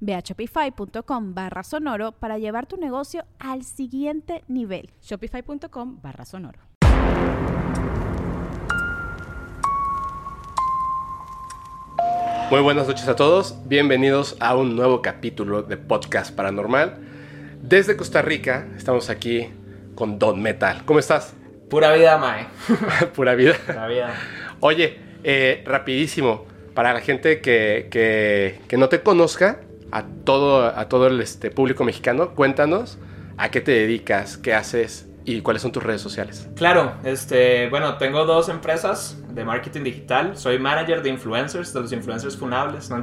Ve 0.00 0.14
a 0.14 0.20
shopify.com 0.20 1.34
barra 1.34 1.62
sonoro 1.62 2.12
para 2.12 2.38
llevar 2.38 2.66
tu 2.66 2.76
negocio 2.76 3.24
al 3.38 3.64
siguiente 3.64 4.44
nivel. 4.48 4.90
Shopify.com 5.02 6.00
barra 6.02 6.24
sonoro. 6.24 6.60
Muy 12.50 12.62
buenas 12.62 12.88
noches 12.88 13.06
a 13.08 13.14
todos, 13.14 13.56
bienvenidos 13.66 14.34
a 14.40 14.56
un 14.56 14.74
nuevo 14.74 15.02
capítulo 15.02 15.62
de 15.62 15.76
Podcast 15.76 16.34
Paranormal. 16.34 16.96
Desde 17.60 17.94
Costa 17.94 18.22
Rica 18.22 18.68
estamos 18.74 19.10
aquí 19.10 19.50
con 19.94 20.18
Don 20.18 20.40
Metal. 20.40 20.82
¿Cómo 20.86 20.98
estás? 20.98 21.34
Pura 21.68 21.92
vida, 21.92 22.16
Mae. 22.16 22.46
Pura 23.14 23.34
vida. 23.34 23.54
Pura 23.66 23.86
vida. 23.86 24.14
Oye, 24.60 24.98
eh, 25.24 25.62
rapidísimo, 25.66 26.46
para 26.78 26.94
la 26.94 27.00
gente 27.00 27.40
que, 27.40 27.88
que, 27.90 28.76
no 28.76 28.88
te 28.88 29.02
conozca, 29.02 29.62
a 29.90 30.04
todo, 30.04 30.64
a 30.64 30.88
todo 30.88 31.08
el 31.08 31.20
este, 31.20 31.50
público 31.50 31.82
mexicano, 31.82 32.36
cuéntanos 32.36 32.98
a 33.36 33.50
qué 33.50 33.60
te 33.60 33.72
dedicas, 33.72 34.36
qué 34.36 34.54
haces 34.54 35.08
y 35.24 35.40
cuáles 35.40 35.62
son 35.62 35.72
tus 35.72 35.82
redes 35.82 36.00
sociales. 36.00 36.48
Claro, 36.54 36.92
este, 37.02 37.68
bueno, 37.68 37.98
tengo 37.98 38.24
dos 38.26 38.48
empresas 38.48 39.16
de 39.30 39.44
marketing 39.44 39.82
digital. 39.82 40.36
Soy 40.38 40.60
manager 40.60 41.02
de 41.02 41.10
influencers, 41.10 41.72
de 41.72 41.80
los 41.80 41.92
influencers 41.92 42.36
funables. 42.36 42.88
¿no? 42.90 43.02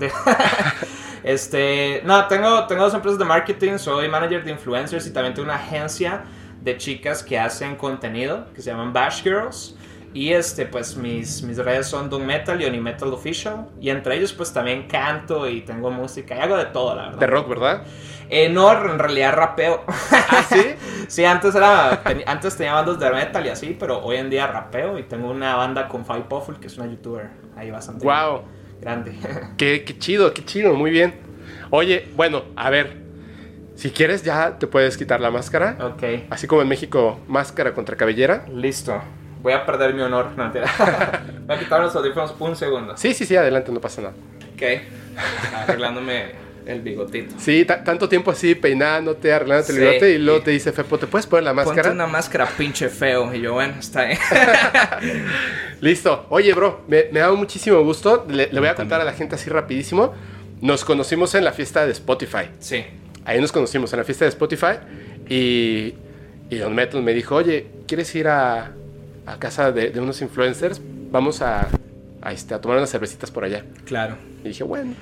este, 1.26 2.02
no, 2.06 2.28
tengo, 2.28 2.68
tengo 2.68 2.84
dos 2.84 2.94
empresas 2.94 3.20
de 3.20 3.26
marketing. 3.26 3.78
Soy 3.78 4.08
manager 4.08 4.46
de 4.46 4.52
influencers 4.52 5.06
y 5.06 5.12
también 5.12 5.34
tengo 5.34 5.48
una 5.48 5.56
agencia 5.56 6.24
de 6.62 6.78
chicas 6.78 7.24
que 7.24 7.38
hacen 7.38 7.76
contenido 7.76 8.48
que 8.56 8.62
se 8.62 8.72
llaman 8.72 8.94
Bash 8.94 9.22
Girls. 9.22 9.76
Y 10.16 10.32
este, 10.32 10.66
pues 10.66 10.96
mis, 10.96 11.44
mis 11.44 11.58
redes 11.58 11.88
son 11.88 12.10
Doom 12.10 12.24
Metal 12.24 12.62
y 12.62 12.80
Metal 12.80 13.12
Official. 13.12 13.68
Y 13.82 13.90
entre 13.90 14.16
ellos, 14.16 14.32
pues 14.32 14.54
también 14.54 14.88
canto 14.88 15.46
y 15.46 15.60
tengo 15.60 15.92
música 15.92 16.38
y 16.38 16.40
hago 16.40 16.56
de 16.56 16.68
todo, 16.68 16.96
la 16.96 17.08
verdad. 17.08 17.20
De 17.20 17.28
rock, 17.28 17.50
¿verdad? 17.50 17.84
Eh, 18.30 18.48
no, 18.48 18.72
en 18.72 18.98
realidad 18.98 19.34
rapeo. 19.36 19.84
¿Ah, 19.90 20.42
sí? 20.48 20.76
sí, 21.10 21.26
antes, 21.26 21.54
era, 21.54 22.02
antes 22.28 22.56
tenía 22.56 22.76
bandas 22.76 22.98
de 22.98 23.12
metal 23.12 23.46
y 23.46 23.50
así, 23.50 23.76
pero 23.78 24.00
hoy 24.06 24.16
en 24.16 24.30
día 24.30 24.48
rapeo 24.48 24.98
y 24.98 25.04
tengo 25.04 25.30
una 25.30 25.58
banda 25.58 25.90
con 25.90 26.06
Five 26.06 26.28
Puffle, 26.30 26.62
que 26.62 26.68
es 26.68 26.78
una 26.78 26.88
youtuber 26.88 27.32
ahí 27.58 27.70
bastante 27.70 28.06
wow. 28.06 28.44
grande. 28.80 29.18
qué, 29.58 29.84
qué 29.84 30.00
chido, 30.00 30.34
qué 30.34 30.46
chido, 30.46 30.76
muy 30.76 30.92
bien. 30.92 31.14
Oye, 31.72 32.08
bueno, 32.16 32.44
a 32.56 32.70
ver, 32.70 33.02
si 33.76 33.90
quieres 33.92 34.24
ya 34.24 34.60
te 34.60 34.66
puedes 34.66 34.96
quitar 34.96 35.20
la 35.20 35.30
máscara. 35.30 35.78
Ok. 35.82 36.04
Así 36.30 36.48
como 36.48 36.62
en 36.62 36.70
México, 36.70 37.20
máscara 37.28 37.74
contra 37.74 37.98
cabellera. 37.98 38.46
Listo 38.48 39.02
voy 39.46 39.54
a 39.54 39.64
perder 39.64 39.94
mi 39.94 40.02
honor. 40.02 40.32
No, 40.36 40.52
voy 41.46 41.56
a 41.56 41.60
quitar 41.60 41.80
los 41.80 41.96
audífonos 41.96 42.34
un 42.40 42.56
segundo. 42.56 42.98
Sí, 42.98 43.14
sí, 43.14 43.28
sí, 43.28 43.36
adelante, 43.36 43.72
no 43.72 43.80
pasa 43.80 44.02
nada. 44.02 44.16
Ok. 44.56 44.64
Arreglándome 45.54 46.32
el 46.66 46.82
bigotito. 46.82 47.36
Sí, 47.38 47.64
tanto 47.64 48.10
tiempo 48.10 48.32
así 48.32 48.56
peinándote, 48.56 49.32
arreglándote 49.32 49.74
el 49.74 49.80
bigote 49.80 50.12
y 50.14 50.18
luego 50.18 50.42
te 50.42 50.50
dice 50.50 50.72
Fepo, 50.72 50.98
¿te 50.98 51.06
puedes 51.06 51.28
poner 51.28 51.44
la 51.44 51.54
máscara? 51.54 51.84
Ponte 51.84 51.92
una 51.92 52.08
máscara 52.08 52.48
pinche 52.58 52.90
feo. 52.90 53.32
Y 53.36 53.42
yo, 53.42 53.54
bueno, 53.54 53.76
está 53.78 54.06
bien. 54.06 54.18
Listo. 55.80 56.26
Oye, 56.30 56.52
bro, 56.56 56.82
me, 56.88 57.04
da 57.04 57.32
muchísimo 57.34 57.84
gusto. 57.84 58.26
Le, 58.28 58.48
voy 58.48 58.68
a 58.68 58.74
contar 58.74 59.00
a 59.00 59.04
la 59.04 59.14
gente 59.14 59.36
así 59.36 59.52
rapidísimo. 59.52 60.16
Nos 60.60 60.84
conocimos 60.84 61.36
en 61.36 61.44
la 61.44 61.52
fiesta 61.52 61.86
de 61.86 61.92
Spotify. 61.92 62.50
Sí. 62.58 62.84
Ahí 63.26 63.40
nos 63.40 63.52
conocimos 63.52 63.94
en 63.94 64.00
la 64.00 64.06
fiesta 64.06 64.26
de 64.26 64.30
Spotify 64.30 64.80
y, 65.30 65.94
y 66.50 66.58
Don 66.58 66.74
Metal 66.74 67.04
me 67.04 67.14
dijo, 67.14 67.36
oye, 67.36 67.68
¿quieres 67.86 68.14
ir 68.16 68.28
a, 68.28 68.72
a 69.26 69.40
casa 69.40 69.72
de, 69.72 70.00
unos 70.00 70.22
influencers, 70.22 70.82
vamos 71.12 71.42
a, 71.42 71.68
a, 72.22 72.32
este, 72.32 72.54
a 72.54 72.62
tomar 72.62 72.78
unas 72.78 72.90
cervecitas 72.90 73.32
por 73.32 73.44
allá. 73.44 73.64
Claro. 73.86 74.18
Y 74.44 74.50
dije, 74.50 74.64
bueno, 74.64 74.94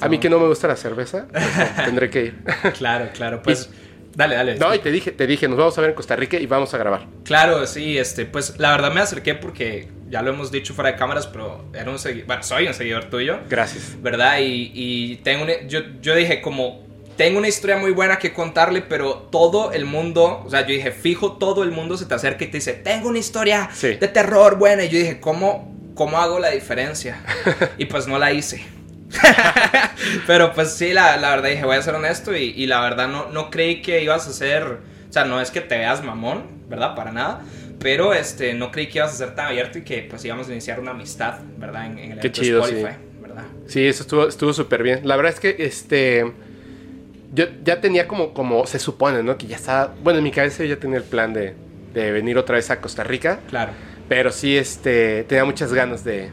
a 0.00 0.08
mí 0.08 0.18
que 0.18 0.30
no 0.30 0.38
me 0.38 0.46
gusta 0.46 0.68
la 0.68 0.76
cerveza, 0.76 1.26
pues, 1.32 1.76
tendré 1.84 2.10
que 2.10 2.24
ir. 2.26 2.34
claro, 2.78 3.08
claro, 3.12 3.42
pues... 3.42 3.70
dale, 4.14 4.36
dale. 4.36 4.56
No, 4.56 4.74
y 4.74 4.78
te 4.78 4.90
dije, 4.90 5.10
te 5.12 5.26
dije, 5.26 5.48
nos 5.48 5.58
vamos 5.58 5.76
a 5.76 5.80
ver 5.80 5.90
en 5.90 5.96
Costa 5.96 6.16
Rica 6.16 6.38
y 6.38 6.46
vamos 6.46 6.72
a 6.74 6.78
grabar. 6.78 7.06
Claro, 7.24 7.66
sí, 7.66 7.98
este, 7.98 8.26
pues 8.26 8.58
la 8.58 8.70
verdad 8.70 8.92
me 8.92 9.00
acerqué 9.00 9.34
porque 9.34 9.88
ya 10.08 10.22
lo 10.22 10.30
hemos 10.30 10.52
dicho 10.52 10.74
fuera 10.74 10.92
de 10.92 10.96
cámaras, 10.96 11.26
pero 11.26 11.64
era 11.74 11.90
un 11.90 11.98
seguidor, 11.98 12.26
bueno, 12.26 12.42
soy 12.42 12.66
un 12.66 12.74
seguidor 12.74 13.06
tuyo. 13.06 13.40
Gracias. 13.48 14.00
¿Verdad? 14.00 14.38
Y, 14.40 14.70
y 14.74 15.16
tengo 15.16 15.46
yo, 15.66 15.80
yo 16.00 16.14
dije 16.14 16.40
como 16.40 16.84
tengo 17.16 17.38
una 17.38 17.48
historia 17.48 17.76
muy 17.76 17.92
buena 17.92 18.18
que 18.18 18.32
contarle, 18.32 18.82
pero 18.82 19.14
todo 19.30 19.72
el 19.72 19.84
mundo, 19.84 20.42
o 20.44 20.50
sea, 20.50 20.62
yo 20.62 20.68
dije, 20.68 20.90
fijo, 20.90 21.32
todo 21.32 21.62
el 21.62 21.70
mundo 21.70 21.96
se 21.96 22.06
te 22.06 22.14
acerca 22.14 22.44
y 22.44 22.48
te 22.48 22.58
dice, 22.58 22.72
tengo 22.72 23.08
una 23.08 23.18
historia 23.18 23.70
de 23.80 24.08
terror 24.08 24.58
buena. 24.58 24.84
Y 24.84 24.88
yo 24.88 24.98
dije, 24.98 25.20
¿cómo, 25.20 25.72
cómo 25.94 26.18
hago 26.18 26.38
la 26.38 26.50
diferencia? 26.50 27.22
y 27.78 27.84
pues 27.86 28.06
no 28.06 28.18
la 28.18 28.32
hice. 28.32 28.64
pero 30.26 30.52
pues 30.54 30.72
sí, 30.72 30.92
la, 30.92 31.16
la, 31.16 31.30
verdad 31.30 31.50
dije, 31.50 31.64
voy 31.64 31.76
a 31.76 31.82
ser 31.82 31.94
honesto 31.94 32.36
y, 32.36 32.46
y, 32.50 32.66
la 32.66 32.80
verdad 32.80 33.06
no, 33.06 33.30
no 33.30 33.48
creí 33.48 33.80
que 33.80 34.02
ibas 34.02 34.26
a 34.26 34.32
ser, 34.32 34.64
o 34.64 35.12
sea, 35.12 35.24
no 35.24 35.40
es 35.40 35.52
que 35.52 35.60
te 35.60 35.78
veas 35.78 36.02
mamón, 36.02 36.42
¿verdad? 36.68 36.96
Para 36.96 37.12
nada. 37.12 37.42
Pero 37.78 38.14
este, 38.14 38.54
no 38.54 38.72
creí 38.72 38.88
que 38.88 38.98
ibas 38.98 39.12
a 39.12 39.16
ser 39.16 39.34
tan 39.34 39.46
abierto 39.46 39.78
y 39.78 39.82
que 39.82 40.06
pues 40.08 40.24
íbamos 40.24 40.48
a 40.48 40.52
iniciar 40.52 40.80
una 40.80 40.92
amistad, 40.92 41.38
¿verdad? 41.58 41.86
En, 41.86 41.98
el 41.98 42.18
Qué 42.18 42.32
chido, 42.32 42.64
Spotify, 42.64 42.92
sí. 42.92 43.20
¿verdad? 43.20 43.44
Sí, 43.66 43.86
eso 43.86 44.02
estuvo 44.02 44.30
súper 44.30 44.50
estuvo 44.52 44.82
bien. 44.82 45.00
La 45.04 45.16
verdad 45.16 45.32
es 45.32 45.40
que 45.40 45.56
este 45.58 46.32
yo 47.34 47.46
ya 47.64 47.80
tenía 47.80 48.06
como, 48.06 48.32
como 48.32 48.66
se 48.66 48.78
supone, 48.78 49.22
¿no? 49.22 49.36
Que 49.36 49.46
ya 49.46 49.56
estaba, 49.56 49.94
bueno, 50.02 50.18
en 50.18 50.24
mi 50.24 50.30
cabeza 50.30 50.62
yo 50.62 50.74
ya 50.74 50.80
tenía 50.80 50.98
el 50.98 51.04
plan 51.04 51.32
de, 51.32 51.54
de 51.92 52.12
venir 52.12 52.38
otra 52.38 52.56
vez 52.56 52.70
a 52.70 52.80
Costa 52.80 53.04
Rica. 53.04 53.40
Claro. 53.48 53.72
Pero 54.08 54.30
sí, 54.30 54.56
este, 54.56 55.24
tenía 55.24 55.44
muchas 55.44 55.72
ganas 55.72 56.04
de, 56.04 56.30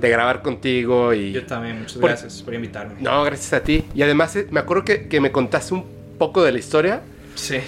de 0.00 0.08
grabar 0.10 0.42
contigo 0.42 1.14
y... 1.14 1.32
Yo 1.32 1.46
también, 1.46 1.80
muchas 1.80 1.98
gracias 1.98 2.42
por 2.42 2.52
invitarme. 2.54 2.94
No, 3.00 3.22
gracias 3.24 3.52
a 3.52 3.60
ti. 3.62 3.84
Y 3.94 4.02
además 4.02 4.34
eh, 4.36 4.46
me 4.50 4.60
acuerdo 4.60 4.84
que, 4.84 5.08
que, 5.08 5.20
me 5.20 5.30
contaste 5.30 5.74
un 5.74 5.86
poco 6.18 6.42
de 6.42 6.52
la 6.52 6.58
historia. 6.58 7.02
Sí. 7.34 7.58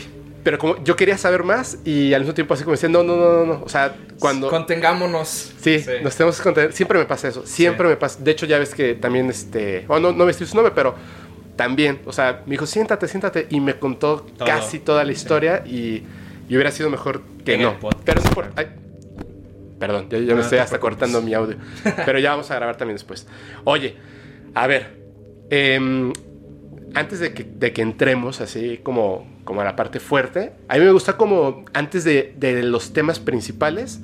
Pero 0.43 0.59
como 0.59 0.84
yo 0.84 0.95
quería 0.97 1.16
saber 1.16 1.43
más 1.43 1.78
y 1.87 2.12
al 2.12 2.21
mismo 2.21 2.34
tiempo 2.34 2.53
así 2.53 2.65
como 2.65 2.72
decía, 2.72 2.91
no, 2.91 3.03
no, 3.03 3.16
no, 3.16 3.33
no, 3.33 3.47
no. 3.47 3.62
O 3.65 3.69
sea, 3.69 3.97
cuando... 4.19 4.51
Contengámonos. 4.51 5.55
Sí, 5.61 5.83
nos 6.03 6.16
tenemos 6.16 6.37
que 6.37 6.43
contener. 6.43 6.72
Siempre 6.72 6.99
me 6.99 7.06
pasa 7.06 7.28
eso. 7.28 7.47
Siempre 7.47 7.89
me 7.89 7.97
pasa. 7.97 8.19
De 8.22 8.33
hecho, 8.33 8.45
ya 8.45 8.59
ves 8.59 8.75
que 8.75 8.95
también, 8.95 9.31
este... 9.31 9.87
Oh, 9.89 9.99
no, 9.99 10.12
no 10.12 10.25
me 10.25 10.33
estoy 10.33 10.47
su 10.47 10.56
nombre, 10.56 10.72
pero 10.75 10.97
también, 11.56 12.00
o 12.06 12.12
sea, 12.12 12.42
me 12.47 12.53
dijo, 12.53 12.66
siéntate, 12.66 13.09
siéntate, 13.09 13.47
y 13.50 13.60
me 13.60 13.78
contó 13.78 14.26
casi 14.38 14.78
toda 14.78 15.04
la 15.04 15.12
historia 15.12 15.62
y, 15.65 16.03
y, 16.48 16.54
hubiera 16.54 16.70
sido 16.70 16.91
mejor 16.91 17.22
que 17.44 17.59
no. 17.59 17.76
Pero 18.04 18.20
no 18.22 18.31
por... 18.31 18.47
perdón, 19.78 20.09
yo, 20.10 20.34
me 20.34 20.42
estoy 20.42 20.59
hasta 20.59 20.80
cortando 20.80 21.22
mi 21.22 21.34
audio, 21.34 21.56
pero 22.06 22.18
ya 22.18 22.30
vamos 22.30 22.51
a 22.51 22.56
grabar 22.56 22.77
también 22.77 22.97
después. 22.97 23.27
Oye, 23.65 23.97
a 24.54 24.66
ver, 24.66 24.98
em, 25.51 26.12
antes 26.95 27.21
de 27.21 27.33
que, 27.34 27.45
de 27.45 27.72
que, 27.72 27.83
entremos 27.83 28.41
así 28.41 28.80
como, 28.83 29.27
como 29.45 29.60
a 29.60 29.65
la 29.65 29.77
parte 29.77 30.00
fuerte, 30.00 30.53
a 30.68 30.74
mí 30.77 30.84
me 30.84 30.92
gusta 30.92 31.16
como 31.16 31.65
antes 31.72 32.04
de, 32.04 32.34
de 32.36 32.62
los 32.62 32.92
temas 32.92 33.21
principales, 33.21 34.00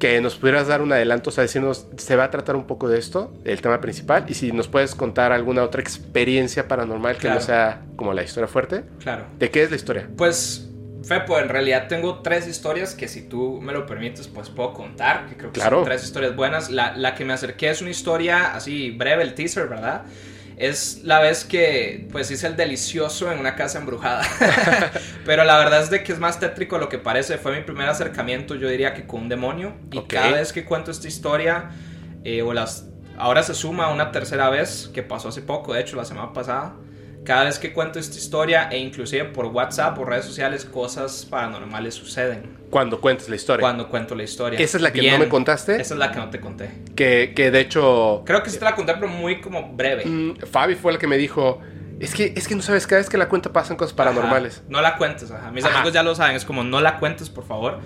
que 0.00 0.20
nos 0.20 0.34
pudieras 0.36 0.66
dar 0.66 0.80
un 0.80 0.92
adelanto, 0.92 1.28
o 1.28 1.32
sea, 1.32 1.42
decirnos, 1.42 1.86
se 1.96 2.16
va 2.16 2.24
a 2.24 2.30
tratar 2.30 2.56
un 2.56 2.66
poco 2.66 2.88
de 2.88 2.98
esto, 2.98 3.32
el 3.44 3.60
tema 3.60 3.80
principal, 3.80 4.24
y 4.28 4.34
si 4.34 4.50
nos 4.50 4.66
puedes 4.66 4.94
contar 4.96 5.30
alguna 5.30 5.62
otra 5.62 5.82
experiencia 5.82 6.66
paranormal 6.66 7.18
que 7.18 7.28
no 7.28 7.40
sea 7.40 7.82
como 7.94 8.12
la 8.14 8.24
historia 8.24 8.48
fuerte. 8.48 8.84
Claro. 8.98 9.26
¿De 9.38 9.50
qué 9.50 9.62
es 9.62 9.70
la 9.70 9.76
historia? 9.76 10.08
Pues, 10.16 10.70
Fepo, 11.04 11.38
en 11.38 11.50
realidad 11.50 11.86
tengo 11.86 12.20
tres 12.20 12.48
historias 12.48 12.94
que 12.94 13.08
si 13.08 13.28
tú 13.28 13.60
me 13.60 13.72
lo 13.72 13.86
permites, 13.86 14.26
pues 14.26 14.48
puedo 14.48 14.72
contar, 14.72 15.26
que 15.26 15.36
creo 15.36 15.52
que 15.52 15.60
son 15.60 15.84
tres 15.84 16.02
historias 16.02 16.34
buenas. 16.34 16.70
La, 16.70 16.96
la 16.96 17.14
que 17.14 17.24
me 17.26 17.34
acerqué 17.34 17.68
es 17.68 17.82
una 17.82 17.90
historia 17.90 18.54
así 18.54 18.90
breve, 18.90 19.22
el 19.22 19.34
teaser, 19.34 19.68
¿verdad? 19.68 20.02
Es 20.60 21.00
la 21.04 21.20
vez 21.20 21.46
que 21.46 22.06
pues 22.12 22.30
hice 22.30 22.46
el 22.46 22.54
delicioso 22.54 23.32
en 23.32 23.38
una 23.38 23.56
casa 23.56 23.78
embrujada. 23.78 24.22
Pero 25.24 25.42
la 25.44 25.56
verdad 25.56 25.82
es 25.82 25.88
de 25.88 26.02
que 26.04 26.12
es 26.12 26.18
más 26.18 26.38
tétrico 26.38 26.76
de 26.76 26.82
lo 26.82 26.88
que 26.90 26.98
parece. 26.98 27.38
Fue 27.38 27.56
mi 27.56 27.62
primer 27.62 27.88
acercamiento, 27.88 28.54
yo 28.54 28.68
diría 28.68 28.92
que 28.92 29.06
con 29.06 29.22
un 29.22 29.28
demonio. 29.30 29.72
Y 29.90 30.02
cada 30.02 30.32
vez 30.32 30.52
que 30.52 30.66
cuento 30.66 30.90
esta 30.90 31.08
historia, 31.08 31.70
eh, 32.24 32.42
o 32.42 32.52
las... 32.52 32.86
Ahora 33.16 33.42
se 33.42 33.54
suma 33.54 33.90
una 33.90 34.12
tercera 34.12 34.50
vez, 34.50 34.90
que 34.92 35.02
pasó 35.02 35.28
hace 35.28 35.40
poco, 35.40 35.72
de 35.72 35.80
hecho, 35.80 35.96
la 35.96 36.04
semana 36.04 36.34
pasada. 36.34 36.74
Cada 37.24 37.44
vez 37.44 37.58
que 37.58 37.72
cuento 37.72 37.98
esta 37.98 38.16
historia, 38.16 38.68
e 38.70 38.78
inclusive 38.78 39.24
por 39.26 39.46
WhatsApp 39.46 39.98
o 39.98 40.04
redes 40.04 40.24
sociales, 40.24 40.64
cosas 40.64 41.26
paranormales 41.26 41.94
suceden. 41.94 42.58
Cuando 42.70 43.00
cuentes 43.00 43.28
la 43.28 43.36
historia. 43.36 43.60
Cuando 43.60 43.88
cuento 43.88 44.14
la 44.14 44.22
historia. 44.22 44.58
¿Esa 44.58 44.78
es 44.78 44.82
la 44.82 44.92
que 44.92 45.10
no 45.10 45.18
me 45.18 45.28
contaste? 45.28 45.80
Esa 45.80 45.94
es 45.94 45.98
la 45.98 46.10
que 46.12 46.18
no 46.18 46.30
te 46.30 46.40
conté. 46.40 46.70
Que, 46.96 47.32
que 47.34 47.50
de 47.50 47.60
hecho... 47.60 48.22
Creo 48.24 48.42
que 48.42 48.48
sí 48.48 48.58
te 48.58 48.64
la 48.64 48.74
conté, 48.74 48.94
pero 48.94 49.08
muy 49.08 49.40
como 49.40 49.72
breve. 49.72 50.06
Mm, 50.06 50.36
Fabi 50.50 50.76
fue 50.76 50.92
la 50.92 50.98
que 50.98 51.06
me 51.06 51.18
dijo... 51.18 51.60
Es 51.98 52.14
que, 52.14 52.32
es 52.34 52.48
que 52.48 52.54
no 52.54 52.62
sabes, 52.62 52.86
cada 52.86 53.00
vez 53.00 53.10
que 53.10 53.18
la 53.18 53.28
cuenta 53.28 53.52
pasan 53.52 53.76
cosas 53.76 53.92
paranormales. 53.92 54.62
No 54.68 54.80
la 54.80 54.96
cuentes, 54.96 55.30
ajá. 55.30 55.50
Mis 55.50 55.66
amigos 55.66 55.92
ya 55.92 56.02
lo 56.02 56.14
saben, 56.14 56.34
es 56.34 56.46
como 56.46 56.64
no 56.64 56.80
la 56.80 56.98
cuentes, 56.98 57.28
por 57.28 57.44
favor, 57.44 57.80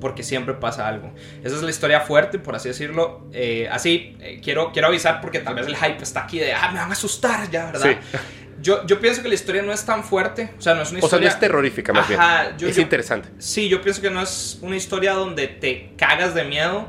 porque 0.00 0.22
siempre 0.22 0.54
pasa 0.54 0.86
algo. 0.86 1.12
Esa 1.42 1.56
es 1.56 1.62
la 1.62 1.70
historia 1.70 2.00
fuerte, 2.00 2.38
por 2.38 2.54
así 2.54 2.68
decirlo. 2.68 3.26
Eh, 3.32 3.68
así, 3.68 4.16
eh, 4.20 4.40
quiero, 4.40 4.70
quiero 4.70 4.86
avisar 4.86 5.20
porque 5.20 5.40
tal 5.40 5.56
vez 5.56 5.66
el 5.66 5.74
hype 5.74 6.00
está 6.00 6.22
aquí 6.22 6.38
de, 6.38 6.52
ah, 6.52 6.70
me 6.72 6.78
van 6.78 6.90
a 6.90 6.92
asustar 6.92 7.50
ya, 7.50 7.66
¿verdad? 7.72 7.96
Sí. 8.12 8.18
Yo, 8.60 8.86
yo, 8.86 9.00
pienso 9.00 9.22
que 9.22 9.28
la 9.28 9.34
historia 9.34 9.62
no 9.62 9.72
es 9.72 9.84
tan 9.84 10.02
fuerte. 10.02 10.50
O 10.58 10.62
sea, 10.62 10.74
no 10.74 10.82
es 10.82 10.90
una 10.90 11.00
historia. 11.00 11.06
O 11.06 11.20
sea, 11.20 11.28
no 11.28 11.34
es 11.34 11.40
terrorífica, 11.40 11.92
más 11.92 12.10
Ajá, 12.10 12.52
bien. 12.56 12.70
es 12.70 12.78
interesante. 12.78 13.28
Sí, 13.38 13.68
yo 13.68 13.82
pienso 13.82 14.00
que 14.00 14.10
no 14.10 14.20
es 14.20 14.58
una 14.62 14.76
historia 14.76 15.12
donde 15.12 15.48
te 15.48 15.92
cagas 15.96 16.34
de 16.34 16.44
miedo. 16.44 16.86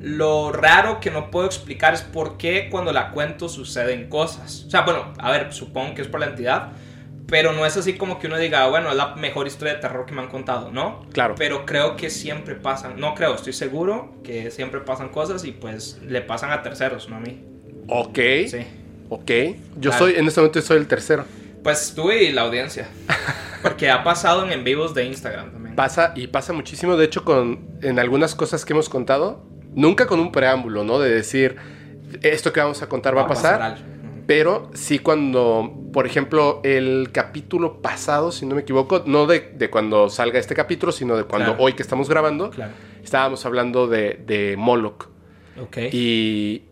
Lo 0.00 0.50
raro 0.50 0.98
que 1.00 1.10
no 1.10 1.30
puedo 1.30 1.46
explicar 1.46 1.94
es 1.94 2.02
por 2.02 2.36
qué 2.36 2.68
cuando 2.70 2.92
la 2.92 3.10
cuento 3.10 3.48
suceden 3.48 4.08
cosas. 4.08 4.64
O 4.66 4.70
sea, 4.70 4.82
bueno, 4.82 5.12
a 5.18 5.30
ver, 5.30 5.52
supongo 5.52 5.94
que 5.94 6.02
es 6.02 6.08
por 6.08 6.20
la 6.20 6.26
entidad. 6.26 6.72
Pero 7.28 7.52
no 7.52 7.64
es 7.64 7.76
así 7.78 7.94
como 7.94 8.18
que 8.18 8.26
uno 8.26 8.36
diga, 8.36 8.68
bueno, 8.68 8.90
es 8.90 8.96
la 8.96 9.14
mejor 9.14 9.46
historia 9.46 9.74
de 9.74 9.80
terror 9.80 10.04
que 10.04 10.12
me 10.12 10.20
han 10.20 10.28
contado, 10.28 10.70
¿no? 10.70 11.06
Claro. 11.12 11.34
Pero 11.38 11.64
creo 11.64 11.96
que 11.96 12.10
siempre 12.10 12.56
pasan, 12.56 13.00
no 13.00 13.14
creo, 13.14 13.34
estoy 13.34 13.54
seguro 13.54 14.16
que 14.22 14.50
siempre 14.50 14.80
pasan 14.80 15.08
cosas 15.08 15.42
y 15.44 15.52
pues 15.52 15.98
le 16.06 16.20
pasan 16.20 16.50
a 16.50 16.60
terceros, 16.62 17.08
no 17.08 17.16
a 17.16 17.20
mí. 17.20 17.42
Ok. 17.88 18.18
Sí. 18.48 18.66
Ok. 19.12 19.30
Yo 19.76 19.92
soy, 19.92 20.14
en 20.14 20.26
este 20.26 20.40
momento 20.40 20.62
soy 20.62 20.78
el 20.78 20.86
tercero. 20.86 21.26
Pues 21.62 21.92
tú 21.94 22.10
y 22.10 22.32
la 22.32 22.42
audiencia. 22.42 22.88
Porque 23.62 23.90
ha 23.90 24.02
pasado 24.02 24.46
en 24.46 24.52
en 24.52 24.64
vivos 24.64 24.94
de 24.94 25.04
Instagram 25.04 25.52
también. 25.52 25.76
Pasa 25.76 26.14
y 26.16 26.28
pasa 26.28 26.54
muchísimo. 26.54 26.96
De 26.96 27.04
hecho, 27.04 27.22
con, 27.22 27.60
en 27.82 27.98
algunas 27.98 28.34
cosas 28.34 28.64
que 28.64 28.72
hemos 28.72 28.88
contado, 28.88 29.44
nunca 29.74 30.06
con 30.06 30.18
un 30.18 30.32
preámbulo, 30.32 30.82
¿no? 30.82 30.98
De 30.98 31.10
decir, 31.10 31.56
esto 32.22 32.54
que 32.54 32.60
vamos 32.60 32.80
a 32.80 32.88
contar 32.88 33.14
va, 33.14 33.22
a 33.22 33.26
pasar. 33.26 33.76
pero 34.26 34.70
sí 34.72 34.98
cuando, 34.98 35.70
por 35.92 36.06
ejemplo, 36.06 36.62
el 36.64 37.10
capítulo 37.12 37.82
pasado, 37.82 38.32
si 38.32 38.46
no 38.46 38.54
me 38.54 38.62
equivoco, 38.62 39.02
no 39.04 39.26
de, 39.26 39.52
de 39.54 39.68
cuando 39.68 40.08
salga 40.08 40.38
este 40.38 40.54
capítulo, 40.54 40.90
sino 40.90 41.18
de 41.18 41.24
cuando 41.24 41.54
hoy 41.58 41.74
que 41.74 41.82
estamos 41.82 42.08
grabando, 42.08 42.50
estábamos 43.04 43.44
hablando 43.44 43.88
de, 43.88 44.22
de 44.26 44.56
Moloch. 44.56 45.08
Ok. 45.60 45.76
Y, 45.92 46.62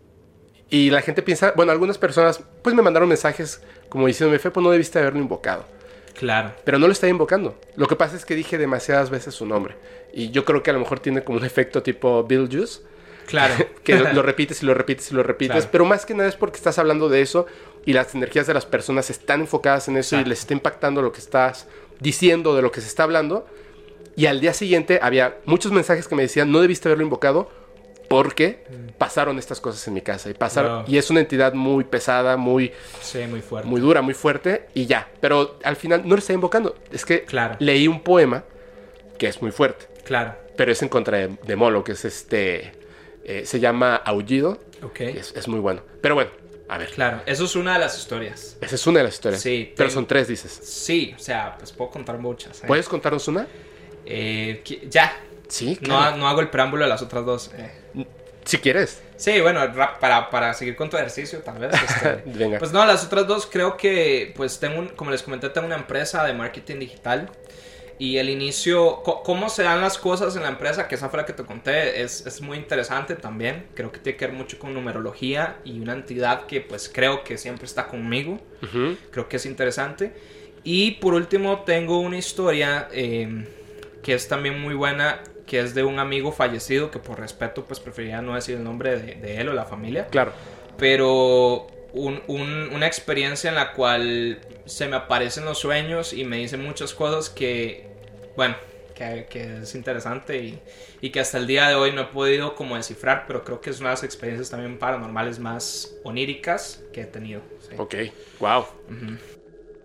y 0.71 0.89
la 0.89 1.01
gente 1.01 1.21
piensa, 1.21 1.51
bueno, 1.55 1.73
algunas 1.73 1.97
personas 1.97 2.41
pues 2.61 2.73
me 2.73 2.81
mandaron 2.81 3.09
mensajes 3.09 3.61
como 3.89 4.07
diciéndome, 4.07 4.39
Fepo, 4.39 4.61
no 4.61 4.71
debiste 4.71 4.99
haberlo 4.99 5.19
invocado. 5.19 5.65
Claro. 6.17 6.53
Pero 6.63 6.79
no 6.79 6.87
lo 6.87 6.93
estaba 6.93 7.11
invocando. 7.11 7.59
Lo 7.75 7.87
que 7.87 7.97
pasa 7.97 8.15
es 8.15 8.25
que 8.25 8.35
dije 8.35 8.57
demasiadas 8.57 9.09
veces 9.09 9.35
su 9.35 9.45
nombre. 9.45 9.75
Y 10.13 10.31
yo 10.31 10.45
creo 10.45 10.63
que 10.63 10.69
a 10.69 10.73
lo 10.73 10.79
mejor 10.79 11.01
tiene 11.01 11.25
como 11.25 11.39
un 11.39 11.45
efecto 11.45 11.83
tipo 11.83 12.23
Bill 12.23 12.47
Juice. 12.49 12.79
Claro. 13.27 13.53
que 13.83 13.99
lo, 13.99 14.21
repites 14.23 14.63
y 14.63 14.65
lo 14.65 14.73
repites 14.73 15.11
y 15.11 15.15
lo 15.15 15.23
repites. 15.23 15.65
Pero 15.65 15.83
más 15.83 16.05
que 16.05 16.13
nada 16.13 16.29
es 16.29 16.37
porque 16.37 16.55
estás 16.55 16.79
hablando 16.79 17.09
de 17.09 17.21
eso 17.21 17.47
y 17.85 17.91
las 17.91 18.15
energías 18.15 18.47
de 18.47 18.53
las 18.53 18.65
personas 18.65 19.09
están 19.09 19.41
enfocadas 19.41 19.89
en 19.89 19.97
eso 19.97 20.21
y 20.21 20.23
les 20.23 20.39
está 20.39 20.53
impactando 20.53 21.01
lo 21.01 21.11
que 21.11 21.19
estás 21.19 21.67
diciendo, 21.99 22.55
de 22.55 22.61
lo 22.61 22.71
que 22.71 22.79
se 22.79 22.87
está 22.87 23.03
hablando. 23.03 23.45
Y 24.15 24.27
al 24.27 24.39
día 24.39 24.53
siguiente 24.53 24.99
había 25.01 25.37
muchos 25.43 25.73
mensajes 25.73 26.07
que 26.07 26.15
me 26.15 26.21
decían, 26.21 26.49
no 26.49 26.61
debiste 26.61 26.87
haberlo 26.87 27.03
invocado 27.03 27.49
porque 28.11 28.61
pasaron 28.97 29.39
estas 29.39 29.61
cosas 29.61 29.87
en 29.87 29.93
mi 29.93 30.01
casa 30.01 30.29
y 30.29 30.33
pasaron 30.33 30.83
y 30.85 30.97
es 30.97 31.09
una 31.09 31.21
entidad 31.21 31.53
muy 31.53 31.85
pesada, 31.85 32.35
muy 32.35 32.73
muy 33.29 33.39
fuerte. 33.39 33.69
Muy 33.69 33.79
dura, 33.79 34.01
muy 34.01 34.13
fuerte 34.13 34.67
y 34.73 34.85
ya, 34.85 35.07
pero 35.21 35.57
al 35.63 35.77
final 35.77 36.01
no 36.03 36.15
le 36.15 36.19
está 36.19 36.33
invocando, 36.33 36.75
es 36.91 37.05
que 37.05 37.25
leí 37.59 37.87
un 37.87 38.01
poema 38.01 38.43
que 39.17 39.27
es 39.27 39.41
muy 39.41 39.51
fuerte. 39.51 39.87
Claro. 40.03 40.35
Pero 40.57 40.73
es 40.73 40.81
en 40.81 40.89
contra 40.89 41.25
de, 41.25 41.55
Molo, 41.55 41.85
que 41.85 41.93
es 41.93 42.03
este 42.03 42.73
eh, 43.23 43.45
se 43.45 43.61
llama 43.61 43.95
Aullido. 43.95 44.59
Ok. 44.83 44.99
Es, 44.99 45.33
es, 45.33 45.47
muy 45.47 45.61
bueno. 45.61 45.81
Pero 46.01 46.15
bueno, 46.15 46.31
a 46.67 46.77
ver. 46.77 46.89
Claro, 46.89 47.21
eso 47.25 47.45
es 47.45 47.55
una 47.55 47.75
de 47.75 47.79
las 47.79 47.97
historias. 47.97 48.57
Esa 48.59 48.75
es 48.75 48.87
una 48.87 48.99
de 48.99 49.05
las 49.05 49.13
historias. 49.13 49.41
Sí. 49.41 49.73
Pero 49.77 49.89
son 49.89 50.05
tres, 50.05 50.27
dices. 50.27 50.51
Sí, 50.51 51.13
o 51.15 51.19
sea, 51.19 51.55
pues 51.57 51.71
puedo 51.71 51.91
contar 51.91 52.17
muchas. 52.17 52.61
¿eh? 52.61 52.67
¿Puedes 52.67 52.89
contarnos 52.89 53.25
una? 53.29 53.47
Eh, 54.05 54.61
ya, 54.89 55.13
Sí, 55.51 55.75
claro. 55.75 56.15
no, 56.15 56.29
hago 56.29 56.39
el 56.39 56.49
preámbulo 56.49 56.85
de 56.85 56.89
las 56.89 57.01
otras 57.01 57.25
dos. 57.25 57.51
Eh. 57.57 57.69
Si 58.45 58.57
quieres. 58.57 59.01
Sí, 59.17 59.39
bueno, 59.39 59.61
para, 59.99 60.29
para 60.29 60.53
seguir 60.53 60.75
con 60.75 60.89
tu 60.89 60.97
ejercicio, 60.97 61.39
tal 61.39 61.59
vez. 61.59 61.71
Este, 61.83 62.23
Venga. 62.25 62.57
Pues 62.57 62.71
no, 62.71 62.85
las 62.85 63.05
otras 63.05 63.27
dos 63.27 63.45
creo 63.45 63.77
que, 63.77 64.33
pues 64.35 64.59
tengo, 64.59 64.87
como 64.95 65.11
les 65.11 65.21
comenté, 65.21 65.49
tengo 65.49 65.67
una 65.67 65.75
empresa 65.75 66.23
de 66.23 66.33
marketing 66.33 66.79
digital. 66.79 67.29
Y 67.99 68.17
el 68.17 68.31
inicio, 68.31 69.03
cómo 69.03 69.47
se 69.47 69.61
dan 69.61 69.79
las 69.79 69.99
cosas 69.99 70.35
en 70.35 70.41
la 70.41 70.49
empresa, 70.49 70.87
que 70.87 70.95
esa 70.95 71.09
fue 71.09 71.19
la 71.19 71.25
que 71.27 71.33
te 71.33 71.43
conté, 71.43 72.01
es, 72.01 72.25
es, 72.25 72.41
muy 72.41 72.57
interesante 72.57 73.13
también. 73.13 73.67
Creo 73.75 73.91
que 73.91 73.99
tiene 73.99 74.17
que 74.17 74.25
ver 74.25 74.35
mucho 74.35 74.57
con 74.57 74.73
numerología 74.73 75.57
y 75.63 75.79
una 75.79 75.93
entidad 75.93 76.47
que 76.47 76.61
pues 76.61 76.89
creo 76.91 77.23
que 77.23 77.37
siempre 77.37 77.65
está 77.65 77.87
conmigo. 77.87 78.39
Creo 79.11 79.29
que 79.29 79.37
es 79.37 79.45
interesante. 79.45 80.13
Y 80.63 80.91
por 80.93 81.13
último 81.13 81.59
tengo 81.59 81.99
una 81.99 82.17
historia 82.17 82.87
eh, 82.91 83.45
que 84.01 84.15
es 84.15 84.27
también 84.27 84.59
muy 84.59 84.73
buena 84.73 85.21
que 85.51 85.59
es 85.59 85.75
de 85.75 85.83
un 85.83 85.99
amigo 85.99 86.31
fallecido 86.31 86.91
que 86.91 86.99
por 86.99 87.19
respeto 87.19 87.65
pues 87.65 87.81
preferiría 87.81 88.21
no 88.21 88.35
decir 88.35 88.55
el 88.55 88.63
nombre 88.63 88.97
de, 88.97 89.35
él 89.37 89.49
o 89.49 89.53
la 89.53 89.65
familia. 89.65 90.07
Claro. 90.07 90.31
Pero 90.77 91.67
una 91.93 92.87
experiencia 92.87 93.49
en 93.49 93.55
la 93.55 93.73
cual 93.73 94.39
se 94.65 94.87
me 94.87 94.95
aparecen 94.95 95.43
los 95.43 95.59
sueños 95.59 96.13
y 96.13 96.23
me 96.23 96.37
dicen 96.37 96.63
muchas 96.63 96.93
cosas 96.93 97.29
que, 97.29 97.85
bueno, 98.37 98.55
que, 98.95 99.59
es 99.61 99.75
interesante 99.75 100.37
y, 100.37 100.61
y, 101.01 101.09
que 101.09 101.19
hasta 101.19 101.37
el 101.37 101.47
día 101.47 101.67
de 101.67 101.75
hoy 101.75 101.91
no 101.91 102.03
he 102.03 102.05
podido 102.05 102.55
como 102.55 102.77
descifrar, 102.77 103.25
pero 103.27 103.43
creo 103.43 103.59
que 103.59 103.71
es 103.71 103.81
una 103.81 103.89
de 103.89 103.95
las 103.95 104.03
experiencias 104.05 104.51
también 104.51 104.79
paranormales 104.79 105.37
más 105.37 105.93
oníricas 106.05 106.81
que 106.93 107.01
he 107.01 107.05
tenido. 107.05 107.41
Ok, 107.77 107.95
wow. 108.39 108.63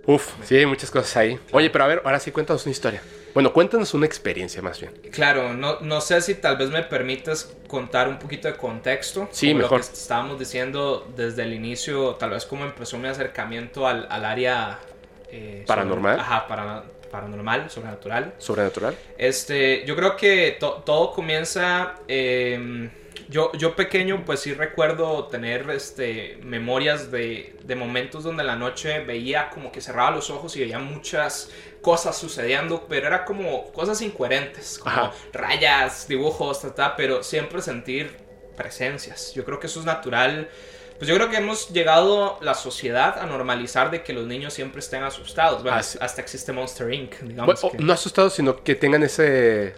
Uf, 0.06 0.32
sí, 0.44 0.58
hay 0.58 0.66
muchas 0.66 0.92
cosas 0.92 1.16
ahí. 1.16 1.40
Oye, 1.50 1.70
pero 1.70 1.82
a 1.82 1.88
ver, 1.88 2.02
ahora 2.04 2.20
sí 2.20 2.30
cuéntanos 2.30 2.64
una 2.66 2.70
historia. 2.70 3.02
Bueno, 3.36 3.52
cuéntanos 3.52 3.92
una 3.92 4.06
experiencia 4.06 4.62
más 4.62 4.80
bien. 4.80 4.94
Claro, 5.12 5.52
no, 5.52 5.78
no 5.80 6.00
sé 6.00 6.22
si 6.22 6.36
tal 6.36 6.56
vez 6.56 6.70
me 6.70 6.82
permitas 6.82 7.54
contar 7.68 8.08
un 8.08 8.18
poquito 8.18 8.48
de 8.48 8.56
contexto. 8.56 9.28
Sí, 9.30 9.52
mejor. 9.52 9.80
Lo 9.80 9.86
que 9.86 9.92
estábamos 9.92 10.38
diciendo 10.38 11.06
desde 11.14 11.42
el 11.42 11.52
inicio, 11.52 12.14
tal 12.14 12.30
vez 12.30 12.46
cómo 12.46 12.64
empezó 12.64 12.96
mi 12.96 13.08
acercamiento 13.08 13.86
al, 13.86 14.06
al 14.08 14.24
área... 14.24 14.78
Eh, 15.30 15.64
paranormal. 15.66 16.18
ajá, 16.18 16.48
para, 16.48 16.84
paranormal, 17.10 17.68
sobrenatural. 17.68 18.32
Sobrenatural. 18.38 18.96
Este, 19.18 19.84
yo 19.84 19.94
creo 19.96 20.16
que 20.16 20.56
todo 20.58 21.12
comienza... 21.12 21.96
Eh, 22.08 22.88
yo, 23.28 23.50
yo 23.54 23.74
pequeño, 23.74 24.24
pues 24.24 24.40
sí 24.40 24.54
recuerdo 24.54 25.26
tener 25.26 25.68
este, 25.70 26.38
memorias 26.42 27.10
de, 27.10 27.56
de 27.64 27.74
momentos 27.74 28.22
donde 28.22 28.42
en 28.42 28.46
la 28.46 28.56
noche 28.56 29.00
veía 29.00 29.50
como 29.50 29.72
que 29.72 29.80
cerraba 29.80 30.12
los 30.12 30.30
ojos 30.30 30.56
y 30.56 30.60
veía 30.60 30.78
muchas 30.78 31.50
cosas 31.86 32.18
sucediendo, 32.18 32.84
pero 32.88 33.06
era 33.06 33.24
como 33.24 33.70
cosas 33.72 34.02
incoherentes, 34.02 34.76
como 34.76 35.12
rayas, 35.32 36.08
dibujos, 36.08 36.66
pero 36.96 37.22
siempre 37.22 37.62
sentir 37.62 38.10
presencias. 38.56 39.32
Yo 39.34 39.44
creo 39.44 39.60
que 39.60 39.68
eso 39.68 39.78
es 39.78 39.86
natural. 39.86 40.48
Pues 40.98 41.06
yo 41.06 41.14
creo 41.14 41.30
que 41.30 41.36
hemos 41.36 41.68
llegado 41.68 42.38
la 42.40 42.54
sociedad 42.54 43.20
a 43.20 43.26
normalizar 43.26 43.92
de 43.92 44.02
que 44.02 44.12
los 44.12 44.26
niños 44.26 44.52
siempre 44.52 44.80
estén 44.80 45.04
asustados. 45.04 45.62
Bueno, 45.62 45.76
hasta 45.76 46.20
existe 46.20 46.52
Monster 46.52 46.92
Inc. 46.92 47.20
Digamos 47.20 47.64
No 47.78 47.92
asustados, 47.92 48.34
sino 48.34 48.64
que 48.64 48.74
tengan 48.74 49.04
ese 49.04 49.76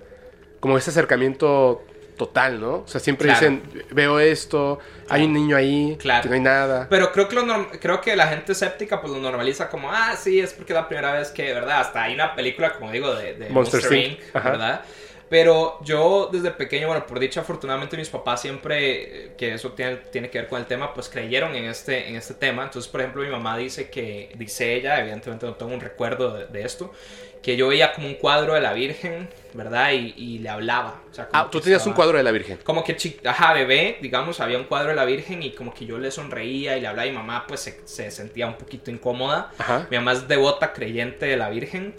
como 0.60 0.78
ese 0.78 0.88
acercamiento 0.88 1.84
total, 2.18 2.60
¿no? 2.60 2.74
O 2.80 2.86
sea, 2.86 3.00
siempre 3.00 3.30
dicen, 3.30 3.62
veo 3.90 4.20
esto, 4.20 4.78
hay 5.08 5.24
un 5.24 5.32
niño 5.32 5.56
ahí, 5.56 5.96
claro. 5.98 6.22
que 6.22 6.28
no 6.28 6.34
hay 6.34 6.40
nada. 6.42 6.86
Pero 6.90 7.10
creo 7.12 7.28
que, 7.28 7.36
lo 7.36 7.70
creo 7.80 8.00
que 8.02 8.14
la 8.14 8.26
gente 8.26 8.52
escéptica 8.52 9.00
pues 9.00 9.12
lo 9.12 9.18
normaliza 9.20 9.70
como, 9.70 9.90
ah, 9.90 10.14
sí, 10.18 10.40
es 10.40 10.52
porque 10.52 10.74
es 10.74 10.78
la 10.78 10.86
primera 10.86 11.12
vez 11.12 11.30
que, 11.30 11.54
¿verdad? 11.54 11.80
Hasta 11.80 12.02
hay 12.02 12.14
una 12.14 12.34
película, 12.34 12.74
como 12.74 12.90
digo, 12.92 13.14
de, 13.14 13.48
Monster, 13.48 13.90
Inc., 13.90 14.18
¿verdad? 14.34 14.82
Pero 15.28 15.78
yo 15.84 16.30
desde 16.32 16.50
pequeño, 16.50 16.86
bueno, 16.86 17.06
por 17.06 17.18
dicha, 17.18 17.40
afortunadamente 17.40 17.96
mis 17.96 18.08
papás 18.08 18.40
siempre, 18.40 19.32
que 19.36 19.54
eso 19.54 19.72
tiene, 19.72 19.96
tiene 19.96 20.30
que 20.30 20.38
ver 20.38 20.48
con 20.48 20.58
el 20.58 20.66
tema, 20.66 20.94
pues 20.94 21.08
creyeron 21.08 21.54
en 21.54 21.64
este, 21.64 22.08
en 22.08 22.16
este 22.16 22.34
tema. 22.34 22.64
Entonces, 22.64 22.90
por 22.90 23.00
ejemplo, 23.00 23.22
mi 23.22 23.28
mamá 23.28 23.56
dice 23.58 23.90
que, 23.90 24.32
dice 24.36 24.74
ella, 24.74 24.98
evidentemente 25.00 25.44
no 25.44 25.54
tengo 25.54 25.74
un 25.74 25.80
recuerdo 25.80 26.46
de, 26.46 26.62
esto, 26.62 26.92
que 27.42 27.56
yo 27.56 27.68
veía 27.68 27.92
como 27.92 28.06
un 28.08 28.14
cuadro 28.14 28.54
de 28.54 28.60
la 28.60 28.72
Virgen, 28.72 29.28
¿verdad? 29.54 29.92
Y, 29.92 30.14
y 30.16 30.38
le 30.40 30.48
hablaba. 30.48 31.02
O 31.10 31.14
sea, 31.14 31.28
como 31.28 31.42
Ah, 31.44 31.48
tú 31.50 31.60
tenías 31.60 31.86
un 31.86 31.92
cuadro 31.92 32.18
de 32.18 32.24
la 32.24 32.30
Virgen. 32.30 32.58
como 32.64 32.82
que, 32.84 32.96
ajá, 33.24 33.52
bebé, 33.54 33.98
digamos, 34.02 34.40
había 34.40 34.58
un 34.58 34.64
cuadro 34.64 34.90
de 34.90 34.96
la 34.96 35.04
Virgen 35.04 35.42
y 35.42 35.52
como 35.52 35.72
que 35.72 35.86
yo 35.86 35.98
le 35.98 36.10
sonreía 36.10 36.76
y 36.76 36.80
le 36.80 36.86
hablaba 36.88 37.06
y 37.06 37.10
mi 37.10 37.16
mamá 37.16 37.44
pues 37.46 37.60
se, 37.60 37.80
se 37.84 38.10
sentía 38.10 38.46
un 38.46 38.54
poquito 38.58 38.90
incómoda. 38.90 39.50
Ajá. 39.58 39.86
Mi 39.90 39.96
mamá 39.96 40.12
es 40.12 40.26
devota, 40.28 40.72
creyente 40.72 41.26
de 41.26 41.36
la 41.36 41.48
Virgen, 41.48 41.94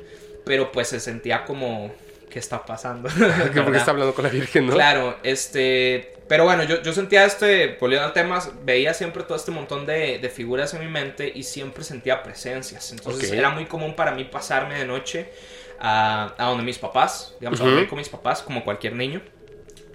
pero 0.46 0.72
pues 0.72 0.89
se 0.89 1.00
sentía 1.00 1.46
como, 1.46 1.91
¿qué 2.29 2.39
está 2.39 2.65
pasando? 2.65 3.10
Porque 3.17 3.60
¿Verdad? 3.60 3.75
está 3.75 3.91
hablando 3.91 4.13
con 4.13 4.24
la 4.25 4.29
Virgen, 4.29 4.67
¿no? 4.67 4.74
Claro, 4.74 5.17
este, 5.24 6.13
pero 6.29 6.43
bueno, 6.43 6.63
yo, 6.63 6.81
yo 6.83 6.93
sentía 6.93 7.25
este, 7.25 7.75
volviendo 7.81 8.05
al 8.05 8.13
tema, 8.13 8.39
veía 8.63 8.93
siempre 8.93 9.24
todo 9.24 9.36
este 9.36 9.50
montón 9.50 9.88
de, 9.88 10.19
de 10.19 10.29
figuras 10.29 10.75
en 10.75 10.81
mi 10.81 10.88
mente 10.88 11.29
y 11.33 11.41
siempre 11.41 11.83
sentía 11.83 12.21
presencias. 12.21 12.91
Entonces 12.91 13.31
era 13.31 13.50
muy 13.50 13.65
común 13.65 13.95
para 13.95 14.12
mí 14.12 14.25
pasarme 14.25 14.77
de 14.77 14.86
noche 14.86 15.31
a, 15.79 16.36
a 16.38 16.45
donde 16.50 16.63
mis 16.63 16.77
papás, 16.77 17.36
digamos, 17.39 17.59
a 17.59 17.63
dormir 17.63 17.89
con 17.89 17.98
mis 17.98 18.09
papás, 18.09 18.43
como 18.43 18.63
cualquier 18.63 18.93
niño. 18.93 19.24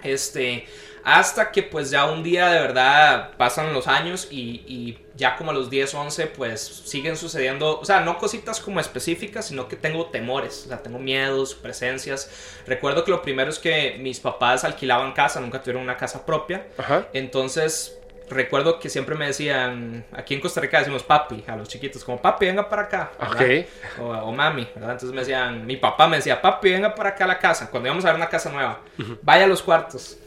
Este, 0.03 0.67
hasta 1.05 1.51
que 1.51 1.61
pues 1.61 1.91
ya 1.91 2.05
un 2.05 2.23
día 2.23 2.49
de 2.49 2.59
verdad 2.59 3.29
pasan 3.37 3.71
los 3.73 3.87
años 3.87 4.27
y, 4.31 4.63
y 4.67 4.97
ya 5.15 5.35
como 5.35 5.51
a 5.51 5.53
los 5.53 5.69
10, 5.69 5.93
11 5.93 6.27
pues 6.27 6.61
siguen 6.61 7.15
sucediendo, 7.15 7.79
o 7.79 7.85
sea, 7.85 8.01
no 8.01 8.17
cositas 8.17 8.59
como 8.59 8.79
específicas, 8.79 9.45
sino 9.47 9.67
que 9.67 9.75
tengo 9.75 10.07
temores, 10.07 10.63
o 10.65 10.69
sea, 10.69 10.81
tengo 10.81 10.97
miedos, 10.97 11.53
presencias. 11.53 12.31
Recuerdo 12.65 13.03
que 13.03 13.11
lo 13.11 13.21
primero 13.21 13.51
es 13.51 13.59
que 13.59 13.97
mis 13.99 14.19
papás 14.19 14.63
alquilaban 14.63 15.13
casa, 15.13 15.39
nunca 15.39 15.61
tuvieron 15.61 15.83
una 15.83 15.95
casa 15.95 16.25
propia. 16.25 16.65
Ajá. 16.75 17.07
Entonces, 17.13 17.99
recuerdo 18.27 18.79
que 18.79 18.89
siempre 18.89 19.13
me 19.13 19.27
decían, 19.27 20.05
aquí 20.11 20.33
en 20.33 20.41
Costa 20.41 20.59
Rica 20.59 20.79
decimos 20.79 21.03
papi 21.03 21.43
a 21.45 21.55
los 21.55 21.67
chiquitos, 21.67 22.03
como 22.03 22.19
papi, 22.19 22.47
venga 22.47 22.67
para 22.67 22.81
acá. 22.81 23.11
¿verdad? 23.19 23.65
Ok. 23.99 24.01
O, 24.01 24.05
o 24.05 24.31
mami, 24.31 24.67
¿verdad? 24.73 24.93
Entonces 24.93 25.11
me 25.11 25.19
decían, 25.19 25.67
mi 25.67 25.77
papá 25.77 26.07
me 26.07 26.15
decía, 26.17 26.41
papi, 26.41 26.71
venga 26.71 26.95
para 26.95 27.09
acá 27.09 27.25
a 27.25 27.27
la 27.27 27.37
casa. 27.37 27.69
Cuando 27.69 27.89
íbamos 27.89 28.05
a 28.05 28.07
ver 28.07 28.15
una 28.15 28.29
casa 28.29 28.49
nueva, 28.51 28.79
vaya 29.21 29.45
a 29.45 29.47
los 29.47 29.61
cuartos. 29.61 30.17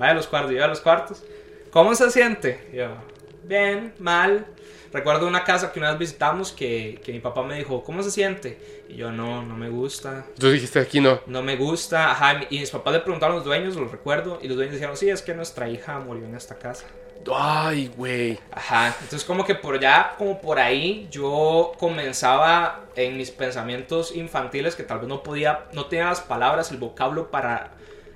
Vaya 0.00 0.12
a 0.12 0.14
los 0.14 0.28
cuartos, 0.28 0.52
yo 0.52 0.64
a 0.64 0.66
los 0.66 0.80
cuartos. 0.80 1.22
¿Cómo 1.70 1.94
se 1.94 2.10
siente? 2.10 2.70
Yo, 2.72 2.86
bien, 3.44 3.92
mal. 3.98 4.46
Recuerdo 4.94 5.26
una 5.26 5.44
casa 5.44 5.70
que 5.72 5.78
una 5.78 5.90
vez 5.90 5.98
visitamos 5.98 6.52
que, 6.52 7.02
que 7.04 7.12
mi 7.12 7.20
papá 7.20 7.42
me 7.42 7.58
dijo, 7.58 7.84
¿cómo 7.84 8.02
se 8.02 8.10
siente? 8.10 8.86
Y 8.88 8.96
yo, 8.96 9.12
no, 9.12 9.42
no 9.42 9.58
me 9.58 9.68
gusta. 9.68 10.24
Tú 10.38 10.48
dijiste 10.48 10.78
aquí 10.78 11.02
no. 11.02 11.20
No 11.26 11.42
me 11.42 11.56
gusta, 11.56 12.12
ajá, 12.12 12.40
y 12.48 12.60
mis 12.60 12.70
papás 12.70 12.94
le 12.94 13.00
preguntaron 13.00 13.34
a 13.34 13.36
los 13.36 13.44
dueños, 13.44 13.76
lo 13.76 13.88
recuerdo, 13.88 14.38
y 14.40 14.48
los 14.48 14.56
dueños 14.56 14.72
dijeron, 14.72 14.96
sí, 14.96 15.10
es 15.10 15.20
que 15.20 15.34
nuestra 15.34 15.68
hija 15.68 15.98
murió 15.98 16.24
en 16.24 16.34
esta 16.34 16.58
casa. 16.58 16.86
Ay, 17.30 17.92
güey. 17.94 18.38
Ajá, 18.52 18.96
entonces 19.02 19.24
como 19.24 19.44
que 19.44 19.54
por 19.54 19.74
allá, 19.74 20.14
como 20.16 20.40
por 20.40 20.58
ahí, 20.58 21.08
yo 21.10 21.72
comenzaba 21.78 22.86
en 22.96 23.18
mis 23.18 23.30
pensamientos 23.30 24.16
infantiles 24.16 24.76
que 24.76 24.82
tal 24.82 25.00
vez 25.00 25.08
no 25.08 25.22
podía, 25.22 25.66
no 25.74 25.84
tenía 25.84 26.06
las 26.06 26.22
palabras, 26.22 26.70
el 26.70 26.78
vocablo 26.78 27.30
para 27.30 27.72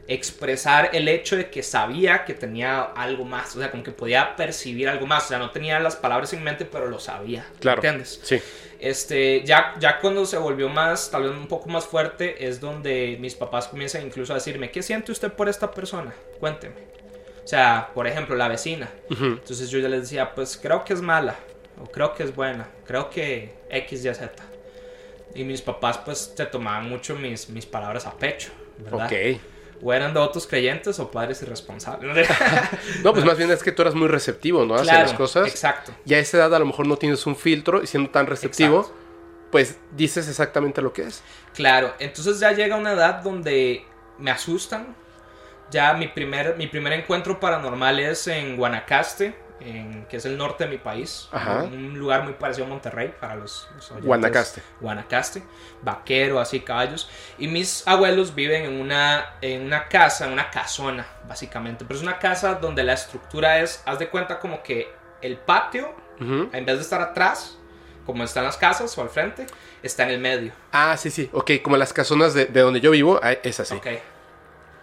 expresar 0.06 0.90
el 0.92 1.08
hecho 1.08 1.36
de 1.36 1.48
que 1.50 1.62
sabía 1.62 2.24
que 2.24 2.34
tenía 2.34 2.82
algo 2.82 3.24
más, 3.24 3.56
o 3.56 3.58
sea, 3.58 3.70
como 3.70 3.82
que 3.82 3.90
podía 3.90 4.36
percibir 4.36 4.88
algo 4.88 5.06
más, 5.06 5.24
o 5.24 5.28
sea, 5.28 5.38
no 5.38 5.50
tenía 5.50 5.80
las 5.80 5.96
palabras 5.96 6.32
en 6.34 6.42
mente, 6.44 6.64
pero 6.66 6.88
lo 6.88 7.00
sabía, 7.00 7.46
Claro. 7.60 7.78
¿entiendes? 7.78 8.20
Sí. 8.22 8.40
Este, 8.80 9.42
ya, 9.44 9.74
ya 9.80 10.00
cuando 10.00 10.26
se 10.26 10.36
volvió 10.36 10.68
más, 10.68 11.10
tal 11.10 11.22
vez 11.22 11.32
un 11.32 11.46
poco 11.48 11.70
más 11.70 11.86
fuerte, 11.86 12.46
es 12.46 12.60
donde 12.60 13.16
mis 13.18 13.34
papás 13.34 13.68
comienzan 13.68 14.02
incluso 14.02 14.32
a 14.32 14.36
decirme, 14.36 14.70
¿qué 14.70 14.82
siente 14.82 15.10
usted 15.10 15.32
por 15.32 15.48
esta 15.48 15.70
persona? 15.70 16.12
Cuénteme. 16.38 16.74
O 17.42 17.46
sea, 17.46 17.90
por 17.94 18.06
ejemplo, 18.06 18.34
la 18.36 18.48
vecina. 18.48 18.90
Entonces 19.10 19.70
yo 19.70 19.78
ya 19.78 19.88
les 19.88 20.02
decía, 20.02 20.34
pues 20.34 20.58
creo 20.60 20.84
que 20.84 20.92
es 20.92 21.00
mala, 21.00 21.36
o 21.80 21.84
creo 21.90 22.12
que 22.14 22.24
es 22.24 22.34
buena, 22.34 22.68
creo 22.86 23.08
que 23.08 23.54
X, 23.70 24.04
Y, 24.04 24.14
Z. 24.14 24.32
Y 25.34 25.44
mis 25.44 25.62
papás 25.62 25.98
pues 25.98 26.32
se 26.36 26.46
tomaban 26.46 26.88
mucho 26.88 27.16
mis, 27.16 27.48
mis 27.48 27.64
palabras 27.66 28.06
a 28.06 28.12
pecho, 28.16 28.50
¿verdad? 28.78 29.06
Ok. 29.06 29.40
O 29.82 29.92
eran 29.92 30.14
devotos 30.14 30.46
creyentes 30.46 30.98
o 30.98 31.10
padres 31.10 31.42
irresponsables. 31.42 32.28
No, 33.02 33.12
pues 33.12 33.24
más 33.24 33.36
bien 33.36 33.50
es 33.50 33.62
que 33.62 33.72
tú 33.72 33.82
eras 33.82 33.94
muy 33.94 34.08
receptivo, 34.08 34.64
¿no? 34.64 34.74
Hacia 34.74 34.84
Claro, 34.92 35.06
las 35.08 35.12
cosas. 35.16 35.48
Exacto. 35.48 35.92
Y 36.06 36.14
a 36.14 36.18
esa 36.18 36.38
edad 36.38 36.54
a 36.54 36.58
lo 36.58 36.66
mejor 36.66 36.86
no 36.86 36.96
tienes 36.96 37.26
un 37.26 37.36
filtro 37.36 37.82
y 37.82 37.86
siendo 37.86 38.10
tan 38.10 38.26
receptivo, 38.26 38.80
Exacto. 38.80 38.98
pues 39.50 39.76
dices 39.96 40.28
exactamente 40.28 40.80
lo 40.80 40.92
que 40.92 41.02
es. 41.02 41.22
Claro, 41.54 41.94
entonces 41.98 42.40
ya 42.40 42.52
llega 42.52 42.76
una 42.76 42.92
edad 42.92 43.22
donde 43.22 43.84
me 44.18 44.30
asustan. 44.30 44.94
Ya 45.70 45.92
mi 45.94 46.08
primer, 46.08 46.56
mi 46.56 46.66
primer 46.66 46.92
encuentro 46.92 47.40
paranormal 47.40 47.98
es 48.00 48.26
en 48.28 48.56
Guanacaste, 48.56 49.34
en, 49.64 50.06
que 50.06 50.18
es 50.18 50.24
el 50.26 50.36
norte 50.36 50.64
de 50.64 50.70
mi 50.70 50.78
país. 50.78 51.28
Ajá. 51.32 51.62
Un 51.64 51.98
lugar 51.98 52.22
muy 52.24 52.34
parecido 52.34 52.66
a 52.66 52.68
Monterrey 52.70 53.14
para 53.20 53.34
los, 53.36 53.68
los 53.74 53.90
oyentes. 53.90 54.06
Guanacaste. 54.06 54.62
Guanacaste, 54.80 55.42
vaquero, 55.82 56.38
así 56.40 56.60
caballos. 56.60 57.08
Y 57.38 57.48
mis 57.48 57.86
abuelos 57.88 58.34
viven 58.34 58.64
en 58.64 58.80
una, 58.80 59.34
en 59.40 59.62
una 59.62 59.88
casa, 59.88 60.26
en 60.26 60.32
una 60.32 60.50
casona, 60.50 61.06
básicamente. 61.28 61.84
Pero 61.84 61.96
es 61.98 62.02
una 62.02 62.18
casa 62.18 62.54
donde 62.54 62.82
la 62.84 62.92
estructura 62.92 63.60
es, 63.60 63.82
haz 63.86 63.98
de 63.98 64.08
cuenta 64.08 64.38
como 64.38 64.62
que 64.62 64.92
el 65.22 65.36
patio, 65.38 65.94
Ujú. 66.20 66.48
en 66.52 66.64
vez 66.66 66.76
de 66.76 66.82
estar 66.82 67.00
atrás, 67.00 67.56
como 68.06 68.22
están 68.22 68.44
las 68.44 68.56
casas 68.58 68.96
o 68.98 69.02
al 69.02 69.08
frente, 69.08 69.46
está 69.82 70.02
en 70.04 70.10
el 70.10 70.20
medio. 70.20 70.52
Ah, 70.72 70.96
sí, 70.98 71.10
sí. 71.10 71.30
Ok, 71.32 71.52
como 71.62 71.76
las 71.78 71.92
casonas 71.94 72.34
de, 72.34 72.44
de 72.46 72.60
donde 72.60 72.80
yo 72.80 72.90
vivo, 72.90 73.20
es 73.42 73.60
así. 73.60 73.74
Ok. 73.74 73.86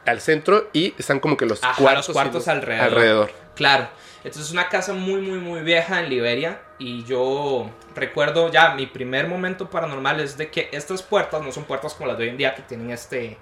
Al 0.08 0.20
centro 0.20 0.68
y 0.74 0.96
están 0.98 1.20
como 1.20 1.38
que 1.38 1.46
los 1.46 1.64
Ajá, 1.64 1.76
cuartos. 1.80 2.08
los 2.08 2.16
cuartos 2.16 2.48
y 2.48 2.50
alrededor. 2.50 2.84
alrededor. 2.86 3.32
Claro. 3.56 3.88
Entonces 4.24 4.44
es 4.44 4.52
una 4.52 4.70
casa 4.70 4.94
muy, 4.94 5.20
muy, 5.22 5.40
muy 5.40 5.62
vieja 5.62 6.00
en 6.00 6.10
Liberia. 6.10 6.62
Y 6.80 7.04
yo 7.06 7.70
recuerdo 7.96 8.52
ya 8.52 8.74
mi 8.76 8.86
primer 8.86 9.28
momento 9.28 9.70
paranormal 9.70 10.20
es 10.20 10.38
de 10.38 10.50
que 10.52 10.70
estas 10.72 11.02
puertas 11.02 11.42
no 11.42 11.52
son 11.52 11.64
puertas 11.66 11.94
como 11.94 12.08
las 12.08 12.18
de 12.18 12.26
hoy 12.26 12.30
en 12.30 12.38
día 12.38 12.54
que 12.56 12.62
tienen 12.62 12.92
este. 12.92 13.38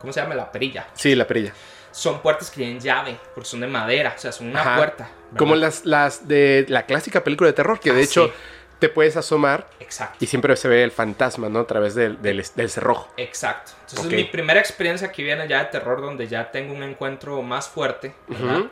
¿Cómo 0.00 0.12
se 0.12 0.20
llama? 0.20 0.34
La 0.34 0.50
perilla. 0.50 0.86
Sí, 0.94 1.14
la 1.14 1.26
perilla. 1.26 1.52
Son 1.90 2.20
puertas 2.20 2.50
que 2.50 2.56
tienen 2.56 2.80
llave, 2.80 3.16
porque 3.34 3.48
son 3.48 3.60
de 3.60 3.66
madera. 3.66 4.14
O 4.16 4.20
sea, 4.20 4.30
son 4.30 4.48
una 4.48 4.60
Ajá. 4.60 4.76
puerta. 4.76 5.04
¿verdad? 5.26 5.38
Como 5.38 5.54
las, 5.56 5.84
las 5.84 6.28
de 6.28 6.66
la 6.68 6.86
clásica 6.86 7.24
película 7.24 7.48
de 7.48 7.54
terror, 7.54 7.80
que 7.80 7.92
de 7.92 8.00
Ah, 8.00 8.04
hecho 8.04 8.26
sí. 8.26 8.32
te 8.78 8.88
puedes 8.88 9.16
asomar 9.16 9.66
Exacto. 9.80 10.16
y 10.20 10.26
siempre 10.26 10.54
se 10.56 10.68
ve 10.68 10.84
el 10.84 10.92
fantasma, 10.92 11.48
¿no? 11.48 11.60
A 11.60 11.66
través 11.66 11.94
del, 11.96 12.20
del, 12.22 12.44
del 12.54 12.70
cerrojo. 12.70 13.08
Exacto. 13.16 13.72
Entonces 13.80 14.06
Ok. 14.06 14.12
mi 14.12 14.24
primera 14.24 14.60
experiencia 14.60 15.10
que 15.10 15.22
viene 15.24 15.48
ya 15.48 15.58
de 15.58 15.64
terror, 15.70 16.00
donde 16.00 16.28
ya 16.28 16.50
tengo 16.52 16.74
un 16.74 16.82
encuentro 16.84 17.42
más 17.42 17.68
fuerte, 17.68 18.14
¿verdad? 18.28 18.66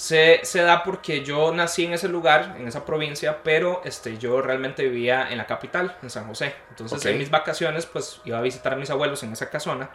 Se, 0.00 0.38
se 0.44 0.62
da 0.62 0.84
porque 0.84 1.24
yo 1.24 1.52
nací 1.52 1.84
en 1.84 1.92
ese 1.92 2.08
lugar, 2.08 2.54
en 2.56 2.68
esa 2.68 2.84
provincia, 2.84 3.42
pero 3.42 3.80
este, 3.84 4.16
yo 4.16 4.40
realmente 4.40 4.84
vivía 4.88 5.28
en 5.28 5.38
la 5.38 5.46
capital, 5.46 5.96
en 6.04 6.08
San 6.08 6.24
José. 6.28 6.54
Entonces 6.70 7.04
en 7.06 7.18
mis 7.18 7.30
vacaciones 7.30 7.84
pues 7.86 8.20
iba 8.24 8.38
a 8.38 8.40
visitar 8.40 8.74
a 8.74 8.76
mis 8.76 8.90
abuelos 8.90 9.24
en 9.24 9.32
esa 9.32 9.50
casona 9.50 9.90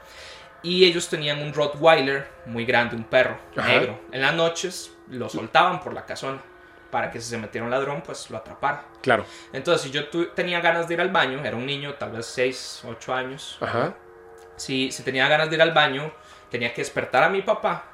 y 0.62 0.84
ellos 0.84 1.08
tenían 1.08 1.42
un 1.42 1.54
Rottweiler 1.54 2.28
muy 2.48 2.66
grande, 2.66 2.98
un 2.98 3.06
perro 3.06 3.38
Ajá. 3.56 3.66
negro. 3.70 3.98
En 4.12 4.20
las 4.22 4.34
noches 4.34 4.92
lo 5.10 5.30
soltaban 5.30 5.80
por 5.80 5.94
la 5.94 6.06
casona 6.06 6.42
para 6.92 7.10
que 7.10 7.22
si 7.22 7.30
se 7.30 7.38
metiera 7.38 7.64
un 7.64 7.72
ladrón 7.72 8.02
pues 8.06 8.30
lo 8.30 8.36
atrapara. 8.40 8.84
Claro. 9.02 9.26
Entonces 9.54 9.84
si 9.84 9.92
yo 9.92 10.10
tu- 10.10 10.26
tenía 10.34 10.60
ganas 10.60 10.90
de 10.90 10.96
ir 10.96 11.00
al 11.02 11.12
baño, 11.12 11.40
era 11.46 11.56
un 11.56 11.66
niño 11.66 11.94
tal 11.94 12.12
vez 12.12 12.26
6, 12.26 12.84
8 12.90 13.14
años, 13.14 13.58
Ajá. 13.62 13.94
si, 14.58 14.92
si 14.92 15.02
tenía 15.04 15.30
ganas 15.30 15.50
de 15.50 15.56
ir 15.56 15.62
al 15.62 15.72
baño 15.72 16.12
tenía 16.52 16.74
que 16.74 16.82
despertar 16.82 17.24
a 17.24 17.30
mi 17.30 17.42
papá, 17.42 17.86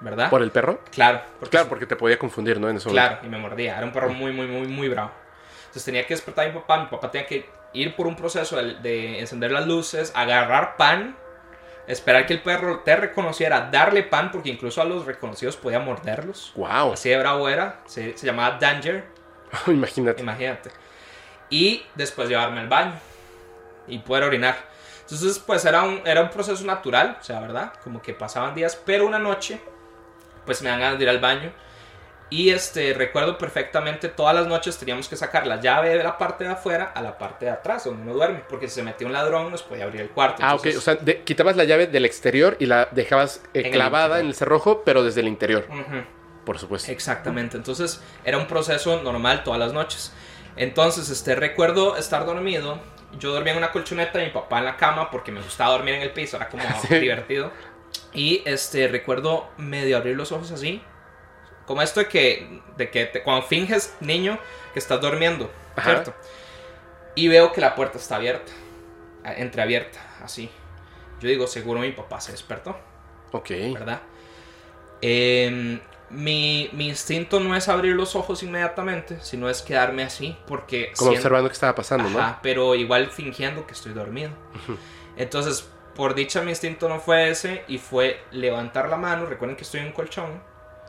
¿verdad? 0.00 0.30
¿Por 0.30 0.42
el 0.42 0.50
perro? 0.50 0.80
Claro, 0.90 1.20
porque 1.38 1.50
Claro, 1.50 1.68
porque 1.68 1.86
te 1.86 1.96
podía 1.96 2.18
confundir, 2.18 2.60
¿no? 2.60 2.68
En 2.68 2.76
ese 2.76 2.88
Claro, 2.88 3.18
y 3.22 3.28
me 3.28 3.38
mordía. 3.38 3.76
Era 3.76 3.86
un 3.86 3.92
perro 3.92 4.10
muy, 4.10 4.32
muy, 4.32 4.46
muy, 4.46 4.66
muy 4.68 4.88
bravo. 4.88 5.10
Entonces 5.60 5.84
tenía 5.84 6.06
que 6.06 6.14
despertar 6.14 6.46
a 6.46 6.48
mi 6.52 6.54
papá. 6.58 6.80
Mi 6.80 6.86
papá 6.86 7.10
tenía 7.10 7.26
que 7.26 7.48
ir 7.74 7.94
por 7.96 8.06
un 8.06 8.16
proceso 8.16 8.56
de, 8.56 8.74
de 8.76 9.20
encender 9.20 9.50
las 9.52 9.66
luces, 9.66 10.12
agarrar 10.14 10.76
pan, 10.76 11.16
esperar 11.86 12.26
que 12.26 12.34
el 12.34 12.42
perro 12.42 12.80
te 12.80 12.96
reconociera, 12.96 13.68
darle 13.70 14.02
pan, 14.02 14.30
porque 14.30 14.48
incluso 14.48 14.80
a 14.80 14.84
los 14.84 15.04
reconocidos 15.04 15.56
podía 15.56 15.78
morderlos. 15.80 16.52
Wow. 16.56 16.92
Así 16.94 17.08
de 17.10 17.18
bravo 17.18 17.48
era. 17.48 17.80
Se, 17.86 18.16
se 18.16 18.26
llamaba 18.26 18.56
Danger, 18.58 19.04
Imagínate. 19.66 20.22
imagínate. 20.22 20.70
Y 21.50 21.82
después 21.94 22.28
llevarme 22.28 22.60
al 22.60 22.68
baño 22.68 22.92
y 23.86 23.98
poder 23.98 24.24
orinar. 24.24 24.56
Entonces, 25.02 25.38
pues 25.38 25.64
era 25.64 25.82
un, 25.82 26.02
era 26.04 26.20
un 26.20 26.28
proceso 26.28 26.62
natural, 26.66 27.16
o 27.18 27.24
sea, 27.24 27.40
¿verdad? 27.40 27.72
Como 27.82 28.02
que 28.02 28.12
pasaban 28.12 28.54
días, 28.54 28.76
pero 28.84 29.06
una 29.06 29.18
noche, 29.18 29.58
pues 30.48 30.62
me 30.62 30.70
dan 30.70 30.80
ganas 30.80 30.98
de 30.98 31.04
ir 31.04 31.10
al 31.10 31.18
baño. 31.20 31.52
Y 32.30 32.50
este, 32.50 32.92
recuerdo 32.94 33.36
perfectamente, 33.38 34.08
todas 34.08 34.34
las 34.34 34.46
noches 34.46 34.76
teníamos 34.78 35.08
que 35.08 35.16
sacar 35.16 35.46
la 35.46 35.60
llave 35.60 35.90
de 35.96 36.02
la 36.02 36.16
parte 36.16 36.44
de 36.44 36.50
afuera 36.50 36.92
a 36.94 37.02
la 37.02 37.16
parte 37.18 37.44
de 37.44 37.50
atrás, 37.50 37.84
donde 37.84 38.02
uno 38.02 38.14
duerme, 38.14 38.42
porque 38.48 38.68
si 38.68 38.76
se 38.76 38.82
metía 38.82 39.06
un 39.06 39.12
ladrón 39.12 39.50
nos 39.50 39.62
podía 39.62 39.84
abrir 39.84 40.00
el 40.02 40.08
cuarto. 40.10 40.42
Ah, 40.44 40.54
ok. 40.54 40.66
Entonces, 40.66 40.76
O 40.78 40.80
sea, 40.82 40.94
de- 40.96 41.22
quitabas 41.22 41.56
la 41.56 41.64
llave 41.64 41.86
del 41.86 42.04
exterior 42.06 42.56
y 42.60 42.66
la 42.66 42.88
dejabas 42.92 43.42
eh, 43.54 43.62
En 43.66 43.72
clavada 43.72 44.20
en 44.20 44.26
el 44.26 44.34
cerrojo, 44.34 44.82
pero 44.84 45.02
desde 45.04 45.20
el 45.20 45.28
interior, 45.28 45.66
por 46.44 46.58
supuesto. 46.58 46.90
Exactamente, 46.90 47.56
entonces 47.58 48.02
era 48.24 48.38
un 48.38 48.46
proceso 48.46 49.02
normal 49.02 49.42
todas 49.44 49.60
las 49.60 49.72
noches. 49.74 50.12
Entonces, 50.56 51.08
este, 51.10 51.34
recuerdo 51.34 51.96
estar 51.96 52.26
dormido, 52.26 52.78
yo 53.18 53.32
dormía 53.32 53.52
en 53.52 53.58
una 53.58 53.72
colchoneta 53.72 54.20
y 54.20 54.26
mi 54.26 54.30
papá 54.32 54.58
en 54.58 54.66
la 54.66 54.76
cama 54.76 55.10
porque 55.10 55.32
me 55.32 55.40
gustaba 55.40 55.70
dormir 55.72 55.94
en 55.94 56.02
el 56.02 56.10
piso, 56.10 56.36
era 56.36 56.48
como 56.50 56.62
Sí. 56.88 56.96
divertido. 56.98 57.52
Y 58.12 58.42
este, 58.46 58.88
recuerdo 58.88 59.48
medio 59.58 59.96
abrir 59.96 60.16
los 60.16 60.32
ojos 60.32 60.50
así, 60.50 60.82
como 61.66 61.82
esto 61.82 62.00
de 62.00 62.08
que, 62.08 62.62
de 62.76 62.90
que 62.90 63.06
te- 63.06 63.22
cuando 63.22 63.46
finges, 63.46 63.94
niño, 64.00 64.38
que 64.72 64.78
estás 64.78 65.00
durmiendo, 65.00 65.50
Ajá. 65.76 65.90
¿cierto? 65.90 66.14
Y 67.14 67.28
veo 67.28 67.52
que 67.52 67.60
la 67.60 67.74
puerta 67.74 67.98
está 67.98 68.16
abierta. 68.16 68.52
entreabierta, 69.24 69.98
así. 70.22 70.50
Yo 71.20 71.28
digo, 71.28 71.46
seguro 71.46 71.80
mi 71.80 71.92
papá 71.92 72.20
se 72.20 72.32
despertó. 72.32 72.78
Ok. 73.32 73.50
¿Verdad? 73.74 74.00
Em, 75.02 75.80
mi, 76.10 76.70
mi, 76.72 76.88
instinto 76.88 77.38
no 77.40 77.54
es 77.54 77.68
abrir 77.68 77.94
los 77.94 78.16
ojos 78.16 78.42
inmediatamente, 78.42 79.18
sino 79.20 79.50
es 79.50 79.60
quedarme 79.62 80.02
así, 80.02 80.36
porque... 80.46 80.92
Como 80.96 81.10
observando 81.10 81.48
qué 81.48 81.52
estaba 81.52 81.74
pasando, 81.74 82.08
¿no? 82.08 82.38
pero 82.42 82.74
igual 82.74 83.10
fingiendo 83.10 83.66
que 83.66 83.74
estoy 83.74 83.92
dormido. 83.92 84.30
Entonces, 85.16 85.68
por 85.98 86.14
dicha, 86.14 86.42
mi 86.42 86.50
instinto 86.50 86.88
no 86.88 87.00
fue 87.00 87.28
ese, 87.28 87.64
y 87.66 87.78
fue 87.78 88.20
levantar 88.30 88.88
la 88.88 88.96
mano, 88.96 89.26
recuerden 89.26 89.56
que 89.56 89.64
estoy 89.64 89.80
en 89.80 89.86
un 89.86 89.92
colchón, 89.92 90.40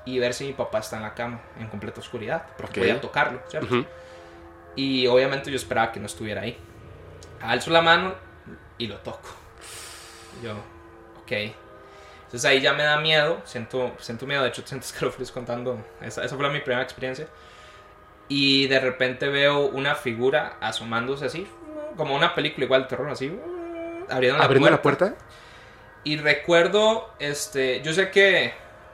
y 0.06 0.20
ver 0.20 0.36
si 0.36 0.46
mi 0.46 0.54
papá 0.54 0.78
está 0.78 0.98
en 0.98 1.02
la 1.02 1.16
cama, 1.16 1.42
en 1.60 1.68
completa 1.68 2.00
oscuridad, 2.00 2.46
porque 2.56 2.80
voy 2.80 2.92
a 2.92 3.02
tocarlo, 3.02 3.42
¿cierto? 3.48 3.88
Y 4.76 5.08
obviamente 5.08 5.50
yo 5.50 5.56
esperaba 5.56 5.92
que 5.92 6.00
no 6.00 6.06
estuviera 6.06 6.42
ahí. 6.42 6.56
Alzo 7.42 7.72
la 7.72 7.82
mano 7.82 8.14
y 8.78 8.86
lo 8.86 8.98
toco. 8.98 9.30
Yo, 10.44 10.52
ok. 11.24 11.32
Entonces 12.26 12.46
ahí 12.46 12.62
ya 12.62 12.74
me 12.74 12.84
da 12.84 13.00
miedo, 13.00 13.42
siento, 13.46 13.96
siento 13.98 14.28
miedo, 14.28 14.44
de 14.44 14.50
hecho 14.50 14.62
siento 14.66 14.86
escalofríos 14.86 15.32
contando, 15.32 15.84
esa, 16.02 16.24
esa 16.24 16.38
fue 16.38 16.50
mi 16.52 16.60
primera 16.60 16.84
experiencia. 16.84 17.28
Y 18.28 18.68
de 18.68 18.80
repente 18.80 19.28
veo 19.28 19.66
una 19.66 19.96
figura 19.96 20.58
asomándose 20.62 21.26
así, 21.26 21.48
como 21.98 22.16
una 22.16 22.36
película 22.36 22.66
igual 22.66 22.84
de 22.84 22.90
terror, 22.90 23.10
así, 23.10 23.36
abriendo 24.10 24.38
la, 24.38 24.46
¿Abriendo 24.46 24.82
puerta. 24.82 25.06
la 25.06 25.12
puerta. 25.12 25.26
Y 26.04 26.18
recuerdo, 26.18 27.14
este, 27.20 27.82
yo 27.82 27.94
sé 27.94 28.10
que 28.10 28.54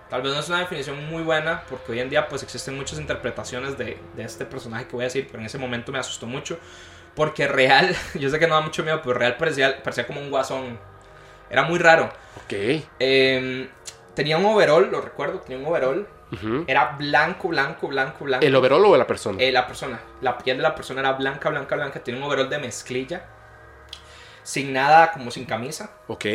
tal 0.10 0.22
vez 0.22 0.34
no 0.34 0.40
es 0.40 0.50
una 0.50 0.60
definición 0.60 1.06
muy 1.08 1.24
buena, 1.24 1.64
porque 1.70 1.92
hoy 1.92 2.00
en 2.00 2.10
día 2.10 2.28
pues 2.28 2.44
existen 2.44 2.76
muchas 2.76 3.00
interpretaciones 3.00 3.78
de, 3.78 3.98
de 4.16 4.24
este 4.24 4.46
personaje 4.46 4.86
que 4.86 4.94
voy 4.94 5.04
a 5.04 5.06
decir, 5.08 5.28
pero 5.28 5.40
en 5.40 5.46
ese 5.46 5.58
momento 5.58 5.92
me 5.92 6.00
asustó 6.00 6.26
mucho, 6.26 6.60
porque 7.16 7.48
real, 7.48 7.96
yo 8.16 8.30
sé 8.30 8.40
que 8.40 8.48
no 8.48 8.56
da 8.56 8.62
mucho 8.62 8.84
miedo, 8.84 9.02
pero 9.02 9.14
real 9.18 9.38
parecía, 9.38 9.82
parecía 9.84 10.08
como 10.08 10.20
un 10.20 10.30
guasón 10.30 10.80
era 11.50 11.64
muy 11.64 11.80
raro. 11.80 12.10
Ok. 12.44 12.84
Em, 13.00 13.68
tenía 14.14 14.38
un 14.38 14.46
overall, 14.46 14.90
lo 14.90 15.02
recuerdo, 15.02 15.40
tenía 15.40 15.58
un 15.58 15.66
overall. 15.66 16.08
Era 16.68 16.98
blanco, 16.98 17.48
blanco, 17.48 17.88
blanco, 17.88 18.26
blanco. 18.26 18.46
¿El 18.46 18.54
overall 18.56 18.84
o 18.84 18.98
la 18.98 19.08
persona? 19.08 19.42
Eh, 19.42 19.54
la 19.54 19.66
persona. 19.66 20.02
La 20.20 20.38
piel 20.38 20.58
de 20.58 20.64
la 20.64 20.76
persona 20.76 21.00
era 21.00 21.14
blanca, 21.14 21.50
blanca, 21.50 21.76
blanca. 21.76 22.04
Tenía 22.04 22.20
un 22.20 22.28
overall 22.28 22.50
de 22.50 22.60
mezclilla. 22.60 23.24
Sin 24.46 24.74
nada, 24.74 25.12
como 25.12 25.32
sin 25.32 25.46
camisa. 25.46 25.90
Ok. 26.08 26.26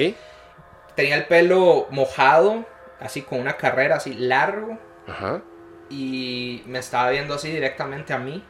Tenía 0.97 1.15
el 1.15 1.27
pelo 1.27 1.87
mojado, 1.91 2.67
así 2.99 3.23
con 3.23 3.39
una 3.39 3.57
carrera 3.57 3.97
así 3.97 4.15
largo. 4.15 4.77
Ajá. 5.07 5.43
Y 5.89 6.63
me 6.67 6.81
estaba 6.81 7.11
viendo 7.11 7.35
así 7.35 7.53
directamente 7.53 8.13
a 8.13 8.19
mí. 8.19 8.45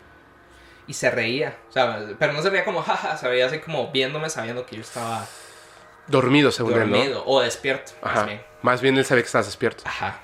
Y 0.87 0.95
se 0.95 1.11
reía. 1.11 1.59
O 1.69 1.73
sea, 1.73 2.07
pero 2.19 2.33
no 2.33 2.41
se 2.41 2.49
reía 2.49 2.65
como 2.65 2.83
jaja, 2.83 3.19
se 3.19 3.29
veía 3.29 3.47
así 3.47 3.59
como 3.59 3.93
viéndome 3.93 4.31
sabiendo 4.31 4.65
que 4.65 4.77
yo 4.77 4.83
estaba 4.83 5.27
Dormido, 6.07 6.51
según 6.51 6.73
Dormido, 6.73 7.19
él, 7.19 7.25
o 7.27 7.41
despierto. 7.41 7.93
Más 8.03 8.27
bien. 8.27 8.43
Más 8.63 8.81
bien 8.81 8.97
él 8.97 9.05
sabía 9.05 9.23
que 9.23 9.27
estabas 9.27 9.47
despierto. 9.47 9.85
Ajá. 9.87 10.19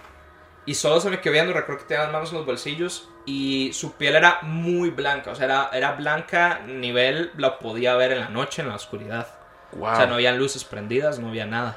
Y 0.64 0.74
solo 0.74 0.98
se 0.98 1.10
me 1.10 1.20
quedó 1.20 1.34
viendo, 1.34 1.52
recuerdo 1.52 1.82
que 1.82 1.88
tenía 1.88 2.04
las 2.04 2.12
manos 2.12 2.30
en 2.30 2.38
los 2.38 2.46
bolsillos 2.46 3.10
y 3.26 3.72
su 3.72 3.92
piel 3.94 4.14
era 4.16 4.38
muy 4.42 4.90
blanca, 4.90 5.32
o 5.32 5.34
sea, 5.34 5.44
era, 5.44 5.70
era 5.72 5.92
blanca, 5.92 6.60
nivel, 6.66 7.32
lo 7.36 7.58
podía 7.58 7.94
ver 7.96 8.12
en 8.12 8.20
la 8.20 8.28
noche, 8.28 8.62
en 8.62 8.68
la 8.68 8.76
oscuridad. 8.76 9.26
Wow. 9.72 9.92
O 9.92 9.96
sea, 9.96 10.06
no 10.06 10.14
había 10.14 10.32
luces 10.32 10.64
prendidas, 10.64 11.18
no 11.18 11.28
había 11.28 11.44
nada. 11.44 11.76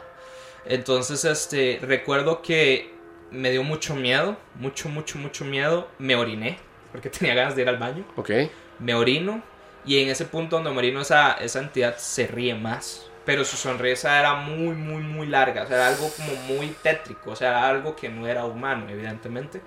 Entonces, 0.65 1.25
este, 1.25 1.79
recuerdo 1.81 2.43
que 2.43 2.93
me 3.31 3.49
dio 3.49 3.63
mucho 3.63 3.95
miedo, 3.95 4.37
mucho, 4.55 4.89
mucho, 4.89 5.17
mucho 5.17 5.43
miedo. 5.43 5.89
Me 5.97 6.15
oriné, 6.15 6.59
porque 6.91 7.09
tenía 7.09 7.33
ganas 7.33 7.55
de 7.55 7.63
ir 7.63 7.69
al 7.69 7.77
baño. 7.77 8.05
Ok. 8.15 8.29
Me 8.77 8.93
orino, 8.93 9.41
y 9.85 10.01
en 10.01 10.09
ese 10.09 10.25
punto 10.25 10.57
donde 10.57 10.71
me 10.71 10.77
orino, 10.77 11.01
esa, 11.01 11.33
esa 11.33 11.59
entidad 11.59 11.97
se 11.97 12.27
ríe 12.27 12.53
más 12.53 13.09
pero 13.25 13.45
su 13.45 13.57
sonrisa 13.57 14.19
era 14.19 14.33
muy, 14.33 14.73
muy, 14.73 15.03
muy 15.03 15.27
larga, 15.27 15.61
o 15.61 15.67
sea, 15.67 15.75
era 15.75 15.87
algo 15.89 16.09
como 16.17 16.33
muy 16.47 16.69
tétrico, 16.81 17.29
o 17.29 17.35
sea, 17.35 17.69
algo 17.69 17.95
que 17.95 18.09
no 18.09 18.27
era 18.27 18.45
humano, 18.45 18.87
evidentemente. 18.89 19.61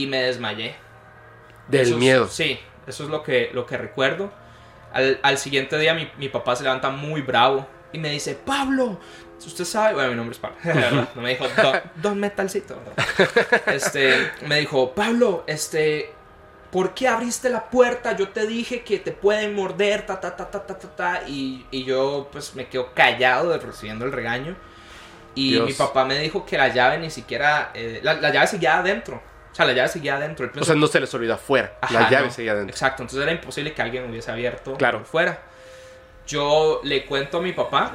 Y 0.00 0.06
me 0.06 0.22
desmayé. 0.22 0.74
Del 1.68 1.94
miedo. 1.96 2.26
sí, 2.26 2.58
eso 2.86 3.04
es 3.04 3.10
lo 3.10 3.22
que, 3.22 3.50
lo 3.52 3.66
que 3.66 3.76
recuerdo. 3.76 4.32
Al, 4.92 5.38
siguiente 5.38 5.78
día 5.78 5.94
mi, 5.94 6.10
mi, 6.18 6.28
papá 6.28 6.56
se 6.56 6.64
levanta 6.64 6.90
muy 6.90 7.20
bravo 7.20 7.66
y 7.92 7.98
me 7.98 8.10
dice, 8.10 8.34
Pablo, 8.34 8.98
usted 9.38 9.64
sabe, 9.64 9.94
bueno, 9.94 10.10
mi 10.10 10.16
nombre 10.16 10.34
es 10.34 10.40
Pablo, 10.40 11.08
no 11.14 11.22
me 11.22 11.30
dijo 11.30 11.46
Don, 11.62 11.80
don 11.96 12.18
Metalcito, 12.18 12.76
este, 13.66 14.32
me 14.46 14.58
dijo, 14.58 14.92
Pablo, 14.92 15.44
este, 15.46 16.12
¿por 16.72 16.94
qué 16.94 17.06
abriste 17.06 17.50
la 17.50 17.70
puerta? 17.70 18.16
Yo 18.16 18.30
te 18.30 18.46
dije 18.46 18.82
que 18.82 18.98
te 18.98 19.12
pueden 19.12 19.54
morder, 19.54 20.06
ta, 20.06 20.18
ta, 20.18 20.34
ta, 20.34 20.50
ta, 20.50 20.66
ta, 20.66 20.78
ta, 20.78 20.96
ta. 20.96 21.22
Y, 21.28 21.66
y 21.70 21.84
yo 21.84 22.28
pues 22.32 22.54
me 22.56 22.66
quedo 22.66 22.92
callado 22.94 23.50
de 23.50 23.58
recibiendo 23.58 24.04
el 24.06 24.12
regaño. 24.12 24.56
Y 25.34 25.60
mi 25.60 25.72
papá 25.72 26.04
me 26.04 26.18
dijo 26.18 26.44
que 26.44 26.58
la 26.58 26.68
llave 26.68 26.98
ni 26.98 27.10
siquiera, 27.10 27.70
eh, 27.74 28.00
la, 28.02 28.18
llave 28.30 28.46
seguía 28.46 28.78
adentro. 28.78 29.22
O 29.52 29.54
sea, 29.54 29.66
la 29.66 29.72
llave 29.72 29.88
seguía 29.88 30.16
adentro. 30.16 30.50
o 30.58 30.64
sea, 30.64 30.74
no 30.74 30.86
se 30.86 31.00
les 31.00 31.12
olvidó 31.12 31.34
afuera. 31.34 31.74
la 31.90 32.08
llave 32.08 32.30
seguía 32.30 32.52
adentro. 32.52 32.72
Exacto, 32.72 33.02
entonces 33.02 33.22
era 33.22 33.32
imposible 33.32 33.72
que 33.72 33.82
alguien 33.82 34.08
hubiese 34.08 34.30
abierto 34.30 34.74
claro. 34.74 35.04
fuera. 35.04 35.40
Yo 36.26 36.80
le 36.84 37.04
cuento 37.06 37.38
a 37.38 37.42
mi 37.42 37.52
papá 37.52 37.92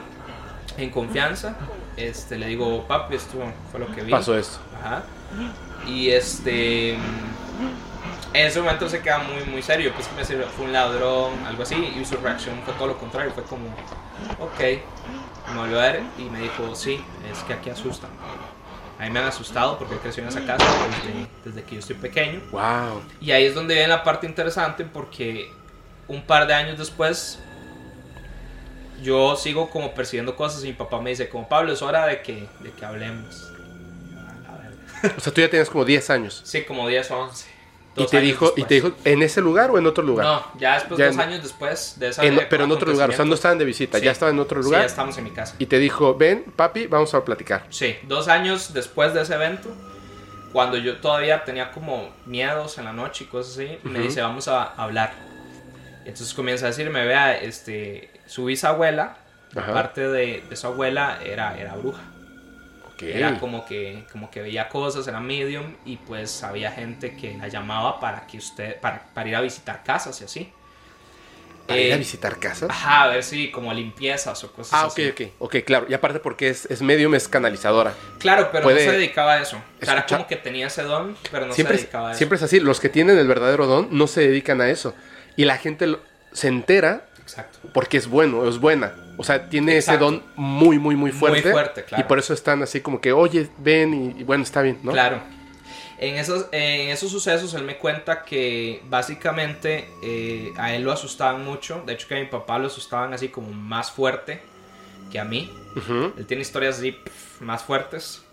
en 0.78 0.89
confianza. 0.89 1.56
Este, 1.96 2.38
le 2.38 2.48
digo, 2.48 2.86
papi, 2.88 3.15
esto 3.15 3.38
fue 3.72 3.80
lo 3.80 3.88
que 3.94 4.02
vi. 4.02 4.12
Pasó 4.12 4.38
esto. 4.38 4.60
Ajá. 4.78 5.04
Y 5.88 6.10
este 6.10 6.98
en 8.36 8.48
ese 8.48 8.60
momento 8.60 8.89
se 8.89 9.02
queda 9.02 9.20
muy, 9.20 9.46
muy 9.46 9.62
serio. 9.62 9.94
Pues 9.96 10.08
que 10.08 10.15
me 10.15 10.26
sirvió, 10.26 10.48
fue 10.48 10.65
un 10.65 10.74
ladrón, 10.74 11.32
algo 11.46 11.63
así. 11.63 11.76
Y 11.76 12.04
su 12.04 12.18
reacción 12.18 12.62
fue 12.65 12.74
todo 12.74 12.88
lo 12.88 12.98
contrario. 12.98 13.32
Fue 13.34 13.44
como, 13.44 13.68
ok. 14.39 14.60
Me 15.54 15.60
volvió 15.60 15.80
a 15.80 15.84
ver 15.84 16.02
y 16.18 16.24
me 16.24 16.39
dijo, 16.39 16.76
sí, 16.76 17.04
es 17.32 17.39
que 17.44 17.54
aquí 17.54 17.70
asustan. 17.70 18.10
A 18.99 19.03
mí 19.03 19.10
me 19.10 19.19
han 19.19 19.25
asustado 19.25 19.77
porque 19.77 19.97
crecí 19.97 20.21
en 20.21 20.27
esa 20.27 20.45
casa 20.45 20.65
desde, 20.65 21.27
desde, 21.43 21.63
que 21.63 21.75
yo 21.75 21.79
estoy 21.79 21.95
pequeño. 21.97 22.41
Wow. 22.51 23.01
Y 23.19 23.31
ahí 23.31 23.45
es 23.45 23.53
donde 23.53 23.73
viene 23.73 23.89
la 23.89 24.03
parte 24.03 24.25
interesante 24.25 24.86
porque 24.86 25.51
un 26.08 26.21
par 26.21 26.47
de 26.47 26.53
años 26.53 26.77
después 26.77 27.39
yo 29.01 29.36
sigo 29.36 29.69
como 29.69 29.93
persiguiendo 29.93 30.36
cosas 30.36 30.63
y 30.63 30.67
mi 30.67 30.73
papá 30.73 31.01
me 31.01 31.10
dice 31.10 31.27
como 31.27 31.49
Pablo 31.49 31.73
es 31.73 31.81
hora 31.81 32.05
de 32.05 32.21
que, 32.21 32.47
de 32.62 32.71
que 32.71 32.86
hablemos. 32.86 33.51
O 35.17 35.19
sea, 35.19 35.34
tú 35.34 35.41
ya 35.41 35.49
tienes 35.49 35.69
como 35.69 35.86
10 35.86 36.10
años. 36.10 36.41
Sí, 36.45 36.63
como 36.63 36.88
10 36.88 37.12
o 37.12 37.19
11 37.19 37.55
y 37.95 38.05
te 38.08 38.19
dijo 38.19 38.53
y 38.55 38.63
te 38.63 38.75
dijo 38.75 38.91
en 39.03 39.21
ese 39.21 39.41
lugar 39.41 39.71
o 39.71 39.77
en 39.77 39.86
otro 39.86 40.03
lugar 40.03 40.25
no 40.25 40.45
ya 40.58 40.75
después 40.75 40.99
dos 40.99 41.17
años 41.17 41.43
después 41.43 41.99
de 41.99 42.10
esa 42.10 42.21
pero 42.49 42.65
en 42.65 42.71
otro 42.71 42.91
lugar 42.91 43.10
o 43.10 43.13
sea 43.13 43.25
no 43.25 43.36
estaban 43.36 43.58
de 43.58 43.65
visita 43.65 43.99
ya 43.99 44.12
estaban 44.12 44.36
en 44.36 44.41
otro 44.41 44.62
lugar. 44.62 44.81
sí, 44.81 44.84
ya 44.84 44.88
estamos 44.88 45.17
en 45.17 45.23
mi 45.23 45.31
casa. 45.31 45.55
Y 45.60 45.65
te 45.65 45.79
dijo 45.79 46.15
ven 46.15 46.45
papi 46.55 46.88
vamos 46.88 47.13
a 47.13 47.23
platicar 47.23 47.65
sí 47.69 47.95
dos 48.03 48.27
años 48.27 48.73
después 48.73 49.13
de 49.13 49.21
ese 49.21 49.36
evento 49.36 49.69
cuando 50.51 50.77
yo 50.77 50.97
todavía 50.97 51.43
tenía 51.43 51.71
como 51.71 52.13
miedos 52.25 52.77
en 52.77 52.86
la 52.86 52.93
noche 52.93 53.25
y 53.25 53.27
cosas 53.27 53.58
así 53.58 53.77
me 53.84 53.99
dice 53.99 54.21
vamos 54.21 54.47
a 54.47 54.63
hablar 54.63 55.13
entonces 55.99 56.34
comienza 56.34 56.65
a 56.65 56.69
decirme 56.69 57.05
vea 57.05 57.38
este 57.38 58.12
su 58.25 58.45
bisabuela 58.45 59.17
parte 59.53 60.08
de, 60.08 60.43
de 60.49 60.55
su 60.55 60.67
abuela 60.67 61.19
era 61.23 61.58
era 61.58 61.75
bruja 61.75 62.01
era 63.01 63.39
como 63.39 63.65
que, 63.65 64.05
como 64.12 64.29
que 64.31 64.41
veía 64.41 64.69
cosas, 64.69 65.08
era 65.08 65.19
medium 65.19 65.75
y 65.86 65.97
pues 65.97 66.43
había 66.43 66.71
gente 66.71 67.15
que 67.15 67.38
la 67.38 67.47
llamaba 67.47 67.99
para 67.99 68.25
que 68.27 68.38
usted, 68.38 68.79
para, 68.79 69.05
para 69.13 69.29
ir 69.29 69.36
a 69.36 69.41
visitar 69.41 69.84
casas 69.84 70.19
y 70.21 70.23
así. 70.23 70.51
¿Para 71.67 71.79
ir 71.79 71.91
a 71.93 71.95
eh, 71.95 71.99
visitar 71.99 72.39
casas? 72.39 72.69
Ajá, 72.69 73.03
a 73.03 73.08
ver 73.08 73.23
si 73.23 73.49
como 73.49 73.73
limpiezas 73.73 74.43
o 74.43 74.51
cosas 74.51 74.73
ah, 74.73 74.86
así. 74.86 75.08
Ah, 75.08 75.12
ok, 75.12 75.21
ok, 75.21 75.31
ok, 75.39 75.55
claro. 75.65 75.86
Y 75.89 75.93
aparte 75.93 76.19
porque 76.19 76.49
es, 76.49 76.65
es 76.67 76.81
medium, 76.81 77.15
es 77.15 77.27
canalizadora. 77.27 77.93
Claro, 78.19 78.49
pero 78.51 78.69
no 78.69 78.75
se 78.75 78.91
dedicaba 78.91 79.34
a 79.34 79.41
eso. 79.41 79.58
O 79.81 79.86
sea, 79.86 79.93
era 79.93 80.05
como 80.05 80.27
que 80.27 80.36
tenía 80.36 80.67
ese 80.67 80.84
don, 80.84 81.17
pero 81.31 81.47
no 81.47 81.53
se 81.53 81.63
dedicaba 81.63 82.10
a 82.10 82.12
eso. 82.12 82.17
Siempre 82.19 82.38
es 82.38 82.43
así. 82.43 82.60
Los 82.60 82.79
que 82.79 82.89
tienen 82.89 83.17
el 83.17 83.27
verdadero 83.27 83.65
don 83.65 83.89
no 83.91 84.08
se 84.08 84.21
dedican 84.21 84.62
a 84.62 84.69
eso. 84.69 84.93
Y 85.36 85.45
la 85.45 85.58
gente 85.58 85.97
se 86.31 86.47
entera 86.47 87.08
Exacto. 87.21 87.60
porque 87.73 87.97
es 87.97 88.08
bueno, 88.08 88.47
es 88.47 88.60
buena. 88.60 88.93
O 89.17 89.23
sea, 89.23 89.49
tiene 89.49 89.78
ese 89.78 89.97
don 89.97 90.23
muy, 90.36 90.80
muy, 90.80 90.95
muy 90.95 91.12
fuerte. 91.12 91.41
Muy 91.43 91.51
fuerte, 91.51 91.84
claro. 91.84 92.04
Y 92.04 92.08
por 92.08 92.19
eso 92.19 92.34
están 92.34 92.62
así 92.63 92.82
como 92.82 92.99
que, 92.99 93.12
oye, 93.12 93.49
ven 93.58 94.15
y, 94.17 94.23
bueno, 94.23 94.43
está 94.43 94.62
bien, 94.62 94.80
¿no? 94.84 94.91
Claro. 94.91 95.21
En 95.97 96.15
esos, 96.15 96.47
en 96.51 96.89
esos 96.89 97.10
sucesos 97.10 97.54
él 97.54 97.63
me 97.63 97.78
cuenta 97.78 98.23
que 98.23 98.82
básicamente 98.89 99.88
eh, 100.04 100.51
a 100.58 100.73
él 100.73 100.84
lo 100.84 100.91
asustaban 100.91 101.45
mucho. 101.45 101.84
De 101.86 101.93
hecho 101.93 102.08
que 102.08 102.15
a 102.15 102.19
mi 102.19 102.25
papá 102.25 102.60
lo 102.60 102.67
asustaban 102.67 103.13
así 103.13 103.30
como 103.30 103.49
más 103.51 103.91
fuerte 103.91 104.41
que 105.12 105.19
a 105.19 105.23
mí. 105.23 105.51
Él 106.17 106.25
tiene 106.25 106.41
historias 106.41 106.80
así 106.80 106.97
más 107.39 107.63
fuertes. 107.63 108.23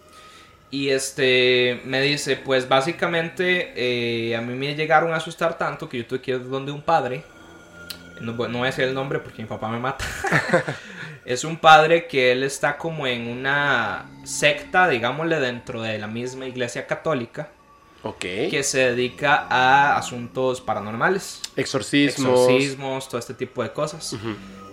Y 0.73 0.89
este 0.89 1.83
me 1.85 2.01
dice, 2.01 2.37
pues 2.37 2.69
básicamente 2.69 3.73
eh, 3.77 4.35
a 4.35 4.41
mí 4.41 4.55
me 4.55 4.75
llegaron 4.75 5.13
a 5.13 5.17
asustar 5.17 5.59
tanto 5.59 5.89
que 5.89 5.99
yo 5.99 6.07
tuve 6.07 6.21
que 6.21 6.31
ir 6.33 6.49
donde 6.49 6.73
un 6.73 6.83
padre 6.83 7.25
no, 8.23 8.33
voy 8.35 8.63
a 8.63 8.65
decir 8.67 8.85
el 8.85 8.95
nombre 8.95 9.19
porque 9.19 9.43
mi 9.43 9.49
papá 9.49 9.69
me 9.69 9.79
mata. 9.79 10.05
es 11.25 11.45
un 11.45 11.57
padre 11.57 12.07
que 12.07 12.33
él 12.33 12.43
está 12.43 12.77
como 12.79 13.07
en 13.07 13.29
una 13.29 14.07
secta, 14.25 14.89
digámosle, 14.89 15.39
dentro 15.41 15.83
de 15.83 15.99
la 15.99 16.07
misma 16.07 16.47
iglesia 16.47 16.87
católica. 16.87 17.49
Ok. 18.05 18.21
Que 18.21 18.63
se 18.65 18.79
dedica 18.91 19.47
a 19.49 19.97
asuntos 19.97 20.61
paranormales. 20.61 21.41
Exorcismos. 21.57 22.41
Exorcismos, 22.41 23.09
todo 23.09 23.19
este 23.19 23.35
tipo 23.35 23.63
de 23.63 23.73
cosas. 23.73 24.17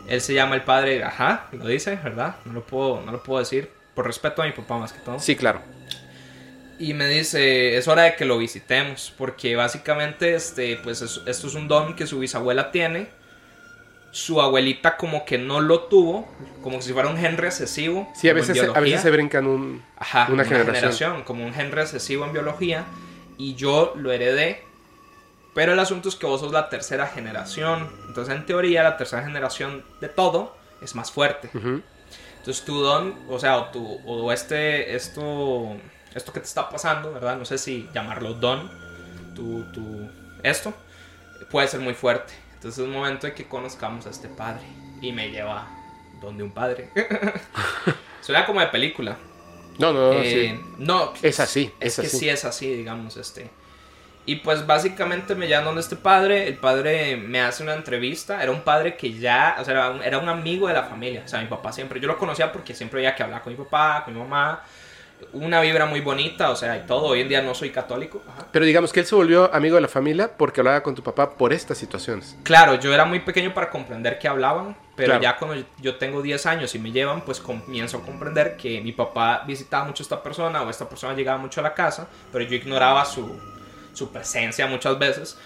Él 0.08 0.22
se 0.22 0.34
llama 0.34 0.56
el 0.56 0.64
padre, 0.64 1.04
ajá, 1.04 1.46
lo 1.52 1.68
dice, 1.68 1.96
¿verdad? 2.04 2.38
No 2.46 2.54
lo 2.54 2.64
puedo, 2.64 3.02
no 3.02 3.12
lo 3.12 3.22
puedo 3.22 3.40
decir, 3.40 3.70
por 3.94 4.08
respeto 4.08 4.42
a 4.42 4.46
mi 4.46 4.52
papá 4.54 4.80
más 4.80 4.92
que 4.92 5.00
todo. 5.02 5.20
Sí, 5.20 5.36
claro. 5.36 5.62
Y 6.80 6.94
me 6.96 7.08
dice, 7.08 7.78
es 7.78 7.88
hora 7.88 8.04
de 8.04 8.16
que 8.16 8.26
lo 8.26 8.38
visitemos, 8.40 9.14
porque 9.18 9.56
básicamente 9.56 10.34
este, 10.34 10.78
pues 10.78 11.02
es- 11.04 11.22
esto 11.28 11.48
es 11.48 11.54
un 11.54 11.68
don 11.68 11.96
que 11.96 12.08
su 12.08 12.18
bisabuela 12.20 12.72
tiene. 12.72 13.10
Su 14.12 14.42
abuelita 14.42 14.98
como 14.98 15.24
que 15.24 15.38
no 15.38 15.60
lo 15.62 15.82
tuvo, 15.82 16.28
como 16.64 16.82
si 16.82 16.94
fuera 16.94 17.10
un 17.10 17.18
gen 17.18 17.38
recesivo. 17.38 18.12
Sí, 18.16 18.28
a 18.30 18.34
veces, 18.34 18.50
a 18.52 18.54
biología. 18.54 18.82
veces 18.82 19.02
se 19.02 19.12
brincan 19.12 19.46
un, 19.46 19.84
Ajá, 19.98 20.24
una, 20.26 20.34
una, 20.34 20.44
generación. 20.46 20.76
generación. 20.76 21.24
como 21.24 21.46
un 21.46 21.54
gen 21.54 21.72
recesivo 21.72 22.26
en 22.26 22.34
biología, 22.34 22.86
y 23.38 23.56
yo 23.56 23.94
lo 23.96 24.12
heredé. 24.12 24.64
Pero 25.54 25.74
el 25.74 25.80
asunto 25.80 26.10
es 26.10 26.16
que 26.16 26.26
vos 26.26 26.42
sos 26.42 26.52
la 26.52 26.70
tercera 26.70 27.08
generación. 27.08 27.90
Entonces, 28.08 28.36
en 28.36 28.46
teoría, 28.46 28.84
la 28.84 28.98
tercera 28.98 29.24
generación 29.24 29.84
de 30.00 30.08
todo 30.10 30.56
es 30.82 30.96
más 30.96 31.12
fuerte. 31.12 31.50
Ujú. 31.54 31.82
Entonces, 32.38 32.64
tu 32.66 32.82
don, 32.82 33.16
o 33.30 33.38
sea, 33.40 33.58
o, 33.58 33.66
tu, 33.66 34.00
o 34.06 34.32
este, 34.32 34.96
esto, 34.96 35.76
esto 36.16 36.32
que 36.34 36.40
te 36.40 36.46
está 36.46 36.70
pasando, 36.70 37.14
¿verdad? 37.14 37.38
No 37.38 37.46
sé 37.46 37.58
si 37.58 37.90
llamarlo 37.94 38.34
don, 38.34 38.72
tu, 39.36 39.64
tu, 39.74 40.10
esto, 40.44 40.74
puede 41.52 41.68
ser 41.68 41.80
muy 41.82 41.94
fuerte. 41.94 42.34
Entonces, 42.60 42.80
es 42.80 42.86
un 42.86 42.92
momento 42.94 43.26
de 43.26 43.34
que 43.34 43.46
conozcamos 43.48 44.06
a 44.06 44.10
este 44.10 44.28
padre. 44.28 44.64
Y 45.02 45.14
me 45.14 45.32
lleva 45.32 45.66
donde 46.20 46.44
un 46.44 46.52
padre. 46.52 46.90
Suena 48.22 48.46
como 48.46 48.60
de 48.60 48.68
película. 48.68 49.18
No, 49.78 49.94
no, 49.94 50.14
no, 50.14 50.20
Eh, 50.20 50.52
sí. 50.58 50.66
No, 50.78 51.14
Es 51.22 51.40
así, 51.40 51.72
es, 51.80 51.98
es 51.98 52.02
que 52.02 52.08
así. 52.08 52.18
sí 52.20 52.30
es 52.30 52.44
así, 52.44 52.74
digamos, 52.76 53.16
este. 53.16 53.50
Y 54.26 54.36
pues 54.38 54.68
básicamente 54.68 55.36
me 55.36 55.48
llaman 55.48 55.68
donde 55.68 55.82
este 55.82 55.96
padre, 55.96 56.50
el 56.50 56.58
padre 56.58 57.16
me 57.16 57.40
hace 57.40 57.64
una 57.64 57.74
entrevista, 57.74 58.44
era 58.44 58.52
un 58.52 58.62
padre 58.62 58.98
que 58.98 59.14
ya, 59.14 59.56
o 59.60 59.64
sea, 59.64 59.74
era 59.74 59.90
un, 59.92 60.04
era 60.04 60.18
un 60.20 60.28
amigo 60.28 60.68
de 60.68 60.74
la 60.74 60.84
familia, 60.84 61.24
o 61.26 61.28
sea, 61.30 61.40
mi 61.40 61.48
papá 61.48 61.72
siempre, 61.72 62.00
yo 62.02 62.08
lo 62.08 62.18
conocía 62.18 62.52
porque 62.52 62.76
siempre 62.76 63.00
había 63.00 63.16
que 63.16 63.24
hablar 63.24 63.42
con 63.42 63.54
mi 63.54 63.58
papá, 63.58 64.04
con 64.04 64.14
mi 64.14 64.20
mamá, 64.20 64.62
una 65.34 65.62
vibra 65.62 65.86
muy 65.86 66.02
bonita, 66.02 66.50
o 66.50 66.56
sea, 66.56 66.78
y 66.78 66.86
todo, 66.88 67.08
hoy 67.08 67.22
en 67.22 67.30
día 67.30 67.42
no 67.42 67.54
soy 67.54 67.70
católico. 67.70 68.22
ajá. 68.28 68.48
Pero 68.52 68.66
digamos 68.66 68.92
que 68.94 69.02
él 69.02 69.06
se 69.06 69.16
volvió 69.16 69.54
amigo 69.54 69.76
de 69.76 69.82
la 69.82 69.88
familia 69.88 70.32
porque 70.38 70.62
hablaba 70.62 70.82
con 70.84 70.96
tu 70.96 71.04
papá 71.04 71.32
por 71.38 71.54
estas 71.54 71.78
situaciones. 71.78 72.38
Claro, 72.44 72.76
yo 72.76 72.94
era 72.94 73.06
muy 73.06 73.20
pequeño 73.20 73.54
para 73.54 73.70
comprender 73.70 74.18
que 74.20 74.28
hablaban, 74.28 74.76
pero 74.96 75.08
Claro. 75.12 75.22
ya 75.22 75.38
cuando 75.38 75.66
yo 75.80 75.96
tengo 75.98 76.22
10 76.22 76.46
años 76.46 76.74
y 76.76 76.80
me 76.80 76.92
llevan, 76.92 77.22
pues 77.22 77.40
comienzo 77.40 77.98
a 77.98 78.02
comprender 78.02 78.58
que 78.58 78.82
mi 78.82 78.92
papá 78.92 79.44
visitaba 79.46 79.86
mucho 79.86 80.04
a 80.04 80.06
esta 80.06 80.24
persona 80.24 80.62
o 80.64 80.70
esta 80.70 80.88
persona 80.90 81.14
llegaba 81.14 81.38
mucho 81.38 81.60
a 81.60 81.64
la 81.64 81.74
casa, 81.74 82.08
pero 82.32 82.44
yo 82.46 82.56
ignoraba 82.56 83.06
su, 83.06 83.40
su 83.94 84.12
presencia 84.12 84.68
muchas 84.68 84.98
veces 85.00 85.38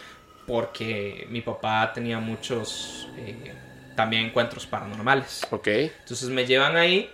porque 0.45 1.25
mi 1.29 1.41
papá 1.41 1.91
tenía 1.93 2.19
muchos 2.19 3.07
eh, 3.17 3.53
también 3.95 4.25
encuentros 4.25 4.65
paranormales. 4.65 5.45
Ok. 5.51 5.67
Entonces 5.67 6.29
me 6.29 6.45
llevan 6.45 6.75
ahí 6.75 7.09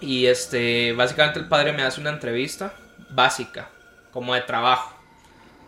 y 0.00 0.26
este 0.26 0.92
básicamente 0.92 1.38
el 1.38 1.48
padre 1.48 1.72
me 1.72 1.82
hace 1.82 2.00
una 2.00 2.10
entrevista 2.10 2.74
básica, 3.10 3.68
como 4.12 4.34
de 4.34 4.42
trabajo. 4.42 4.96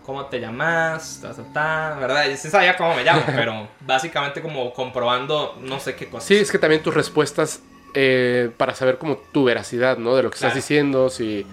¿Cómo 0.05 0.27
te 0.27 0.41
llamas? 0.41 1.21
Ta, 1.23 1.33
ta, 1.33 1.45
ta, 1.53 1.97
¿Verdad? 2.01 2.29
Yo 2.29 2.37
sí 2.37 2.51
sabía 2.51 2.77
cómo 2.77 2.95
me 2.95 3.05
llamo, 3.05 3.23
pero 3.27 3.69
básicamente 3.81 4.43
como 4.43 4.73
comprobando 4.73 5.57
no 5.61 5.79
sé 5.79 5.95
qué 5.95 6.09
cosas. 6.09 6.27
Sí, 6.27 6.37
es 6.37 6.51
que 6.51 6.59
también 6.59 6.83
tus 6.83 6.95
respuestas 6.95 7.61
eh, 7.95 8.51
para 8.57 8.75
saber 8.75 8.99
como 8.99 9.17
tu 9.17 9.45
veracidad, 9.45 9.99
¿no? 9.99 10.17
De 10.17 10.23
lo 10.23 10.31
que 10.31 10.37
estás 10.37 10.55
diciendo, 10.55 11.09
si... 11.09 11.47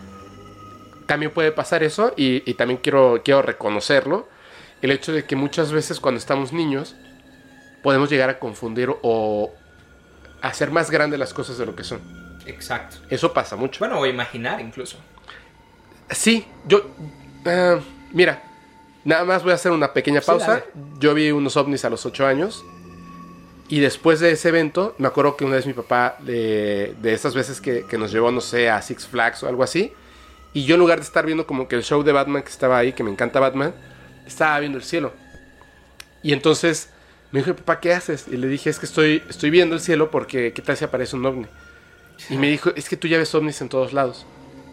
También 1.05 1.31
puede 1.31 1.51
pasar 1.51 1.81
eso 1.81 2.13
y, 2.15 2.49
y 2.49 2.53
también 2.53 2.79
quiero, 2.81 3.21
quiero 3.25 3.41
reconocerlo. 3.41 4.27
El 4.81 4.91
hecho 4.91 5.11
de 5.11 5.25
que 5.25 5.35
muchas 5.35 5.71
veces 5.71 5.99
cuando 5.99 6.19
estamos 6.19 6.53
niños 6.53 6.95
podemos 7.81 8.09
llegar 8.09 8.29
a 8.29 8.39
confundir 8.39 8.93
o 9.01 9.51
hacer 10.41 10.71
más 10.71 10.91
grandes 10.91 11.19
las 11.19 11.33
cosas 11.33 11.57
de 11.57 11.65
lo 11.65 11.75
que 11.75 11.83
son. 11.83 12.28
Exacto. 12.49 12.97
Eso 13.09 13.33
pasa 13.33 13.55
mucho. 13.55 13.79
Bueno, 13.79 13.99
o 13.99 14.05
imaginar 14.05 14.59
incluso. 14.61 14.97
Sí, 16.09 16.45
yo... 16.67 16.89
ah, 17.45 17.79
mira, 18.11 18.43
nada 19.03 19.23
más 19.25 19.43
voy 19.43 19.51
a 19.51 19.55
hacer 19.55 19.71
una 19.71 19.93
pequeña 19.93 20.21
pausa. 20.21 20.63
yo 20.99 21.13
vi 21.13 21.31
unos 21.31 21.55
ovnis 21.57 21.85
a 21.85 21.89
los 21.89 22.05
8 22.05 22.25
años. 22.25 22.63
Y 23.67 23.81
después 23.81 24.19
de 24.19 24.31
ese 24.31 24.49
evento, 24.49 24.95
me 24.97 25.07
acuerdo 25.07 25.37
que 25.37 25.45
una 25.45 25.55
vez 25.55 25.67
mi 25.67 25.73
papá, 25.73 26.15
de, 26.19 26.95
de 26.99 27.13
esas 27.13 27.35
veces 27.35 27.61
que, 27.61 27.85
que 27.85 27.99
nos 27.99 28.11
llevó, 28.11 28.31
no 28.31 28.41
sé, 28.41 28.67
a 28.67 28.81
Six 28.81 29.07
Flags 29.07 29.43
o 29.43 29.47
algo 29.47 29.61
así. 29.61 29.93
Y 30.53 30.65
yo 30.65 30.73
en 30.73 30.79
lugar 30.79 30.97
de 30.97 31.05
estar 31.05 31.25
viendo 31.25 31.45
como 31.45 31.67
que 31.67 31.75
el 31.75 31.83
show 31.83 32.01
de 32.01 32.11
Batman 32.11 32.41
que 32.41 32.49
estaba 32.49 32.79
ahí, 32.79 32.93
que 32.93 33.03
me 33.03 33.11
encanta 33.11 33.39
Batman, 33.39 33.75
estaba 34.25 34.59
viendo 34.59 34.79
el 34.79 34.83
cielo. 34.83 35.13
Y 36.23 36.33
entonces 36.33 36.89
me 37.31 37.41
dijo, 37.41 37.55
papá, 37.55 37.79
¿qué 37.79 37.93
haces? 37.93 38.25
Y 38.27 38.37
le 38.37 38.47
dije, 38.47 38.69
es 38.69 38.79
que 38.79 38.85
estoy, 38.85 39.23
estoy 39.29 39.49
viendo 39.51 39.75
el 39.75 39.81
cielo 39.81 40.09
porque 40.09 40.51
¿qué 40.53 40.61
tal 40.61 40.75
si 40.75 40.85
aparece 40.85 41.15
un 41.15 41.25
ovni? 41.25 41.47
Y 42.29 42.37
me 42.37 42.47
dijo, 42.49 42.71
es 42.75 42.89
que 42.89 42.97
tú 42.97 43.07
ya 43.07 43.17
ves 43.17 43.33
ovnis 43.35 43.61
en 43.61 43.69
todos 43.69 43.93
lados. 43.93 44.25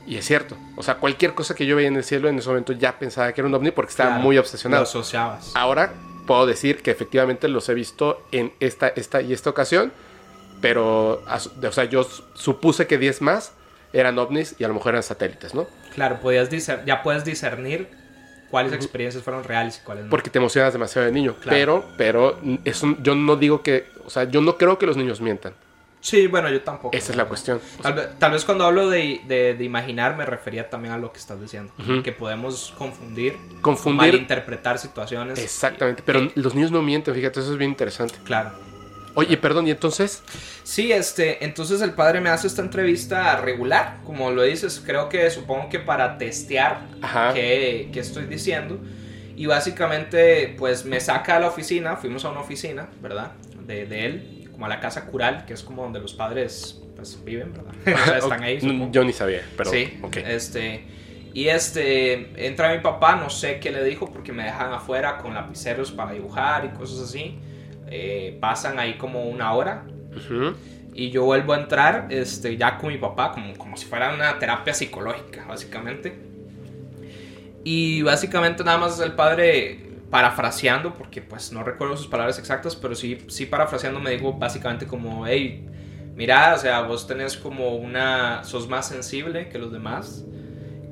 Y 0.07 0.17
es 0.17 0.25
cierto. 0.25 0.57
O 0.77 0.83
sea, 0.83 0.97
cualquier 0.97 1.35
cosa 1.35 1.55
que 1.55 1.67
yo 1.67 1.75
veía 1.77 1.89
en 1.89 1.97
el 1.97 2.05
cielo 2.05 2.29
en 2.29 2.39
ese 2.39 2.49
momento 2.49 2.73
ya 2.73 2.99
pensaba 2.99 3.33
que 3.33 3.41
era 3.41 3.49
un 3.49 3.55
ovni 3.55 3.71
porque 3.73 3.91
estaba 3.91 4.11
Claro, 4.11 4.23
muy 4.23 4.37
Lo 4.37 4.43
obsesionado. 4.43 4.83
asociabas. 4.85 5.51
Ahora 5.55 5.93
puedo 6.27 6.47
decir 6.47 6.83
que 6.83 6.91
efectivamente 6.91 7.49
los 7.49 7.69
he 7.69 7.75
visto 7.75 8.23
en 8.33 8.53
esta, 8.61 8.89
esta 8.89 9.21
y 9.23 9.33
esta 9.33 9.51
ocasión. 9.51 9.93
Pero, 10.61 11.23
o 11.23 11.73
sea, 11.73 11.85
yo 11.85 12.03
su- 12.05 12.25
supuse 12.35 12.87
que 12.87 12.99
10 12.99 13.21
más 13.21 13.53
eran 13.93 14.19
ovnis 14.19 14.55
y 14.59 14.65
a 14.65 14.69
lo 14.69 14.75
mejor 14.75 14.91
eran 14.95 15.03
satélites, 15.03 15.55
¿no? 15.55 15.67
Claro, 15.95 16.21
podías 16.21 16.49
ya 16.87 17.03
puedes 17.03 17.25
discernir 17.25 17.89
cuáles 18.51 18.73
experiencias 18.73 19.23
fueron 19.23 19.45
reales 19.45 19.81
y 19.83 19.85
cuáles 19.85 20.05
no. 20.05 20.11
Porque 20.11 20.31
te 20.31 20.39
emocionas 20.39 20.73
demasiado 20.73 21.07
de 21.07 21.13
niño. 21.13 21.35
Claro. 21.41 21.85
Pero, 21.97 22.39
pero, 22.39 22.59
eso, 22.65 22.97
yo 23.03 23.15
no 23.15 23.37
digo 23.37 23.63
que, 23.63 23.87
o 24.05 24.11
sea, 24.11 24.25
yo 24.25 24.41
no 24.41 24.57
creo 24.57 24.79
que 24.79 24.87
los 24.87 24.97
niños 24.97 25.21
mientan. 25.21 25.55
Sí, 26.07 26.29
bueno, 26.29 26.49
yo 26.49 26.61
tampoco. 26.62 26.97
Esa 26.97 27.11
es 27.11 27.16
la 27.16 27.25
cuestión. 27.25 27.61
Tal 27.83 27.95
vez, 27.95 28.09
tal 28.21 28.31
vez 28.31 28.45
cuando 28.45 28.64
hablo 28.64 28.88
de, 28.88 29.23
de- 29.27 29.55
de 29.55 29.64
imaginar 29.64 30.16
me 30.16 30.25
refería 30.25 30.71
también 30.71 30.95
a 30.95 30.99
lo 30.99 31.11
que 31.12 31.19
estás 31.19 31.40
diciendo. 31.40 31.73
Que 32.05 32.12
podemos 32.12 32.73
confundir, 32.79 33.35
Confundir- 33.61 33.97
malinterpretar 34.12 34.79
situaciones. 34.79 35.37
exactamente. 35.40 36.05
Pero 36.07 36.21
Eh, 36.21 36.31
los 36.37 36.55
niños 36.55 36.71
no 36.71 36.81
mienten, 36.81 37.12
fíjate, 37.12 37.40
eso 37.40 37.51
es 37.51 37.59
bien 37.59 37.71
interesante. 37.73 38.14
claro. 38.25 38.53
Oye, 39.19 39.37
perdón, 39.38 39.66
y 39.66 39.71
entonces, 39.73 40.23
Sí, 40.62 40.92
este, 40.92 41.42
entonces 41.45 41.81
el 41.81 41.92
padre 41.95 42.21
me 42.21 42.29
hace 42.29 42.47
esta 42.47 42.62
entrevista 42.62 43.40
regular, 43.40 43.99
como 44.05 44.31
lo 44.31 44.42
dices, 44.42 44.81
creo 44.87 45.09
que 45.09 45.29
supongo 45.31 45.69
que 45.71 45.81
para 45.81 46.19
testear 46.19 46.83
qué, 47.35 47.88
qué 47.92 47.99
estoy 48.01 48.27
diciendo. 48.27 48.79
Y 49.35 49.47
básicamente, 49.47 50.55
pues 50.57 50.85
me 50.85 51.01
saca 51.01 51.37
a 51.37 51.40
la 51.40 51.49
oficina, 51.49 51.97
fuimos 51.97 52.25
a 52.25 52.31
una 52.31 52.40
oficina, 52.40 52.88
¿verdad? 53.03 53.33
De, 53.66 53.87
de 53.87 54.05
él, 54.07 54.36
como 54.57 54.64
a 54.64 54.69
la 54.71 54.81
casa 54.81 55.05
cural, 55.05 55.45
que 55.45 55.53
es 55.53 55.62
como 55.62 55.83
donde 55.83 56.01
los 56.01 56.14
padres 56.14 56.81
pues 56.97 57.23
viven, 57.23 57.53
¿verdad? 57.53 57.75
O 58.03 58.07
sea, 58.07 58.19
están 58.19 58.42
ahí. 58.42 58.59
Supongo. 58.59 58.90
yo 58.90 59.05
ni 59.05 59.12
sabía, 59.12 59.42
pero, 59.55 59.71
sí, 59.71 59.99
ok. 60.03 60.16
este. 60.16 60.87
Y 61.35 61.49
este, 61.49 62.47
entra 62.47 62.75
mi 62.75 62.81
papá, 62.81 63.16
no 63.16 63.29
sé 63.29 63.61
qué 63.61 63.71
le 63.71 63.85
dijo, 63.85 64.11
porque 64.11 64.33
me 64.33 64.45
dejan 64.45 64.73
afuera 64.73 65.19
con 65.19 65.35
lapiceros 65.35 65.92
para 65.92 66.12
dibujar 66.12 66.64
y 66.64 66.69
cosas 66.71 67.01
así. 67.07 67.38
Eh, 67.88 68.38
pasan 68.40 68.79
ahí 68.79 68.95
como 68.95 69.25
una 69.25 69.53
hora, 69.53 69.85
Ujú. 70.16 70.57
y 70.95 71.11
yo 71.11 71.25
vuelvo 71.25 71.53
a 71.53 71.59
entrar 71.61 72.07
este, 72.09 72.57
ya 72.57 72.79
con 72.79 72.90
mi 72.90 72.97
papá, 72.97 73.33
como, 73.33 73.53
como 73.59 73.77
si 73.77 73.85
fuera 73.85 74.14
una 74.14 74.38
terapia 74.38 74.73
psicológica, 74.73 75.45
básicamente. 75.47 76.14
Y 77.64 78.01
básicamente 78.01 78.64
nada 78.64 78.79
más 78.79 78.99
el 79.01 79.12
padre 79.12 79.86
parafraseando, 80.11 80.95
porque 80.95 81.21
pues 81.23 81.53
no 81.53 81.62
recuerdo 81.64 81.97
sus 81.97 82.07
palabras 82.07 82.38
exactas, 82.38 82.77
pero 82.77 82.95
sí, 82.95 83.19
sí 83.29 83.47
parafraseando 83.47 84.01
me 84.01 84.11
dijo 84.11 84.33
básicamente 84.35 84.87
como, 84.87 85.27
hey, 85.27 85.66
mira, 86.14 86.55
o 86.55 86.59
sea, 86.59 86.83
vos 86.83 87.07
tenés 87.07 87.37
como 87.37 87.77
una, 87.77 88.45
sos 88.45 88.69
más 88.69 88.88
sensible 88.88 89.49
que 89.49 89.59
los 89.59 89.73
demás. 89.73 90.25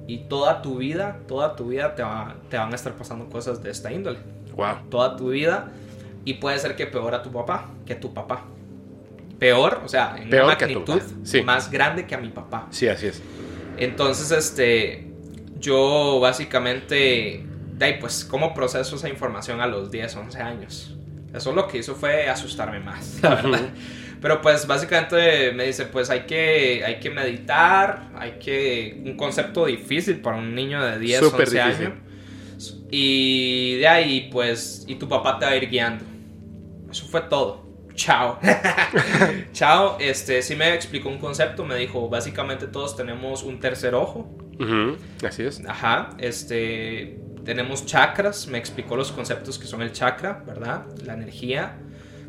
Y 0.06 0.18
toda 0.28 0.60
tu 0.60 0.78
vida, 0.78 1.20
toda 1.26 1.56
tu 1.56 1.68
vida 1.68 1.94
te, 1.94 2.02
va- 2.02 2.36
te 2.50 2.58
van 2.58 2.72
a 2.72 2.74
estar 2.74 2.92
pasando 2.94 3.28
cosas 3.30 3.62
de 3.62 3.70
esta 3.70 3.90
índole 3.92 4.18
Wow. 4.54 4.76
toda 4.90 5.16
tu 5.16 5.30
vida 5.30 5.72
y 6.24 6.34
puede 6.34 6.58
ser 6.58 6.76
que 6.76 6.86
peor 6.86 7.14
a 7.14 7.22
tu 7.22 7.32
papá 7.32 7.70
que 7.86 7.94
tu 7.94 8.12
papá. 8.12 8.44
Peor, 9.38 9.80
o 9.84 9.88
sea, 9.88 10.16
en 10.18 10.30
Peor 10.30 10.44
una 10.44 10.52
a 10.54 10.56
magnitud 10.58 11.00
sí. 11.24 11.42
más 11.42 11.70
grande 11.70 12.06
que 12.06 12.14
a 12.14 12.18
mi 12.18 12.28
papá. 12.28 12.66
Sí, 12.70 12.86
así 12.88 13.06
es. 13.08 13.22
Entonces, 13.78 14.30
este, 14.30 15.10
yo 15.58 16.20
básicamente, 16.20 17.44
de 17.76 17.84
ahí, 17.84 17.96
pues, 18.00 18.24
¿cómo 18.24 18.54
proceso 18.54 18.96
esa 18.96 19.08
información 19.08 19.60
a 19.60 19.66
los 19.66 19.90
10, 19.90 20.16
11 20.16 20.38
años? 20.42 20.96
Eso 21.34 21.52
lo 21.52 21.66
que 21.66 21.78
hizo 21.78 21.94
fue 21.94 22.28
asustarme 22.28 22.80
más, 22.80 23.18
la 23.22 23.30
verdad. 23.34 23.68
Pero 24.20 24.40
pues 24.40 24.66
básicamente 24.66 25.52
me 25.52 25.64
dice, 25.66 25.84
pues 25.86 26.08
hay 26.08 26.20
que, 26.20 26.82
hay 26.84 26.98
que 26.98 27.10
meditar, 27.10 28.08
hay 28.16 28.38
que... 28.40 29.02
Un 29.04 29.16
concepto 29.16 29.66
difícil 29.66 30.20
para 30.20 30.38
un 30.38 30.54
niño 30.54 30.82
de 30.82 30.98
10, 30.98 31.20
Súper 31.20 31.40
11 31.48 31.62
difícil. 31.62 31.86
años. 31.86 31.98
Y 32.90 33.76
de 33.78 33.88
ahí, 33.88 34.28
pues, 34.32 34.84
y 34.86 34.94
tu 34.94 35.08
papá 35.08 35.38
te 35.38 35.44
va 35.44 35.50
a 35.50 35.56
ir 35.56 35.68
guiando. 35.68 36.04
Eso 36.90 37.06
fue 37.06 37.20
todo. 37.22 37.66
Chao. 37.96 38.38
Chao. 39.52 39.96
Este, 40.00 40.40
sí 40.40 40.54
me 40.56 40.72
explicó 40.72 41.08
un 41.08 41.18
concepto. 41.18 41.64
Me 41.64 41.74
dijo, 41.76 42.08
básicamente 42.08 42.66
todos 42.66 42.96
tenemos 42.96 43.42
un 43.42 43.60
tercer 43.60 43.94
ojo. 43.94 44.20
Ujú, 44.58 44.96
Así 45.26 45.42
es. 45.42 45.60
Ajá. 45.66 46.10
Este, 46.18 47.18
tenemos 47.44 47.86
chakras. 47.86 48.46
Me 48.46 48.58
explicó 48.58 48.96
los 48.96 49.12
conceptos 49.12 49.58
que 49.58 49.66
son 49.66 49.82
el 49.82 49.92
chakra, 49.92 50.42
¿verdad? 50.46 50.84
La 51.04 51.14
energía. 51.14 51.78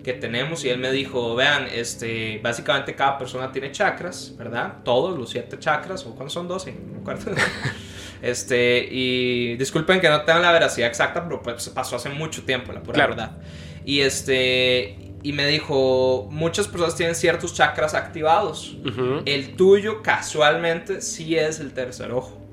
que 0.04 0.14
tenemos 0.14 0.64
y 0.64 0.70
él 0.70 0.78
me 0.78 0.92
dijo, 0.92 1.34
vean, 1.34 1.68
este, 1.74 2.40
básicamente 2.44 2.94
cada 2.94 3.18
persona 3.18 3.52
tiene 3.52 3.72
chakras, 3.72 4.36
¿verdad? 4.38 4.84
Todos 4.84 5.18
los 5.18 5.32
siete 5.32 5.58
chakras, 5.58 6.06
o 6.06 6.14
cuántos 6.14 6.34
son 6.34 6.48
12, 6.48 6.74
no 6.74 6.94
me 6.94 7.00
acuerdo. 7.00 7.32
este, 8.22 8.88
y 8.92 9.56
disculpen 9.58 10.00
que 10.00 10.08
no 10.08 10.22
tengan 10.22 10.44
la 10.44 10.52
veracidad 10.52 10.90
exacta, 10.90 11.24
pero 11.24 11.42
pues 11.42 11.70
pasó 11.70 11.96
hace 11.96 12.10
mucho 12.10 12.44
tiempo, 12.44 12.72
la 12.72 12.84
pura 12.84 13.08
verdad. 13.08 13.38
Y 13.84 14.02
este, 14.02 14.96
y 15.26 15.34
me 15.34 15.48
dijo, 15.48 16.28
muchas 16.30 16.68
personas 16.68 16.96
tienen 16.96 17.16
ciertos 17.16 17.56
chakras 17.56 17.96
activados. 17.96 18.78
El 19.26 19.56
tuyo 19.56 20.04
casualmente 20.04 21.02
sí 21.02 21.36
es 21.36 21.60
el 21.60 21.74
tercer 21.74 22.12
ojo. 22.12 22.45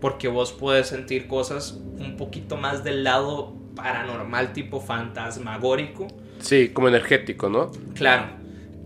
Porque 0.00 0.28
vos 0.28 0.52
puedes 0.52 0.88
sentir 0.88 1.26
cosas 1.26 1.72
un 1.98 2.16
poquito 2.16 2.56
más 2.56 2.84
del 2.84 3.04
lado 3.04 3.54
paranormal, 3.74 4.52
tipo 4.52 4.80
fantasmagórico. 4.80 6.08
Sí, 6.38 6.70
como 6.70 6.88
energético, 6.88 7.48
¿no? 7.48 7.70
Claro, 7.94 8.26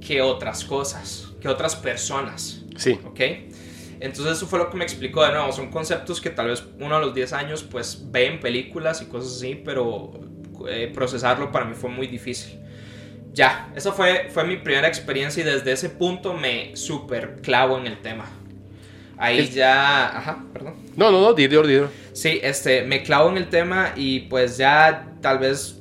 que 0.01 0.23
otras 0.23 0.65
cosas, 0.65 1.33
que 1.41 1.49
otras 1.49 1.77
personas. 1.77 2.63
Sí. 2.77 2.99
¿Ok? 3.05 3.21
Entonces 4.01 4.39
eso 4.39 4.47
fue 4.47 4.59
lo 4.59 4.71
que 4.71 4.77
me 4.77 4.85
explicó 4.85 5.23
de 5.25 5.33
nuevo. 5.33 5.53
Son 5.53 5.71
conceptos 5.71 6.21
que 6.21 6.31
tal 6.31 6.49
vez 6.49 6.65
uno 6.79 6.97
a 6.97 7.01
los 7.01 7.15
10 7.15 7.33
años 7.35 7.63
pues 7.63 8.11
ve 8.11 8.27
en 8.27 8.41
películas 8.41 9.03
y 9.03 9.07
cosas 9.07 9.37
así, 9.37 9.61
pero 9.63 10.13
eh, 10.69 10.91
procesarlo 10.95 11.53
para 11.53 11.67
mí 11.67 11.75
fue 11.75 11.91
muy 11.91 12.07
difícil. 12.07 12.59
Ya, 13.33 13.71
esa 13.77 13.93
fue, 13.93 14.29
fue 14.31 14.45
mi 14.45 14.57
primera 14.57 14.89
experiencia 14.89 15.43
y 15.43 15.47
desde 15.47 15.73
ese 15.73 15.91
punto 15.91 16.35
me 16.35 16.75
super 16.77 17.41
clavo 17.43 17.79
en 17.79 17.87
el 17.87 18.01
tema. 18.01 18.25
Ahí 19.21 19.49
ya... 19.51 20.17
Ajá, 20.17 20.45
perdón. 20.53 20.75
No, 20.97 21.11
no, 21.11 21.21
no, 21.21 21.35
Didier, 21.35 21.67
Didier. 21.67 21.89
Sí, 22.13 22.41
este, 22.43 22.83
me 22.83 23.03
clavo 23.03 23.29
en 23.29 23.37
el 23.37 23.49
tema 23.49 23.93
y 23.95 24.21
pues 24.21 24.57
ya 24.57 25.07
tal 25.21 25.39
vez 25.39 25.81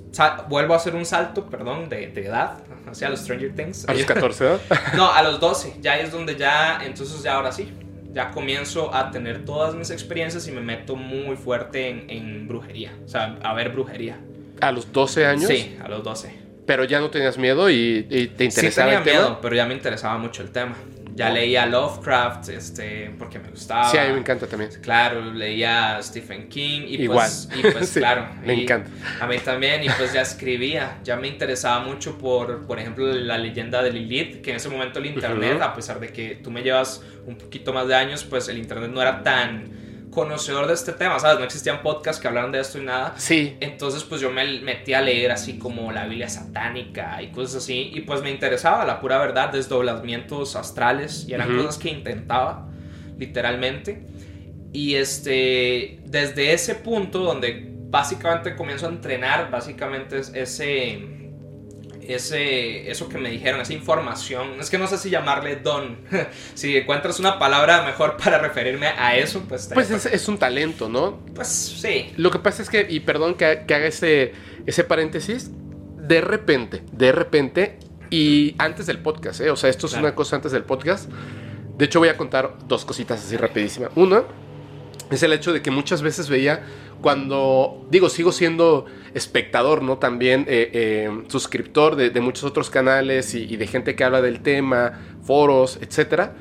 vuelvo 0.49 0.73
a 0.73 0.77
hacer 0.77 0.95
un 0.95 1.05
salto, 1.05 1.45
perdón, 1.49 1.89
de, 1.89 2.07
de 2.07 2.25
edad, 2.25 2.57
hacia 2.85 3.09
los 3.09 3.21
Stranger 3.21 3.55
Things. 3.55 3.87
A 3.87 3.93
los 3.93 4.03
14, 4.05 4.43
¿no? 4.43 4.59
no, 4.97 5.11
a 5.11 5.23
los 5.23 5.39
12, 5.39 5.75
ya 5.81 5.97
es 5.99 6.11
donde 6.11 6.35
ya, 6.35 6.81
entonces 6.85 7.23
ya 7.23 7.35
ahora 7.35 7.51
sí, 7.51 7.69
ya 8.11 8.31
comienzo 8.31 8.93
a 8.93 9.11
tener 9.11 9.45
todas 9.45 9.75
mis 9.75 9.89
experiencias 9.89 10.47
y 10.47 10.51
me 10.51 10.61
meto 10.61 10.95
muy 10.95 11.35
fuerte 11.35 11.89
en, 11.89 12.09
en 12.09 12.47
brujería, 12.47 12.93
o 13.05 13.07
sea, 13.07 13.37
a 13.41 13.53
ver 13.53 13.69
brujería. 13.69 14.19
¿A 14.61 14.71
los 14.71 14.91
12 14.91 15.25
años? 15.25 15.47
Sí, 15.47 15.77
a 15.81 15.87
los 15.87 16.03
12. 16.03 16.49
Pero 16.65 16.83
ya 16.83 16.99
no 16.99 17.09
tenías 17.09 17.37
miedo 17.37 17.69
y, 17.69 18.03
te 18.37 18.43
interesaba 18.43 18.91
sí 18.91 18.97
tenía 18.97 18.99
miedo, 18.99 19.39
pero 19.41 19.55
ya 19.55 19.65
me 19.65 19.73
interesaba 19.73 20.17
mucho 20.17 20.43
el 20.43 20.51
tema. 20.51 20.75
Ya 21.19 21.29
leía 21.31 21.65
Lovecraft, 21.65 22.47
este, 22.47 23.13
porque 23.19 23.39
me 23.39 23.49
gustaba. 23.49 23.91
Sí, 23.91 23.97
a 23.97 24.05
mí 24.05 24.13
me 24.13 24.19
encanta 24.19 24.47
también. 24.47 24.71
Claro, 24.81 25.19
leía 25.33 25.99
Stephen 26.01 26.47
King 26.47 26.83
y 26.87 27.03
Igual. 27.03 27.29
pues, 27.29 27.49
y 27.57 27.61
pues 27.61 27.91
claro. 27.97 28.29
Me 28.41 28.63
encanta. 28.63 28.89
A 29.19 29.27
mí 29.27 29.37
también, 29.39 29.83
y 29.83 29.89
pues 29.89 30.13
ya 30.13 30.21
escribía. 30.21 30.99
Ya 31.03 31.17
me 31.17 31.27
interesaba 31.27 31.81
mucho 31.81 32.17
por, 32.17 32.65
por 32.65 32.79
ejemplo, 32.79 33.05
la 33.05 33.37
leyenda 33.37 33.83
de 33.83 33.91
Lilith, 33.91 34.41
que 34.41 34.51
en 34.51 34.55
ese 34.55 34.69
momento 34.69 34.99
el 34.99 35.07
internet, 35.07 35.61
a 35.61 35.73
pesar 35.73 35.99
de 35.99 36.07
que 36.07 36.39
tú 36.41 36.51
me 36.51 36.63
llevas 36.63 37.03
un 37.25 37.37
poquito 37.37 37.73
más 37.73 37.85
de 37.89 37.95
años, 37.95 38.23
pues 38.23 38.47
el 38.47 38.57
internet 38.57 38.89
no 38.89 39.01
era 39.01 39.21
tan 39.21 39.88
conocedor 40.19 40.67
de 40.67 40.73
este 40.73 40.91
tema, 40.91 41.19
¿sabes? 41.19 41.39
No 41.39 41.45
existían 41.45 41.81
podcasts 41.81 42.21
que 42.21 42.27
hablaran 42.27 42.51
de 42.51 42.59
esto 42.59 42.77
y 42.77 42.81
nada. 42.83 43.13
Sí. 43.17 43.57
Entonces, 43.59 44.03
pues 44.03 44.19
yo 44.19 44.31
me 44.31 44.59
metí 44.61 44.93
a 44.93 45.01
leer 45.01 45.31
así 45.31 45.57
como 45.57 45.91
la 45.91 46.05
Biblia 46.05 46.29
satánica 46.29 47.21
y 47.21 47.29
cosas 47.31 47.63
así. 47.63 47.91
Y 47.93 48.01
pues 48.01 48.21
me 48.21 48.29
interesaba 48.29 48.85
la 48.85 48.99
pura 48.99 49.17
verdad, 49.17 49.49
desdoblamientos 49.49 50.55
astrales. 50.55 51.25
Y 51.27 51.33
eran 51.33 51.55
cosas 51.55 51.77
que 51.77 51.89
intentaba, 51.89 52.67
literalmente. 53.17 54.05
Y 54.73 54.95
este, 54.95 55.99
desde 56.05 56.53
ese 56.53 56.75
punto 56.75 57.19
donde 57.19 57.69
básicamente 57.89 58.55
comienzo 58.55 58.85
a 58.85 58.89
entrenar, 58.89 59.49
básicamente 59.49 60.19
ese 60.33 61.18
ese, 62.13 62.89
eso 62.89 63.07
que 63.07 63.17
me 63.17 63.29
dijeron, 63.29 63.61
esa 63.61 63.73
información. 63.73 64.59
Es 64.59 64.69
que 64.69 64.77
no 64.77 64.87
sé 64.87 64.97
si 64.97 65.09
llamarle 65.09 65.57
don. 65.57 65.97
si 66.55 66.77
encuentras 66.77 67.19
una 67.19 67.39
palabra 67.39 67.83
mejor 67.83 68.17
para 68.17 68.39
referirme 68.39 68.87
a 68.87 69.15
eso, 69.17 69.43
pues... 69.47 69.69
Pues 69.73 69.89
es, 69.91 70.27
un 70.27 70.37
talento, 70.37 70.89
¿no? 70.89 71.19
Pues 71.35 71.47
sí. 71.47 72.11
Lo 72.17 72.31
que 72.31 72.39
pasa 72.39 72.61
es 72.61 72.69
que, 72.69 72.85
y 72.89 73.01
perdón 73.01 73.35
que, 73.35 73.45
haga 73.45 73.85
ese, 73.85 74.33
ese 74.65 74.83
paréntesis, 74.83 75.51
de 75.97 76.21
repente, 76.21 76.83
de 76.91 77.11
repente, 77.11 77.79
y 78.09 78.55
antes 78.57 78.87
del 78.87 78.99
podcast, 78.99 79.41
¿eh? 79.41 79.51
O 79.51 79.55
sea, 79.55 79.69
esto 79.69 79.85
es 79.85 79.93
una 79.93 80.15
cosa 80.15 80.35
antes 80.35 80.51
del 80.51 80.63
podcast. 80.63 81.09
De 81.77 81.85
hecho, 81.85 81.99
voy 81.99 82.09
a 82.09 82.17
contar 82.17 82.55
dos 82.67 82.85
cositas 82.85 83.23
así 83.23 83.37
rapidísimas. 83.37 83.91
Una 83.95 84.23
es 85.11 85.23
el 85.23 85.33
hecho 85.33 85.53
de 85.53 85.61
que 85.61 85.71
muchas 85.71 86.01
veces 86.01 86.29
veía 86.29 86.63
cuando, 87.01 87.85
digo, 87.89 88.09
sigo 88.09 88.31
siendo 88.31 88.85
espectador, 89.13 89.81
¿no? 89.81 89.97
También 89.97 90.41
eh, 90.47 90.69
eh, 90.73 91.23
suscriptor 91.27 91.95
de, 91.95 92.19
muchos 92.21 92.43
otros 92.43 92.69
canales 92.69 93.33
y, 93.33 93.55
de 93.55 93.67
gente 93.67 93.95
que 93.95 94.03
habla 94.03 94.21
del 94.21 94.41
tema, 94.41 94.99
foros, 95.23 95.79
etc. 95.81 96.31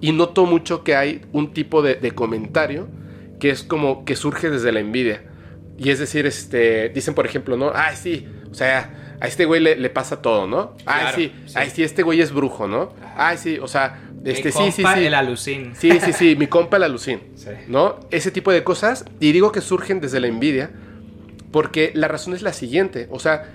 Y 0.00 0.12
noto 0.12 0.46
mucho 0.46 0.84
que 0.84 0.94
hay 0.94 1.22
un 1.32 1.52
tipo 1.52 1.82
de, 1.82 2.10
comentario 2.12 2.88
que 3.40 3.50
es 3.50 3.62
como 3.62 4.04
que 4.04 4.16
surge 4.16 4.50
desde 4.50 4.72
la 4.72 4.80
envidia. 4.80 5.22
Y 5.76 5.90
es 5.90 5.98
decir, 5.98 6.26
este, 6.26 6.88
dicen 6.90 7.14
por 7.14 7.26
ejemplo, 7.26 7.56
¿no? 7.56 7.72
Ay, 7.74 7.96
sí, 7.96 8.28
o 8.50 8.54
sea, 8.54 9.16
a 9.20 9.26
este 9.26 9.44
güey 9.44 9.60
le, 9.60 9.90
pasa 9.90 10.22
todo, 10.22 10.46
¿no? 10.46 10.76
Ay, 10.86 11.12
sí, 11.14 11.32
ay, 11.54 11.70
sí, 11.70 11.82
este 11.82 12.02
güey 12.02 12.20
es 12.20 12.32
brujo, 12.32 12.68
¿no? 12.68 12.92
Ay, 13.16 13.38
sí, 13.38 13.58
o 13.60 13.66
sea, 13.66 13.98
este, 14.24 14.48
mi 14.48 14.52
sí, 14.72 14.82
compa 14.82 14.94
sí, 14.96 15.04
el 15.04 15.14
alucín. 15.14 15.72
Sí, 15.76 15.90
sí, 16.00 16.12
sí, 16.12 16.36
mi 16.36 16.46
compa 16.46 16.76
el 16.78 16.84
alucín. 16.84 17.20
¿No? 17.68 18.00
Ese 18.10 18.30
tipo 18.30 18.52
de 18.52 18.64
cosas. 18.64 19.04
Y 19.20 19.32
digo 19.32 19.52
que 19.52 19.60
surgen 19.60 20.00
desde 20.00 20.20
la 20.20 20.28
envidia. 20.28 20.70
Porque 21.50 21.92
la 21.94 22.08
razón 22.08 22.34
es 22.34 22.42
la 22.42 22.52
siguiente. 22.52 23.06
O 23.10 23.20
sea, 23.20 23.50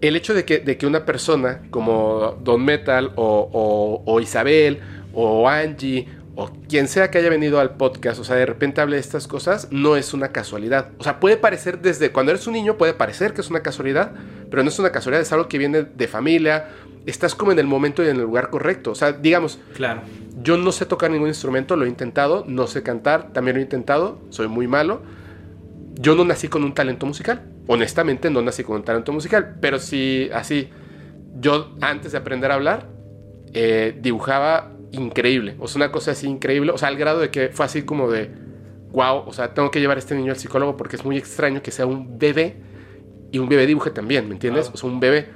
el 0.00 0.16
hecho 0.16 0.34
de 0.34 0.44
que, 0.44 0.58
de 0.58 0.76
que 0.76 0.86
una 0.86 1.06
persona 1.06 1.62
como 1.70 2.38
Don 2.42 2.64
Metal 2.64 3.12
o, 3.16 4.02
o, 4.04 4.20
Isabel 4.20 4.80
o 5.14 5.48
Angie 5.48 6.06
o 6.36 6.50
quien 6.68 6.88
sea 6.88 7.10
que 7.10 7.18
haya 7.18 7.30
venido 7.30 7.60
al 7.60 7.76
podcast, 7.76 8.20
o 8.20 8.24
sea, 8.24 8.36
de 8.36 8.46
repente 8.46 8.80
hable 8.80 8.96
de 8.96 9.00
estas 9.00 9.28
cosas, 9.28 9.68
no 9.70 9.96
es 9.96 10.14
una 10.14 10.28
casualidad. 10.28 10.90
O 10.98 11.04
sea, 11.04 11.20
puede 11.20 11.36
parecer 11.36 11.80
desde 11.80 12.10
cuando 12.10 12.32
eres 12.32 12.46
un 12.46 12.54
niño, 12.54 12.76
puede 12.76 12.94
parecer 12.94 13.34
que 13.34 13.40
es 13.40 13.50
una 13.50 13.62
casualidad, 13.62 14.12
pero 14.50 14.62
no 14.62 14.68
es 14.68 14.78
una 14.78 14.90
casualidad, 14.90 15.22
es 15.22 15.32
algo 15.32 15.48
que 15.48 15.58
viene 15.58 15.82
de 15.82 16.08
familia 16.08 16.68
estás 17.06 17.34
como 17.34 17.52
en 17.52 17.58
el 17.58 17.66
momento 17.66 18.02
y 18.02 18.08
en 18.08 18.16
el 18.16 18.22
lugar 18.22 18.50
correcto. 18.50 18.92
O 18.92 18.94
sea, 18.94 19.12
digamos, 19.12 19.58
claro. 19.74 20.02
yo 20.42 20.56
no 20.56 20.72
sé 20.72 20.86
tocar 20.86 21.10
ningún 21.10 21.28
instrumento, 21.28 21.76
lo 21.76 21.84
he 21.84 21.88
intentado, 21.88 22.44
no 22.46 22.66
sé 22.66 22.82
cantar, 22.82 23.32
también 23.32 23.56
lo 23.56 23.60
he 23.60 23.64
intentado, 23.64 24.20
soy 24.30 24.48
muy 24.48 24.66
malo. 24.66 25.02
Yo 25.94 26.14
no 26.14 26.24
nací 26.24 26.48
con 26.48 26.64
un 26.64 26.74
talento 26.74 27.06
musical, 27.06 27.42
honestamente 27.68 28.30
no 28.30 28.42
nací 28.42 28.64
con 28.64 28.76
un 28.76 28.84
talento 28.84 29.12
musical, 29.12 29.56
pero 29.60 29.78
sí, 29.78 30.28
así, 30.34 30.70
yo 31.40 31.74
antes 31.80 32.12
de 32.12 32.18
aprender 32.18 32.50
a 32.50 32.54
hablar, 32.54 32.88
eh, 33.52 33.96
dibujaba 34.00 34.72
increíble, 34.94 35.56
o 35.58 35.68
sea, 35.68 35.76
una 35.78 35.92
cosa 35.92 36.12
así 36.12 36.26
increíble, 36.26 36.72
o 36.72 36.78
sea, 36.78 36.88
al 36.88 36.96
grado 36.96 37.20
de 37.20 37.30
que 37.30 37.48
fue 37.48 37.66
así 37.66 37.82
como 37.82 38.10
de, 38.10 38.30
wow, 38.92 39.24
o 39.26 39.32
sea, 39.32 39.54
tengo 39.54 39.70
que 39.70 39.80
llevar 39.80 39.96
a 39.96 40.00
este 40.00 40.14
niño 40.14 40.32
al 40.32 40.38
psicólogo 40.38 40.76
porque 40.76 40.96
es 40.96 41.04
muy 41.04 41.16
extraño 41.16 41.62
que 41.62 41.70
sea 41.70 41.86
un 41.86 42.18
bebé 42.18 42.56
y 43.30 43.38
un 43.38 43.48
bebé 43.48 43.66
dibuje 43.66 43.90
también, 43.90 44.28
¿me 44.28 44.34
entiendes? 44.34 44.70
O 44.72 44.76
sea, 44.76 44.88
un 44.88 45.00
bebé 45.00 45.28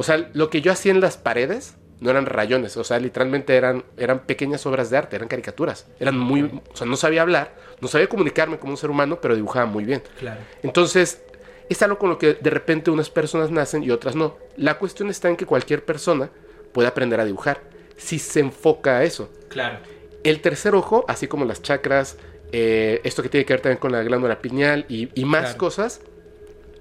o 0.00 0.02
sea, 0.02 0.30
lo 0.32 0.48
que 0.48 0.62
yo 0.62 0.72
hacía 0.72 0.92
en 0.92 1.00
las 1.02 1.18
paredes 1.18 1.76
no 2.00 2.08
eran 2.08 2.24
rayones, 2.24 2.74
o 2.78 2.84
sea, 2.84 2.98
literalmente 2.98 3.54
eran, 3.54 3.84
eran 3.98 4.20
pequeñas 4.20 4.64
obras 4.64 4.88
de 4.88 4.96
arte, 4.96 5.16
eran 5.16 5.28
caricaturas. 5.28 5.86
Eran 5.98 6.18
muy, 6.18 6.62
o 6.72 6.74
sea, 6.74 6.86
no 6.86 6.96
sabía 6.96 7.20
hablar, 7.20 7.54
no 7.82 7.88
sabía 7.88 8.08
comunicarme 8.08 8.58
como 8.58 8.72
un 8.72 8.78
ser 8.78 8.88
humano, 8.88 9.18
pero 9.20 9.36
dibujaba 9.36 9.66
muy 9.66 9.84
bien. 9.84 10.02
Claro. 10.18 10.40
Entonces, 10.62 11.22
es 11.68 11.82
algo 11.82 11.98
con 11.98 12.08
lo 12.08 12.16
que 12.16 12.32
de 12.32 12.48
repente 12.48 12.90
unas 12.90 13.10
personas 13.10 13.50
nacen 13.50 13.82
y 13.82 13.90
otras 13.90 14.16
no. 14.16 14.38
La 14.56 14.78
cuestión 14.78 15.10
está 15.10 15.28
en 15.28 15.36
que 15.36 15.44
cualquier 15.44 15.84
persona 15.84 16.30
puede 16.72 16.88
aprender 16.88 17.20
a 17.20 17.26
dibujar 17.26 17.60
si 18.00 18.18
se 18.18 18.40
enfoca 18.40 18.98
a 18.98 19.04
eso. 19.04 19.30
Claro. 19.48 19.78
El 20.24 20.40
tercer 20.40 20.74
ojo, 20.74 21.04
así 21.08 21.28
como 21.28 21.44
las 21.44 21.62
chakras, 21.62 22.16
eh, 22.52 23.00
esto 23.04 23.22
que 23.22 23.28
tiene 23.28 23.44
que 23.44 23.52
ver 23.52 23.60
también 23.60 23.78
con 23.78 23.92
la 23.92 24.02
glándula 24.02 24.40
pineal 24.40 24.86
y, 24.88 25.08
más 25.24 25.54
cosas, 25.54 26.00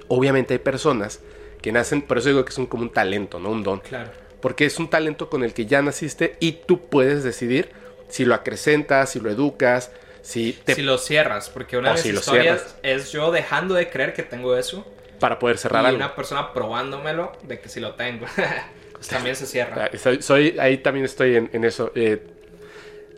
obviamente 0.07 0.55
hay 0.55 0.59
personas 0.59 1.21
que 1.61 1.71
nacen, 1.71 2.01
por 2.01 2.17
eso 2.17 2.29
digo 2.29 2.45
que 2.45 2.51
es 2.51 2.57
un, 2.57 2.65
como 2.65 2.83
un 2.83 2.91
talento, 2.91 3.39
no 3.39 3.49
un 3.49 3.63
don. 3.63 3.79
Claro. 3.81 4.11
Porque 4.41 4.65
es 4.65 4.79
un 4.79 4.89
talento 4.89 5.29
con 5.29 5.43
el 5.43 5.53
que 5.53 5.65
ya 5.65 5.81
naciste 5.81 6.37
y 6.39 6.53
tú 6.53 6.87
puedes 6.87 7.23
decidir 7.23 7.69
si 8.07 8.23
lo 8.23 8.33
acrecentas, 8.33 9.11
si 9.11 9.19
lo 9.19 9.29
educas, 9.29 9.91
si 10.21 10.53
te... 10.53 10.75
Si 10.75 10.81
lo 10.81 10.97
cierras, 10.97 11.49
porque 11.49 11.77
una 11.77 11.89
de 11.89 11.95
las 11.95 12.05
historias 12.05 12.75
es 12.81 13.11
yo 13.11 13.31
dejando 13.31 13.75
de 13.75 13.89
creer 13.89 14.13
que 14.13 14.23
tengo 14.23 14.55
eso. 14.55 14.85
Para 15.19 15.37
poder 15.37 15.57
cerrar 15.57 15.91
y 15.91 15.95
una 15.95 16.15
persona 16.15 16.53
probándomelo 16.53 17.33
de 17.43 17.59
que 17.59 17.67
si 17.67 17.81
lo 17.81 17.95
tengo. 17.95 18.25
pues 18.99 19.07
también 19.07 19.35
se 19.35 19.45
cierra. 19.45 19.89
Soy, 20.19 20.57
ahí 20.59 20.79
también 20.79 21.05
estoy 21.05 21.35
en, 21.35 21.63
eso. 21.63 21.91
Eh, 21.95 22.21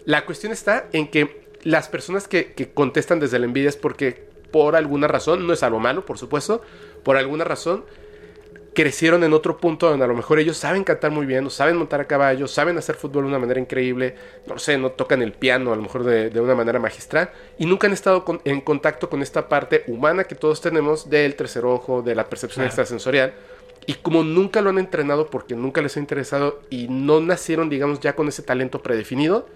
la 0.06 0.26
cuestión 0.26 0.52
está 0.52 0.88
en 0.94 1.10
que 1.10 1.42
las 1.64 1.90
personas 1.90 2.28
que, 2.28 2.54
que 2.54 2.72
contestan 2.72 3.20
desde 3.20 3.40
la 3.40 3.46
envidia 3.46 3.70
es 3.70 3.78
porque 3.78 4.30
por 4.52 4.76
alguna 4.76 5.08
razón, 5.08 5.48
no 5.48 5.54
es 5.54 5.64
algo 5.64 5.80
malo, 5.80 6.06
por 6.06 6.18
supuesto, 6.18 6.62
por 7.04 7.18
alguna 7.18 7.44
razón 7.44 7.84
crecieron 8.74 9.24
en 9.24 9.34
otro 9.34 9.58
punto 9.58 9.90
donde 9.90 10.06
a 10.06 10.08
lo 10.08 10.14
mejor 10.14 10.40
ellos 10.40 10.58
saben 10.58 10.84
cantar 10.84 11.12
muy 11.12 11.26
bien, 11.26 11.46
o 11.46 11.50
saben 11.50 11.76
montar 11.76 12.02
a 12.02 12.06
caballo, 12.06 12.48
saben 12.48 12.78
hacer 12.78 12.96
fútbol 12.96 13.24
de 13.24 13.30
una 13.30 13.40
manera 13.40 13.60
increíble, 13.60 14.16
no 14.48 14.58
sé, 14.60 14.78
no 14.78 14.92
tocan 14.92 15.22
el 15.22 15.34
piano 15.34 15.74
a 15.74 15.76
lo 15.76 15.82
mejor 15.82 16.04
de, 16.04 16.40
una 16.40 16.56
manera 16.56 16.80
magistral, 16.80 17.32
y 17.58 17.66
nunca 17.66 17.88
han 17.88 17.94
estado 17.94 18.24
en 18.46 18.62
contacto 18.62 19.10
con 19.10 19.22
esta 19.22 19.50
parte 19.50 19.84
humana 19.88 20.24
que 20.24 20.36
todos 20.36 20.62
tenemos 20.62 21.10
del 21.10 21.36
tercer 21.36 21.66
ojo, 21.66 22.02
de 22.02 22.16
la 22.16 22.30
percepción 22.30 22.66
extrasensorial, 22.66 23.34
Y 23.88 23.96
como 23.96 24.24
nunca 24.24 24.62
lo 24.62 24.70
han 24.70 24.78
entrenado 24.78 25.28
porque 25.28 25.56
nunca 25.56 25.82
les 25.82 25.98
ha 25.98 26.00
interesado 26.00 26.62
y 26.70 26.88
no 26.88 27.20
nacieron, 27.20 27.70
digamos, 27.70 28.00
ya 28.00 28.16
con 28.16 28.28
ese 28.28 28.44
talento 28.44 28.84
predefinido, 28.84 29.48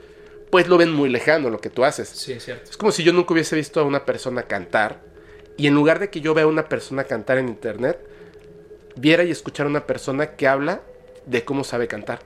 pues 0.50 0.68
lo 0.68 0.78
ven 0.78 0.92
muy 0.92 1.10
lejano 1.10 1.50
lo 1.50 1.60
que 1.60 1.70
tú 1.70 1.84
haces. 1.84 2.10
Sí, 2.10 2.34
es 2.34 2.44
cierto. 2.44 2.70
Es 2.70 2.78
como 2.78 2.92
si 2.92 3.04
yo 3.04 3.14
nunca 3.14 3.34
hubiese 3.34 3.56
visto 3.56 3.80
a 3.80 3.84
una 3.84 4.06
persona 4.06 4.44
cantar 4.44 5.02
y 5.58 5.68
en 5.68 5.74
lugar 5.74 6.00
de 6.00 6.10
que 6.10 6.22
yo 6.22 6.34
vea 6.34 6.46
a 6.46 6.48
una 6.48 6.68
persona 6.68 7.04
cantar 7.04 7.38
en 7.38 7.48
internet, 7.48 8.00
viera 8.96 9.24
y 9.24 9.32
escuchara 9.32 9.68
a 9.68 9.70
una 9.70 9.86
persona 9.86 10.36
que 10.36 10.48
habla 10.48 10.82
de 11.26 11.44
cómo 11.44 11.64
sabe 11.64 11.88
cantar. 11.88 12.20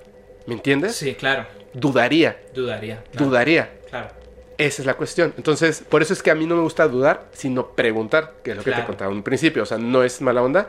¿Me 0.46 0.56
entiendes? 0.56 0.96
Sí, 0.96 1.16
claro. 1.16 1.46
Dudaría. 1.74 2.40
Dudaría. 2.54 3.04
claro, 3.12 3.26
Dudaría. 3.26 3.72
Claro. 3.90 4.10
Esa 4.58 4.82
es 4.82 4.86
la 4.86 4.96
cuestión. 4.96 5.34
Entonces, 5.38 5.84
por 5.88 6.02
eso 6.02 6.12
es 6.12 6.22
que 6.22 6.32
a 6.32 6.36
mí 6.36 6.46
no 6.46 6.56
me 6.56 6.64
gusta 6.64 6.88
dudar, 6.88 7.28
sino 7.32 7.76
preguntar, 7.76 8.36
que 8.44 8.52
es 8.52 8.58
lo 8.58 8.64
que 8.64 8.72
te 8.72 8.84
contaba 8.84 9.12
en 9.12 9.18
un 9.18 9.24
principio. 9.24 9.64
O 9.64 9.66
sea, 9.66 9.78
no 9.78 10.04
es 10.04 10.22
mala 10.22 10.42
onda. 10.42 10.68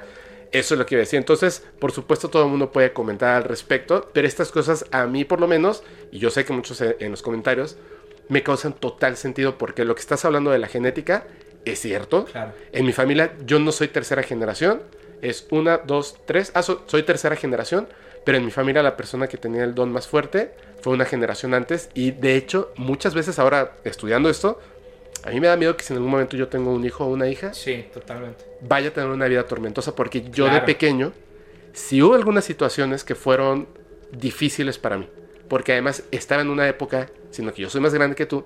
Eso 0.52 0.74
es 0.74 0.78
lo 0.78 0.86
que 0.86 0.94
iba 0.96 1.00
a 1.00 1.04
decir. 1.04 1.18
Entonces, 1.18 1.64
por 1.78 1.92
supuesto, 1.92 2.28
todo 2.28 2.44
el 2.44 2.50
mundo 2.50 2.72
puede 2.72 2.92
comentar 2.92 3.36
al 3.36 3.44
respecto, 3.44 4.10
pero 4.12 4.26
estas 4.26 4.50
cosas 4.50 4.84
a 4.90 5.06
mí 5.06 5.24
por 5.24 5.40
lo 5.40 5.46
menos, 5.46 5.82
y 6.10 6.18
yo 6.18 6.30
sé 6.30 6.44
que 6.44 6.52
muchos 6.52 6.80
en 6.80 7.10
los 7.10 7.22
comentarios, 7.22 7.76
me 8.28 8.42
causan 8.42 8.72
total 8.72 9.16
sentido 9.16 9.58
porque 9.58 9.84
lo 9.84 9.94
que 9.94 10.00
estás 10.00 10.24
hablando 10.24 10.50
de 10.50 10.58
la 10.58 10.68
genética 10.68 11.24
es 11.64 11.80
cierto. 11.80 12.24
Claro. 12.26 12.52
En 12.72 12.84
mi 12.86 12.92
familia 12.92 13.32
yo 13.46 13.58
no 13.58 13.70
soy 13.72 13.88
tercera 13.88 14.22
generación, 14.22 14.82
es 15.22 15.46
una, 15.50 15.78
dos, 15.78 16.16
tres. 16.26 16.50
Ah, 16.54 16.62
so- 16.62 16.82
soy 16.86 17.02
tercera 17.02 17.36
generación, 17.36 17.88
pero 18.24 18.38
en 18.38 18.44
mi 18.44 18.50
familia 18.50 18.82
la 18.82 18.96
persona 18.96 19.26
que 19.28 19.36
tenía 19.36 19.64
el 19.64 19.74
don 19.74 19.92
más 19.92 20.06
fuerte 20.08 20.52
fue 20.80 20.92
una 20.94 21.04
generación 21.04 21.54
antes 21.54 21.90
y 21.94 22.10
de 22.12 22.36
hecho 22.36 22.72
muchas 22.76 23.14
veces 23.14 23.38
ahora 23.38 23.72
estudiando 23.84 24.30
esto, 24.30 24.58
a 25.24 25.30
mí 25.30 25.40
me 25.40 25.46
da 25.48 25.56
miedo 25.56 25.76
que 25.76 25.84
si 25.84 25.92
en 25.92 25.98
algún 25.98 26.10
momento 26.10 26.36
yo 26.36 26.48
tengo 26.48 26.72
un 26.72 26.84
hijo 26.84 27.04
o 27.04 27.08
una 27.08 27.28
hija, 27.28 27.52
Sí, 27.54 27.86
totalmente. 27.92 28.44
vaya 28.60 28.88
a 28.88 28.92
tener 28.92 29.10
una 29.10 29.26
vida 29.26 29.44
tormentosa 29.46 29.94
porque 29.94 30.22
yo 30.30 30.48
de 30.48 30.60
pequeño, 30.62 31.12
si 31.72 32.02
hubo 32.02 32.14
algunas 32.14 32.44
situaciones 32.44 33.04
que 33.04 33.14
fueron 33.14 33.68
difíciles 34.12 34.78
para 34.78 34.98
mí, 34.98 35.08
porque 35.48 35.72
además 35.72 36.04
estaba 36.10 36.42
en 36.42 36.48
una 36.50 36.68
época, 36.68 37.08
sino 37.30 37.52
que 37.52 37.62
yo 37.62 37.70
soy 37.70 37.80
más 37.80 37.94
grande 37.94 38.16
que 38.16 38.26
tú, 38.26 38.44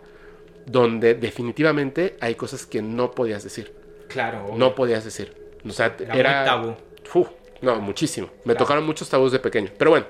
donde 0.66 1.14
definitivamente 1.14 2.16
hay 2.20 2.34
cosas 2.34 2.66
que 2.66 2.80
no 2.82 3.10
podías 3.12 3.44
decir, 3.44 3.72
Claro. 4.08 4.44
obvio. 4.46 4.58
no 4.58 4.74
podías 4.74 5.04
decir. 5.04 5.34
O 5.66 5.70
sea, 5.70 5.94
Era 5.98 6.14
era... 6.14 6.56
muy 6.58 6.74
tabú. 6.74 7.20
Uf, 7.20 7.28
no, 7.62 7.76
muchísimo. 7.80 8.28
Me 8.44 8.52
Claro. 8.52 8.58
tocaron 8.58 8.84
muchos 8.84 9.08
tabús 9.08 9.32
de 9.32 9.38
pequeño. 9.38 9.70
Pero 9.78 9.90
bueno, 9.92 10.06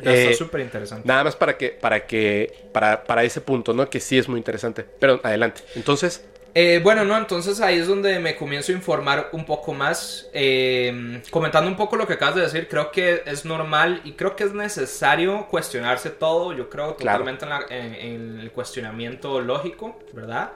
No, 0.00 0.10
eh, 0.10 0.30
está 0.30 0.44
súper 0.44 0.60
interesante. 0.62 1.06
nada 1.06 1.24
más 1.24 1.36
para 1.36 1.56
que, 1.56 1.68
para 1.70 2.06
que, 2.06 2.52
para, 2.72 3.04
para 3.04 3.22
ese 3.24 3.40
punto, 3.40 3.72
¿no? 3.72 3.88
Que 3.88 4.00
sí 4.00 4.18
es 4.18 4.28
muy 4.28 4.38
interesante. 4.38 4.84
Pero 4.98 5.20
adelante. 5.22 5.62
Entonces, 5.74 6.24
Eh, 6.56 6.80
bueno, 6.84 7.04
no, 7.04 7.16
entonces 7.18 7.60
ahí 7.60 7.78
es 7.80 7.88
donde 7.88 8.20
me 8.20 8.36
comienzo 8.36 8.70
a 8.70 8.76
informar 8.76 9.28
un 9.32 9.44
poco 9.44 9.72
más. 9.74 10.28
Eh, 10.32 11.20
comentando 11.30 11.68
un 11.68 11.76
poco 11.76 11.96
lo 11.96 12.06
que 12.06 12.12
acabas 12.12 12.36
de 12.36 12.42
decir, 12.42 12.68
creo 12.68 12.92
que 12.92 13.22
es 13.26 13.44
normal 13.44 14.00
y 14.04 14.12
creo 14.12 14.36
que 14.36 14.44
es 14.44 14.52
necesario 14.52 15.48
cuestionarse 15.50 16.10
todo. 16.10 16.52
Yo 16.52 16.68
creo 16.70 16.94
Claro. 16.96 17.18
totalmente 17.24 17.44
en, 17.44 17.50
la- 17.50 17.66
en- 17.70 17.94
en 17.94 18.40
el 18.40 18.52
cuestionamiento 18.52 19.40
lógico, 19.40 19.98
¿verdad? 20.12 20.52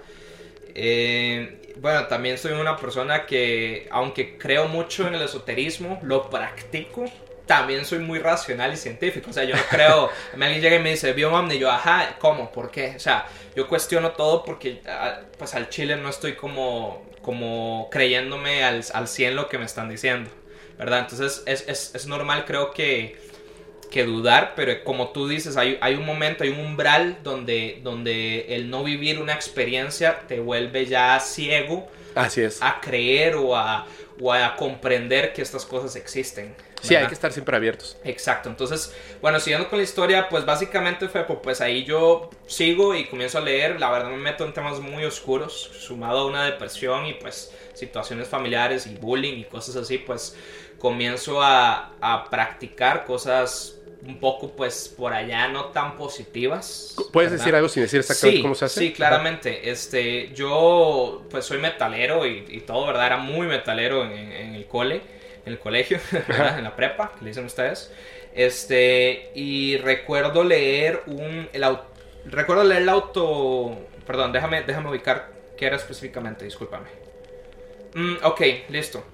Eh, 0.74 1.74
bueno, 1.80 2.06
también 2.06 2.38
soy 2.38 2.52
una 2.52 2.76
persona 2.76 3.26
que, 3.26 3.88
aunque 3.90 4.38
creo 4.38 4.68
mucho 4.68 5.06
en 5.08 5.14
el 5.14 5.22
esoterismo, 5.22 5.98
lo 6.02 6.28
practico. 6.30 7.06
También 7.48 7.84
soy 7.84 7.98
muy 7.98 8.20
racional 8.20 8.72
y 8.72 8.76
científico. 8.76 9.30
O 9.30 9.32
sea, 9.32 9.42
yo 9.42 9.56
no 9.56 9.62
creo. 9.68 10.10
alguien 10.34 10.60
llega 10.60 10.76
y 10.76 10.78
me 10.78 10.90
dice, 10.90 11.12
vio 11.14 11.30
un 11.30 11.34
ovni", 11.34 11.56
y 11.56 11.58
yo, 11.58 11.68
ajá, 11.68 12.14
¿cómo? 12.20 12.52
¿Por 12.52 12.70
qué? 12.70 12.92
O 12.94 13.00
sea, 13.00 13.26
yo 13.56 13.66
cuestiono 13.66 14.12
todo 14.12 14.44
porque, 14.44 14.82
ah, 14.86 15.22
pues 15.36 15.54
al 15.54 15.68
chile 15.68 15.96
no 15.96 16.08
estoy 16.10 16.34
como, 16.34 17.04
como 17.22 17.88
creyéndome 17.90 18.62
al, 18.62 18.84
al 18.92 19.08
100 19.08 19.34
lo 19.34 19.48
que 19.48 19.58
me 19.58 19.64
están 19.64 19.88
diciendo, 19.88 20.30
¿verdad? 20.78 21.00
Entonces 21.00 21.42
es, 21.46 21.64
es, 21.66 21.94
es 21.94 22.06
normal, 22.06 22.44
creo 22.46 22.70
que, 22.70 23.16
que 23.90 24.04
dudar, 24.04 24.52
pero 24.54 24.84
como 24.84 25.08
tú 25.08 25.26
dices, 25.26 25.56
hay, 25.56 25.78
hay 25.80 25.94
un 25.94 26.04
momento, 26.04 26.44
hay 26.44 26.50
un 26.50 26.60
umbral 26.60 27.18
donde, 27.22 27.80
donde 27.82 28.54
el 28.54 28.70
no 28.70 28.84
vivir 28.84 29.20
una 29.20 29.32
experiencia 29.32 30.20
te 30.28 30.40
vuelve 30.40 30.86
ya 30.86 31.18
ciego 31.20 31.88
así 32.14 32.42
es. 32.42 32.62
a 32.62 32.80
creer 32.80 33.36
o 33.36 33.56
a, 33.56 33.86
o 34.20 34.32
a 34.32 34.54
comprender 34.56 35.32
que 35.32 35.42
estas 35.42 35.64
cosas 35.64 35.96
existen. 35.96 36.54
Sí, 36.80 36.94
hay 36.94 37.06
que 37.06 37.14
estar 37.14 37.32
siempre 37.32 37.56
abiertos. 37.56 37.96
Exacto, 38.04 38.48
entonces, 38.48 38.94
bueno, 39.20 39.40
siguiendo 39.40 39.68
con 39.68 39.78
la 39.78 39.84
historia, 39.84 40.28
pues 40.28 40.44
básicamente 40.46 41.08
fue, 41.08 41.24
pues, 41.24 41.60
ahí 41.60 41.84
yo 41.84 42.30
sigo 42.46 42.94
y 42.94 43.06
comienzo 43.06 43.38
a 43.38 43.40
leer, 43.40 43.80
la 43.80 43.90
verdad 43.90 44.10
me 44.10 44.16
meto 44.16 44.44
en 44.44 44.52
temas 44.54 44.78
muy 44.80 45.04
oscuros, 45.04 45.52
sumado 45.80 46.20
a 46.20 46.26
una 46.26 46.44
depresión 46.44 47.06
y 47.06 47.14
pues 47.14 47.52
situaciones 47.74 48.28
familiares 48.28 48.86
y 48.86 48.94
bullying 48.94 49.38
y 49.38 49.44
cosas 49.44 49.76
así, 49.76 49.98
pues 49.98 50.36
comienzo 50.78 51.42
a, 51.42 51.96
a 52.00 52.30
practicar 52.30 53.04
cosas 53.04 53.74
un 54.06 54.20
poco 54.20 54.52
pues 54.54 54.88
por 54.96 55.12
allá 55.12 55.48
no 55.48 55.66
tan 55.66 55.96
positivas. 55.96 56.94
¿Puedes 57.12 57.30
¿verdad? 57.32 57.44
decir 57.44 57.54
algo 57.56 57.68
sin 57.68 57.82
decir 57.82 57.98
exactamente 58.00 58.36
sí, 58.36 58.42
cómo 58.42 58.54
se 58.54 58.64
hace? 58.66 58.80
Sí, 58.80 58.92
claramente. 58.92 59.70
Este, 59.70 60.32
yo 60.34 61.26
pues 61.30 61.44
soy 61.44 61.58
metalero 61.58 62.24
y, 62.26 62.44
y 62.48 62.60
todo, 62.60 62.86
¿verdad? 62.86 63.06
Era 63.06 63.16
muy 63.16 63.46
metalero 63.48 64.04
en, 64.04 64.12
en- 64.12 64.32
en 64.32 64.54
el 64.54 64.66
cole, 64.66 65.02
en 65.48 65.54
el 65.54 65.58
colegio, 65.58 65.98
en 66.56 66.64
la 66.64 66.76
prepa, 66.76 67.12
que 67.18 67.24
le 67.24 67.30
dicen 67.30 67.44
ustedes. 67.44 67.92
Este, 68.34 69.30
y 69.34 69.76
recuerdo 69.78 70.44
leer 70.44 71.02
un, 71.06 71.48
el 71.52 71.62
au- 71.64 71.80
recuerdo 72.26 72.62
leer 72.64 72.82
el 72.82 72.88
auto, 72.88 73.76
perdón, 74.06 74.32
déjame, 74.32 74.62
déjame 74.62 74.90
ubicar 74.90 75.30
qué 75.56 75.66
era 75.66 75.76
específicamente, 75.76 76.44
discúlpame. 76.44 76.86
Mm, 77.94 78.16
ok, 78.22 78.40
listo. 78.68 79.04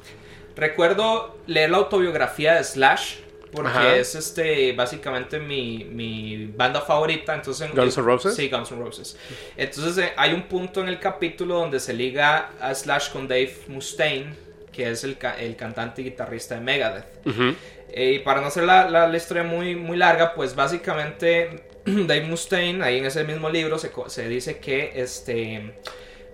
Recuerdo 0.56 1.38
leer 1.46 1.70
la 1.70 1.78
autobiografía 1.78 2.54
de 2.54 2.64
Slash, 2.64 3.16
porque 3.50 3.68
Ajá. 3.70 3.96
es 3.96 4.14
este 4.14 4.72
básicamente 4.72 5.38
mi, 5.38 5.84
mi 5.84 6.46
banda 6.46 6.80
favorita. 6.80 7.34
Entonces, 7.34 7.68
en- 7.70 7.74
¿Guns 7.76 7.96
N' 7.96 8.04
Roses? 8.04 8.34
Sí, 8.34 8.48
Guns 8.48 8.70
N' 8.72 8.78
Roses. 8.80 9.16
Entonces 9.56 9.98
eh, 10.04 10.12
hay 10.16 10.32
un 10.34 10.42
punto 10.42 10.80
en 10.80 10.88
el 10.88 10.98
capítulo 10.98 11.54
donde 11.54 11.80
se 11.80 11.92
liga 11.92 12.50
a 12.60 12.74
Slash 12.74 13.10
con 13.10 13.26
Dave 13.28 13.56
Mustaine, 13.68 14.34
que 14.74 14.90
es 14.90 15.04
el, 15.04 15.16
ca- 15.18 15.38
el 15.38 15.56
cantante 15.56 16.02
y 16.02 16.04
guitarrista 16.06 16.54
de 16.56 16.60
Megadeth. 16.60 17.04
Ujú. 17.26 17.54
Eh, 17.92 18.12
y 18.14 18.18
para 18.20 18.40
no 18.40 18.48
hacer 18.48 18.64
la, 18.64 18.88
la- 18.90 19.06
la 19.06 19.16
historia 19.16 19.42
muy, 19.44 19.76
muy 19.76 19.96
larga, 19.96 20.34
pues 20.34 20.54
básicamente 20.54 21.62
Dave 21.84 22.22
Mustaine, 22.22 22.82
ahí 22.84 22.98
en 22.98 23.04
ese 23.06 23.24
mismo 23.24 23.48
libro, 23.50 23.78
se, 23.78 23.90
se 24.08 24.28
dice 24.28 24.58
que 24.58 24.92
este, 24.96 25.74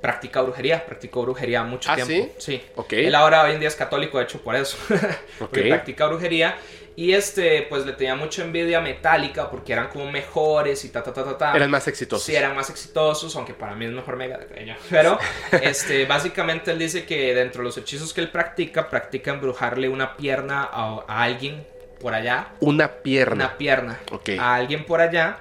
practica 0.01 0.41
brujería, 0.41 0.87
practicó 0.87 1.23
brujería 1.23 1.63
mucho 1.65 1.91
¿Ah, 1.93 1.97
tiempo. 1.97 2.33
sí? 2.39 2.63
Ok. 2.77 2.93
Él 2.95 3.15
ahora 3.15 3.43
hoy 3.45 3.53
en 3.53 3.61
día 3.61 3.69
es 3.69 3.77
católico, 3.77 4.17
de 4.19 4.25
hecho, 4.25 4.41
por 4.43 4.57
eso. 4.57 4.77
Porque 5.39 5.61
Ok. 5.61 5.67
practica 5.69 6.07
brujería. 6.07 6.57
Y 7.01 7.15
este, 7.15 7.63
pues 7.63 7.87
le 7.87 7.95
tenía 7.95 8.15
mucha 8.15 8.43
envidia 8.43 8.77
a 8.77 8.81
Metallica 8.83 9.51
porque 9.51 9.73
eran 9.73 9.89
como 9.89 10.11
mejores 10.13 10.85
y 10.85 10.91
ta, 10.91 11.03
ta, 11.03 11.15
ta, 11.15 11.25
ta, 11.25 11.39
ta. 11.39 11.57
Eran 11.57 11.71
más 11.71 11.89
exitosos. 11.89 12.27
Sí, 12.27 12.37
eran 12.37 12.55
más 12.55 12.69
exitosos, 12.69 13.35
aunque 13.37 13.55
para 13.55 13.75
mí 13.75 13.87
es 13.87 13.91
mejor 13.93 14.17
Megadeth. 14.17 14.55
ella. 14.55 14.77
Pero, 14.91 15.19
este, 15.63 16.05
básicamente 16.05 16.73
él 16.73 16.79
dice 16.79 17.07
que 17.07 17.35
dentro 17.35 17.63
de 17.63 17.69
los 17.69 17.79
hechizos 17.79 18.13
que 18.13 18.21
él 18.21 18.29
practica, 18.31 18.91
practica 18.91 19.31
embrujarle 19.31 19.89
una 19.89 20.15
pierna 20.15 20.69
a, 20.71 21.03
a 21.09 21.23
alguien 21.23 21.67
por 22.01 22.13
allá. 22.13 22.49
Una 22.61 22.89
pierna. 22.89 23.47
Una 23.47 23.57
pierna 23.57 23.99
Ok. 24.11 24.31
a 24.39 24.57
alguien 24.57 24.85
por 24.85 25.01
allá. 25.01 25.39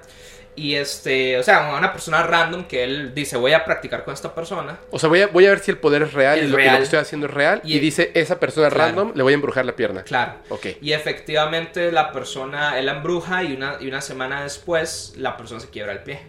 Y 0.60 0.76
este, 0.76 1.38
o 1.40 1.44
sea, 1.44 1.74
a 1.74 1.78
una 1.78 1.94
persona 1.94 2.22
random 2.24 2.66
que 2.66 2.84
él 2.84 3.14
dice, 3.16 3.38
voy 3.38 3.54
a 3.54 3.64
practicar 3.64 4.04
con 4.04 4.14
esta 4.14 4.36
persona. 4.36 4.78
O 4.92 5.00
sea, 5.00 5.08
voy 5.08 5.22
a, 5.22 5.28
voy 5.28 5.46
a 5.46 5.52
ver 5.52 5.60
si 5.60 5.72
el 5.72 5.78
poder 5.78 6.02
es 6.02 6.12
real 6.14 6.38
y, 6.38 6.42
lo, 6.42 6.48
y 6.48 6.52
lo 6.52 6.58
real. 6.58 6.78
que 6.78 6.84
estoy 6.84 7.00
haciendo 7.00 7.28
es 7.28 7.34
real. 7.34 7.62
Y, 7.64 7.78
Y- 7.78 7.80
dice, 7.80 8.12
esa 8.14 8.40
persona 8.42 8.68
Claro. 8.70 8.84
random, 8.96 9.12
le 9.16 9.24
voy 9.24 9.32
a 9.32 9.36
embrujar 9.36 9.66
la 9.66 9.76
pierna. 9.78 10.04
Claro. 10.04 10.34
Ok. 10.50 10.66
Y 10.82 10.92
efectivamente 10.92 11.92
la 11.94 12.12
persona, 12.12 12.78
él 12.78 12.88
la 12.88 12.92
embruja 12.98 13.42
y 13.44 13.54
una, 13.54 13.78
y 13.80 13.88
una 13.88 14.02
semana 14.02 14.44
después 14.44 15.14
la 15.18 15.38
persona 15.38 15.62
se 15.62 15.70
quiebra 15.70 15.94
el 15.94 16.00
pie. 16.04 16.20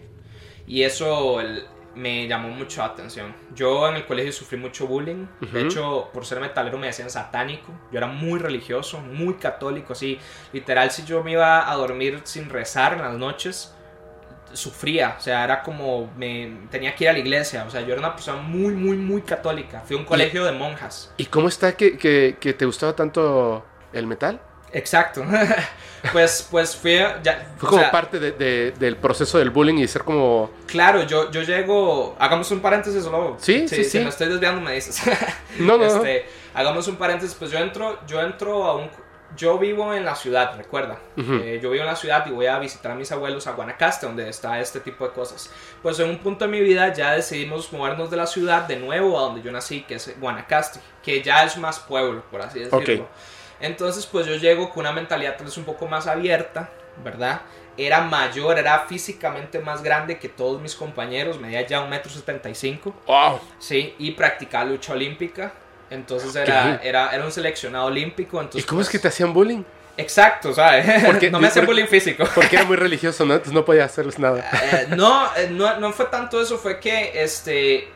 Y 0.67 0.85
eso 0.85 1.41
el- 1.41 1.65
me 1.97 2.29
llamó 2.29 2.51
mucho 2.51 2.83
la 2.83 2.87
atención. 2.87 3.35
Yo 3.53 3.89
en 3.89 3.97
el 3.97 4.07
colegio 4.07 4.31
sufrí 4.33 4.57
mucho 4.57 4.87
bullying. 4.87 5.27
De 5.41 5.47
Ujú. 5.49 5.59
hecho, 5.59 6.11
por 6.13 6.25
ser 6.25 6.39
metalero 6.39 6.79
me 6.79 6.87
decían 6.87 7.11
satánico. 7.11 7.73
Yo 7.91 7.99
era 7.99 8.07
muy 8.07 8.39
religioso, 8.39 9.01
muy 9.01 9.35
católico. 9.35 9.93
Así, 9.95 10.17
literal, 10.53 10.93
si 10.93 11.05
yo 11.05 11.25
me 11.25 11.33
iba 11.33 11.69
a 11.69 11.75
dormir 11.75 12.21
sin 12.23 12.49
rezar 12.49 12.93
en 12.93 13.03
las 13.03 13.15
noches, 13.15 13.75
sufría. 14.53 15.17
O 15.19 15.21
sea, 15.21 15.45
era 15.45 15.63
como, 15.63 16.11
me 16.17 16.59
tenía 16.71 16.95
que 16.95 17.05
ir 17.05 17.11
a 17.11 17.13
la 17.13 17.19
iglesia. 17.19 17.65
O 17.67 17.71
sea, 17.71 17.81
yo 17.83 17.89
era 17.93 17.99
una 18.01 18.15
persona 18.15 18.41
muy, 18.41 18.75
muy, 18.75 18.97
muy 18.97 19.23
católica. 19.23 19.81
Fui 19.87 19.97
a 19.97 19.99
un 20.01 20.05
colegio 20.05 20.45
de 20.45 20.53
monjas. 20.53 21.13
¿Y 21.17 21.27
cómo 21.27 21.49
está 21.49 21.77
que, 21.77 21.97
que- 21.99 22.37
que 22.41 22.53
te 22.53 22.65
gustaba 22.67 22.95
tanto 22.95 23.65
el 23.93 24.07
metal? 24.07 24.41
Exacto. 24.73 25.25
pues, 26.13 26.47
pues 26.51 26.77
fui 26.77 26.95
ya, 27.25 27.53
Fue 27.59 27.69
como 27.69 27.83
sea, 27.83 27.91
parte 27.91 28.19
de- 28.21 28.33
de- 28.33 28.71
del 28.73 28.97
proceso 28.97 29.39
del 29.39 29.51
bullying 29.51 29.79
y 29.79 29.89
ser 29.89 30.05
como... 30.05 30.51
Claro, 30.67 31.03
yo, 31.05 31.31
yo 31.31 31.43
llego. 31.43 32.17
Hagamos 32.19 32.51
un 32.53 32.61
paréntesis 32.61 33.03
solo. 33.03 33.37
Sí, 33.41 33.67
sí, 33.69 33.77
Si 33.85 33.91
sí. 33.91 33.99
me 33.99 34.09
estoy 34.11 34.29
desviando, 34.29 34.61
me 34.61 34.73
dices. 34.75 35.01
No, 35.59 35.77
no, 35.77 35.87
no. 35.87 35.97
Este, 35.97 36.27
hagamos 36.55 36.87
un 36.87 36.97
paréntesis. 36.97 37.35
Pues 37.35 37.51
yo 37.51 37.59
entro, 37.59 37.99
yo 38.07 38.21
entro 38.21 38.65
a 38.65 38.77
un. 38.77 38.91
Yo 39.37 39.59
vivo 39.59 39.95
en 39.95 40.05
la 40.05 40.17
ciudad, 40.17 40.57
recuerda. 40.57 40.99
Eh, 41.17 41.61
yo 41.63 41.71
vivo 41.71 41.83
en 41.83 41.89
la 41.89 41.97
ciudad 41.97 42.27
y 42.27 42.31
voy 42.31 42.47
a 42.47 42.59
visitar 42.59 42.93
a 42.93 42.95
mis 42.95 43.13
abuelos 43.13 43.47
a 43.47 43.53
Guanacaste, 43.53 44.07
donde 44.07 44.29
está 44.29 44.59
este 44.61 44.81
tipo 44.81 45.07
de 45.07 45.13
cosas. 45.13 45.51
Pues 45.83 45.99
en 46.01 46.11
un 46.11 46.19
punto 46.19 46.45
de 46.45 46.51
mi 46.51 46.61
vida 46.61 46.93
ya 46.93 47.13
decidimos 47.13 47.73
movernos 47.73 48.11
de 48.11 48.17
la 48.17 48.27
ciudad 48.27 48.63
de 48.63 48.77
nuevo 48.77 49.19
a 49.19 49.23
donde 49.23 49.43
yo 49.43 49.53
nací, 49.53 49.83
que 49.83 49.95
es 49.95 50.21
Guanacaste, 50.21 50.81
que 51.03 51.23
ya 51.23 51.45
es 51.45 51.57
más 51.57 51.79
pueblo, 51.79 52.23
por 52.31 52.43
así 52.43 52.59
decirlo. 52.59 53.05
Ok. 53.05 53.11
Entonces, 53.61 54.07
pues 54.07 54.27
yo 54.27 54.35
llego 54.37 54.71
con 54.71 54.81
una 54.81 54.93
mentalidad 54.93 55.37
tal 55.37 55.47
vez 55.47 55.57
un 55.57 55.65
poco 55.65 55.87
más 55.87 56.07
abierta, 56.07 56.71
¿verdad? 57.05 57.43
Era 57.77 58.01
mayor, 58.01 58.59
era 58.59 58.81
físicamente 58.81 59.59
más 59.59 59.83
grande 59.83 60.19
que 60.19 60.29
todos 60.29 60.61
mis 60.61 60.75
compañeros, 60.75 61.39
medía 61.39 61.67
ya 61.67 61.81
un 61.81 61.89
metro 61.89 62.11
setenta 62.11 62.51
y 62.51 62.55
cinco. 62.55 62.95
¡Wow! 63.07 63.41
Sí, 63.59 63.95
y 63.99 64.11
practicaba 64.11 64.65
lucha 64.65 64.93
olímpica. 64.93 65.53
Entonces 65.91 66.35
era, 66.37 66.81
era, 66.83 67.11
era 67.11 67.25
un 67.25 67.33
seleccionado 67.33 67.87
olímpico. 67.87 68.41
Entonces, 68.41 68.63
¿Y 68.63 68.67
cómo 68.67 68.81
es 68.81 68.87
pues, 68.87 68.93
que 68.93 68.99
te 69.01 69.09
hacían 69.09 69.33
bullying? 69.35 69.63
Exacto, 69.97 70.55
¿sabes? 70.55 71.05
Porque- 71.07 71.31
no 71.31 71.41
me 71.41 71.49
hacían 71.49 71.67
bullying 71.67 71.87
físico. 71.87 72.25
Porque 72.35 72.57
era 72.57 72.65
muy 72.65 72.77
religioso, 72.87 73.25
¿no? 73.25 73.35
Entonces 73.35 73.53
no 73.53 73.65
podía 73.65 73.85
hacerles 73.85 74.19
nada. 74.19 74.49
Eh, 74.73 74.87
no, 74.97 75.27
eh, 75.37 75.49
no, 75.51 75.79
no 75.79 75.93
fue 75.93 76.07
tanto 76.07 76.41
eso, 76.41 76.59
fue 76.59 76.79
que 76.81 77.23
este 77.23 77.89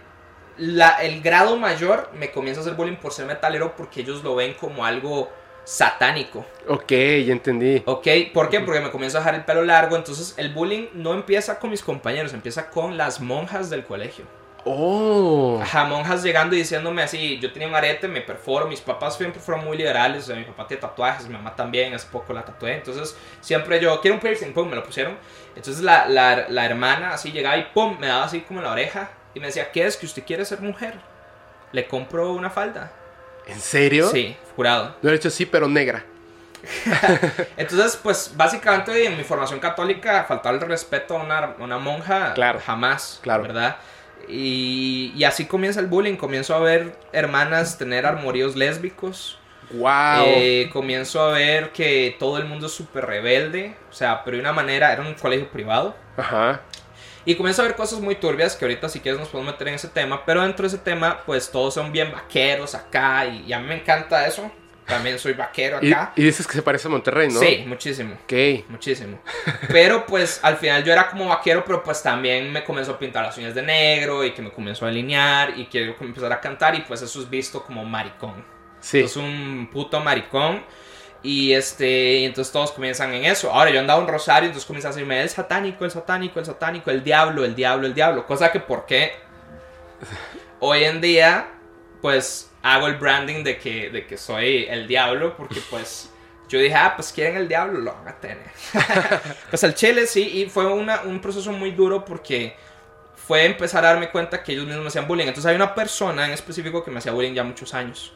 la, 0.58 0.90
el 1.02 1.20
grado 1.20 1.56
mayor 1.56 2.10
me 2.18 2.30
comienza 2.30 2.60
a 2.60 2.62
hacer 2.62 2.74
bullying 2.74 2.96
por 2.96 3.12
ser 3.12 3.26
metalero 3.26 3.74
porque 3.76 4.00
ellos 4.02 4.22
lo 4.22 4.34
ven 4.36 4.54
como 4.54 4.84
algo 4.84 5.30
satánico. 5.64 6.44
Ok, 6.68 6.90
ya 6.90 7.32
entendí. 7.32 7.82
¿Ok? 7.86 8.06
¿Por 8.32 8.50
qué? 8.50 8.60
Porque 8.60 8.80
me 8.80 8.90
comienzo 8.90 9.16
a 9.18 9.20
dejar 9.20 9.34
el 9.34 9.44
pelo 9.44 9.64
largo. 9.64 9.96
Entonces 9.96 10.34
el 10.36 10.52
bullying 10.52 10.88
no 10.94 11.14
empieza 11.14 11.58
con 11.58 11.70
mis 11.70 11.82
compañeros, 11.82 12.34
empieza 12.34 12.70
con 12.70 12.96
las 12.96 13.20
monjas 13.20 13.70
del 13.70 13.84
colegio. 13.84 14.24
Oh. 14.66 15.58
Ajá, 15.62 15.84
monjas 15.84 16.22
llegando 16.22 16.54
y 16.56 16.58
diciéndome 16.60 17.02
así, 17.02 17.38
yo 17.38 17.52
tenía 17.52 17.68
un 17.68 17.74
arete, 17.74 18.08
me 18.08 18.22
perforo, 18.22 18.66
mis 18.66 18.80
papás 18.80 19.16
siempre 19.16 19.40
fueron 19.40 19.64
muy 19.64 19.76
liberales, 19.76 20.24
o 20.24 20.26
sea, 20.28 20.36
mi 20.36 20.44
papá 20.44 20.66
tiene 20.66 20.80
tatuajes, 20.80 21.26
mi 21.26 21.34
mamá 21.34 21.54
también, 21.54 21.92
hace 21.94 22.06
poco 22.06 22.32
la 22.32 22.42
tatué, 22.44 22.74
entonces 22.74 23.14
siempre 23.40 23.78
yo, 23.80 24.00
quiero 24.00 24.14
un 24.14 24.20
piercing, 24.20 24.52
pum, 24.54 24.68
me 24.68 24.76
lo 24.76 24.82
pusieron, 24.82 25.16
entonces 25.54 25.82
la, 25.82 26.06
la, 26.08 26.46
la 26.48 26.64
hermana 26.64 27.12
así 27.12 27.30
llegaba 27.30 27.56
y 27.58 27.64
pum, 27.74 27.98
me 27.98 28.06
daba 28.06 28.24
así 28.24 28.40
como 28.40 28.60
en 28.60 28.64
la 28.66 28.72
oreja 28.72 29.10
y 29.34 29.40
me 29.40 29.46
decía, 29.48 29.70
¿qué 29.70 29.84
es 29.84 29.96
que 29.98 30.06
usted 30.06 30.24
quiere 30.24 30.44
ser 30.46 30.60
mujer? 30.60 30.94
Le 31.72 31.86
compro 31.86 32.32
una 32.32 32.48
falda. 32.50 32.90
¿En 33.46 33.60
serio? 33.60 34.08
Sí, 34.08 34.34
jurado. 34.56 34.96
Lo 35.02 35.10
he 35.10 35.14
hecho 35.14 35.28
sí, 35.28 35.44
pero 35.44 35.68
negra. 35.68 36.04
Entonces, 37.56 37.98
pues 38.02 38.32
básicamente 38.34 39.04
en 39.04 39.16
mi 39.16 39.24
formación 39.24 39.60
católica 39.60 40.24
faltaba 40.26 40.54
el 40.54 40.60
respeto 40.62 41.18
a 41.18 41.22
una, 41.22 41.38
a 41.38 41.54
una 41.58 41.78
monja 41.78 42.32
Claro. 42.34 42.60
jamás, 42.64 43.18
Claro. 43.22 43.42
¿verdad? 43.42 43.76
Y, 44.28 45.12
y 45.16 45.24
así 45.24 45.46
comienza 45.46 45.80
el 45.80 45.86
bullying, 45.86 46.16
comienzo 46.16 46.54
a 46.54 46.60
ver 46.60 46.96
hermanas 47.12 47.78
tener 47.78 48.06
armoríos 48.06 48.56
lésbicos, 48.56 49.38
¡Wow! 49.70 50.36
eh, 50.36 50.70
comienzo 50.72 51.22
a 51.22 51.32
ver 51.32 51.72
que 51.72 52.16
todo 52.18 52.38
el 52.38 52.44
mundo 52.44 52.66
es 52.66 52.72
súper 52.72 53.06
rebelde, 53.06 53.76
o 53.90 53.92
sea, 53.92 54.22
pero 54.24 54.36
de 54.36 54.42
una 54.42 54.52
manera, 54.52 54.92
era 54.92 55.02
un 55.02 55.14
colegio 55.14 55.50
privado, 55.50 55.96
Ajá. 56.16 56.62
y 57.24 57.34
comienzo 57.36 57.62
a 57.62 57.66
ver 57.66 57.74
cosas 57.76 58.00
muy 58.00 58.14
turbias 58.16 58.56
que 58.56 58.64
ahorita 58.64 58.88
si 58.88 59.00
quieres 59.00 59.18
nos 59.20 59.28
podemos 59.30 59.54
meter 59.54 59.68
en 59.68 59.74
ese 59.74 59.88
tema, 59.88 60.24
pero 60.26 60.42
dentro 60.42 60.64
de 60.64 60.68
ese 60.68 60.78
tema 60.78 61.22
pues 61.24 61.50
todos 61.50 61.74
son 61.74 61.92
bien 61.92 62.12
vaqueros 62.12 62.74
acá 62.74 63.26
y, 63.26 63.44
y 63.46 63.52
a 63.52 63.58
mí 63.58 63.66
me 63.66 63.76
encanta 63.76 64.26
eso, 64.26 64.50
también 64.86 65.18
soy 65.18 65.32
vaquero 65.32 65.78
Y, 65.80 65.92
acá. 65.92 66.12
y 66.16 66.22
dices 66.22 66.46
que 66.46 66.52
se 66.54 66.62
parece 66.62 66.88
a 66.88 66.90
Monterrey, 66.90 67.28
¿no? 67.28 67.40
Sí, 67.40 67.64
muchísimo. 67.66 68.14
Ok. 68.24 68.68
Muchísimo. 68.68 69.18
Pero 69.68 70.04
pues 70.06 70.40
al 70.42 70.56
final 70.58 70.84
yo 70.84 70.92
era 70.92 71.08
como 71.08 71.26
vaquero, 71.28 71.64
pero 71.64 71.82
pues 71.82 72.02
también 72.02 72.52
me 72.52 72.64
comenzó 72.64 72.92
a 72.92 72.98
pintar 72.98 73.24
las 73.24 73.36
uñas 73.38 73.54
de 73.54 73.62
negro 73.62 74.24
y 74.24 74.32
que 74.32 74.42
me 74.42 74.50
comenzó 74.50 74.84
a 74.84 74.88
alinear 74.88 75.58
y 75.58 75.66
quiero 75.66 75.94
empezar 76.00 76.32
a 76.32 76.40
cantar 76.40 76.74
y 76.74 76.82
pues 76.82 77.00
eso 77.02 77.20
es 77.20 77.30
visto 77.30 77.62
como 77.62 77.84
maricón. 77.84 78.44
Sí. 78.80 79.00
Es 79.00 79.16
un 79.16 79.68
puto 79.72 80.00
maricón. 80.00 80.62
Y 81.22 81.54
este, 81.54 82.18
y 82.18 82.24
entonces 82.26 82.52
todos 82.52 82.70
comienzan 82.72 83.14
en 83.14 83.24
eso. 83.24 83.50
Ahora 83.50 83.70
yo 83.70 83.80
andaba 83.80 83.98
un 83.98 84.06
rosario, 84.06 84.48
entonces 84.48 84.66
comienzan 84.66 84.90
a 84.90 84.94
decirme 84.94 85.22
el 85.22 85.30
satánico, 85.30 85.86
el 85.86 85.90
satánico, 85.90 86.38
el 86.38 86.44
satánico, 86.44 86.90
el 86.90 87.02
diablo, 87.02 87.46
el 87.46 87.54
diablo, 87.54 87.86
el 87.86 87.94
diablo. 87.94 88.26
Cosa 88.26 88.52
que 88.52 88.60
por 88.60 88.84
qué 88.84 89.12
hoy 90.60 90.84
en 90.84 91.00
día, 91.00 91.48
pues 92.02 92.50
hago 92.64 92.86
el 92.88 92.96
branding 92.96 93.44
de 93.44 93.58
que, 93.58 93.90
de 93.90 94.06
que 94.06 94.16
soy 94.16 94.66
el 94.68 94.88
diablo, 94.88 95.36
porque 95.36 95.60
pues 95.70 96.10
yo 96.48 96.58
dije, 96.58 96.74
ah, 96.74 96.94
pues 96.96 97.12
quieren 97.12 97.36
el 97.36 97.46
diablo, 97.46 97.78
lo 97.80 97.92
van 97.94 98.08
a 98.08 98.14
tener. 98.20 98.50
pues 99.50 99.62
el 99.64 99.74
chile 99.74 100.06
sí, 100.06 100.22
y 100.42 100.46
fue 100.50 100.66
una- 100.66 101.02
un 101.02 101.20
proceso 101.20 101.52
muy 101.52 101.70
duro 101.72 102.04
porque 102.04 102.56
fue 103.26 103.44
empezar 103.44 103.84
a 103.84 103.88
darme 103.88 104.10
cuenta 104.10 104.42
que 104.42 104.52
ellos 104.52 104.64
mismos 104.66 104.82
me 104.82 104.88
hacían 104.88 105.06
bullying. 105.06 105.26
Entonces 105.26 105.48
hay 105.50 105.56
una 105.56 105.74
persona 105.74 106.26
en 106.26 106.32
específico 106.32 106.82
que 106.84 106.90
me 106.90 106.98
hacía 106.98 107.12
bullying 107.12 107.34
ya 107.34 107.44
muchos 107.44 107.72
años. 107.74 108.12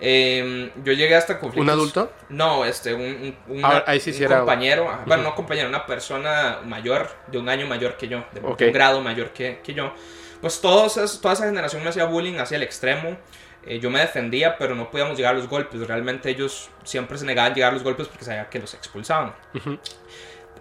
Eh, 0.00 0.72
yo 0.84 0.92
llegué 0.92 1.14
hasta 1.14 1.38
conflictos. 1.38 1.62
¿Un 1.64 1.70
adulto? 1.70 2.12
No, 2.28 2.64
este, 2.64 2.92
un, 2.94 3.02
un- 3.48 3.58
una- 3.58 3.68
Ah, 3.78 3.84
ahí 3.86 4.00
sí 4.00 4.10
un 4.10 4.16
sí 4.16 4.24
era- 4.24 4.38
compañero, 4.38 4.88
ajá, 4.90 5.02
bueno, 5.06 5.22
no 5.22 5.34
compañero, 5.34 5.68
una 5.68 5.86
persona 5.86 6.58
mayor, 6.64 7.08
de 7.28 7.38
un 7.38 7.48
año 7.48 7.66
mayor 7.66 7.96
que 7.96 8.08
yo, 8.08 8.24
de 8.32 8.40
Ok. 8.42 8.62
un 8.62 8.72
grado 8.72 9.00
mayor 9.00 9.30
que, 9.32 9.60
que 9.62 9.74
yo. 9.74 9.92
Pues 10.40 10.60
todos 10.60 11.20
toda 11.20 11.34
esa 11.34 11.44
generación 11.46 11.84
me 11.84 11.90
hacía 11.90 12.04
bullying 12.06 12.38
hacia 12.38 12.56
el 12.56 12.62
extremo. 12.64 13.16
Eh, 13.64 13.78
yo 13.78 13.90
me 13.90 14.00
defendía, 14.00 14.56
pero 14.58 14.74
no 14.74 14.90
podíamos 14.90 15.16
llegar 15.16 15.34
a 15.34 15.38
los 15.38 15.48
golpes. 15.48 15.86
Realmente 15.86 16.30
ellos 16.30 16.68
siempre 16.84 17.16
se 17.18 17.24
negaban 17.24 17.52
a 17.52 17.54
llegar 17.54 17.70
a 17.70 17.74
los 17.74 17.84
golpes 17.84 18.08
porque 18.08 18.24
sabían 18.24 18.48
que 18.50 18.58
los 18.58 18.74
expulsaban. 18.74 19.34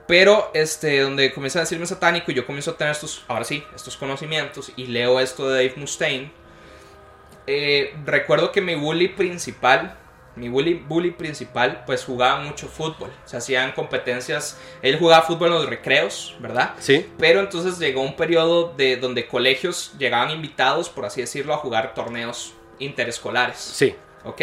Pero 0.07 0.51
este, 0.53 0.99
donde 0.99 1.31
comienza 1.33 1.59
a 1.59 1.61
decirme 1.61 1.85
satánico 1.85 2.31
y 2.31 2.35
yo 2.35 2.45
comienzo 2.45 2.71
a 2.71 2.77
tener 2.77 2.91
estos, 2.91 3.23
ahora 3.27 3.43
sí, 3.43 3.63
estos 3.75 3.97
conocimientos 3.97 4.71
y 4.75 4.87
leo 4.87 5.19
esto 5.19 5.49
de 5.49 5.67
Dave 5.67 5.79
Mustaine. 5.79 6.31
eh, 7.47 7.95
recuerdo 8.05 8.51
que 8.51 8.61
mi 8.61 8.75
bully 8.75 9.09
principal, 9.09 9.97
mi 10.35 10.47
bully, 10.47 10.75
bully 10.75 11.11
principal, 11.11 11.83
pues 11.85 12.05
jugaba 12.05 12.41
mucho 12.41 12.67
fútbol. 12.67 13.11
Se 13.25 13.37
hacían 13.37 13.71
competencias, 13.71 14.59
él 14.81 14.97
jugaba 14.99 15.23
fútbol 15.23 15.49
en 15.49 15.53
los 15.55 15.65
recreos, 15.69 16.35
¿verdad? 16.39 16.73
Sí. 16.79 17.09
Pero 17.17 17.39
entonces 17.39 17.79
llegó 17.79 18.01
un 18.01 18.15
periodo 18.15 18.73
de 18.75 18.97
donde 18.97 19.27
colegios 19.27 19.93
llegaban 19.97 20.29
invitados, 20.29 20.89
por 20.89 21.05
así 21.05 21.21
decirlo, 21.21 21.53
a 21.53 21.57
jugar 21.57 21.93
torneos 21.93 22.53
interescolares. 22.83 23.57
Sí. 23.57 23.95
¿Ok? 24.23 24.41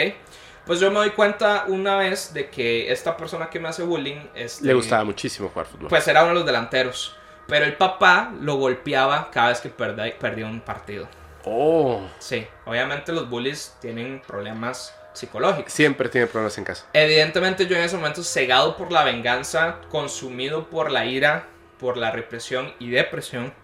Pues 0.66 0.80
yo 0.80 0.90
me 0.90 0.96
doy 0.96 1.10
cuenta 1.10 1.64
una 1.68 1.96
vez 1.96 2.34
de 2.34 2.50
que 2.50 2.92
esta 2.92 3.16
persona 3.16 3.48
que 3.48 3.58
me 3.58 3.68
hace 3.68 3.82
bullying 3.82 4.20
este, 4.34 4.66
Le 4.66 4.74
gustaba 4.74 5.02
muchísimo 5.04 5.48
jugar 5.48 5.66
fútbol. 5.66 5.88
Pues 5.88 6.06
era 6.08 6.20
uno 6.22 6.30
de 6.30 6.34
los 6.34 6.46
delanteros. 6.46 7.16
Pero 7.46 7.64
el 7.64 7.74
papá 7.74 8.30
lo 8.42 8.56
golpeaba 8.56 9.30
cada 9.30 9.48
vez 9.48 9.60
que 9.60 9.70
perdía 9.70 10.46
un 10.46 10.60
partido. 10.60 11.08
Oh. 11.44 12.06
Sí, 12.18 12.46
obviamente 12.66 13.12
los 13.12 13.30
bullies 13.30 13.76
tienen 13.80 14.20
problemas 14.26 14.94
psicológicos. 15.14 15.72
Siempre 15.72 16.10
tiene 16.10 16.26
problemas 16.26 16.58
en 16.58 16.64
casa. 16.64 16.84
Evidentemente 16.92 17.66
yo 17.66 17.76
en 17.76 17.84
ese 17.84 17.96
momento 17.96 18.22
cegado 18.22 18.76
por 18.76 18.92
la 18.92 19.04
venganza, 19.04 19.76
consumido 19.90 20.68
por 20.68 20.90
la 20.90 21.06
ira, 21.06 21.46
por 21.78 21.96
la 21.96 22.10
represión 22.10 22.74
y 22.78 22.90
depresión, 22.90 23.54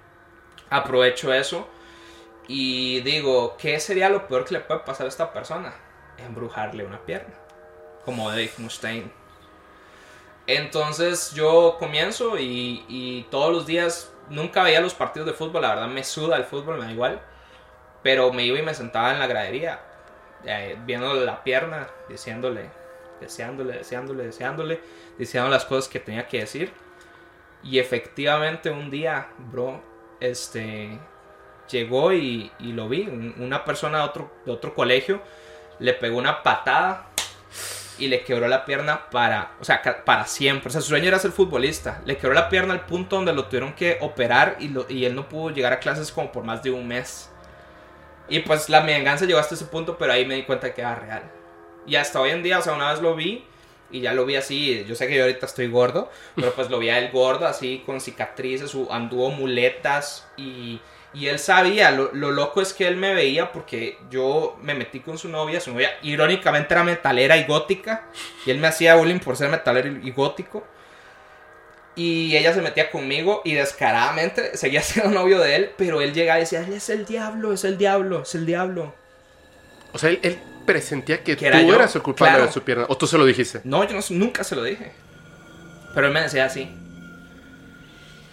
aprovecho 0.71 1.35
eso 1.35 1.69
y 2.47 3.01
digo, 3.01 3.57
¿qué 3.59 3.81
sería 3.81 4.09
lo 4.09 4.27
peor 4.27 4.45
que 4.45 4.55
le 4.55 4.61
puede 4.61 4.81
pasar 4.81 5.07
a 5.07 5.09
esta 5.09 5.33
persona? 5.33 5.75
Embrujarle 6.19 6.85
una 6.85 7.01
pierna, 7.01 7.35
como 8.05 8.29
Dave 8.31 8.53
Mustaine. 8.59 9.11
Entonces 10.47 11.33
yo 11.33 11.77
comienzo 11.79 12.39
y, 12.39 13.27
todos 13.31 13.53
los 13.53 13.67
días 13.67 14.13
nunca 14.29 14.63
veía 14.63 14.81
los 14.81 14.95
partidos 14.95 15.27
de 15.27 15.33
fútbol, 15.33 15.63
la 15.63 15.75
verdad 15.75 15.89
me 15.89 16.05
suda 16.05 16.37
el 16.37 16.45
fútbol, 16.45 16.79
me 16.79 16.87
da 16.87 16.93
igual. 16.93 17.21
Pero 18.03 18.33
me 18.33 18.45
iba 18.45 18.59
y 18.59 18.63
me 18.63 18.75
sentaba 18.75 19.13
en 19.13 19.19
la 19.19 19.27
gradería, 19.27 19.81
eh, 20.45 20.77
viéndole 20.85 21.25
la 21.25 21.43
pierna, 21.43 21.89
diciéndole, 22.07 22.69
deseándole, 23.19 23.79
deseándole, 23.79 24.25
deseándole, 24.25 24.81
diciendo 25.17 25.49
las 25.49 25.65
cosas 25.65 25.89
que 25.89 26.01
tenía 26.01 26.29
que 26.29 26.41
decir. 26.41 26.71
Y 27.63 27.79
efectivamente 27.79 28.71
un 28.71 28.91
día, 28.91 29.29
bro, 29.39 29.81
este, 30.21 30.99
llegó 31.71 32.13
y, 32.13 32.51
lo 32.61 32.89
vi, 32.89 33.03
un- 33.03 33.35
una 33.39 33.65
persona 33.65 33.99
de 33.99 34.05
otro, 34.05 34.31
de 34.45 34.53
otro 34.53 34.75
colegio, 34.75 35.23
le 35.79 35.93
pegó 35.95 36.19
una 36.19 36.43
patada 36.43 37.09
y 37.99 38.09
le 38.09 38.25
quebró 38.25 38.49
la 38.49 38.65
pierna 38.65 39.09
para, 39.11 39.53
o 39.61 39.65
sea, 39.65 39.81
para 40.05 40.27
siempre. 40.27 40.69
O 40.69 40.71
sea, 40.71 40.81
su 40.81 40.89
sueño 40.89 41.09
era 41.09 41.19
ser 41.19 41.31
futbolista. 41.31 42.03
Le 42.05 42.17
quebró 42.17 42.35
la 42.35 42.49
pierna 42.49 42.75
al 42.75 42.87
punto 42.87 43.17
donde 43.17 43.33
lo 43.33 43.47
tuvieron 43.47 43.75
que 43.75 43.99
operar 44.01 44.57
y, 44.59 45.05
él 45.05 45.15
no 45.15 45.29
pudo 45.29 45.51
llegar 45.51 45.73
a 45.73 45.79
clases 45.79 46.11
como 46.11 46.33
por 46.33 46.45
más 46.45 46.63
de 46.63 46.71
un 46.71 46.87
mes. 46.89 47.31
Y 48.29 48.41
pues 48.41 48.69
la 48.69 48.81
venganza 48.81 49.27
llegó 49.27 49.39
hasta 49.39 49.55
ese 49.55 49.67
punto, 49.67 49.97
pero 49.99 50.13
ahí 50.13 50.25
me 50.25 50.35
di 50.35 50.45
cuenta 50.45 50.73
que 50.73 50.81
era 50.81 50.95
real. 50.95 51.23
Y 51.87 51.97
hasta 51.97 52.21
hoy 52.21 52.31
en 52.31 52.43
día, 52.43 52.59
o 52.59 52.63
sea, 52.63 52.73
una 52.73 52.91
vez 52.91 53.01
lo 53.03 53.15
vi 53.15 53.45
y 53.91 54.01
ya 54.01 54.13
lo 54.13 54.25
vi 54.25 54.37
así. 54.37 54.85
Yo 54.89 54.95
sé 54.95 55.07
que 55.07 55.17
yo 55.17 55.23
ahorita 55.23 55.47
estoy 55.47 55.69
gordo, 55.69 56.11
pero 56.35 56.53
pues 56.55 56.71
lo 56.71 56.79
vi 56.79 56.89
a 56.89 56.99
él 56.99 57.11
gordo, 57.13 57.47
así 57.47 57.83
con 57.85 58.01
cicatrices, 58.01 58.75
anduvo 58.91 59.31
muletas 59.31 60.27
y, 60.37 60.81
y 61.15 61.29
él 61.29 61.39
sabía. 61.39 61.91
Lo, 61.93 62.13
lo 62.13 62.31
loco 62.33 62.61
es 62.61 62.73
que 62.73 62.87
él 62.89 62.97
me 62.97 63.15
veía 63.15 63.53
porque 63.53 63.97
yo 64.11 64.59
me 64.63 64.75
metí 64.75 65.01
con 65.01 65.17
su 65.17 65.29
novia. 65.29 65.61
Su 65.61 65.73
novia, 65.73 65.91
irónicamente, 66.03 66.75
era 66.75 66.85
metalera 66.85 67.37
y 67.37 67.45
gótica. 67.45 68.05
Y 68.45 68.51
él 68.51 68.59
me 68.59 68.67
hacía 68.67 68.97
bullying 68.97 69.21
por 69.21 69.37
ser 69.37 69.49
metalero 69.51 69.89
y 70.03 70.11
gótico. 70.11 70.67
Y 71.97 72.37
ella 72.37 72.53
se 72.53 72.61
metía 72.61 72.91
conmigo 72.91 73.41
y 73.45 73.55
descaradamente 73.55 74.57
seguía 74.57 74.83
siendo 74.83 75.13
novio 75.13 75.39
de 75.39 75.55
él, 75.57 75.71
pero 75.79 76.01
él 76.01 76.13
llegaba 76.13 76.39
y 76.39 76.43
decía, 76.43 76.61
él 76.67 76.73
es 76.73 76.91
el 76.91 77.07
diablo, 77.07 77.53
es 77.53 77.63
el 77.65 77.79
diablo, 77.79 78.23
es 78.23 78.35
el 78.35 78.47
diablo. 78.47 78.93
O 79.93 79.99
sea, 79.99 80.11
él, 80.11 80.19
él 80.25 80.37
presentía 80.67 81.23
que, 81.23 81.37
Que 81.37 81.47
era 81.47 81.61
tú 81.61 81.69
yo, 81.69 81.75
eras 81.77 81.95
el 81.95 82.03
culpable 82.03 82.33
claro. 82.33 82.47
de 82.47 82.53
su 82.53 82.63
pierna. 82.63 82.87
O 82.89 82.97
tú 82.97 83.07
se 83.07 83.17
lo 83.17 83.25
dijiste. 83.25 83.61
No, 83.63 83.85
yo 83.85 83.95
no- 83.95 84.03
nunca 84.11 84.43
se 84.43 84.57
lo 84.57 84.65
dije. 84.65 84.91
Pero 85.95 86.09
él 86.09 86.13
me 86.13 86.23
decía 86.23 86.47
así. 86.47 86.69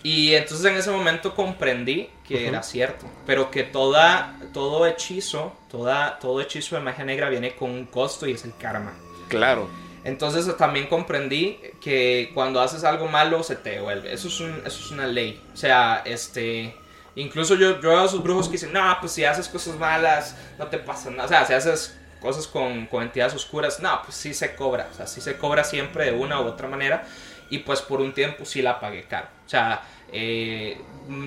Y 0.02 0.34
entonces 0.34 0.66
en 0.66 0.78
ese 0.78 0.90
momento 0.90 1.36
comprendí 1.36 2.10
que 2.32 2.46
Ujú. 2.46 2.48
era 2.50 2.64
cierto. 2.64 3.06
Pero 3.26 3.52
que 3.52 3.64
toda, 3.64 4.40
todo 4.54 4.86
hechizo, 4.86 5.54
toda, 5.70 6.20
todo 6.20 6.42
hechizo 6.42 6.76
de 6.76 6.82
magia 6.82 7.06
negra 7.06 7.30
viene 7.30 7.56
con 7.56 7.70
un 7.70 7.86
costo 7.86 8.28
y 8.28 8.34
es 8.34 8.46
el 8.46 8.56
karma. 8.58 8.94
Claro. 9.28 9.70
Entonces 10.04 10.58
también 10.58 10.88
comprendí 10.88 11.60
que 11.80 12.32
cuando 12.34 12.60
haces 12.60 12.84
algo 12.84 13.08
malo 13.08 13.44
se 13.44 13.56
te 13.56 13.72
devuelve. 13.72 14.12
Eso 14.12 14.30
es, 14.30 14.40
un, 14.40 14.50
eso 14.66 14.80
es 14.84 14.92
una 14.92 15.08
ley. 15.08 15.42
O 15.54 15.58
sea, 15.58 16.02
este... 16.06 16.76
Incluso 17.14 17.56
yo, 17.56 17.82
yo 17.82 17.90
veo 17.90 18.00
a 18.00 18.06
esos 18.06 18.24
brujos 18.24 18.48
que 18.48 18.54
dicen, 18.54 18.72
no, 18.72 18.98
pues 19.02 19.12
si 19.12 19.26
haces 19.26 19.50
cosas 19.50 19.76
malas, 19.76 20.36
no 20.58 20.68
te 20.68 20.78
pasa 20.78 21.12
nada. 21.12 21.26
O 21.26 21.28
sea, 21.28 21.46
si 21.46 21.54
haces 21.54 21.98
cosas 22.22 22.48
con, 22.48 22.86
con 22.88 23.04
entidades 23.04 23.34
oscuras, 23.34 23.82
no, 23.82 24.02
pues 24.04 24.16
sí 24.16 24.34
se 24.34 24.56
cobra. 24.56 24.88
O 24.92 24.96
sea, 24.96 25.06
sí 25.08 25.20
se 25.20 25.38
cobra 25.38 25.66
siempre 25.66 26.06
de 26.06 26.12
una 26.14 26.40
u 26.40 26.46
otra 26.46 26.70
manera. 26.70 27.04
Y 27.50 27.60
pues 27.60 27.82
por 27.82 28.00
un 28.00 28.14
tiempo 28.14 28.46
sí 28.46 28.62
la 28.62 28.80
pagué 28.80 29.04
caro. 29.04 29.28
O 29.46 29.50
sea, 29.50 29.82
eh, 30.12 30.78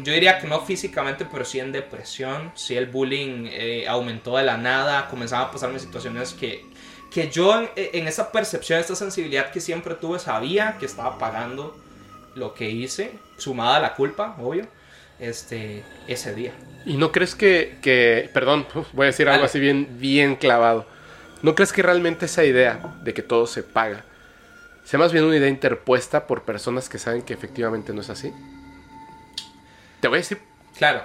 yo 0.03 0.12
diría 0.12 0.39
que 0.39 0.47
no 0.47 0.61
físicamente, 0.61 1.26
pero 1.30 1.45
sí 1.45 1.61
en 1.61 1.72
depresión. 1.72 2.53
Sí 2.55 2.76
el 2.76 2.87
bullying 2.87 3.47
eh, 3.51 3.87
aumentó 3.89 4.37
de 4.37 4.45
la 4.45 4.57
nada. 4.57 5.09
Comenzaban 5.09 5.49
a 5.49 5.51
pasarme 5.51 5.78
situaciones 5.78 6.32
que, 6.32 6.64
que 7.11 7.30
yo 7.30 7.59
en, 7.59 7.68
en, 7.76 8.09
esa 8.09 8.32
percepción, 8.32 8.80
esta 8.80 8.95
sensibilidad 8.95 9.51
que 9.51 9.61
siempre 9.61 9.95
tuve, 9.95 10.18
sabía 10.18 10.76
que 10.78 10.87
estaba 10.87 11.18
pagando 11.18 11.76
lo 12.35 12.55
que 12.55 12.70
hice, 12.70 13.12
sumada 13.37 13.76
a 13.76 13.80
la 13.80 13.95
culpa, 13.95 14.37
obvio, 14.41 14.66
este, 15.18 15.82
ese 16.09 16.35
día. 16.35 16.53
¿Y 16.85 16.97
no 16.97 17.12
crees 17.12 17.35
que, 17.35 17.78
que 17.80 18.28
perdón, 18.35 18.66
voy 18.93 19.05
a 19.05 19.07
decir 19.07 19.28
algo 19.28 19.45
así 19.45 19.61
bien, 19.61 19.99
bien 19.99 20.37
clavado, 20.37 20.87
¿no 21.43 21.55
crees 21.55 21.72
que 21.72 21.82
realmente 21.82 22.26
esa 22.26 22.45
idea 22.45 22.97
de 23.03 23.14
que 23.14 23.22
todo 23.22 23.47
se 23.47 23.62
paga 23.62 24.05
sea 24.85 24.99
más 24.99 25.12
bien 25.12 25.24
una 25.24 25.37
idea 25.37 25.49
interpuesta 25.49 26.26
por 26.26 26.43
personas 26.43 26.89
que 26.89 26.99
saben 26.99 27.22
que 27.22 27.32
efectivamente 27.32 27.93
no 27.95 28.03
es 28.03 28.11
así? 28.11 28.32
Te 30.05 30.09
voy 30.09 30.16
a 30.16 30.20
decir. 30.20 30.38
Claro. 30.76 31.00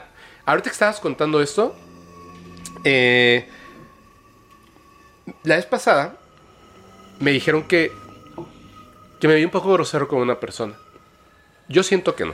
Ahorita 0.46 0.70
que 0.70 0.74
estabas 0.74 1.00
contando 1.00 1.42
esto, 1.42 1.74
eh, 2.84 3.48
la 5.46 5.56
vez 5.56 5.66
pasada 5.66 6.18
me 7.22 7.32
dijeron 7.32 7.64
que, 7.64 7.94
que 9.22 9.30
me 9.30 9.36
vi 9.36 9.46
un 9.46 9.52
poco 9.52 9.72
grosero 9.72 10.10
con 10.10 10.20
una 10.20 10.42
persona. 10.42 10.76
Yo 11.70 11.82
siento 11.82 12.18
que 12.18 12.26
no. 12.26 12.34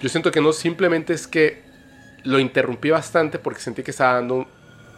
Yo 0.00 0.08
siento 0.08 0.32
que 0.32 0.40
no, 0.40 0.52
simplemente 0.52 1.12
es 1.12 1.28
que 1.28 1.62
lo 2.24 2.40
interrumpí 2.40 2.90
bastante 2.90 3.38
porque 3.38 3.60
sentí 3.60 3.84
que 3.84 3.92
estaba 3.92 4.14
dando 4.14 4.48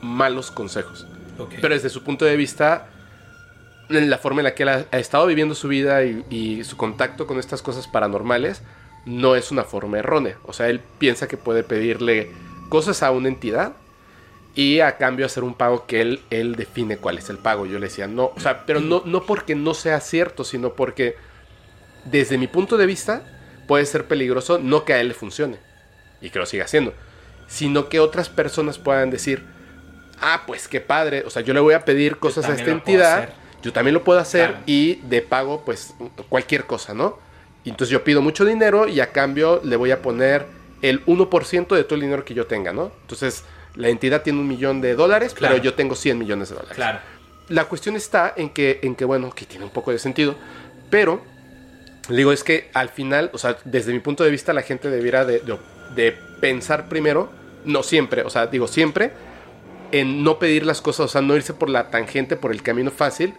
malos 0.00 0.50
consejos. 0.50 1.06
Okay. 1.38 1.58
Pero 1.60 1.74
desde 1.74 1.90
su 1.90 2.02
punto 2.02 2.24
de 2.24 2.36
vista, 2.36 2.88
en 3.90 4.08
la 4.08 4.16
forma 4.16 4.40
en 4.40 4.44
la 4.44 4.54
que 4.54 4.62
él 4.62 4.70
ha, 4.70 4.86
ha 4.90 4.98
estado 4.98 5.26
viviendo 5.26 5.54
su 5.54 5.68
vida 5.68 6.04
y, 6.04 6.24
y, 6.30 6.64
su 6.64 6.78
contacto 6.78 7.26
con 7.26 7.38
estas 7.38 7.60
cosas 7.60 7.86
paranormales, 7.86 8.62
no 9.04 9.36
es 9.36 9.50
una 9.50 9.64
forma 9.64 9.98
errónea. 9.98 10.38
O 10.44 10.52
sea, 10.52 10.68
él 10.68 10.80
piensa 10.98 11.28
que 11.28 11.36
puede 11.36 11.62
pedirle 11.62 12.30
cosas 12.68 13.02
a 13.02 13.10
una 13.10 13.28
entidad 13.28 13.72
y 14.54 14.80
a 14.80 14.96
cambio 14.96 15.26
hacer 15.26 15.44
un 15.44 15.54
pago 15.54 15.86
que 15.86 16.00
él, 16.00 16.20
él 16.30 16.56
define 16.56 16.98
cuál 16.98 17.18
es 17.18 17.30
el 17.30 17.38
pago. 17.38 17.66
Yo 17.66 17.78
le 17.78 17.86
decía, 17.86 18.06
no, 18.06 18.32
o 18.34 18.40
sea, 18.40 18.66
pero 18.66 18.80
no, 18.80 19.02
no 19.04 19.24
porque 19.24 19.54
no 19.54 19.74
sea 19.74 20.00
cierto, 20.00 20.44
sino 20.44 20.74
porque 20.74 21.16
desde 22.04 22.38
mi 22.38 22.46
punto 22.46 22.76
de 22.76 22.86
vista 22.86 23.22
puede 23.66 23.86
ser 23.86 24.06
peligroso 24.06 24.58
no 24.58 24.84
que 24.84 24.92
a 24.92 25.00
él 25.00 25.08
le 25.08 25.14
funcione 25.14 25.58
y 26.20 26.30
que 26.30 26.38
lo 26.38 26.46
siga 26.46 26.64
haciendo, 26.64 26.92
sino 27.46 27.88
que 27.88 28.00
otras 28.00 28.28
personas 28.28 28.78
puedan 28.78 29.10
decir, 29.10 29.44
ah, 30.20 30.42
pues 30.46 30.68
qué 30.68 30.80
padre, 30.80 31.24
o 31.26 31.30
sea, 31.30 31.42
yo 31.42 31.54
le 31.54 31.60
voy 31.60 31.74
a 31.74 31.84
pedir 31.84 32.18
cosas 32.18 32.46
a 32.46 32.54
esta 32.54 32.70
entidad, 32.70 33.30
yo 33.62 33.72
también 33.72 33.94
lo 33.94 34.04
puedo 34.04 34.18
hacer 34.18 34.50
claro. 34.50 34.64
y 34.66 34.96
de 35.02 35.22
pago, 35.22 35.64
pues 35.64 35.94
cualquier 36.28 36.64
cosa, 36.64 36.94
¿no? 36.94 37.18
Y 37.64 37.70
entonces 37.70 37.90
yo 37.90 38.02
pido 38.02 38.22
mucho 38.22 38.44
dinero 38.44 38.88
y 38.88 39.00
a 39.00 39.12
cambio 39.12 39.60
le 39.64 39.76
voy 39.76 39.90
a 39.90 40.02
poner 40.02 40.46
el 40.82 41.04
1% 41.06 41.74
de 41.74 41.84
todo 41.84 41.94
el 41.94 42.00
dinero 42.00 42.24
que 42.24 42.34
yo 42.34 42.46
tenga, 42.46 42.72
¿no? 42.72 42.92
Entonces 43.02 43.44
la 43.76 43.88
entidad 43.88 44.22
tiene 44.22 44.40
un 44.40 44.48
millón 44.48 44.80
de 44.80 44.94
dólares, 44.94 45.32
claro. 45.34 45.54
pero 45.54 45.64
yo 45.64 45.74
tengo 45.74 45.94
100 45.94 46.18
millones 46.18 46.48
de 46.48 46.56
dólares. 46.56 46.76
Claro. 46.76 46.98
La 47.48 47.64
cuestión 47.66 47.96
está 47.96 48.34
en 48.36 48.50
que, 48.50 48.80
en 48.82 48.94
que, 48.94 49.04
bueno, 49.04 49.30
que 49.30 49.46
tiene 49.46 49.64
un 49.64 49.70
poco 49.70 49.92
de 49.92 49.98
sentido, 49.98 50.34
pero 50.90 51.22
digo, 52.08 52.32
es 52.32 52.42
que 52.44 52.70
al 52.74 52.88
final, 52.88 53.30
o 53.32 53.38
sea, 53.38 53.56
desde 53.64 53.92
mi 53.92 54.00
punto 54.00 54.24
de 54.24 54.30
vista, 54.30 54.52
la 54.52 54.62
gente 54.62 54.90
debiera 54.90 55.24
de, 55.24 55.40
de, 55.40 55.58
de 55.94 56.12
pensar 56.40 56.88
primero, 56.88 57.30
no 57.64 57.82
siempre, 57.82 58.22
o 58.22 58.30
sea, 58.30 58.46
digo 58.46 58.66
siempre, 58.66 59.12
en 59.92 60.24
no 60.24 60.38
pedir 60.38 60.66
las 60.66 60.80
cosas, 60.80 61.06
o 61.06 61.08
sea, 61.08 61.20
no 61.20 61.36
irse 61.36 61.54
por 61.54 61.68
la 61.68 61.90
tangente, 61.90 62.36
por 62.36 62.50
el 62.50 62.62
camino 62.62 62.90
fácil, 62.90 63.34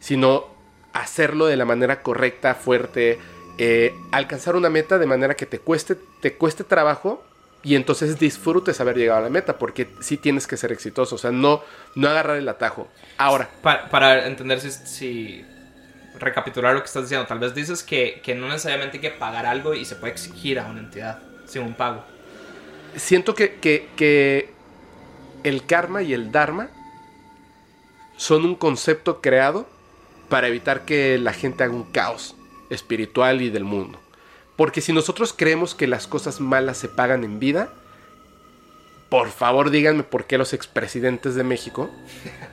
sino 0.00 0.46
hacerlo 0.92 1.46
de 1.46 1.56
la 1.56 1.64
manera 1.64 2.02
correcta, 2.02 2.54
fuerte, 2.54 3.18
eh, 3.58 3.94
alcanzar 4.10 4.56
una 4.56 4.70
meta 4.70 4.98
de 4.98 5.06
manera 5.06 5.34
que 5.34 5.46
te 5.46 5.58
cueste, 5.58 5.96
te 6.20 6.34
cueste 6.34 6.64
trabajo 6.64 7.22
y 7.62 7.76
entonces 7.76 8.18
disfrutes 8.18 8.80
haber 8.80 8.96
llegado 8.96 9.20
a 9.20 9.22
la 9.22 9.30
meta, 9.30 9.58
porque 9.58 9.88
sí 10.00 10.16
tienes 10.16 10.46
que 10.46 10.56
ser 10.56 10.72
exitoso, 10.72 11.14
o 11.14 11.18
sea, 11.18 11.30
no, 11.30 11.62
no 11.94 12.08
agarrar 12.08 12.36
el 12.38 12.48
atajo. 12.48 12.88
Ahora. 13.18 13.48
Para, 13.62 13.88
para 13.88 14.26
entender 14.26 14.60
si, 14.60 14.70
si, 14.70 15.44
recapitular 16.18 16.74
lo 16.74 16.80
que 16.80 16.86
estás 16.86 17.04
diciendo, 17.04 17.26
tal 17.26 17.38
vez 17.38 17.54
dices 17.54 17.82
que, 17.82 18.20
que, 18.24 18.34
no 18.34 18.48
necesariamente 18.48 18.96
hay 18.96 19.00
que 19.00 19.10
pagar 19.10 19.46
algo 19.46 19.74
y 19.74 19.84
se 19.84 19.96
puede 19.96 20.12
exigir 20.12 20.58
a 20.58 20.66
una 20.66 20.80
entidad 20.80 21.22
sin 21.46 21.62
un 21.62 21.74
pago. 21.74 22.04
Siento 22.96 23.34
que, 23.34 23.54
que, 23.60 23.88
que 23.96 24.50
el 25.44 25.64
karma 25.66 26.02
y 26.02 26.14
el 26.14 26.32
dharma 26.32 26.68
son 28.16 28.44
un 28.44 28.54
concepto 28.54 29.20
creado 29.20 29.68
para 30.28 30.48
evitar 30.48 30.84
que 30.84 31.18
la 31.18 31.32
gente 31.32 31.64
haga 31.64 31.74
un 31.74 31.84
caos 31.84 32.34
espiritual 32.72 33.42
y 33.42 33.50
del 33.50 33.64
mundo. 33.64 33.98
Porque 34.56 34.80
si 34.80 34.92
nosotros 34.92 35.34
creemos 35.36 35.74
que 35.74 35.86
las 35.86 36.06
cosas 36.06 36.40
malas 36.40 36.76
se 36.76 36.88
pagan 36.88 37.24
en 37.24 37.38
vida, 37.38 37.70
por 39.08 39.30
favor 39.30 39.70
díganme 39.70 40.02
por 40.02 40.24
qué 40.24 40.38
los 40.38 40.52
expresidentes 40.52 41.34
de 41.34 41.44
México, 41.44 41.90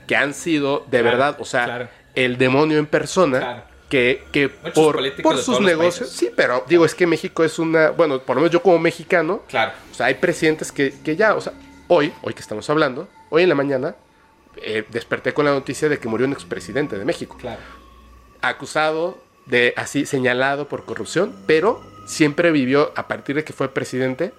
que 0.08 0.16
han 0.16 0.34
sido 0.34 0.80
de 0.90 1.00
claro, 1.00 1.06
verdad, 1.06 1.38
o 1.40 1.46
sea, 1.46 1.66
claro. 1.66 1.90
el 2.16 2.38
demonio 2.38 2.80
en 2.80 2.86
persona, 2.86 3.40
claro. 3.40 3.64
que, 3.90 4.24
que 4.32 4.50
por, 4.50 5.00
por 5.22 5.38
sus 5.38 5.62
negocios, 5.62 6.10
sí, 6.10 6.30
pero 6.36 6.66
digo, 6.68 6.86
es 6.86 6.96
que 6.96 7.08
México 7.08 7.44
es 7.44 7.60
una, 7.60 7.92
bueno, 7.92 8.20
por 8.20 8.36
lo 8.36 8.42
menos 8.42 8.54
yo 8.54 8.62
como 8.62 8.80
mexicano, 8.80 9.44
claro. 9.48 9.74
o 9.92 9.94
sea, 9.94 10.08
hay 10.08 10.16
presidentes 10.16 10.72
que, 10.72 10.94
que 11.04 11.16
ya, 11.16 11.36
o 11.36 11.42
sea, 11.42 11.54
hoy, 11.88 12.14
hoy 12.22 12.34
que 12.34 12.42
estamos 12.42 12.70
hablando, 12.70 13.08
hoy 13.30 13.44
en 13.44 13.50
la 13.50 13.56
mañana, 13.56 13.96
eh, 14.58 14.84
desperté 14.90 15.34
con 15.34 15.46
la 15.46 15.52
noticia 15.52 15.88
de 15.90 16.00
que 16.00 16.08
murió 16.08 16.28
un 16.28 16.34
expresidente 16.34 16.98
de 16.98 17.06
México. 17.06 17.38
Claro. 17.40 17.62
Acusado 18.42 19.29
de 19.50 19.74
así 19.78 20.06
señalado 20.06 20.68
por 20.68 20.86
corrupción, 20.86 21.34
pero 21.46 21.82
siempre 22.06 22.52
vivió 22.52 22.92
a 22.96 23.08
partir 23.08 23.36
de 23.36 23.44
que 23.44 23.54
fue 23.54 23.74
presidente 23.74 24.34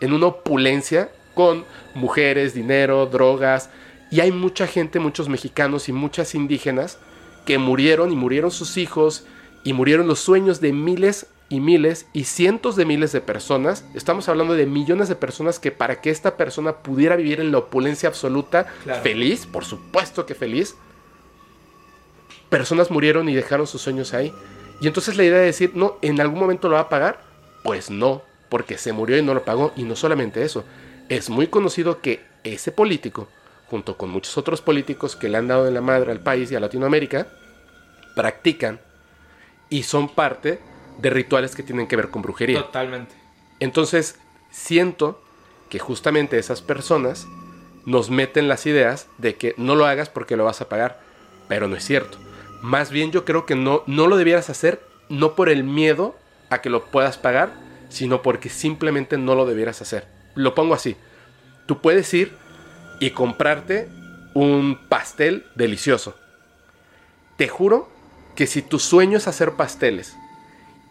en 0.00 0.12
una 0.12 0.26
opulencia 0.26 1.10
con 1.34 1.64
mujeres, 1.94 2.54
dinero, 2.54 3.06
drogas 3.06 3.70
y 4.10 4.20
hay 4.20 4.30
mucha 4.30 4.66
gente, 4.66 4.98
muchos 4.98 5.28
mexicanos 5.28 5.88
y 5.88 5.92
muchas 5.92 6.34
indígenas 6.34 6.98
que 7.46 7.58
murieron 7.58 8.12
y 8.12 8.16
murieron 8.16 8.50
sus 8.50 8.76
hijos 8.76 9.24
y 9.64 9.72
murieron 9.72 10.06
los 10.06 10.20
sueños 10.20 10.60
de 10.60 10.72
miles 10.72 11.26
y 11.48 11.60
miles 11.60 12.06
y 12.12 12.24
cientos 12.24 12.76
de 12.76 12.84
miles 12.84 13.12
de 13.12 13.20
personas. 13.20 13.84
Estamos 13.94 14.28
hablando 14.28 14.54
de 14.54 14.66
millones 14.66 15.08
de 15.08 15.16
personas 15.16 15.58
que 15.58 15.70
para 15.70 16.00
que 16.00 16.10
esta 16.10 16.36
persona 16.36 16.78
pudiera 16.78 17.16
vivir 17.16 17.40
en 17.40 17.52
la 17.52 17.58
opulencia 17.58 18.08
absoluta, 18.08 18.66
claro. 18.84 19.02
feliz, 19.02 19.46
por 19.46 19.64
supuesto 19.64 20.24
que 20.24 20.34
feliz, 20.34 20.76
personas 22.48 22.90
murieron 22.90 23.28
y 23.28 23.34
dejaron 23.34 23.66
sus 23.66 23.82
sueños 23.82 24.14
ahí. 24.14 24.32
Y 24.82 24.88
entonces 24.88 25.16
la 25.16 25.22
idea 25.22 25.38
de 25.38 25.46
decir, 25.46 25.70
no, 25.74 25.96
¿en 26.02 26.20
algún 26.20 26.40
momento 26.40 26.68
lo 26.68 26.74
va 26.74 26.80
a 26.80 26.88
pagar? 26.88 27.20
Pues 27.62 27.88
no, 27.88 28.22
porque 28.48 28.76
se 28.76 28.92
murió 28.92 29.16
y 29.16 29.22
no 29.22 29.32
lo 29.32 29.44
pagó. 29.44 29.72
Y 29.76 29.84
no 29.84 29.94
solamente 29.94 30.42
eso, 30.42 30.64
es 31.08 31.30
muy 31.30 31.46
conocido 31.46 32.00
que 32.00 32.24
ese 32.42 32.72
político, 32.72 33.28
junto 33.68 33.96
con 33.96 34.10
muchos 34.10 34.36
otros 34.36 34.60
políticos 34.60 35.14
que 35.14 35.28
le 35.28 35.38
han 35.38 35.46
dado 35.46 35.68
en 35.68 35.74
la 35.74 35.80
madre 35.80 36.10
al 36.10 36.18
país 36.18 36.50
y 36.50 36.56
a 36.56 36.60
Latinoamérica, 36.60 37.28
practican 38.16 38.80
y 39.70 39.84
son 39.84 40.08
parte 40.08 40.58
de 40.98 41.10
rituales 41.10 41.54
que 41.54 41.62
tienen 41.62 41.86
que 41.86 41.94
ver 41.94 42.10
con 42.10 42.22
brujería. 42.22 42.62
Totalmente. 42.62 43.14
Entonces, 43.60 44.18
siento 44.50 45.22
que 45.70 45.78
justamente 45.78 46.38
esas 46.38 46.60
personas 46.60 47.28
nos 47.86 48.10
meten 48.10 48.48
las 48.48 48.66
ideas 48.66 49.06
de 49.18 49.36
que 49.36 49.54
no 49.56 49.76
lo 49.76 49.86
hagas 49.86 50.08
porque 50.08 50.36
lo 50.36 50.44
vas 50.44 50.60
a 50.60 50.68
pagar, 50.68 51.00
pero 51.48 51.68
no 51.68 51.76
es 51.76 51.84
cierto. 51.84 52.18
Más 52.62 52.90
bien 52.90 53.10
yo 53.10 53.24
creo 53.24 53.44
que 53.44 53.56
no, 53.56 53.82
no 53.86 54.06
lo 54.06 54.16
debieras 54.16 54.48
hacer, 54.48 54.80
no 55.08 55.34
por 55.34 55.48
el 55.48 55.64
miedo 55.64 56.16
a 56.48 56.60
que 56.62 56.70
lo 56.70 56.86
puedas 56.86 57.18
pagar, 57.18 57.52
sino 57.88 58.22
porque 58.22 58.48
simplemente 58.48 59.18
no 59.18 59.34
lo 59.34 59.46
debieras 59.46 59.82
hacer. 59.82 60.06
Lo 60.34 60.54
pongo 60.54 60.74
así. 60.74 60.96
Tú 61.66 61.80
puedes 61.80 62.12
ir 62.14 62.32
y 63.00 63.10
comprarte 63.10 63.88
un 64.34 64.78
pastel 64.88 65.44
delicioso. 65.56 66.14
Te 67.36 67.48
juro 67.48 67.88
que 68.36 68.46
si 68.46 68.62
tu 68.62 68.78
sueño 68.78 69.18
es 69.18 69.28
hacer 69.28 69.54
pasteles 69.54 70.16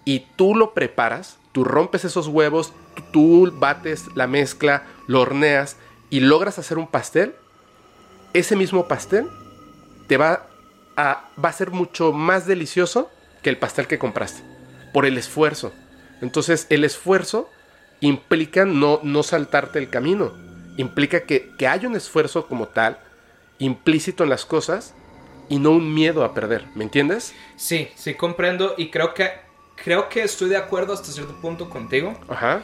y 0.05 0.25
tú 0.35 0.55
lo 0.55 0.73
preparas, 0.73 1.37
tú 1.53 1.63
rompes 1.63 2.05
esos 2.05 2.27
huevos, 2.27 2.73
tú 3.13 3.51
bates 3.53 4.05
la 4.15 4.27
mezcla, 4.27 4.83
lo 5.07 5.21
horneas 5.21 5.77
y 6.09 6.19
logras 6.19 6.59
hacer 6.59 6.77
un 6.77 6.87
pastel, 6.87 7.33
ese 8.33 8.55
mismo 8.55 8.87
pastel 8.87 9.27
te 10.07 10.17
va 10.17 10.47
a, 10.95 11.29
va 11.43 11.49
a 11.49 11.53
ser 11.53 11.71
mucho 11.71 12.11
más 12.11 12.47
delicioso 12.47 13.09
que 13.41 13.49
el 13.49 13.57
pastel 13.57 13.87
que 13.87 13.99
compraste, 13.99 14.41
por 14.93 15.05
el 15.05 15.17
esfuerzo. 15.17 15.73
Entonces 16.21 16.67
el 16.69 16.83
esfuerzo 16.83 17.49
implica 17.99 18.65
no, 18.65 18.99
no 19.03 19.23
saltarte 19.23 19.79
el 19.79 19.89
camino, 19.89 20.33
implica 20.77 21.21
que, 21.21 21.51
que 21.57 21.67
hay 21.67 21.85
un 21.85 21.95
esfuerzo 21.95 22.47
como 22.47 22.67
tal, 22.67 22.99
implícito 23.59 24.23
en 24.23 24.29
las 24.29 24.45
cosas, 24.45 24.93
y 25.51 25.59
no 25.59 25.71
un 25.71 25.93
miedo 25.93 26.23
a 26.23 26.33
perder, 26.33 26.65
¿me 26.75 26.85
entiendes? 26.85 27.33
Sí, 27.57 27.89
sí 27.95 28.13
comprendo 28.13 28.73
y 28.77 28.89
creo 28.89 29.13
que 29.13 29.31
creo 29.83 30.07
que 30.07 30.23
estoy 30.23 30.49
de 30.49 30.55
acuerdo 30.57 30.93
hasta 30.93 31.11
cierto 31.11 31.35
punto 31.41 31.69
contigo. 31.69 32.17
Ajá. 32.29 32.63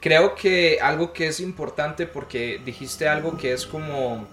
Creo 0.00 0.34
que 0.34 0.78
algo 0.82 1.12
que 1.12 1.28
es 1.28 1.40
importante 1.40 2.06
porque 2.06 2.60
dijiste 2.64 3.08
algo 3.08 3.36
que 3.36 3.52
es 3.52 3.66
como 3.66 4.26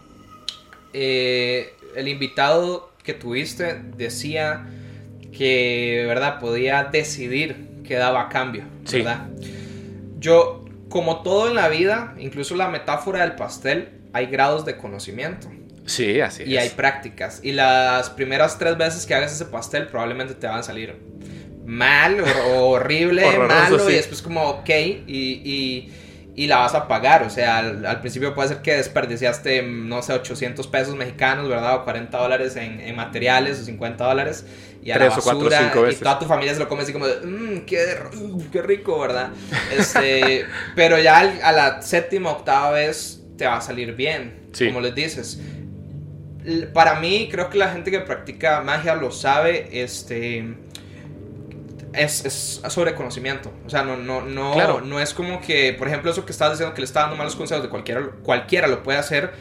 eh, 0.94 1.76
el 1.96 2.08
invitado 2.08 2.91
que 3.04 3.14
tuviste 3.14 3.82
decía 3.98 4.66
que, 5.36 6.04
¿verdad? 6.08 6.40
Podía 6.40 6.84
decidir 6.86 7.68
qué 7.86 7.96
daba 7.96 8.24
a 8.24 8.30
cambio, 8.30 8.64
Sí. 8.86 8.98
¿verdad? 8.98 9.28
Yo, 10.20 10.66
como 10.90 11.22
todo 11.22 11.50
en 11.50 11.56
la 11.56 11.68
vida, 11.70 12.14
incluso 12.20 12.56
la 12.56 12.68
metáfora 12.68 13.22
del 13.22 13.34
pastel, 13.36 13.90
hay 14.14 14.26
grados 14.28 14.66
de 14.66 14.78
conocimiento 14.78 15.48
Sí, 15.86 16.20
así 16.22 16.44
y 16.44 16.58
es. 16.58 16.64
hay 16.64 16.70
prácticas. 16.70 17.40
Y 17.44 17.54
las 17.54 18.10
primeras 18.12 18.58
tres 18.60 18.78
veces 18.78 19.06
que 19.06 19.16
hagas 19.16 19.34
ese 19.34 19.46
pastel 19.46 19.88
probablemente 19.88 20.36
te 20.36 20.46
van 20.48 20.60
a 20.60 20.64
salir 20.64 20.96
mal 21.66 22.18
o 22.22 22.70
horrible, 22.72 23.24
Horroroso, 23.26 23.56
malo 23.56 23.80
sí. 23.80 23.94
y 23.94 23.96
después 23.96 24.22
como 24.22 24.44
ok 24.48 24.70
y, 24.70 25.04
y, 25.08 25.94
y 26.36 26.48
la 26.48 26.58
vas 26.60 26.74
a 26.76 26.88
pagar. 26.88 27.24
O 27.24 27.30
sea, 27.30 27.58
al, 27.60 27.86
al 27.86 28.00
principio 28.00 28.34
puede 28.34 28.50
ser 28.50 28.62
que 28.62 28.76
desperdiciaste, 28.78 29.64
no 29.64 30.02
sé, 30.02 30.14
800 30.14 30.66
pesos 30.68 30.96
mexicanos, 30.96 31.48
¿verdad? 31.50 31.76
O 31.76 31.84
40 31.84 32.18
dólares 32.18 32.56
en, 32.56 32.80
en 32.80 32.96
materiales 32.96 33.60
o 33.60 33.64
50 33.66 34.04
dólares. 34.06 34.46
Y 34.84 34.90
a 34.92 34.98
la 34.98 35.06
Tres 35.06 35.18
o 35.20 35.22
cuatro, 35.22 35.44
basura, 35.44 35.60
cinco 35.72 35.90
y 35.90 35.96
toda 35.96 36.18
tu 36.18 36.26
familia 36.26 36.54
se 36.54 36.60
lo 36.60 36.68
come 36.68 36.82
así 36.82 36.92
como 36.92 37.06
de, 37.08 37.26
mmm, 37.26 37.66
qué, 37.66 37.98
qué 38.52 38.62
rico, 38.64 39.00
¿verdad? 39.00 39.30
Este, 39.78 40.46
pero 40.76 40.98
ya 40.98 41.20
al- 41.20 41.40
a 41.44 41.52
la 41.52 41.82
séptima, 41.84 42.32
octava 42.32 42.72
vez 42.72 43.22
te 43.38 43.46
va 43.46 43.58
a 43.58 43.62
salir 43.62 43.94
bien, 43.96 44.34
Sí. 44.54 44.68
como 44.68 44.82
les 44.82 44.96
dices. 44.96 45.40
Para 46.74 46.96
mí, 47.00 47.30
creo 47.32 47.50
que 47.52 47.60
la 47.60 47.70
gente 47.70 47.92
que 47.92 48.00
practica 48.00 48.62
magia 48.62 48.96
lo 48.96 49.12
sabe, 49.12 49.70
este... 49.84 50.56
Es, 51.94 52.24
es 52.26 52.62
sobre 52.70 52.96
conocimiento. 52.96 53.52
O 53.66 53.70
sea, 53.70 53.84
no, 53.84 53.98
no, 53.98 54.22
no, 54.22 54.54
Claro. 54.54 54.82
no 54.82 55.00
es 55.00 55.14
como 55.14 55.42
que, 55.42 55.74
por 55.74 55.88
ejemplo, 55.88 56.10
eso 56.12 56.26
que 56.26 56.32
estabas 56.32 56.54
diciendo 56.58 56.74
que 56.74 56.82
le 56.82 56.86
está 56.86 57.02
dando 57.02 57.16
malos 57.18 57.36
consejos 57.36 57.64
de 57.64 57.70
cualquiera, 57.70 58.02
cualquiera 58.24 58.68
lo 58.68 58.82
puede 58.84 58.98
hacer. 59.00 59.32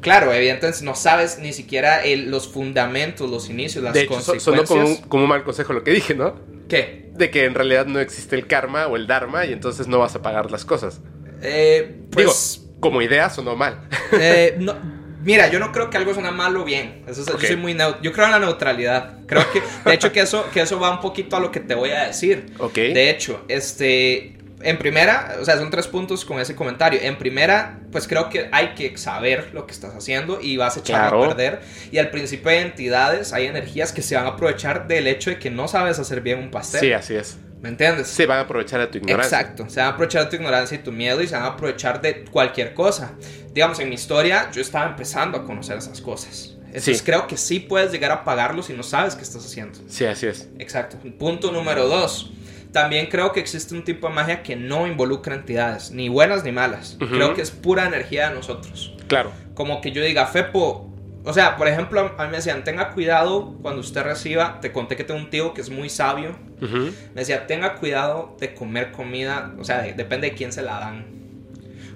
Claro, 0.00 0.32
evidentemente 0.32 0.82
no 0.84 0.94
sabes 0.94 1.38
ni 1.38 1.52
siquiera 1.52 2.02
el- 2.02 2.30
los 2.30 2.48
fundamentos, 2.48 3.30
los 3.30 3.50
inicios, 3.50 3.84
las 3.84 3.92
de 3.92 4.00
hecho, 4.02 4.14
consecuencias. 4.14 4.42
sonó 4.44 4.64
como 4.64 4.86
un, 4.88 4.96
como 5.08 5.22
un 5.24 5.28
mal 5.28 5.44
consejo 5.44 5.72
lo 5.72 5.84
que 5.84 5.90
dije, 5.92 6.14
¿no? 6.14 6.34
¿Qué? 6.68 7.10
De 7.14 7.30
que 7.30 7.44
en 7.44 7.54
realidad 7.54 7.86
no 7.86 8.00
existe 8.00 8.34
el 8.34 8.46
karma 8.46 8.86
o 8.86 8.96
el 8.96 9.06
dharma 9.06 9.44
y 9.44 9.52
entonces 9.52 9.86
no 9.88 9.98
vas 9.98 10.14
a 10.16 10.22
pagar 10.22 10.50
las 10.50 10.64
cosas. 10.64 11.00
Eh, 11.42 11.96
pues, 12.10 12.60
Digo, 12.62 12.80
como 12.80 13.02
idea 13.02 13.28
sonó 13.30 13.56
mal. 13.56 13.88
eh, 14.12 14.56
no, 14.58 14.74
mira, 15.22 15.48
yo 15.48 15.58
no 15.58 15.72
creo 15.72 15.90
que 15.90 15.96
algo 15.96 16.12
suena 16.14 16.30
mal 16.30 16.56
o 16.56 16.64
bien. 16.64 17.02
Eso 17.06 17.22
es- 17.22 17.28
Ok. 17.28 17.40
Yo 17.42 17.46
soy 17.48 17.56
muy 17.56 17.74
neu- 17.74 18.00
Yo 18.02 18.12
creo 18.12 18.26
en 18.26 18.32
la 18.32 18.38
neutralidad. 18.38 19.18
Creo 19.26 19.42
que, 19.52 19.62
de 19.84 19.94
hecho, 19.94 20.12
que 20.12 20.20
eso, 20.20 20.46
que 20.52 20.60
eso 20.60 20.78
va 20.80 20.90
un 20.90 21.00
poquito 21.00 21.36
a 21.36 21.40
lo 21.40 21.50
que 21.50 21.60
te 21.60 21.74
voy 21.74 21.90
a 21.90 22.04
decir. 22.06 22.52
ok. 22.58 22.74
De 22.74 23.10
hecho, 23.10 23.44
este, 23.48 24.36
en 24.62 24.76
primera, 24.76 25.36
o 25.40 25.44
sea, 25.44 25.56
son 25.56 25.70
tres 25.70 25.86
puntos 25.88 26.24
con 26.24 26.38
ese 26.40 26.54
comentario. 26.54 27.00
En 27.02 27.16
primera, 27.16 27.80
pues 27.92 28.06
creo 28.06 28.28
que 28.28 28.48
hay 28.52 28.74
que 28.74 28.98
saber 28.98 29.50
lo 29.54 29.66
que 29.66 29.72
estás 29.72 29.94
haciendo 29.94 30.38
y 30.40 30.56
vas 30.58 30.76
a 30.76 30.80
echarlo 30.80 31.18
Claro. 31.18 31.24
a 31.24 31.28
perder. 31.36 31.60
Y 31.90 31.96
al 31.98 32.10
principio 32.10 32.50
hay 32.50 32.58
entidades, 32.58 33.32
hay 33.32 33.46
energías 33.46 33.92
que 33.92 34.02
se 34.02 34.16
van 34.16 34.26
a 34.26 34.30
aprovechar 34.30 34.86
del 34.86 35.06
hecho 35.06 35.30
de 35.30 35.38
que 35.38 35.50
no 35.50 35.66
sabes 35.66 35.98
hacer 35.98 36.20
bien 36.20 36.38
un 36.40 36.50
pastel. 36.50 36.80
Sí, 36.80 36.92
así 36.92 37.14
es. 37.16 37.38
¿Me 37.60 37.68
entiendes? 37.68 38.08
Se 38.08 38.26
van 38.26 38.38
a 38.38 38.42
aprovechar 38.42 38.80
de 38.80 38.86
tu 38.86 38.98
ignorancia. 38.98 39.38
Exacto, 39.40 39.68
se 39.68 39.80
van 39.80 39.88
a 39.90 39.92
aprovechar 39.92 40.24
de 40.24 40.30
tu 40.30 40.36
ignorancia 40.36 40.76
y 40.76 40.82
tu 40.82 40.92
miedo 40.92 41.20
y 41.22 41.26
se 41.28 41.34
van 41.34 41.44
a 41.44 41.48
aprovechar 41.48 42.00
de 42.00 42.24
cualquier 42.24 42.72
cosa. 42.74 43.12
Digamos, 43.52 43.78
en 43.80 43.88
mi 43.88 43.94
historia 43.96 44.50
yo 44.50 44.60
estaba 44.62 44.86
empezando 44.86 45.36
a 45.38 45.44
conocer 45.44 45.76
esas 45.76 46.00
cosas. 46.00 46.56
Entonces 46.66 46.98
Sí. 46.98 47.04
creo 47.04 47.26
que 47.26 47.36
sí 47.36 47.60
puedes 47.60 47.90
llegar 47.92 48.12
a 48.12 48.24
pagarlo 48.24 48.62
si 48.62 48.72
no 48.72 48.82
sabes 48.82 49.14
qué 49.16 49.22
estás 49.22 49.44
haciendo. 49.44 49.78
Sí, 49.88 50.04
así 50.06 50.26
es. 50.26 50.48
Exacto. 50.58 50.96
Punto 51.18 51.50
número 51.52 51.86
dos. 51.88 52.30
También 52.72 53.06
creo 53.06 53.32
que 53.32 53.40
existe 53.40 53.74
un 53.74 53.82
tipo 53.84 54.06
de 54.08 54.14
magia 54.14 54.42
que 54.44 54.54
no 54.54 54.86
involucra 54.86 55.34
entidades, 55.34 55.90
ni 55.90 56.08
buenas 56.08 56.44
ni 56.44 56.52
malas. 56.52 56.96
Creo 56.98 57.34
que 57.34 57.42
es 57.42 57.50
pura 57.50 57.86
energía 57.86 58.28
de 58.28 58.36
nosotros. 58.36 58.94
Claro. 59.08 59.32
Como 59.54 59.80
que 59.80 59.90
yo 59.90 60.02
diga, 60.04 60.26
Fepo, 60.28 60.89
o 61.24 61.32
sea, 61.32 61.56
por 61.56 61.68
ejemplo, 61.68 62.12
a 62.16 62.24
mí 62.24 62.30
me 62.30 62.36
decían, 62.38 62.64
tenga 62.64 62.90
cuidado 62.90 63.54
cuando 63.62 63.80
usted 63.80 64.02
reciba, 64.02 64.60
te 64.60 64.72
conté 64.72 64.96
que 64.96 65.04
tengo 65.04 65.20
un 65.20 65.30
tío 65.30 65.52
que 65.54 65.60
es 65.60 65.70
muy 65.70 65.88
sabio, 65.90 66.30
Ujú. 66.62 66.92
me 67.14 67.20
decía, 67.20 67.46
tenga 67.46 67.74
cuidado 67.74 68.36
de 68.40 68.54
comer 68.54 68.92
comida, 68.92 69.52
o 69.58 69.64
sea, 69.64 69.82
de- 69.82 69.92
depende 69.94 70.30
de 70.30 70.34
quién 70.36 70.52
se 70.52 70.62
la 70.62 70.78
dan. 70.80 71.04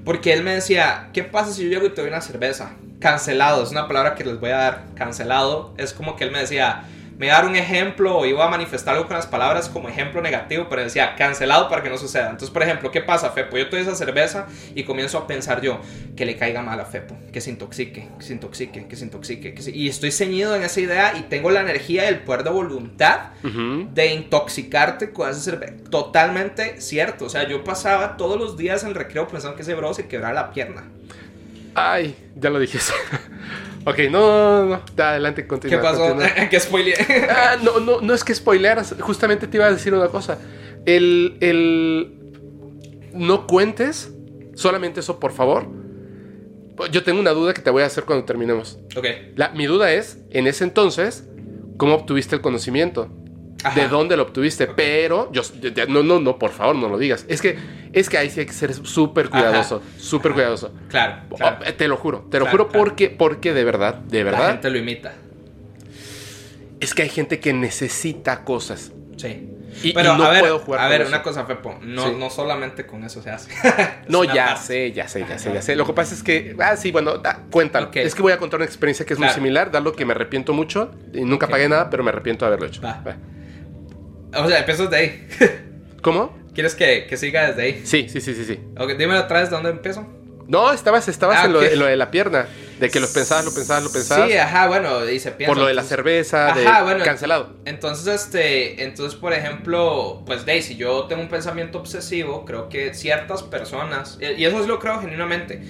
Porque 0.05 0.33
él 0.35 0.43
me 0.43 0.55
decía, 0.55 1.09
¿qué 1.15 1.23
pasa 1.25 1.53
si 1.53 1.65
yo 1.65 1.71
llego 1.71 1.87
y 1.87 1.91
te 1.91 2.03
doy 2.03 2.09
una 2.11 2.21
cerveza? 2.21 2.73
Cancelado, 3.01 3.63
es 3.63 3.71
una 3.71 3.87
palabra 3.89 4.15
que 4.15 4.25
les 4.25 4.39
voy 4.39 4.51
a 4.51 4.57
dar. 4.57 4.85
Cancelado 4.95 5.73
es 5.79 5.93
como 5.95 6.17
que 6.17 6.25
él 6.25 6.31
me 6.31 6.41
decía, 6.41 6.85
me 7.19 7.27
iba 7.27 7.37
a 7.37 7.41
dar 7.43 7.49
un 7.51 7.57
ejemplo 7.57 8.17
o 8.19 8.27
iba 8.27 8.45
a 8.45 8.49
manifestar 8.51 8.95
algo 8.95 9.07
con 9.07 9.17
las 9.17 9.27
palabras 9.27 9.69
como 9.69 9.89
ejemplo 9.89 10.21
negativo, 10.21 10.67
pero 10.69 10.83
decía, 10.83 11.15
cancelado 11.17 11.69
para 11.69 11.83
que 11.83 11.89
no 11.91 11.97
suceda. 11.99 12.25
Entonces, 12.25 12.51
por 12.51 12.63
ejemplo, 12.63 12.91
¿qué 12.91 13.01
pasa, 13.01 13.31
Fepo? 13.31 13.57
Yo 13.57 13.67
doy 13.67 13.81
esa 13.83 13.95
cerveza 13.95 14.47
y 14.75 14.83
comienzo 14.85 15.19
a 15.19 15.27
pensar 15.27 15.61
yo, 15.61 15.81
que 16.17 16.25
le 16.27 16.37
caiga 16.37 16.63
mal 16.63 16.81
a 16.81 16.85
Fepo, 16.85 17.17
que 17.33 17.41
se 17.41 17.51
intoxique, 17.51 18.09
que 18.19 18.25
se 18.25 18.33
intoxique, 18.33 18.87
que 18.87 18.97
se 18.97 19.05
intoxique. 19.05 19.55
Que 19.55 19.63
se- 19.63 19.71
Y 19.71 19.89
estoy 19.89 20.11
ceñido 20.11 20.57
en 20.57 20.63
esa 20.65 20.81
idea 20.81 21.17
y 21.17 21.23
tengo 21.23 21.51
la 21.51 21.61
energía 21.61 22.05
y 22.05 22.09
el 22.09 22.21
poder 22.21 22.43
de 22.45 22.51
voluntad 22.51 23.31
de 23.43 24.07
intoxicarte 24.15 25.11
con 25.13 25.31
esa 25.31 25.41
cerveza. 25.41 25.75
Totalmente 25.91 26.81
cierto. 26.81 27.27
O 27.27 27.29
sea, 27.29 27.47
yo 27.49 27.63
pasaba 27.65 28.17
todos 28.17 28.39
los 28.39 28.57
días 28.57 28.83
en 28.83 28.89
el 28.91 28.95
recreo 28.95 29.29
pensando 29.29 29.57
que 29.57 29.63
ese 29.63 29.75
bro 29.75 29.95
se 29.95 30.09
quebrara 30.09 30.35
la 30.35 30.51
pierna. 30.53 30.85
Ay, 31.77 32.17
ya 32.37 32.51
lo 32.51 32.59
dijiste. 32.59 32.93
Ok, 33.85 33.99
no, 34.11 34.67
no, 34.67 34.67
no. 34.97 35.03
Adelante, 35.05 35.47
continúa. 35.47 35.77
¿Qué 35.79 35.83
pasó? 35.83 36.17
que 36.51 36.61
spoileé. 36.61 36.95
Ah, 37.31 37.57
no, 37.63 37.81
no, 37.81 38.01
no 38.01 38.15
es 38.15 38.25
que 38.25 38.35
spoilearas. 38.35 38.95
Justamente 39.01 39.47
te 39.47 39.57
iba 39.57 39.67
a 39.67 39.73
decir 39.73 39.95
una 39.95 40.09
cosa. 40.09 40.39
El, 40.87 41.37
el... 41.41 42.19
No 43.13 43.47
cuentes 43.47 44.13
solamente 44.55 45.01
eso, 45.01 45.19
por 45.21 45.33
favor. 45.33 45.67
Yo 46.91 47.05
tengo 47.05 47.21
una 47.21 47.31
duda 47.31 47.55
que 47.55 47.63
te 47.63 47.71
voy 47.71 47.83
a 47.83 47.87
hacer 47.87 48.05
cuando 48.05 48.25
terminemos. 48.25 48.79
ok. 48.97 49.07
La- 49.37 49.51
mi 49.51 49.67
duda 49.67 49.93
es, 49.93 50.19
en 50.31 50.47
ese 50.49 50.65
entonces, 50.65 51.25
¿cómo 51.77 51.95
obtuviste 51.95 52.35
el 52.35 52.41
conocimiento? 52.41 53.09
Ajá. 53.65 53.81
¿De 53.81 53.89
dónde 53.89 54.17
lo 54.17 54.25
obtuviste? 54.25 54.67
Pero, 54.69 55.31
yo, 55.33 55.43
no, 55.89 56.03
no, 56.03 56.21
no, 56.21 56.39
por 56.39 56.51
favor, 56.53 56.77
no 56.77 56.89
lo 56.89 56.99
digas. 56.99 57.25
Es 57.29 57.41
que, 57.41 57.57
es 57.93 58.09
que 58.09 58.19
ahí 58.19 58.31
sí 58.31 58.41
hay 58.41 58.47
que 58.47 58.53
ser 58.53 58.73
súper 58.75 59.31
cuidadoso, 59.31 59.83
súper 59.99 60.33
cuidadoso. 60.33 60.73
Claro, 60.89 61.23
claro. 61.37 61.65
Eh, 61.65 61.73
te 61.73 61.89
lo 61.89 61.97
juro, 61.97 62.27
te 62.31 62.39
lo 62.39 62.45
Claro, 62.45 62.51
juro 62.59 62.69
claro. 62.69 62.85
porque, 62.85 63.11
porque 63.11 63.53
de 63.55 63.65
verdad, 63.65 63.95
de 63.95 64.23
La 64.23 64.31
verdad, 64.31 64.51
gente 64.53 64.71
lo 64.71 64.79
imita. 64.79 65.15
es 66.81 66.95
que 66.95 67.03
hay 67.03 67.09
gente 67.09 67.41
que 67.41 67.53
necesita 67.53 68.45
cosas. 68.45 68.93
Sí. 69.17 69.51
Y, 69.83 69.93
Pero 69.93 70.15
y 70.15 70.19
no 70.19 70.25
a 70.25 70.31
ver, 70.31 70.41
puedo 70.41 70.59
jugar 70.61 70.81
a 70.81 70.83
con 70.85 70.91
ver 70.91 71.01
eso. 71.01 71.09
una 71.09 71.23
cosa, 71.23 71.45
Fepo. 71.47 71.77
No, 71.83 72.05
Sí. 72.09 72.17
no 72.17 72.31
solamente 72.31 72.87
con 72.87 73.03
eso 73.03 73.21
se 73.23 73.31
hace. 73.31 73.51
No, 74.09 74.23
ya 74.23 74.47
parte. 74.47 74.63
sé, 74.67 74.93
ya 74.93 75.09
sé, 75.09 75.25
ya 75.29 75.37
sé, 75.39 75.53
ya 75.53 75.63
sé. 75.63 75.75
Lo 75.75 75.85
que 75.85 75.93
pasa 75.93 76.15
es 76.15 76.23
que, 76.23 76.55
ah, 76.61 76.77
sí, 76.77 76.93
bueno, 76.93 77.19
da, 77.19 77.41
cuéntalo. 77.51 77.91
Es 77.93 78.15
que 78.15 78.23
voy 78.23 78.33
a 78.33 78.39
contar 78.39 78.59
una 78.61 78.67
experiencia 78.67 79.05
que 79.05 79.15
es 79.15 79.19
Claro. 79.19 79.33
muy 79.33 79.35
similar, 79.35 79.71
dar 79.73 79.83
lo 79.83 79.93
que 79.93 80.05
me 80.05 80.13
arrepiento 80.13 80.53
mucho. 80.53 80.93
Y 81.13 81.23
nunca 81.23 81.49
pagué 81.49 81.69
nada, 81.69 81.91
pero 81.91 82.05
me 82.05 82.11
arrepiento 82.11 82.45
de 82.45 82.49
haberlo 82.49 82.67
hecho. 82.67 82.83
Va. 82.83 83.03
Va. 83.07 83.17
O 84.37 84.49
sea, 84.49 84.59
empiezas 84.61 84.91
de 84.91 84.97
ahí. 84.97 85.29
¿Cómo? 86.03 86.37
¿Quieres 86.55 86.75
que, 86.75 87.07
que 87.09 87.17
siga 87.17 87.49
desde 87.49 87.63
ahí? 87.63 87.83
Sí, 87.85 88.09
sí, 88.09 88.21
sí, 88.21 88.35
sí, 88.35 88.45
sí. 88.45 88.61
Ok, 88.79 88.97
vez 89.41 89.51
de 89.51 89.57
dónde 89.57 89.71
empiezo. 89.71 90.07
No, 90.47 90.73
estabas, 90.73 91.09
estabas 91.09 91.39
Ah, 91.41 91.47
en, 91.47 91.53
lo, 91.55 91.61
ok. 91.61 91.67
en 91.73 91.79
lo 91.79 91.87
de 91.87 91.97
la 91.97 92.11
pierna. 92.11 92.47
De 92.79 92.91
que 92.91 93.01
los 93.01 93.11
pensabas, 93.11 93.45
lo 93.45 93.55
pensabas, 93.55 93.85
lo 93.85 93.91
pensabas. 93.93 94.29
Sí, 94.29 94.37
ajá, 94.37 94.67
bueno, 94.67 95.09
y 95.09 95.19
se 95.19 95.31
piensa. 95.31 95.53
por 95.53 95.59
lo 95.63 95.67
de 95.69 95.75
la 95.75 95.83
cerveza, 95.85 96.53
de 96.55 96.67
Ajá, 96.67 96.83
bueno, 96.83 97.05
cancelado. 97.05 97.55
Entonces, 97.65 98.07
este, 98.27 98.83
entonces, 98.83 99.19
por 99.19 99.33
ejemplo, 99.33 100.23
pues 100.27 100.45
Daisy, 100.45 100.77
yo 100.77 101.05
tengo 101.05 101.23
un 101.23 101.29
pensamiento 101.29 101.79
obsesivo, 101.79 102.45
creo 102.45 102.69
que 102.69 102.93
ciertas 102.93 103.43
personas, 103.45 104.19
y 104.21 104.45
eso 104.45 104.61
sí 104.61 104.69
lo 104.69 104.81
creo 104.81 105.01
genuinamente, 105.01 105.63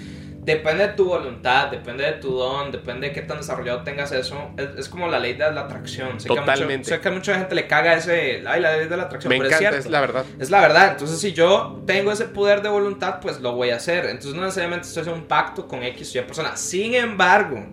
depende 0.44 0.86
de 0.88 0.92
tu 0.94 1.06
voluntad, 1.06 1.68
depende 1.70 2.04
de 2.04 2.12
tu 2.12 2.30
don, 2.36 2.70
depende 2.70 3.08
de 3.08 3.12
qué 3.14 3.22
tan 3.22 3.38
desarrollado 3.38 3.82
tengas 3.82 4.12
eso, 4.12 4.50
es, 4.58 4.68
es 4.78 4.88
como 4.88 5.08
la 5.08 5.18
ley 5.18 5.32
de 5.34 5.50
la 5.50 5.62
atracción. 5.62 6.20
Sé 6.20 6.28
Que 6.28 6.34
mucho- 6.34 6.44
Totalmente. 6.44 6.88
sé 6.88 7.00
que 7.00 7.08
a 7.08 7.12
mucha 7.12 7.34
gente 7.38 7.54
le 7.54 7.66
caga 7.66 7.94
ese, 7.94 8.42
ay, 8.46 8.60
la 8.60 8.76
ley 8.76 8.86
de 8.88 8.96
la 8.96 9.04
atracción, 9.04 9.30
Me 9.30 9.36
pero 9.38 9.48
encanta, 9.48 9.68
es 9.70 9.74
es, 9.76 9.82
cierto. 9.84 9.90
la 9.90 10.00
verdad. 10.00 10.24
Es 10.38 10.50
la 10.50 10.60
verdad, 10.60 10.90
entonces 10.92 11.18
si 11.18 11.32
yo 11.32 11.82
tengo 11.86 12.12
ese 12.12 12.26
poder 12.26 12.60
de 12.62 12.68
voluntad, 12.68 13.20
pues 13.20 13.40
lo 13.40 13.52
voy 13.54 13.70
a 13.70 13.76
hacer. 13.76 14.04
Entonces 14.06 14.34
no 14.34 14.42
necesariamente 14.42 14.86
estoy 14.86 15.00
haciendo 15.00 15.20
un 15.22 15.26
pacto 15.28 15.66
con 15.66 15.82
X 15.82 16.14
o 16.14 16.18
Y 16.18 16.22
persona. 16.22 16.56
Sin 16.56 16.94
embargo, 16.94 17.64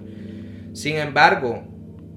sin 0.73 0.95
embargo, 0.97 1.63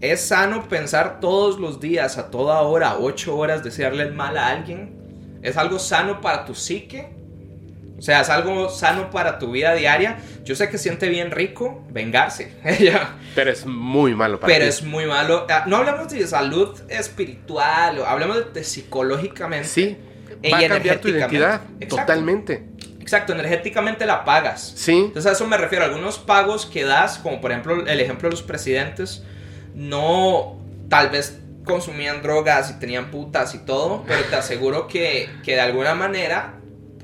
es 0.00 0.20
sano 0.20 0.68
pensar 0.68 1.18
todos 1.18 1.59
los 1.59 1.80
días, 1.80 2.18
a 2.18 2.30
toda 2.30 2.61
hora, 2.62 2.96
ocho 2.98 3.36
horas, 3.36 3.64
desearle 3.64 4.05
el 4.05 4.12
mal 4.12 4.36
a 4.38 4.48
alguien. 4.50 5.38
Es 5.42 5.57
algo 5.57 5.78
sano 5.78 6.20
para 6.20 6.44
tu 6.44 6.55
psique. 6.55 7.09
O 7.97 8.03
sea, 8.03 8.20
es 8.22 8.28
algo 8.28 8.68
sano 8.68 9.11
para 9.11 9.38
tu 9.38 9.53
vida 9.53 9.72
diaria. 9.74 10.18
Yo 10.45 10.57
sé 10.57 10.68
que 10.68 10.78
siente 10.78 11.09
bien 11.09 11.30
rico 11.30 11.84
vengarse. 11.90 12.53
Pero 13.34 13.51
es 13.51 13.64
muy 13.66 14.14
malo 14.14 14.40
para 14.40 14.53
Pero 14.53 14.64
ti. 14.64 14.68
es 14.68 14.82
muy 14.82 15.07
malo. 15.07 15.47
Ah, 15.49 15.64
No 15.66 15.76
hablemos 15.76 16.09
de 16.09 16.26
salud 16.26 16.78
espiritual, 16.88 17.99
o 18.01 18.07
hablemos 18.07 18.53
de, 18.53 18.64
psicológicamente. 18.64 19.68
Sí, 19.68 19.97
Y 20.42 20.51
va 20.51 20.59
a 20.59 20.68
cambiar 20.68 20.99
tu 20.99 21.09
identidad. 21.09 21.61
Exacto. 21.80 21.97
Totalmente. 21.97 22.64
Exacto, 23.01 23.32
energéticamente 23.34 24.07
la 24.07 24.24
pagas. 24.24 24.72
Sí, 24.76 24.92
Entonces 25.07 25.26
a 25.26 25.32
eso 25.32 25.47
me 25.47 25.57
refiero. 25.57 25.84
Algunos 25.84 26.18
pagos 26.18 26.66
que 26.66 26.84
das, 26.84 27.18
como 27.18 27.40
por 27.40 27.53
ejemplo 27.53 27.86
el 27.86 28.01
ejemplo 28.01 28.28
de 28.28 28.32
los 28.32 28.42
presidentes, 28.42 29.22
no, 29.74 30.59
tal 30.88 31.11
vez 31.11 31.38
consumían 31.64 32.22
drogas 32.22 32.70
y 32.70 32.74
tenían 32.78 33.11
putas 33.11 33.55
y 33.55 33.59
todo, 33.59 34.05
pero 34.07 34.22
te 34.24 34.36
aseguro 34.36 34.86
que, 34.88 35.28
que 35.45 35.53
de 35.55 35.61
alguna 35.61 35.95
manera 35.95 36.55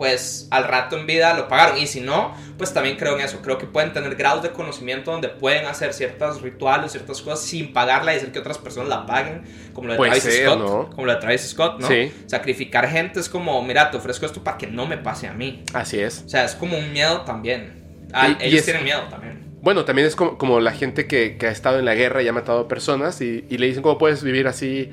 pues 0.01 0.49
al 0.51 0.65
rato 0.65 0.97
en 0.97 1.07
vida 1.07 1.35
lo 1.35 1.47
pagaron. 1.47 1.77
Y 1.77 1.87
si 1.87 2.01
no, 2.01 2.35
pues 2.57 2.73
también 2.73 2.97
creo 2.97 3.19
en 3.19 3.21
eso. 3.23 3.43
Creo 3.43 3.59
que 3.59 3.67
pueden 3.67 3.93
tener 3.93 4.15
grados 4.15 4.43
de 4.43 4.51
conocimiento 4.51 5.11
donde 5.11 5.29
pueden 5.29 5.67
hacer 5.67 5.93
ciertos 5.93 6.41
rituales, 6.41 6.93
ciertas 6.93 7.21
cosas 7.21 7.45
sin 7.45 7.75
pagarla 7.75 8.15
y 8.15 8.17
hacer 8.17 8.33
que 8.33 8.39
otras 8.39 8.57
personas 8.57 8.89
la 8.89 9.05
paguen. 9.05 9.43
Como 9.75 9.89
lo 9.89 9.93
de 9.93 9.99
Travis 9.99 10.23
Scott. 10.23 10.95
Como 10.95 11.05
lo 11.05 11.13
de 11.13 11.21
Travis 11.21 11.43
Scott, 11.43 11.81
¿no? 11.81 11.87
Sí. 11.87 12.11
Sacrificar 12.25 12.89
gente 12.89 13.21
es 13.21 13.29
como, 13.29 13.63
mira, 13.63 13.91
te 13.91 13.99
ofrezco 13.99 14.25
esto 14.25 14.43
para 14.43 14.57
que 14.57 14.69
no 14.69 14.87
me 14.87 14.97
pase 14.97 15.27
a 15.27 15.35
mí. 15.35 15.65
Así 15.75 16.01
es. 16.01 16.23
O 16.25 16.31
sea, 16.31 16.47
es 16.47 16.55
como 16.55 16.79
un 16.79 16.95
miedo 16.95 17.21
también. 17.21 18.09
Ah, 18.15 18.39
ellos 18.41 18.65
tienen 18.65 18.85
miedo 18.85 19.03
también. 19.11 19.51
Bueno, 19.61 19.85
también 19.85 20.09
es 20.09 20.17
como, 20.17 20.39
como 20.39 20.61
la 20.61 20.73
gente 20.73 21.07
que, 21.07 21.37
que, 21.37 21.47
ha 21.47 21.51
estado 21.51 21.79
en 21.79 21.85
la 21.85 21.95
guerra 21.95 22.23
y 22.23 22.29
ha 22.29 22.33
matado 22.33 22.69
personas 22.69 23.21
y, 23.21 23.45
y 23.51 23.59
le 23.59 23.67
dicen, 23.67 23.83
¿cómo 23.83 23.99
puedes 23.99 24.23
vivir 24.23 24.47
así? 24.47 24.91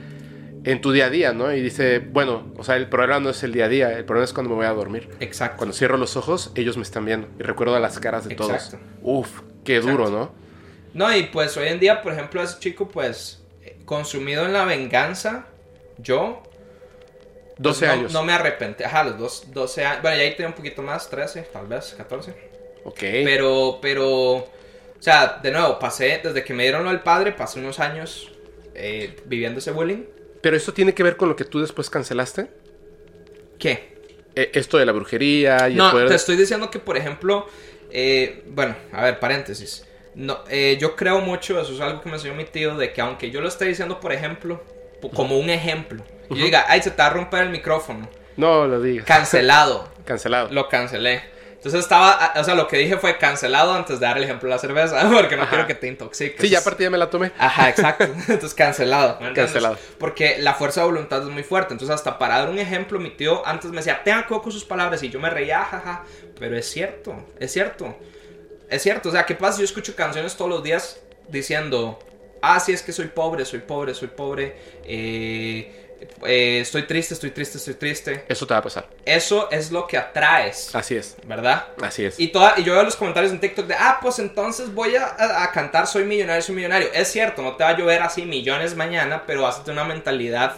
En 0.68 0.82
tu 0.82 0.92
día 0.92 1.06
a 1.06 1.10
día, 1.10 1.32
¿no? 1.32 1.54
Y 1.54 1.62
dice, 1.62 2.00
bueno, 2.00 2.52
o 2.58 2.64
sea, 2.64 2.76
el 2.76 2.90
problema 2.90 3.22
no 3.22 3.30
es 3.30 3.42
el 3.42 3.54
día 3.54 3.66
a 3.66 3.70
día, 3.70 3.94
el 3.94 4.04
problema 4.04 4.26
es 4.26 4.34
cuando 4.34 4.50
me 4.50 4.58
voy 4.58 4.66
a 4.66 4.74
dormir. 4.74 5.08
Exacto. 5.22 5.60
Cuando 5.60 5.74
cierro 5.74 5.96
los 5.96 6.18
ojos, 6.18 6.52
ellos 6.56 6.76
me 6.76 6.84
están 6.84 7.06
viendo. 7.06 7.30
Y 7.40 7.44
recuerdo 7.44 7.80
las 7.80 7.98
caras 8.00 8.28
de 8.28 8.34
Exacto. 8.34 8.78
todos. 8.78 8.84
Uf, 9.02 9.42
qué 9.64 9.80
duro, 9.80 10.10
¿no? 10.10 10.34
No, 10.94 11.16
y 11.16 11.24
pues 11.24 11.56
hoy 11.56 11.70
en 11.70 11.80
día, 11.80 12.02
por 12.02 12.12
ejemplo, 12.12 12.44
ese 12.44 12.60
chico, 12.60 12.90
pues, 12.90 13.42
consumido 13.86 14.46
en 14.46 14.52
la 14.52 14.66
venganza, 14.66 15.48
yo... 16.00 16.44
12 17.60 17.80
pues, 17.80 17.90
años. 17.90 18.14
No 18.14 18.24
me 18.24 18.34
arrepentí. 18.34 18.84
Ajá, 18.84 19.06
los 19.06 19.18
dos, 19.18 19.54
12 19.54 19.86
años. 19.86 20.02
Bueno, 20.02 20.18
ya 20.18 20.24
ahí 20.24 20.32
tenía 20.32 20.50
un 20.50 20.54
poquito 20.54 20.82
más, 20.82 21.10
13, 21.10 21.44
tal 21.44 21.68
vez, 21.68 21.96
14. 21.98 22.34
Ok. 22.84 23.00
Pero, 23.00 23.80
pero... 23.82 24.36
O 24.36 25.00
sea, 25.00 25.40
de 25.42 25.50
nuevo, 25.50 25.80
pasé, 25.80 26.20
desde 26.22 26.44
que 26.44 26.54
me 26.54 26.64
dieron 26.64 26.84
lo 26.84 26.90
del 26.90 27.00
padre, 27.00 27.32
pasé 27.32 27.60
unos 27.60 27.80
años 27.80 28.34
eh, 28.76 29.16
viviendo 29.26 29.60
ese 29.60 29.72
bullying. 29.72 30.17
Pero 30.48 30.56
esto 30.56 30.74
tiene 30.74 30.94
que 30.94 31.04
ver 31.04 31.18
con 31.18 31.28
lo 31.28 31.36
que 31.36 31.44
tú 31.44 31.60
después 31.60 31.90
cancelaste. 31.90 32.48
¿Qué? 33.60 33.98
E, 34.34 34.52
esto 34.54 34.78
de 34.78 34.86
la 34.86 34.94
brujería 34.94 35.68
y 35.68 35.76
No, 35.76 35.94
te 36.08 36.16
estoy 36.16 36.38
diciendo 36.38 36.72
que, 36.72 36.80
por 36.80 36.96
ejemplo, 36.96 37.50
eh, 37.92 38.46
bueno, 38.48 38.74
a 38.94 39.04
ver, 39.04 39.20
paréntesis. 39.20 39.86
No, 40.16 40.46
eh, 40.50 40.78
yo 40.80 40.96
creo 40.96 41.20
mucho, 41.20 41.60
eso 41.60 41.74
es 41.74 41.82
algo 41.82 42.00
que 42.00 42.08
me 42.08 42.16
enseñó 42.16 42.34
mi 42.34 42.46
tío, 42.46 42.78
de 42.78 42.94
que 42.94 43.02
aunque 43.02 43.30
yo 43.30 43.42
lo 43.42 43.50
esté 43.50 43.66
diciendo, 43.66 44.00
por 44.00 44.14
ejemplo, 44.14 44.64
como 45.14 45.38
un 45.38 45.50
ejemplo, 45.50 46.02
yo 46.30 46.38
diga, 46.38 46.64
ay, 46.70 46.82
se 46.82 46.92
te 46.92 47.02
va 47.02 47.08
a 47.08 47.10
romper 47.10 47.44
el 47.44 47.50
micrófono. 47.50 48.08
No 48.38 48.68
lo 48.68 48.80
digas. 48.80 49.06
Cancelado. 49.06 49.90
Cancelado. 50.06 50.48
Lo 50.54 50.70
cancelé. 50.70 51.24
Entonces 51.58 51.82
estaba, 51.82 52.34
o 52.36 52.44
sea, 52.44 52.54
lo 52.54 52.68
que 52.68 52.78
dije 52.78 52.98
fue 52.98 53.18
cancelado 53.18 53.74
antes 53.74 54.00
de 54.00 54.06
dar 54.06 54.18
el 54.18 54.24
ejemplo 54.24 54.48
de 54.48 54.56
la 54.56 54.60
cerveza, 54.60 55.10
porque 55.14 55.36
no 55.36 55.50
quiero 55.50 55.66
que 55.66 55.74
te 55.74 55.88
intoxiques. 55.88 56.40
Sí, 56.40 56.50
ya 56.50 56.60
aparte 56.60 56.84
ya 56.84 56.90
me 56.92 57.00
la 57.00 57.10
tomé. 57.10 57.32
Ajá, 57.38 57.70
exacto. 57.70 58.04
Entonces 58.28 58.54
cancelado. 58.54 59.18
Cancelado. 59.34 59.78
Porque 59.98 60.38
la 60.40 60.54
fuerza 60.54 60.82
de 60.82 60.88
voluntad 60.88 61.24
es 61.24 61.30
muy 61.30 61.44
fuerte. 61.44 61.74
Entonces 61.74 61.96
hasta 61.96 62.20
para 62.20 62.38
dar 62.38 62.50
un 62.50 62.60
ejemplo, 62.60 63.00
mi 63.00 63.10
tío 63.10 63.46
antes 63.46 63.72
me 63.72 63.78
decía, 63.78 64.04
tenga 64.04 64.28
cuidado 64.28 64.44
con 64.44 64.52
sus 64.52 64.66
palabras 64.66 65.02
y 65.02 65.10
yo 65.10 65.20
me 65.20 65.30
reía, 65.32 65.64
jaja. 65.64 66.04
Pero 66.40 66.56
es 66.56 66.70
cierto, 66.70 67.16
es 67.40 67.52
cierto. 67.52 67.98
Es 68.70 68.84
cierto, 68.84 69.10
o 69.10 69.12
sea, 69.12 69.26
¿qué 69.26 69.34
pasa? 69.34 69.58
Yo 69.58 69.66
escucho 69.66 69.96
canciones 69.96 70.36
todos 70.36 70.52
los 70.52 70.62
días 70.62 71.02
diciendo, 71.28 71.98
ah, 72.42 72.60
sí, 72.60 72.72
es 72.74 72.84
que 72.84 72.92
soy 72.92 73.08
pobre, 73.08 73.46
soy 73.46 73.60
pobre, 73.60 73.96
soy 73.96 74.10
pobre. 74.10 74.58
Eh 74.84 75.87
eh, 76.26 76.60
estoy 76.62 76.84
triste, 76.84 77.14
estoy 77.14 77.32
triste, 77.32 77.58
estoy 77.58 77.76
triste. 77.76 78.26
Eso 78.28 78.48
te 78.48 78.54
va 78.54 78.60
a 78.60 78.64
pasar. 78.64 78.90
Eso 79.06 79.50
es 79.52 79.72
lo 79.72 79.86
que 79.86 79.98
atraes. 79.98 80.74
Así 80.74 80.96
es. 80.96 81.16
¿Verdad? 81.26 81.68
Así 81.82 82.06
es. 82.06 82.20
Y, 82.20 82.30
toda, 82.30 82.56
y 82.58 82.64
yo 82.64 82.74
veo 82.74 82.84
los 82.84 82.96
comentarios 82.96 83.32
en 83.32 83.40
TikTok 83.40 83.68
de, 83.68 83.76
ah, 83.76 84.00
pues 84.02 84.20
entonces 84.20 84.74
voy 84.74 84.96
a, 84.96 85.50
cantar 85.54 85.88
Soy 85.88 86.06
millonario, 86.06 86.42
soy 86.42 86.56
millonario. 86.56 86.90
Es 86.94 87.10
cierto, 87.10 87.42
no 87.42 87.56
te 87.56 87.64
va 87.64 87.72
a 87.72 87.78
llover 87.78 88.02
así 88.02 88.24
millones 88.24 88.76
mañana, 88.76 89.24
pero 89.28 89.46
a 89.46 89.64
tener 89.64 89.80
una 89.80 89.94
mentalidad 89.94 90.56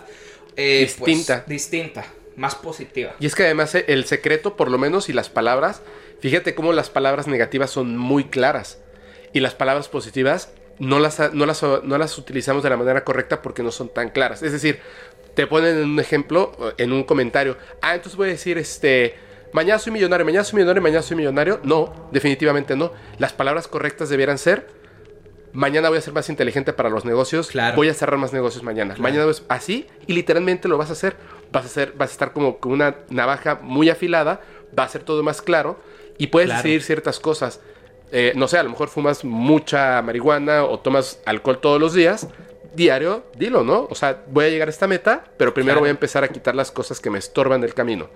eh, 0.55 0.91
pues, 0.97 1.07
distinta. 1.07 1.43
distinta, 1.45 2.05
más 2.35 2.55
positiva. 2.55 3.15
Y 3.19 3.25
es 3.25 3.35
que 3.35 3.43
además 3.43 3.75
eh, 3.75 3.85
el 3.87 4.05
secreto, 4.05 4.55
por 4.55 4.71
lo 4.71 4.77
menos, 4.77 5.09
y 5.09 5.13
las 5.13 5.29
palabras, 5.29 5.81
fíjate 6.21 6.55
cómo 6.55 6.73
las 6.73 6.89
palabras 6.89 7.27
negativas 7.27 7.69
son 7.71 7.97
muy 7.97 8.25
claras. 8.25 8.79
Y 9.31 9.41
las 9.41 9.53
palabras 9.53 9.89
positivas 9.89 10.49
no 10.79 10.99
las, 10.99 11.33
no 11.33 11.45
las, 11.45 11.61
no 11.61 11.97
las 11.97 12.17
utilizamos 12.17 12.63
de 12.63 12.69
la 12.69 12.77
manera 12.77 13.03
correcta 13.03 13.41
porque 13.41 13.61
no 13.61 13.71
son 13.71 13.89
tan 13.89 14.09
claras. 14.09 14.41
Es 14.41 14.53
decir, 14.53 14.79
te 15.33 15.47
ponen 15.47 15.77
en 15.77 15.89
un 15.89 15.99
ejemplo, 15.99 16.73
en 16.77 16.91
un 16.91 17.03
comentario, 17.03 17.57
ah, 17.81 17.95
entonces 17.95 18.17
voy 18.17 18.27
a 18.27 18.31
decir, 18.31 18.57
este, 18.57 19.15
mañana 19.51 19.79
soy 19.79 19.93
millonario, 19.93 20.25
mañana 20.25 20.43
soy 20.43 20.57
millonario, 20.57 20.81
mañana 20.81 21.01
soy 21.01 21.17
millonario. 21.17 21.59
No, 21.63 22.09
definitivamente 22.11 22.75
no. 22.75 22.91
Las 23.17 23.33
palabras 23.33 23.67
correctas 23.67 24.09
debieran 24.09 24.37
ser, 24.37 24.67
mañana 25.53 25.89
voy 25.89 25.97
a 25.97 26.01
ser 26.01 26.13
más 26.13 26.29
inteligente 26.29 26.73
para 26.73 26.89
los 26.89 27.05
negocios, 27.05 27.51
voy 27.75 27.89
a 27.89 27.93
cerrar 27.93 28.19
más 28.19 28.33
negocios 28.33 28.63
mañana. 28.63 28.95
Mañana 28.97 29.29
es 29.29 29.43
así 29.49 29.87
y 30.07 30.13
literalmente 30.13 30.67
lo 30.67 30.77
vas 30.77 30.89
a 30.89 30.93
hacer. 30.93 31.15
Vas 31.51 31.63
a, 31.63 31.67
hacer, 31.67 31.93
vas 31.97 32.09
a 32.09 32.13
estar 32.13 32.33
como 32.33 32.59
con 32.59 32.73
una 32.73 32.97
navaja 33.09 33.59
muy 33.61 33.89
afilada, 33.89 34.41
va 34.77 34.83
a 34.83 34.89
ser 34.89 35.01
todo 35.01 35.23
más 35.23 35.41
claro 35.41 35.79
y 36.19 36.27
puedes 36.27 36.49
decidir 36.49 36.83
ciertas 36.83 37.19
cosas. 37.19 37.59
Eh, 38.11 38.33
no 38.35 38.47
sé, 38.47 38.57
a 38.57 38.63
lo 38.63 38.69
mejor 38.69 38.89
fumas 38.89 39.23
mucha 39.23 40.01
marihuana 40.01 40.63
o 40.63 40.79
tomas 40.79 41.19
alcohol 41.25 41.59
todos 41.59 41.79
los 41.79 41.93
días, 41.93 42.27
diario, 42.73 43.25
dilo, 43.35 43.63
¿no? 43.63 43.87
O 43.89 43.95
sea, 43.95 44.23
voy 44.27 44.45
a 44.45 44.49
llegar 44.49 44.67
a 44.67 44.71
esta 44.71 44.87
meta, 44.87 45.25
pero 45.37 45.53
primero 45.53 45.79
voy 45.79 45.89
a 45.89 45.91
empezar 45.91 46.23
a 46.23 46.27
quitar 46.27 46.55
las 46.55 46.71
cosas 46.71 46.99
que 46.99 47.09
me 47.09 47.19
estorban 47.19 47.61
del 47.61 47.73
camino. 47.73 48.09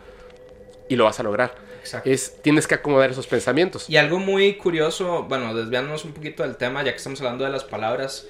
Y 0.90 0.96
lo 0.96 1.06
vas 1.06 1.20
a 1.20 1.24
lograr. 1.24 1.56
Exacto. 1.80 2.10
Es, 2.10 2.42
tienes 2.42 2.68
que 2.68 2.76
acomodar 2.76 3.12
esos 3.12 3.28
pensamientos. 3.28 3.90
Y 3.90 3.98
algo 3.98 4.20
muy 4.20 4.56
curioso, 4.56 5.24
bueno, 5.24 5.54
desviándonos 5.54 6.06
un 6.06 6.14
poquito 6.14 6.44
del 6.44 6.56
tema, 6.56 6.84
ya 6.84 6.92
que 6.92 6.98
estamos 6.98 7.20
hablando 7.22 7.44
de 7.44 7.50
las 7.50 7.64
palabras, 7.64 8.28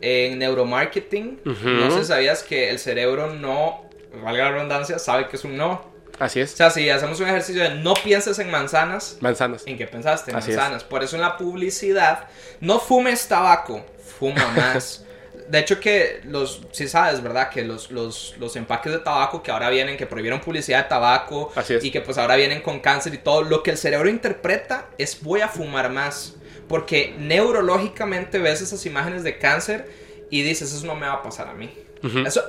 en 0.00 0.38
neuromarketing, 0.38 1.40
no 1.44 1.90
sé, 1.90 2.04
sabías 2.04 2.42
que 2.42 2.70
el 2.70 2.78
cerebro 2.78 3.32
no, 3.32 3.88
valga 4.22 4.44
la 4.44 4.52
redundancia, 4.52 4.98
sabe 4.98 5.28
que 5.28 5.36
es 5.36 5.44
un 5.44 5.56
no. 5.56 5.96
Así 6.18 6.40
es. 6.40 6.54
O 6.54 6.56
sea, 6.56 6.70
si 6.70 6.88
hacemos 6.88 7.20
un 7.20 7.28
ejercicio 7.28 7.62
de 7.62 7.74
no 7.74 7.94
pienses 7.94 8.38
en 8.38 8.50
manzanas. 8.50 9.18
Manzanas. 9.20 9.64
¿En 9.66 9.76
qué 9.76 9.86
pensaste? 9.86 10.30
En 10.30 10.36
manzanas. 10.36 10.82
Por 10.82 11.02
eso 11.02 11.16
en 11.16 11.22
la 11.22 11.36
publicidad, 11.36 12.28
no 12.60 12.78
fumes 12.80 13.28
tabaco, 13.28 13.84
fuma 14.18 14.46
más. 14.56 15.05
De 15.48 15.58
hecho 15.58 15.80
que 15.80 16.20
los, 16.24 16.62
si 16.72 16.88
sabes, 16.88 17.22
¿verdad? 17.22 17.50
Que 17.50 17.64
los, 17.64 17.90
los, 17.90 18.34
los, 18.38 18.56
empaques 18.56 18.92
de 18.92 18.98
tabaco 18.98 19.42
que 19.42 19.50
ahora 19.50 19.70
vienen, 19.70 19.96
que 19.96 20.06
prohibieron 20.06 20.40
publicidad 20.40 20.84
de 20.84 20.88
tabaco 20.88 21.52
y 21.82 21.90
que 21.90 22.00
pues 22.00 22.18
ahora 22.18 22.36
vienen 22.36 22.62
con 22.62 22.80
cáncer 22.80 23.14
y 23.14 23.18
todo, 23.18 23.42
lo 23.42 23.62
que 23.62 23.70
el 23.70 23.78
cerebro 23.78 24.08
interpreta 24.08 24.88
es 24.98 25.22
voy 25.22 25.40
a 25.40 25.48
fumar 25.48 25.90
más. 25.90 26.34
Porque 26.68 27.14
neurológicamente 27.18 28.40
ves 28.40 28.60
esas 28.60 28.84
imágenes 28.86 29.22
de 29.22 29.38
cáncer 29.38 29.88
y 30.30 30.42
dices, 30.42 30.72
eso 30.72 30.84
no 30.84 30.96
me 30.96 31.06
va 31.06 31.14
a 31.14 31.22
pasar 31.22 31.46
a 31.46 31.54
mí 31.54 31.85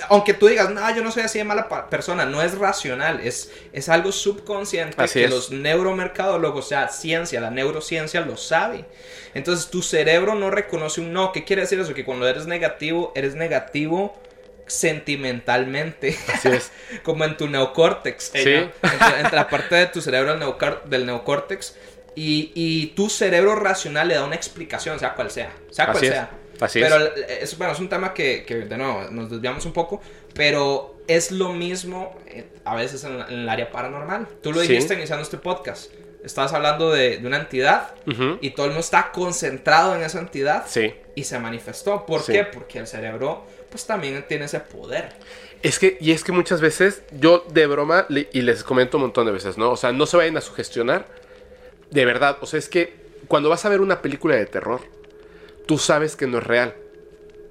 aunque 0.09 0.33
tú 0.33 0.47
digas, 0.47 0.69
no, 0.69 0.95
yo 0.95 1.03
no 1.03 1.11
soy 1.11 1.23
así 1.23 1.39
de 1.39 1.43
mala 1.43 1.67
persona, 1.89 2.25
no 2.25 2.41
es 2.41 2.57
racional, 2.57 3.21
es, 3.21 3.51
es 3.73 3.89
algo 3.89 4.11
subconsciente 4.11 5.03
que 5.11 5.27
los 5.27 5.51
neuromercadólogos, 5.51 6.65
o 6.65 6.67
sea, 6.67 6.87
ciencia, 6.89 7.41
la 7.41 7.49
neurociencia 7.49 8.21
lo 8.21 8.37
sabe. 8.37 8.85
Entonces 9.33 9.69
tu 9.69 9.81
cerebro 9.81 10.35
no 10.35 10.49
reconoce 10.49 11.01
un 11.01 11.13
no. 11.13 11.31
¿Qué 11.31 11.43
quiere 11.43 11.61
decir 11.61 11.79
eso? 11.79 11.93
Que 11.93 12.03
cuando 12.05 12.27
eres 12.27 12.47
negativo, 12.47 13.11
eres 13.15 13.35
negativo 13.35 14.19
sentimentalmente. 14.67 16.17
Así 16.33 16.49
es. 16.49 16.71
Como 17.03 17.23
en 17.23 17.37
tu 17.37 17.47
neocórtex. 17.47 18.31
Sí. 18.33 18.39
Entre, 18.39 19.35
la 19.35 19.47
parte 19.47 19.75
de 19.75 19.87
tu 19.87 20.01
cerebro 20.01 20.37
del, 20.85 21.05
neocórtex. 21.05 21.75
Y, 22.15 22.51
y, 22.55 22.87
tu 22.87 23.11
cerebro 23.11 23.53
racional 23.55 24.07
le 24.07 24.15
da 24.15 24.25
una 24.25 24.35
explicación, 24.35 24.97
sea 24.97 25.13
cual 25.13 25.29
sea. 25.29 25.51
Sea 25.69 25.85
cual 25.85 25.99
sea. 25.99 26.31
Pero 26.73 27.15
es. 27.15 27.57
bueno, 27.57 27.73
es 27.73 27.79
un 27.79 27.89
tema 27.89 28.13
que, 28.13 28.43
que, 28.45 28.55
de 28.55 28.77
nuevo, 28.77 29.05
nos 29.11 29.29
desviamos 29.29 29.65
un 29.65 29.73
poco, 29.73 30.01
pero 30.33 30.97
es 31.07 31.31
lo 31.31 31.53
mismo 31.53 32.15
eh, 32.27 32.45
a 32.65 32.75
veces 32.75 33.03
en, 33.03 33.19
el 33.21 33.49
área 33.49 33.71
paranormal. 33.71 34.27
Tú 34.41 34.51
lo 34.53 34.61
dijiste 34.61 34.93
iniciando 34.93 35.23
este 35.23 35.37
podcast. 35.37 35.91
Estabas 36.23 36.51
hablando 36.51 36.91
de, 36.91 37.19
de 37.19 37.27
una 37.27 37.37
entidad 37.37 37.93
y 38.41 38.49
todo 38.49 38.65
el 38.65 38.71
mundo 38.71 38.81
está 38.81 39.11
concentrado 39.11 39.95
en 39.95 40.01
esa 40.01 40.19
entidad 40.19 40.65
sí. 40.67 40.93
y 41.15 41.23
se 41.23 41.39
manifestó. 41.39 42.05
¿Por 42.05 42.25
qué? 42.25 42.43
Porque 42.43 42.79
el 42.79 42.87
cerebro 42.87 43.45
pues 43.69 43.85
también 43.85 44.25
tiene 44.27 44.45
ese 44.45 44.59
poder. 44.59 45.13
Es 45.63 45.79
que, 45.79 45.97
y 45.99 46.11
es 46.11 46.23
que 46.23 46.31
muchas 46.31 46.61
veces, 46.61 47.03
yo 47.11 47.45
de 47.51 47.65
broma, 47.65 48.05
y 48.09 48.41
les 48.41 48.63
comento 48.63 48.97
un 48.97 49.03
montón 49.03 49.25
de 49.25 49.31
veces, 49.31 49.57
¿no? 49.57 49.71
O 49.71 49.77
sea, 49.77 49.91
no 49.91 50.05
se 50.05 50.17
vayan 50.17 50.37
a 50.37 50.41
sugestionar. 50.41 51.07
De 51.89 52.05
verdad, 52.05 52.37
o 52.41 52.45
sea, 52.45 52.59
es 52.59 52.69
que 52.69 52.93
cuando 53.27 53.49
vas 53.49 53.65
a 53.65 53.69
ver 53.69 53.81
una 53.81 54.01
película 54.01 54.35
de 54.35 54.45
terror, 54.45 54.81
tú 55.67 55.77
sabes 55.77 56.15
que 56.15 56.25
no 56.25 56.39
es 56.39 56.43
real. 56.43 56.75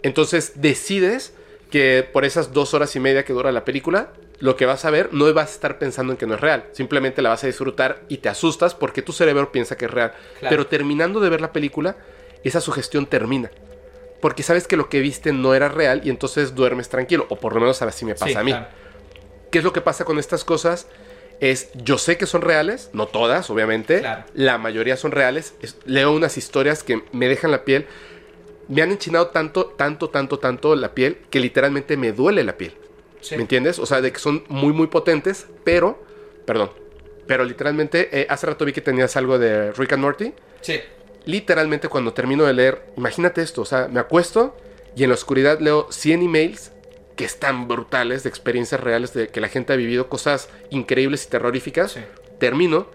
Entonces 0.02 0.54
decides 0.56 1.34
que 1.70 2.08
por 2.12 2.24
esas 2.24 2.52
dos 2.52 2.74
horas 2.74 2.94
y 2.96 3.00
media 3.00 3.24
que 3.24 3.32
dura 3.32 3.52
la 3.52 3.64
película, 3.64 4.12
lo 4.38 4.56
que 4.56 4.66
vas 4.66 4.84
a 4.84 4.90
ver 4.90 5.12
no 5.12 5.32
vas 5.32 5.50
a 5.50 5.54
estar 5.54 5.78
pensando 5.78 6.12
en 6.12 6.16
que 6.16 6.26
no 6.26 6.34
es 6.34 6.40
real. 6.40 6.64
Simplemente 6.72 7.22
la 7.22 7.30
vas 7.30 7.44
a 7.44 7.46
disfrutar 7.46 8.02
y 8.08 8.18
te 8.18 8.28
asustas 8.28 8.74
porque 8.74 9.02
tu 9.02 9.12
cerebro 9.12 9.52
piensa 9.52 9.76
que 9.76 9.86
es 9.86 9.90
real. 9.90 10.12
Pero 10.40 10.66
terminando 10.66 11.20
de 11.20 11.30
ver 11.30 11.40
la 11.40 11.52
película, 11.52 11.96
esa 12.44 12.60
sugestión 12.60 13.06
termina. 13.06 13.50
Porque 14.20 14.42
sabes 14.42 14.66
que 14.66 14.76
lo 14.76 14.88
que 14.88 15.00
viste 15.00 15.32
no 15.32 15.54
era 15.54 15.68
real 15.68 16.00
y 16.04 16.10
entonces 16.10 16.54
duermes 16.54 16.88
tranquilo. 16.88 17.26
O 17.28 17.36
por 17.36 17.54
lo 17.54 17.60
menos 17.60 17.80
así 17.82 18.04
me 18.04 18.14
pasa 18.14 18.40
a 18.40 18.44
mí. 18.44 18.54
¿Qué 19.50 19.58
es 19.58 19.64
lo 19.64 19.72
que 19.72 19.80
pasa 19.80 20.04
con 20.04 20.18
estas 20.18 20.44
cosas? 20.44 20.88
Es, 21.40 21.70
yo 21.74 21.98
sé 21.98 22.16
que 22.16 22.26
son 22.26 22.42
reales, 22.42 22.90
no 22.92 23.06
todas, 23.06 23.50
obviamente, 23.50 24.02
la 24.34 24.58
mayoría 24.58 24.96
son 24.96 25.12
reales, 25.12 25.54
leo 25.84 26.12
unas 26.12 26.36
historias 26.38 26.82
que 26.82 27.02
me 27.12 27.28
dejan 27.28 27.50
la 27.50 27.64
piel. 27.64 27.86
me 28.68 28.82
han 28.82 28.90
enchinado 28.90 29.28
tanto, 29.28 29.66
tanto, 29.66 30.10
tanto, 30.10 30.38
tanto 30.38 30.74
la 30.74 30.94
piel 30.94 31.18
que 31.30 31.38
literalmente 31.40 31.96
me 31.96 32.12
duele 32.12 32.42
la 32.42 32.56
piel. 32.56 32.74
Sí. 33.20 33.36
¿Me 33.36 33.42
entiendes? 33.42 33.78
O 33.78 33.86
sea, 33.86 34.00
de 34.00 34.12
que 34.12 34.18
son 34.18 34.44
muy, 34.48 34.72
muy 34.72 34.86
potentes, 34.86 35.46
pero, 35.64 36.02
perdón, 36.44 36.70
pero 37.26 37.44
literalmente, 37.44 38.08
eh, 38.20 38.26
hace 38.28 38.46
rato 38.46 38.64
vi 38.64 38.72
que 38.72 38.80
tenías 38.80 39.16
algo 39.16 39.38
de 39.38 39.72
Rick 39.72 39.92
and 39.92 40.02
Morty. 40.02 40.32
Sí. 40.60 40.80
Literalmente 41.24 41.88
cuando 41.88 42.12
termino 42.12 42.44
de 42.44 42.52
leer, 42.52 42.92
imagínate 42.96 43.42
esto, 43.42 43.62
o 43.62 43.64
sea, 43.64 43.88
me 43.88 44.00
acuesto 44.00 44.56
y 44.94 45.02
en 45.02 45.10
la 45.10 45.14
oscuridad 45.14 45.60
leo 45.60 45.88
100 45.90 46.22
emails 46.22 46.72
que 47.16 47.24
están 47.24 47.66
brutales, 47.66 48.22
de 48.22 48.28
experiencias 48.28 48.80
reales, 48.80 49.12
de 49.14 49.28
que 49.28 49.40
la 49.40 49.48
gente 49.48 49.72
ha 49.72 49.76
vivido 49.76 50.08
cosas 50.08 50.48
increíbles 50.70 51.24
y 51.24 51.28
terroríficas. 51.30 51.92
Sí. 51.92 52.00
Termino 52.38 52.88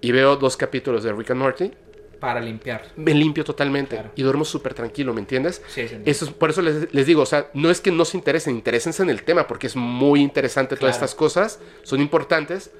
y 0.00 0.12
veo 0.12 0.36
dos 0.36 0.56
capítulos 0.56 1.02
de 1.02 1.12
Rick 1.12 1.30
and 1.32 1.40
Morty. 1.40 1.72
Para 2.20 2.40
limpiar. 2.40 2.86
Me 2.96 3.12
limpio 3.12 3.44
totalmente 3.44 3.96
Claro. 3.96 4.12
y 4.14 4.22
duermo 4.22 4.44
súper 4.44 4.72
tranquilo, 4.72 5.12
¿me 5.12 5.20
entiendes? 5.20 5.60
Sí, 5.68 5.88
sí. 5.88 5.96
Eso 6.06 6.24
es- 6.26 6.30
por 6.30 6.50
eso 6.50 6.62
les, 6.62 6.94
les 6.94 7.04
digo, 7.06 7.22
o 7.22 7.26
sea, 7.26 7.48
no 7.52 7.68
es 7.70 7.80
que 7.80 7.90
no 7.90 8.04
se 8.04 8.16
interesen, 8.16 8.54
interésense 8.54 9.02
en 9.02 9.10
el 9.10 9.24
tema 9.24 9.46
porque 9.46 9.66
es 9.66 9.76
muy 9.76 10.22
interesante 10.22 10.76
todas 10.76 10.94
Claro. 10.96 11.04
estas 11.06 11.14
cosas, 11.16 11.58
son 11.82 12.00
importantes, 12.00 12.70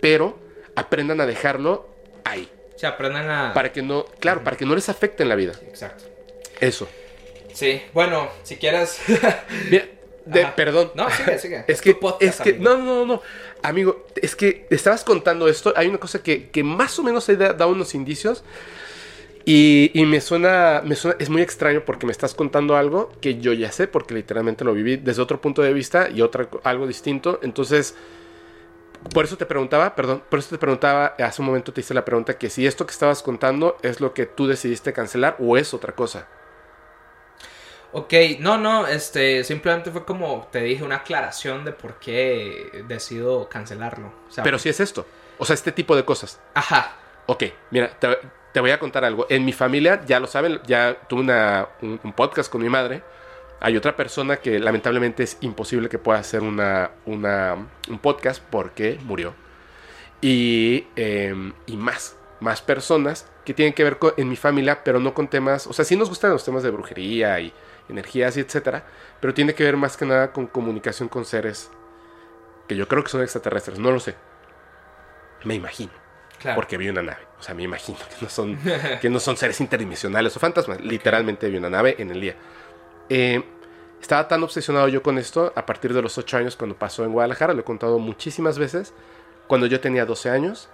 pero 0.00 0.38
aprendan 0.74 1.20
a 1.20 1.26
dejarlo 1.26 1.88
ahí, 2.24 2.50
Se 2.76 2.86
aprendan 2.86 3.30
a... 3.30 3.54
para 3.54 3.72
que 3.72 3.80
no, 3.82 4.04
claro, 4.18 4.42
para 4.44 4.56
que 4.56 4.66
no 4.66 4.74
les 4.74 4.88
afecte 4.88 5.22
en 5.22 5.28
la 5.28 5.36
vida. 5.36 5.52
Exacto. 5.68 6.04
Eso. 6.60 6.88
Sí, 7.54 7.80
bueno, 7.94 8.28
si 8.42 8.56
quieres... 8.56 8.98
Mira, 9.70 9.86
de- 10.26 10.46
perdón. 10.56 10.92
No, 10.94 11.08
sigue, 11.10 11.38
sigue. 11.38 11.64
Es 11.68 11.80
que, 11.80 11.94
podcast, 11.94 12.22
es 12.22 12.40
que, 12.40 12.50
amigo. 12.50 12.64
no, 12.64 12.78
no, 12.78 13.06
no, 13.06 13.22
amigo, 13.62 14.06
es 14.16 14.36
que 14.36 14.66
estabas 14.70 15.04
contando 15.04 15.48
esto, 15.48 15.72
hay 15.76 15.88
una 15.88 15.98
cosa 15.98 16.22
que, 16.22 16.50
que 16.50 16.62
más 16.64 16.98
o 16.98 17.02
menos 17.02 17.28
he 17.28 17.36
da- 17.36 17.52
dado 17.52 17.72
unos 17.72 17.94
indicios 17.94 18.44
y, 19.44 19.90
y 19.94 20.04
me, 20.06 20.20
suena, 20.20 20.82
me 20.84 20.94
suena, 20.94 21.16
es 21.18 21.28
muy 21.28 21.42
extraño 21.42 21.84
porque 21.84 22.06
me 22.06 22.12
estás 22.12 22.34
contando 22.34 22.76
algo 22.76 23.10
que 23.20 23.38
yo 23.40 23.52
ya 23.52 23.72
sé 23.72 23.88
porque 23.88 24.14
literalmente 24.14 24.64
lo 24.64 24.72
viví 24.72 24.96
desde 24.96 25.20
otro 25.22 25.40
punto 25.40 25.62
de 25.62 25.72
vista 25.72 26.08
y 26.08 26.22
otra, 26.22 26.48
algo 26.62 26.86
distinto, 26.86 27.40
entonces, 27.42 27.96
por 29.12 29.24
eso 29.24 29.36
te 29.36 29.46
preguntaba, 29.46 29.96
perdón, 29.96 30.22
por 30.28 30.38
eso 30.38 30.50
te 30.50 30.58
preguntaba, 30.58 31.16
hace 31.18 31.42
un 31.42 31.46
momento 31.46 31.72
te 31.72 31.80
hice 31.80 31.92
la 31.92 32.04
pregunta 32.04 32.38
que 32.38 32.50
si 32.50 32.66
esto 32.68 32.86
que 32.86 32.92
estabas 32.92 33.20
contando 33.24 33.76
es 33.82 34.00
lo 34.00 34.14
que 34.14 34.26
tú 34.26 34.46
decidiste 34.46 34.92
cancelar 34.92 35.34
o 35.40 35.56
es 35.56 35.74
otra 35.74 35.92
cosa. 35.96 36.28
Ok, 37.94 38.12
no, 38.40 38.56
no, 38.56 38.86
este, 38.86 39.44
simplemente 39.44 39.90
fue 39.90 40.04
como 40.06 40.48
te 40.50 40.60
dije 40.62 40.82
una 40.82 40.96
aclaración 40.96 41.64
de 41.64 41.72
por 41.72 41.98
qué 41.98 42.82
decido 42.88 43.48
cancelarlo. 43.48 44.12
Pero 44.42 44.58
si 44.58 44.70
es 44.70 44.80
esto, 44.80 45.06
o 45.38 45.44
sea, 45.44 45.54
este 45.54 45.72
tipo 45.72 45.94
de 45.94 46.04
cosas. 46.04 46.40
Ajá, 46.54 46.96
Ok, 47.26 47.44
mira, 47.70 47.88
te, 48.00 48.18
te 48.52 48.60
voy 48.60 48.70
a 48.72 48.78
contar 48.80 49.04
algo. 49.04 49.26
En 49.30 49.44
mi 49.44 49.52
familia, 49.52 50.00
ya 50.04 50.18
lo 50.18 50.26
saben, 50.26 50.60
ya 50.66 50.96
tuve 51.08 51.20
una, 51.20 51.68
un, 51.82 52.00
un 52.02 52.12
podcast 52.14 52.50
con 52.50 52.60
mi 52.62 52.68
madre. 52.68 53.02
Hay 53.60 53.76
otra 53.76 53.94
persona 53.94 54.38
que 54.38 54.58
lamentablemente 54.58 55.22
es 55.22 55.36
imposible 55.40 55.88
que 55.88 55.98
pueda 55.98 56.18
hacer 56.18 56.40
una, 56.40 56.90
una- 57.06 57.54
un 57.88 57.98
podcast 58.00 58.42
porque 58.50 58.98
murió. 59.04 59.34
Y, 60.20 60.86
eh, 60.96 61.52
y 61.66 61.76
más, 61.76 62.16
más 62.40 62.60
personas 62.62 63.28
que 63.44 63.54
tienen 63.54 63.72
que 63.74 63.84
ver 63.84 63.98
con, 63.98 64.12
en 64.16 64.28
mi 64.28 64.36
familia, 64.36 64.82
pero 64.84 64.98
no 65.00 65.14
con 65.14 65.28
temas, 65.28 65.66
o 65.66 65.72
sea, 65.72 65.84
sí 65.84 65.96
nos 65.96 66.08
gustan 66.08 66.30
los 66.30 66.44
temas 66.44 66.62
de 66.62 66.70
brujería 66.70 67.38
y 67.40 67.52
energías 67.88 68.36
y 68.36 68.40
etcétera, 68.40 68.84
pero 69.20 69.34
tiene 69.34 69.54
que 69.54 69.64
ver 69.64 69.76
más 69.76 69.96
que 69.96 70.06
nada 70.06 70.32
con 70.32 70.46
comunicación 70.46 71.08
con 71.08 71.24
seres 71.24 71.70
que 72.68 72.76
yo 72.76 72.88
creo 72.88 73.02
que 73.04 73.10
son 73.10 73.22
extraterrestres, 73.22 73.78
no 73.78 73.90
lo 73.90 74.00
sé. 74.00 74.14
Me 75.44 75.54
imagino 75.54 75.92
claro. 76.40 76.56
porque 76.56 76.76
vi 76.76 76.88
una 76.88 77.02
nave. 77.02 77.26
O 77.38 77.42
sea, 77.42 77.54
me 77.54 77.64
imagino 77.64 77.98
que 77.98 78.24
no 78.24 78.28
son, 78.28 78.58
que 79.00 79.10
no 79.10 79.18
son 79.18 79.36
seres 79.36 79.60
interdimensionales 79.60 80.36
o 80.36 80.40
fantasmas. 80.40 80.80
Literalmente 80.80 81.48
vi 81.48 81.56
una 81.56 81.70
nave 81.70 81.96
en 81.98 82.10
el 82.10 82.20
día. 82.20 82.36
Eh, 83.08 83.42
estaba 84.00 84.26
tan 84.28 84.42
obsesionado 84.42 84.88
yo 84.88 85.02
con 85.02 85.18
esto 85.18 85.52
a 85.54 85.66
partir 85.66 85.94
de 85.94 86.02
los 86.02 86.18
8 86.18 86.36
años 86.36 86.56
cuando 86.56 86.76
pasó 86.76 87.04
en 87.04 87.12
Guadalajara. 87.12 87.54
Lo 87.54 87.60
he 87.60 87.64
contado 87.64 87.98
muchísimas 87.98 88.58
veces. 88.58 88.92
Cuando 89.46 89.66
yo 89.66 89.80
tenía 89.80 90.04
12 90.04 90.30
años, 90.30 90.68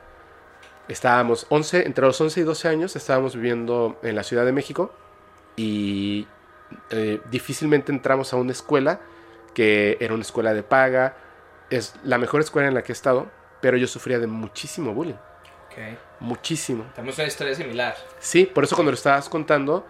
estábamos 0.88 1.46
11, 1.48 1.86
entre 1.86 2.06
los 2.06 2.20
11 2.20 2.40
y 2.40 2.42
12 2.42 2.68
años, 2.68 2.96
estábamos 2.96 3.34
viviendo 3.34 3.98
en 4.02 4.14
la 4.14 4.22
Ciudad 4.22 4.44
de 4.44 4.52
México 4.52 4.92
y 5.56 6.26
eh, 6.90 7.20
difícilmente 7.30 7.92
entramos 7.92 8.32
a 8.32 8.36
una 8.36 8.52
escuela 8.52 9.00
que 9.54 9.96
era 10.00 10.14
una 10.14 10.22
escuela 10.22 10.54
de 10.54 10.62
paga. 10.62 11.16
Es 11.70 11.94
la 12.04 12.18
mejor 12.18 12.40
escuela 12.40 12.68
en 12.68 12.74
la 12.74 12.82
que 12.82 12.92
he 12.92 12.94
estado, 12.94 13.30
pero 13.60 13.76
yo 13.76 13.86
sufría 13.86 14.18
de 14.18 14.26
muchísimo 14.26 14.94
bullying. 14.94 15.14
Ok. 15.66 15.98
Muchísimo. 16.20 16.84
Tenemos 16.94 17.18
una 17.18 17.26
historia 17.26 17.54
similar. 17.54 17.96
Sí, 18.18 18.46
por 18.46 18.64
eso 18.64 18.74
cuando 18.76 18.92
lo 18.92 18.96
estabas 18.96 19.28
contando, 19.28 19.86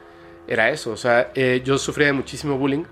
era 0.47 0.71
eso. 0.71 0.91
O 0.91 0.97
sea, 0.97 1.31
eh, 1.35 1.63
yo 1.65 1.79
sufría 1.79 2.09
de 2.09 2.15
muchísimo 2.15 2.59
bullying. 2.59 2.85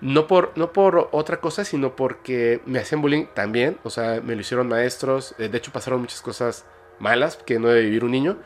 No 0.00 0.26
por, 0.28 0.52
no 0.56 0.72
por 0.72 1.08
otra 1.10 1.40
cosa, 1.40 1.64
sino 1.64 1.96
porque 1.96 2.60
me 2.66 2.78
hacían 2.78 3.00
bullying 3.00 3.26
también. 3.34 3.78
O 3.82 3.90
sea, 3.90 4.20
me 4.20 4.34
lo 4.34 4.40
hicieron 4.40 4.68
maestros. 4.68 5.34
eh, 5.38 5.48
de 5.48 5.58
hecho, 5.58 5.72
pasaron 5.72 6.00
muchas 6.00 6.20
cosas 6.20 6.64
malas 6.98 7.36
que 7.36 7.58
no 7.58 7.68
debe 7.68 7.82
vivir 7.82 8.04
un 8.04 8.10
niño. 8.10 8.38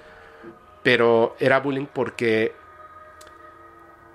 Pero 0.83 1.37
era 1.39 1.61
bullying 1.61 1.87
porque. 1.87 2.55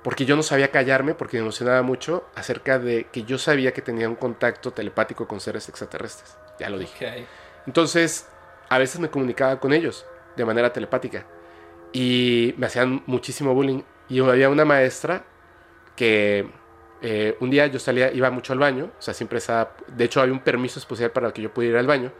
Porque 0.07 0.23
yo 0.23 0.37
no 0.37 0.41
sabía 0.41 0.71
callarme, 0.71 1.15
porque 1.15 1.35
me 1.35 1.41
emocionaba 1.41 1.81
mucho 1.81 2.29
acerca 2.33 2.79
de 2.79 3.07
que 3.11 3.23
yo 3.23 3.37
sabía 3.37 3.73
que 3.73 3.81
tenía 3.81 4.07
un 4.07 4.15
contacto 4.15 4.71
telepático 4.71 5.27
con 5.27 5.41
seres 5.41 5.67
extraterrestres. 5.67 6.37
Ya 6.57 6.69
lo 6.69 6.79
dije. 6.79 7.25
Entonces, 7.65 8.25
a 8.69 8.77
veces 8.77 9.01
me 9.01 9.09
comunicaba 9.09 9.59
con 9.59 9.73
ellos 9.73 10.05
de 10.37 10.45
manera 10.45 10.71
telepática 10.71 11.25
y 11.91 12.55
me 12.57 12.67
hacían 12.67 13.03
muchísimo 13.05 13.53
bullying. 13.53 13.81
Y 14.07 14.21
había 14.21 14.47
una 14.47 14.63
maestra 14.63 15.25
que 15.97 16.49
eh, 17.01 17.35
un 17.41 17.49
día 17.49 17.67
yo 17.67 17.77
salía, 17.77 18.09
iba 18.13 18.31
mucho 18.31 18.53
al 18.53 18.59
baño, 18.59 18.91
o 18.97 19.01
sea, 19.01 19.13
siempre 19.13 19.39
estaba, 19.39 19.75
de 19.87 20.05
hecho 20.05 20.21
había 20.21 20.31
un 20.31 20.39
permiso 20.39 20.79
especial 20.79 21.11
para 21.11 21.33
que 21.33 21.41
yo 21.41 21.53
pudiera 21.53 21.73
ir 21.73 21.79
al 21.79 21.87
baño. 21.87 22.13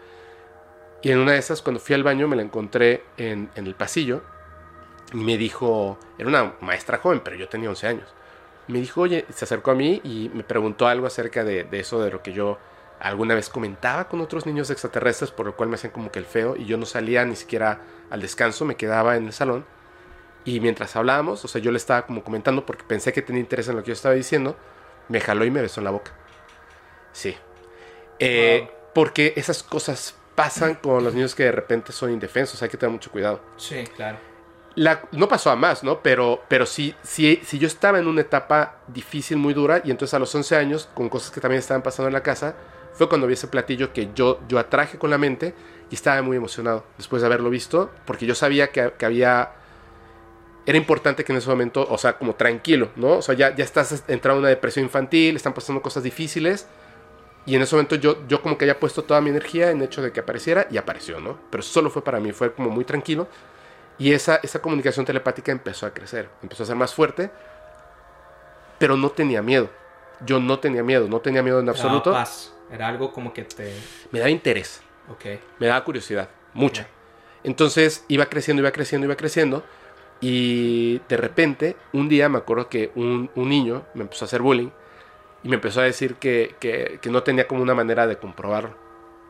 Y 1.02 1.12
en 1.12 1.20
una 1.20 1.32
de 1.32 1.38
esas, 1.38 1.62
cuando 1.62 1.80
fui 1.80 1.96
al 1.96 2.04
baño, 2.04 2.28
me 2.28 2.36
la 2.36 2.42
encontré 2.42 3.06
en, 3.16 3.50
en 3.56 3.66
el 3.66 3.76
pasillo 3.76 4.24
y 5.14 5.18
me 5.18 5.38
dijo, 5.38 5.98
era 6.18 6.30
una 6.30 6.56
maestra 6.62 6.98
joven, 6.98 7.22
pero 7.24 7.36
yo 7.36 7.48
tenía 7.50 7.70
11 7.70 7.88
años. 7.88 8.14
Me 8.68 8.80
dijo, 8.80 9.02
oye, 9.02 9.26
se 9.30 9.46
acercó 9.46 9.72
a 9.72 9.76
mí 9.76 10.02
y 10.04 10.30
me 10.34 10.44
preguntó 10.44 10.88
algo 10.88 11.08
acerca 11.08 11.44
de, 11.44 11.64
de 11.64 11.80
eso, 11.80 12.02
de 12.02 12.12
lo 12.12 12.22
que 12.22 12.34
yo 12.34 12.58
alguna 13.00 13.36
vez 13.36 13.50
comentaba 13.50 14.10
con 14.10 14.22
otros 14.22 14.46
niños 14.46 14.70
extraterrestres, 14.70 15.32
por 15.32 15.46
lo 15.46 15.56
cual 15.56 15.70
me 15.70 15.76
hacían 15.76 15.94
como 15.94 16.12
que 16.12 16.20
el 16.20 16.26
feo, 16.26 16.56
y 16.58 16.66
yo 16.66 16.78
no 16.78 16.86
salía 16.86 17.24
ni 17.26 17.36
siquiera 17.36 17.82
al 18.10 18.22
descanso, 18.22 18.66
me 18.66 18.76
quedaba 18.76 19.16
en 19.16 19.28
el 19.28 19.34
salón. 19.34 19.66
Y 20.46 20.60
mientras 20.60 20.96
hablábamos, 20.96 21.44
o 21.46 21.48
sea, 21.48 21.62
yo 21.62 21.72
le 21.72 21.78
estaba 21.78 22.06
como 22.06 22.24
comentando 22.24 22.66
porque 22.66 22.84
pensé 22.84 23.14
que 23.14 23.22
tenía 23.22 23.42
interés 23.42 23.68
en 23.68 23.76
lo 23.76 23.84
que 23.84 23.90
yo 23.90 23.94
estaba 23.94 24.16
diciendo, 24.16 24.58
me 25.10 25.20
jaló 25.22 25.46
y 25.46 25.52
me 25.52 25.62
besó 25.62 25.82
en 25.82 25.86
la 25.86 25.92
boca. 25.92 26.12
Sí. 27.12 27.36
Eh, 28.20 28.70
Wow. 28.70 28.78
Porque 28.94 29.34
esas 29.36 29.62
cosas 29.64 30.16
pasan 30.36 30.76
con 30.76 31.04
los 31.04 31.14
niños 31.14 31.36
que 31.36 31.44
de 31.44 31.52
repente 31.52 31.92
son 31.92 32.12
indefensos, 32.12 32.62
hay 32.64 32.70
que 32.70 32.78
tener 32.78 32.92
mucho 32.92 33.12
cuidado. 33.12 33.42
Sí, 33.58 33.84
claro. 33.96 34.18
No 35.12 35.28
pasó 35.28 35.50
a 35.50 35.56
más, 35.56 35.84
¿no? 35.84 36.04
Pero, 36.04 36.44
pero 36.48 36.68
sí, 36.68 36.94
sí, 37.02 37.42
sí 37.44 37.58
yo 37.58 37.66
estaba 37.66 37.98
en 37.98 38.08
una 38.08 38.22
etapa 38.22 38.76
difícil, 38.88 39.38
muy 39.38 39.56
dura, 39.56 39.82
y 39.84 39.90
entonces 39.90 40.14
a 40.14 40.20
los 40.20 40.34
11 40.34 40.56
años, 40.56 40.88
con 40.94 41.10
cosas 41.10 41.32
que 41.32 41.42
también 41.42 41.60
estaban 41.60 41.82
pasando 41.82 42.08
en 42.08 42.14
la 42.14 42.22
casa, 42.22 42.56
fue 42.94 43.10
cuando 43.10 43.26
vi 43.26 43.34
ese 43.34 43.48
platillo 43.48 43.92
que 43.92 44.10
yo, 44.14 44.40
yo 44.48 44.60
atraje 44.60 45.00
con 45.00 45.10
la 45.10 45.18
mente 45.18 45.56
y 45.90 45.96
estaba 45.96 46.22
muy 46.22 46.38
emocionado 46.38 46.84
después 46.98 47.24
de 47.24 47.26
haberlo 47.26 47.50
visto, 47.50 47.90
porque 48.06 48.28
yo 48.28 48.36
sabía 48.36 48.68
que, 48.72 48.94
que 48.98 49.06
había... 49.06 49.52
Era 50.68 50.78
importante 50.78 51.24
que 51.24 51.32
en 51.32 51.40
ese 51.40 51.50
momento, 51.50 51.88
o 51.90 51.98
sea, 51.98 52.18
como 52.18 52.36
tranquilo, 52.36 52.90
¿no? 52.98 53.18
O 53.18 53.22
sea, 53.24 53.34
ya, 53.34 53.56
ya 53.56 53.64
estás 53.64 54.04
entrando 54.08 54.40
en 54.40 54.44
una 54.44 54.50
depresión 54.50 54.86
infantil, 54.86 55.36
están 55.36 55.54
pasando 55.54 55.82
cosas 55.82 56.04
difíciles, 56.04 56.68
y 57.48 57.56
en 57.56 57.64
ese 57.64 57.74
momento 57.76 57.96
yo, 57.96 58.28
yo 58.28 58.44
como 58.44 58.60
que 58.60 58.66
había 58.66 58.80
puesto 58.80 59.04
toda 59.04 59.22
mi 59.22 59.32
energía 59.32 59.72
en 59.72 59.78
el 59.78 59.86
hecho 59.86 60.04
de 60.04 60.12
que 60.12 60.20
apareciera, 60.20 60.68
y 60.70 60.78
apareció, 60.78 61.20
¿no? 61.20 61.40
Pero 61.50 61.64
solo 61.64 61.90
fue 61.90 62.04
para 62.04 62.20
mí, 62.20 62.32
fue 62.32 62.54
como 62.54 62.70
muy 62.70 62.86
tranquilo. 62.86 63.28
Y 64.00 64.14
esa, 64.14 64.36
esa 64.44 64.62
comunicación 64.62 65.06
telepática 65.06 65.52
empezó 65.52 65.86
a 65.86 65.92
crecer, 65.94 66.30
empezó 66.44 66.64
a 66.64 66.66
ser 66.68 66.76
más 66.76 66.94
fuerte, 66.94 67.32
pero 68.78 68.96
no 68.96 69.10
tenía 69.10 69.42
miedo. 69.42 69.70
Yo 70.26 70.40
no 70.40 70.60
tenía 70.60 70.84
miedo, 70.84 71.08
no 71.08 71.20
tenía 71.20 71.44
miedo 71.44 71.60
en 71.60 71.70
absoluto. 71.70 72.12
paz. 72.12 72.54
Era 72.72 72.88
algo 72.88 73.14
como 73.14 73.34
que 73.34 73.44
te... 73.44 73.74
Me 74.12 74.20
daba 74.20 74.30
interés, 74.30 74.82
me 75.60 75.68
daba 75.68 75.84
curiosidad, 75.84 76.30
mucha. 76.54 76.88
Entonces 77.44 78.04
iba 78.08 78.26
creciendo, 78.26 78.62
iba 78.62 78.72
creciendo, 78.72 79.06
iba 79.06 79.16
creciendo. 79.16 79.64
Y 80.20 81.00
de 81.08 81.18
repente, 81.18 81.78
un 81.94 82.10
día 82.10 82.28
me 82.30 82.40
acuerdo 82.40 82.68
que 82.70 82.92
un, 82.96 83.30
un 83.36 83.50
niño 83.50 83.84
me 83.94 84.02
empezó 84.02 84.26
a 84.26 84.28
hacer 84.28 84.42
bullying 84.42 84.70
y 85.44 85.50
me 85.50 85.56
empezó 85.56 85.80
a 85.82 85.84
decir 85.84 86.16
que, 86.16 86.56
que- 86.60 87.00
que 87.02 87.10
no 87.12 87.22
tenía 87.24 87.48
como 87.48 87.62
una 87.62 87.76
manera 87.76 88.08
de 88.08 88.18
comprobarlo. 88.18 88.76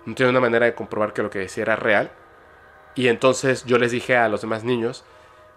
No 0.05 0.15
tenía 0.15 0.29
una 0.29 0.39
manera 0.39 0.65
de 0.65 0.73
comprobar 0.73 1.13
que 1.13 1.21
lo 1.21 1.29
que 1.29 1.39
decía 1.39 1.63
era 1.63 1.75
real. 1.75 2.09
Y 2.97 3.07
entonces 3.07 3.63
yo 3.65 3.77
les 3.77 3.91
dije 3.91 4.17
a 4.17 4.27
los 4.27 4.41
demás 4.41 4.63
niños 4.65 5.05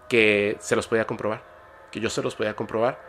que 0.07 0.55
se 0.61 0.75
los 0.75 0.87
podía 0.87 1.05
comprobar, 1.07 1.43
que 1.91 1.99
yo 1.99 2.09
se 2.09 2.21
los 2.21 2.35
podía 2.35 2.55
comprobar 2.55 3.01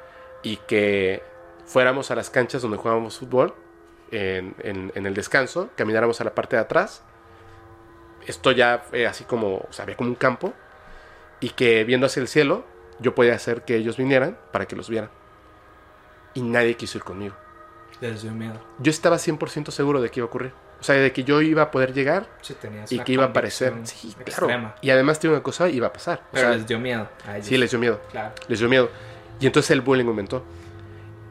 y 0.43 0.57
que 0.57 1.23
fuéramos 1.67 2.11
a 2.11 2.17
las 2.17 2.31
canchas 2.31 2.63
donde 2.63 2.79
jugábamos 2.79 3.19
fútbol 3.19 3.55
en, 4.11 4.55
en- 4.61 4.91
en 4.95 5.07
el 5.07 5.15
descanso, 5.15 5.71
camináramos 5.77 6.21
a 6.21 6.25
la 6.25 6.35
parte 6.35 6.57
de 6.57 6.63
atrás. 6.63 7.05
Esto 8.27 8.53
ya 8.53 8.83
fue 8.89 9.07
así 9.07 9.25
como, 9.25 9.57
o 9.59 9.69
sea, 9.71 9.83
había 9.85 9.97
como 9.97 10.09
un 10.11 10.17
campo 10.17 10.53
y 11.41 11.51
que 11.51 11.85
viendo 11.85 12.07
hacia 12.07 12.21
el 12.23 12.29
cielo 12.29 12.65
yo 13.01 13.15
podía 13.15 13.35
hacer 13.35 13.63
que 13.63 13.77
ellos 13.77 13.97
vinieran 13.97 14.39
para 14.53 14.67
que 14.67 14.77
los 14.77 14.89
vieran. 14.89 15.11
Y 16.35 16.41
nadie 16.43 16.77
quiso 16.77 16.99
ir 16.99 17.05
conmigo. 17.05 17.35
Les 18.01 18.23
dio 18.23 18.33
miedo. 18.33 18.61
Yo 18.79 18.91
estaba 18.91 19.17
100% 19.19 19.71
seguro 19.71 20.01
de 20.01 20.11
que 20.11 20.21
iba 20.21 20.25
a 20.27 20.29
ocurrir. 20.29 20.53
O 20.83 20.85
sea, 20.85 20.97
de 20.97 21.13
que 21.13 21.23
yo 21.23 21.41
iba 21.41 21.63
a 21.63 21.71
poder 21.71 21.93
llegar 21.93 22.27
Sí, 22.41 22.57
y 22.91 22.99
que 22.99 23.13
iba 23.13 23.23
a 23.23 23.29
aparecer. 23.29 23.73
Sí, 23.85 24.13
claro. 24.25 24.75
Y 24.81 24.91
además 24.91 25.21
tiene 25.21 25.37
una 25.37 25.43
cosa, 25.45 25.69
iba 25.69 25.87
a 25.87 25.93
pasar. 25.93 26.23
O 26.25 26.33
Pero 26.33 26.49
sea, 26.49 26.57
les 26.57 26.67
dio 26.67 26.81
miedo. 26.81 27.09
a 27.25 27.37
ellos. 27.37 27.47
sí, 27.47 27.57
les 27.57 27.71
dio 27.71 27.79
miedo. 27.79 28.01
Claro. 28.11 28.35
Les 28.49 28.59
dio 28.59 28.69
miedo. 28.69 28.91
Y 29.39 29.47
entonces 29.47 29.71
el 29.71 29.81
bullying 29.81 30.07
aumentó. 30.07 30.43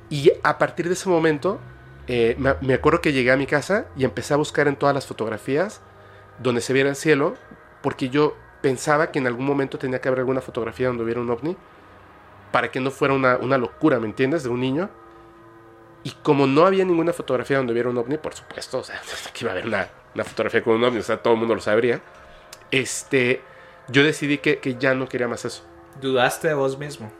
Y 0.10 0.32
a 0.42 0.58
partir 0.58 0.88
de 0.88 0.94
ese 0.94 1.10
momento, 1.10 1.60
eh, 2.08 2.38
me, 2.40 2.56
me 2.62 2.76
acuerdo 2.76 3.02
que 3.02 3.12
llegué 3.12 3.30
a 3.30 3.36
mi 3.36 3.46
casa 3.46 3.88
y 3.98 4.06
empecé 4.06 4.34
a 4.34 4.38
buscar 4.38 4.70
en 4.70 4.78
todas 4.78 4.96
las 4.96 5.06
fotografías 5.06 5.82
donde 6.40 6.62
se 6.62 6.72
viera 6.72 6.88
el 6.88 6.96
cielo, 6.96 7.36
porque 7.82 8.08
yo 8.08 8.38
pensaba 8.62 9.12
que 9.12 9.20
en 9.20 9.28
algún 9.28 9.46
momento 9.46 9.78
tenía 9.78 10.00
que 10.00 10.08
haber 10.08 10.20
alguna 10.20 10.40
fotografía 10.40 10.88
donde 10.88 11.04
hubiera 11.04 11.20
un 11.20 11.30
ovni, 11.30 11.58
para 12.54 12.72
que 12.72 12.80
no 12.80 12.90
fuera 12.90 13.14
una, 13.14 13.36
una 13.36 13.58
locura, 13.58 14.00
¿me 14.00 14.08
entiendes? 14.08 14.44
De 14.44 14.50
un 14.50 14.62
niño. 14.62 14.90
Y 16.04 16.12
como 16.24 16.48
no 16.48 16.66
había 16.66 16.84
ninguna 16.84 17.14
fotografía 17.14 17.58
donde 17.58 17.74
hubiera 17.74 17.90
un 17.90 17.98
ovni, 17.98 18.18
por 18.18 18.34
supuesto, 18.34 18.80
o 18.80 18.84
sea, 18.84 19.02
que 19.34 19.46
iba 19.46 19.52
a 19.52 19.54
haber 19.54 19.68
una, 19.68 19.90
una 20.16 20.24
fotografía 20.24 20.64
con 20.64 20.76
un 20.76 20.84
ovni, 20.84 21.00
o 21.00 21.04
sea, 21.04 21.22
todo 21.22 21.34
el 21.34 21.40
mundo 21.40 21.56
lo 21.56 21.62
sabría. 21.62 22.02
Este, 22.72 23.42
yo 23.88 24.04
decidí 24.04 24.40
que, 24.40 24.60
que 24.60 24.76
ya 24.76 24.94
no 24.94 25.08
quería 25.08 25.28
más 25.28 25.46
eso. 25.46 25.64
Dudaste 26.00 26.48
de 26.48 26.54
vos 26.54 26.78
mismo. 26.78 27.12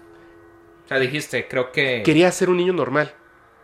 O 0.86 0.88
sea, 0.88 1.00
dijiste, 1.00 1.48
creo 1.48 1.72
que... 1.72 2.02
Quería 2.04 2.32
ser 2.32 2.50
un 2.50 2.58
niño 2.58 2.74
normal. 2.74 3.14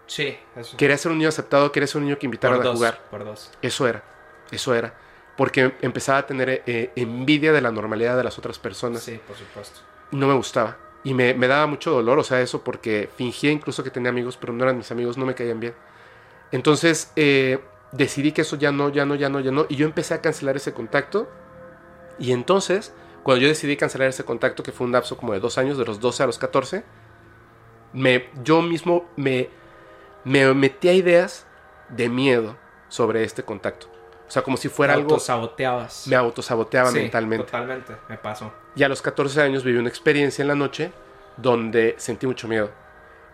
Sí, 0.05 0.37
eso. 0.55 0.77
Quería 0.77 0.97
ser 0.97 1.11
un 1.11 1.17
niño 1.17 1.29
aceptado, 1.29 1.71
quería 1.71 1.87
ser 1.87 1.99
un 1.99 2.05
niño 2.05 2.17
que 2.17 2.25
invitaran 2.25 2.61
a 2.61 2.71
jugar. 2.71 3.01
Por 3.09 3.25
dos. 3.25 3.51
Eso 3.61 3.87
era, 3.87 4.03
eso 4.51 4.73
era. 4.73 4.93
Porque 5.35 5.73
empezaba 5.81 6.19
a 6.19 6.25
tener 6.25 6.63
eh, 6.65 6.91
envidia 6.95 7.51
de 7.51 7.61
la 7.61 7.71
normalidad 7.71 8.17
de 8.17 8.23
las 8.23 8.39
otras 8.39 8.57
personas. 8.57 9.03
Sí, 9.03 9.19
por 9.27 9.35
supuesto. 9.35 9.81
Y 10.11 10.15
no 10.15 10.27
me 10.27 10.33
gustaba. 10.33 10.77
Y 11.03 11.13
me, 11.13 11.33
me 11.33 11.47
daba 11.47 11.67
mucho 11.67 11.91
dolor, 11.91 12.19
o 12.19 12.23
sea, 12.23 12.41
eso 12.41 12.63
porque 12.63 13.09
fingía 13.15 13.51
incluso 13.51 13.83
que 13.83 13.91
tenía 13.91 14.09
amigos, 14.09 14.37
pero 14.37 14.53
no 14.53 14.63
eran 14.63 14.77
mis 14.77 14.91
amigos, 14.91 15.17
no 15.17 15.25
me 15.25 15.35
caían 15.35 15.59
bien. 15.59 15.73
Entonces 16.51 17.11
eh, 17.15 17.59
decidí 17.91 18.31
que 18.31 18.41
eso 18.41 18.55
ya 18.55 18.71
no, 18.71 18.89
ya 18.89 19.05
no, 19.05 19.15
ya 19.15 19.29
no, 19.29 19.39
ya 19.39 19.51
no. 19.51 19.65
Y 19.69 19.75
yo 19.75 19.85
empecé 19.85 20.13
a 20.13 20.21
cancelar 20.21 20.57
ese 20.57 20.73
contacto. 20.73 21.29
Y 22.19 22.31
entonces, 22.31 22.93
cuando 23.23 23.41
yo 23.41 23.47
decidí 23.47 23.77
cancelar 23.77 24.09
ese 24.09 24.25
contacto, 24.25 24.63
que 24.63 24.71
fue 24.71 24.85
un 24.85 24.93
lapso 24.93 25.17
como 25.17 25.33
de 25.33 25.39
dos 25.39 25.57
años, 25.57 25.77
de 25.77 25.85
los 25.85 25.99
12 25.99 26.23
a 26.23 26.25
los 26.25 26.37
14, 26.39 26.83
me, 27.93 28.29
yo 28.43 28.61
mismo 28.61 29.09
me, 29.15 29.49
me 30.23 30.53
metí 30.53 30.89
a 30.89 30.93
ideas 30.93 31.45
de 31.89 32.09
miedo 32.09 32.57
sobre 32.89 33.23
este 33.23 33.43
contacto. 33.43 33.96
O 34.27 34.31
sea, 34.31 34.41
como 34.41 34.57
si 34.57 34.67
fuera 34.69 34.93
Te 34.93 34.99
algo... 34.99 35.11
autosaboteabas. 35.13 36.07
Me 36.07 36.15
autosaboteaba 36.15 36.91
Sí, 36.91 36.97
mentalmente. 36.99 37.45
Totalmente, 37.45 37.93
me 38.09 38.17
pasó. 38.17 38.51
Y 38.75 38.83
a 38.83 38.89
los 38.89 39.01
14 39.01 39.41
años 39.41 39.63
viví 39.63 39.77
una 39.77 39.89
experiencia 39.89 40.41
en 40.41 40.49
la 40.49 40.55
noche 40.55 40.91
donde 41.37 41.95
sentí 41.97 42.27
mucho 42.27 42.47
miedo. 42.47 42.69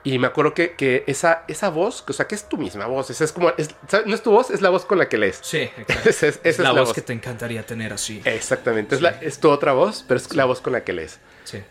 Y 0.06 0.20
me 0.20 0.28
acuerdo 0.28 0.54
que, 0.54 0.76
que 0.76 1.06
esa, 1.08 1.46
esa 1.48 1.70
voz, 1.70 2.04
o 2.08 2.12
sea, 2.14 2.28
que 2.28 2.36
es 2.36 2.48
tu 2.50 2.58
misma 2.58 2.86
voz, 2.88 3.10
esa 3.10 3.24
es 3.24 3.32
como, 3.32 3.52
es- 3.58 3.70
no 4.06 4.14
es 4.14 4.22
tu 4.22 4.32
voz, 4.32 4.52
es 4.52 4.62
la 4.62 4.70
voz 4.70 4.84
con 4.86 4.98
la 4.98 5.08
que 5.08 5.18
lees. 5.18 5.40
Sí, 5.42 5.58
exacto. 5.78 6.10
Esa 6.10 6.28
es, 6.28 6.36
esa 6.44 6.50
es 6.50 6.60
la, 6.60 6.74
la 6.74 6.80
voz, 6.82 6.90
voz. 6.90 6.94
que 6.96 7.02
te 7.02 7.14
encantaría 7.14 7.66
tener 7.66 7.94
así. 7.94 8.22
Exactamente, 8.26 8.96
es, 8.96 9.02
la- 9.02 9.12
es 9.22 9.40
tu 9.40 9.50
otra 9.50 9.72
voz, 9.72 10.04
pero 10.08 10.18
es 10.18 10.36
la 10.36 10.44
voz 10.46 10.60
con 10.60 10.74
la 10.74 10.84
que 10.84 10.92
lees. 10.92 11.20
Sí. 11.46 11.64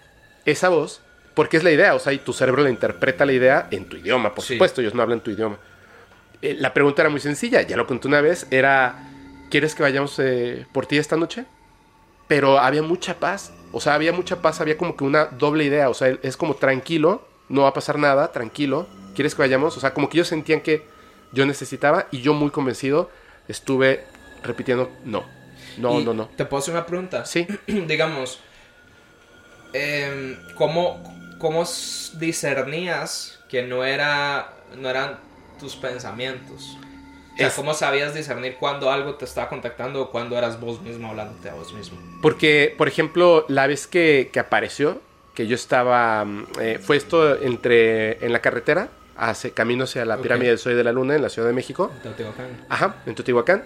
Esa 0.47 0.71
voz, 0.71 1.03
porque 1.35 1.59
es 1.59 1.63
la 1.63 1.71
idea, 1.73 1.95
o 1.95 1.99
sea, 1.99 2.15
y 2.15 2.19
tu 2.19 2.33
cerebro 2.33 2.63
la 2.63 2.71
interpreta 2.71 3.27
la 3.27 3.33
idea 3.35 3.69
en 3.71 3.85
tu 3.87 3.99
idioma, 3.99 4.35
por 4.35 4.43
Sí. 4.45 4.55
supuesto, 4.55 4.81
ellos 4.81 4.95
no 4.95 5.03
hablan 5.03 5.21
tu 5.21 5.31
idioma. 5.31 5.59
Eh, 6.43 6.57
la 6.59 6.75
pregunta 6.75 7.03
era 7.03 7.09
muy 7.09 7.21
sencilla, 7.21 7.63
ya 7.63 7.77
lo 7.77 7.87
conté 7.87 8.09
una 8.09 8.21
vez, 8.21 8.49
era, 8.51 9.09
¿quieres 9.49 9.77
que 9.77 9.85
vayamos 9.85 10.19
eh, 10.19 10.67
por 10.73 10.87
ti 10.87 10.99
esta 10.99 11.17
noche? 11.17 11.47
Pero 12.27 12.59
había 12.59 12.83
mucha 12.83 13.21
paz, 13.21 13.53
o 13.71 13.81
sea, 13.81 13.95
había 13.95 14.13
mucha 14.13 14.43
paz, 14.43 14.61
había 14.61 14.77
como 14.77 14.97
que 14.97 15.05
una 15.05 15.27
doble 15.27 15.65
idea, 15.65 15.89
o 15.89 15.95
sea, 15.95 16.19
es 16.23 16.37
como 16.37 16.57
tranquilo, 16.57 17.27
no 17.49 17.63
va 17.63 17.69
a 17.69 17.75
pasar 17.75 17.97
nada, 17.97 18.33
tranquilo, 18.33 18.89
¿quieres 19.15 19.37
que 19.37 19.43
vayamos? 19.43 19.77
O 19.77 19.81
sea, 19.81 19.95
como 19.95 20.09
que 20.09 20.19
ellos 20.19 20.29
sentían 20.29 20.61
que 20.63 20.85
yo 21.33 21.47
necesitaba 21.47 22.09
y 22.11 22.23
yo 22.23 22.35
muy 22.35 22.51
convencido 22.51 23.09
estuve 23.47 24.05
repitiendo, 24.43 24.91
no, 25.05 25.25
no, 25.79 26.01
Y 26.01 26.05
no, 26.05 26.13
no. 26.13 26.27
¿Te 26.37 26.45
puedo 26.45 26.61
hacer 26.61 26.75
una 26.75 26.87
pregunta? 26.87 27.25
Sí, 27.25 27.47
Digamos, 27.67 28.41
em, 29.73 30.37
¿cómo, 30.57 31.37
¿cómo 31.39 31.65
discernías 32.15 33.39
que 33.49 33.63
no, 33.63 33.85
era, 33.85 34.55
no 34.77 34.91
eran 34.91 35.19
tus 35.63 35.77
pensamientos? 35.77 36.77
O 37.35 37.37
sea, 37.39 37.47
Es- 37.47 37.55
¿cómo 37.55 37.73
sabías 37.73 38.15
discernir 38.15 38.57
cuando 38.61 38.91
algo 38.91 39.15
te 39.15 39.25
estaba 39.25 39.49
contactando 39.49 40.03
o 40.03 40.11
cuando 40.11 40.37
eras 40.37 40.61
vos 40.61 40.83
mismo 40.83 41.09
hablándote 41.09 41.49
a 41.49 41.55
vos 41.55 41.73
mismo? 41.73 41.97
Porque, 42.21 42.75
por 42.77 42.89
ejemplo, 42.89 43.47
la 43.49 43.67
vez 43.67 43.87
que, 43.87 44.29
que 44.33 44.39
apareció, 44.41 45.01
que 45.35 45.47
yo 45.47 45.55
estaba, 45.55 46.25
mm, 46.27 46.47
eh, 46.61 46.79
fue 46.83 46.97
esto 46.97 47.41
entre, 47.41 48.23
en 48.25 48.33
la 48.33 48.41
carretera, 48.41 48.89
hacia, 49.17 49.51
camino 49.53 49.85
hacia 49.85 50.05
la 50.05 50.19
pirámide 50.19 50.49
del 50.51 50.59
Sol 50.59 50.75
de 50.77 50.85
la 50.85 50.93
Luna 50.93 51.15
en 51.17 51.23
la 51.23 51.29
Ciudad 51.31 51.49
de 51.49 51.55
México, 51.55 51.91
Teotihuacán. 52.03 52.49
ajá, 52.69 52.97
en 53.07 53.15
Teotihuacán, 53.15 53.65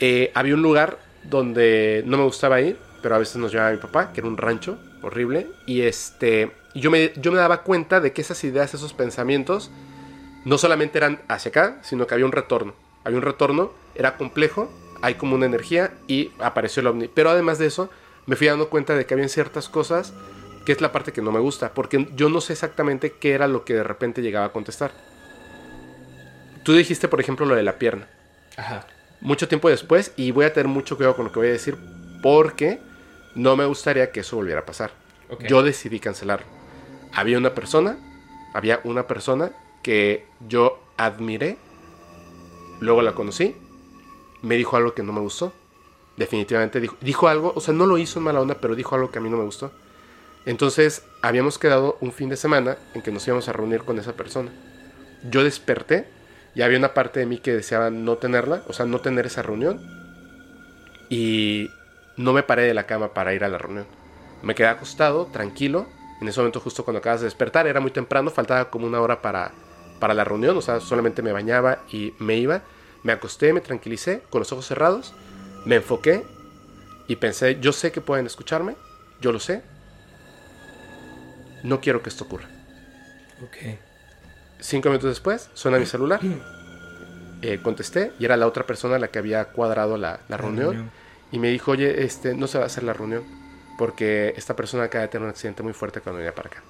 eh, 0.00 0.30
había 0.34 0.54
un 0.54 0.62
lugar 0.62 0.98
donde 1.24 2.02
no 2.04 2.18
me 2.18 2.24
gustaba 2.24 2.60
ir, 2.60 2.78
pero 3.00 3.14
a 3.14 3.18
veces 3.18 3.36
nos 3.36 3.52
llevaba 3.52 3.70
mi 3.70 3.78
papá, 3.78 4.12
que 4.12 4.20
era 4.20 4.28
un 4.28 4.36
rancho 4.36 4.78
horrible, 5.02 5.46
y 5.66 5.82
este, 5.82 6.52
yo 6.74 6.90
me, 6.90 7.12
yo 7.16 7.32
me 7.32 7.38
daba 7.38 7.62
cuenta 7.62 8.00
de 8.00 8.12
que 8.12 8.20
esas 8.20 8.42
ideas, 8.44 8.74
esos 8.74 8.92
pensamientos, 8.92 9.70
no 10.44 10.58
solamente 10.58 10.98
eran 10.98 11.20
hacia 11.28 11.50
acá, 11.50 11.78
sino 11.82 12.06
que 12.06 12.14
había 12.14 12.26
un 12.26 12.32
retorno. 12.32 12.74
Había 13.04 13.18
un 13.18 13.24
retorno, 13.24 13.72
era 13.94 14.16
complejo, 14.16 14.70
hay 15.02 15.14
como 15.14 15.34
una 15.34 15.46
energía 15.46 15.94
y 16.06 16.32
apareció 16.38 16.80
el 16.80 16.86
ovni. 16.86 17.08
Pero 17.08 17.30
además 17.30 17.58
de 17.58 17.66
eso, 17.66 17.90
me 18.26 18.36
fui 18.36 18.46
dando 18.46 18.68
cuenta 18.68 18.94
de 18.94 19.06
que 19.06 19.14
había 19.14 19.28
ciertas 19.28 19.68
cosas 19.68 20.12
que 20.64 20.72
es 20.72 20.80
la 20.80 20.92
parte 20.92 21.12
que 21.12 21.22
no 21.22 21.32
me 21.32 21.40
gusta, 21.40 21.74
porque 21.74 22.08
yo 22.14 22.28
no 22.28 22.40
sé 22.40 22.52
exactamente 22.52 23.12
qué 23.12 23.32
era 23.32 23.48
lo 23.48 23.64
que 23.64 23.74
de 23.74 23.82
repente 23.82 24.22
llegaba 24.22 24.46
a 24.46 24.52
contestar. 24.52 24.92
Tú 26.64 26.72
dijiste, 26.74 27.08
por 27.08 27.20
ejemplo, 27.20 27.46
lo 27.46 27.56
de 27.56 27.64
la 27.64 27.78
pierna. 27.78 28.06
Ajá. 28.56 28.86
Mucho 29.20 29.48
tiempo 29.48 29.68
después, 29.68 30.12
y 30.16 30.30
voy 30.30 30.44
a 30.44 30.52
tener 30.52 30.68
mucho 30.68 30.96
cuidado 30.96 31.16
con 31.16 31.24
lo 31.24 31.32
que 31.32 31.40
voy 31.40 31.48
a 31.48 31.52
decir, 31.52 31.76
porque 32.22 32.80
no 33.34 33.56
me 33.56 33.64
gustaría 33.64 34.12
que 34.12 34.20
eso 34.20 34.36
volviera 34.36 34.60
a 34.60 34.66
pasar. 34.66 34.92
Yo 35.48 35.62
decidí 35.62 35.98
cancelarlo. 35.98 36.46
Había 37.12 37.38
una 37.38 37.54
persona, 37.54 37.98
había 38.54 38.80
una 38.84 39.06
persona 39.06 39.52
que 39.82 40.26
yo 40.48 40.78
admiré, 40.96 41.56
luego 42.80 43.02
la 43.02 43.14
conocí, 43.14 43.56
me 44.42 44.56
dijo 44.56 44.76
algo 44.76 44.94
que 44.94 45.02
no 45.02 45.12
me 45.12 45.20
gustó. 45.20 45.52
Definitivamente 46.16 46.80
dijo, 47.00 47.28
algo, 47.28 47.52
o 47.56 47.60
sea, 47.60 47.72
no 47.72 47.86
lo 47.86 47.96
hizo 47.96 48.18
en 48.18 48.24
mala 48.24 48.40
onda, 48.40 48.56
pero 48.60 48.74
dijo 48.74 48.94
algo 48.94 49.10
que 49.10 49.18
a 49.18 49.22
mí 49.22 49.30
no 49.30 49.38
me 49.38 49.44
gustó. 49.44 49.72
Entonces, 50.44 51.04
habíamos 51.22 51.58
quedado 51.58 51.96
un 52.00 52.12
fin 52.12 52.28
de 52.28 52.36
semana 52.36 52.76
en 52.94 53.02
que 53.02 53.12
nos 53.12 53.26
íbamos 53.26 53.48
a 53.48 53.52
reunir 53.52 53.82
con 53.82 53.98
esa 53.98 54.12
persona. 54.12 54.52
Yo 55.30 55.44
desperté 55.44 56.06
y 56.54 56.62
había 56.62 56.78
una 56.78 56.94
parte 56.94 57.20
de 57.20 57.26
mí 57.26 57.38
que 57.38 57.52
deseaba 57.52 57.90
no 57.90 58.16
tenerla, 58.16 58.62
o 58.68 58.72
sea, 58.72 58.84
no 58.84 59.00
tener 59.00 59.26
esa 59.26 59.42
reunión. 59.42 59.80
Y 61.08 61.70
no 62.16 62.32
me 62.32 62.42
paré 62.42 62.62
de 62.62 62.74
la 62.74 62.86
cama 62.86 63.14
para 63.14 63.34
ir 63.34 63.44
a 63.44 63.48
la 63.48 63.58
reunión. 63.58 63.86
Me 64.42 64.54
quedé 64.54 64.66
acostado, 64.66 65.26
tranquilo. 65.26 65.86
En 66.20 66.28
ese 66.28 66.40
momento, 66.40 66.60
justo 66.60 66.84
cuando 66.84 66.98
acabas 66.98 67.20
de 67.20 67.26
despertar, 67.26 67.66
era 67.66 67.80
muy 67.80 67.90
temprano, 67.90 68.30
faltaba 68.30 68.70
como 68.70 68.86
una 68.86 69.00
hora 69.00 69.22
para, 69.22 69.52
para 70.02 70.14
la 70.14 70.24
reunión, 70.24 70.56
o 70.56 70.60
sea, 70.60 70.80
solamente 70.80 71.22
me 71.22 71.30
bañaba 71.30 71.84
y 71.88 72.12
me 72.18 72.36
iba. 72.36 72.62
Me 73.04 73.12
acosté, 73.12 73.52
me 73.52 73.60
tranquilicé, 73.60 74.24
con 74.30 74.40
los 74.40 74.50
ojos 74.50 74.66
cerrados, 74.66 75.14
me 75.64 75.76
enfoqué 75.76 76.24
y 77.06 77.14
pensé, 77.14 77.60
yo 77.60 77.72
sé 77.72 77.92
que 77.92 78.00
pueden 78.00 78.26
escucharme, 78.26 78.74
yo 79.20 79.30
lo 79.30 79.38
sé. 79.38 79.62
No 81.62 81.80
quiero 81.80 82.02
que 82.02 82.08
esto 82.08 82.24
ocurra. 82.24 82.48
Ok. 83.44 83.78
Cinco 84.58 84.88
minutos 84.88 85.08
después, 85.08 85.50
suena 85.54 85.78
mi 85.78 85.86
celular. 85.86 86.20
Eh, 87.44 87.58
contesté 87.60 88.12
y 88.20 88.24
era 88.24 88.36
la 88.36 88.46
otra 88.46 88.64
persona 88.66 89.00
la 89.00 89.08
que 89.08 89.18
había 89.18 89.46
cuadrado 89.46 89.96
la, 89.96 90.20
la 90.28 90.36
reunión. 90.36 90.92
Y 91.32 91.40
me 91.40 91.48
dijo, 91.48 91.72
oye, 91.72 92.04
este, 92.04 92.36
no 92.36 92.46
se 92.46 92.58
va 92.58 92.62
a 92.62 92.66
hacer 92.68 92.84
la 92.84 92.92
reunión 92.92 93.24
porque 93.76 94.32
esta 94.36 94.54
persona 94.54 94.84
acaba 94.84 95.02
de 95.02 95.08
tener 95.08 95.24
un 95.24 95.30
accidente 95.30 95.64
muy 95.64 95.72
fuerte 95.72 96.00
cuando 96.00 96.18
venía 96.18 96.32
para 96.32 96.50
acá. 96.50 96.62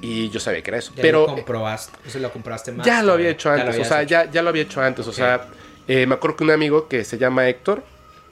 Y 0.00 0.30
yo 0.30 0.40
sabía 0.40 0.62
que 0.62 0.70
era 0.70 0.78
eso. 0.78 0.92
Ya 0.94 1.02
pero 1.02 1.20
lo 1.26 1.34
comprobaste, 1.34 1.98
eso 2.06 2.18
lo 2.18 2.30
compraste 2.32 2.72
más. 2.72 2.86
ya 2.86 3.02
lo 3.02 3.12
había 3.12 3.30
hecho 3.30 3.54
Ya 3.54 3.62
antes, 3.62 3.78
o 3.78 3.84
sea, 3.84 4.02
ya, 4.02 4.30
ya 4.30 4.42
lo 4.42 4.50
había 4.50 4.62
hecho 4.62 4.80
antes. 4.80 5.06
O 5.06 5.12
sea, 5.12 5.48
eh, 5.86 6.06
me 6.06 6.14
acuerdo 6.14 6.36
que 6.36 6.44
un 6.44 6.50
amigo 6.50 6.88
que 6.88 7.04
se 7.04 7.18
llama 7.18 7.48
Héctor, 7.48 7.82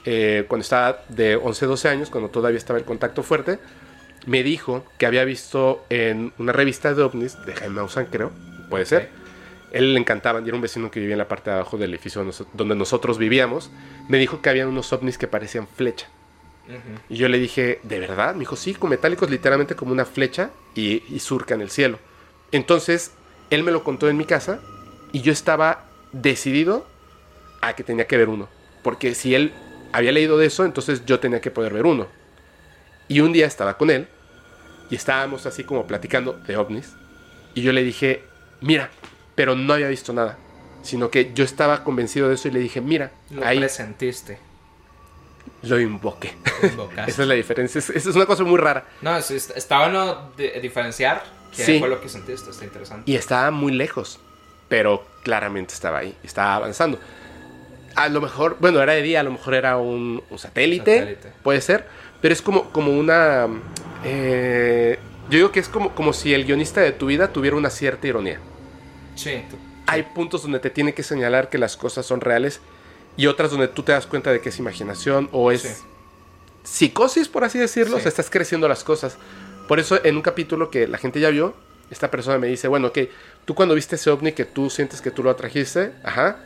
eh, 0.05 0.45
cuando 0.47 0.61
estaba 0.61 1.03
de 1.09 1.35
11, 1.35 1.65
12 1.65 1.89
años, 1.89 2.09
cuando 2.09 2.29
todavía 2.29 2.57
estaba 2.57 2.79
el 2.79 2.85
contacto 2.85 3.23
fuerte, 3.23 3.59
me 4.25 4.43
dijo 4.43 4.85
que 4.97 5.05
había 5.05 5.23
visto 5.23 5.85
en 5.89 6.33
una 6.37 6.51
revista 6.51 6.93
de 6.93 7.01
ovnis, 7.01 7.43
de 7.45 7.55
Jaime 7.55 7.75
Maussan 7.75 8.05
creo, 8.05 8.31
puede 8.69 8.85
ser. 8.85 9.09
Él 9.71 9.93
le 9.93 9.99
encantaban, 9.99 10.45
y 10.45 10.47
era 10.47 10.55
un 10.55 10.61
vecino 10.61 10.89
que 10.89 10.99
vivía 10.99 11.13
en 11.15 11.19
la 11.19 11.27
parte 11.27 11.49
de 11.49 11.57
abajo 11.57 11.77
del 11.77 11.93
edificio 11.93 12.25
donde 12.53 12.75
nosotros 12.75 13.17
vivíamos. 13.17 13.69
Me 14.07 14.17
dijo 14.17 14.41
que 14.41 14.49
había 14.49 14.67
unos 14.67 14.93
ovnis 14.93 15.17
que 15.17 15.27
parecían 15.27 15.67
flecha. 15.67 16.07
Y 17.09 17.15
yo 17.15 17.29
le 17.29 17.37
dije, 17.37 17.79
¿de 17.83 17.99
verdad? 17.99 18.33
Me 18.33 18.41
dijo, 18.41 18.55
sí, 18.55 18.73
con 18.73 18.89
metálicos 18.89 19.29
literalmente 19.29 19.75
como 19.75 19.91
una 19.91 20.05
flecha 20.05 20.51
y, 20.75 21.03
y 21.13 21.19
surcan 21.19 21.61
el 21.61 21.69
cielo. 21.69 21.99
Entonces, 22.51 23.11
él 23.49 23.63
me 23.63 23.71
lo 23.71 23.83
contó 23.83 24.09
en 24.09 24.17
mi 24.17 24.25
casa 24.25 24.59
y 25.11 25.21
yo 25.21 25.31
estaba 25.31 25.85
decidido 26.11 26.85
a 27.61 27.73
que 27.73 27.83
tenía 27.83 28.07
que 28.07 28.17
ver 28.17 28.29
uno. 28.29 28.49
Porque 28.83 29.15
si 29.15 29.35
él 29.35 29.53
había 29.91 30.11
leído 30.11 30.37
de 30.37 30.47
eso, 30.47 30.65
entonces 30.65 31.05
yo 31.05 31.19
tenía 31.19 31.41
que 31.41 31.51
poder 31.51 31.73
ver 31.73 31.85
uno. 31.85 32.07
Y 33.07 33.21
un 33.21 33.33
día 33.33 33.45
estaba 33.45 33.77
con 33.77 33.89
él 33.89 34.07
y 34.89 34.95
estábamos 34.95 35.45
así 35.45 35.63
como 35.63 35.87
platicando 35.87 36.33
de 36.33 36.57
ovnis. 36.57 36.93
Y 37.53 37.61
yo 37.61 37.71
le 37.71 37.83
dije, 37.83 38.23
mira, 38.61 38.89
pero 39.35 39.55
no 39.55 39.73
había 39.73 39.87
visto 39.87 40.13
nada. 40.13 40.37
Sino 40.83 41.09
que 41.09 41.33
yo 41.33 41.43
estaba 41.43 41.83
convencido 41.83 42.29
de 42.29 42.35
eso 42.35 42.47
y 42.47 42.51
le 42.51 42.59
dije, 42.59 42.81
mira, 42.81 43.11
Lo 43.29 43.45
ahí 43.45 43.59
presentiste. 43.59 44.39
Lo 45.69 45.79
invoqué. 45.79 46.33
Esa 47.07 47.21
es 47.21 47.27
la 47.27 47.33
diferencia. 47.33 47.79
Es, 47.79 47.89
es 47.89 48.05
una 48.07 48.25
cosa 48.25 48.43
muy 48.43 48.57
rara. 48.57 48.85
No, 49.01 49.15
es- 49.17 49.31
es- 49.31 49.49
está 49.55 49.79
bueno 49.79 50.31
de- 50.37 50.59
diferenciar 50.61 51.23
qué 51.55 51.63
Sí. 51.63 51.79
fue 51.79 51.89
lo 51.89 52.01
que 52.01 52.09
sentiste. 52.09 52.49
Está 52.49 52.65
interesante. 52.65 53.09
Y 53.11 53.15
estaba 53.15 53.51
muy 53.51 53.71
lejos, 53.71 54.19
pero 54.69 55.05
claramente 55.23 55.73
estaba 55.73 55.99
ahí, 55.99 56.15
estaba 56.23 56.55
avanzando. 56.55 56.99
A 57.95 58.09
lo 58.09 58.21
mejor, 58.21 58.57
bueno, 58.59 58.79
era 58.81 58.93
de 58.93 59.01
día, 59.01 59.21
a 59.21 59.23
lo 59.23 59.31
mejor 59.31 59.55
era 59.55 59.77
un, 59.77 60.23
un 60.29 60.37
satélite, 60.39 60.99
Satélite. 60.99 61.31
puede 61.41 61.61
ser, 61.61 61.87
pero 62.21 62.31
es 62.33 62.41
como, 62.43 62.69
como 62.71 62.91
una... 62.91 63.47
eh, 64.05 64.99
yo 65.29 65.37
digo 65.37 65.51
que 65.51 65.59
es 65.59 65.67
como, 65.67 65.93
como 65.95 66.13
si 66.13 66.33
el 66.33 66.45
guionista 66.45 66.79
de 66.81 66.91
tu 66.91 67.07
vida 67.07 67.29
tuviera 67.33 67.55
una 67.57 67.69
cierta 67.69 68.07
ironía. 68.07 68.39
Sí. 69.15 69.41
Hay 69.87 70.03
puntos 70.03 70.43
donde 70.43 70.59
te 70.59 70.69
tiene 70.69 70.93
que 70.93 71.03
señalar 71.03 71.49
que 71.49 71.57
las 71.57 71.75
cosas 71.75 72.05
son 72.05 72.21
reales 72.21 72.61
y 73.17 73.27
otras 73.27 73.51
donde 73.51 73.67
tú 73.67 73.83
te 73.83 73.91
das 73.91 74.07
cuenta 74.07 74.31
de 74.31 74.39
que 74.39 74.49
es 74.49 74.59
imaginación 74.59 75.27
o 75.31 75.51
es 75.51 75.61
Sí. 75.63 75.69
psicosis, 76.63 77.27
por 77.27 77.43
así 77.43 77.57
decirlo. 77.59 77.95
Sí. 77.97 77.99
O 77.99 78.03
sea, 78.03 78.09
estás 78.09 78.29
creciendo 78.29 78.67
las 78.67 78.83
cosas. 78.83 79.17
Por 79.67 79.79
eso, 79.79 79.99
en 80.03 80.15
un 80.15 80.21
capítulo 80.21 80.69
que 80.69 80.87
la 80.87 80.97
gente 80.97 81.19
ya 81.19 81.29
vio, 81.29 81.53
esta 81.89 82.11
persona 82.11 82.37
me 82.37 82.47
dice, 82.47 82.67
bueno, 82.67 82.87
ok, 82.87 82.99
tú 83.45 83.55
cuando 83.55 83.75
viste 83.75 83.95
ese 83.95 84.09
ovni 84.09 84.31
que 84.33 84.45
tú 84.45 84.69
sientes 84.69 85.01
que 85.01 85.11
tú 85.11 85.23
lo 85.23 85.29
atrajiste, 85.29 85.93
ajá, 86.03 86.37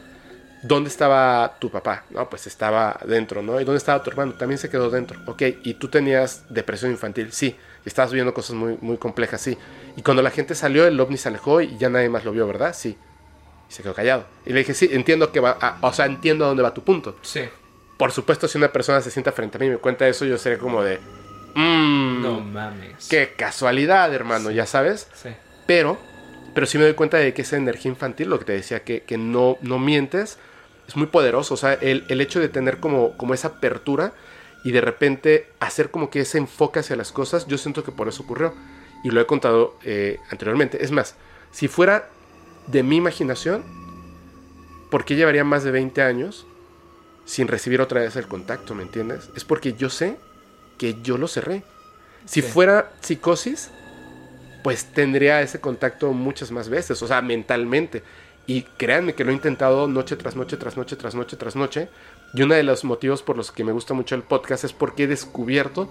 ¿dónde 0.63 0.89
estaba 0.89 1.57
tu 1.59 1.69
papá? 1.71 2.05
No, 2.11 2.29
pues 2.29 2.45
estaba 2.47 2.99
dentro, 3.05 3.41
¿no? 3.41 3.59
¿Y 3.59 3.63
dónde 3.63 3.77
estaba 3.77 4.03
tu 4.03 4.11
hermano? 4.11 4.33
También 4.33 4.59
se 4.59 4.69
quedó 4.69 4.89
dentro. 4.89 5.19
Ok, 5.25 5.41
¿y 5.63 5.73
tú 5.75 5.87
tenías 5.87 6.43
depresión 6.49 6.91
infantil? 6.91 7.31
Sí. 7.31 7.55
Estabas 7.83 8.13
viendo 8.13 8.31
cosas 8.33 8.55
muy, 8.55 8.77
muy 8.81 8.97
complejas, 8.97 9.41
sí. 9.41 9.57
Y 9.97 10.03
cuando 10.03 10.21
la 10.21 10.29
gente 10.29 10.53
salió, 10.53 10.85
el 10.85 10.99
ovni 10.99 11.17
se 11.17 11.29
alejó 11.29 11.61
y 11.61 11.75
ya 11.79 11.89
nadie 11.89 12.09
más 12.09 12.23
lo 12.23 12.31
vio, 12.31 12.45
¿verdad? 12.45 12.75
Sí. 12.77 12.95
Y 13.71 13.73
se 13.73 13.83
quedó 13.83 13.93
callado. 13.93 14.25
Y 14.45 14.51
le 14.51 14.59
dije, 14.59 14.73
sí, 14.73 14.89
entiendo 14.91 15.31
que 15.31 15.39
va, 15.39 15.57
a- 15.61 15.77
o 15.79 15.93
sea, 15.93 16.05
entiendo 16.05 16.43
a 16.43 16.49
dónde 16.49 16.61
va 16.61 16.73
tu 16.73 16.83
punto. 16.83 17.15
Sí. 17.21 17.43
Por 17.97 18.11
supuesto, 18.11 18.49
si 18.49 18.57
una 18.57 18.69
persona 18.73 18.99
se 18.99 19.09
sienta 19.11 19.31
frente 19.31 19.57
a 19.57 19.59
mí 19.61 19.67
y 19.67 19.69
me 19.69 19.77
cuenta 19.77 20.05
eso, 20.09 20.25
yo 20.25 20.37
sería 20.37 20.57
como 20.59 20.83
de, 20.83 20.99
mmm, 21.55 22.21
No 22.21 22.41
mames. 22.41 23.07
qué 23.07 23.33
casualidad, 23.37 24.13
hermano, 24.13 24.51
ya 24.51 24.65
sabes. 24.65 25.07
Sí. 25.13 25.29
Pero, 25.67 25.97
pero 26.53 26.65
sí 26.67 26.77
me 26.77 26.83
doy 26.83 26.95
cuenta 26.95 27.17
de 27.17 27.33
que 27.33 27.43
esa 27.43 27.55
energía 27.57 27.89
infantil, 27.89 28.29
lo 28.29 28.39
que 28.39 28.45
te 28.45 28.51
decía, 28.53 28.83
que, 28.83 29.03
que 29.03 29.17
no, 29.17 29.57
no 29.61 29.79
mientes, 29.79 30.37
es 30.87 30.95
muy 30.97 31.07
poderoso. 31.07 31.53
O 31.53 31.57
sea, 31.57 31.73
el, 31.73 32.03
el 32.09 32.19
hecho 32.19 32.39
de 32.41 32.49
tener 32.49 32.79
como, 32.79 33.15
como 33.15 33.33
esa 33.33 33.49
apertura 33.49 34.13
y 34.65 34.71
de 34.71 34.81
repente 34.81 35.47
hacer 35.61 35.91
como 35.91 36.09
que 36.09 36.21
ese 36.21 36.37
enfoque 36.39 36.79
hacia 36.79 36.95
las 36.97 37.11
cosas, 37.11 37.47
yo 37.47 37.57
siento 37.57 37.83
que 37.83 37.91
por 37.91 38.07
eso 38.09 38.23
ocurrió. 38.23 38.53
Y 39.03 39.09
lo 39.11 39.21
he 39.21 39.25
contado 39.25 39.77
eh, 39.83 40.19
anteriormente. 40.29 40.83
Es 40.83 40.91
más, 40.91 41.15
si 41.51 41.67
fuera 41.67 42.09
de 42.67 42.83
mi 42.83 42.97
imaginación, 42.97 43.63
¿por 44.89 45.05
qué 45.05 45.15
llevaría 45.15 45.43
más 45.43 45.63
de 45.63 45.71
20 45.71 46.01
años 46.01 46.45
sin 47.25 47.47
recibir 47.47 47.81
otra 47.81 48.01
vez 48.01 48.15
el 48.15 48.27
contacto? 48.27 48.75
¿Me 48.75 48.83
entiendes? 48.83 49.29
Es 49.35 49.43
porque 49.45 49.73
yo 49.73 49.89
sé 49.89 50.17
que 50.77 50.97
yo 51.01 51.17
lo 51.17 51.27
cerré. 51.27 51.63
Si 52.25 52.41
Sí. 52.41 52.47
fuera 52.47 52.91
psicosis, 53.01 53.71
pues 54.63 54.85
tendría 54.85 55.41
ese 55.41 55.59
contacto 55.59 56.11
muchas 56.13 56.51
más 56.51 56.69
veces, 56.69 57.01
o 57.01 57.07
sea, 57.07 57.21
mentalmente. 57.21 58.03
Y 58.47 58.63
créanme 58.63 59.13
que 59.15 59.23
lo 59.23 59.31
he 59.31 59.33
intentado 59.35 59.87
noche 59.87 60.15
tras 60.15 60.35
noche, 60.35 60.57
tras 60.57 60.75
noche, 60.77 60.95
tras 60.95 61.15
noche, 61.15 61.37
tras 61.37 61.55
noche. 61.55 61.89
Y 62.33 62.43
uno 62.43 62.55
de 62.55 62.63
los 62.63 62.83
motivos 62.83 63.23
por 63.23 63.37
los 63.37 63.51
que 63.51 63.63
me 63.63 63.71
gusta 63.71 63.93
mucho 63.93 64.15
el 64.15 64.23
podcast 64.23 64.63
es 64.63 64.73
porque 64.73 65.03
he 65.03 65.07
descubierto 65.07 65.89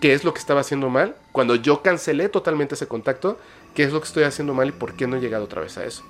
qué 0.00 0.14
es 0.14 0.24
lo 0.24 0.32
que 0.32 0.40
estaba 0.40 0.60
haciendo 0.60 0.88
mal. 0.88 1.14
Cuando 1.32 1.54
yo 1.54 1.82
cancelé 1.82 2.28
totalmente 2.28 2.74
ese 2.74 2.86
contacto, 2.88 3.38
qué 3.74 3.84
es 3.84 3.92
lo 3.92 4.00
que 4.00 4.06
estoy 4.06 4.24
haciendo 4.24 4.54
mal 4.54 4.68
y 4.68 4.72
por 4.72 4.94
qué 4.94 5.06
no 5.06 5.16
he 5.16 5.20
llegado 5.20 5.44
otra 5.44 5.60
vez 5.60 5.76
a 5.78 5.84
eso. 5.84 6.02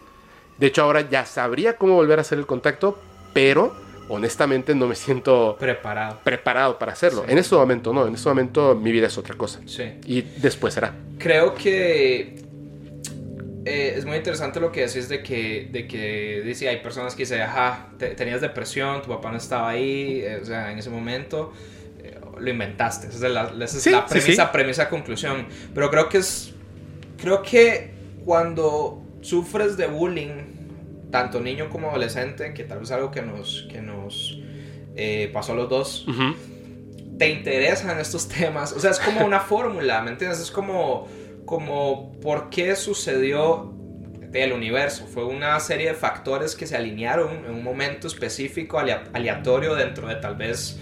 De 0.58 0.66
hecho, 0.66 0.82
ahora 0.82 1.08
ya 1.08 1.24
sabría 1.26 1.76
cómo 1.76 1.94
volver 1.94 2.18
a 2.18 2.22
hacer 2.22 2.38
el 2.38 2.46
contacto, 2.46 2.98
pero 3.32 3.74
honestamente 4.08 4.74
no 4.74 4.86
me 4.88 4.94
siento 4.96 5.56
Preparado. 5.58 6.18
preparado 6.24 6.78
para 6.78 6.92
hacerlo. 6.92 7.22
Sí. 7.26 7.32
En 7.32 7.38
este 7.38 7.54
momento 7.54 7.92
no, 7.92 8.06
en 8.06 8.14
este 8.14 8.28
momento 8.28 8.74
mi 8.74 8.90
vida 8.92 9.06
es 9.06 9.16
otra 9.16 9.36
cosa. 9.36 9.60
Sí. 9.66 9.84
Y 10.04 10.22
después 10.22 10.74
será. 10.74 10.92
Creo 11.18 11.54
que 11.54 12.42
eh, 13.64 13.94
es 13.96 14.04
muy 14.04 14.16
interesante 14.16 14.58
lo 14.58 14.72
que 14.72 14.86
decís 14.86 15.08
de 15.08 15.22
que, 15.22 15.68
de 15.70 15.86
que 15.86 16.42
dice, 16.44 16.68
hay 16.68 16.78
personas 16.78 17.14
que 17.14 17.22
dicen, 17.22 17.42
ajá, 17.42 17.88
te- 17.98 18.14
tenías 18.14 18.40
depresión, 18.40 19.02
tu 19.02 19.08
papá 19.08 19.30
no 19.30 19.36
estaba 19.36 19.68
ahí, 19.68 20.22
eh, 20.24 20.40
o 20.42 20.44
sea, 20.44 20.72
en 20.72 20.78
ese 20.78 20.90
momento 20.90 21.52
eh, 22.02 22.18
lo 22.38 22.50
inventaste. 22.50 23.08
Esa 23.08 23.26
es 23.28 23.32
la, 23.32 23.52
esa 23.64 23.76
es 23.76 23.82
Sí, 23.82 23.90
la 23.90 24.06
premisa, 24.06 24.50
premisa, 24.52 24.88
conclusión. 24.88 25.46
Pero 25.74 25.90
creo 25.90 26.08
que 26.08 26.18
es, 26.18 26.52
creo 27.20 27.42
que 27.42 27.90
cuando 28.24 29.02
sufres 29.20 29.76
de 29.76 29.86
bullying, 29.86 30.30
tanto 31.10 31.40
niño 31.40 31.68
como 31.70 31.90
adolescente, 31.90 32.54
que 32.54 32.64
tal 32.64 32.78
vez 32.80 32.88
es 32.88 32.92
algo 32.96 33.10
que 33.10 33.22
nos, 33.22 33.66
que 33.70 33.80
nos 33.82 34.38
eh, 34.96 35.30
pasó 35.32 35.52
a 35.52 35.56
los 35.56 35.68
dos, 35.68 36.06
te 37.18 37.28
interesan 37.30 37.98
estos 37.98 38.28
temas. 38.28 38.72
O 38.72 38.80
sea, 38.80 38.90
es 38.90 38.98
como 38.98 39.24
una 39.24 39.40
fórmula, 39.52 40.00
¿me 40.02 40.10
entiendes? 40.12 40.40
Es 40.40 40.50
como, 40.50 41.06
como 41.44 42.12
por 42.20 42.48
qué 42.50 42.74
sucedió 42.76 43.74
el 44.32 44.52
universo. 44.52 45.06
Fue 45.06 45.24
una 45.24 45.58
serie 45.58 45.88
de 45.88 45.94
factores 45.94 46.54
que 46.54 46.66
se 46.66 46.76
alinearon 46.76 47.44
en 47.46 47.50
un 47.54 47.64
momento 47.64 48.06
específico, 48.06 48.78
alea- 48.78 49.04
aleatorio, 49.12 49.74
dentro 49.74 50.06
de 50.06 50.14
tal 50.16 50.36
vez, 50.36 50.78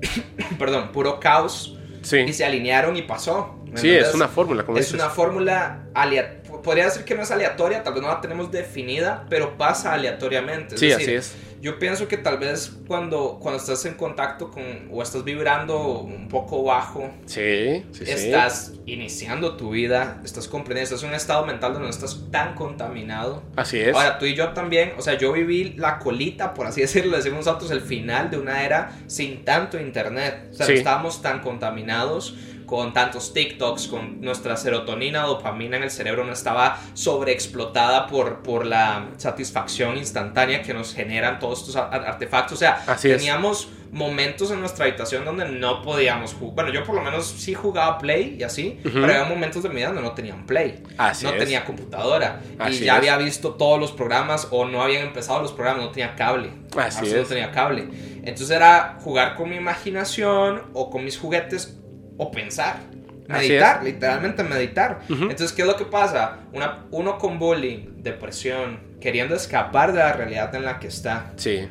perdón, 0.58 0.90
puro 0.92 1.20
caos. 1.20 1.78
Sí. 2.02 2.18
Y 2.20 2.32
se 2.32 2.44
alinearon 2.44 2.96
y 2.96 3.02
pasó. 3.02 3.56
¿Me 3.72 3.80
Sí, 3.80 3.90
es 3.90 4.14
una 4.14 4.28
fórmula, 4.28 4.64
como 4.64 4.78
Es 4.78 4.86
dices. 4.86 5.00
una 5.00 5.10
fórmula 5.10 5.84
alea- 5.94 6.34
Podría 6.62 6.86
decir 6.86 7.04
que 7.04 7.14
no 7.14 7.22
es 7.22 7.30
aleatoria, 7.30 7.82
tal 7.84 7.94
vez 7.94 8.02
no 8.02 8.08
la 8.08 8.20
tenemos 8.20 8.50
definida, 8.50 9.26
pero 9.30 9.56
pasa 9.56 9.92
aleatoriamente. 9.92 10.74
Es 10.74 10.80
Sí, 10.80 10.88
decir, 10.88 11.02
así 11.04 11.14
es. 11.14 11.36
yo 11.60 11.78
pienso 11.78 12.08
que 12.08 12.16
tal 12.16 12.38
vez 12.38 12.72
cuando, 12.88 13.38
cuando 13.40 13.60
estás 13.60 13.84
en 13.84 13.94
contacto 13.94 14.50
con 14.50 14.88
o 14.90 15.00
estás 15.02 15.22
vibrando 15.24 16.00
un 16.00 16.26
poco 16.28 16.64
bajo, 16.64 17.10
Sí, 17.26 17.84
sí, 17.92 18.04
sí. 18.06 18.10
estás 18.10 18.72
iniciando 18.86 19.56
tu 19.56 19.70
vida, 19.70 20.20
estás 20.24 20.48
comprendiendo, 20.48 20.84
estás 20.84 21.02
en 21.04 21.10
un 21.10 21.14
estado 21.14 21.46
mental 21.46 21.74
donde 21.74 21.86
no 21.86 21.90
estás 21.90 22.18
tan 22.32 22.54
contaminado. 22.54 23.42
Así 23.54 23.78
es. 23.78 23.94
Ahora, 23.94 24.18
tú 24.18 24.24
y 24.26 24.34
yo 24.34 24.48
también, 24.52 24.94
o 24.98 25.02
sea, 25.02 25.14
yo 25.16 25.32
viví 25.32 25.74
la 25.76 25.98
colita, 26.00 26.54
por 26.54 26.66
así 26.66 26.80
decirlo, 26.88 27.16
decimos 27.16 27.46
nosotros, 27.46 27.70
el 27.70 27.82
final 27.82 28.30
de 28.30 28.38
una 28.38 28.64
era 28.64 28.90
sin 29.06 29.44
tanto 29.44 29.78
internet. 29.78 30.48
O 30.50 30.54
sea, 30.54 30.66
Sí. 30.66 30.72
no 30.72 30.78
estábamos 30.78 31.22
tan 31.22 31.40
contaminados 31.40 32.36
con 32.68 32.92
tantos 32.92 33.32
TikToks, 33.32 33.88
con 33.88 34.20
nuestra 34.20 34.54
serotonina, 34.58 35.22
dopamina 35.22 35.78
en 35.78 35.84
el 35.84 35.90
cerebro 35.90 36.22
no 36.24 36.32
estaba 36.34 36.78
sobreexplotada 36.92 38.06
por, 38.06 38.42
por 38.42 38.66
la 38.66 39.08
satisfacción 39.16 39.96
instantánea 39.96 40.62
que 40.62 40.74
nos 40.74 40.94
generan 40.94 41.38
todos 41.38 41.60
estos 41.60 41.76
ar- 41.76 42.04
artefactos. 42.06 42.52
O 42.52 42.56
sea, 42.56 42.82
Así 42.86 43.10
es. 43.10 43.16
teníamos 43.16 43.68
momentos 43.90 44.50
en 44.50 44.60
nuestra 44.60 44.84
habitación 44.84 45.24
donde 45.24 45.46
no 45.48 45.80
podíamos 45.82 46.34
jugar. 46.34 46.54
Bueno, 46.66 46.72
yo 46.72 46.84
por 46.84 46.94
lo 46.94 47.00
menos 47.00 47.26
sí 47.26 47.54
jugaba 47.54 47.96
Play 47.98 48.36
y 48.38 48.42
así, 48.42 48.78
pero 48.82 49.06
había 49.06 49.24
momentos 49.24 49.62
de 49.62 49.70
mi 49.70 49.76
vida 49.76 49.86
donde 49.86 50.02
no 50.02 50.12
tenían 50.12 50.44
Play. 50.44 50.82
Así 50.98 51.24
no 51.24 51.32
es. 51.32 51.38
tenía 51.38 51.64
computadora. 51.64 52.40
Así 52.58 52.82
y 52.82 52.84
ya 52.86 52.92
es. 52.92 52.98
había 52.98 53.16
visto 53.16 53.54
todos 53.54 53.80
los 53.80 53.92
programas 53.92 54.48
o 54.50 54.66
no 54.66 54.82
habían 54.82 55.06
empezado 55.06 55.40
los 55.40 55.52
programas, 55.52 55.84
no 55.86 55.90
tenía 55.90 56.14
cable. 56.14 56.50
Así 56.76 57.06
sí 57.06 57.12
No 57.14 57.22
es. 57.22 57.28
tenía 57.28 57.50
cable. 57.50 57.88
Entonces 58.24 58.50
era 58.50 58.98
jugar 59.00 59.34
con 59.36 59.48
mi 59.48 59.56
imaginación 59.56 60.64
o 60.74 60.90
con 60.90 61.02
mis 61.02 61.18
juguetes 61.18 61.78
o 62.18 62.30
pensar. 62.30 62.80
Meditar, 63.26 63.82
literalmente 63.84 64.42
meditar. 64.42 65.00
Ujú. 65.08 65.24
Entonces, 65.24 65.52
¿qué 65.52 65.62
es 65.62 65.68
lo 65.68 65.76
que 65.76 65.84
pasa? 65.84 66.38
Una, 66.52 66.84
uno 66.90 67.18
con 67.18 67.38
bullying, 67.38 68.02
depresión, 68.02 68.80
queriendo 69.00 69.34
escapar 69.34 69.92
de 69.92 69.98
la 69.98 70.12
realidad 70.12 70.54
en 70.54 70.64
la 70.64 70.78
que 70.78 70.88
está. 70.88 71.32
Sí. 71.36 71.68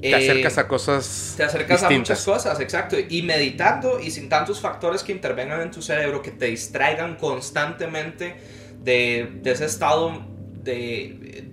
Te 0.00 0.10
eh, 0.10 0.14
acercas 0.14 0.56
a 0.58 0.68
cosas 0.68 1.34
te 1.36 1.42
acercas 1.42 1.82
a 1.82 1.90
muchas 1.90 2.24
cosas, 2.24 2.60
exacto. 2.60 2.96
Y 3.08 3.22
meditando 3.22 3.98
y 3.98 4.12
sin 4.12 4.28
tantos 4.28 4.60
factores 4.60 5.02
que 5.02 5.10
intervengan 5.10 5.60
en 5.60 5.72
tu 5.72 5.82
cerebro, 5.82 6.22
que 6.22 6.30
te 6.30 6.46
distraigan 6.46 7.16
constantemente 7.16 8.36
de, 8.80 9.28
de 9.42 9.50
ese 9.50 9.64
estado 9.64 10.24
de, 10.62 11.47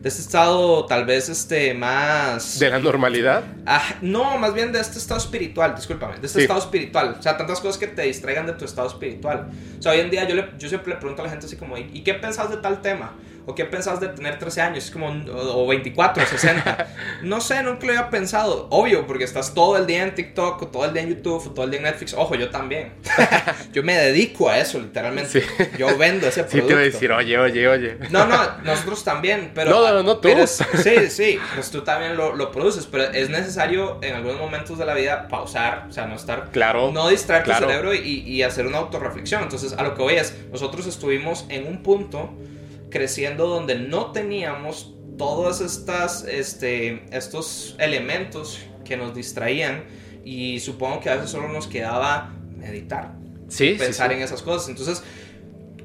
de 0.00 0.08
ese 0.08 0.22
estado 0.22 0.86
tal 0.86 1.04
vez 1.04 1.28
este 1.28 1.74
más 1.74 2.58
De 2.58 2.70
la 2.70 2.78
normalidad. 2.78 3.44
Ah, 3.66 3.82
no, 4.00 4.38
más 4.38 4.54
bien 4.54 4.72
de 4.72 4.80
este 4.80 4.98
estado 4.98 5.20
espiritual, 5.20 5.74
discúlpame, 5.76 6.18
de 6.18 6.26
este 6.26 6.38
Sí. 6.38 6.42
estado 6.44 6.60
espiritual. 6.60 7.16
O 7.18 7.22
sea, 7.22 7.36
tantas 7.36 7.60
cosas 7.60 7.76
que 7.78 7.86
te 7.86 8.02
distraigan 8.02 8.46
de 8.46 8.54
tu 8.54 8.64
estado 8.64 8.88
espiritual. 8.88 9.50
O 9.78 9.82
sea, 9.82 9.92
hoy 9.92 10.00
en 10.00 10.10
día 10.10 10.26
yo, 10.26 10.34
le- 10.34 10.50
yo 10.58 10.68
siempre 10.68 10.94
le 10.94 10.98
pregunto 10.98 11.20
a 11.22 11.26
la 11.26 11.30
gente 11.30 11.46
así 11.46 11.56
como, 11.56 11.76
¿y 11.76 11.90
y 11.92 12.00
qué 12.02 12.14
pensás 12.14 12.50
de 12.50 12.56
tal 12.56 12.80
tema? 12.80 13.12
¿O 13.46 13.54
qué 13.54 13.64
pensás 13.64 14.00
de 14.00 14.08
tener 14.08 14.38
13 14.38 14.60
años? 14.60 14.84
Es 14.84 14.90
como, 14.90 15.08
o 15.08 15.66
24, 15.66 16.26
60. 16.26 16.88
no 17.22 17.40
sé, 17.40 17.62
nunca 17.62 17.86
lo 17.86 17.92
había 17.92 18.10
pensado. 18.10 18.68
Obvio, 18.70 19.06
porque 19.06 19.24
estás 19.24 19.54
todo 19.54 19.76
el 19.76 19.86
día 19.86 20.02
en 20.02 20.14
TikTok, 20.14 20.62
o 20.62 20.68
todo 20.68 20.84
el 20.84 20.92
día 20.92 21.02
en 21.02 21.10
YouTube, 21.10 21.48
o 21.48 21.50
todo 21.50 21.64
el 21.64 21.70
día 21.70 21.78
en 21.78 21.84
Netflix. 21.84 22.14
Ojo, 22.14 22.34
yo 22.34 22.50
también. 22.50 22.92
yo 23.72 23.82
me 23.82 23.96
dedico 23.96 24.48
a 24.48 24.58
eso, 24.58 24.78
literalmente. 24.78 25.44
Yo 25.78 25.96
vendo 25.96 26.26
ese 26.26 26.44
producto. 26.44 26.62
Sí, 26.62 26.68
te 26.68 26.74
voy 26.74 26.82
a 26.82 26.86
decir, 26.86 27.12
oye, 27.12 27.38
oye, 27.38 27.68
oye. 27.68 27.98
No, 28.10 28.26
no, 28.26 28.58
nosotros 28.64 29.04
también, 29.04 29.52
pero... 29.54 29.70
No, 29.70 29.92
no, 29.92 30.02
no, 30.02 30.18
tú. 30.18 30.28
sí, 30.46 31.08
sí, 31.08 31.38
pues 31.54 31.70
tú 31.70 31.82
también 31.82 32.16
lo, 32.16 32.34
lo, 32.34 32.50
produces, 32.50 32.86
pero 32.86 33.04
es 33.04 33.30
necesario 33.30 33.98
en 34.02 34.14
algunos 34.14 34.38
momentos 34.38 34.78
de 34.78 34.84
la 34.84 34.94
vida 34.94 35.28
pausar, 35.28 35.86
o 35.88 35.92
sea, 35.92 36.06
no 36.06 36.16
estar... 36.16 36.50
Claro. 36.50 36.90
No 36.92 37.08
distraer 37.08 37.44
tu 37.44 37.52
cerebro 37.52 37.94
y, 37.94 38.00
y 38.00 38.42
hacer 38.42 38.66
una 38.66 38.78
autorreflexión. 38.78 39.42
Entonces, 39.42 39.74
a 39.74 39.82
lo 39.82 39.94
que 39.94 40.02
voy 40.02 40.14
es, 40.14 40.36
nosotros 40.50 40.86
estuvimos 40.86 41.46
en 41.48 41.66
un 41.66 41.82
punto 41.82 42.30
creciendo 42.90 43.46
donde 43.46 43.76
no 43.76 44.12
teníamos 44.12 44.94
todos 45.16 45.60
estas, 45.60 46.24
este, 46.24 47.04
estos 47.10 47.76
elementos 47.78 48.60
que 48.84 48.96
nos 48.96 49.14
distraían 49.14 49.84
y 50.24 50.60
supongo 50.60 51.00
que 51.00 51.10
a 51.10 51.16
veces 51.16 51.30
solo 51.30 51.48
nos 51.48 51.66
quedaba 51.66 52.32
meditar, 52.56 53.12
sí, 53.48 53.76
pensar 53.78 54.12
en 54.12 54.22
esas 54.22 54.42
cosas. 54.42 54.68
Entonces, 54.68 55.02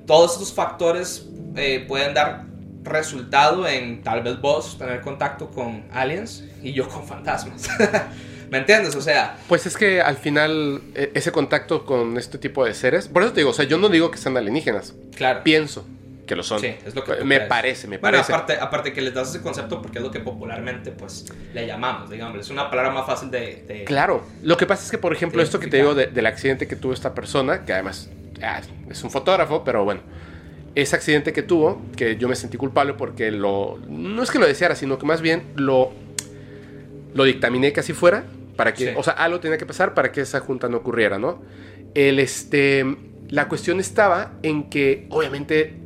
todos 0.05 0.33
estos 0.33 0.53
factores 0.53 1.27
eh, 1.55 1.83
pueden 1.87 2.13
dar 2.13 2.45
resultado 2.83 3.67
en 3.67 4.03
tal 4.03 4.21
vez 4.21 4.39
vos 4.39 4.77
tener 4.77 5.01
contacto 5.01 5.49
con 5.49 5.85
aliens 5.91 6.43
y 6.61 6.73
yo 6.73 6.87
con 6.87 7.05
fantasmas. 7.05 7.67
¿Me 8.49 8.59
entiendes? 8.59 8.95
O 8.95 9.01
sea... 9.01 9.37
Pues 9.47 9.65
es 9.65 9.75
que 9.75 10.01
al 10.01 10.17
final 10.17 10.81
e, 10.93 11.11
ese 11.15 11.31
contacto 11.31 11.85
con 11.85 12.17
este 12.17 12.37
tipo 12.37 12.63
de 12.63 12.73
seres, 12.73 13.07
por 13.07 13.23
eso 13.23 13.33
te 13.33 13.41
digo, 13.41 13.49
o 13.49 13.53
sea, 13.53 13.65
yo 13.65 13.77
no 13.77 13.89
digo 13.89 14.11
que 14.11 14.17
sean 14.17 14.37
alienígenas. 14.37 14.93
Claro. 15.15 15.41
Pienso 15.43 15.83
que 16.25 16.35
lo 16.35 16.43
son. 16.43 16.59
Sí, 16.59 16.75
es 16.85 16.95
lo 16.95 17.03
que 17.03 17.23
me 17.23 17.41
parece, 17.41 17.87
me 17.87 17.99
parece. 17.99 18.23
Bueno, 18.23 18.43
aparte, 18.43 18.61
aparte 18.61 18.93
que 18.93 19.01
les 19.01 19.13
das 19.13 19.29
ese 19.29 19.41
concepto 19.41 19.81
porque 19.81 19.99
es 19.99 20.03
lo 20.03 20.11
que 20.11 20.19
popularmente 20.19 20.91
pues 20.91 21.25
le 21.53 21.67
llamamos, 21.67 22.09
digamos, 22.09 22.39
es 22.39 22.49
una 22.49 22.69
palabra 22.69 22.91
más 22.91 23.05
fácil 23.05 23.31
de... 23.31 23.83
Claro, 23.85 24.23
lo 24.41 24.57
que 24.57 24.65
pasa 24.65 24.83
es 24.85 24.91
que, 24.91 24.97
por 24.97 25.13
ejemplo, 25.13 25.41
esto 25.41 25.59
que 25.59 25.67
te 25.67 25.77
digo 25.77 25.95
del 25.95 26.25
accidente 26.25 26.67
que 26.67 26.75
tuvo 26.75 26.93
esta 26.93 27.13
persona, 27.13 27.65
que 27.65 27.73
además 27.73 28.09
ah, 28.41 28.61
es 28.89 29.03
un 29.03 29.11
fotógrafo, 29.11 29.63
pero 29.63 29.83
bueno, 29.83 30.01
ese 30.75 30.95
accidente 30.95 31.31
que 31.33 31.43
tuvo, 31.43 31.81
que 31.95 32.17
yo 32.17 32.27
me 32.27 32.35
sentí 32.35 32.57
culpable 32.57 32.93
porque 32.93 33.31
lo... 33.31 33.79
No 33.87 34.21
es 34.23 34.31
que 34.31 34.39
lo 34.39 34.45
deseara, 34.47 34.75
sino 34.75 34.97
que 34.97 35.05
más 35.05 35.21
bien 35.21 35.43
lo, 35.55 35.91
lo 37.13 37.23
dictaminé 37.23 37.71
que 37.71 37.79
así 37.79 37.93
fuera, 37.93 38.25
para 38.55 38.73
que, 38.73 38.95
o 38.95 39.03
sea, 39.03 39.13
algo 39.13 39.39
tenía 39.39 39.57
que 39.57 39.65
pasar 39.65 39.93
para 39.93 40.11
que 40.11 40.21
esa 40.21 40.39
junta 40.39 40.69
no 40.69 40.77
ocurriera, 40.77 41.19
¿no? 41.19 41.41
El, 41.93 42.19
este, 42.19 42.85
la 43.29 43.47
cuestión 43.47 43.79
estaba 43.79 44.33
en 44.43 44.69
que, 44.69 45.07
obviamente, 45.09 45.84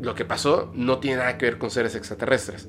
lo 0.00 0.14
que 0.14 0.24
pasó 0.24 0.70
no 0.74 0.98
tiene 0.98 1.18
nada 1.18 1.38
que 1.38 1.46
ver 1.46 1.58
con 1.58 1.70
seres 1.70 1.94
extraterrestres. 1.94 2.68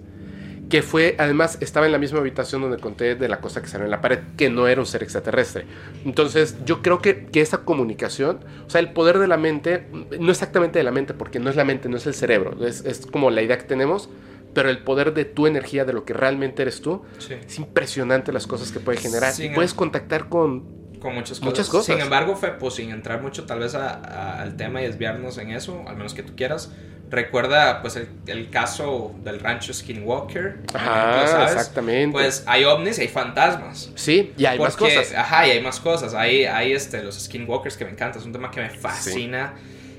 Que 0.70 0.84
fue, 0.84 1.16
además, 1.18 1.58
estaba 1.62 1.88
en 1.88 1.92
la 1.92 1.98
misma 1.98 2.20
habitación 2.20 2.62
donde 2.62 2.78
conté 2.78 3.16
de 3.16 3.28
la 3.28 3.42
cosa 3.42 3.60
que 3.60 3.68
salió 3.68 3.86
en 3.86 3.92
la 3.92 4.02
pared, 4.02 4.20
que 4.38 4.52
no 4.52 4.68
era 4.68 4.80
un 4.80 4.86
ser 4.86 5.02
extraterrestre. 5.02 5.66
Entonces, 6.06 6.58
yo 6.64 6.84
creo 6.84 7.02
que, 7.02 7.26
que 7.26 7.42
esa 7.42 7.60
comunicación, 7.60 8.42
o 8.68 8.70
sea, 8.70 8.80
el 8.80 8.92
poder 8.94 9.18
de 9.18 9.28
la 9.28 9.38
mente, 9.38 9.88
no 10.20 10.30
exactamente 10.30 10.78
de 10.78 10.84
la 10.84 10.92
mente, 10.92 11.16
porque 11.16 11.40
no 11.40 11.50
es 11.50 11.56
la 11.56 11.66
mente, 11.66 11.90
no 11.90 11.98
es 11.98 12.06
el 12.06 12.14
cerebro, 12.14 12.64
es, 12.64 12.86
es 12.86 13.08
como 13.08 13.32
la 13.32 13.42
idea 13.42 13.58
que 13.58 13.64
tenemos, 13.64 14.10
pero 14.54 14.70
el 14.70 14.80
poder 14.84 15.14
de 15.16 15.26
tu 15.26 15.48
energía, 15.48 15.86
de 15.86 15.94
lo 15.94 16.06
que 16.06 16.14
realmente 16.14 16.62
eres 16.62 16.82
tú, 16.82 17.04
es 17.30 17.58
impresionante 17.58 18.32
las 18.32 18.46
cosas 18.46 18.72
que 18.72 18.80
puede 18.80 19.00
generar. 19.00 19.34
y 19.40 19.50
puedes 19.50 19.74
contactar 19.74 20.30
con 20.30 20.80
con 21.00 21.16
muchas 21.16 21.40
cosas. 21.40 21.44
muchas 21.44 21.70
cosas. 21.70 21.86
Sin 21.96 22.00
embargo, 22.00 22.36
fue 22.36 22.52
pues 22.58 22.76
sin 22.76 22.92
entrar 22.92 23.22
mucho 23.22 23.46
tal 23.46 23.60
vez 23.60 23.74
al 23.74 24.56
tema 24.58 24.82
y 24.82 24.86
desviarnos 24.86 25.38
en 25.38 25.52
eso, 25.52 25.84
al 25.88 25.96
menos 25.96 26.14
que 26.14 26.24
tú 26.24 26.36
quieras. 26.36 26.72
Recuerda 27.10 27.82
pues 27.82 28.00
el, 28.28 28.50
caso 28.50 29.16
del 29.24 29.40
rancho 29.40 29.74
Skinwalker. 29.74 30.60
Ajá, 30.74 31.46
exactamente. 31.46 32.12
Pues 32.12 32.44
hay 32.46 32.66
ovnis 32.66 33.00
y 33.00 33.02
hay 33.02 33.08
fantasmas. 33.08 33.92
Sí, 33.96 34.34
y 34.38 34.46
hay 34.46 34.60
más 34.60 34.76
cosas. 34.76 35.14
Ajá, 35.14 35.48
y 35.48 35.52
hay 35.52 35.62
más 35.62 35.80
cosas. 35.80 36.14
Hay, 36.14 36.46
hay 36.46 36.74
este, 36.74 37.04
los 37.04 37.20
Skinwalkers 37.20 37.78
que 37.78 37.86
me 37.86 37.92
encantan, 37.92 38.22
es 38.22 38.26
un 38.26 38.34
tema 38.34 38.52
que 38.52 38.62
me 38.62 38.70
fascina. 38.70 39.54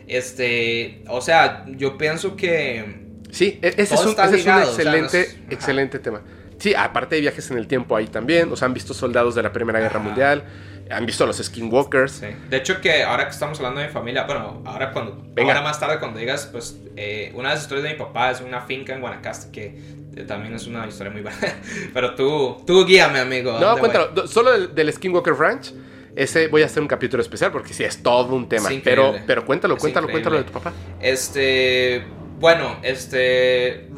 Este, 0.06 1.02
o 1.08 1.20
sea, 1.20 1.64
yo 1.68 1.98
pienso 1.98 2.36
que 2.36 3.10
Sí, 3.32 3.58
e-, 3.62 3.68
ese, 3.76 3.94
es 3.94 4.04
un, 4.04 4.10
excelente, 4.12 5.28
excelente 5.50 5.98
tema. 5.98 6.22
Sí, 6.58 6.74
aparte 6.74 7.14
de 7.14 7.22
viajes 7.22 7.50
en 7.50 7.58
el 7.58 7.66
tiempo 7.66 7.96
ahí 7.96 8.06
también. 8.06 8.52
O 8.52 8.56
sea, 8.56 8.66
han 8.66 8.74
visto 8.74 8.92
soldados 8.92 9.34
de 9.34 9.42
la 9.42 9.52
Primera 9.52 9.80
Guerra 9.80 10.00
Mundial. 10.00 10.44
Han 10.90 11.06
visto 11.06 11.24
a 11.24 11.26
los 11.26 11.38
Skinwalkers. 11.38 12.12
Sí. 12.12 12.26
De 12.48 12.56
hecho, 12.56 12.80
que 12.80 13.02
ahora 13.02 13.24
que 13.24 13.30
estamos 13.30 13.58
hablando 13.58 13.80
de 13.80 13.86
mi 13.86 13.92
familia, 13.92 14.24
bueno, 14.24 14.62
ahora 14.64 14.92
cuando. 14.92 15.22
Venga. 15.34 15.52
Ahora 15.52 15.64
más 15.64 15.78
tarde, 15.78 15.98
cuando 15.98 16.18
digas, 16.18 16.48
pues, 16.50 16.78
eh, 16.96 17.32
una 17.34 17.50
de 17.50 17.54
las 17.54 17.64
historias 17.64 17.84
de 17.84 17.92
mi 17.92 17.98
papá 17.98 18.30
es 18.30 18.40
una 18.40 18.60
finca 18.62 18.94
en 18.94 19.00
Guanacaste 19.00 19.52
que 19.52 19.66
eh, 20.16 20.24
también 20.24 20.54
es 20.54 20.66
una 20.66 20.86
historia 20.86 21.12
muy 21.12 21.22
buena. 21.22 21.38
Pero 21.94 22.14
tú, 22.14 22.62
tú 22.66 22.84
guíame, 22.84 23.20
amigo. 23.20 23.58
No, 23.60 23.78
cuéntalo. 23.78 24.26
Solo 24.26 24.52
del, 24.52 24.74
del, 24.74 24.92
Skinwalker 24.92 25.34
Ranch. 25.34 25.72
Ese 26.16 26.48
voy 26.48 26.62
a 26.62 26.66
hacer 26.66 26.82
un 26.82 26.88
capítulo 26.88 27.22
especial 27.22 27.52
porque 27.52 27.72
sí 27.72 27.84
es 27.84 28.02
todo 28.02 28.34
un 28.34 28.48
tema. 28.48 28.68
Pero, 28.82 29.14
pero 29.26 29.44
cuéntalo, 29.44 29.76
cuéntalo, 29.76 30.08
cuéntalo 30.08 30.38
de 30.38 30.44
tu 30.44 30.52
papá. 30.52 30.72
Este 31.00 32.04
bueno, 32.40 32.78
este. 32.82 33.88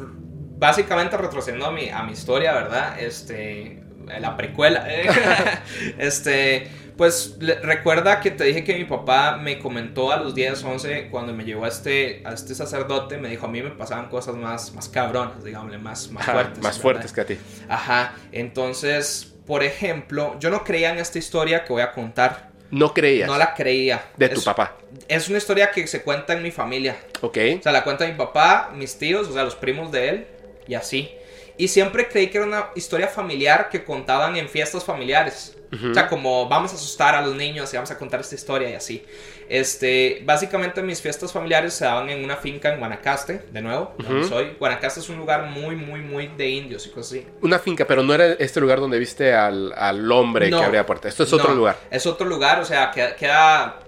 Básicamente 0.57 1.17
retrocediendo 1.17 1.65
a 1.65 1.71
mi, 1.71 1.89
a 1.89 2.03
mi 2.03 2.11
historia, 2.11 2.53
¿verdad? 2.53 2.99
Este. 2.99 3.81
La 4.19 4.35
precuela. 4.35 4.85
este. 5.97 6.69
Pues 6.97 7.37
recuerda 7.39 8.19
que 8.21 8.31
te 8.31 8.43
dije 8.43 8.63
que 8.63 8.75
mi 8.75 8.85
papá 8.85 9.37
me 9.37 9.57
comentó 9.59 10.11
a 10.11 10.17
los 10.17 10.35
10, 10.35 10.63
11, 10.63 11.07
cuando 11.09 11.33
me 11.33 11.43
llevó 11.43 11.65
a 11.65 11.67
este, 11.67 12.21
a 12.23 12.33
este 12.33 12.53
sacerdote, 12.53 13.17
me 13.17 13.29
dijo, 13.29 13.47
a 13.47 13.49
mí 13.49 13.61
me 13.61 13.71
pasaban 13.71 14.09
cosas 14.09 14.35
más, 14.35 14.73
más 14.73 14.89
cabronas, 14.89 15.43
digamos, 15.43 15.71
más, 15.81 16.11
más 16.11 16.25
fuertes. 16.25 16.63
Más 16.63 16.79
fuertes 16.79 17.11
que 17.11 17.21
a 17.21 17.25
ti. 17.25 17.37
Ajá, 17.67 18.15
entonces, 18.31 19.33
por 19.47 19.63
ejemplo, 19.63 20.37
yo 20.39 20.49
no 20.49 20.63
creía 20.63 20.91
en 20.91 20.99
esta 20.99 21.17
historia 21.17 21.65
que 21.65 21.73
voy 21.73 21.81
a 21.81 21.91
contar. 21.91 22.51
No 22.69 22.93
creías. 22.93 23.27
No 23.27 23.37
la 23.37 23.53
creía. 23.53 24.03
De 24.17 24.29
tu 24.29 24.43
papá. 24.43 24.77
Es 25.07 25.29
una 25.29 25.37
historia 25.37 25.71
que 25.71 25.85
se 25.87 26.01
cuenta 26.01 26.33
en 26.33 26.43
mi 26.43 26.51
familia. 26.51 26.95
Ok. 27.21 27.37
O 27.59 27.63
sea, 27.63 27.71
la 27.71 27.83
cuenta 27.83 28.05
mi 28.05 28.13
papá, 28.13 28.71
mis 28.75 28.97
tíos, 28.97 29.27
o 29.27 29.33
sea, 29.33 29.43
los 29.43 29.55
primos 29.55 29.91
de 29.91 30.09
él 30.09 30.27
y 30.67 30.75
así. 30.75 31.11
Y 31.57 31.67
siempre 31.67 32.07
creí 32.07 32.27
que 32.27 32.37
era 32.37 32.47
una 32.47 32.69
historia 32.75 33.07
familiar 33.07 33.69
que 33.69 33.83
contaban 33.83 34.35
en 34.35 34.49
fiestas 34.49 34.83
familiares. 34.83 35.55
O 35.89 35.93
sea, 35.93 36.07
como 36.07 36.47
vamos 36.47 36.71
a 36.71 36.75
asustar 36.75 37.15
a 37.15 37.21
los 37.21 37.35
niños 37.35 37.73
y 37.73 37.77
vamos 37.77 37.89
a 37.89 37.97
contar 37.97 38.19
esta 38.19 38.35
historia 38.35 38.69
y 38.69 38.73
así. 38.73 39.03
Este, 39.49 40.21
básicamente 40.23 40.83
mis 40.83 41.01
fiestas 41.01 41.31
familiares 41.31 41.73
se 41.73 41.85
daban 41.85 42.09
en 42.11 42.23
una 42.23 42.35
finca 42.35 42.71
en 42.71 42.79
Guanacaste, 42.79 43.45
de 43.51 43.61
nuevo, 43.61 43.95
donde 43.97 44.27
soy. 44.27 44.55
Guanacaste 44.59 44.99
es 44.99 45.09
un 45.09 45.17
lugar 45.17 45.49
muy, 45.49 45.75
muy, 45.75 46.01
muy 46.01 46.27
de 46.27 46.47
indios 46.47 46.85
y 46.85 46.89
cosas 46.89 47.13
así. 47.13 47.27
Una 47.41 47.57
finca, 47.57 47.87
pero 47.87 48.03
no 48.03 48.13
era 48.13 48.33
este 48.33 48.61
lugar 48.61 48.79
donde 48.79 48.99
viste 48.99 49.33
al, 49.33 49.73
al 49.75 50.11
hombre 50.11 50.49
que 50.49 50.55
abría 50.55 50.85
puerta. 50.85 51.07
Esto 51.07 51.23
es 51.23 51.33
otro 51.33 51.55
lugar. 51.55 51.77
Es 51.89 52.05
otro 52.05 52.27
lugar, 52.27 52.59
o 52.59 52.65
sea, 52.65 52.91
queda, 52.91 53.15
queda 53.15 53.79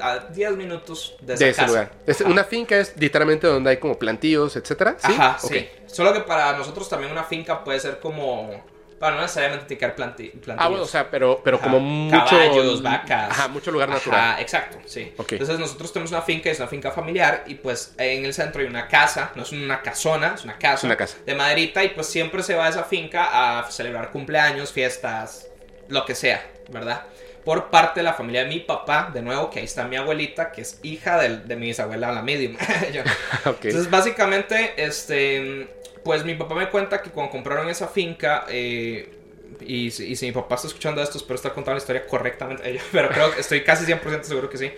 a 0.00 0.18
10 0.18 0.52
minutos 0.52 1.16
de, 1.20 1.34
esa 1.34 1.46
ese 1.46 1.66
lugar. 1.66 1.90
una 2.26 2.44
finca 2.44 2.78
es 2.78 2.94
literalmente 2.96 3.46
donde 3.46 3.70
hay 3.70 3.76
como 3.78 3.98
plantíos, 3.98 4.56
etcétera. 4.56 4.96
¿Sí? 4.98 5.12
Ajá, 5.12 5.38
sí. 5.38 5.68
Solo 5.86 6.12
que 6.12 6.20
para 6.20 6.56
nosotros 6.56 6.88
también 6.88 7.10
una 7.12 7.24
finca 7.24 7.64
puede 7.64 7.80
ser 7.80 8.00
como 8.00 8.62
para 9.00 9.16
no 9.16 9.22
necesariamente 9.22 9.64
ticar 9.64 9.94
plantillos. 9.94 10.36
Ah, 10.58 10.68
bueno, 10.68 10.82
o 10.82 10.86
sea, 10.86 11.10
pero, 11.10 11.40
pero 11.42 11.58
como 11.58 11.80
mucho... 11.80 12.18
Caballos, 12.18 12.82
vacas. 12.82 13.30
Ajá, 13.30 13.48
mucho 13.48 13.70
lugar 13.70 13.88
natural. 13.88 14.20
Ajá, 14.20 14.40
exacto, 14.42 14.76
sí. 14.84 15.14
Entonces 15.16 15.58
nosotros 15.58 15.90
tenemos 15.90 16.10
una 16.12 16.20
finca, 16.20 16.50
es 16.50 16.58
una 16.58 16.68
finca 16.68 16.90
familiar, 16.90 17.44
y 17.46 17.54
pues 17.54 17.94
en 17.96 18.26
el 18.26 18.34
centro 18.34 18.60
hay 18.60 18.68
una 18.68 18.88
casa, 18.88 19.32
no 19.36 19.42
es 19.42 19.52
una 19.52 19.80
casona, 19.80 20.34
es 20.34 20.44
una 20.44 20.58
casa. 20.58 20.74
Es 20.74 20.84
una 20.84 20.98
casa. 20.98 21.16
De 21.24 21.34
maderita, 21.34 21.82
y 21.82 21.88
pues 21.88 22.08
siempre 22.08 22.42
se 22.42 22.54
va 22.54 22.66
a 22.66 22.68
esa 22.68 22.84
finca 22.84 23.58
a 23.58 23.70
celebrar 23.70 24.10
cumpleaños, 24.10 24.70
fiestas, 24.70 25.48
lo 25.88 26.04
que 26.04 26.14
sea, 26.14 26.46
¿verdad? 26.68 27.04
Por 27.44 27.70
parte 27.70 28.00
de 28.00 28.04
la 28.04 28.14
familia 28.14 28.42
de 28.42 28.48
mi 28.48 28.60
papá, 28.60 29.10
de 29.12 29.22
nuevo, 29.22 29.50
que 29.50 29.60
ahí 29.60 29.64
está 29.64 29.84
mi 29.84 29.96
abuelita, 29.96 30.52
que 30.52 30.62
es 30.62 30.78
hija 30.82 31.18
de, 31.18 31.38
de 31.38 31.56
mi 31.56 31.66
bisabuela, 31.66 32.12
la 32.12 32.22
medium. 32.22 32.56
Entonces, 33.44 33.90
básicamente, 33.90 34.74
este, 34.76 35.68
pues 36.04 36.24
mi 36.24 36.34
papá 36.34 36.54
me 36.54 36.68
cuenta 36.68 37.02
que 37.02 37.10
cuando 37.10 37.32
compraron 37.32 37.68
esa 37.68 37.88
finca, 37.88 38.44
eh, 38.48 39.16
y, 39.60 39.90
si 39.90 40.26
mi 40.26 40.32
papá 40.32 40.56
está 40.56 40.68
escuchando 40.68 41.02
esto, 41.02 41.18
espero 41.18 41.34
estar 41.34 41.52
contando 41.52 41.76
la 41.76 41.82
historia 41.82 42.06
correctamente, 42.06 42.80
pero 42.92 43.08
creo 43.08 43.32
que 43.32 43.40
estoy 43.40 43.62
casi 43.62 43.84
100% 43.84 44.22
seguro 44.22 44.48
que 44.48 44.58
sí. 44.58 44.72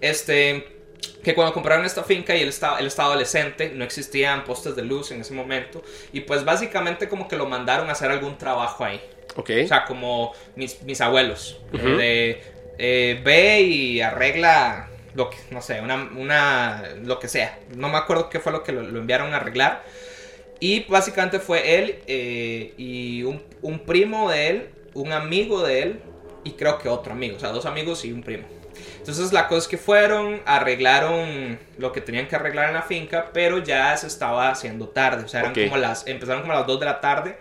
Este, 0.00 0.66
que 1.22 1.34
cuando 1.34 1.52
compraron 1.52 1.84
esta 1.84 2.02
finca 2.02 2.34
y 2.34 2.42
él 2.42 2.48
estaba, 2.48 2.78
él 2.78 2.86
estaba 2.86 3.10
adolescente, 3.10 3.70
no 3.74 3.84
existían 3.84 4.44
postes 4.44 4.76
de 4.76 4.82
luz 4.82 5.10
en 5.12 5.20
ese 5.20 5.34
momento, 5.34 5.82
y 6.12 6.20
pues 6.20 6.44
básicamente 6.44 7.08
como 7.08 7.28
que 7.28 7.36
lo 7.36 7.46
mandaron 7.46 7.88
a 7.88 7.92
hacer 7.92 8.10
algún 8.10 8.38
trabajo 8.38 8.84
ahí. 8.84 9.00
O 9.36 9.44
sea, 9.46 9.84
como 9.84 10.32
mis, 10.56 10.82
mis 10.82 11.00
abuelos. 11.00 11.60
de 11.72 12.42
eh, 12.78 13.20
ve 13.22 13.60
y 13.60 14.00
arregla 14.00 14.88
lo 15.14 15.30
que, 15.30 15.36
no 15.50 15.60
sé, 15.60 15.80
una, 15.80 16.10
una, 16.16 16.82
lo 17.04 17.18
que 17.18 17.28
sea. 17.28 17.58
No 17.76 17.88
me 17.88 17.98
acuerdo 17.98 18.30
qué 18.30 18.40
fue 18.40 18.52
lo 18.52 18.62
que 18.62 18.72
lo, 18.72 18.82
enviaron 18.82 19.32
a 19.34 19.36
arreglar. 19.36 19.84
Y 20.58 20.84
básicamente 20.84 21.38
fue 21.38 21.78
él 21.78 21.98
eh, 22.06 22.74
y 22.76 23.24
un, 23.24 23.42
un, 23.62 23.80
primo 23.80 24.30
de 24.30 24.48
él, 24.48 24.68
un 24.94 25.12
amigo 25.12 25.62
de 25.62 25.82
él 25.82 26.00
y 26.44 26.52
creo 26.52 26.78
que 26.78 26.88
otro 26.88 27.12
amigo. 27.12 27.36
O 27.36 27.40
sea, 27.40 27.50
dos 27.50 27.66
amigos 27.66 28.04
y 28.04 28.12
un 28.12 28.22
primo. 28.22 28.44
Entonces 28.98 29.32
la 29.32 29.48
cosa 29.48 29.58
es 29.62 29.68
que 29.68 29.78
fueron, 29.78 30.40
arreglaron 30.46 31.58
lo 31.78 31.92
que 31.92 32.00
tenían 32.00 32.28
que 32.28 32.36
arreglar 32.36 32.68
en 32.68 32.74
la 32.74 32.82
finca, 32.82 33.30
pero 33.32 33.58
ya 33.58 33.96
se 33.96 34.06
estaba 34.06 34.50
haciendo 34.50 34.88
tarde. 34.88 35.24
O 35.24 35.28
sea, 35.28 35.40
eran 35.40 35.52
Ok. 35.52 35.64
como 35.64 35.76
las, 35.78 36.06
empezaron 36.06 36.42
como 36.42 36.52
a 36.52 36.58
las 36.58 36.66
2 36.66 36.80
de 36.80 36.86
la 36.86 37.00
tarde 37.00 37.36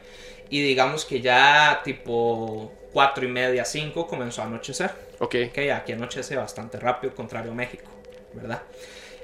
y 0.51 0.61
digamos 0.61 1.05
que 1.05 1.21
ya 1.21 1.81
tipo 1.83 2.71
4 2.93 3.25
y 3.25 3.29
media, 3.29 3.65
5 3.65 4.05
comenzó 4.05 4.41
a 4.41 4.45
anochecer. 4.45 4.91
Ok. 5.19 5.35
Ok, 5.49 5.57
aquí 5.73 5.93
anochece 5.93 6.35
bastante 6.35 6.77
rápido, 6.77 7.15
contrario 7.15 7.51
a 7.51 7.55
México, 7.55 7.89
¿verdad? 8.33 8.61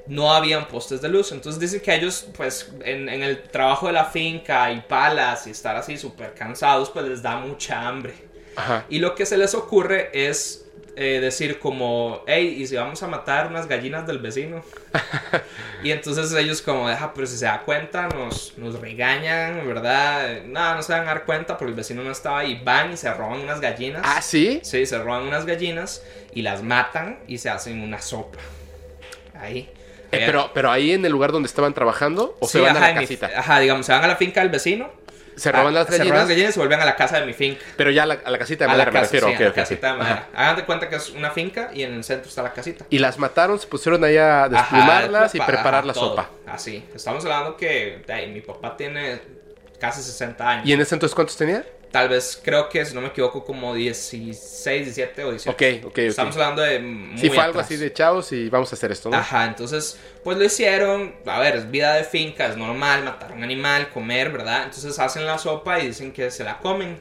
No 0.08 0.34
habían 0.34 0.70
postes 0.70 1.02
de 1.02 1.10
luz, 1.10 1.34
entonces 1.34 1.60
dicen 1.60 1.82
que 1.82 1.94
ellos, 1.94 2.28
pues, 2.36 2.72
en, 2.86 3.10
en 3.10 3.24
el 3.24 3.44
trabajo 3.44 3.88
de 3.88 3.94
la 3.94 4.06
finca 4.06 4.72
y 4.72 4.80
palas 4.80 5.48
y 5.48 5.52
estar 5.52 5.76
así 5.76 5.98
súper 5.98 6.34
cansados, 6.34 6.90
pues 6.92 7.06
les 7.06 7.22
da 7.22 7.36
mucha 7.36 7.86
hambre. 7.86 8.14
Ajá. 8.56 8.86
Y 8.90 9.00
lo 9.00 9.14
que 9.14 9.26
se 9.26 9.38
les 9.38 9.54
ocurre 9.54 10.10
es 10.14 10.67
eh, 11.00 11.20
decir 11.22 11.60
como, 11.60 12.24
hey, 12.28 12.58
¿y 12.60 12.66
si 12.68 12.76
vamos 12.76 13.02
a 13.04 13.08
matar 13.08 13.48
unas 13.48 13.68
gallinas 13.68 14.06
del 14.08 14.18
vecino? 14.18 14.64
y 15.84 15.92
entonces 15.92 16.34
ellos 16.34 16.62
como, 16.62 16.90
deja, 16.90 17.14
pero 17.14 17.28
si 17.28 17.38
se 17.38 17.46
da 17.46 17.62
cuenta, 17.62 18.08
nos, 18.10 18.58
nos 18.58 18.80
regañan, 18.82 19.66
¿verdad? 19.68 20.42
No, 20.46 20.76
no 20.76 20.82
se 20.82 20.92
van 20.94 21.04
a 21.04 21.06
dar 21.06 21.24
cuenta 21.26 21.58
porque 21.58 21.70
el 21.70 21.76
vecino 21.78 22.04
no 22.04 22.12
estaba 22.12 22.40
ahí. 22.40 22.60
Van 22.64 22.92
y 22.94 22.98
se 22.98 23.14
roban 23.14 23.40
unas 23.42 23.62
gallinas. 23.62 24.02
Ah, 24.04 24.22
sí. 24.22 24.60
Sí, 24.64 24.86
se 24.86 24.98
roban 24.98 25.24
unas 25.24 25.46
gallinas 25.46 26.04
y 26.34 26.42
las 26.42 26.64
matan 26.64 27.20
y 27.28 27.38
se 27.38 27.50
hacen 27.50 27.80
una 27.82 28.02
sopa. 28.02 28.40
Ahí. 29.40 29.70
Eh, 30.12 30.24
pero, 30.26 30.52
pero 30.54 30.72
ahí 30.72 30.94
en 30.94 31.06
el 31.06 31.12
lugar 31.12 31.32
donde 31.32 31.48
estaban 31.48 31.74
trabajando 31.74 32.36
o 32.40 32.48
se 32.48 32.60
van 32.62 32.76
a 32.76 32.80
la 32.80 32.94
mi- 32.94 33.02
casita. 33.02 33.30
ajá, 33.36 33.60
digamos, 33.60 33.86
se 33.86 33.92
van 33.92 34.04
a 34.04 34.08
la 34.08 34.16
finca 34.16 34.40
del 34.42 34.50
vecino. 34.50 34.90
Se 35.38 35.52
roban 35.52 35.68
ah, 35.68 35.72
las 35.72 35.86
Se 35.88 35.92
roban 35.94 36.00
gallinas, 36.00 36.20
las 36.20 36.28
gallinas 36.30 36.50
y 36.50 36.54
se 36.54 36.60
vuelven 36.60 36.82
a 36.82 36.86
la 36.86 36.96
casa 36.96 37.20
de 37.20 37.26
mi 37.26 37.34
finca. 37.34 37.62
pero 37.78 37.92
ya 37.92 38.04
a 38.04 38.06
la, 38.08 38.18
a 38.26 38.32
la 38.32 38.38
casita 38.38 38.66
de 38.66 38.72
A 38.72 38.74
la 38.74 38.84
madera 38.86 38.92
me 38.92 39.00
casa, 39.00 39.12
refiero. 39.14 39.28
sí, 39.38 39.44
a 39.44 39.48
la 39.48 39.54
casita 39.54 39.88
ok. 39.92 39.94
de 39.98 40.04
madera. 40.04 40.28
Hagan 40.36 40.56
de 40.58 40.66
cuenta 40.66 40.90
que 40.90 40.96
es 40.96 41.10
una 41.12 41.32
finca 41.32 41.70
y 41.74 41.84
en 41.84 41.94
el 41.94 42.04
centro 42.04 42.28
está 42.28 42.44
la 42.44 42.52
casita. 42.54 42.86
Y 42.90 43.00
las 43.00 43.18
mataron, 43.20 43.60
se 43.60 43.68
pusieron 43.68 44.04
ahí 44.04 44.18
a 44.18 44.50
desplumarlas 44.50 45.34
y 45.36 45.38
Ajá, 45.40 45.48
preparar 45.48 45.86
la 45.86 45.94
todo. 45.94 46.10
sopa. 46.10 46.30
Así. 46.48 46.84
Estamos 46.94 47.24
hablando 47.24 47.56
que 47.56 48.04
ay, 48.10 48.28
mi 48.32 48.42
papá 48.42 48.76
tiene 48.76 49.22
casi 49.80 50.02
60 50.02 50.50
años. 50.50 50.68
¿Y 50.68 50.74
en 50.74 50.82
ese 50.82 50.96
entonces 50.96 51.14
cuántos 51.16 51.38
tenía? 51.38 51.64
Tal 51.98 52.10
vez 52.10 52.40
creo 52.44 52.70
que, 52.70 52.86
si 52.86 52.94
no 52.94 53.02
me 53.02 53.08
equivoco, 53.08 53.44
como 53.44 53.74
16, 53.74 54.86
17 54.86 55.24
o 55.24 55.32
18. 55.32 55.50
Ok, 55.50 55.86
ok, 55.86 55.90
ok. 55.90 55.98
Estamos 55.98 56.36
hablando 56.36 56.62
de 56.62 56.78
muy 56.78 57.18
Sí, 57.18 57.28
fue 57.30 57.40
algo 57.40 57.54
atrás. 57.54 57.66
así 57.66 57.78
de 57.78 57.92
chavos 57.92 58.32
y 58.34 58.50
vamos 58.50 58.72
a 58.72 58.76
hacer 58.76 58.92
esto, 58.92 59.10
¿no? 59.10 59.18
Ajá, 59.18 59.46
entonces, 59.46 59.98
pues 60.24 60.38
lo 60.38 60.44
hicieron. 60.44 61.16
A 61.26 61.40
ver, 61.40 61.56
es 61.56 61.72
vida 61.72 61.96
de 61.96 62.04
finca, 62.04 62.46
es 62.46 62.56
normal 62.56 63.04
matar 63.04 63.32
a 63.32 63.34
un 63.34 63.42
animal, 63.42 63.90
comer, 63.90 64.32
¿verdad? 64.32 64.66
Entonces 64.66 65.00
hacen 65.00 65.26
la 65.26 65.40
sopa 65.40 65.80
y 65.80 65.88
dicen 65.88 66.12
que 66.12 66.30
se 66.30 66.44
la 66.44 66.60
comen. 66.60 67.00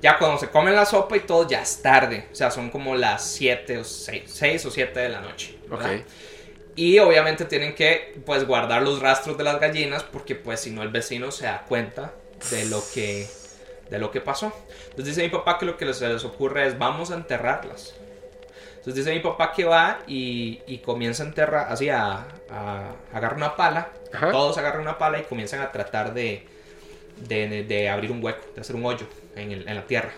Ya 0.00 0.16
cuando 0.16 0.38
se 0.38 0.46
comen 0.46 0.76
la 0.76 0.86
sopa 0.86 1.16
y 1.16 1.20
todo, 1.20 1.48
ya 1.48 1.62
es 1.62 1.82
tarde. 1.82 2.28
O 2.30 2.34
sea, 2.36 2.52
son 2.52 2.70
como 2.70 2.94
las 2.94 3.28
7 3.28 3.78
o 3.78 3.82
6, 3.82 4.22
6 4.26 4.66
o 4.66 4.70
7 4.70 5.00
de 5.00 5.08
la 5.08 5.22
noche. 5.22 5.58
¿verdad? 5.68 5.92
Ok. 5.92 6.02
Y 6.76 7.00
obviamente 7.00 7.46
tienen 7.46 7.74
que, 7.74 8.14
pues, 8.24 8.46
guardar 8.46 8.82
los 8.82 9.00
rastros 9.00 9.36
de 9.36 9.42
las 9.42 9.58
gallinas 9.58 10.04
porque, 10.04 10.36
pues, 10.36 10.60
si 10.60 10.70
no 10.70 10.84
el 10.84 10.90
vecino 10.90 11.32
se 11.32 11.46
da 11.46 11.64
cuenta 11.66 12.14
de 12.52 12.66
lo 12.66 12.80
que, 12.94 13.26
de 13.90 13.98
lo 13.98 14.10
que 14.10 14.20
pasó. 14.20 14.52
Entonces 14.90 15.06
dice 15.16 15.22
mi 15.22 15.28
papá 15.28 15.58
que 15.58 15.66
lo 15.66 15.76
que 15.76 15.92
se 15.94 16.08
les 16.08 16.24
ocurre 16.24 16.66
es, 16.66 16.78
vamos 16.78 17.10
a 17.10 17.14
enterrarlas. 17.14 17.94
Entonces 18.76 19.04
dice 19.04 19.12
mi 19.14 19.20
papá 19.20 19.52
que 19.52 19.64
va 19.64 19.98
y, 20.06 20.62
y 20.66 20.78
comienza 20.78 21.22
a 21.24 21.26
enterrar, 21.26 21.66
así 21.72 21.88
a, 21.88 22.26
a 22.50 22.92
agarrar 23.12 23.36
una 23.36 23.56
pala. 23.56 23.90
Ajá. 24.12 24.30
Todos 24.30 24.56
agarran 24.58 24.82
una 24.82 24.96
pala 24.98 25.18
y 25.18 25.22
comienzan 25.24 25.60
a 25.60 25.72
tratar 25.72 26.14
de, 26.14 26.46
de, 27.28 27.64
de- 27.64 27.88
abrir 27.88 28.12
un 28.12 28.22
hueco, 28.24 28.44
de 28.54 28.60
hacer 28.60 28.76
un 28.76 28.84
hoyo 28.86 29.06
en, 29.34 29.50
el- 29.52 29.68
en 29.68 29.74
la 29.74 29.86
tierra. 29.86 30.12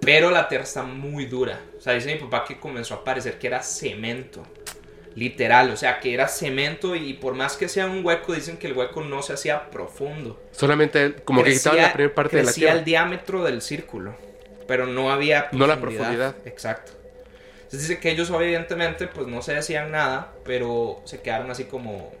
Pero 0.00 0.30
la 0.30 0.48
tierra 0.48 0.64
está 0.64 0.82
muy 0.82 1.26
dura. 1.26 1.60
O 1.76 1.80
sea, 1.82 1.92
dice 1.92 2.12
mi 2.14 2.18
papá 2.18 2.44
que 2.44 2.58
comenzó 2.58 2.94
a 2.94 3.04
parecer 3.04 3.38
que 3.38 3.46
era 3.48 3.62
cemento. 3.62 4.42
Literal, 5.16 5.70
o 5.70 5.76
sea, 5.76 5.98
que 5.98 6.14
era 6.14 6.28
cemento 6.28 6.94
y 6.94 7.14
por 7.14 7.34
más 7.34 7.56
que 7.56 7.68
sea 7.68 7.86
un 7.86 8.04
hueco, 8.04 8.32
dicen 8.32 8.58
que 8.58 8.68
el 8.68 8.74
hueco 8.74 9.00
no 9.02 9.22
se 9.22 9.32
hacía 9.32 9.70
profundo. 9.70 10.40
Solamente 10.52 11.14
como 11.24 11.42
que 11.42 11.52
quitaban 11.52 11.78
la 11.82 11.92
primera 11.92 12.14
parte 12.14 12.36
de 12.36 12.42
la 12.44 12.52
tierra. 12.52 12.74
el 12.74 12.84
diámetro 12.84 13.42
del 13.42 13.60
círculo, 13.60 14.14
pero 14.68 14.86
no 14.86 15.10
había 15.10 15.48
No 15.52 15.66
la 15.66 15.80
profundidad. 15.80 16.36
Exacto. 16.44 16.92
Entonces 17.64 17.88
dice 17.88 18.00
que 18.00 18.10
ellos 18.10 18.30
evidentemente 18.30 19.06
pues 19.08 19.26
no 19.26 19.42
se 19.42 19.54
decían 19.54 19.90
nada, 19.90 20.32
pero 20.44 21.02
se 21.04 21.20
quedaron 21.20 21.50
así 21.50 21.64
como 21.64 22.12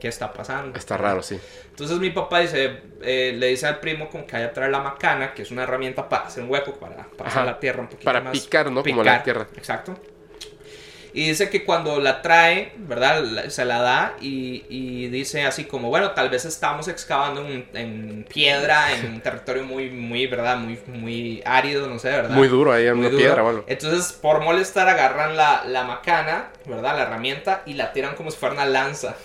¿qué 0.00 0.08
está 0.08 0.32
pasando? 0.32 0.78
Está 0.78 0.96
raro, 0.96 1.22
sí. 1.22 1.38
Entonces 1.68 1.98
mi 1.98 2.10
papá 2.10 2.40
dice, 2.40 2.78
eh, 3.02 3.34
le 3.36 3.46
dice 3.48 3.66
al 3.66 3.78
primo 3.80 4.08
como 4.08 4.26
que 4.26 4.32
vaya 4.32 4.46
a 4.46 4.52
traer 4.52 4.70
la 4.70 4.80
macana, 4.80 5.34
que 5.34 5.42
es 5.42 5.50
una 5.50 5.62
herramienta 5.64 6.08
para 6.08 6.26
hacer 6.26 6.42
un 6.42 6.50
hueco, 6.50 6.74
para, 6.74 7.04
para 7.16 7.28
hacer 7.30 7.42
Ajá. 7.42 7.50
la 7.52 7.60
tierra 7.60 7.80
un 7.82 7.86
poquito 7.88 8.04
Para 8.04 8.20
más. 8.20 8.32
picar, 8.32 8.70
¿no? 8.72 8.82
Como 8.82 9.02
la 9.04 9.22
tierra. 9.22 9.46
Exacto. 9.56 9.96
Y 11.12 11.28
dice 11.28 11.50
que 11.50 11.64
cuando 11.64 11.98
la 12.00 12.22
trae, 12.22 12.72
¿verdad? 12.76 13.48
Se 13.48 13.64
la 13.64 13.80
da 13.80 14.14
y, 14.20 14.64
y 14.68 15.08
dice 15.08 15.44
así 15.44 15.64
como, 15.64 15.88
bueno, 15.88 16.12
tal 16.12 16.30
vez 16.30 16.44
estamos 16.44 16.86
excavando 16.88 17.46
en, 17.46 17.68
en 17.74 18.24
piedra, 18.32 18.94
en 18.94 19.06
un 19.06 19.20
territorio 19.20 19.64
muy, 19.64 19.90
muy, 19.90 20.26
¿verdad? 20.26 20.56
Muy, 20.58 20.78
muy 20.86 21.42
árido, 21.44 21.88
no 21.88 21.98
sé, 21.98 22.10
¿verdad? 22.10 22.30
Muy 22.30 22.48
duro 22.48 22.72
ahí 22.72 22.86
en 22.86 22.96
Muy 22.96 23.06
una 23.06 23.10
duro. 23.10 23.22
piedra 23.22 23.42
o 23.42 23.48
algo. 23.48 23.64
Entonces, 23.66 24.12
por 24.12 24.40
molestar, 24.40 24.88
agarran 24.88 25.36
la, 25.36 25.64
la 25.66 25.84
macana, 25.84 26.50
¿verdad? 26.66 26.96
La 26.96 27.02
herramienta 27.02 27.62
y 27.66 27.74
la 27.74 27.92
tiran 27.92 28.14
como 28.14 28.30
si 28.30 28.36
fuera 28.38 28.54
una 28.54 28.66
lanza. 28.66 29.16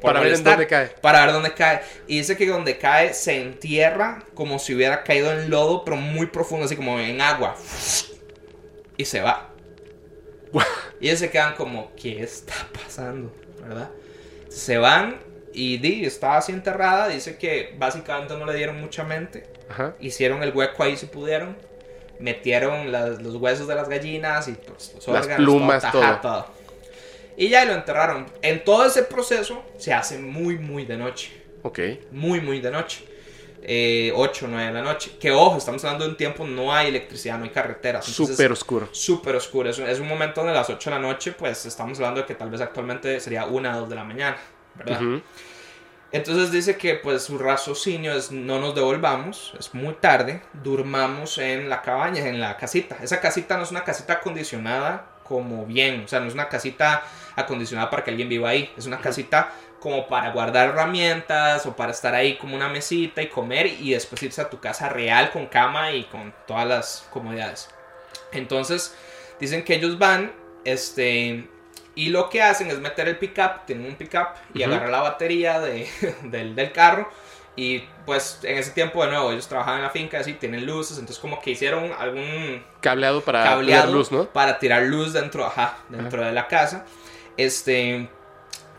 Para 0.00 0.20
ver 0.20 0.40
dónde 0.42 0.66
cae. 0.68 0.86
Para 1.00 1.24
ver 1.24 1.32
dónde 1.34 1.54
cae. 1.54 1.80
Y 2.06 2.18
dice 2.18 2.36
que 2.36 2.46
donde 2.46 2.78
cae 2.78 3.14
se 3.14 3.40
entierra 3.40 4.22
como 4.34 4.58
si 4.60 4.74
hubiera 4.74 5.02
caído 5.02 5.32
en 5.32 5.50
lodo, 5.50 5.84
pero 5.84 5.96
muy 5.96 6.26
profundo, 6.26 6.66
así 6.66 6.76
como 6.76 7.00
en 7.00 7.20
agua. 7.20 7.56
Y 8.96 9.04
se 9.04 9.20
va. 9.20 9.47
Y 11.00 11.06
ellos 11.08 11.20
se 11.20 11.30
quedan 11.30 11.54
como, 11.54 11.92
¿qué 11.94 12.22
está 12.22 12.54
pasando? 12.72 13.32
¿Verdad? 13.62 13.90
Se 14.48 14.78
van 14.78 15.18
y 15.52 15.78
Di 15.78 16.04
está 16.04 16.36
así 16.36 16.50
enterrada. 16.52 17.08
Dice 17.08 17.36
que 17.38 17.74
básicamente 17.78 18.36
no 18.36 18.44
le 18.46 18.54
dieron 18.54 18.80
mucha 18.80 19.04
mente. 19.04 19.46
Ajá. 19.68 19.94
Hicieron 20.00 20.42
el 20.42 20.52
hueco 20.52 20.82
ahí 20.82 20.96
si 20.96 21.06
pudieron. 21.06 21.56
Metieron 22.18 22.90
las- 22.90 23.22
los 23.22 23.36
huesos 23.36 23.68
de 23.68 23.76
las 23.76 23.88
gallinas 23.88 24.48
y 24.48 24.52
pues, 24.52 24.92
los 24.96 25.06
Las 25.06 25.22
órganos, 25.24 25.36
plumas, 25.36 25.84
todo. 26.20 26.46
Y 27.36 27.48
ya 27.48 27.64
lo 27.64 27.74
enterraron. 27.74 28.26
En 28.42 28.64
todo 28.64 28.84
ese 28.86 29.04
proceso 29.04 29.62
se 29.76 29.92
hace 29.92 30.18
muy, 30.18 30.58
muy 30.58 30.84
de 30.84 30.96
noche. 30.96 31.30
Ok. 31.62 31.78
Muy, 32.10 32.40
muy 32.40 32.60
de 32.60 32.72
noche. 32.72 33.04
Eh, 33.70 34.12
8, 34.16 34.46
9 34.48 34.66
de 34.68 34.72
la 34.72 34.82
noche. 34.82 35.12
Que 35.20 35.30
ojo, 35.30 35.58
estamos 35.58 35.84
hablando 35.84 36.06
de 36.06 36.12
un 36.12 36.16
tiempo, 36.16 36.46
no 36.46 36.72
hay 36.74 36.88
electricidad, 36.88 37.36
no 37.36 37.44
hay 37.44 37.50
carreteras. 37.50 38.06
Súper 38.06 38.50
oscuro. 38.52 38.88
súper 38.92 39.36
oscuro. 39.36 39.68
Es, 39.68 39.78
un- 39.78 39.86
es 39.86 40.00
un 40.00 40.08
momento 40.08 40.40
donde 40.40 40.52
a 40.52 40.60
las 40.60 40.70
8 40.70 40.88
de 40.88 40.96
la 40.96 41.02
noche, 41.02 41.32
pues 41.32 41.66
estamos 41.66 41.98
hablando 41.98 42.20
de 42.22 42.26
que 42.26 42.34
tal 42.34 42.48
vez 42.48 42.62
actualmente 42.62 43.20
sería 43.20 43.44
1 43.44 43.76
o 43.76 43.80
2 43.80 43.88
de 43.90 43.94
la 43.94 44.04
mañana, 44.04 44.38
¿verdad? 44.74 45.00
Entonces 46.10 46.50
dice 46.50 46.78
que 46.78 46.94
pues 46.94 47.22
su 47.24 47.36
raciocinio 47.36 48.14
es 48.14 48.32
no 48.32 48.58
nos 48.58 48.74
devolvamos, 48.74 49.52
es 49.58 49.74
muy 49.74 49.92
tarde, 49.92 50.40
durmamos 50.54 51.36
en 51.36 51.68
la 51.68 51.82
cabaña, 51.82 52.26
en 52.26 52.40
la 52.40 52.56
casita. 52.56 52.96
Esa 53.02 53.20
casita 53.20 53.58
no 53.58 53.64
es 53.64 53.70
una 53.70 53.84
casita 53.84 54.14
acondicionada 54.14 55.04
como 55.24 55.66
bien, 55.66 56.04
o 56.06 56.08
sea, 56.08 56.20
no 56.20 56.28
es 56.28 56.32
una 56.32 56.48
casita 56.48 57.02
acondicionada 57.36 57.90
para 57.90 58.02
que 58.02 58.10
alguien 58.10 58.30
viva 58.30 58.48
ahí, 58.48 58.72
es 58.78 58.86
una 58.86 58.98
casita 58.98 59.52
como 59.80 60.08
para 60.08 60.30
guardar 60.32 60.70
herramientas 60.70 61.64
o 61.66 61.76
para 61.76 61.92
estar 61.92 62.14
ahí 62.14 62.36
como 62.36 62.56
una 62.56 62.68
mesita 62.68 63.22
y 63.22 63.28
comer 63.28 63.66
y 63.66 63.92
después 63.92 64.22
irse 64.22 64.40
a 64.40 64.50
tu 64.50 64.58
casa 64.60 64.88
real 64.88 65.30
con 65.30 65.46
cama 65.46 65.92
y 65.92 66.04
con 66.04 66.34
todas 66.46 66.66
las 66.66 67.08
comodidades. 67.10 67.68
Entonces, 68.32 68.94
dicen 69.40 69.64
que 69.64 69.74
ellos 69.74 69.98
van, 69.98 70.32
este, 70.64 71.48
y 71.94 72.08
lo 72.10 72.28
que 72.28 72.42
hacen 72.42 72.70
es 72.70 72.78
meter 72.78 73.08
el 73.08 73.18
pickup, 73.18 73.66
tienen 73.66 73.86
un 73.86 73.94
pickup 73.96 74.28
y 74.54 74.62
Ujú. 74.64 74.70
agarrar 74.72 74.90
la 74.90 75.00
batería 75.00 75.60
de- 75.60 75.88
del, 76.24 76.54
del 76.54 76.72
carro. 76.72 77.08
Y 77.56 77.80
pues 78.06 78.38
en 78.44 78.56
ese 78.56 78.70
tiempo, 78.70 79.04
de 79.04 79.10
nuevo, 79.10 79.32
ellos 79.32 79.48
trabajaban 79.48 79.80
en 79.80 79.84
la 79.86 79.90
finca, 79.90 80.20
así, 80.20 80.34
tienen 80.34 80.64
luces, 80.64 80.96
entonces 80.98 81.20
como 81.20 81.40
que 81.40 81.50
hicieron 81.50 81.90
algún 81.98 82.64
Cableado 82.80 83.20
para 83.20 83.42
cableado 83.42 83.82
tener 83.86 83.96
luz, 83.96 84.12
¿no? 84.12 84.26
para 84.26 84.60
tirar 84.60 84.82
luz 84.82 85.12
dentro, 85.12 85.44
ajá, 85.44 85.78
dentro 85.88 86.24
de 86.24 86.30
la 86.30 86.46
casa. 86.46 86.84
Este, 87.36 88.08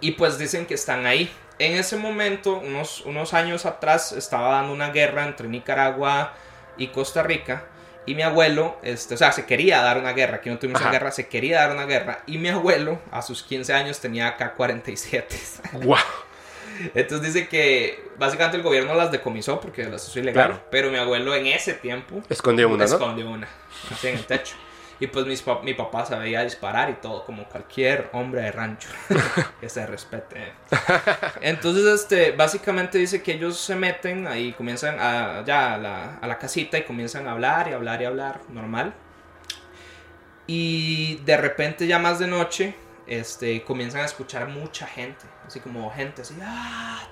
y 0.01 0.11
pues 0.11 0.37
dicen 0.37 0.65
que 0.65 0.73
están 0.73 1.05
ahí. 1.05 1.31
En 1.57 1.73
ese 1.73 1.97
momento, 1.97 2.59
unos, 2.59 3.01
unos 3.01 3.33
años 3.33 3.65
atrás, 3.65 4.13
estaba 4.13 4.49
dando 4.49 4.73
una 4.73 4.91
guerra 4.91 5.25
entre 5.25 5.47
Nicaragua 5.47 6.33
y 6.77 6.87
Costa 6.87 7.21
Rica. 7.21 7.65
Y 8.05 8.15
mi 8.15 8.23
abuelo, 8.23 8.77
este, 8.81 9.13
o 9.13 9.17
sea, 9.17 9.31
se 9.31 9.45
quería 9.45 9.81
dar 9.81 9.97
una 9.97 10.13
guerra, 10.13 10.37
aquí 10.37 10.49
no 10.49 10.57
tuvimos 10.57 10.81
una 10.81 10.89
guerra, 10.89 11.11
se 11.11 11.27
quería 11.27 11.59
dar 11.59 11.71
una 11.71 11.85
guerra. 11.85 12.23
Y 12.25 12.37
mi 12.37 12.49
abuelo, 12.49 12.99
a 13.11 13.21
sus 13.21 13.43
15 13.43 13.73
años, 13.73 13.99
tenía 13.99 14.35
AK-47. 14.37 15.25
¡Wow! 15.83 15.97
Entonces 16.95 17.33
dice 17.33 17.47
que 17.47 18.09
básicamente 18.17 18.57
el 18.57 18.63
gobierno 18.63 18.95
las 18.95 19.11
decomisó 19.11 19.59
porque 19.59 19.83
las 19.83 20.07
hizo 20.07 20.19
ilegal. 20.19 20.47
Claro. 20.47 20.63
Pero 20.71 20.89
mi 20.89 20.97
abuelo 20.97 21.35
en 21.35 21.47
ese 21.47 21.73
tiempo 21.73 22.23
Escondió 22.29 22.69
una, 22.69 22.85
¿no? 22.85 22.91
escondió 22.93 23.29
una, 23.29 23.47
así 23.91 24.07
en 24.07 24.17
el 24.17 24.25
techo. 24.25 24.55
Y 24.99 25.07
pues 25.07 25.25
mis 25.25 25.43
mi 25.63 25.73
papá 25.73 26.05
sabía 26.05 26.43
disparar 26.43 26.89
y 26.89 26.93
todo, 26.95 27.25
como 27.25 27.45
cualquier 27.45 28.09
hombre 28.11 28.41
de 28.41 28.51
rancho. 28.51 28.89
que 29.61 29.69
se 29.69 29.85
respete. 29.85 30.53
Entonces, 31.41 31.85
este, 31.85 32.31
básicamente 32.31 32.97
dice 32.97 33.23
que 33.23 33.33
ellos 33.33 33.57
se 33.57 33.75
meten 33.75 34.27
ahí, 34.27 34.51
comienzan 34.53 34.97
a, 34.99 35.43
ya 35.45 35.75
a 35.75 35.77
la, 35.77 36.15
a 36.17 36.27
la 36.27 36.37
casita 36.37 36.77
y 36.77 36.83
comienzan 36.83 37.27
a 37.27 37.31
hablar 37.31 37.69
y 37.69 37.73
hablar 37.73 38.01
y 38.01 38.05
hablar, 38.05 38.41
normal. 38.49 38.93
Y 40.47 41.17
de 41.17 41.37
repente 41.37 41.87
ya 41.87 41.99
más 41.99 42.19
de 42.19 42.27
noche, 42.27 42.75
este, 43.07 43.63
comienzan 43.63 44.01
a 44.01 44.05
escuchar 44.05 44.47
mucha 44.49 44.85
gente, 44.85 45.25
así 45.47 45.59
como 45.59 45.89
gente 45.91 46.23
así, 46.23 46.35
ah, 46.41 47.07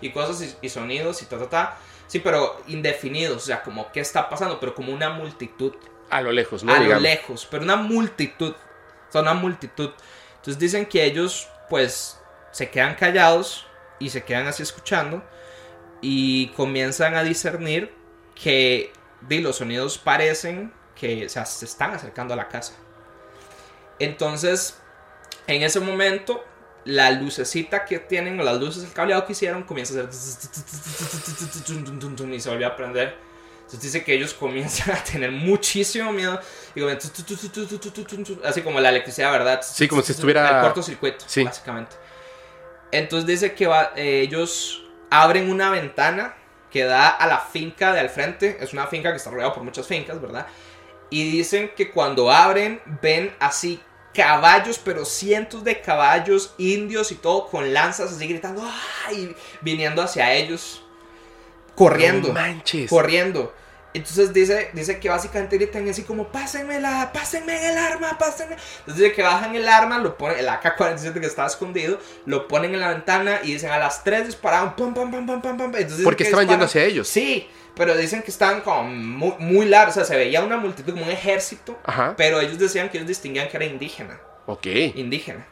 y 0.00 0.10
cosas 0.10 0.42
y, 0.42 0.66
y 0.66 0.68
sonidos 0.68 1.22
y 1.22 1.26
ta, 1.26 1.38
ta, 1.38 1.48
ta. 1.48 1.76
Sí, 2.06 2.18
pero 2.18 2.60
indefinidos, 2.66 3.36
o 3.36 3.46
sea, 3.46 3.62
como 3.62 3.92
qué 3.92 4.00
está 4.00 4.28
pasando, 4.28 4.58
pero 4.58 4.74
como 4.74 4.92
una 4.92 5.10
multitud 5.10 5.74
A 6.10 6.20
lo 6.20 6.32
lejos, 6.32 6.64
¿no? 6.64 6.72
a 6.72 6.76
lo 6.76 6.82
Digamos. 6.82 7.02
lejos, 7.02 7.48
pero 7.50 7.62
una 7.62 7.76
multitud, 7.76 8.52
o 8.52 9.12
sea, 9.12 9.22
una 9.22 9.34
multitud. 9.34 9.90
Entonces 10.36 10.58
dicen 10.58 10.86
que 10.86 11.04
ellos, 11.04 11.48
pues, 11.68 12.20
se 12.50 12.70
quedan 12.70 12.94
callados 12.94 13.66
y 13.98 14.10
se 14.10 14.24
quedan 14.24 14.46
así 14.46 14.62
escuchando 14.62 15.22
y 16.00 16.48
comienzan 16.48 17.14
a 17.14 17.22
discernir 17.22 17.94
que 18.34 18.92
di, 19.20 19.40
los 19.40 19.56
sonidos 19.56 19.98
parecen 19.98 20.72
que 20.94 21.26
o 21.26 21.28
sea, 21.28 21.46
se 21.46 21.64
están 21.64 21.94
acercando 21.94 22.34
a 22.34 22.36
la 22.36 22.48
casa. 22.48 22.74
Entonces, 23.98 24.78
en 25.46 25.62
ese 25.62 25.80
momento, 25.80 26.44
la 26.84 27.10
lucecita 27.10 27.84
que 27.84 27.98
tienen, 27.98 28.38
o 28.40 28.42
las 28.42 28.58
luces 28.58 28.82
del 28.82 28.92
cableado 28.92 29.26
que 29.26 29.32
hicieron, 29.32 29.62
comienza 29.62 29.98
a 30.00 30.04
hacer 30.04 30.10
y 32.32 32.40
se 32.40 32.50
volvió 32.50 32.66
a 32.66 32.76
prender. 32.76 33.29
Entonces 33.70 33.92
dice 33.92 34.04
que 34.04 34.14
ellos 34.14 34.34
comienzan 34.34 34.96
a 34.96 35.04
tener 35.04 35.30
muchísimo 35.30 36.12
miedo. 36.12 36.40
Y 36.74 36.80
comienzan 36.80 37.12
así 38.44 38.62
como 38.62 38.80
la 38.80 38.88
electricidad, 38.88 39.30
¿verdad? 39.30 39.60
Sí, 39.62 39.86
como 39.86 40.02
si 40.02 40.10
estuviera- 40.10 40.56
El 40.56 40.62
cortocircuito, 40.64 41.24
Sí. 41.28 41.44
básicamente. 41.44 41.94
Entonces 42.90 43.26
dice 43.28 43.54
que 43.54 43.68
va- 43.68 43.92
eh, 43.94 44.22
ellos 44.22 44.82
abren 45.08 45.48
una 45.50 45.70
ventana 45.70 46.34
que 46.68 46.82
da 46.84 47.08
a 47.08 47.26
la 47.28 47.38
finca 47.38 47.92
de 47.92 48.00
al 48.00 48.10
frente. 48.10 48.58
Es 48.60 48.72
una 48.72 48.88
finca 48.88 49.10
que 49.12 49.18
está 49.18 49.30
rodeada 49.30 49.54
por 49.54 49.62
muchas 49.62 49.86
fincas, 49.86 50.20
¿verdad? 50.20 50.46
Y 51.08 51.30
dicen 51.30 51.70
que 51.76 51.90
cuando 51.92 52.30
abren 52.32 52.80
ven 53.00 53.32
así 53.38 53.80
caballos, 54.12 54.80
pero 54.84 55.04
cientos 55.04 55.62
de 55.62 55.80
caballos 55.80 56.54
indios 56.58 57.12
y 57.12 57.14
todo 57.16 57.46
con 57.46 57.72
lanzas 57.72 58.10
así 58.12 58.26
gritando 58.26 58.68
¡ay! 59.06 59.34
viniendo 59.60 60.02
hacia 60.02 60.32
ellos. 60.34 60.82
Corriendo. 61.84 62.28
No 62.28 62.34
manches. 62.34 62.90
corriendo. 62.90 63.54
Entonces 63.92 64.32
dice, 64.32 64.70
dice 64.72 65.00
que 65.00 65.08
básicamente 65.08 65.56
gritan 65.56 65.88
así 65.88 66.04
como 66.04 66.28
pásenmela, 66.28 67.10
pásenme 67.12 67.70
el 67.72 67.76
arma, 67.76 68.16
pásenme. 68.18 68.54
Entonces 68.80 69.02
dice 69.02 69.12
que 69.12 69.22
bajan 69.22 69.56
el 69.56 69.68
arma, 69.68 69.98
lo 69.98 70.16
ponen, 70.16 70.38
el 70.38 70.48
AK-47 70.48 71.18
que 71.18 71.26
estaba 71.26 71.48
escondido, 71.48 71.98
lo 72.24 72.46
ponen 72.46 72.72
en 72.74 72.80
la 72.80 72.88
ventana 72.90 73.40
y 73.42 73.54
dicen 73.54 73.70
a 73.70 73.78
las 73.78 74.04
3 74.04 74.26
dispararon, 74.26 74.76
pum, 74.76 74.94
pum, 74.94 75.10
pum, 75.10 75.26
pum. 75.26 75.52
Entonces 75.58 75.88
dicen 75.88 76.04
Porque 76.04 76.18
que 76.22 76.30
estaban 76.30 76.46
yendo 76.48 76.66
hacia 76.66 76.84
ellos. 76.84 77.08
Sí, 77.08 77.48
pero 77.74 77.96
dicen 77.96 78.22
que 78.22 78.30
estaban 78.30 78.60
como 78.60 78.84
muy, 78.84 79.32
muy 79.40 79.66
largos, 79.66 79.96
o 79.96 80.00
sea, 80.00 80.04
se 80.04 80.16
veía 80.16 80.42
una 80.44 80.56
multitud 80.56 80.92
como 80.92 81.04
un 81.06 81.10
ejército, 81.10 81.76
Ajá. 81.84 82.14
pero 82.16 82.40
ellos 82.40 82.58
decían 82.60 82.90
que 82.90 82.98
ellos 82.98 83.08
distinguían 83.08 83.48
que 83.48 83.56
era 83.56 83.66
indígena 83.66 84.20
Ok. 84.46 84.66
indígena. 84.66 85.46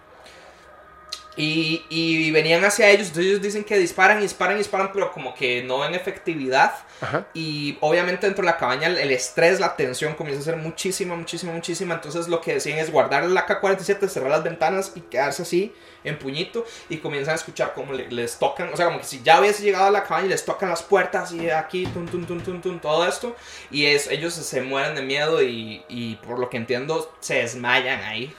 Y, 1.40 1.85
y 1.89 2.32
venían 2.32 2.65
hacia 2.65 2.90
ellos, 2.90 3.06
entonces 3.09 3.27
ellos 3.31 3.40
dicen 3.43 3.62
que 3.62 3.78
disparan, 3.78 4.20
disparan, 4.20 4.59
disparan, 4.59 4.90
pero 4.93 5.12
como 5.12 5.35
que 5.35 5.62
no 5.62 5.78
ven 5.78 5.94
efectividad. 5.94 6.73
Ajá. 7.01 7.28
Y 7.32 7.78
obviamente 7.81 8.27
dentro 8.27 8.43
de 8.43 8.51
la 8.51 8.56
cabaña 8.56 8.89
el, 8.89 8.98
el 8.98 9.12
estrés, 9.12 9.60
la 9.60 9.77
tensión 9.77 10.15
comienza 10.15 10.40
a 10.43 10.44
ser 10.44 10.56
muchísima, 10.56 11.15
muchísima, 11.15 11.52
muchísima. 11.52 11.94
Entonces 11.94 12.27
lo 12.27 12.40
que 12.40 12.55
decían 12.55 12.78
es 12.81 12.90
guardar 12.90 13.23
el 13.23 13.36
AK-47, 13.36 14.09
cerrar 14.09 14.31
las 14.31 14.43
ventanas 14.43 14.93
y 14.97 15.01
quedarse 15.02 15.43
así 15.43 15.73
en 16.02 16.19
puñito. 16.19 16.65
Y 16.89 16.97
comienzan 16.97 17.32
a 17.35 17.36
escuchar 17.36 17.73
como 17.73 17.93
le- 17.93 18.10
les 18.10 18.36
tocan, 18.40 18.73
o 18.73 18.77
sea, 18.77 18.86
como 18.86 18.98
que 18.98 19.05
si 19.06 19.23
ya 19.23 19.39
hubiese 19.40 19.62
llegado 19.62 19.86
a 19.86 19.90
la 19.93 20.02
cabaña 20.02 20.27
y 20.27 20.31
les 20.31 20.44
tocan 20.44 20.70
las 20.70 20.82
puertas 20.82 21.31
y 21.32 21.48
aquí, 21.51 21.86
tum, 21.86 22.06
tum, 22.09 22.27
tum, 22.27 22.40
tum, 22.40 22.60
tum, 22.60 22.81
todo 22.81 23.06
esto. 23.06 23.36
Y 23.70 23.86
es, 23.86 24.09
ellos 24.10 24.35
se 24.35 24.60
mueren 24.60 24.97
de 24.97 25.02
miedo 25.02 25.40
y, 25.40 25.85
y 25.89 26.16
por 26.16 26.40
lo 26.40 26.51
que 26.51 26.56
entiendo 26.56 27.15
se 27.20 27.35
desmayan 27.35 28.02
ahí. 28.02 28.35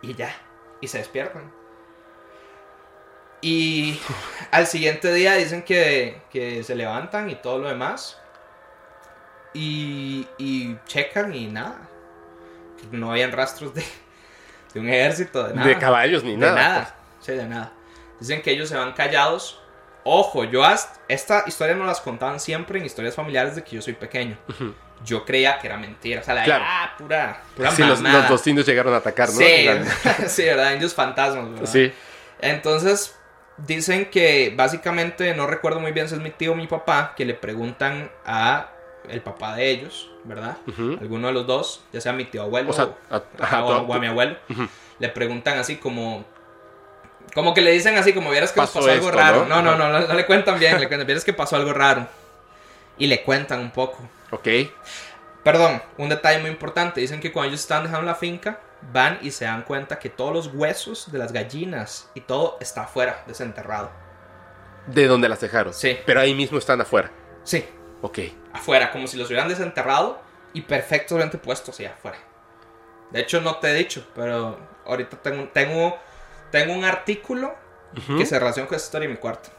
Y 0.00 0.14
ya, 0.14 0.34
y 0.80 0.88
se 0.88 0.96
despiertan. 0.98 1.52
Y 3.46 4.00
al 4.52 4.66
siguiente 4.66 5.12
día 5.12 5.34
dicen 5.34 5.62
que, 5.62 6.22
que 6.30 6.62
se 6.64 6.74
levantan 6.74 7.28
y 7.28 7.34
todo 7.34 7.58
lo 7.58 7.68
demás. 7.68 8.18
Y, 9.52 10.26
y 10.38 10.76
checan 10.86 11.34
y 11.34 11.46
nada. 11.48 11.76
Que 12.80 12.96
no 12.96 13.10
habían 13.10 13.32
rastros 13.32 13.74
de, 13.74 13.84
de 14.72 14.80
un 14.80 14.88
ejército, 14.88 15.46
de 15.46 15.52
nada. 15.54 15.68
De 15.68 15.78
caballos 15.78 16.24
ni 16.24 16.32
De 16.32 16.38
nada. 16.38 16.54
nada. 16.54 16.94
Sí, 17.20 17.32
de 17.32 17.44
nada. 17.44 17.70
Dicen 18.18 18.40
que 18.40 18.50
ellos 18.50 18.70
se 18.70 18.76
van 18.76 18.92
callados. 18.94 19.60
Ojo, 20.04 20.44
yo 20.44 20.64
hasta, 20.64 21.00
esta 21.08 21.44
historia 21.46 21.74
no 21.74 21.84
las 21.84 22.00
contaban 22.00 22.40
siempre 22.40 22.78
en 22.78 22.86
historias 22.86 23.14
familiares 23.14 23.56
de 23.56 23.62
que 23.62 23.76
yo 23.76 23.82
soy 23.82 23.92
pequeño. 23.92 24.38
Yo 25.04 25.24
creía 25.26 25.58
que 25.58 25.66
era 25.66 25.76
mentira. 25.76 26.20
O 26.22 26.24
sea, 26.24 26.32
la 26.34 26.44
Claro. 26.44 26.64
ah, 26.66 26.94
pura, 26.96 27.42
pura 27.54 27.70
Sí, 27.72 27.82
los, 27.82 28.00
los 28.00 28.28
dos 28.28 28.46
indios 28.46 28.66
llegaron 28.66 28.94
a 28.94 28.98
atacar, 28.98 29.28
¿no? 29.28 29.34
Sí, 29.34 29.68
sí, 30.28 30.44
¿verdad? 30.44 30.72
Indios 30.72 30.94
fantasmas, 30.94 31.50
¿verdad? 31.50 31.70
sí. 31.70 31.92
Entonces, 32.40 33.14
dicen 33.56 34.06
que 34.10 34.52
básicamente, 34.56 35.34
no 35.34 35.46
recuerdo 35.46 35.80
muy 35.80 35.92
bien 35.92 36.08
si 36.08 36.14
es 36.14 36.20
mi 36.20 36.30
tío 36.30 36.52
o 36.52 36.54
mi 36.54 36.66
papá, 36.66 37.14
que 37.16 37.24
le 37.24 37.34
preguntan 37.34 38.10
a 38.26 38.68
el 39.08 39.20
papá 39.20 39.54
de 39.56 39.68
ellos, 39.70 40.10
¿verdad? 40.24 40.56
Alguno 41.00 41.26
de 41.28 41.32
los 41.34 41.46
dos, 41.46 41.82
ya 41.92 42.00
sea 42.00 42.12
mi 42.12 42.24
tío 42.24 42.42
abuelo 42.42 42.70
O 42.70 42.72
sea, 42.72 42.88
a- 43.10 43.62
o- 43.64 43.92
a 43.94 43.98
mi 43.98 44.06
abuelo, 44.06 44.36
le 44.98 45.08
preguntan 45.08 45.58
así 45.58 45.76
como... 45.76 46.24
Como 47.34 47.52
que 47.54 47.62
le 47.62 47.72
dicen 47.72 47.96
así, 47.96 48.12
como 48.12 48.30
vieras 48.30 48.52
que 48.52 48.60
Pasó 48.60 48.80
pasó 48.80 48.90
algo 48.90 49.06
esto, 49.08 49.18
raro. 49.18 49.46
¿no? 49.46 49.62
No, 49.62 49.76
no, 49.76 49.88
no, 49.88 49.98
no, 50.00 50.06
no 50.06 50.14
le 50.14 50.26
cuentan 50.26 50.58
bien, 50.58 50.78
le 50.78 50.88
cuentan, 50.88 51.06
vieras 51.06 51.24
que 51.24 51.32
pasó 51.32 51.56
algo 51.56 51.72
raro. 51.72 52.06
Y 52.98 53.06
le 53.08 53.22
cuentan 53.22 53.60
un 53.60 53.70
poco. 53.70 53.98
Ok. 54.30 54.46
Perdón, 55.42 55.82
un 55.98 56.08
detalle 56.10 56.38
muy 56.40 56.50
importante. 56.50 57.00
Dicen 57.00 57.20
que 57.20 57.32
cuando 57.32 57.48
ellos 57.48 57.60
están 57.60 57.82
dejando 57.82 58.06
la 58.06 58.14
finca, 58.14 58.60
van 58.92 59.18
y 59.22 59.30
se 59.30 59.44
dan 59.44 59.62
cuenta 59.62 59.98
que 59.98 60.10
todos 60.10 60.32
los 60.32 60.46
huesos 60.54 61.10
de 61.12 61.18
las 61.18 61.32
gallinas 61.32 62.10
y 62.14 62.20
todo 62.20 62.58
está 62.60 62.82
afuera, 62.84 63.24
desenterrado. 63.26 63.90
De 64.86 65.06
donde 65.06 65.28
las 65.28 65.40
dejaron. 65.40 65.72
Sí. 65.72 65.98
Pero 66.04 66.20
ahí 66.20 66.34
mismo 66.34 66.58
están 66.58 66.80
afuera. 66.80 67.10
Sí, 67.42 67.64
Ok. 68.02 68.18
afuera, 68.52 68.90
como 68.92 69.06
si 69.06 69.16
los 69.16 69.28
hubieran 69.28 69.48
desenterrado 69.48 70.20
y 70.52 70.60
perfectamente 70.62 71.38
puestos 71.38 71.80
allá 71.80 71.92
afuera. 71.94 72.18
De 73.10 73.20
hecho, 73.20 73.40
no 73.40 73.56
te 73.56 73.70
he 73.70 73.74
dicho, 73.74 74.06
pero 74.14 74.58
ahorita 74.84 75.16
tengo, 75.22 75.48
tengo, 75.48 75.98
tengo 76.50 76.74
un 76.74 76.84
artículo 76.84 77.54
que 78.18 78.26
se 78.26 78.38
relaciona 78.38 78.68
con 78.68 78.76
esta 78.76 78.86
historia 78.86 79.06
en 79.06 79.12
mi 79.12 79.18
cuarto. 79.18 79.50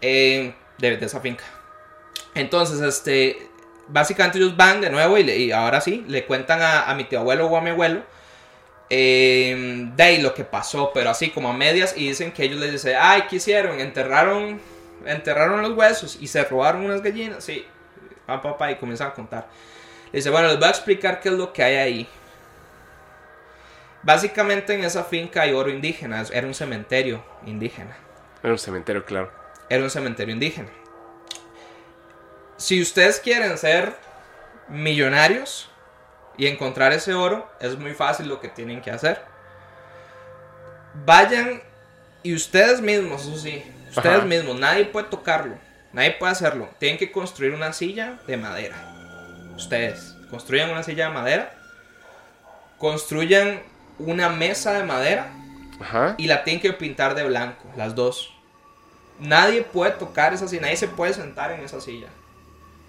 Eh, 0.00 0.54
de, 0.78 0.96
de 0.96 1.06
esa 1.06 1.20
finca. 1.20 1.44
Entonces, 2.34 2.80
este. 2.80 3.50
Básicamente 3.88 4.38
ellos 4.38 4.56
van 4.56 4.80
de 4.80 4.90
nuevo 4.90 5.16
y, 5.18 5.22
le- 5.24 5.36
y 5.38 5.52
ahora 5.52 5.80
sí, 5.80 6.04
le 6.08 6.24
cuentan 6.26 6.60
a, 6.62 6.90
a 6.90 6.94
mi 6.94 7.04
tío 7.04 7.20
abuelo 7.20 7.46
o 7.46 7.56
a 7.56 7.60
mi 7.60 7.70
abuelo. 7.70 8.02
eh, 8.90 9.88
de 9.96 10.02
ahí 10.02 10.20
lo 10.22 10.32
que 10.34 10.44
pasó, 10.44 10.92
pero 10.94 11.10
así 11.10 11.30
como 11.30 11.48
a 11.48 11.52
medias. 11.52 11.94
Y 11.96 12.08
dicen 12.08 12.32
que 12.32 12.44
ellos 12.44 12.58
les 12.60 12.72
dicen, 12.72 12.96
ay, 13.00 13.24
¿qué 13.28 13.36
hicieron? 13.36 13.80
Enterraron, 13.80 14.60
enterraron 15.04 15.62
los 15.62 15.72
huesos 15.76 16.18
y 16.20 16.26
se 16.28 16.44
robaron 16.44 16.84
unas 16.84 17.02
gallinas. 17.02 17.44
Sí, 17.44 17.64
papá, 18.26 18.52
papá, 18.52 18.70
y 18.72 18.76
comienzan 18.76 19.08
a 19.08 19.14
contar. 19.14 19.46
Le 20.12 20.18
dice, 20.18 20.30
bueno, 20.30 20.48
les 20.48 20.58
voy 20.58 20.66
a 20.68 20.70
explicar 20.70 21.20
qué 21.20 21.28
es 21.30 21.34
lo 21.34 21.52
que 21.52 21.62
hay 21.62 21.76
ahí. 21.76 22.08
Básicamente 24.02 24.74
en 24.74 24.84
esa 24.84 25.02
finca 25.04 25.42
hay 25.42 25.52
oro 25.52 25.68
indígena, 25.70 26.24
era 26.32 26.46
un 26.46 26.54
cementerio 26.54 27.24
indígena. 27.44 27.96
Era 28.42 28.52
un 28.52 28.58
cementerio, 28.58 29.04
claro. 29.04 29.32
Era 29.68 29.82
un 29.82 29.90
cementerio 29.90 30.32
indígena. 30.32 30.68
Si 32.56 32.80
ustedes 32.80 33.20
quieren 33.20 33.58
ser 33.58 33.94
millonarios 34.68 35.68
y 36.36 36.46
encontrar 36.46 36.92
ese 36.92 37.14
oro, 37.14 37.50
es 37.60 37.78
muy 37.78 37.92
fácil 37.92 38.28
lo 38.28 38.40
que 38.40 38.48
tienen 38.48 38.80
que 38.80 38.90
hacer. 38.90 39.20
Vayan 41.04 41.62
y 42.22 42.34
ustedes 42.34 42.80
mismos, 42.80 43.26
eso 43.26 43.36
sí, 43.36 43.62
ustedes 43.90 44.18
Ajá. 44.18 44.24
mismos, 44.24 44.58
nadie 44.58 44.86
puede 44.86 45.08
tocarlo, 45.08 45.56
nadie 45.92 46.12
puede 46.12 46.32
hacerlo. 46.32 46.68
Tienen 46.78 46.98
que 46.98 47.12
construir 47.12 47.52
una 47.52 47.72
silla 47.72 48.18
de 48.26 48.36
madera. 48.36 48.76
Ustedes 49.54 50.14
construyan 50.30 50.70
una 50.70 50.82
silla 50.82 51.08
de 51.08 51.14
madera, 51.14 51.54
construyan 52.78 53.62
una 53.98 54.28
mesa 54.28 54.72
de 54.72 54.82
madera 54.82 55.30
Ajá. 55.80 56.14
y 56.18 56.26
la 56.26 56.42
tienen 56.44 56.60
que 56.62 56.72
pintar 56.72 57.14
de 57.14 57.24
blanco, 57.24 57.70
las 57.76 57.94
dos. 57.94 58.32
Nadie 59.18 59.62
puede 59.62 59.92
tocar 59.92 60.34
esa 60.34 60.48
silla, 60.48 60.62
nadie 60.62 60.76
se 60.76 60.88
puede 60.88 61.14
sentar 61.14 61.52
en 61.52 61.60
esa 61.60 61.80
silla. 61.80 62.08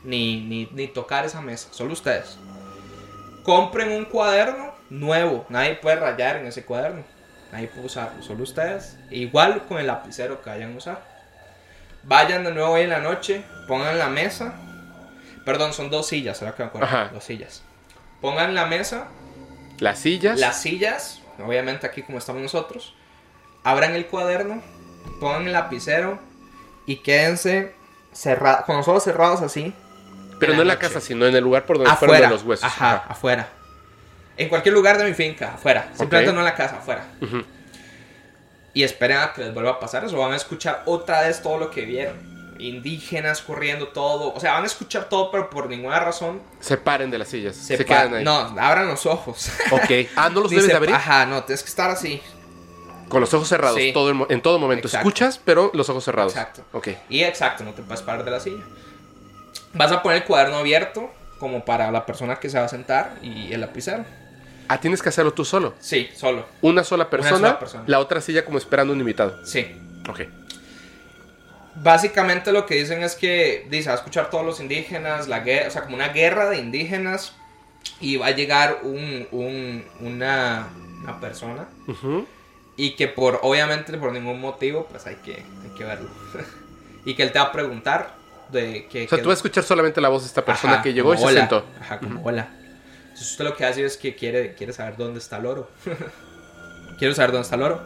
Ni, 0.08 0.40
ni, 0.40 0.70
ni 0.72 0.88
tocar 0.88 1.26
esa 1.26 1.42
mesa, 1.42 1.68
solo 1.72 1.92
ustedes. 1.92 2.38
Compren 3.44 3.92
un 3.92 4.06
cuaderno 4.06 4.74
nuevo, 4.90 5.46
nadie 5.50 5.76
puede 5.76 5.98
rayar 5.98 6.38
en 6.38 6.48
ese 6.48 6.64
cuaderno. 6.64 7.04
Nadie 7.52 7.68
puede 7.68 7.86
usarlo, 7.88 8.24
solo 8.24 8.44
ustedes. 8.44 8.98
Igual 9.10 9.66
con 9.68 9.80
el 9.80 9.88
lapicero 9.88 10.42
que 10.42 10.50
vayan 10.50 10.74
a 10.74 10.78
usar. 10.78 11.02
Vayan 12.04 12.44
de 12.46 12.54
nuevo 12.54 12.72
hoy 12.72 12.82
en 12.84 12.90
la 12.90 13.00
noche, 13.00 13.44
pongan 13.68 13.98
la 13.98 14.08
mesa. 14.08 14.54
Perdón, 15.46 15.74
son 15.74 15.90
dos 15.90 16.08
sillas, 16.08 16.42
ahora 16.42 16.56
que 16.56 16.64
me 16.64 16.68
acuerdo. 16.70 16.88
Ajá. 16.88 17.10
Dos 17.14 17.24
sillas. 17.26 17.64
Pongan 18.22 18.56
la 18.56 18.66
mesa 18.66 19.08
Las 19.80 20.00
sillas. 20.00 20.40
las 20.40 20.62
sillas, 20.62 21.22
obviamente 21.46 21.86
aquí 21.86 22.02
como 22.02 22.18
estamos 22.18 22.42
nosotros, 22.42 22.96
abran 23.64 23.94
el 23.94 24.08
cuaderno, 24.08 24.62
pongan 25.20 25.48
el 25.48 25.54
lapicero 25.54 26.18
y 26.86 26.98
quédense 26.98 27.76
cerrados, 28.14 28.66
con 28.66 28.78
los 28.78 28.88
ojos 28.88 29.04
cerrados 29.04 29.42
así. 29.42 29.74
Pero 30.40 30.54
no 30.54 30.62
en 30.62 30.68
la 30.68 30.76
noche. 30.76 30.88
casa, 30.88 31.02
sino 31.02 31.26
en 31.26 31.36
el 31.36 31.44
lugar 31.44 31.66
por 31.66 31.78
donde 31.78 31.92
fueron 31.96 32.16
Afuera, 32.16 32.28
de 32.28 32.34
los 32.34 32.44
huesos. 32.44 32.64
Ajá, 32.64 32.96
Ajá. 32.96 33.06
afuera. 33.10 33.50
En 34.38 34.50
cualquier 34.50 34.74
lugar 34.74 34.98
de 34.98 35.06
mi 35.06 35.14
finca, 35.14 35.54
afuera. 35.56 35.90
Simplemente 35.96 36.32
no 36.32 36.40
en 36.40 36.46
la 36.46 36.56
casa, 36.56 36.78
afuera. 36.78 37.06
Y 38.74 38.84
esperen 38.84 39.18
a 39.18 39.34
que 39.34 39.42
les 39.44 39.54
vuelva 39.54 39.72
a 39.72 39.80
pasar 39.80 40.06
eso. 40.06 40.18
Van 40.18 40.34
a 40.34 40.36
escuchar 40.36 40.84
otra 40.86 41.22
vez 41.22 41.42
todo 41.42 41.58
lo 41.58 41.72
que 41.72 41.86
vieron. 41.86 42.38
Indígenas 42.60 43.42
corriendo, 43.42 43.88
todo. 43.88 44.34
O 44.34 44.40
sea, 44.40 44.54
van 44.54 44.64
a 44.64 44.68
escuchar 44.68 45.10
todo, 45.10 45.32
pero 45.32 45.50
por 45.50 45.68
ninguna 45.70 46.00
razón 46.00 46.42
Se 46.60 46.78
paren 46.78 47.10
de 47.10 47.18
las 47.18 47.28
sillas. 47.28 47.56
Se, 47.56 47.78
se, 47.78 47.86
quedan 47.86 48.14
ahí. 48.14 48.24
No, 48.24 48.36
abran 48.60 48.88
los 48.88 49.06
ojos. 49.08 49.50
Ok. 49.72 50.10
Ah, 50.16 50.30
no 50.30 50.42
los 50.42 50.52
debes 50.52 50.74
abrir. 50.74 50.94
Ajá, 50.94 51.26
no, 51.26 51.44
tienes 51.44 51.64
que 51.64 51.70
estar 51.70 51.90
así. 51.90 52.22
Con 53.10 53.22
los 53.22 53.34
ojos 53.34 53.48
cerrados. 53.48 53.78
Sí. 53.78 53.92
Todo 53.94 54.10
el 54.12 54.26
en 54.30 54.42
todo 54.42 54.60
momento. 54.60 54.88
Exacto. 54.88 55.08
Escuchas, 55.08 55.40
pero 55.44 55.72
los 55.74 55.90
ojos 55.90 56.04
cerrados. 56.04 56.34
Exacto. 56.34 56.64
Ok. 56.74 56.90
Y 57.10 57.24
exacto, 57.24 57.64
no 57.64 57.74
te 57.74 57.82
puedes 57.82 58.02
parar 58.02 58.24
de 58.26 58.32
la 58.32 58.40
silla. 58.40 58.64
Vas 59.74 59.92
a 59.92 60.02
poner 60.02 60.20
el 60.20 60.24
cuaderno 60.24 60.58
abierto, 60.58 61.12
como 61.40 61.64
para 61.66 61.92
la 61.92 62.06
persona 62.06 62.38
que 62.38 62.50
se 62.50 62.58
va 62.60 62.66
a 62.66 62.70
sentar, 62.70 63.16
y 63.22 63.52
el 63.54 63.62
lapicero. 63.62 64.06
Ah, 64.70 64.80
tienes 64.80 65.02
que 65.02 65.10
hacerlo 65.10 65.34
tú 65.34 65.46
solo. 65.46 65.76
Sí, 65.80 66.10
solo. 66.16 66.46
Una 66.62 66.84
sola 66.84 67.10
persona, 67.10 67.38
sola 67.38 67.60
persona. 67.60 67.84
la 67.88 68.00
otra 68.00 68.20
silla 68.22 68.44
como 68.44 68.58
esperando 68.58 68.92
un 68.94 69.00
invitado. 69.00 69.46
Sí. 69.46 69.66
Ok. 70.10 70.22
Básicamente 71.76 72.52
lo 72.52 72.66
que 72.66 72.76
dicen 72.76 73.04
es 73.04 73.16
que 73.16 73.68
dice, 73.70 73.90
va 73.90 73.94
a 73.96 73.98
escuchar 73.98 74.30
todos 74.32 74.44
los 74.46 74.60
indígenas, 74.60 75.28
la 75.28 75.40
guerra, 75.42 75.68
o 75.68 75.72
sea, 75.72 75.84
como 75.84 75.96
una 75.96 76.10
guerra 76.10 76.50
de 76.50 76.58
indígenas, 76.58 77.34
y 78.02 78.18
va 78.18 78.28
a 78.28 78.32
llegar 78.32 78.80
un, 78.82 79.28
un- 79.32 79.86
una, 80.00 80.68
una 81.04 81.20
persona, 81.20 81.68
y 82.76 82.92
que 82.96 83.08
por, 83.08 83.40
obviamente, 83.44 83.96
por 83.98 84.12
ningún 84.12 84.42
motivo, 84.42 84.88
pues 84.90 85.06
hay 85.06 85.16
que, 85.18 85.34
hay 85.36 85.70
que 85.78 85.84
verlo. 85.84 86.10
y 87.06 87.14
que 87.16 87.22
él 87.24 87.32
te 87.32 87.38
va 87.40 87.46
a 87.46 87.52
preguntar 87.52 88.16
de 88.52 88.88
que... 88.88 89.06
O 89.06 89.10
sea, 89.10 89.18
que- 89.18 89.24
tú 89.24 89.30
vas 89.30 89.38
a 89.38 89.40
escuchar 89.40 89.64
solamente 89.64 90.00
la 90.02 90.10
voz 90.10 90.24
de 90.24 90.28
esta 90.28 90.44
persona 90.46 90.74
Ajá, 90.76 90.84
que 90.84 90.94
llegó 90.94 91.14
y 91.14 91.18
como 91.18 91.28
se 91.30 91.34
hola. 91.34 91.42
sentó. 91.42 91.66
Ajá, 91.82 92.00
como 92.00 92.24
hola. 92.24 92.50
Entonces 93.04 93.32
usted 93.32 93.46
lo 93.46 93.56
que 93.56 93.66
hace 93.66 93.84
es 93.86 93.98
que 93.98 94.16
quiere, 94.16 94.54
quiere 94.56 94.74
saber 94.74 94.96
dónde 94.98 95.20
está 95.20 95.38
el 95.38 95.46
oro. 95.48 95.70
Quiero 97.00 97.14
saber 97.14 97.32
dónde 97.32 97.44
está 97.44 97.56
el 97.56 97.62
oro. 97.64 97.82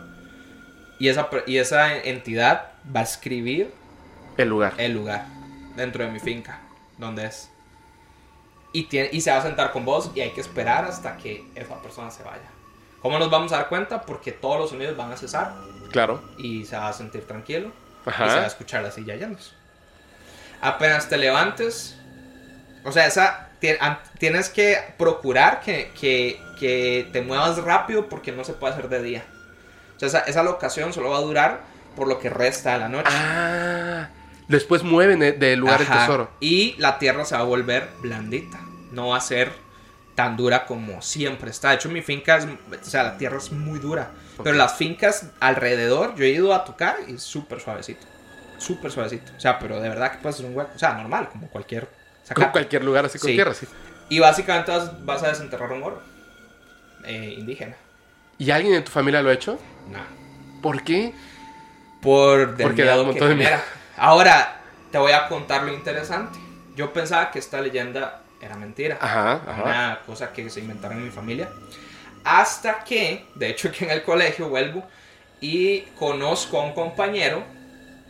Y 1.00 1.10
esa, 1.10 1.30
y 1.48 1.58
esa 1.58 1.98
entidad 1.98 2.70
va 2.96 3.00
a 3.02 3.04
escribir 3.04 3.74
El 4.38 4.50
lugar. 4.50 4.74
el 4.78 4.94
lugar 4.94 5.26
dentro 5.76 6.04
de 6.06 6.12
mi 6.12 6.20
finca, 6.20 6.62
donde 6.98 7.26
es. 7.26 7.50
Y, 8.74 8.84
tiene, 8.84 9.10
y 9.12 9.20
se 9.22 9.32
va 9.32 9.38
a 9.38 9.42
sentar 9.42 9.72
con 9.72 9.84
vos 9.84 10.12
y 10.16 10.22
hay 10.22 10.30
que 10.32 10.40
esperar 10.42 10.86
hasta 10.86 11.18
que 11.18 11.46
esa 11.56 11.82
persona 11.82 12.10
se 12.12 12.24
vaya. 12.24 12.50
¿Cómo 13.02 13.18
nos 13.20 13.30
vamos 13.30 13.52
a 13.52 13.58
dar 13.58 13.68
cuenta? 13.70 14.02
Porque 14.02 14.32
todos 14.32 14.60
los 14.60 14.70
sonidos 14.70 14.96
van 14.96 15.12
a 15.12 15.18
cesar 15.18 15.54
Claro. 15.92 16.22
y 16.38 16.64
se 16.66 16.78
va 16.78 16.88
a 16.90 16.94
sentir 16.94 17.26
tranquilo 17.26 17.72
Ajá. 18.06 18.26
y 18.28 18.30
se 18.30 18.36
va 18.36 18.44
a 18.44 18.48
escuchar 18.48 18.84
la 18.84 18.92
silla 18.92 19.16
yéndose. 19.16 19.52
Apenas 20.62 21.10
te 21.10 21.18
levantes, 21.18 21.98
o 22.84 22.92
sea, 22.92 23.08
esa, 23.08 23.50
tienes 24.20 24.50
que 24.50 24.78
procurar 24.98 25.62
que, 25.62 25.92
que- 26.00 26.40
que 26.60 27.10
te 27.12 27.22
muevas 27.24 27.58
rápido 27.64 28.08
porque 28.08 28.32
no 28.32 28.44
se 28.44 28.54
puede 28.54 28.74
hacer 28.74 28.88
de 28.90 29.02
día. 29.02 29.24
O 29.96 30.00
sea, 30.00 30.08
esa, 30.08 30.20
esa 30.20 30.44
locación 30.44 30.94
solo 30.94 31.10
va 31.10 31.18
a 31.18 31.22
durar 31.22 31.62
por 31.96 32.08
lo 32.08 32.20
que 32.20 32.30
resta 32.30 32.74
de 32.74 32.80
la 32.80 32.88
noche. 32.90 33.10
Ah. 33.12 34.10
Después 34.48 34.84
mueven 34.84 35.20
de- 35.20 35.32
del 35.32 35.60
lugar 35.60 35.82
Ajá. 35.82 35.94
el 35.94 36.00
tesoro. 36.02 36.32
Y 36.40 36.76
la 36.78 37.00
tierra 37.00 37.26
se 37.26 37.34
va 37.36 37.42
a 37.42 37.46
volver 37.46 37.90
blandita. 38.02 38.60
No 38.92 39.10
va 39.10 39.18
a 39.18 39.22
ser 39.22 39.52
tan 40.14 40.38
dura 40.38 40.66
como 40.66 41.02
siempre 41.02 41.50
está. 41.50 41.70
De 41.70 41.76
hecho, 41.76 41.90
mi 41.90 42.02
finca 42.02 42.38
es, 42.38 42.46
o 42.46 42.84
sea, 42.86 43.02
la 43.04 43.18
tierra 43.18 43.38
es 43.38 43.52
muy 43.52 43.80
dura. 43.80 44.12
Pero 44.44 44.56
las 44.56 44.74
fincas 44.76 45.28
alrededor, 45.40 46.16
yo 46.16 46.26
he 46.26 46.30
ido 46.30 46.54
a 46.54 46.64
tocar 46.66 46.98
y 47.08 47.16
es 47.16 47.24
súper 47.24 47.60
suavecito. 47.60 48.06
Súper 48.62 48.92
suavecito. 48.92 49.32
O 49.36 49.40
sea, 49.40 49.58
pero 49.60 49.80
de 49.80 49.90
verdad 49.90 50.12
que 50.12 50.18
puede 50.20 50.34
ser 50.36 50.46
un 50.46 50.56
hueco. 50.56 50.72
O 50.76 50.80
sea, 50.80 50.94
normal, 50.94 51.30
como 51.30 51.48
cualquier 51.48 51.88
Como 52.36 52.52
cualquier 52.52 52.84
lugar 52.84 53.06
así 53.06 53.18
con 53.18 53.30
Sí. 53.30 53.36
tierra, 53.36 53.54
sí. 53.54 53.68
Y 54.10 54.20
básicamente 54.20 54.72
vas, 54.72 55.06
vas 55.06 55.24
a 55.24 55.30
desenterrar 55.30 55.72
un 55.72 55.84
oro 55.84 56.02
eh, 57.06 57.36
indígena. 57.38 57.76
¿Y 58.38 58.52
alguien 58.52 58.76
en 58.76 58.84
tu 58.84 58.92
familia 58.92 59.22
lo 59.22 59.30
ha 59.30 59.34
hecho? 59.34 59.60
No. 59.90 60.00
¿Por 60.62 60.84
qué? 60.84 61.14
Por 62.02 62.56
del 62.56 62.68
Porque 62.68 62.84
da 62.84 63.02
un 63.02 63.10
miedo 63.10 63.20
que 63.20 63.26
de 63.26 63.36
miedo. 63.36 63.58
Ahora, 63.98 64.62
te 64.92 64.98
voy 64.98 65.12
a 65.12 65.28
contar 65.28 65.64
lo 65.64 65.74
interesante. 65.74 66.40
Yo 66.76 66.94
pensaba 66.94 67.32
que 67.32 67.40
esta 67.40 67.62
leyenda 67.62 68.22
era 68.42 68.56
mentira. 68.56 68.98
Ajá, 69.02 69.42
ajá. 69.48 69.64
Una 69.64 70.00
cosa 70.06 70.32
que 70.34 70.50
se 70.50 70.60
inventaron 70.60 70.98
en 71.00 71.06
mi 71.06 71.12
familia. 71.12 71.50
Hasta 72.24 72.84
que, 72.84 73.26
de 73.36 73.50
hecho, 73.50 73.72
que 73.78 73.86
en 73.86 73.92
el 73.92 74.04
colegio 74.04 74.50
vuelvo 74.50 74.84
y 75.40 75.82
conozco 75.98 76.60
a 76.60 76.66
un 76.66 76.74
compañero. 76.74 77.44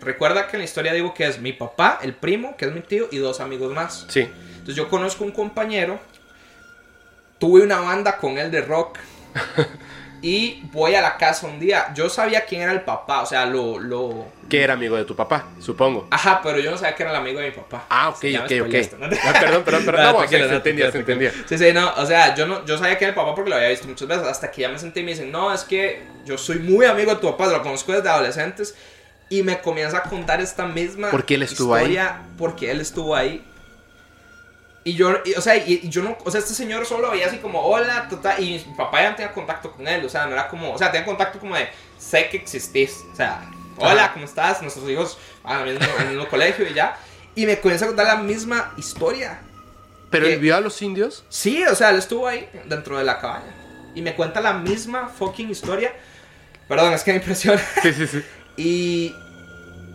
Recuerda 0.01 0.47
que 0.47 0.57
en 0.57 0.61
la 0.61 0.65
historia 0.65 0.93
digo 0.93 1.13
que 1.13 1.27
es 1.27 1.39
mi 1.39 1.53
papá, 1.53 1.99
el 2.01 2.13
primo, 2.13 2.57
que 2.57 2.65
es 2.65 2.71
mi 2.71 2.81
tío, 2.81 3.07
y 3.11 3.17
dos 3.17 3.39
amigos 3.39 3.73
más. 3.73 4.05
Sí. 4.09 4.21
Entonces 4.21 4.75
yo 4.75 4.89
conozco 4.89 5.23
un 5.23 5.31
compañero. 5.31 5.99
Tuve 7.39 7.61
una 7.61 7.79
banda 7.79 8.17
con 8.17 8.37
él 8.37 8.51
de 8.51 8.61
rock. 8.61 8.99
y 10.21 10.61
voy 10.71 10.95
a 10.95 11.01
la 11.01 11.17
casa 11.17 11.47
un 11.47 11.59
día. 11.59 11.91
Yo 11.95 12.09
sabía 12.09 12.45
quién 12.45 12.61
era 12.61 12.71
el 12.71 12.81
papá, 12.81 13.21
o 13.21 13.25
sea, 13.25 13.45
lo, 13.45 13.79
lo, 13.79 14.27
Que 14.49 14.63
era 14.63 14.73
amigo 14.73 14.95
de 14.95 15.05
tu 15.05 15.15
papá, 15.15 15.49
supongo. 15.59 16.07
Ajá, 16.11 16.41
pero 16.43 16.59
yo 16.59 16.69
no 16.69 16.77
sabía 16.77 16.95
que 16.95 17.03
era 17.03 17.11
el 17.11 17.17
amigo 17.17 17.39
de 17.39 17.47
mi 17.47 17.55
papá. 17.55 17.85
Ah, 17.89 18.09
ok, 18.09 18.23
me 18.23 18.39
ok, 18.39 18.51
ok. 18.67 18.99
¿no? 18.99 19.07
Ah, 19.23 19.33
perdón, 19.39 19.63
perdón, 19.63 19.85
perdón. 19.85 20.01
No, 20.03 20.11
No, 20.13 20.17
tranquilo, 20.19 20.47
se 20.47 20.55
entendía, 20.55 20.91
se 20.91 20.97
entendía. 20.99 21.31
Sí, 21.47 21.57
sí, 21.57 21.73
no, 21.73 21.91
o 21.95 22.05
sea, 22.05 22.35
yo, 22.35 22.47
no, 22.47 22.65
yo 22.65 22.77
sabía 22.77 22.97
que 22.97 23.05
era 23.05 23.09
el 23.09 23.15
papá 23.15 23.33
porque 23.33 23.49
lo 23.49 23.55
había 23.55 23.69
visto 23.69 23.87
muchas 23.87 24.07
veces, 24.07 24.27
hasta 24.27 24.51
que 24.51 24.61
ya 24.61 24.69
me 24.69 24.77
senté 24.77 24.99
y 24.99 25.03
me 25.03 25.11
dicen, 25.11 25.31
no, 25.31 25.53
es 25.53 25.63
que 25.63 26.03
yo 26.25 26.37
soy 26.37 26.59
muy 26.59 26.85
amigo 26.85 27.13
de 27.15 27.19
tu 27.19 27.29
papá, 27.31 27.47
lo 27.47 27.61
conozco 27.63 27.91
desde 27.91 28.09
adolescentes, 28.09 28.75
y 29.31 29.41
me 29.43 29.59
comienza 29.61 29.97
a 29.97 30.03
contar 30.03 30.41
esta 30.41 30.65
misma 30.67 31.09
Porque 31.09 31.33
él 31.35 31.41
estuvo 31.43 31.73
ahí. 31.73 31.83
historia, 31.83 32.21
porque 32.37 32.69
él 32.69 32.81
estuvo 32.81 33.15
ahí. 33.15 33.43
Y 34.83 34.93
yo, 34.93 35.13
y, 35.25 35.33
o 35.35 35.41
sea, 35.41 35.55
y, 35.57 35.79
y 35.83 35.89
yo 35.89 36.01
no, 36.03 36.17
o 36.25 36.29
sea, 36.31 36.39
este 36.39 36.53
señor 36.53 36.85
solo 36.85 37.09
veía 37.11 37.27
así 37.27 37.37
como, 37.37 37.61
hola, 37.61 38.07
total, 38.09 38.43
y 38.43 38.63
mi 38.67 38.75
papá 38.75 39.01
ya 39.03 39.11
no 39.11 39.15
tenía 39.15 39.31
contacto 39.31 39.71
con 39.71 39.87
él, 39.87 40.03
o 40.03 40.09
sea, 40.09 40.25
no 40.25 40.33
era 40.33 40.47
como, 40.47 40.73
o 40.73 40.77
sea, 40.77 40.91
tenía 40.91 41.05
contacto 41.05 41.39
como 41.39 41.55
de, 41.55 41.69
sé 41.97 42.29
que 42.29 42.37
existís, 42.37 42.97
o 43.13 43.15
sea, 43.15 43.49
hola, 43.77 44.05
Ajá. 44.05 44.13
¿cómo 44.13 44.25
estás? 44.25 44.61
Nuestros 44.61 44.89
hijos 44.89 45.17
van 45.43 45.57
al 45.59 45.65
mismo, 45.73 45.87
mismo 46.09 46.27
colegio 46.27 46.67
y 46.67 46.73
ya. 46.73 46.97
Y 47.35 47.45
me 47.45 47.59
comienza 47.59 47.85
a 47.85 47.87
contar 47.89 48.07
la 48.07 48.17
misma 48.17 48.73
historia. 48.77 49.39
Pero 50.09 50.25
Eh, 50.25 50.33
él 50.33 50.39
vio 50.39 50.57
a 50.57 50.61
los 50.61 50.81
indios. 50.81 51.23
Sí, 51.29 51.63
o 51.63 51.75
sea, 51.75 51.91
él 51.91 51.97
estuvo 51.97 52.27
ahí 52.27 52.49
dentro 52.65 52.97
de 52.97 53.03
la 53.05 53.19
cabaña. 53.19 53.53
Y 53.95 54.01
me 54.01 54.15
cuenta 54.15 54.41
la 54.41 54.53
misma 54.53 55.07
fucking 55.07 55.49
historia. 55.49 55.93
Perdón, 56.67 56.91
es 56.93 57.03
que 57.03 57.11
me 57.11 57.17
impresiona. 57.19 57.61
Sí, 57.81 57.93
sí, 57.93 58.07
sí. 58.07 58.23
Y, 58.61 59.15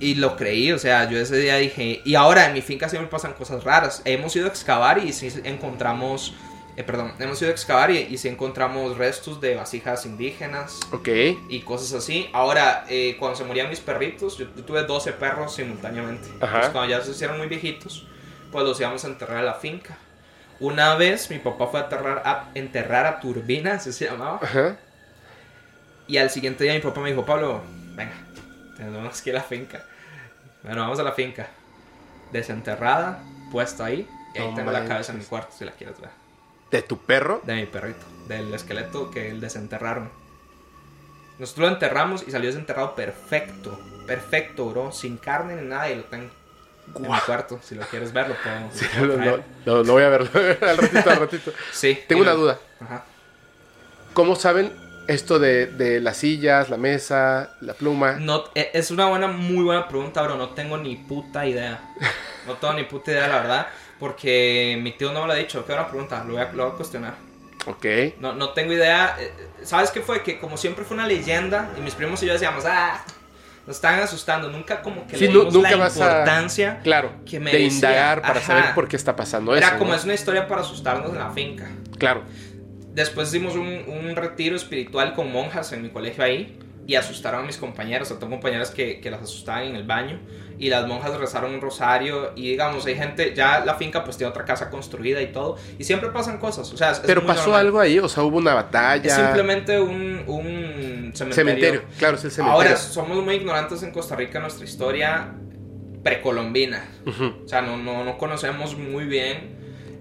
y 0.00 0.14
lo 0.16 0.36
creí, 0.36 0.72
o 0.72 0.78
sea, 0.78 1.08
yo 1.08 1.18
ese 1.18 1.36
día 1.36 1.56
dije, 1.56 2.00
y 2.04 2.14
ahora 2.16 2.46
en 2.46 2.52
mi 2.54 2.62
finca 2.62 2.88
siempre 2.88 3.10
pasan 3.10 3.32
cosas 3.34 3.64
raras. 3.64 4.02
Hemos 4.04 4.34
ido 4.36 4.46
a 4.46 4.48
excavar 4.48 4.98
y 4.98 5.12
sí 5.12 5.28
encontramos, 5.44 6.34
eh, 6.76 6.82
perdón, 6.82 7.12
hemos 7.18 7.40
ido 7.40 7.50
a 7.50 7.52
excavar 7.52 7.90
y, 7.90 7.98
y 7.98 8.18
sí 8.18 8.28
encontramos 8.28 8.98
restos 8.98 9.40
de 9.40 9.54
vasijas 9.54 10.04
indígenas 10.04 10.80
Ok. 10.92 11.08
y 11.48 11.60
cosas 11.60 11.92
así. 11.94 12.28
Ahora, 12.32 12.84
eh, 12.88 13.16
cuando 13.18 13.36
se 13.36 13.44
morían 13.44 13.70
mis 13.70 13.80
perritos, 13.80 14.36
yo, 14.36 14.46
yo 14.56 14.64
tuve 14.64 14.82
12 14.82 15.12
perros 15.12 15.54
simultáneamente. 15.54 16.28
Ajá. 16.40 16.46
Entonces, 16.46 16.70
cuando 16.72 16.90
ya 16.90 17.02
se 17.02 17.12
hicieron 17.12 17.38
muy 17.38 17.46
viejitos, 17.46 18.06
pues 18.52 18.64
los 18.64 18.78
íbamos 18.80 19.04
a 19.04 19.08
enterrar 19.08 19.38
a 19.38 19.42
la 19.42 19.54
finca. 19.54 19.96
Una 20.58 20.94
vez 20.94 21.30
mi 21.30 21.38
papá 21.38 21.66
fue 21.66 21.80
a 21.80 21.82
enterrar 21.84 22.22
a, 22.24 22.50
enterrar 22.54 23.06
a 23.06 23.20
Turbina, 23.20 23.74
así 23.74 23.92
se 23.92 24.06
llamaba. 24.06 24.40
Ajá. 24.42 24.76
Y 26.08 26.18
al 26.18 26.30
siguiente 26.30 26.64
día 26.64 26.72
mi 26.74 26.80
papá 26.80 27.00
me 27.00 27.10
dijo, 27.10 27.24
Pablo, 27.26 27.62
venga, 27.94 28.14
tenemos 28.76 29.22
que 29.22 29.30
ir 29.30 29.36
a 29.36 29.40
la 29.40 29.44
finca. 29.44 29.84
Bueno, 30.62 30.82
vamos 30.82 30.98
a 30.98 31.02
la 31.02 31.12
finca. 31.12 31.48
Desenterrada, 32.32 33.22
puesta 33.52 33.84
ahí. 33.84 34.08
Y 34.34 34.38
ahí 34.38 34.54
tengo 34.54 34.70
la 34.70 34.84
cabeza 34.84 35.12
en 35.12 35.18
mi 35.18 35.24
cuarto, 35.24 35.54
si 35.56 35.64
la 35.64 35.72
quieres 35.72 35.98
ver. 36.00 36.10
¿De 36.70 36.82
tu 36.82 36.98
perro? 36.98 37.40
De 37.44 37.54
mi 37.54 37.66
perrito, 37.66 38.04
del 38.28 38.52
esqueleto 38.52 39.10
que 39.10 39.32
desenterraron. 39.32 40.10
Nosotros 41.38 41.68
lo 41.68 41.74
enterramos 41.74 42.24
y 42.26 42.30
salió 42.30 42.48
desenterrado 42.48 42.94
perfecto. 42.94 43.78
Perfecto, 44.06 44.70
bro. 44.70 44.92
Sin 44.92 45.16
carne 45.18 45.56
ni 45.56 45.68
nada. 45.68 45.90
Y 45.90 45.96
lo 45.96 46.04
tengo 46.04 46.30
en 46.94 47.02
mi 47.02 47.20
cuarto. 47.20 47.60
Si 47.62 47.74
lo 47.74 47.82
quieres 47.86 48.12
ver, 48.12 48.28
lo 48.28 48.34
puedo, 48.36 48.70
Sí, 48.72 48.86
lo 49.64 49.84
no 49.84 49.92
voy 49.92 50.02
a 50.02 50.08
verlo. 50.08 50.30
al 50.66 50.76
ratito, 50.78 51.10
al 51.10 51.20
ratito. 51.20 51.52
Sí. 51.72 51.98
Tengo 52.08 52.22
una 52.22 52.32
duda. 52.32 52.58
Ajá. 52.80 53.04
¿Cómo 54.14 54.34
saben 54.34 54.72
esto 55.08 55.38
de, 55.38 55.66
de 55.66 56.00
las 56.00 56.16
sillas, 56.18 56.68
la 56.70 56.76
mesa, 56.76 57.50
la 57.60 57.74
pluma? 57.74 58.12
No, 58.12 58.44
e- 58.54 58.70
es 58.74 58.90
una 58.90 59.06
buena, 59.06 59.26
muy 59.28 59.64
buena 59.64 59.88
pregunta, 59.88 60.22
bro. 60.22 60.36
No 60.36 60.50
tengo 60.50 60.76
ni 60.78 60.96
puta 60.96 61.46
idea. 61.46 61.80
No 62.46 62.54
tengo 62.54 62.74
ni 62.74 62.84
puta 62.84 63.10
idea, 63.12 63.28
la 63.28 63.36
verdad. 63.36 63.66
Porque 63.98 64.78
mi 64.82 64.92
tío 64.92 65.12
no 65.12 65.22
me 65.22 65.26
lo 65.28 65.32
ha 65.32 65.36
dicho. 65.36 65.64
Qué 65.66 65.72
buena 65.72 65.88
pregunta. 65.88 66.22
Lo 66.24 66.34
voy 66.34 66.42
a, 66.42 66.52
lo 66.52 66.64
voy 66.64 66.72
a 66.72 66.76
cuestionar. 66.76 67.14
Ok. 67.66 67.86
No, 68.20 68.34
no 68.34 68.50
tengo 68.50 68.72
idea. 68.72 69.16
Eh, 69.18 69.32
¿Sabes 69.64 69.90
qué 69.90 70.00
fue? 70.00 70.22
Que 70.22 70.38
como 70.38 70.56
siempre 70.56 70.84
fue 70.84 70.96
una 70.96 71.06
leyenda. 71.06 71.70
Y 71.76 71.80
mis 71.80 71.94
primos 71.94 72.22
y 72.22 72.26
yo 72.26 72.32
decíamos, 72.34 72.64
ah, 72.66 73.02
nos 73.66 73.76
están 73.76 73.98
asustando. 74.00 74.48
Nunca 74.50 74.82
como 74.82 75.06
que 75.06 75.16
Sí, 75.16 75.26
le 75.26 75.32
dimos 75.32 75.52
nunca 75.54 75.70
la 75.72 75.76
vas 75.76 75.96
a- 76.00 76.04
importancia. 76.04 76.80
Claro. 76.84 77.10
que 77.28 77.40
me 77.40 77.50
de 77.50 77.58
decía, 77.58 77.74
indagar 77.74 78.20
para 78.22 78.38
ajá. 78.38 78.46
saber 78.46 78.74
por 78.74 78.86
qué 78.86 78.96
está 78.96 79.16
pasando 79.16 79.56
Era 79.56 79.68
eso. 79.68 79.78
como 79.78 79.90
¿no? 79.92 79.96
es 79.96 80.04
una 80.04 80.14
historia 80.14 80.46
para 80.46 80.60
asustarnos 80.60 81.10
en 81.10 81.18
la 81.18 81.30
finca. 81.30 81.68
Claro. 81.98 82.22
Después 82.96 83.28
hicimos 83.28 83.54
un, 83.54 83.84
un 83.86 84.16
retiro 84.16 84.56
espiritual 84.56 85.12
con 85.14 85.30
monjas 85.30 85.70
en 85.72 85.82
mi 85.82 85.90
colegio 85.90 86.24
ahí. 86.24 86.58
y 86.88 86.94
asustaron 86.94 87.40
a 87.42 87.46
mis 87.46 87.56
compañeros. 87.56 88.10
O 88.12 88.14
tengo 88.14 88.30
compañeras 88.34 88.70
que, 88.70 89.00
que 89.00 89.10
las 89.10 89.20
asustaban 89.20 89.64
en 89.64 89.74
el 89.76 89.82
baño 89.84 90.20
y 90.58 90.68
las 90.70 90.86
monjas 90.86 91.18
rezaron 91.18 91.52
un 91.52 91.60
rosario 91.60 92.30
y 92.36 92.50
digamos, 92.50 92.86
hay 92.86 92.94
gente, 92.94 93.34
ya 93.34 93.64
la 93.64 93.74
finca 93.74 94.04
pues 94.04 94.16
tiene 94.16 94.30
otra 94.30 94.44
casa 94.44 94.70
construida 94.70 95.20
y 95.20 95.32
todo 95.32 95.56
y 95.80 95.82
siempre 95.84 96.10
pasan 96.10 96.38
cosas. 96.38 96.72
O 96.72 96.76
sea, 96.76 96.92
es 96.92 97.00
Pero 97.00 97.26
pasó 97.26 97.46
normal. 97.50 97.60
algo 97.66 97.80
ahí, 97.80 97.98
o 97.98 98.08
sea, 98.08 98.22
hubo 98.22 98.38
una 98.38 98.54
batalla. 98.54 99.04
Es 99.04 99.12
simplemente 99.14 99.80
un, 99.80 100.22
un 100.28 101.10
cementerio. 101.12 101.34
Cementerio, 101.34 101.82
claro, 101.98 102.16
es 102.16 102.24
el 102.24 102.30
cementerio. 102.30 102.68
Ahora, 102.68 102.76
somos 102.76 103.22
muy 103.24 103.34
ignorantes 103.34 103.82
en 103.82 103.90
Costa 103.90 104.14
Rica 104.16 104.38
nuestra 104.40 104.64
historia 104.64 105.34
precolombina. 106.02 106.84
Ujú. 107.04 107.32
O 107.44 107.48
sea, 107.48 107.62
no, 107.62 107.76
no, 107.76 108.04
no 108.04 108.16
conocemos 108.16 108.76
muy 108.78 109.04
bien, 109.04 109.55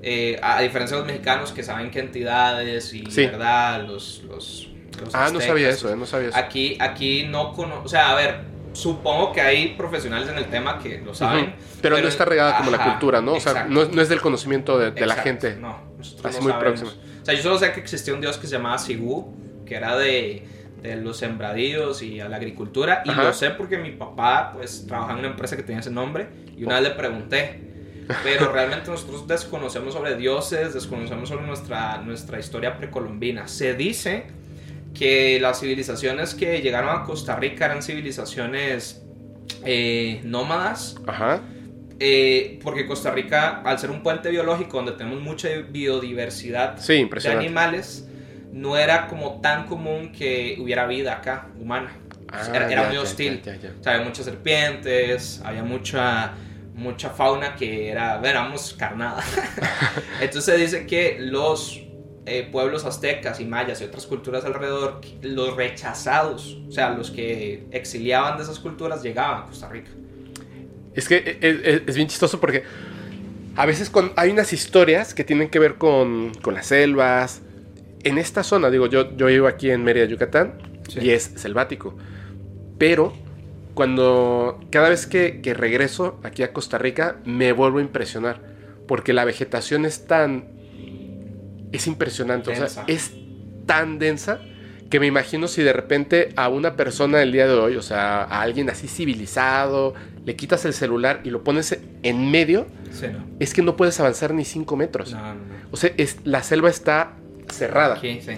eh, 0.08 0.40
a 0.42 0.62
diferencia 0.62 0.96
de 0.98 1.02
los 1.04 1.12
mexicanos 1.12 1.52
que 1.52 1.64
saben 1.64 1.90
que 1.90 2.00
entidades 2.00 2.94
y, 2.94 3.06
Sí. 3.10 3.26
¿verdad? 3.26 3.84
Los, 3.88 4.22
los, 4.28 4.70
los 5.02 5.16
Ah, 5.16 5.22
no 5.22 5.26
aztecas, 5.26 5.46
sabía 5.48 5.70
eso, 5.70 5.92
eh, 5.92 5.96
no 5.96 6.06
sabía 6.06 6.30
eso. 6.30 6.38
Aquí, 6.38 6.78
aquí 6.80 7.26
no 7.28 7.52
conozco, 7.54 7.86
o 7.86 7.90
sea, 7.90 8.12
a 8.12 8.16
ver, 8.16 8.42
supongo 8.74 9.32
que 9.34 9.42
hay 9.42 9.70
profesionales 9.70 10.30
en 10.30 10.38
el 10.38 10.46
tema 10.46 10.78
que 10.78 11.00
lo 11.02 11.16
saben. 11.16 11.46
Ujú. 11.46 11.54
Pero, 11.82 11.98
no 12.00 12.08
está 12.08 12.24
regada 12.26 12.58
como 12.60 12.70
la 12.70 12.78
ajá, 12.78 12.92
cultura, 12.92 13.20
¿no? 13.22 13.34
O 13.34 13.40
sea, 13.40 13.66
no, 13.66 13.86
no 13.86 14.02
es 14.02 14.08
del 14.10 14.22
conocimiento 14.22 14.78
de, 14.78 14.92
de 14.92 15.02
la 15.08 15.16
Exacto, 15.16 15.24
gente. 15.24 15.56
No, 15.56 15.80
nosotros 15.98 16.26
Así 16.26 16.38
no 16.38 16.44
muy 16.44 16.52
sabemos. 16.54 16.80
próxima. 16.82 17.04
O 17.22 17.26
sea, 17.26 17.34
yo 17.34 17.42
solo 17.42 17.58
sé 17.58 17.72
que 17.72 17.80
existía 17.80 18.14
un 18.14 18.22
dios 18.22 18.38
que 18.38 18.46
se 18.46 18.54
llamaba 18.58 18.78
Sigú, 18.78 19.34
que 19.66 19.74
era 19.76 19.98
de, 19.98 20.48
de 20.84 20.96
los 20.98 21.18
sembradíos 21.18 22.04
y 22.04 22.20
a 22.20 22.30
la 22.30 22.36
agricultura. 22.38 23.02
Y 23.06 23.10
Ajá. 23.10 23.24
lo 23.24 23.34
sé 23.34 23.50
porque 23.52 23.78
mi 23.80 23.92
papá, 23.92 24.52
pues, 24.54 24.86
trabajaba 24.88 25.14
en 25.14 25.20
una 25.20 25.30
empresa 25.30 25.56
que 25.56 25.64
tenía 25.64 25.80
ese 25.80 25.90
nombre. 25.90 26.28
Y 26.56 26.64
una 26.64 26.76
vez 26.80 26.90
le 26.90 26.96
pregunté. 26.96 27.62
Pero 28.24 28.52
realmente 28.52 28.90
nosotros 28.92 29.28
desconocemos 29.28 29.94
sobre 29.94 30.16
dioses, 30.16 30.74
desconocemos 30.74 31.30
sobre 31.30 31.46
nuestra, 31.46 31.98
nuestra 32.00 32.40
historia 32.40 32.78
precolombina. 32.78 33.48
Se 33.48 33.74
dice 33.74 34.26
que 34.94 35.40
las 35.40 35.60
civilizaciones 35.60 36.36
que 36.36 36.62
llegaron 36.62 36.90
a 36.98 37.04
Costa 37.04 37.36
Rica 37.36 37.66
eran 37.66 37.82
civilizaciones 37.84 39.02
eh, 39.66 40.22
nómadas, 40.24 40.96
Ajá. 41.08 41.42
eh, 42.00 42.60
porque 42.64 42.86
Costa 42.86 43.12
Rica, 43.12 43.62
al 43.64 43.80
ser 43.80 43.92
un 43.92 44.04
puente 44.04 44.30
biológico 44.30 44.78
donde 44.78 44.94
tenemos 44.94 45.22
mucha 45.22 45.50
biodiversidad 45.70 46.78
Sí, 46.80 47.10
de 47.12 47.30
animales, 47.30 48.08
no 48.52 48.78
era 48.78 49.08
como 49.08 49.42
tan 49.42 49.66
común 49.66 50.12
que 50.12 50.58
hubiera 50.60 50.86
vida 50.88 51.14
acá, 51.14 51.48
humana. 51.60 51.92
Ah, 52.32 52.42
era 52.54 52.72
era 52.72 52.84
ya, 52.84 52.88
muy 52.88 52.98
hostil. 52.98 53.42
ya, 53.44 53.56
ya. 53.56 53.74
O 53.80 53.84
sea, 53.84 53.94
había 53.96 54.06
muchas 54.06 54.26
serpientes, 54.26 55.42
había 55.44 55.64
mucha, 55.64 56.34
mucha 56.76 57.10
fauna 57.10 57.56
que 57.56 57.90
era, 57.90 58.20
éramos 58.24 58.76
carnada. 58.78 59.24
Entonces 60.22 60.44
se 60.46 60.58
dice 60.58 60.86
que 60.86 61.18
los 61.20 61.82
eh, 62.26 62.48
pueblos 62.52 62.86
aztecas 62.86 63.40
y 63.40 63.46
mayas 63.46 63.82
y 63.82 63.86
otras 63.86 64.06
culturas 64.06 64.44
alrededor, 64.46 65.00
los 65.22 65.56
rechazados, 65.56 66.58
o 66.68 66.72
sea, 66.72 66.90
los 66.92 67.12
que 67.12 67.66
exiliaban 67.72 68.38
de 68.38 68.44
esas 68.44 68.60
culturas, 68.60 69.02
llegaban 69.04 69.44
a 69.44 69.46
Costa 69.46 69.70
Rica. 69.70 69.90
Es 70.94 71.08
que 71.08 71.38
es, 71.42 71.56
es- 71.64 71.82
es 71.88 71.96
bien 71.96 72.08
chistoso 72.08 72.40
porque 72.40 72.64
a 73.56 73.66
veces 73.66 73.90
con, 73.90 74.12
hay 74.16 74.32
unas 74.32 74.52
historias 74.54 75.14
que 75.14 75.24
tienen 75.24 75.50
que 75.50 75.60
ver 75.60 75.76
con, 75.76 76.34
con 76.42 76.54
las 76.56 76.68
selvas. 76.68 77.42
En 78.04 78.18
esta 78.18 78.44
zona, 78.44 78.70
digo, 78.70 78.88
yo, 78.88 79.16
yo 79.16 79.28
vivo 79.28 79.48
aquí 79.48 79.72
en 79.72 79.84
Mérida, 79.84 80.06
Yucatán, 80.06 80.54
Sí. 80.90 81.00
y 81.02 81.10
es 81.12 81.32
selvático. 81.36 81.98
Pero 82.78 83.14
cuando 83.76 84.60
cada 84.72 84.90
vez 84.90 85.06
que, 85.06 85.42
que 85.42 85.54
regreso 85.54 86.20
aquí 86.24 86.42
a 86.44 86.52
Costa 86.54 86.78
Rica, 86.80 87.18
me 87.26 87.52
vuelvo 87.52 87.78
a 87.78 87.82
impresionar. 87.82 88.42
Porque 88.88 89.14
la 89.14 89.26
vegetación 89.26 89.86
es 89.86 90.08
tan... 90.08 90.46
Es 91.72 91.88
impresionante. 91.88 92.50
O 92.50 92.54
Densa. 92.54 92.68
sea, 92.70 92.84
es 92.88 93.12
tan 93.66 94.00
densa 94.00 94.40
que 94.90 95.00
me 95.00 95.08
imagino 95.08 95.48
si 95.48 95.64
de 95.64 95.74
repente 95.74 96.30
a 96.36 96.48
una 96.48 96.76
persona 96.76 97.22
el 97.22 97.32
día 97.32 97.48
de 97.48 97.54
hoy, 97.54 97.76
o 97.76 97.82
sea, 97.82 98.22
a 98.24 98.42
alguien 98.42 98.70
así 98.70 98.88
civilizado, 98.88 99.96
le 100.24 100.36
quitas 100.36 100.64
el 100.66 100.74
celular 100.74 101.22
y 101.24 101.32
lo 101.32 101.44
pones 101.44 101.78
en 102.04 102.32
medio, 102.32 102.68
Sí, 102.92 103.08
no. 103.12 103.26
es 103.40 103.54
que 103.54 103.62
no 103.64 103.76
puedes 103.76 104.00
avanzar 104.00 104.34
ni 104.34 104.46
cinco 104.46 104.78
metros. 104.78 105.12
No, 105.12 105.20
no, 105.20 105.34
no. 105.34 105.42
O 105.72 105.76
sea, 105.76 105.92
es, 105.98 106.18
la 106.24 106.44
selva 106.44 106.70
está 106.70 107.14
cerrada, 107.50 107.96
Aquí, 107.96 108.22
sí. 108.22 108.34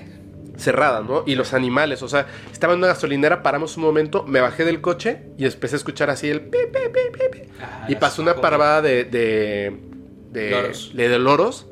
Cerrada, 0.58 1.02
¿no? 1.02 1.24
Y 1.26 1.36
los 1.36 1.54
animales, 1.54 2.02
o 2.04 2.08
sea, 2.10 2.28
estaba 2.52 2.74
en 2.74 2.80
una 2.80 2.88
gasolinera, 2.88 3.44
paramos 3.44 3.78
un 3.78 3.84
momento, 3.84 4.24
me 4.24 4.42
bajé 4.42 4.66
del 4.66 4.82
coche 4.82 5.22
y 5.38 5.46
empecé 5.46 5.76
a 5.76 5.78
escuchar 5.78 6.10
así 6.10 6.30
el 6.30 6.42
pi, 6.42 6.58
pi, 6.74 6.80
pi, 6.94 7.28
pi. 7.32 7.50
Ajá, 7.62 7.86
Y 7.88 7.96
pasó 7.96 8.22
una 8.22 8.36
parvada 8.36 8.82
de, 8.82 9.04
de, 9.06 9.78
de, 10.32 10.50
Loros. 10.52 10.92
de- 10.96 11.10
de 11.10 11.20
loros 11.20 11.68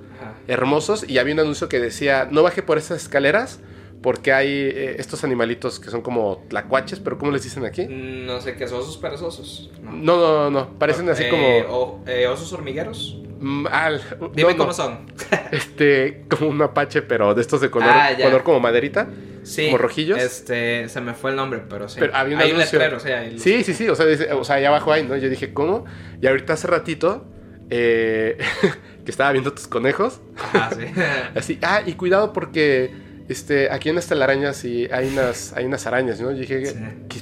hermosos 0.47 1.07
y 1.09 1.17
había 1.17 1.33
un 1.33 1.39
anuncio 1.41 1.67
que 1.69 1.79
decía, 1.79 2.27
no 2.31 2.43
baje 2.43 2.61
por 2.63 2.77
esas 2.77 3.01
escaleras 3.01 3.59
porque 4.01 4.31
hay 4.33 4.47
eh, 4.49 4.95
estos 4.99 5.23
animalitos 5.23 5.79
que 5.79 5.89
son 5.89 6.01
como 6.01 6.43
tlacuaches, 6.47 6.99
pero 6.99 7.17
¿cómo 7.17 7.31
les 7.31 7.43
dicen 7.43 7.65
aquí? 7.65 7.87
No 7.89 8.39
sé 8.39 8.55
qué, 8.55 8.65
osos 8.65 8.97
perezosos. 8.97 9.71
No, 9.81 9.91
No, 9.91 10.17
no, 10.17 10.33
no, 10.43 10.51
no, 10.51 10.77
parecen 10.77 11.09
así 11.09 11.23
Eh, 11.23 11.29
como... 11.29 11.57
o- 11.75 12.03
eh, 12.05 12.27
osos 12.27 12.53
hormigueros. 12.53 13.17
Mm, 13.39 13.67
al- 13.71 14.01
Dime 14.33 14.51
no, 14.51 14.57
cómo 14.57 14.69
no, 14.69 14.73
son. 14.73 15.11
Este, 15.51 16.25
como 16.29 16.49
un 16.49 16.57
mapache, 16.57 17.01
pero 17.01 17.33
de 17.33 17.41
estos 17.41 17.61
de 17.61 17.69
color, 17.69 17.89
Ah, 17.91 18.09
color 18.21 18.43
como 18.43 18.59
maderita. 18.59 19.07
Sí. 19.43 19.65
¿Como 19.67 19.77
rojillos? 19.77 20.17
Este, 20.19 20.89
se 20.89 21.01
me 21.01 21.13
fue 21.13 21.29
el 21.31 21.35
nombre, 21.35 21.61
pero 21.69 21.87
sí. 21.87 21.97
Pero 21.99 22.15
había 22.15 22.35
un 22.35 22.41
hay 22.41 22.51
un 22.51 22.57
letrero, 22.57 22.99
sí. 22.99 23.09
hay- 23.09 23.37
Sí, 23.39 23.63
sí, 23.63 23.73
sí, 23.73 23.87
o 23.89 23.95
sea, 23.95 24.05
dice- 24.07 24.31
o 24.33 24.43
sea, 24.43 24.55
allá 24.55 24.69
abajo 24.69 24.91
hay, 24.91 25.03
¿no? 25.03 25.15
Yo 25.17 25.29
dije, 25.29 25.53
¿cómo? 25.53 25.85
Y 26.21 26.25
ahorita 26.27 26.53
hace 26.53 26.65
ratito, 26.67 27.25
eh, 27.69 28.37
que 29.05 29.11
estaba 29.11 29.31
viendo 29.31 29.53
tus 29.53 29.67
conejos, 29.67 30.19
Ajá, 30.35 30.71
sí. 30.75 30.85
así, 31.35 31.59
ah, 31.61 31.81
y 31.85 31.93
cuidado 31.93 32.33
porque, 32.33 32.91
este, 33.29 33.69
aquí 33.71 33.89
en 33.89 33.95
las 33.95 34.07
telarañas 34.07 34.57
sí 34.57 34.87
hay 34.91 35.07
unas, 35.09 35.53
hay 35.53 35.65
unas 35.65 35.85
arañas, 35.85 36.19
¿no? 36.19 36.31
Yo 36.31 36.37
dije, 36.39 36.65
Sí. 36.65 36.75
"¿Qué- 37.07 37.21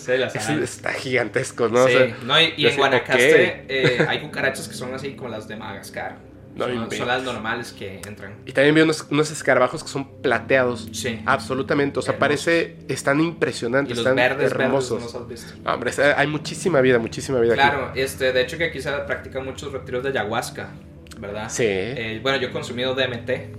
Sí, 0.00 0.16
las 0.16 0.34
eso 0.34 0.44
arañas. 0.50 0.70
está 0.70 0.92
gigantesco, 0.92 1.68
¿no? 1.68 1.84
O 1.84 1.86
Sí, 1.88 1.92
sea, 1.94 2.16
no, 2.24 2.40
y, 2.40 2.66
en 2.66 2.76
Guanacaste 2.76 3.64
eh, 3.68 4.06
hay 4.08 4.20
cucarachas 4.20 4.68
que 4.68 4.74
son 4.74 4.94
así 4.94 5.12
como 5.12 5.28
las 5.30 5.46
de 5.48 5.56
Madagascar. 5.56 6.16
No 6.56 6.66
son, 6.90 7.06
las 7.06 7.22
normales 7.22 7.72
que 7.72 8.00
entran. 8.06 8.34
Y 8.44 8.52
también 8.52 8.74
vi 8.74 8.80
unos, 8.80 9.06
unos 9.10 9.30
escarabajos 9.30 9.84
que 9.84 9.88
son 9.88 10.20
plateados. 10.20 10.88
Sí. 10.92 11.20
Absolutamente, 11.24 12.00
o 12.00 12.02
sea, 12.02 12.14
Hermosos. 12.14 12.44
parece, 12.44 12.76
están 12.88 13.20
impresionantes, 13.20 13.92
y 13.92 13.94
los 13.94 13.98
están 14.04 14.16
verdes, 14.16 14.50
hermosos. 14.50 14.98
verdes, 14.98 15.14
¿no 15.14 15.20
los 15.20 15.22
has 15.22 15.28
visto? 15.46 15.62
No, 15.64 15.74
hombre, 15.74 15.92
hay 16.16 16.26
muchísima 16.26 16.80
vida, 16.80 16.98
muchísima 16.98 17.38
vida 17.40 17.52
aquí. 17.54 17.62
Claro, 17.62 17.92
este, 17.94 18.32
de 18.32 18.40
hecho 18.42 18.58
que 18.58 18.64
aquí 18.64 18.82
se 18.82 18.90
practican 18.90 19.44
muchos 19.44 19.72
retiros 19.72 20.02
de 20.02 20.10
ayahuasca, 20.10 20.70
¿verdad? 21.18 21.48
Sí. 21.48 21.64
Eh, 21.66 22.18
bueno, 22.22 22.38
yo 22.38 22.48
he 22.48 22.50
consumido 22.50 22.94
DMT. 22.94 23.30
Eh, 23.30 23.52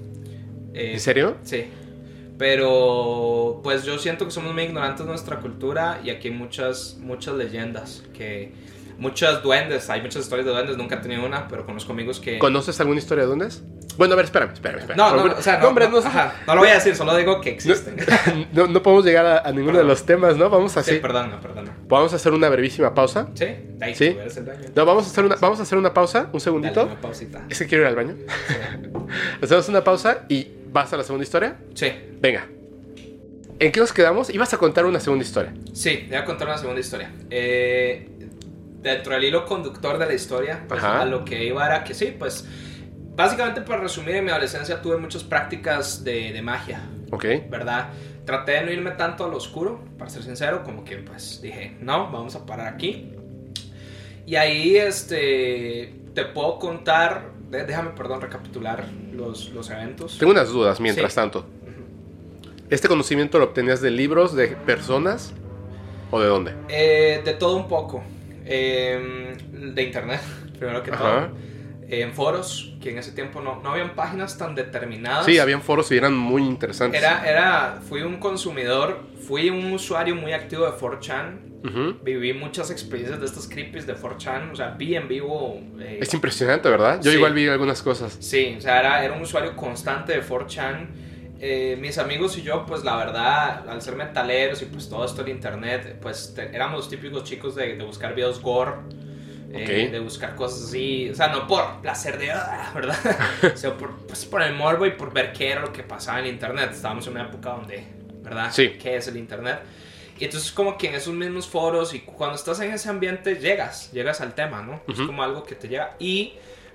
¿En 0.94 1.00
serio? 1.00 1.38
Sí. 1.44 1.66
Pero 2.42 3.60
pues 3.64 3.84
yo 3.84 4.00
siento 4.00 4.26
que 4.26 4.32
somos 4.32 4.52
muy 4.54 4.64
ignorantes 4.64 5.06
de 5.06 5.10
nuestra 5.12 5.40
cultura 5.40 6.02
y 6.04 6.10
aquí 6.10 6.30
hay 6.30 6.34
muchas, 6.34 6.98
muchas 7.00 7.36
leyendas 7.36 8.04
que... 8.18 8.52
Muchas 8.98 9.42
duendes, 9.42 9.90
hay 9.90 10.00
muchas 10.02 10.22
historias 10.24 10.46
de 10.46 10.52
duendes, 10.52 10.78
nunca 10.78 10.96
he 10.96 10.98
tenido 11.00 11.26
una, 11.26 11.48
pero 11.48 11.66
conozco 11.66 11.92
amigos 11.92 12.20
que... 12.20 12.38
¿Conoces 12.38 12.80
alguna 12.82 13.00
historia 13.00 13.24
de 13.24 13.28
duendes? 13.30 13.64
Bueno, 13.98 14.14
a 14.14 14.18
ver, 14.18 14.26
espérame, 14.26 14.54
espérame, 14.54 14.80
espérame. 14.82 14.98
No, 14.98 15.16
no, 15.26 15.34
o 15.34 15.42
sea, 15.42 15.58
no, 15.58 15.70
hombre, 15.70 15.86
no, 15.86 15.92
no, 15.96 16.02
sé- 16.04 16.08
ajá, 16.08 16.36
no 16.46 16.54
lo 16.54 16.62
voy 16.62 16.70
a 16.70 16.76
decir, 16.76 16.96
solo 16.96 17.16
digo 17.16 17.42
que 17.42 17.50
existen. 17.50 17.96
no, 18.54 18.68
no 18.68 18.84
podemos 18.84 19.04
llegar 19.06 19.26
a, 19.26 19.40
a 19.40 19.52
ninguno 19.52 19.80
de 19.80 19.84
los 19.86 20.06
temas, 20.06 20.38
¿no? 20.38 20.52
Vamos 20.52 20.78
así. 20.78 20.92
Sí, 20.92 20.98
perdón, 20.98 21.32
perdón. 21.42 21.72
Vamos 21.88 22.14
a 22.14 22.18
hacer 22.18 22.32
una 22.32 22.48
brevísima 22.50 22.94
pausa. 22.94 23.28
Sí, 23.34 23.46
de 23.46 23.78
ahí 23.86 23.96
¿Sí? 23.96 24.06
el. 24.06 24.72
No, 24.76 24.86
vamos 24.86 25.06
a 25.08 25.10
hacer 25.10 25.26
una, 25.26 25.36
vamos 25.38 25.60
a 25.60 25.64
hacer 25.64 25.80
una 25.80 25.94
pausa, 25.96 26.20
un 26.20 26.26
Dale 26.26 26.40
segundito. 26.40 26.84
una 26.84 27.02
pausita. 27.02 27.42
Es 27.50 27.58
que 27.58 27.66
quiero 27.66 27.84
ir 27.84 27.88
al 27.88 27.96
baño. 27.96 28.16
Hacemos 29.42 29.68
una 29.68 29.84
pausa 29.84 30.26
y 30.30 30.48
vas 30.72 30.92
a 30.94 30.98
la 30.98 31.04
segunda 31.04 31.24
historia. 31.24 31.58
Sí, 31.74 31.92
Venga. 32.20 32.48
¿En 33.60 33.72
qué 33.72 33.80
nos 33.80 33.94
quedamos? 33.94 34.32
Ibas 34.32 34.52
a 34.56 34.58
contar 34.58 34.86
una 34.86 35.00
segunda 35.00 35.24
historia. 35.24 35.54
sí, 35.74 36.06
voy 36.08 36.18
a 36.18 36.26
contar 36.26 36.48
una 36.48 36.58
segunda 36.58 36.80
historia. 36.82 37.12
Eh, 37.30 38.10
dentro 38.82 39.14
del 39.14 39.24
hilo 39.26 39.46
conductor 39.46 40.00
de 40.00 40.06
la 40.08 40.14
historia, 40.16 40.66
pues, 40.68 40.84
a 40.84 41.06
lo 41.06 41.24
que 41.24 41.46
iba 41.46 41.64
era 41.66 41.84
que 41.84 41.94
sí, 41.94 42.16
pues 42.18 42.48
básicamente 43.16 43.62
para 43.62 43.82
resumir, 43.82 44.16
en 44.16 44.26
mi 44.26 44.32
adolescencia 44.32 44.82
tuve 44.82 44.98
muchas 44.98 45.24
prácticas 45.24 46.04
de, 46.04 46.32
de 46.32 46.42
magia, 46.42 46.82
Ok. 47.12 47.26
¿verdad? 47.52 47.90
Traté 48.26 48.54
de 48.54 48.62
no 48.64 48.72
irme 48.72 48.92
tanto 48.92 49.26
al 49.26 49.34
oscuro, 49.36 49.84
para 50.00 50.10
ser 50.10 50.24
sincero, 50.24 50.64
como 50.64 50.84
que 50.84 50.98
pues 50.98 51.40
dije, 51.44 51.76
no, 51.82 52.10
vamos 52.12 52.36
a 52.36 52.46
parar 52.48 52.74
aquí. 52.74 53.12
Y 54.26 54.36
ahí, 54.38 54.76
este, 54.78 55.94
te 56.16 56.26
puedo 56.26 56.58
contar, 56.58 57.30
de- 57.52 57.66
déjame, 57.66 57.92
perdón, 57.92 58.22
recapitular 58.22 58.86
los, 59.14 59.50
los 59.50 59.70
eventos. 59.70 60.18
Tengo 60.18 60.32
unas 60.32 60.50
dudas 60.50 60.80
mientras 60.80 61.12
Sí. 61.12 61.16
tanto. 61.16 61.46
¿Este 62.70 62.88
conocimiento 62.88 63.38
lo 63.38 63.46
obtenías 63.46 63.82
de 63.82 63.92
libros, 63.92 64.34
de 64.34 64.48
personas 64.48 65.34
o 66.10 66.20
de 66.22 66.28
dónde? 66.28 66.54
Eh, 66.70 67.22
de 67.26 67.34
todo 67.34 67.58
un 67.58 67.68
poco. 67.68 68.02
Eh, 68.46 69.36
de 69.52 69.84
internet, 69.84 70.22
primero 70.60 70.82
que 70.84 70.92
Ajá. 70.92 71.28
todo. 71.28 71.52
En 71.90 72.14
foros, 72.14 72.74
que 72.82 72.92
en 72.92 73.00
ese 73.00 73.12
tiempo 73.12 73.42
no, 73.42 73.62
no 73.62 73.72
habían 73.72 73.96
páginas 73.96 74.38
tan 74.38 74.56
determinadas. 74.56 75.26
Sí, 75.26 75.38
habían 75.40 75.62
foros 75.62 75.92
y 75.92 75.98
eran 75.98 76.16
muy 76.18 76.42
interesantes. 76.44 77.02
Era, 77.02 77.30
era, 77.30 77.82
fui 77.88 78.02
un 78.02 78.16
consumidor, 78.18 79.00
fui 79.28 79.50
un 79.50 79.74
usuario 79.74 80.16
muy 80.16 80.32
activo 80.32 80.66
de 80.66 80.72
4chan. 80.72 81.51
Viví 82.04 82.34
muchas 82.34 82.72
experiencias 82.72 83.20
de 83.20 83.26
estos 83.26 83.48
creepies 83.48 83.86
de 83.86 83.96
4chan. 83.96 84.52
O 84.52 84.56
sea, 84.56 84.70
vi 84.72 84.96
en 84.96 85.08
vivo. 85.08 85.62
eh, 85.80 86.00
Es 86.02 86.14
impresionante, 86.14 86.70
¿verdad? 86.70 87.00
Yo 87.02 87.12
Sí. 87.12 87.18
igual 87.18 87.34
vi 87.34 87.48
algunas 87.48 87.82
cosas. 87.82 88.18
Sí, 88.20 88.56
o 88.58 88.62
sea, 88.62 88.80
era, 88.80 89.04
era 89.06 89.14
un 89.14 89.22
usuario 89.22 89.56
constante 89.56 90.14
de 90.14 90.22
4chan. 90.24 90.88
eh, 91.44 91.76
mis 91.82 91.98
amigos 91.98 92.38
y 92.38 92.44
yo, 92.44 92.68
pues 92.68 92.84
la 92.84 92.96
verdad, 92.98 93.68
al 93.68 93.82
ser 93.82 93.96
metaleros 93.96 94.62
y 94.62 94.66
pues 94.66 94.88
todo 94.88 95.04
esto 95.06 95.24
del 95.24 95.32
internet, 95.34 95.98
pues 96.00 96.36
éramos 96.38 96.78
los 96.78 96.90
típicos 96.90 97.24
chicos 97.24 97.56
de, 97.56 97.76
de 97.78 97.84
buscar 97.84 98.14
videos 98.14 98.40
gore. 98.40 98.74
eh, 99.54 99.90
de 99.92 100.00
buscar 100.00 100.36
cosas 100.36 100.68
así, 100.70 101.10
o 101.10 101.16
sea, 101.16 101.28
no 101.30 101.46
por 101.48 101.82
placer 101.82 102.18
de, 102.20 102.32
ah, 102.32 102.72
¿verdad? 102.76 102.96
sino 103.56 103.74
por, 103.74 103.98
pues, 104.08 104.24
por 104.24 104.42
el 104.44 104.54
morbo 104.54 104.86
y 104.86 104.92
por 104.92 105.12
ver 105.12 105.34
qué 105.34 105.50
era 105.52 105.62
lo 105.62 105.74
que 105.74 105.82
pasaba 105.84 106.20
en 106.20 106.26
el 106.28 106.32
internet. 106.34 106.70
Estábamos 106.72 107.06
en 107.08 107.14
una 107.14 107.24
época 107.24 107.50
donde, 107.50 107.86
¿verdad? 108.24 108.50
Sí. 108.52 108.78
¿Qué 108.82 108.96
es 108.98 109.08
el 109.10 109.18
internet? 109.18 109.60
Y 110.22 110.26
entonces 110.26 110.52
como 110.52 110.78
que 110.78 110.88
en 110.88 110.94
esos 110.94 111.16
mismos 111.16 111.48
foros 111.48 111.96
y 111.96 112.02
cuando 112.02 112.36
estás 112.36 112.60
en 112.60 112.72
ese 112.72 112.88
ambiente 112.90 113.38
llegas, 113.38 113.92
llegas 113.92 114.22
al 114.22 114.36
tema, 114.36 114.62
¿no? 114.62 114.80
Es 114.88 115.02
como 115.02 115.24
algo 115.24 115.44
que 115.44 115.56
te 115.56 115.68
llega. 115.68 115.96
Y 115.98 116.34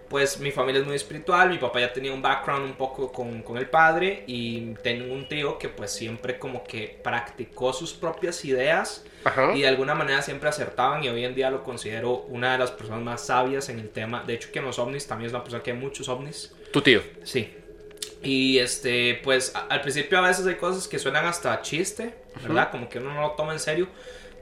pues 0.09 0.41
mi 0.41 0.51
familia 0.51 0.81
es 0.81 0.87
muy 0.87 0.97
espiritual, 0.97 1.51
mi 1.51 1.59
papá 1.59 1.79
ya 1.79 1.93
tenía 1.93 2.13
un 2.13 2.21
background 2.21 2.65
un 2.65 2.73
poco 2.73 3.13
con, 3.13 3.43
con, 3.43 3.57
el 3.57 3.69
padre 3.69 4.25
y 4.27 4.75
tengo 4.83 5.15
un 5.15 5.29
tío 5.29 5.59
que 5.59 5.69
pues 5.69 5.93
siempre 5.93 6.41
como 6.41 6.65
que 6.65 6.99
practicó 7.05 7.73
sus 7.73 7.93
propias 7.93 8.45
ideas 8.45 9.05
Ajá. 9.23 9.55
y 9.55 9.61
de 9.61 9.69
alguna 9.69 9.95
manera 9.95 10.23
siempre 10.23 10.49
acertaban 10.49 11.05
y 11.05 11.09
hoy 11.09 11.25
en 11.25 11.37
día 11.37 11.49
lo 11.49 11.63
considero 11.63 12.23
una 12.29 12.51
de 12.51 12.59
las 12.59 12.73
personas 12.73 13.05
más 13.05 13.27
sabias 13.27 13.69
en 13.69 13.79
el 13.79 13.91
tema. 13.91 14.25
De 14.25 14.35
hecho 14.35 14.51
que 14.51 14.59
en 14.59 14.65
los 14.65 14.81
ovnis 14.81 15.07
también 15.07 15.29
es 15.29 15.33
una 15.33 15.45
persona 15.45 15.63
que 15.63 15.71
hay 15.71 15.77
muchos 15.77 16.09
ovnis. 16.09 16.53
Tu 16.73 16.83
tío. 16.83 17.01
Sí. 17.23 17.55
Y 18.23 18.59
este, 18.59 19.21
pues 19.23 19.53
a- 19.55 19.67
al 19.67 19.81
principio 19.83 20.19
a 20.19 20.23
veces 20.23 20.47
hay 20.47 20.57
cosas 20.57 20.89
que 20.89 20.99
suenan 20.99 21.27
hasta 21.27 21.61
chiste, 21.63 22.15
¿verdad? 22.43 22.71
Como 22.71 22.89
que 22.89 22.99
uno 22.99 23.13
no 23.15 23.21
lo 23.23 23.31
toma 23.33 23.53
en 23.53 23.61
serio. 23.61 23.89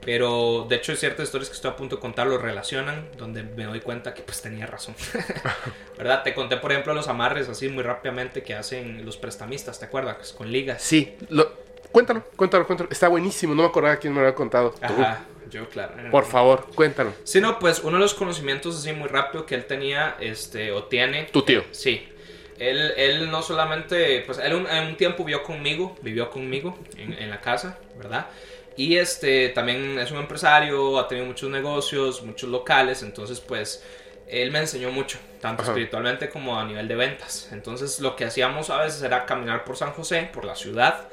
Pero 0.04 0.66
de 0.68 0.76
hecho 0.76 0.92
hay 0.92 0.98
ciertas 0.98 1.24
historias 1.24 1.48
que 1.48 1.54
estoy 1.54 1.70
a 1.70 1.76
punto 1.76 1.96
de 1.96 2.02
contar 2.02 2.26
lo 2.26 2.36
relacionan, 2.36 3.08
donde 3.16 3.42
me 3.42 3.64
doy 3.64 3.80
cuenta 3.80 4.12
que 4.12 4.22
pues 4.22 4.42
tenía 4.42 4.66
razón. 4.66 4.94
¿Verdad? 5.96 6.22
Te 6.22 6.34
conté 6.34 6.58
por 6.58 6.72
ejemplo 6.72 6.92
los 6.94 7.08
amarres 7.08 7.48
así 7.48 7.68
muy 7.68 7.82
rápidamente 7.82 8.42
que 8.42 8.54
hacen 8.54 9.04
los 9.06 9.16
prestamistas, 9.16 9.78
¿te 9.78 9.86
acuerdas? 9.86 10.32
Con 10.32 10.50
ligas. 10.52 10.82
Sí. 10.82 11.16
Lo... 11.30 11.64
Cuéntalo, 11.90 12.24
cuéntalo, 12.36 12.66
cuéntalo. 12.66 12.90
Está 12.90 13.08
buenísimo. 13.08 13.54
No 13.54 13.62
me 13.62 13.68
acordaba 13.68 13.96
quién 13.96 14.12
me 14.12 14.20
lo 14.20 14.26
había 14.26 14.34
contado. 14.34 14.74
Ajá, 14.82 15.24
yo 15.48 15.68
claro. 15.68 15.94
Por 16.10 16.26
favor, 16.26 16.66
cuéntalo. 16.74 17.12
Sí, 17.22 17.40
no, 17.40 17.58
pues 17.60 17.78
uno 17.84 17.92
de 17.98 18.00
los 18.02 18.14
conocimientos 18.14 18.76
así 18.76 18.92
muy 18.92 19.06
rápido 19.08 19.46
que 19.46 19.54
él 19.54 19.64
tenía, 19.64 20.16
este, 20.18 20.72
o 20.72 20.84
tiene. 20.84 21.26
Tu 21.32 21.42
tío. 21.42 21.62
Sí. 21.70 22.08
Él, 22.58 22.92
él 22.96 23.30
no 23.30 23.42
solamente, 23.42 24.22
pues 24.26 24.38
él 24.38 24.54
un, 24.54 24.66
en 24.68 24.86
un 24.86 24.96
tiempo 24.96 25.24
vivió 25.24 25.42
conmigo, 25.42 25.96
vivió 26.02 26.30
conmigo 26.30 26.78
en, 26.96 27.12
en 27.12 27.30
la 27.30 27.40
casa, 27.40 27.78
¿verdad? 27.96 28.26
Y 28.76 28.96
este, 28.96 29.50
también 29.50 29.98
es 29.98 30.10
un 30.10 30.18
empresario, 30.18 30.98
ha 30.98 31.06
tenido 31.08 31.26
muchos 31.26 31.50
negocios, 31.50 32.22
muchos 32.22 32.50
locales, 32.50 33.02
entonces 33.02 33.40
pues 33.40 33.84
él 34.26 34.50
me 34.50 34.60
enseñó 34.60 34.90
mucho, 34.90 35.18
tanto 35.40 35.62
Ajá. 35.62 35.72
espiritualmente 35.72 36.28
como 36.28 36.58
a 36.58 36.64
nivel 36.64 36.88
de 36.88 36.96
ventas. 36.96 37.48
Entonces 37.52 38.00
lo 38.00 38.16
que 38.16 38.24
hacíamos 38.24 38.70
a 38.70 38.82
veces 38.82 39.02
era 39.02 39.26
caminar 39.26 39.64
por 39.64 39.76
San 39.76 39.92
José, 39.92 40.28
por 40.32 40.44
la 40.44 40.56
ciudad, 40.56 41.08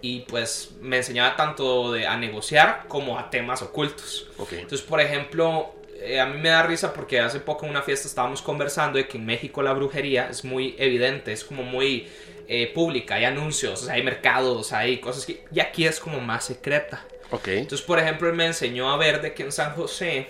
y 0.00 0.20
pues 0.20 0.72
me 0.80 0.98
enseñaba 0.98 1.36
tanto 1.36 1.92
de, 1.92 2.06
a 2.06 2.16
negociar 2.16 2.84
como 2.88 3.18
a 3.18 3.30
temas 3.30 3.62
ocultos. 3.62 4.28
Ok. 4.36 4.52
Entonces, 4.52 4.82
por 4.82 5.00
ejemplo, 5.00 5.74
eh, 6.04 6.20
a 6.20 6.26
mí 6.26 6.38
me 6.38 6.50
da 6.50 6.62
risa 6.62 6.92
porque 6.92 7.20
hace 7.20 7.40
poco 7.40 7.64
en 7.64 7.70
una 7.70 7.82
fiesta 7.82 8.06
estábamos 8.06 8.42
conversando 8.42 8.98
de 8.98 9.08
que 9.08 9.16
en 9.16 9.24
México 9.24 9.62
la 9.62 9.72
brujería 9.72 10.28
es 10.28 10.44
muy 10.44 10.76
evidente, 10.78 11.32
es 11.32 11.44
como 11.44 11.62
muy 11.62 12.08
eh, 12.46 12.70
pública, 12.74 13.14
hay 13.14 13.24
anuncios, 13.24 13.82
o 13.82 13.86
sea, 13.86 13.94
hay 13.94 14.02
mercados, 14.02 14.72
hay 14.72 14.98
cosas 14.98 15.24
que... 15.24 15.44
Y 15.50 15.60
aquí 15.60 15.86
es 15.86 15.98
como 15.98 16.20
más 16.20 16.44
secreta. 16.44 17.04
Ok. 17.30 17.48
Entonces, 17.48 17.86
por 17.86 17.98
ejemplo, 17.98 18.28
él 18.28 18.34
me 18.34 18.46
enseñó 18.46 18.92
a 18.92 18.98
ver 18.98 19.22
de 19.22 19.32
que 19.32 19.44
en 19.44 19.52
San 19.52 19.72
José 19.74 20.26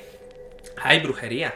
hay 0.77 1.01
brujería, 1.01 1.55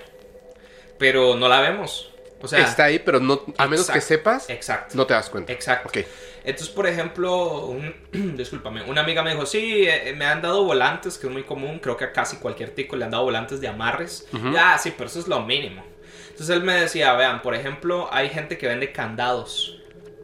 pero 0.99 1.36
no 1.36 1.49
la 1.49 1.61
vemos. 1.61 2.12
O 2.40 2.49
sea, 2.49 2.61
Está 2.61 2.85
ahí, 2.85 2.99
pero 2.99 3.20
no, 3.20 3.43
a 3.57 3.66
menos 3.66 3.90
que 3.90 4.01
sepas, 4.01 4.49
exacto. 4.51 4.97
no 4.97 5.07
te 5.07 5.15
das 5.15 5.28
cuenta. 5.28 5.53
Exacto. 5.53 5.89
Ok. 5.89 6.07
Entonces, 6.48 6.74
por 6.74 6.86
ejemplo, 6.86 7.66
un, 7.66 7.94
discúlpame, 8.38 8.82
una 8.84 9.02
amiga 9.02 9.22
me 9.22 9.32
dijo, 9.32 9.44
sí, 9.44 9.86
eh, 9.86 10.14
me 10.16 10.24
han 10.24 10.40
dado 10.40 10.64
volantes, 10.64 11.18
que 11.18 11.26
es 11.26 11.32
muy 11.32 11.42
común, 11.42 11.78
creo 11.78 11.94
que 11.98 12.06
a 12.06 12.12
casi 12.12 12.38
cualquier 12.38 12.70
tico 12.70 12.96
le 12.96 13.04
han 13.04 13.10
dado 13.10 13.24
volantes 13.24 13.60
de 13.60 13.68
amarres. 13.68 14.26
Ya, 14.50 14.78
sí, 14.78 14.94
pero 14.96 15.10
eso 15.10 15.20
es 15.20 15.28
lo 15.28 15.42
mínimo. 15.42 15.84
Entonces 16.30 16.56
él 16.56 16.62
me 16.62 16.72
decía, 16.72 17.12
vean, 17.12 17.42
por 17.42 17.54
ejemplo, 17.54 18.08
hay 18.10 18.30
gente 18.30 18.56
que 18.56 18.66
vende 18.66 18.92
candados 18.92 19.82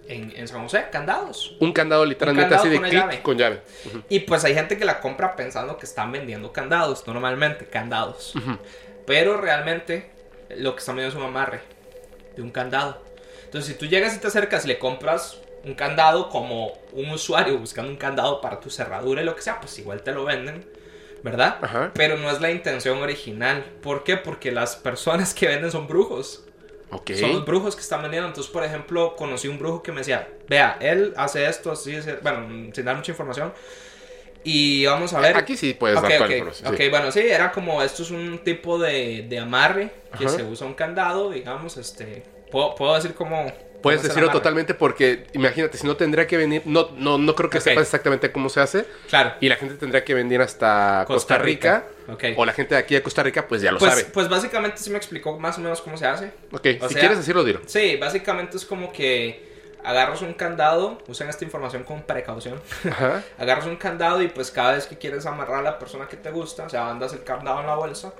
en, 0.08 0.32
en 0.34 0.48
San 0.48 0.62
José, 0.62 0.86
candados. 0.90 1.58
Un 1.60 1.74
candado 1.74 2.06
literalmente 2.06 2.48
candado 2.48 2.62
así 2.62 2.70
de 2.70 2.80
clic 2.80 3.02
llave. 3.02 3.20
con 3.20 3.36
llave. 3.36 3.60
Y 4.08 4.20
pues 4.20 4.44
hay 4.46 4.54
gente 4.54 4.78
que 4.78 4.86
la 4.86 5.00
compra 5.00 5.36
pensando 5.36 5.76
que 5.76 5.84
están 5.84 6.10
vendiendo 6.10 6.54
candados, 6.54 7.06
normalmente 7.06 7.66
candados. 7.66 8.32
Pero 9.06 9.36
realmente 9.36 10.10
lo 10.56 10.74
que 10.74 10.78
están 10.78 10.96
vendiendo 10.96 11.18
es 11.18 11.22
un 11.22 11.28
amarre 11.28 11.60
de 12.34 12.40
un 12.40 12.50
candado. 12.50 13.04
Entonces 13.44 13.74
si 13.74 13.78
tú 13.78 13.84
llegas 13.84 14.16
y 14.16 14.20
te 14.20 14.28
acercas 14.28 14.64
y 14.64 14.68
le 14.68 14.78
compras 14.78 15.43
un 15.64 15.74
candado 15.74 16.28
como 16.28 16.72
un 16.92 17.10
usuario 17.10 17.58
buscando 17.58 17.90
un 17.90 17.96
candado 17.96 18.40
para 18.40 18.60
tu 18.60 18.70
cerradura 18.70 19.22
y 19.22 19.24
lo 19.24 19.34
que 19.34 19.42
sea, 19.42 19.60
pues 19.60 19.78
igual 19.78 20.02
te 20.02 20.12
lo 20.12 20.24
venden, 20.24 20.64
¿verdad? 21.22 21.58
Ajá. 21.62 21.90
Pero 21.94 22.16
no 22.18 22.30
es 22.30 22.40
la 22.40 22.50
intención 22.50 22.98
original. 23.02 23.64
¿Por 23.82 24.04
qué? 24.04 24.16
Porque 24.16 24.52
las 24.52 24.76
personas 24.76 25.34
que 25.34 25.46
venden 25.48 25.70
son 25.70 25.86
brujos. 25.86 26.44
Ok. 26.90 27.12
Son 27.14 27.32
los 27.32 27.44
brujos 27.44 27.74
que 27.74 27.82
están 27.82 28.02
vendiendo. 28.02 28.28
Entonces, 28.28 28.52
por 28.52 28.62
ejemplo, 28.64 29.16
conocí 29.16 29.48
un 29.48 29.58
brujo 29.58 29.82
que 29.82 29.90
me 29.92 29.98
decía, 30.00 30.28
vea, 30.48 30.76
él 30.80 31.12
hace 31.16 31.46
esto, 31.46 31.72
así, 31.72 31.96
así", 31.96 32.10
bueno, 32.22 32.70
sin 32.72 32.84
dar 32.84 32.96
mucha 32.96 33.10
información. 33.12 33.52
Y 34.44 34.84
vamos 34.86 35.12
a 35.14 35.20
ver. 35.20 35.36
Aquí 35.36 35.56
sí 35.56 35.74
puedes 35.74 35.96
Ok, 35.96 36.02
dar 36.02 36.12
toda 36.12 36.24
ok, 36.24 36.30
la 36.30 36.36
información. 36.36 36.74
ok, 36.74 36.76
sí. 36.76 36.88
bueno, 36.90 37.10
sí, 37.12 37.20
era 37.20 37.50
como, 37.50 37.82
esto 37.82 38.02
es 38.02 38.10
un 38.10 38.38
tipo 38.44 38.78
de, 38.78 39.26
de 39.28 39.38
amarre 39.38 39.90
que 40.18 40.26
Ajá. 40.26 40.36
se 40.36 40.42
usa 40.44 40.66
un 40.66 40.74
candado, 40.74 41.30
digamos, 41.30 41.76
este... 41.78 42.22
Puedo, 42.50 42.74
puedo 42.74 42.94
decir 42.94 43.14
cómo... 43.14 43.50
Puedes 43.84 44.02
decirlo 44.02 44.30
totalmente 44.30 44.74
porque 44.74 45.26
imagínate, 45.34 45.78
si 45.78 45.86
no 45.86 45.96
tendría 45.96 46.26
que 46.26 46.36
venir, 46.36 46.62
no, 46.64 46.88
no, 46.96 47.18
no 47.18 47.34
creo 47.36 47.48
que 47.50 47.60
sepas 47.60 47.82
exactamente 47.84 48.32
cómo 48.32 48.48
se 48.48 48.58
hace. 48.60 48.84
Claro. 49.08 49.34
Y 49.40 49.48
la 49.48 49.54
gente 49.56 49.74
tendría 49.76 50.02
que 50.04 50.14
venir 50.14 50.40
hasta 50.40 51.04
Costa, 51.06 51.14
Costa 51.14 51.38
Rica. 51.38 51.84
Rica. 52.08 52.12
Ok. 52.32 52.38
O 52.38 52.44
la 52.44 52.52
gente 52.52 52.74
de 52.74 52.80
aquí 52.80 52.94
de 52.94 53.02
Costa 53.02 53.22
Rica, 53.22 53.46
pues 53.46 53.62
ya 53.62 53.70
lo 53.70 53.78
Pues, 53.78 53.92
sabe. 53.92 54.04
pues 54.06 54.28
básicamente 54.28 54.78
sí 54.78 54.90
me 54.90 54.96
explicó 54.96 55.38
más 55.38 55.56
o 55.58 55.60
menos 55.60 55.80
cómo 55.80 55.96
se 55.96 56.06
hace. 56.06 56.32
Ok, 56.52 56.66
o 56.80 56.88
si 56.88 56.94
sea- 56.94 57.00
quieres 57.00 57.18
decirlo, 57.18 57.44
dilo. 57.44 57.60
Sí, 57.66 57.96
básicamente 57.96 58.56
es 58.56 58.64
como 58.64 58.92
que 58.92 59.52
agarras 59.84 60.22
un 60.22 60.32
candado, 60.34 61.02
usan 61.08 61.28
esta 61.28 61.44
información 61.44 61.84
con 61.84 62.02
precaución. 62.02 62.60
Ajá. 62.90 63.22
agarras 63.38 63.66
un 63.66 63.76
candado 63.76 64.22
y 64.22 64.28
pues 64.28 64.50
cada 64.50 64.72
vez 64.72 64.86
que 64.86 64.96
quieres 64.96 65.26
amarrar 65.26 65.58
a 65.58 65.62
la 65.62 65.78
persona 65.78 66.08
que 66.08 66.16
te 66.16 66.30
gusta, 66.30 66.64
o 66.64 66.68
sea, 66.70 66.88
andas 66.90 67.12
el 67.12 67.22
candado 67.22 67.60
en 67.60 67.66
la 67.66 67.74
bolsa 67.74 68.14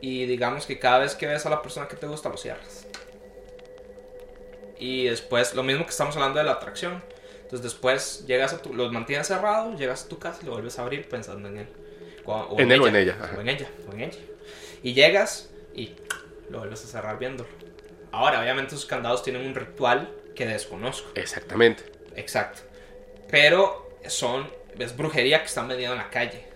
y 0.00 0.26
digamos 0.26 0.64
que 0.64 0.78
cada 0.78 1.00
vez 1.00 1.16
que 1.16 1.26
ves 1.26 1.44
a 1.44 1.50
la 1.50 1.60
persona 1.60 1.88
que 1.88 1.96
te 1.96 2.06
gusta 2.06 2.28
lo 2.28 2.36
cierras. 2.36 2.86
Y 4.78 5.04
después, 5.04 5.54
lo 5.54 5.62
mismo 5.62 5.84
que 5.84 5.90
estamos 5.90 6.14
hablando 6.16 6.38
de 6.38 6.44
la 6.44 6.52
atracción. 6.52 7.02
Entonces 7.42 7.62
después 7.62 8.24
llegas 8.26 8.52
a 8.52 8.60
tu, 8.60 8.74
los 8.74 8.92
mantienes 8.92 9.26
cerrados, 9.26 9.78
llegas 9.78 10.04
a 10.04 10.08
tu 10.08 10.18
casa 10.18 10.40
y 10.42 10.46
lo 10.46 10.52
vuelves 10.52 10.78
a 10.78 10.82
abrir 10.82 11.08
pensando 11.08 11.48
en 11.48 11.58
él. 11.58 11.68
O, 12.26 12.34
o 12.34 12.60
En 12.60 12.70
él 12.70 12.80
o 12.80 12.88
en 12.88 12.96
ella, 12.96 13.16
ajá. 13.18 13.36
O 13.38 13.40
en 13.40 13.48
ella, 13.48 13.68
o 13.88 13.94
en 13.94 14.00
ella. 14.02 14.18
Y 14.82 14.92
llegas 14.92 15.48
y 15.74 15.94
lo 16.50 16.58
vuelves 16.58 16.84
a 16.84 16.88
cerrar 16.88 17.18
viéndolo. 17.18 17.48
Ahora, 18.12 18.40
obviamente 18.40 18.74
esos 18.74 18.86
candados 18.86 19.22
tienen 19.22 19.46
un 19.46 19.54
ritual 19.54 20.10
que 20.34 20.46
desconozco. 20.46 21.10
Exactamente. 21.14 21.84
Exacto. 22.16 22.60
Pero 23.30 23.98
son, 24.08 24.48
es 24.78 24.96
brujería 24.96 25.40
que 25.40 25.46
están 25.46 25.68
vendiendo 25.68 25.94
en 25.94 26.02
la 26.02 26.10
calle. 26.10 26.47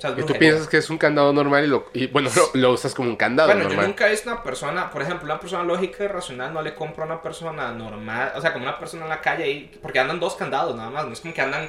O 0.00 0.02
sea, 0.02 0.10
es 0.12 0.18
Y 0.18 0.22
tú 0.22 0.32
piensas 0.32 0.66
que 0.66 0.78
es 0.78 0.88
un 0.88 0.96
candado 0.96 1.30
normal 1.34 1.62
y, 1.62 1.66
lo, 1.66 1.90
y 1.92 2.06
bueno, 2.06 2.30
lo, 2.34 2.50
lo 2.58 2.72
usas 2.72 2.94
como 2.94 3.10
un 3.10 3.16
candado 3.16 3.48
Bueno, 3.50 3.64
yo 3.64 3.68
normal. 3.68 3.88
nunca 3.88 4.06
he 4.06 4.10
visto 4.12 4.30
una 4.30 4.42
persona, 4.42 4.90
por 4.90 5.02
ejemplo, 5.02 5.26
una 5.26 5.38
persona 5.38 5.62
lógica 5.62 6.02
y 6.04 6.08
racional 6.08 6.54
no 6.54 6.62
le 6.62 6.74
compra 6.74 7.04
a 7.04 7.06
una 7.06 7.20
persona 7.20 7.70
normal, 7.72 8.32
o 8.34 8.40
sea, 8.40 8.54
como 8.54 8.64
una 8.64 8.78
persona 8.78 9.02
en 9.02 9.10
la 9.10 9.20
calle 9.20 9.44
ahí, 9.44 9.78
porque 9.82 9.98
andan 9.98 10.18
dos 10.18 10.36
candados 10.36 10.74
nada 10.74 10.88
más, 10.88 11.04
no 11.04 11.12
es 11.12 11.20
como 11.20 11.34
que 11.34 11.42
andan 11.42 11.68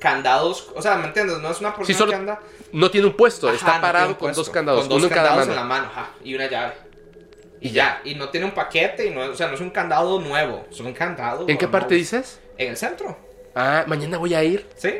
candados, 0.00 0.70
o 0.74 0.82
sea, 0.82 0.96
¿me 0.96 1.06
entiendes? 1.06 1.38
No 1.38 1.50
es 1.50 1.60
una 1.60 1.70
persona 1.70 1.86
Sí, 1.86 1.94
solo 1.94 2.10
que 2.10 2.16
anda 2.16 2.40
No 2.72 2.90
tiene 2.90 3.06
un 3.06 3.14
puesto, 3.14 3.46
Ajá, 3.48 3.56
está 3.56 3.74
no 3.76 3.80
parado 3.80 4.18
con 4.18 4.32
dos 4.32 4.50
candados, 4.50 4.80
con 4.82 4.88
dos 4.90 4.98
uno 4.98 5.06
en 5.06 5.12
cada 5.14 5.28
candados 5.28 5.48
mano. 5.48 5.60
en 5.60 5.68
la 5.68 5.74
mano, 5.74 5.86
ajá, 5.92 6.10
y 6.24 6.34
una 6.34 6.46
llave. 6.48 6.74
Y 7.60 7.68
Y 7.68 7.70
ya, 7.72 8.00
y 8.04 8.14
no 8.14 8.28
tiene 8.28 8.46
un 8.46 8.52
paquete, 8.52 9.06
y 9.06 9.10
no, 9.10 9.22
o 9.22 9.34
sea, 9.34 9.48
no 9.48 9.54
es 9.54 9.60
un 9.60 9.70
candado 9.70 10.20
nuevo, 10.20 10.66
es 10.70 10.78
un 10.80 10.92
candado. 10.92 11.44
¿En 11.48 11.56
qué 11.58 11.66
parte 11.68 11.94
dices? 11.94 12.40
En 12.56 12.70
el 12.70 12.76
centro, 12.76 13.16
Ah, 13.54 13.84
mañana 13.88 14.18
voy 14.18 14.34
a 14.34 14.44
ir. 14.44 14.66
¿sí. 14.76 14.94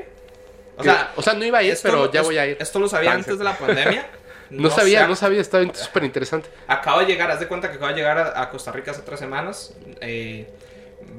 O 0.78 0.82
sea, 0.84 0.92
sea, 0.94 1.12
o 1.16 1.22
sea 1.22 1.32
no 1.34 1.44
iba 1.44 1.58
a 1.58 1.62
ir, 1.62 1.76
pero 1.82 2.04
lo- 2.06 2.12
ya 2.12 2.20
es- 2.20 2.26
voy 2.26 2.38
a 2.38 2.46
ir. 2.46 2.56
Esto 2.60 2.78
lo 2.78 2.88
sabía 2.88 3.12
antes 3.12 3.38
de 3.38 3.44
la 3.44 3.56
pandemia. 3.56 4.06
No, 4.50 4.70
sabía, 4.70 5.02
sé, 5.02 5.08
no 5.08 5.14
sabía, 5.14 5.42
estaba 5.42 5.74
súper 5.74 6.04
interesante. 6.04 6.48
Acabo 6.68 7.00
de 7.00 7.04
llegar, 7.06 7.30
haz 7.30 7.38
de 7.38 7.46
cuenta 7.46 7.68
que 7.68 7.76
acabo 7.76 7.90
de 7.90 7.96
llegar 7.98 8.16
a, 8.16 8.40
a 8.40 8.48
Costa 8.48 8.72
Rica 8.72 8.92
hace 8.92 9.02
tres 9.02 9.20
semanas. 9.20 9.74
eh, 10.00 10.48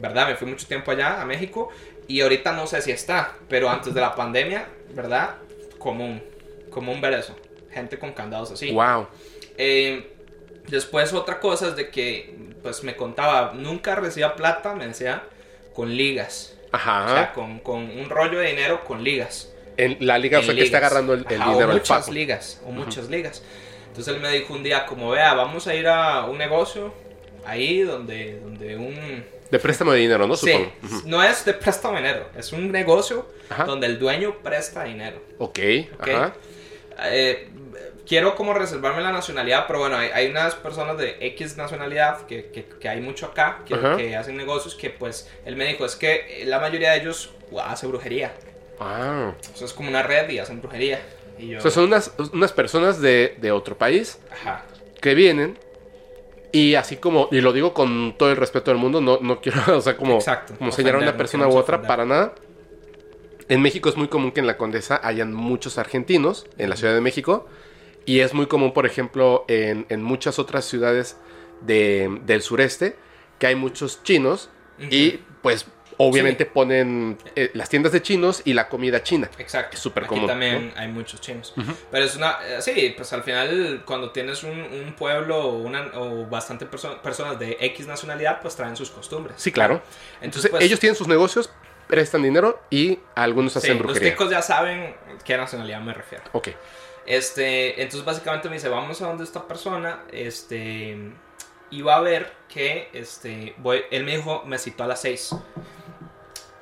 ¿Verdad? 0.01 0.29
Me 0.29 0.35
fui 0.35 0.47
mucho 0.47 0.65
tiempo 0.65 0.89
allá, 0.89 1.21
a 1.21 1.25
México. 1.25 1.69
Y 2.07 2.21
ahorita 2.21 2.53
no 2.53 2.65
sé 2.65 2.81
si 2.81 2.89
está. 2.89 3.33
Pero 3.47 3.69
antes 3.69 3.93
de 3.93 4.01
la 4.01 4.15
pandemia, 4.15 4.65
¿verdad? 4.95 5.35
Común. 5.77 6.23
Común 6.71 7.01
ver 7.01 7.13
eso. 7.13 7.35
Gente 7.71 7.99
con 7.99 8.13
candados 8.13 8.49
así. 8.49 8.71
Wow. 8.71 9.07
Eh, 9.59 10.11
después 10.67 11.13
otra 11.13 11.39
cosa 11.39 11.67
es 11.67 11.75
de 11.75 11.91
que, 11.91 12.35
pues 12.63 12.83
me 12.83 12.95
contaba, 12.95 13.53
nunca 13.53 13.93
recibía 13.93 14.35
plata, 14.35 14.73
me 14.73 14.87
decía, 14.87 15.21
con 15.75 15.95
ligas. 15.95 16.55
Ajá. 16.71 17.05
O 17.05 17.09
sea, 17.09 17.33
con, 17.33 17.59
con 17.59 17.77
un 17.89 18.09
rollo 18.09 18.39
de 18.39 18.47
dinero 18.47 18.83
con 18.83 19.03
ligas. 19.03 19.51
en 19.77 19.97
la 20.01 20.17
liga, 20.17 20.41
sea, 20.41 20.53
que 20.53 20.63
está 20.63 20.77
agarrando 20.77 21.13
el, 21.13 21.25
el 21.29 21.41
Ajá, 21.41 21.51
dinero 21.51 21.69
o 21.71 21.73
muchas 21.73 22.09
ligas 22.09 22.61
o 22.65 22.71
muchas 22.71 23.09
ligas 23.09 23.41
entonces 23.87 24.13
él 24.13 24.21
me 24.21 24.29
dijo 24.31 24.53
un 24.53 24.61
día 24.61 24.85
como 24.85 25.09
vea 25.11 25.33
vamos 25.33 25.67
a 25.67 25.73
ir 25.73 25.87
a 25.87 26.25
un 26.25 26.37
negocio 26.37 26.93
ahí 27.45 27.79
donde 27.81 28.39
donde 28.39 28.75
un 28.77 29.25
De 29.49 29.57
préstamo 29.59 29.91
de 29.93 29.99
dinero, 29.99 30.27
¿no? 30.27 30.35
Sí, 30.35 30.51
Supongo. 30.51 30.71
No 31.05 31.23
es 31.23 31.43
de 31.45 31.53
préstamo 31.53 31.95
de 31.95 32.01
dinero, 32.01 32.29
es 32.37 32.51
un 32.53 32.71
negocio 32.71 33.25
Ajá. 33.49 33.63
donde 33.63 33.87
el 33.87 33.97
dueño 33.97 34.35
presta 34.43 34.83
dinero. 34.83 35.21
Ok, 35.39 35.59
¿ok? 35.99 36.07
ajá. 36.09 36.33
Eh, 37.05 37.49
quiero 38.09 38.33
como 38.35 38.53
reservarme 38.55 39.01
la 39.03 39.11
nacionalidad, 39.11 39.65
pero 39.67 39.79
bueno, 39.79 39.95
hay, 39.95 40.09
hay 40.09 40.31
unas 40.31 40.55
personas 40.55 40.97
de 40.97 41.15
X 41.21 41.55
nacionalidad 41.57 42.25
que, 42.25 42.47
que- 42.47 42.65
que 42.65 42.89
hay 42.89 42.99
mucho 43.01 43.27
acá, 43.27 43.59
que, 43.67 44.15
hacen 44.17 44.35
negocios, 44.35 44.73
que 44.73 44.89
pues 44.89 45.29
él 45.45 45.55
me 45.55 45.65
dijo, 45.65 45.85
es 45.85 45.95
que 45.95 46.43
la 46.47 46.59
mayoría 46.59 46.91
de 46.91 47.01
ellos 47.01 47.29
hace 47.63 47.85
brujería. 47.85 48.33
Ah. 48.79 49.33
Eso 49.53 49.63
es 49.63 49.73
como 49.73 49.89
una 49.89 50.01
red 50.01 50.27
y 50.31 50.39
hacen 50.39 50.59
brujería. 50.59 50.99
Y 51.37 51.49
yo, 51.49 51.59
O 51.59 51.61
sea, 51.61 51.69
son 51.71 51.83
unas, 51.85 52.11
unas 52.33 52.51
personas 52.51 52.99
de, 52.99 53.35
de 53.39 53.51
otro 53.51 53.77
país 53.77 54.17
ajá. 54.31 54.63
que 54.99 55.13
vienen 55.13 55.57
y 56.51 56.73
así 56.75 56.97
como, 56.97 57.29
y 57.31 57.41
lo 57.41 57.53
digo 57.53 57.75
con 57.75 58.15
todo 58.17 58.31
el 58.31 58.37
respeto 58.37 58.71
del 58.71 58.79
mundo, 58.79 59.01
no, 59.01 59.19
no 59.21 59.39
quiero, 59.39 59.61
o 59.77 59.81
sea, 59.81 59.95
como, 59.95 60.15
Exacto. 60.15 60.55
como 60.57 60.71
señalar 60.71 61.01
a 61.01 61.03
una 61.03 61.15
persona 61.17 61.47
u 61.47 61.51
otra, 61.55 61.75
ofender. 61.77 61.87
para 61.87 62.05
nada. 62.05 62.33
En 63.49 63.61
México 63.61 63.87
es 63.89 63.95
muy 63.97 64.07
común 64.07 64.31
que 64.31 64.39
en 64.39 64.47
la 64.47 64.57
Condesa 64.57 64.99
hayan 65.03 65.31
muchos 65.33 65.77
argentinos, 65.77 66.47
en 66.57 66.69
la 66.71 66.75
Ciudad 66.75 66.93
de 66.95 67.01
México, 67.01 67.47
y 68.09 68.19
es 68.21 68.33
muy 68.33 68.47
común, 68.47 68.73
por 68.73 68.85
ejemplo, 68.85 69.45
en, 69.47 69.85
en 69.89 70.01
muchas 70.03 70.39
otras 70.39 70.65
ciudades 70.65 71.17
de- 71.61 72.19
del 72.25 72.41
sureste, 72.41 72.95
que 73.37 73.47
hay 73.47 73.55
muchos 73.55 74.01
chinos 74.03 74.49
y 74.79 75.19
pues 75.41 75.65
obviamente 75.97 76.45
ponen 76.45 77.17
eh, 77.35 77.51
las 77.53 77.67
tiendas 77.67 77.91
de 77.91 78.01
chinos 78.01 78.41
y 78.45 78.53
la 78.53 78.69
comida 78.69 79.03
china. 79.03 79.29
Exacto. 79.37 79.75
Es 79.75 79.81
súper 79.81 80.05
común, 80.05 80.27
también 80.27 80.71
hay 80.77 80.87
muchos 80.87 81.19
chinos. 81.19 81.53
Pero 81.91 82.05
es 82.05 82.15
una. 82.15 82.37
eh, 82.47 82.61
sí, 82.61 82.93
pues 82.95 83.11
al 83.11 83.23
final, 83.23 83.83
cuando 83.85 84.11
tienes 84.11 84.43
un, 84.43 84.51
un 84.61 84.93
pueblo 84.97 85.37
o, 85.43 85.57
una, 85.57 85.91
o 85.95 86.25
bastante 86.25 86.65
perso- 86.65 87.01
personas 87.01 87.37
de 87.37 87.57
X 87.59 87.85
nacionalidad, 87.87 88.41
pues 88.41 88.55
traen 88.55 88.75
sus 88.77 88.89
costumbres. 88.89 89.35
Sí, 89.37 89.51
claro. 89.51 89.75
Entonces, 89.75 90.23
Entonces, 90.23 90.51
pues, 90.51 90.63
ellos 90.63 90.79
tienen 90.79 90.95
sus 90.95 91.07
negocios, 91.09 91.49
prestan 91.87 92.23
dinero 92.23 92.61
y 92.69 92.99
algunos 93.15 93.51
sí, 93.53 93.59
hacen 93.59 93.73
los 93.77 93.83
brujería. 93.83 94.11
ticos 94.11 94.29
ya 94.29 94.41
saben 94.41 94.95
qué 95.25 95.35
nacionalidad 95.35 95.81
me 95.81 95.93
refiero. 95.93 96.23
Ok. 96.31 96.49
Este, 97.09 97.81
entonces 97.81 98.05
básicamente 98.05 98.49
me 98.49 98.57
dice, 98.57 98.69
vamos 98.69 99.01
a 99.01 99.07
donde 99.07 99.23
esta 99.23 99.47
persona, 99.47 100.03
este, 100.11 100.95
y 101.71 101.81
va 101.81 101.95
a 101.95 102.01
ver 102.01 102.31
que, 102.47 102.91
este, 102.93 103.55
voy, 103.57 103.81
él 103.89 104.03
me 104.03 104.15
dijo, 104.17 104.43
me 104.45 104.59
citó 104.59 104.83
a 104.83 104.87
las 104.87 105.01
6, 105.01 105.31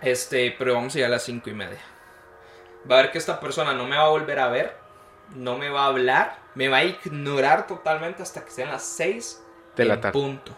este, 0.02 0.56
pero 0.57 0.76
vamos 0.76 0.95
a 0.95 0.99
ir 0.99 1.03
a 1.06 1.10
las 1.10 1.24
cinco 1.24 1.49
y 1.49 1.53
media. 1.53 1.82
Va 2.90 2.99
a 2.99 3.02
ver 3.02 3.11
que 3.11 3.18
esta 3.18 3.41
persona 3.41 3.74
no 3.74 3.86
me 3.88 3.98
va 3.98 4.03
a 4.03 4.07
volver 4.07 4.40
a 4.40 4.48
ver, 4.48 4.78
no 5.36 5.57
me 5.57 5.68
va 5.68 5.84
a 5.84 5.88
hablar, 5.88 6.38
me 6.56 6.69
va 6.69 6.78
a 6.78 6.86
ignorar 6.86 7.68
totalmente 7.68 8.24
hasta 8.24 8.45
que 8.45 8.52
sean 8.52 8.69
las 8.69 8.84
6 8.84 9.44
De 9.76 9.84
la 9.84 9.99
tarde. 9.99 10.14
punto. 10.14 10.53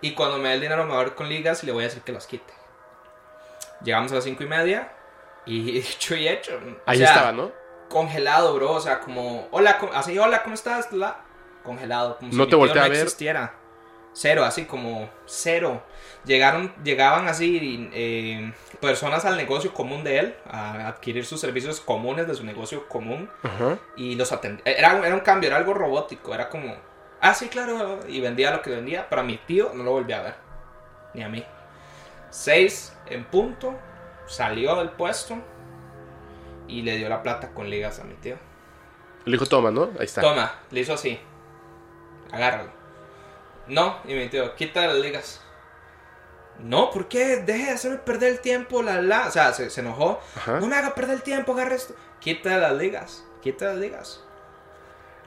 Y 0.00 0.14
cuando 0.14 0.38
me 0.38 0.48
dé 0.48 0.54
el 0.56 0.60
dinero 0.60 0.82
me 0.86 0.90
va 0.92 1.00
a 1.00 1.04
ver 1.04 1.14
con 1.14 1.28
ligas 1.28 1.62
y 1.62 1.66
le 1.66 1.72
voy 1.72 1.84
a 1.84 1.86
decir 1.86 2.02
que 2.02 2.10
las 2.10 2.26
quite. 2.26 2.52
Llegamos 3.84 4.10
a 4.10 4.16
las 4.16 4.24
cinco 4.24 4.42
y 4.42 4.46
media 4.46 4.92
y 5.46 5.70
dicho 5.80 6.16
y 6.16 6.26
hecho. 6.26 6.56
o 6.56 6.90
Ahí 6.90 6.98
sea, 6.98 7.06
estaba, 7.06 7.30
¿no? 7.30 7.63
Congelado, 7.94 8.54
bro. 8.54 8.72
O 8.72 8.80
sea, 8.80 9.00
como, 9.00 9.46
hola, 9.52 9.78
así, 9.94 10.18
hola, 10.18 10.42
¿cómo 10.42 10.54
estás? 10.54 10.92
La, 10.92 11.20
congelado. 11.62 12.18
Como 12.18 12.32
No 12.32 12.48
te 12.48 12.56
volteé 12.56 12.80
a 12.80 12.84
no 12.84 12.90
ver. 12.90 12.98
existiera. 12.98 13.54
Cero, 14.12 14.44
así 14.44 14.64
como 14.64 15.08
cero. 15.26 15.82
Llegaron, 16.24 16.74
llegaban 16.82 17.28
así 17.28 17.88
eh, 17.92 18.52
personas 18.80 19.24
al 19.24 19.36
negocio 19.36 19.72
común 19.72 20.02
de 20.04 20.18
él 20.18 20.36
a 20.48 20.88
adquirir 20.88 21.24
sus 21.24 21.40
servicios 21.40 21.80
comunes 21.80 22.26
de 22.26 22.34
su 22.34 22.44
negocio 22.44 22.88
común 22.88 23.30
Ajá. 23.42 23.78
y 23.96 24.14
los 24.16 24.32
atendía. 24.32 24.62
Era, 24.64 24.98
era 25.06 25.14
un 25.14 25.20
cambio, 25.20 25.48
era 25.48 25.56
algo 25.56 25.74
robótico. 25.74 26.34
Era 26.34 26.48
como, 26.48 26.74
ah, 27.20 27.34
sí, 27.34 27.48
claro. 27.48 28.00
Y 28.08 28.20
vendía 28.20 28.50
lo 28.50 28.60
que 28.62 28.70
vendía, 28.70 29.08
pero 29.08 29.20
a 29.22 29.24
mi 29.24 29.36
tío 29.38 29.70
no 29.72 29.84
lo 29.84 29.92
volví 29.92 30.12
a 30.12 30.22
ver. 30.22 30.34
Ni 31.14 31.22
a 31.22 31.28
mí. 31.28 31.44
Seis 32.30 32.96
en 33.06 33.24
punto, 33.24 33.78
salió 34.26 34.76
del 34.76 34.90
puesto 34.90 35.36
y 36.68 36.82
le 36.82 36.96
dio 36.96 37.08
la 37.08 37.22
plata 37.22 37.50
con 37.50 37.68
ligas 37.70 37.98
a 38.00 38.04
mi 38.04 38.14
tío. 38.14 38.36
Le 39.24 39.32
dijo, 39.32 39.46
toma, 39.46 39.70
¿no? 39.70 39.90
Ahí 39.98 40.04
está. 40.04 40.20
Toma, 40.20 40.60
le 40.70 40.80
hizo 40.80 40.94
así. 40.94 41.18
Agárralo. 42.30 42.70
No, 43.68 43.98
y 44.04 44.14
mi 44.14 44.28
tío, 44.28 44.54
quita 44.56 44.86
las 44.86 44.96
ligas. 44.96 45.40
No, 46.58 46.90
¿por 46.90 47.08
qué? 47.08 47.38
Deje 47.38 47.64
de 47.64 47.70
hacerme 47.70 47.98
perder 47.98 48.32
el 48.32 48.40
tiempo, 48.40 48.82
la 48.82 49.00
la. 49.00 49.26
O 49.26 49.30
sea, 49.30 49.52
se, 49.52 49.70
se 49.70 49.80
enojó. 49.80 50.20
Ajá. 50.36 50.60
No 50.60 50.66
me 50.66 50.76
haga 50.76 50.94
perder 50.94 51.16
el 51.16 51.22
tiempo, 51.22 51.52
agarre 51.52 51.76
esto. 51.76 51.94
Quita 52.20 52.56
las 52.58 52.74
ligas, 52.74 53.24
quita 53.42 53.66
las 53.66 53.76
ligas. 53.76 54.20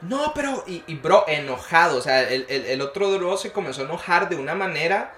No, 0.00 0.32
pero, 0.34 0.62
y, 0.66 0.84
y, 0.86 0.94
bro, 0.94 1.24
enojado. 1.26 1.98
O 1.98 2.00
sea, 2.00 2.22
el, 2.22 2.46
el, 2.48 2.66
el 2.66 2.80
otro 2.80 3.10
bro 3.18 3.36
se 3.36 3.52
comenzó 3.52 3.82
a 3.82 3.84
enojar 3.84 4.28
de 4.28 4.36
una 4.36 4.54
manera 4.54 5.12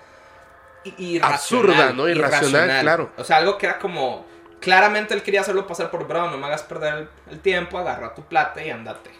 irracional. 0.97 1.35
Absurda, 1.35 1.93
¿no? 1.93 2.09
Irracional, 2.09 2.81
claro. 2.81 3.13
O 3.17 3.25
sea, 3.25 3.37
algo 3.37 3.59
que 3.59 3.67
era 3.67 3.79
como. 3.79 4.27
Claramente 4.61 5.15
él 5.15 5.23
quería 5.23 5.41
hacerlo 5.41 5.67
pasar 5.67 5.91
por 5.91 6.07
bro, 6.07 6.31
no 6.31 6.37
me 6.37 6.47
hagas 6.47 6.63
perder 6.63 6.95
el, 6.95 7.09
el 7.31 7.41
tiempo, 7.41 7.79
agarra 7.79 8.15
tu 8.15 8.25
plata 8.25 8.63
y 8.63 8.71
andate. 8.71 9.11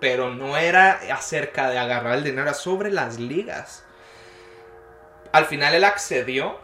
Pero 0.00 0.30
no 0.30 0.56
era 0.56 1.00
acerca 1.12 1.68
de 1.68 1.78
agarrar 1.78 2.14
el 2.14 2.24
dinero, 2.24 2.42
era 2.42 2.54
sobre 2.54 2.90
las 2.90 3.18
ligas. 3.18 3.84
Al 5.32 5.44
final 5.44 5.74
él 5.74 5.84
accedió 5.84 6.58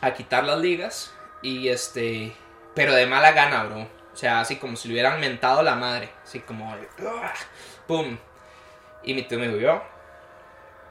a 0.00 0.12
quitar 0.12 0.44
las 0.44 0.58
ligas 0.58 1.12
y 1.42 1.68
este. 1.68 2.34
Pero 2.74 2.92
de 2.92 3.06
mala 3.06 3.32
gana, 3.32 3.64
bro. 3.64 3.88
O 4.12 4.16
sea, 4.16 4.40
así 4.40 4.56
como 4.56 4.76
si 4.76 4.88
le 4.88 4.94
hubieran 4.94 5.20
mentado 5.20 5.62
la 5.62 5.74
madre. 5.76 6.10
Así 6.22 6.40
como. 6.40 6.74
¡Pum! 7.86 8.18
Y 9.02 9.14
mi 9.14 9.22
tío 9.22 9.38
me 9.38 9.48
dijo, 9.48 9.60
yo. 9.60 9.82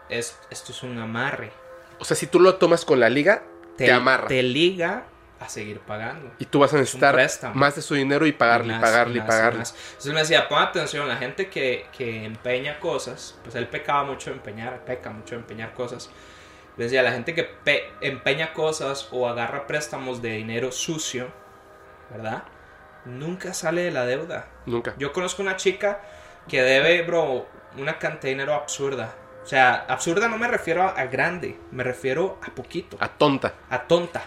Es, 0.09 0.39
esto 0.49 0.71
es 0.71 0.83
un 0.83 0.97
amarre. 0.99 1.51
O 1.99 2.05
sea, 2.05 2.15
si 2.15 2.27
tú 2.27 2.39
lo 2.39 2.55
tomas 2.55 2.85
con 2.85 2.99
la 2.99 3.09
liga, 3.09 3.43
te, 3.77 3.91
amarra. 3.91 4.27
Te 4.27 4.43
liga 4.43 5.03
a 5.39 5.49
seguir 5.49 5.79
pagando. 5.81 6.31
Y 6.39 6.45
tú 6.45 6.59
vas 6.59 6.73
a 6.73 6.77
necesitar 6.77 7.15
más 7.53 7.75
de 7.75 7.81
su 7.81 7.93
dinero 7.95 8.25
y 8.25 8.31
pagarle, 8.31 8.73
y 8.73 8.77
más, 8.77 8.81
pagarle, 8.81 9.15
y 9.17 9.19
más, 9.19 9.27
pagarle. 9.27 9.59
más. 9.59 9.75
Entonces 9.89 10.13
me 10.13 10.19
decía, 10.21 10.47
pon 10.47 10.61
atención, 10.61 11.07
la 11.07 11.17
gente 11.17 11.49
que, 11.49 11.87
que 11.95 12.23
empeña 12.25 12.79
cosas, 12.79 13.37
pues 13.43 13.55
él 13.55 13.67
pecaba 13.67 14.03
mucho 14.05 14.29
de 14.29 14.37
empeñar, 14.37 14.85
peca 14.85 15.09
mucho 15.09 15.35
de 15.35 15.41
empeñar 15.41 15.73
cosas. 15.73 16.09
Decía, 16.77 17.03
la 17.03 17.11
gente 17.11 17.33
que 17.33 17.43
pe- 17.43 17.89
empeña 18.01 18.53
cosas 18.53 19.07
o 19.11 19.27
agarra 19.27 19.67
préstamos 19.67 20.21
de 20.21 20.31
dinero 20.31 20.71
sucio, 20.71 21.27
¿verdad? 22.11 22.43
Nunca 23.05 23.53
sale 23.53 23.83
de 23.83 23.91
la 23.91 24.05
deuda. 24.05 24.47
Nunca. 24.65 24.93
Yo 24.97 25.13
conozco 25.13 25.41
una 25.41 25.55
chica 25.57 26.01
que 26.47 26.61
debe, 26.63 27.01
bro, 27.03 27.47
una 27.77 27.97
cantidad 27.99 28.21
de 28.23 28.29
dinero 28.29 28.53
absurda. 28.55 29.15
O 29.43 29.47
sea, 29.47 29.85
absurda 29.87 30.27
no 30.27 30.37
me 30.37 30.47
refiero 30.47 30.81
a, 30.83 30.89
a 30.89 31.05
grande, 31.05 31.59
me 31.71 31.83
refiero 31.83 32.39
a 32.41 32.53
poquito 32.55 32.97
A 32.99 33.09
tonta. 33.09 33.53
a 33.69 33.83
tonta. 33.83 34.23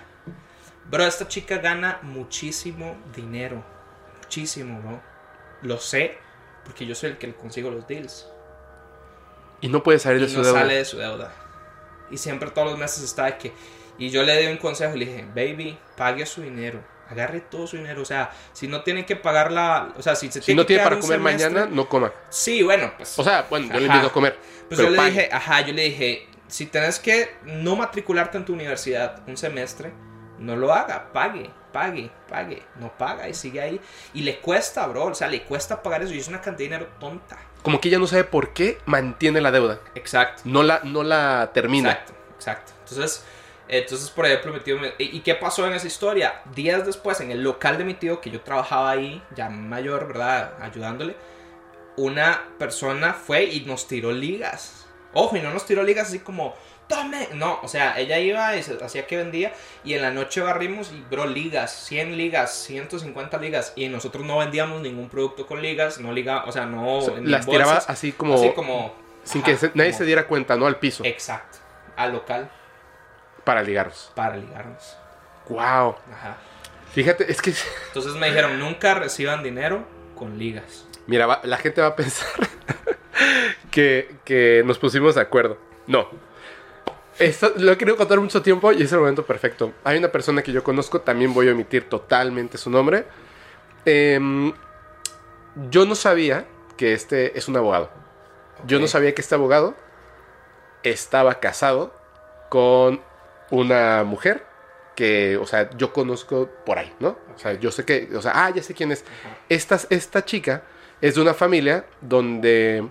Bro, 0.90 1.04
esta 1.04 1.28
chica 1.28 1.58
gana 1.58 1.98
muchísimo 2.02 2.96
dinero. 3.14 3.62
Muchísimo, 4.22 4.80
bro. 4.80 5.00
Lo 5.62 5.78
sé 5.78 6.18
porque 6.64 6.86
yo 6.86 6.94
soy 6.94 7.10
el 7.10 7.18
que 7.18 7.26
le 7.28 7.34
consigo 7.34 7.70
los 7.70 7.86
deals. 7.86 8.26
Y 9.60 9.68
no 9.68 9.82
puede 9.82 9.98
salir 9.98 10.20
Y 10.20 10.24
de 10.24 10.28
su 10.30 10.38
no 10.38 10.44
deuda. 10.44 10.60
sale 10.60 10.74
de 10.76 10.84
su 10.84 10.98
deuda. 10.98 11.32
Y 12.10 12.16
siempre 12.16 12.50
todos 12.50 12.70
los 12.70 12.78
meses 12.78 13.02
está 13.02 13.24
de 13.26 13.38
que... 13.38 13.52
Y 13.98 14.10
yo 14.10 14.22
le 14.22 14.40
di 14.40 14.46
un 14.46 14.58
consejo 14.58 14.94
y 14.94 15.00
le 15.00 15.06
dije, 15.06 15.26
baby, 15.34 15.76
pague 15.96 16.24
su 16.24 16.42
dinero. 16.42 16.80
Agarre 17.10 17.40
todo 17.40 17.66
su 17.66 17.76
dinero. 17.76 18.00
O 18.02 18.04
sea, 18.04 18.30
si 18.52 18.68
no 18.68 18.82
tienen 18.82 19.04
que 19.04 19.16
pagar 19.16 19.50
la... 19.50 19.92
O 19.96 20.02
sea, 20.02 20.14
si 20.14 20.28
se 20.30 20.40
Si 20.40 20.46
tiene 20.46 20.60
no 20.60 20.62
que 20.64 20.68
tiene 20.74 20.84
para 20.84 20.96
un 20.96 21.02
comer 21.02 21.18
semestre- 21.20 21.50
mañana, 21.50 21.66
no 21.66 21.88
coma. 21.88 22.12
Sí, 22.30 22.62
bueno, 22.62 22.92
pues... 22.96 23.18
O 23.18 23.24
sea, 23.24 23.46
bueno, 23.50 23.66
yo 23.66 23.80
le 23.80 23.86
Ajá. 23.86 23.96
invito 23.96 24.08
a 24.08 24.12
comer. 24.12 24.36
Pues 24.68 24.78
pero 24.78 24.82
yo 24.84 24.90
le 24.90 24.96
pague. 24.96 25.10
dije, 25.10 25.28
ajá, 25.32 25.60
yo 25.62 25.72
le 25.74 25.82
dije, 25.82 26.28
si 26.46 26.66
tenés 26.66 26.98
que 27.00 27.34
no 27.44 27.74
matricularte 27.76 28.38
en 28.38 28.44
tu 28.44 28.52
universidad 28.52 29.22
un 29.26 29.36
semestre, 29.36 29.92
no 30.38 30.56
lo 30.56 30.72
haga, 30.72 31.12
pague, 31.12 31.50
pague, 31.72 32.10
pague, 32.28 32.62
no 32.80 32.96
paga 32.96 33.28
y 33.28 33.34
sigue 33.34 33.60
ahí. 33.60 33.80
Y 34.14 34.22
le 34.22 34.38
cuesta, 34.38 34.86
bro, 34.86 35.04
o 35.06 35.14
sea, 35.14 35.28
le 35.28 35.42
cuesta 35.42 35.82
pagar 35.82 36.02
eso 36.02 36.14
y 36.14 36.18
es 36.18 36.28
una 36.28 36.40
cantidad 36.40 36.70
de 36.70 36.76
dinero 36.76 36.92
tonta. 37.00 37.38
Como 37.62 37.80
que 37.80 37.88
ella 37.88 37.98
no 37.98 38.06
sabe 38.06 38.24
por 38.24 38.52
qué 38.52 38.78
mantiene 38.86 39.40
la 39.40 39.50
deuda. 39.50 39.80
Exacto. 39.94 40.42
No 40.44 40.62
la, 40.62 40.80
no 40.84 41.02
la 41.02 41.50
termina. 41.52 41.90
Exacto, 41.90 42.12
exacto. 42.36 42.72
Entonces, 42.88 43.24
entonces 43.68 44.10
por 44.10 44.26
ejemplo, 44.26 44.52
mi 44.52 44.60
tío 44.60 44.78
me- 44.78 44.94
¿Y 44.98 45.16
y 45.16 45.20
qué 45.20 45.34
pasó 45.34 45.66
en 45.66 45.74
esa 45.74 45.86
historia? 45.86 46.40
Días 46.54 46.86
después, 46.86 47.20
en 47.20 47.30
el 47.32 47.42
local 47.42 47.76
de 47.76 47.84
mi 47.84 47.94
tío, 47.94 48.20
que 48.20 48.30
yo 48.30 48.40
trabajaba 48.42 48.90
ahí, 48.90 49.22
ya 49.34 49.48
mayor, 49.50 50.06
¿verdad? 50.06 50.54
Ayudándole, 50.60 51.16
una 51.96 52.44
persona 52.58 53.12
fue 53.12 53.44
y 53.44 53.60
nos 53.62 53.88
tiró 53.88 54.12
ligas. 54.12 54.86
Ojo, 55.14 55.36
y 55.36 55.40
no 55.40 55.50
nos 55.52 55.66
tiró 55.66 55.82
ligas 55.82 56.08
así 56.08 56.20
como, 56.20 56.54
tome. 56.88 57.28
No, 57.34 57.60
o 57.62 57.68
sea, 57.68 57.98
ella 57.98 58.18
iba 58.18 58.56
y 58.56 58.62
se 58.62 58.82
hacía 58.82 59.06
que 59.06 59.16
vendía, 59.16 59.52
y 59.84 59.94
en 59.94 60.02
la 60.02 60.10
noche 60.10 60.40
barrimos 60.40 60.90
y, 60.92 61.04
bro, 61.10 61.26
ligas, 61.26 61.70
100 61.86 62.16
ligas, 62.16 62.52
150 62.52 63.38
ligas, 63.38 63.72
y 63.76 63.88
nosotros 63.88 64.24
no 64.24 64.38
vendíamos 64.38 64.80
ningún 64.82 65.08
producto 65.08 65.46
con 65.46 65.60
ligas, 65.62 66.00
no 66.00 66.12
liga, 66.12 66.44
o 66.46 66.52
sea, 66.52 66.66
no. 66.66 66.96
O 66.98 67.02
sea, 67.02 67.14
ni 67.20 67.28
las 67.30 67.46
bolsas, 67.46 67.66
tiraba 67.66 67.84
así 67.92 68.12
como. 68.12 68.34
así 68.34 68.50
como 68.52 68.94
sin 69.24 69.42
ajá, 69.42 69.50
que 69.50 69.56
se- 69.58 69.70
nadie 69.74 69.90
como- 69.90 69.98
se 69.98 70.04
diera 70.06 70.26
cuenta, 70.26 70.56
¿no? 70.56 70.66
Al 70.66 70.76
piso. 70.76 71.04
Exacto, 71.04 71.58
al 71.96 72.12
local 72.12 72.50
Para 73.44 73.62
ligarlos. 73.62 74.10
para 74.14 74.36
ligarnos. 74.36 74.96
Wow. 75.48 75.96
Ajá. 76.12 76.36
Fíjate, 76.94 77.30
es 77.30 77.40
que. 77.42 77.52
Entonces 77.88 78.14
me 78.14 78.28
dijeron, 78.28 78.58
nunca 78.58 78.94
reciban 78.94 79.42
dinero 79.42 79.84
con 80.14 80.38
ligas. 80.38 80.86
Mira, 81.06 81.26
va- 81.26 81.40
la 81.44 81.56
gente 81.58 81.80
va 81.80 81.88
a 81.88 81.96
pensar 81.96 82.28
que, 83.70 84.16
que 84.24 84.62
nos 84.64 84.78
pusimos 84.78 85.14
de 85.14 85.20
acuerdo. 85.20 85.58
No. 85.86 86.08
Esto 87.18 87.52
lo 87.56 87.72
he 87.72 87.76
querido 87.76 87.96
contar 87.96 88.20
mucho 88.20 88.42
tiempo 88.42 88.70
y 88.72 88.82
es 88.82 88.92
el 88.92 88.98
momento 88.98 89.26
perfecto. 89.26 89.72
Hay 89.82 89.98
una 89.98 90.12
persona 90.12 90.42
que 90.42 90.52
yo 90.52 90.62
conozco, 90.62 91.00
también 91.00 91.34
voy 91.34 91.48
a 91.48 91.52
omitir 91.52 91.88
totalmente 91.88 92.58
su 92.58 92.70
nombre. 92.70 93.06
Em, 93.84 94.52
yo 95.70 95.84
no 95.84 95.94
sabía 95.96 96.46
que 96.76 96.92
este 96.92 97.36
es 97.36 97.48
un 97.48 97.56
abogado. 97.56 97.90
Yo 98.66 98.78
no 98.78 98.86
sabía 98.86 99.14
que 99.14 99.20
este 99.20 99.34
abogado 99.34 99.74
estaba 100.84 101.40
casado 101.40 101.92
con 102.48 103.00
una 103.50 104.04
mujer 104.04 104.46
que, 104.94 105.36
o 105.36 105.46
sea, 105.46 105.70
yo 105.76 105.92
conozco 105.92 106.48
por 106.64 106.78
ahí, 106.78 106.92
¿no? 107.00 107.18
O 107.34 107.38
sea, 107.38 107.54
yo 107.54 107.70
sé 107.70 107.84
que, 107.84 108.08
o 108.14 108.22
sea, 108.22 108.32
ah, 108.34 108.50
ya 108.50 108.62
sé 108.62 108.74
quién 108.74 108.92
es. 108.92 109.04
Esta, 109.48 109.78
esta 109.90 110.24
chica 110.24 110.62
es 111.00 111.14
de 111.14 111.20
una 111.20 111.34
familia 111.34 111.84
donde 112.00 112.88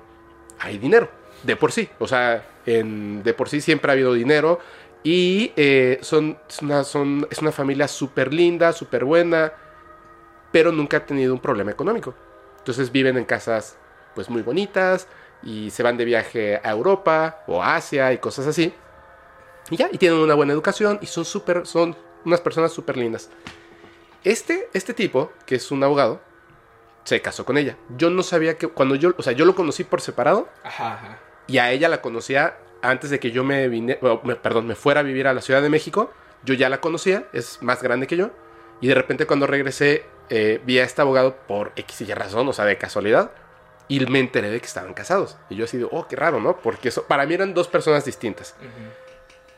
hay 0.60 0.78
dinero, 0.78 1.10
de 1.44 1.56
por 1.56 1.72
sí. 1.72 1.90
O 2.00 2.08
sea, 2.08 2.46
en- 2.66 3.24
de 3.24 3.34
por 3.34 3.50
sí 3.50 3.62
siempre 3.62 3.92
ha 3.92 3.94
habido 3.94 4.14
dinero 4.14 4.60
y 5.04 5.54
eh, 5.56 6.00
son, 6.02 6.38
es, 6.50 6.62
una, 6.62 7.52
familia 7.52 7.88
súper 7.88 8.34
linda, 8.34 8.74
súper 8.74 9.06
buena, 9.06 9.54
pero 10.52 10.72
nunca 10.72 10.98
ha 10.98 11.06
tenido 11.06 11.34
un 11.34 11.40
problema 11.40 11.72
económico. 11.72 12.14
Entonces 12.60 12.92
viven 12.92 13.18
en 13.18 13.26
casas 13.26 13.78
pues 14.16 14.30
muy 14.30 14.42
bonitas 14.42 15.08
y 15.44 15.70
se 15.70 15.84
van 15.84 15.96
de 15.96 16.06
viaje 16.06 16.60
a 16.64 16.72
Europa 16.72 17.44
o 17.48 17.64
Asia 17.64 18.12
y 18.12 18.18
cosas 18.18 18.48
así. 18.48 18.74
Y 19.70 19.78
ya, 19.78 19.90
y 19.92 19.98
tienen 19.98 20.20
una 20.20 20.34
buena 20.34 20.54
educación 20.54 21.00
y 21.02 21.06
son 21.06 21.26
súper, 21.26 21.66
son 21.66 21.96
unas 22.26 22.42
personas 22.42 22.72
súper 22.72 22.98
lindas. 22.98 23.30
Este, 24.24 24.70
este 24.74 24.94
tipo, 24.94 25.32
que 25.46 25.56
es 25.56 25.72
un 25.72 25.84
abogado, 25.84 26.20
se 27.04 27.22
casó 27.22 27.46
con 27.46 27.58
ella. 27.58 27.78
Yo 27.98 28.10
no 28.10 28.24
sabía 28.24 28.58
que 28.58 28.68
cuando 28.68 28.96
yo, 28.96 29.14
o 29.18 29.24
sea, 29.24 29.32
yo 29.32 29.46
lo 29.46 29.56
conocí 29.56 29.86
por 29.86 30.02
separado 30.02 30.50
Ajá, 30.64 30.96
ajá. 30.96 31.20
Y 31.48 31.58
a 31.60 31.72
ella 31.72 31.90
la 31.90 32.02
conocía 32.02 32.58
antes 32.82 33.10
de 33.10 33.20
que 33.20 33.32
yo 33.32 33.44
me 33.44 33.68
vine, 33.70 33.98
bueno, 34.02 34.22
me- 34.24 34.36
perdón, 34.36 34.68
me 34.68 34.76
fuera 34.76 35.00
a 35.00 35.04
vivir 35.04 35.28
a 35.28 35.34
la 35.34 35.42
Ciudad 35.42 35.62
de 35.62 35.70
México. 35.70 36.12
Yo 36.44 36.54
ya 36.54 36.70
la 36.70 36.80
conocía, 36.80 37.26
es 37.34 37.62
más 37.62 37.82
grande 37.82 38.08
que 38.08 38.16
yo. 38.18 38.30
Y 38.82 38.88
de 38.88 38.94
repente 38.96 39.26
cuando 39.26 39.48
regresé, 39.48 40.06
eh, 40.30 40.62
vi 40.66 40.78
a 40.80 40.84
este 40.84 41.02
abogado 41.02 41.36
por 41.48 41.72
X 41.76 42.02
y 42.02 42.06
Y 42.06 42.14
razón, 42.14 42.48
o 42.48 42.54
sea, 42.54 42.66
de 42.66 42.78
casualidad. 42.78 43.32
Y 43.88 44.06
me 44.06 44.20
enteré 44.20 44.50
de 44.50 44.60
que 44.60 44.66
estaban 44.68 44.94
casados. 44.94 45.38
Y 45.50 45.56
yo 45.56 45.66
así 45.66 45.78
de, 45.78 45.88
oh, 45.90 46.08
qué 46.08 46.16
raro, 46.16 46.40
¿no? 46.40 46.58
Porque 46.58 46.90
eso, 46.90 47.06
para 47.06 47.26
mí 47.26 47.34
eran 47.34 47.54
dos 47.54 47.68
personas 47.68 48.06
distintas. 48.06 48.54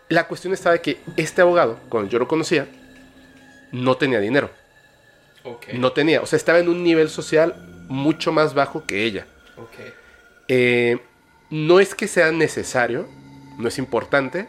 La 0.07 0.27
cuestión 0.27 0.53
estaba 0.53 0.73
de 0.73 0.81
que 0.81 0.99
este 1.17 1.41
abogado, 1.41 1.79
cuando 1.89 2.09
yo 2.09 2.17
lo 2.19 2.27
conocía, 2.27 2.67
no 3.71 3.97
tenía 3.97 4.19
dinero. 4.19 4.49
Ok. 5.43 5.67
No 5.73 5.91
tenía, 5.91 6.21
o 6.21 6.25
sea, 6.25 6.37
estaba 6.37 6.59
en 6.59 6.69
un 6.69 6.83
nivel 6.83 7.09
social 7.09 7.55
mucho 7.87 8.31
más 8.31 8.53
bajo 8.53 8.85
que 8.85 9.03
ella. 9.03 9.25
Ok. 9.57 9.73
Eh, 10.47 10.99
no 11.49 11.79
es 11.79 11.95
que 11.95 12.07
sea 12.07 12.31
necesario, 12.31 13.07
no 13.57 13.67
es 13.67 13.77
importante, 13.77 14.47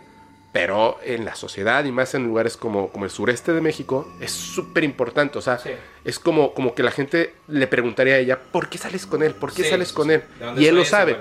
pero 0.53 0.99
en 1.05 1.25
la 1.25 1.35
sociedad 1.37 1.85
y 1.85 1.93
más 1.93 2.15
en 2.15 2.25
lugares 2.25 2.57
como, 2.57 2.89
como 2.91 3.05
el 3.05 3.11
sureste 3.11 3.53
de 3.53 3.61
México 3.61 4.13
es 4.21 4.33
súper 4.33 4.83
importante. 4.85 5.39
O 5.39 5.43
sea, 5.43 5.59
Sí. 5.59 5.71
es 6.05 6.19
como, 6.19 6.55
como 6.55 6.75
que 6.75 6.83
la 6.83 6.91
gente 6.91 7.35
le 7.47 7.67
preguntaría 7.69 8.15
a 8.15 8.19
ella, 8.19 8.39
¿por 8.51 8.69
qué 8.69 8.77
sales 8.77 9.07
con 9.07 9.23
él? 9.23 9.35
¿Por 9.35 9.53
qué 9.53 9.63
Sí, 9.65 9.71
sales 9.71 9.93
con 9.93 10.09
sí. 10.09 10.15
él? 10.15 10.23
¿De 10.39 10.45
dónde 10.45 10.63
Y 10.63 10.67
él 10.67 10.75
lo 10.75 10.85
sabe. 10.85 11.19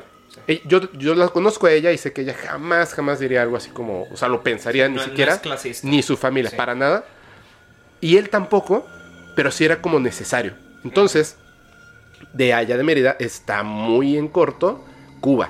Eh, 0.47 0.61
Yo, 0.65 0.91
yo 0.93 1.15
la 1.15 1.27
conozco 1.27 1.67
a 1.67 1.71
ella 1.71 1.91
y 1.91 1.97
sé 1.97 2.11
que 2.13 2.21
ella 2.21 2.33
jamás, 2.33 2.93
jamás 2.93 3.19
diría 3.19 3.41
algo 3.43 3.55
así 3.57 3.69
como, 3.69 4.03
o 4.11 4.17
sea, 4.17 4.27
lo 4.29 4.41
pensaría 4.41 4.87
ni 4.89 4.95
No- 4.95 5.03
siquiera, 5.03 5.39
ni 5.83 6.01
su 6.01 6.17
familia, 6.17 6.51
para 6.55 6.73
nada. 6.75 7.05
Y 8.01 8.17
él 8.17 8.29
tampoco, 8.29 8.87
pero 9.35 9.51
sí 9.51 9.65
era 9.65 9.81
como 9.81 9.99
necesario. 9.99 10.53
Entonces, 10.83 11.37
de 12.33 12.53
allá 12.53 12.77
de 12.77 12.83
Mérida 12.83 13.15
está 13.19 13.63
muy 13.63 14.17
en 14.17 14.27
corto 14.27 14.83
Cuba. 15.19 15.49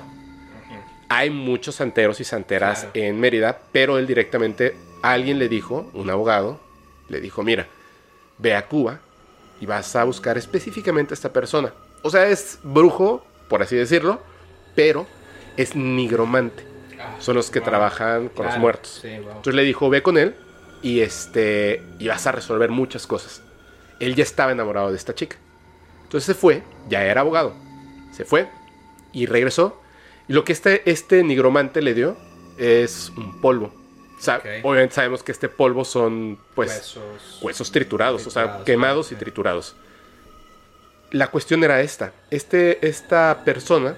Hay 1.12 1.28
muchos 1.30 1.74
santeros 1.74 2.20
y 2.20 2.24
santeras 2.24 2.80
Claro. 2.84 2.92
en 2.94 3.18
Mérida, 3.18 3.58
pero 3.72 3.98
él 3.98 4.06
directamente, 4.06 4.76
alguien 5.02 5.38
le 5.40 5.48
dijo, 5.48 5.90
un 5.92 6.08
abogado, 6.08 6.60
le 7.08 7.20
dijo, 7.20 7.42
mira, 7.42 7.66
ve 8.38 8.54
a 8.54 8.66
Cuba 8.68 9.00
y 9.60 9.66
vas 9.66 9.94
a 9.96 10.04
buscar 10.04 10.38
específicamente 10.38 11.12
a 11.12 11.16
esta 11.16 11.32
persona. 11.32 11.74
O 12.02 12.10
sea, 12.10 12.28
es 12.28 12.60
brujo, 12.62 13.24
por 13.48 13.60
así 13.60 13.74
decirlo, 13.74 14.20
pero 14.76 15.04
es 15.56 15.74
nigromante. 15.74 16.64
Ah, 17.00 17.16
Son 17.18 17.34
los 17.34 17.50
que 17.50 17.58
wow. 17.58 17.68
trabajan 17.68 18.28
con 18.28 18.46
los 18.46 18.56
muertos. 18.58 19.00
Sí, 19.02 19.08
wow. 19.18 19.28
Entonces 19.30 19.54
le 19.54 19.64
dijo, 19.64 19.90
ve 19.90 20.02
con 20.02 20.16
él 20.16 20.36
y 20.80 21.00
este 21.00 21.82
y 21.98 22.06
vas 22.06 22.24
a 22.28 22.32
resolver 22.32 22.70
muchas 22.70 23.06
cosas. 23.08 23.42
Él 23.98 24.14
ya 24.14 24.22
estaba 24.22 24.52
enamorado 24.52 24.90
de 24.90 24.96
esta 24.96 25.14
chica. 25.14 25.36
Entonces 26.04 26.24
se 26.24 26.34
fue, 26.34 26.62
ya 26.88 27.04
era 27.04 27.22
abogado. 27.22 27.52
Se 28.12 28.24
fue 28.24 28.48
y 29.12 29.26
regresó. 29.26 29.79
Y 30.30 30.32
lo 30.32 30.44
que 30.44 30.52
este, 30.52 30.88
este 30.88 31.24
nigromante 31.24 31.82
le 31.82 31.92
dio 31.92 32.16
es 32.56 33.10
un 33.16 33.40
polvo. 33.40 33.74
O 34.16 34.22
sea, 34.22 34.40
obviamente 34.62 34.94
sabemos 34.94 35.24
que 35.24 35.32
este 35.32 35.48
polvo 35.48 35.84
son 35.84 36.38
pues 36.54 36.70
Huesos. 36.70 37.38
huesos 37.42 37.72
triturados, 37.72 38.28
o 38.28 38.30
sea, 38.30 38.62
quemados 38.64 39.10
y 39.10 39.16
triturados. 39.16 39.74
La 41.10 41.32
cuestión 41.32 41.64
era 41.64 41.80
esta. 41.80 42.12
Este, 42.30 42.86
esta 42.86 43.42
persona, 43.44 43.96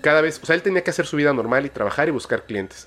cada 0.00 0.20
vez, 0.20 0.38
o 0.40 0.46
sea, 0.46 0.54
él 0.54 0.62
tenía 0.62 0.84
que 0.84 0.90
hacer 0.90 1.06
su 1.06 1.16
vida 1.16 1.32
normal 1.32 1.66
y 1.66 1.70
trabajar 1.70 2.06
y 2.06 2.12
buscar 2.12 2.44
clientes. 2.44 2.86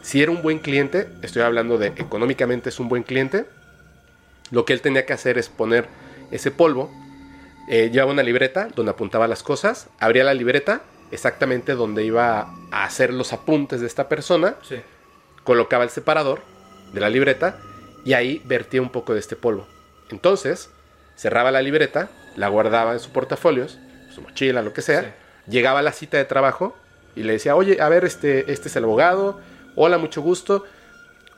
Si 0.00 0.22
era 0.22 0.32
un 0.32 0.40
buen 0.40 0.60
cliente, 0.60 1.10
estoy 1.20 1.42
hablando 1.42 1.76
de 1.76 1.88
económicamente 1.88 2.70
es 2.70 2.80
un 2.80 2.88
buen 2.88 3.02
cliente, 3.02 3.44
lo 4.50 4.64
que 4.64 4.72
él 4.72 4.80
tenía 4.80 5.04
que 5.04 5.12
hacer 5.12 5.36
es 5.36 5.50
poner 5.50 5.86
ese 6.30 6.50
polvo, 6.50 6.90
eh, 7.68 7.90
llevaba 7.92 8.12
una 8.12 8.22
libreta 8.22 8.68
donde 8.74 8.92
apuntaba 8.92 9.28
las 9.28 9.42
cosas, 9.42 9.90
abría 10.00 10.24
la 10.24 10.32
libreta 10.32 10.80
exactamente 11.10 11.74
donde 11.74 12.04
iba 12.04 12.48
a 12.70 12.84
hacer 12.84 13.12
los 13.12 13.32
apuntes 13.32 13.80
de 13.80 13.86
esta 13.86 14.08
persona, 14.08 14.56
Sí. 14.62 14.76
colocaba 15.44 15.84
el 15.84 15.90
separador 15.90 16.40
de 16.92 17.00
la 17.00 17.08
libreta 17.10 17.58
y 18.04 18.12
ahí 18.14 18.42
vertía 18.44 18.80
un 18.82 18.90
poco 18.90 19.14
de 19.14 19.20
este 19.20 19.36
polvo. 19.36 19.66
Entonces, 20.10 20.70
cerraba 21.16 21.50
la 21.50 21.62
libreta, 21.62 22.08
la 22.36 22.48
guardaba 22.48 22.92
en 22.92 23.00
su 23.00 23.10
portafolios, 23.10 23.78
su 24.14 24.22
mochila, 24.22 24.62
lo 24.62 24.72
que 24.72 24.82
sea, 24.82 25.02
Sí. 25.02 25.08
llegaba 25.50 25.80
a 25.80 25.82
la 25.82 25.92
cita 25.92 26.16
de 26.16 26.24
trabajo 26.24 26.76
y 27.16 27.22
le 27.22 27.34
decía, 27.34 27.54
oye, 27.56 27.80
a 27.80 27.88
ver, 27.88 28.04
este, 28.04 28.50
este 28.52 28.68
es 28.68 28.76
el 28.76 28.84
abogado, 28.84 29.40
hola, 29.76 29.98
mucho 29.98 30.20
gusto, 30.22 30.64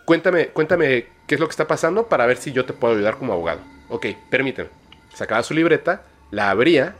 cuéntame, 0.04 0.48
cuéntame 0.48 1.08
qué 1.26 1.34
es 1.34 1.40
lo 1.40 1.46
que 1.46 1.50
está 1.52 1.66
pasando 1.66 2.08
para 2.08 2.26
ver 2.26 2.36
si 2.36 2.52
yo 2.52 2.64
te 2.64 2.72
puedo 2.72 2.94
ayudar 2.94 3.16
como 3.18 3.32
abogado. 3.32 3.60
Ok, 3.88 4.06
permíteme. 4.30 4.68
Sacaba 5.14 5.42
su 5.42 5.54
libreta, 5.54 6.02
la 6.30 6.50
abría, 6.50 6.94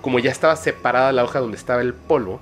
como 0.00 0.18
ya 0.18 0.30
estaba 0.30 0.56
separada 0.56 1.12
la 1.12 1.24
hoja 1.24 1.40
donde 1.40 1.56
estaba 1.56 1.82
el 1.82 1.94
polvo, 1.94 2.40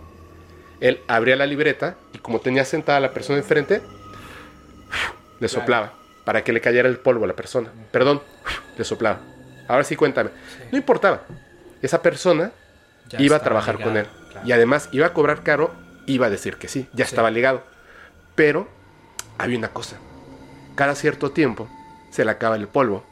él 0.81 1.01
abría 1.09 1.37
la 1.37 1.47
libreta 1.47 1.97
y 2.12 2.19
como 2.19 2.41
tenía 2.41 2.65
sentada 2.65 2.99
a 2.99 3.01
la 3.01 3.12
persona 3.12 3.39
enfrente, 3.39 3.83
le 5.41 5.49
soplaba 5.49 5.93
para 6.24 6.43
que 6.45 6.53
le 6.53 6.61
cayera 6.61 6.89
el 6.89 6.99
polvo 6.99 7.24
a 7.24 7.28
la 7.28 7.35
persona. 7.37 7.70
Perdón, 7.93 8.23
le 8.77 8.85
soplaba. 8.85 9.20
Ahora 9.69 9.85
sí 9.85 9.97
cuéntame. 9.97 10.31
No 10.73 10.78
importaba. 10.78 11.23
Esa 11.83 12.03
persona 12.03 12.53
Ya 13.09 13.20
iba 13.20 13.37
a 13.37 13.41
trabajar 13.41 13.81
con 13.81 13.97
él. 13.97 14.07
claro. 14.33 14.47
Y 14.47 14.53
además 14.53 14.89
iba 14.93 15.07
a 15.07 15.12
cobrar 15.12 15.43
caro, 15.43 15.73
iba 16.07 16.27
a 16.27 16.31
decir 16.31 16.57
que 16.57 16.69
sí, 16.69 16.89
ya 16.93 17.05
Sí. 17.05 17.11
estaba 17.11 17.31
ligado. 17.31 17.62
Pero 18.35 18.69
había 19.39 19.59
una 19.59 19.69
cosa. 19.69 19.97
Cada 20.74 20.95
cierto 20.95 21.31
tiempo 21.31 21.69
se 22.11 22.24
le 22.24 22.31
acaba 22.31 22.57
el 22.57 22.66
polvo. 22.69 23.05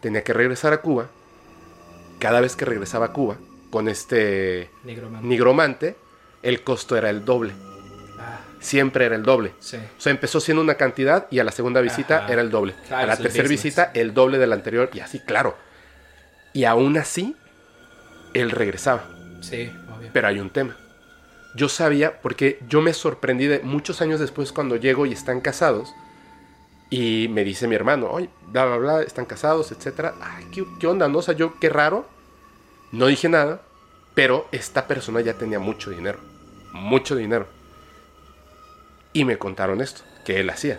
Tenía 0.00 0.22
que 0.24 0.32
regresar 0.32 0.72
a 0.72 0.78
Cuba. 0.80 1.06
Cada 2.18 2.40
vez 2.40 2.56
que 2.56 2.64
regresaba 2.64 3.06
a 3.06 3.12
Cuba 3.12 3.36
con 3.76 3.88
este 3.88 4.70
Nigromante. 4.84 5.26
nigromante, 5.28 5.96
el 6.42 6.62
costo 6.62 6.96
era 6.96 7.10
el 7.10 7.26
doble. 7.26 7.52
Ah, 8.18 8.40
Siempre 8.58 9.04
era 9.04 9.16
el 9.16 9.22
doble. 9.22 9.52
sí. 9.60 9.76
O 9.76 10.00
sea, 10.00 10.12
empezó 10.12 10.40
siendo 10.40 10.62
una 10.62 10.76
cantidad 10.76 11.26
y 11.30 11.40
a 11.40 11.44
la 11.44 11.52
segunda 11.52 11.82
visita 11.82 12.24
Ajá. 12.24 12.32
era 12.32 12.40
el 12.40 12.48
doble. 12.50 12.74
Claro, 12.88 13.02
a 13.04 13.06
la 13.06 13.16
tercera 13.18 13.46
visita 13.46 13.90
el 13.92 14.14
doble 14.14 14.38
de 14.38 14.46
la 14.46 14.54
anterior 14.54 14.88
y 14.94 15.00
así, 15.00 15.20
claro. 15.20 15.58
Y 16.54 16.64
aún 16.64 16.96
así, 16.96 17.36
él 18.32 18.50
regresaba. 18.50 19.04
Sí, 19.42 19.70
obvio. 19.94 20.08
Pero 20.14 20.28
hay 20.28 20.40
un 20.40 20.48
tema. 20.48 20.74
Yo 21.54 21.68
sabía, 21.68 22.22
porque 22.22 22.58
yo 22.66 22.80
me 22.80 22.94
sorprendí 22.94 23.44
de 23.46 23.58
muchos 23.60 24.00
años 24.00 24.20
después 24.20 24.52
cuando 24.52 24.76
llego 24.76 25.04
y 25.04 25.12
están 25.12 25.42
casados. 25.42 25.92
Y 26.88 27.28
me 27.28 27.44
dice 27.44 27.68
mi 27.68 27.74
hermano, 27.74 28.08
oye, 28.10 28.30
bla, 28.46 28.64
bla, 28.64 28.76
bla, 28.78 29.02
están 29.02 29.26
casados, 29.26 29.70
etcétera. 29.70 30.14
Ay, 30.22 30.46
¿qué, 30.50 30.64
qué 30.80 30.86
onda, 30.86 31.08
no? 31.08 31.18
O 31.18 31.22
sea, 31.22 31.34
yo, 31.34 31.58
qué 31.60 31.68
raro. 31.68 32.08
No 32.92 33.06
dije 33.06 33.28
nada, 33.28 33.60
pero 34.14 34.48
esta 34.52 34.86
persona 34.86 35.20
ya 35.20 35.34
tenía 35.34 35.58
mucho 35.58 35.90
dinero. 35.90 36.18
Mucho 36.72 37.16
dinero. 37.16 37.46
Y 39.12 39.24
me 39.24 39.38
contaron 39.38 39.80
esto, 39.80 40.02
que 40.24 40.40
él 40.40 40.50
hacía. 40.50 40.78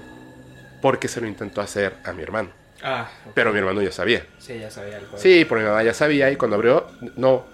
Porque 0.81 1.07
se 1.07 1.21
lo 1.21 1.27
intentó 1.27 1.61
hacer 1.61 1.97
a 2.03 2.13
mi 2.13 2.23
hermano. 2.23 2.49
Ah. 2.83 3.09
Pero 3.33 3.51
mi 3.51 3.59
hermano 3.59 3.81
ya 3.81 3.91
sabía. 3.91 4.25
Sí, 4.39 4.59
ya 4.59 4.69
sabía 4.69 4.97
algo. 4.97 5.17
Sí, 5.17 5.45
porque 5.45 5.63
mi 5.63 5.69
mamá 5.69 5.83
ya 5.83 5.93
sabía 5.93 6.29
y 6.31 6.35
cuando 6.35 6.55
abrió, 6.55 6.87
no, 7.15 7.45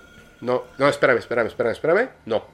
no, 0.42 0.64
no, 0.78 0.88
espérame, 0.90 1.20
espérame, 1.20 1.48
espérame, 1.48 1.72
espérame, 1.74 2.10
no. 2.26 2.46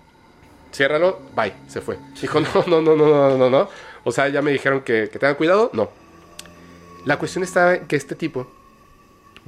Ciérralo, 0.71 1.19
bye, 1.35 1.53
se 1.67 1.81
fue. 1.81 1.97
Dijo, 2.21 2.39
no, 2.39 2.63
no, 2.67 2.81
no, 2.81 2.95
no, 2.95 3.07
no, 3.07 3.37
no, 3.37 3.49
no. 3.49 3.69
O 4.03 4.11
sea, 4.11 4.27
ya 4.29 4.41
me 4.41 4.51
dijeron 4.51 4.81
que, 4.81 5.09
que 5.11 5.17
tengan 5.17 5.35
cuidado, 5.35 5.71
no. 5.73 5.89
La 7.05 7.17
cuestión 7.17 7.43
estaba 7.43 7.75
en 7.75 7.87
que 7.87 7.95
este 7.95 8.15
tipo, 8.15 8.51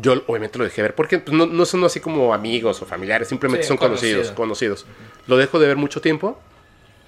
yo 0.01 0.13
obviamente 0.27 0.57
lo 0.57 0.63
dejé 0.63 0.81
ver, 0.81 0.95
porque 0.95 1.19
pues, 1.19 1.35
no, 1.35 1.45
no 1.45 1.65
son 1.65 1.83
así 1.83 1.99
como 1.99 2.33
amigos 2.33 2.81
o 2.81 2.85
familiares, 2.85 3.27
simplemente 3.27 3.63
Sí, 3.63 3.67
son 3.67 3.77
conocidos, 3.77 4.31
conocido. 4.31 4.81
conocidos. 4.81 4.85
Lo 5.27 5.37
dejo 5.37 5.59
de 5.59 5.67
ver 5.67 5.77
mucho 5.77 6.01
tiempo 6.01 6.39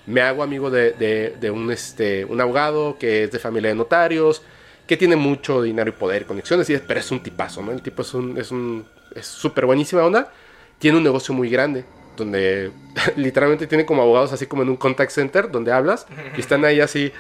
me 0.06 0.20
hago 0.22 0.44
amigo 0.44 0.70
de, 0.70 0.92
de- 0.92 1.34
de 1.40 1.50
un, 1.50 1.72
este, 1.72 2.26
un 2.26 2.42
abogado 2.42 2.98
que 3.00 3.24
es 3.24 3.32
de 3.32 3.40
familia 3.40 3.70
de 3.70 3.76
notarios, 3.76 4.42
que 4.86 4.98
tiene 4.98 5.16
mucho 5.16 5.62
dinero 5.62 5.88
y 5.90 5.94
poder 5.94 6.24
y 6.24 6.26
conexiones, 6.26 6.70
y 6.70 6.74
es- 6.74 6.82
pero 6.82 7.00
es 7.00 7.10
un 7.10 7.24
tipazo, 7.24 7.62
¿no? 7.62 7.72
El 7.72 7.82
tipo 7.82 8.02
es 8.02 8.14
un, 8.14 8.38
es 8.38 8.52
un, 8.52 8.86
es 9.16 9.26
súper 9.26 9.66
buenísima 9.66 10.04
onda, 10.04 10.30
tiene 10.78 10.98
un 10.98 11.04
negocio 11.06 11.34
muy 11.34 11.50
grande, 11.50 11.86
donde 12.18 12.72
literalmente 13.16 13.66
tiene 13.66 13.86
como 13.86 14.02
abogados 14.02 14.34
así 14.34 14.46
como 14.46 14.64
en 14.64 14.70
un 14.70 14.76
contact 14.76 15.12
center, 15.12 15.50
donde 15.50 15.72
hablas, 15.72 16.06
y 16.36 16.42
están 16.42 16.66
ahí 16.66 16.82
así, 16.82 17.14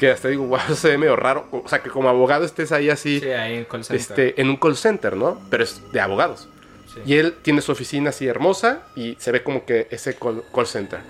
que 0.00 0.10
hasta 0.10 0.28
digo, 0.28 0.46
wow, 0.46 0.58
se 0.74 0.88
ve 0.88 0.96
medio 0.98 1.14
raro, 1.14 1.46
o 1.52 1.68
sea, 1.68 1.82
que 1.82 1.90
como 1.90 2.08
abogado 2.08 2.46
estés 2.46 2.72
ahí 2.72 2.88
así, 2.88 3.20
Sí, 3.20 3.28
ahí 3.30 3.56
en 3.58 3.64
call 3.66 3.84
center. 3.84 4.00
este, 4.00 4.40
en 4.40 4.48
un 4.48 4.56
call 4.56 4.74
center, 4.74 5.14
¿no? 5.14 5.38
Pero 5.50 5.62
es 5.62 5.82
de 5.92 6.00
abogados. 6.00 6.48
Sí. 6.94 7.00
Y 7.04 7.14
él 7.18 7.34
tiene 7.42 7.60
su 7.60 7.70
oficina 7.70 8.08
así 8.08 8.26
hermosa 8.26 8.82
y 8.96 9.16
se 9.20 9.30
ve 9.30 9.42
como 9.42 9.66
que 9.66 9.88
ese 9.90 10.14
call, 10.16 10.42
call 10.54 10.66
center. 10.66 11.00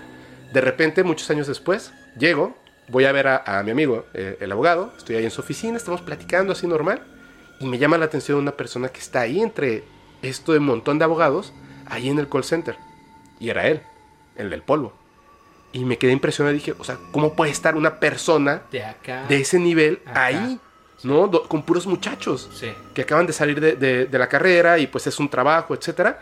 De 0.51 0.59
repente, 0.59 1.03
muchos 1.05 1.29
años 1.31 1.47
después, 1.47 1.93
llego, 2.19 2.53
voy 2.89 3.05
a 3.05 3.13
ver 3.13 3.27
a, 3.27 3.59
a 3.59 3.63
mi 3.63 3.71
amigo, 3.71 4.05
eh, 4.13 4.35
el 4.41 4.51
abogado, 4.51 4.93
estoy 4.97 5.15
ahí 5.15 5.23
en 5.23 5.31
su 5.31 5.39
oficina, 5.39 5.77
estamos 5.77 6.01
platicando 6.01 6.51
así 6.51 6.67
normal, 6.67 7.01
y 7.61 7.67
me 7.67 7.77
llama 7.77 7.97
la 7.97 8.05
atención 8.05 8.39
una 8.39 8.51
persona 8.57 8.89
que 8.89 8.99
está 8.99 9.21
ahí 9.21 9.39
entre 9.41 9.85
esto 10.21 10.51
de 10.51 10.57
un 10.59 10.65
montón 10.65 10.99
de 10.99 11.05
abogados, 11.05 11.53
ahí 11.85 12.09
en 12.09 12.19
el 12.19 12.27
call 12.27 12.43
center. 12.43 12.75
Y 13.39 13.49
era 13.51 13.67
él, 13.69 13.81
el 14.35 14.49
del 14.49 14.63
polvo. 14.63 14.91
Y 15.73 15.85
me 15.85 15.97
quedé 15.97 16.11
impresionado 16.11 16.53
y 16.55 16.59
dije, 16.59 16.73
o 16.77 16.83
sea, 16.83 16.97
¿cómo 17.11 17.33
puede 17.33 17.51
estar 17.51 17.75
una 17.75 17.99
persona 17.99 18.63
De 18.71 18.83
acá. 18.83 19.25
de 19.27 19.37
ese 19.41 19.57
nivel 19.59 20.01
ahí? 20.13 20.59
¿No? 21.03 21.27
Do- 21.27 21.47
con 21.47 21.63
puros 21.63 21.87
muchachos 21.87 22.49
Sí. 22.53 22.71
que 22.93 23.01
acaban 23.03 23.25
de 23.25 23.33
salir 23.33 23.59
de, 23.59 23.75
de- 23.75 24.05
de 24.05 24.17
la 24.19 24.27
carrera 24.27 24.77
y 24.79 24.87
pues 24.87 25.07
es 25.07 25.17
un 25.19 25.29
trabajo, 25.29 25.73
etcétera, 25.73 26.19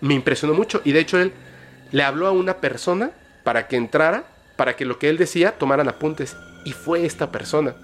me 0.00 0.14
impresionó 0.14 0.52
mucho. 0.52 0.80
Y 0.84 0.92
de 0.92 1.00
hecho 1.00 1.18
él 1.18 1.32
le 1.92 2.02
habló 2.02 2.26
a 2.26 2.32
una 2.32 2.56
persona 2.58 3.12
para 3.44 3.68
que 3.68 3.76
entrara, 3.76 4.24
para 4.56 4.74
que 4.76 4.84
lo 4.84 4.98
que 4.98 5.08
él 5.08 5.16
decía 5.16 5.52
tomaran 5.56 5.88
apuntes. 5.88 6.36
Y 6.64 6.72
fue 6.72 7.06
esta 7.06 7.30
persona. 7.32 7.74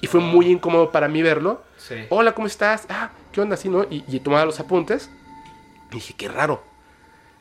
Y 0.00 0.06
fue 0.06 0.20
muy 0.20 0.46
incómodo 0.48 0.92
para 0.92 1.08
mí 1.08 1.22
verlo. 1.22 1.62
Sí. 1.78 1.96
Hola, 2.10 2.32
¿cómo 2.32 2.46
estás? 2.46 2.86
Ah, 2.88 3.10
¿qué 3.32 3.40
onda? 3.40 3.54
Así, 3.54 3.68
¿no? 3.68 3.84
Y, 3.90 4.04
y 4.06 4.20
tomaba 4.20 4.44
los 4.44 4.60
apuntes. 4.60 5.10
Y 5.90 5.94
dije, 5.96 6.14
qué 6.16 6.28
raro. 6.28 6.62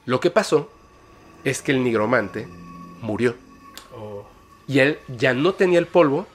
Lo 0.05 0.19
que 0.19 0.31
pasó 0.31 0.71
es 1.43 1.61
que 1.61 1.71
el 1.73 1.83
nigromante 1.83 2.47
murió. 3.01 3.35
Oh, 3.95 4.27
Y 4.67 4.79
él 4.79 4.99
ya 5.07 5.33
no 5.33 5.53
tenía 5.53 5.79
el 5.79 5.87
polvo 5.87 6.27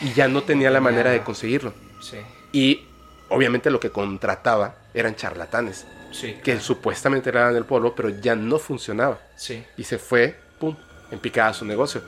y 0.00 0.12
ya 0.12 0.28
no 0.28 0.42
tenía 0.42 0.70
la 0.70 0.80
manera 0.80 1.10
de 1.10 1.22
conseguirlo. 1.22 1.72
sí. 2.00 2.18
Y 2.52 2.84
obviamente 3.30 3.70
lo 3.70 3.78
que 3.78 3.90
contrataba 3.90 4.76
eran 4.94 5.14
charlatanes, 5.14 5.86
Sí. 6.12 6.32
que 6.36 6.52
claro. 6.52 6.60
supuestamente 6.60 7.28
eran 7.28 7.54
el 7.54 7.66
polvo, 7.66 7.94
pero 7.94 8.08
ya 8.08 8.34
no 8.34 8.58
funcionaba. 8.58 9.18
Sí. 9.36 9.62
Y 9.76 9.84
se 9.84 9.98
fue, 9.98 10.38
pum, 10.58 10.74
en 11.10 11.18
picada 11.18 11.52
su 11.52 11.66
negocio. 11.66 12.00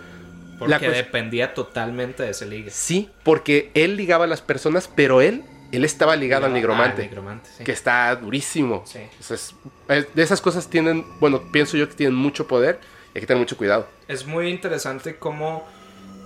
Porque 0.58 0.70
La 0.70 0.78
dependía 0.78 1.52
totalmente 1.52 2.22
de 2.22 2.30
ese 2.30 2.46
ligue. 2.46 2.70
Sí, 2.70 3.10
porque 3.22 3.70
él 3.74 3.96
ligaba 3.96 4.24
a 4.24 4.28
las 4.28 4.40
personas, 4.40 4.88
pero 4.94 5.20
él, 5.20 5.44
él 5.72 5.84
estaba 5.84 6.16
ligado 6.16 6.46
al 6.46 6.54
nigromante, 6.54 7.02
al 7.02 7.08
nigromante, 7.08 7.50
sí. 7.58 7.64
que 7.64 7.72
está 7.72 8.14
durísimo. 8.16 8.82
Sí. 8.86 8.98
Entonces, 8.98 9.54
es- 9.88 10.14
de 10.14 10.22
esas 10.22 10.40
cosas 10.40 10.68
tienen, 10.70 11.04
bueno, 11.20 11.42
pienso 11.52 11.76
yo 11.76 11.86
que 11.88 11.94
tienen 11.94 12.14
mucho 12.16 12.46
poder 12.46 12.80
hay 13.14 13.20
que 13.20 13.26
tener 13.26 13.40
mucho 13.40 13.56
cuidado. 13.56 13.86
Es 14.08 14.26
muy 14.26 14.48
interesante 14.48 15.16
cómo 15.18 15.64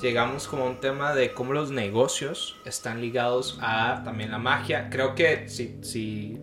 llegamos 0.03 0.47
como 0.49 0.65
a 0.65 0.67
un 0.69 0.81
tema 0.81 1.15
de 1.15 1.33
cómo 1.33 1.53
los 1.53 1.71
negocios 1.71 2.57
están 2.65 3.01
ligados 3.01 3.59
a 3.63 4.03
también 4.05 4.31
la 4.31 4.39
magia. 4.39 4.89
Creo 4.91 5.15
que 5.15 5.49
si, 5.49 5.79
si, 5.83 6.39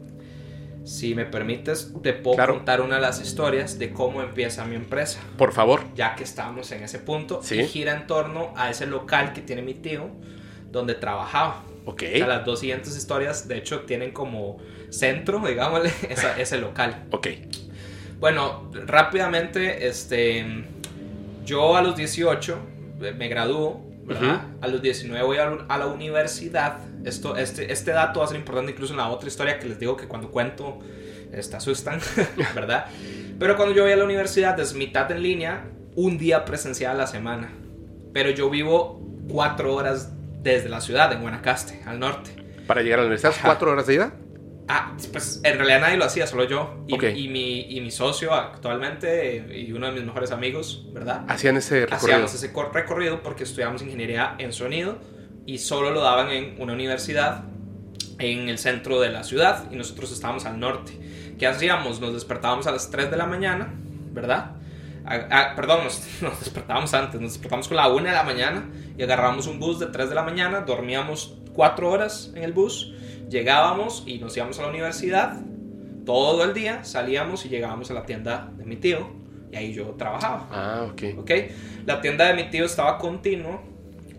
si 0.84 1.14
me 1.14 1.26
permites, 1.26 1.94
te 2.02 2.14
puedo 2.14 2.36
Claro. 2.38 2.56
contar 2.56 2.82
una 2.82 2.96
de 2.96 3.02
las 3.02 3.22
historias 3.22 3.78
de 3.78 3.92
cómo 3.94 4.22
empieza 4.22 4.66
mi 4.66 4.76
empresa. 4.76 5.20
Por 5.38 5.52
favor. 5.52 5.84
Ya 5.96 6.16
que 6.16 6.24
estamos 6.24 6.72
en 6.72 6.84
ese 6.84 7.00
punto. 7.00 7.42
Sí. 7.44 7.60
Y 7.60 7.68
gira 7.68 7.94
en 7.94 8.08
torno 8.08 8.52
a 8.56 8.70
ese 8.72 8.88
local 8.88 9.34
que 9.34 9.42
tiene 9.42 9.62
mi 9.62 9.76
tío, 9.76 10.10
donde 10.72 10.96
trabajaba. 10.96 11.64
Ok. 11.86 12.04
O 12.14 12.18
sea, 12.18 12.28
las 12.28 12.46
dos 12.46 12.60
siguientes 12.60 12.96
historias, 12.98 13.48
de 13.48 13.58
hecho, 13.58 13.82
tienen 13.82 14.12
como 14.12 14.58
centro, 14.90 15.40
digámosle, 15.46 15.92
esa- 16.10 16.40
ese 16.40 16.58
local. 16.58 17.06
Ok. 17.12 17.28
Bueno, 18.22 18.72
rápidamente, 18.86 19.88
este, 19.88 20.46
yo 21.44 21.76
a 21.76 21.82
los 21.82 21.96
18 21.98 22.58
eh, 23.02 23.14
me 23.18 23.28
gradúo, 23.28 23.82
¿verdad? 24.06 24.42
A 24.62 24.68
los 24.68 24.82
19 24.82 25.26
voy 25.26 25.38
a, 25.38 25.50
la- 25.50 25.66
a 25.68 25.78
la 25.80 25.88
universidad. 25.88 26.78
Esto, 27.04 27.36
este, 27.36 27.72
este 27.74 27.92
dato 27.92 28.20
va 28.20 28.26
a 28.26 28.30
ser 28.30 28.38
importante 28.38 28.72
incluso 28.72 28.94
en 28.94 28.98
la 28.98 29.10
otra 29.10 29.28
historia 29.28 29.58
que 29.60 29.68
les 29.68 29.80
digo 29.80 29.98
que 29.98 30.08
cuando 30.08 30.30
cuento 30.30 30.78
este, 31.34 31.56
asustan, 31.58 32.00
¿verdad? 32.56 32.86
Pero 33.40 33.56
cuando 33.58 33.74
yo 33.74 33.84
voy 33.84 33.92
a 33.92 33.96
la 33.96 34.06
universidad 34.06 34.60
es 34.60 34.76
mitad 34.76 35.12
en 35.12 35.24
línea, 35.24 35.64
un 35.96 36.18
día 36.20 36.46
presencial 36.46 36.92
a 36.92 37.00
la 37.00 37.08
semana. 37.08 37.52
Pero 38.14 38.30
yo 38.30 38.50
vivo 38.52 39.02
cuatro 39.30 39.74
horas 39.74 40.12
desde 40.44 40.70
la 40.70 40.80
ciudad, 40.80 41.12
en 41.12 41.22
Guanacaste, 41.22 41.82
al 41.88 42.00
norte. 42.00 42.32
Para 42.68 42.82
llegar 42.84 43.00
a 43.00 43.02
la 43.02 43.08
universidad, 43.08 43.34
cuatro 43.44 43.72
horas 43.72 43.88
de 43.88 43.96
ida. 43.96 44.14
Ah, 44.74 44.96
pues 45.12 45.42
en 45.44 45.58
realidad 45.58 45.82
nadie 45.82 45.98
lo 45.98 46.06
hacía, 46.06 46.26
solo 46.28 46.46
yo. 46.46 46.84
Y, 46.88 46.94
Ok. 46.94 47.04
y 47.14 47.28
mi, 47.28 47.62
y 47.76 47.82
mi 47.82 47.92
socio 47.92 48.34
actualmente 48.34 49.46
y 49.68 49.72
uno 49.74 49.88
de 49.88 49.92
mis 49.94 50.04
mejores 50.06 50.32
amigos, 50.32 50.86
¿verdad? 50.94 51.26
Hacían 51.28 51.58
ese 51.58 51.82
recorrido. 51.82 51.98
Hacíamos 51.98 52.34
ese 52.36 52.54
cor- 52.54 52.72
recorrido 52.74 53.22
porque 53.22 53.44
estudiamos 53.44 53.82
ingeniería 53.82 54.36
en 54.38 54.54
sonido 54.54 54.98
y 55.46 55.58
solo 55.58 55.92
lo 55.92 56.00
daban 56.02 56.30
en 56.30 56.56
una 56.60 56.72
universidad 56.74 57.44
en 58.20 58.48
el 58.50 58.58
centro 58.60 59.02
de 59.02 59.10
la 59.10 59.24
ciudad 59.24 59.66
y 59.72 59.76
nosotros 59.76 60.12
estábamos 60.12 60.46
al 60.46 60.60
norte. 60.60 60.94
¿Qué 61.38 61.48
hacíamos? 61.48 62.00
Nos 62.00 62.14
despertábamos 62.14 62.68
a 62.68 62.72
las 62.72 62.90
3 62.92 63.10
de 63.12 63.18
la 63.18 63.26
mañana, 63.26 63.74
¿verdad? 64.14 64.52
Ah, 65.06 65.28
ah, 65.32 65.54
perdón, 65.56 65.84
nos, 65.84 66.02
nos 66.22 66.40
despertábamos 66.40 66.94
antes, 66.94 67.20
nos 67.20 67.32
despertábamos 67.34 67.68
con 67.68 67.78
la 67.78 67.88
1 67.90 68.06
de 68.06 68.12
la 68.14 68.24
mañana 68.24 68.70
y 68.98 69.02
agarrábamos 69.04 69.48
un 69.48 69.60
bus 69.60 69.80
de 69.80 69.88
3 69.88 70.10
de 70.10 70.16
la 70.16 70.24
mañana, 70.24 70.62
dormíamos 70.62 71.34
4 71.54 71.90
horas 71.90 72.32
en 72.36 72.44
el 72.44 72.54
bus, 72.54 72.94
llegábamos 73.32 74.04
y 74.06 74.20
nos 74.20 74.36
íbamos 74.36 74.60
a 74.60 74.64
la 74.64 74.68
universidad 74.68 75.38
todo 76.06 76.44
el 76.44 76.54
día, 76.54 76.84
salíamos 76.84 77.46
y 77.46 77.50
llegábamos 77.50 77.90
a 77.90 77.94
la 77.94 78.06
tienda 78.06 78.52
de 78.58 78.66
mi 78.66 78.76
tío 78.76 79.10
y 79.52 79.56
ahí 79.56 79.74
yo 79.74 79.86
trabajaba. 79.92 80.48
Ah, 80.52 80.88
ok. 80.92 81.20
¿ok? 81.20 81.32
La 81.86 82.02
tienda 82.02 82.26
de 82.28 82.34
mi 82.34 82.50
tío 82.50 82.66
estaba 82.66 82.98
continuo 82.98 83.62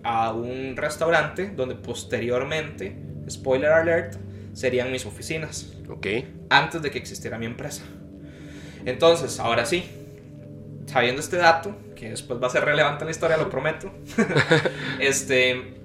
a 0.02 0.32
un 0.32 0.76
restaurante 0.76 1.50
donde 1.50 1.74
posteriormente, 1.74 2.96
spoiler 3.30 3.70
alert, 3.72 4.14
serían 4.52 4.90
mis 4.90 5.06
oficinas, 5.06 5.72
Ok. 5.88 6.06
antes 6.50 6.82
de 6.82 6.90
que 6.90 6.98
existiera 6.98 7.38
mi 7.38 7.46
empresa. 7.46 7.82
Entonces, 8.84 9.38
ahora 9.40 9.64
sí, 9.64 9.84
sabiendo 10.86 11.20
este 11.20 11.36
dato, 11.36 11.76
que 11.94 12.10
después 12.10 12.42
va 12.42 12.48
a 12.48 12.50
ser 12.50 12.64
relevante 12.64 13.02
en 13.04 13.06
la 13.06 13.10
historia, 13.12 13.36
lo 13.36 13.48
prometo, 13.48 13.92
este, 15.00 15.81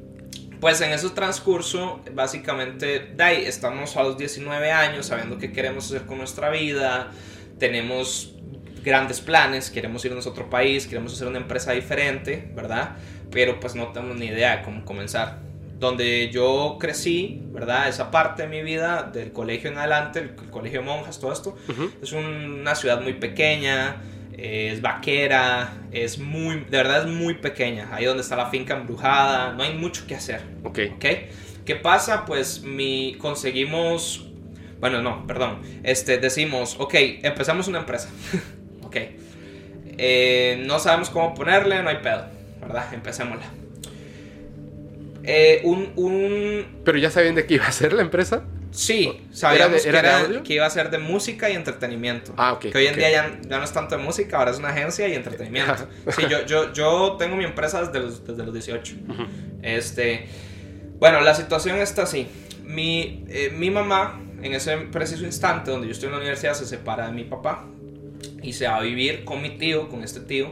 pues 0.59 0.81
en 0.81 0.91
ese 0.91 1.09
transcurso, 1.11 2.01
básicamente, 2.13 3.11
de 3.15 3.23
ahí 3.23 3.45
estamos 3.45 3.95
a 3.95 4.03
los 4.03 4.17
19 4.17 4.71
años, 4.71 5.07
sabiendo 5.07 5.37
qué 5.37 5.51
queremos 5.51 5.85
hacer 5.85 6.05
con 6.05 6.17
nuestra 6.17 6.49
vida, 6.49 7.11
tenemos 7.59 8.33
grandes 8.83 9.21
planes, 9.21 9.69
queremos 9.69 10.03
irnos 10.05 10.25
a 10.25 10.29
otro 10.29 10.49
país, 10.49 10.87
queremos 10.87 11.13
hacer 11.13 11.27
una 11.27 11.37
empresa 11.37 11.73
diferente, 11.73 12.51
¿verdad? 12.55 12.95
Pero 13.31 13.59
pues 13.59 13.75
no 13.75 13.87
tenemos 13.87 14.17
ni 14.17 14.27
idea 14.27 14.57
de 14.57 14.63
cómo 14.63 14.85
comenzar. 14.85 15.39
Donde 15.77 16.31
yo 16.31 16.77
crecí, 16.79 17.43
¿verdad? 17.51 17.87
Esa 17.87 18.09
parte 18.09 18.43
de 18.43 18.47
mi 18.47 18.63
vida, 18.63 19.03
del 19.13 19.31
colegio 19.31 19.69
en 19.69 19.77
adelante, 19.77 20.19
el, 20.19 20.35
colegio 20.35 20.79
de 20.79 20.85
monjas, 20.85 21.19
todo 21.19 21.31
esto, 21.31 21.55
es 22.01 22.13
una 22.13 22.73
ciudad 22.73 23.01
muy 23.01 23.13
pequeña, 23.13 23.97
es 24.37 24.81
vaquera, 24.81 25.73
es 25.91 26.19
muy, 26.19 26.57
de 26.59 26.77
verdad 26.77 27.07
es 27.07 27.07
muy 27.07 27.33
pequeña. 27.33 27.89
Ahí 27.91 28.05
donde 28.05 28.21
está 28.21 28.35
la 28.35 28.49
finca 28.49 28.77
embrujada, 28.77 29.53
no 29.53 29.63
hay 29.63 29.73
mucho 29.73 30.05
que 30.05 30.15
hacer. 30.15 30.41
Ok. 30.63 30.79
¿Ok? 30.95 31.05
¿Qué 31.65 31.75
pasa? 31.75 32.23
Pues 32.25 32.61
mi, 32.61 33.15
conseguimos, 33.19 34.27
bueno, 34.79 35.01
no, 35.01 35.25
perdón, 35.27 35.59
este, 35.83 36.17
decimos, 36.17 36.77
ok, 36.79 36.93
empezamos 37.23 37.67
una 37.67 37.79
empresa. 37.79 38.09
ok. 38.83 38.95
Eh, 39.97 40.63
no 40.65 40.79
sabemos 40.79 41.09
cómo 41.09 41.33
ponerle, 41.33 41.81
no 41.81 41.89
hay 41.89 41.97
pedo, 41.97 42.25
¿verdad? 42.61 42.93
Empecémosla. 42.93 43.47
Eh, 45.23 45.61
un, 45.65 45.91
un, 45.97 46.65
Pero 46.85 46.97
ya 46.99 47.11
sabían 47.11 47.35
de 47.35 47.45
qué 47.45 47.55
iba 47.55 47.67
a 47.67 47.71
ser 47.71 47.91
la 47.91 48.01
empresa. 48.03 48.43
Sí, 48.77 49.27
sabíamos 49.31 49.83
¿Era 49.85 50.01
de- 50.03 50.07
era 50.07 50.19
que, 50.27 50.31
era- 50.33 50.43
que 50.43 50.53
iba 50.53 50.65
a 50.65 50.69
ser 50.69 50.91
de 50.91 50.99
música 50.99 51.49
y 51.49 51.55
entretenimiento. 51.55 52.33
Ah, 52.37 52.57
Que 52.59 52.77
hoy 52.77 52.85
en 52.87 52.95
día 52.95 53.09
ya, 53.09 53.39
ya 53.49 53.57
no 53.57 53.63
es 53.63 53.73
tanto 53.73 53.97
de 53.97 54.03
música, 54.03 54.37
ahora 54.37 54.51
es 54.51 54.59
una 54.59 54.69
agencia 54.69 55.07
y 55.07 55.13
entretenimiento. 55.15 55.87
Sí, 56.15 56.23
yo, 56.29 56.45
yo, 56.45 56.71
yo 56.73 57.15
tengo 57.17 57.35
mi 57.35 57.43
empresa 57.43 57.81
desde 57.83 57.99
los, 57.99 58.25
desde 58.25 58.43
los 58.43 58.53
18. 58.53 58.95
Este, 59.63 60.27
bueno, 60.99 61.21
la 61.21 61.33
situación 61.33 61.77
está 61.77 62.03
así. 62.03 62.27
Mi, 62.63 63.25
eh, 63.29 63.51
mi 63.55 63.71
mamá, 63.71 64.21
en 64.43 64.53
ese 64.53 64.77
preciso 64.77 65.25
instante 65.25 65.71
donde 65.71 65.87
yo 65.87 65.93
estoy 65.93 66.07
en 66.07 66.11
la 66.13 66.19
universidad, 66.19 66.53
se 66.53 66.65
separa 66.65 67.07
de 67.07 67.13
mi 67.13 67.23
papá 67.23 67.65
y 68.43 68.53
se 68.53 68.67
va 68.67 68.77
a 68.77 68.81
vivir 68.81 69.23
con 69.25 69.41
mi 69.41 69.57
tío, 69.57 69.89
con 69.89 70.03
este 70.03 70.19
tío, 70.19 70.51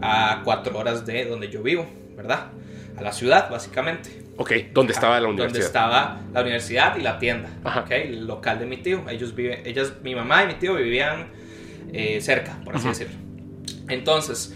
a 0.00 0.40
cuatro 0.44 0.76
horas 0.76 1.06
de 1.06 1.26
donde 1.26 1.48
yo 1.48 1.62
vivo, 1.62 1.86
¿verdad? 2.16 2.48
A 2.96 3.02
la 3.02 3.12
ciudad, 3.12 3.48
básicamente. 3.50 4.21
Ok, 4.36 4.52
¿dónde 4.72 4.92
estaba 4.92 5.20
la 5.20 5.26
Donde 5.26 5.42
universidad? 5.42 5.66
estaba 5.66 6.20
la 6.32 6.40
universidad 6.42 6.96
y 6.96 7.02
la 7.02 7.18
tienda, 7.18 7.50
Ajá. 7.64 7.80
¿ok? 7.80 7.90
El 7.90 8.26
local 8.26 8.58
de 8.58 8.66
mi 8.66 8.78
tío. 8.78 9.04
Ellos 9.08 9.34
viven, 9.34 9.60
ellas, 9.66 9.94
mi 10.02 10.14
mamá 10.14 10.44
y 10.44 10.46
mi 10.48 10.54
tío 10.54 10.74
vivían 10.74 11.26
eh, 11.92 12.20
cerca, 12.22 12.58
por 12.64 12.74
así 12.74 12.88
Ujú. 12.88 12.98
decirlo. 12.98 13.18
Entonces, 13.88 14.54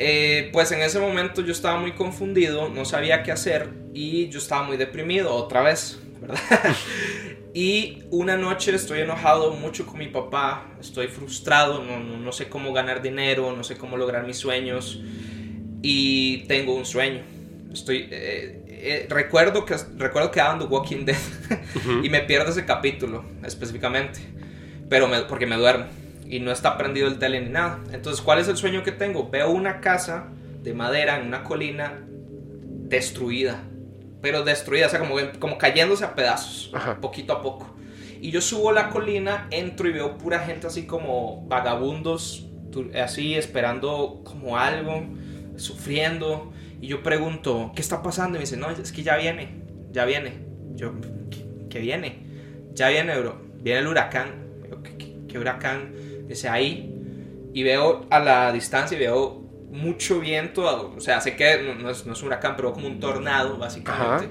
Eh, 0.00 0.50
pues 0.52 0.70
en 0.70 0.80
ese 0.80 1.00
momento 1.00 1.42
yo 1.42 1.50
estaba 1.50 1.76
muy 1.80 1.90
confundido, 1.90 2.68
no 2.68 2.84
sabía 2.84 3.24
qué 3.24 3.32
hacer 3.32 3.68
y 3.92 4.28
yo 4.28 4.38
estaba 4.38 4.62
muy 4.62 4.76
deprimido 4.76 5.34
otra 5.34 5.60
vez, 5.60 5.98
¿verdad? 6.20 6.38
y 7.52 8.04
una 8.10 8.36
noche 8.36 8.72
estoy 8.76 9.00
enojado 9.00 9.54
mucho 9.54 9.86
con 9.86 9.98
mi 9.98 10.06
papá, 10.06 10.70
estoy 10.80 11.08
frustrado, 11.08 11.82
no, 11.82 11.98
no, 11.98 12.16
no 12.16 12.30
sé 12.30 12.48
cómo 12.48 12.72
ganar 12.72 13.02
dinero, 13.02 13.52
no 13.56 13.64
sé 13.64 13.76
cómo 13.76 13.96
lograr 13.96 14.24
mis 14.24 14.36
sueños 14.36 15.00
y 15.82 16.44
tengo 16.46 16.74
un 16.74 16.84
sueño. 16.86 17.22
Estoy, 17.72 18.08
eh, 18.10 18.62
eh, 18.80 19.06
recuerdo, 19.08 19.64
que, 19.64 19.76
recuerdo 19.96 20.30
que 20.30 20.40
The 20.40 20.64
Walking 20.64 21.04
Dead 21.04 21.16
y 22.02 22.08
me 22.08 22.20
pierdo 22.20 22.50
ese 22.50 22.64
capítulo 22.64 23.24
específicamente, 23.44 24.20
pero 24.88 25.08
porque 25.28 25.46
me 25.46 25.56
duermo 25.56 25.86
y 26.26 26.40
no 26.40 26.52
está 26.52 26.76
prendido 26.76 27.08
el 27.08 27.18
tele 27.18 27.40
ni 27.40 27.48
nada. 27.48 27.80
Entonces, 27.92 28.22
¿cuál 28.22 28.38
es 28.38 28.48
el 28.48 28.56
sueño 28.56 28.82
que 28.82 28.92
tengo? 28.92 29.30
Veo 29.30 29.50
una 29.50 29.80
casa 29.80 30.28
de 30.62 30.74
madera 30.74 31.18
en 31.18 31.26
una 31.26 31.44
colina 31.44 32.00
destruida, 32.88 33.62
pero 34.20 34.44
destruida, 34.44 34.86
o 34.86 34.90
sea, 34.90 34.98
como, 34.98 35.16
como 35.38 35.58
cayéndose 35.58 36.04
a 36.04 36.14
pedazos, 36.14 36.72
poquito 37.00 37.32
a 37.32 37.42
poco. 37.42 37.74
Y 38.20 38.30
yo 38.30 38.40
subo 38.40 38.72
la 38.72 38.90
colina, 38.90 39.46
entro 39.50 39.88
y 39.88 39.92
veo 39.92 40.18
pura 40.18 40.40
gente 40.40 40.66
así 40.66 40.86
como 40.86 41.46
vagabundos, 41.46 42.46
así 43.00 43.34
esperando 43.34 44.22
como 44.24 44.58
algo, 44.58 45.04
sufriendo. 45.56 46.52
Y 46.80 46.86
yo 46.86 47.02
pregunto, 47.02 47.72
¿qué 47.74 47.80
está 47.80 48.02
pasando? 48.02 48.36
Y 48.36 48.38
me 48.38 48.44
dice, 48.44 48.56
no, 48.56 48.70
es 48.70 48.92
que 48.92 49.02
ya 49.02 49.16
viene, 49.16 49.62
ya 49.90 50.04
viene. 50.04 50.38
Yo, 50.74 50.92
¿qué, 51.68 51.80
viene? 51.80 52.20
Ya 52.72 52.88
viene, 52.88 53.18
bro. 53.18 53.40
Viene 53.60 53.80
el 53.80 53.88
huracán. 53.88 54.46
qué 55.28 55.38
huracán? 55.38 55.92
Dice 56.28 56.48
ahí. 56.48 56.94
Y 57.52 57.62
veo 57.64 58.06
a 58.10 58.20
la 58.20 58.52
distancia 58.52 58.96
y 58.96 59.00
veo 59.00 59.42
mucho 59.72 60.20
viento. 60.20 60.94
O 60.96 61.00
sea, 61.00 61.20
sé 61.20 61.34
que 61.34 61.74
no, 61.80 61.90
es, 61.90 62.04
un 62.04 62.12
huracán, 62.24 62.54
pero 62.56 62.72
como 62.72 62.86
un 62.86 63.00
tornado, 63.00 63.58
básicamente. 63.58 64.30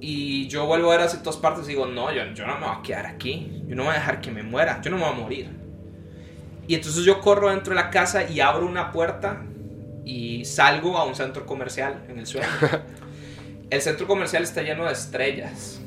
Y 0.00 0.46
yo 0.48 0.66
vuelvo 0.66 0.92
a 0.92 0.96
ver 0.96 1.06
hacia 1.06 1.20
todas 1.22 1.38
partes 1.38 1.64
y 1.64 1.70
digo, 1.70 1.86
no, 1.86 2.12
yo, 2.12 2.22
yo 2.34 2.46
no 2.46 2.58
me 2.58 2.66
voy 2.66 2.76
a 2.78 2.82
quedar 2.82 3.06
aquí. 3.06 3.62
Yo 3.66 3.74
no 3.74 3.84
voy 3.84 3.92
a 3.92 3.94
dejar 3.94 4.20
que 4.20 4.30
me 4.30 4.44
muera. 4.44 4.80
Yo 4.82 4.90
no 4.90 4.98
me 4.98 5.04
voy 5.04 5.12
a 5.12 5.16
morir. 5.16 5.48
Y 6.68 6.74
entonces 6.76 7.04
yo 7.04 7.20
corro 7.20 7.50
dentro 7.50 7.74
de 7.74 7.80
la 7.80 7.90
casa 7.90 8.28
y 8.28 8.40
abro 8.40 8.66
una 8.66 8.92
puerta 8.92 9.42
y 10.04 10.44
salgo 10.44 10.98
a 10.98 11.04
un 11.04 11.14
centro 11.14 11.46
comercial 11.46 12.04
en 12.08 12.18
el 12.18 12.26
sueño. 12.26 12.48
el 13.70 13.80
centro 13.80 14.06
comercial 14.06 14.42
está 14.42 14.62
lleno 14.62 14.84
de 14.84 14.92
estrellas. 14.92 15.80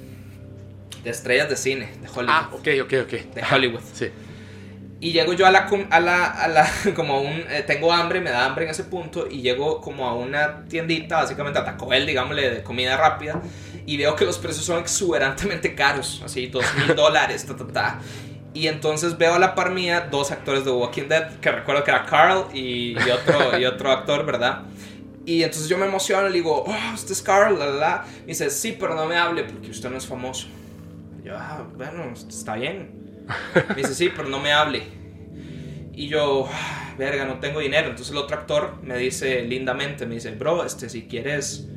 De 1.04 1.10
estrellas 1.12 1.50
de 1.50 1.56
cine, 1.56 1.90
de 2.02 2.08
Hollywood. 2.08 2.30
Ah, 2.30 2.50
ok, 2.52 2.68
ok, 2.84 2.94
ok. 3.04 3.12
De 3.34 3.44
Hollywood. 3.50 3.82
Sí. 3.94 4.12
Y 5.00 5.12
llego 5.12 5.34
yo 5.34 5.46
a 5.46 5.52
la, 5.52 5.70
a 5.92 6.00
la, 6.00 6.26
a 6.26 6.48
la 6.48 6.68
como 6.96 7.22
un, 7.22 7.44
eh, 7.50 7.64
tengo 7.66 7.94
hambre, 7.94 8.20
me 8.20 8.32
da 8.32 8.46
hambre 8.46 8.66
en 8.66 8.72
ese 8.72 8.84
punto, 8.84 9.28
y 9.30 9.42
llego 9.42 9.80
como 9.80 10.08
a 10.08 10.16
una 10.16 10.66
tiendita, 10.68 11.18
básicamente 11.18 11.60
a 11.60 11.66
Taco 11.66 11.88
Bell, 11.88 12.06
digámosle, 12.08 12.50
de 12.50 12.64
comida 12.64 12.98
rápida, 12.98 13.40
y 13.86 13.96
veo 13.96 14.16
que 14.16 14.26
los 14.26 14.40
precios 14.40 14.66
son 14.66 14.80
exuberantemente 14.80 15.76
caros, 15.76 16.22
así, 16.26 16.48
dos 16.48 16.66
mil 16.76 16.96
dólares, 16.96 17.46
ta, 17.46 17.56
ta, 17.56 17.68
ta. 17.68 18.00
Y 18.58 18.68
entonces 18.70 19.20
veo 19.20 19.36
a 19.36 19.40
la 19.40 19.54
par 19.54 19.70
mía 19.70 20.08
dos 20.10 20.32
actores 20.32 20.66
de 20.66 20.72
Walking 20.72 21.08
Dead, 21.08 21.36
que 21.40 21.52
recuerdo 21.52 21.84
que 21.84 21.92
era 21.92 22.08
Carl 22.08 22.48
y, 22.56 22.94
y 22.94 23.10
otro, 23.12 23.60
y 23.60 23.66
otro 23.66 23.92
actor, 23.92 24.26
¿verdad? 24.26 24.64
Y 25.28 25.44
entonces 25.44 25.70
yo 25.70 25.78
me 25.78 25.86
emociono, 25.86 26.28
le 26.28 26.34
digo, 26.34 26.64
oh, 26.66 26.94
este 26.96 27.14
es 27.14 27.22
Carl, 27.22 27.60
la, 27.60 27.68
la. 27.68 28.06
Y 28.24 28.30
dice, 28.30 28.50
sí, 28.50 28.76
pero 28.80 28.96
no 28.96 29.06
me 29.06 29.16
hable 29.16 29.44
porque 29.44 29.70
usted 29.70 29.92
no 29.92 29.98
es 29.98 30.08
famoso. 30.08 30.48
Y 31.22 31.28
yo, 31.28 31.38
ah, 31.38 31.68
bueno, 31.76 32.12
está 32.14 32.56
bien. 32.56 33.26
Me 33.70 33.76
dice, 33.76 33.94
sí, 33.94 34.10
pero 34.10 34.28
no 34.28 34.40
me 34.40 34.52
hable. 34.52 34.82
Y 35.94 36.08
yo, 36.08 36.50
verga, 36.98 37.26
no 37.26 37.40
tengo 37.40 37.60
dinero. 37.60 37.90
Entonces 37.90 38.12
el 38.12 38.18
otro 38.18 38.38
actor 38.38 38.80
me 38.82 38.98
dice 38.98 39.44
lindamente, 39.44 40.08
me 40.08 40.16
dice, 40.16 40.32
bro, 40.32 40.66
este, 40.66 40.90
si 40.90 41.04
quieres, 41.04 41.68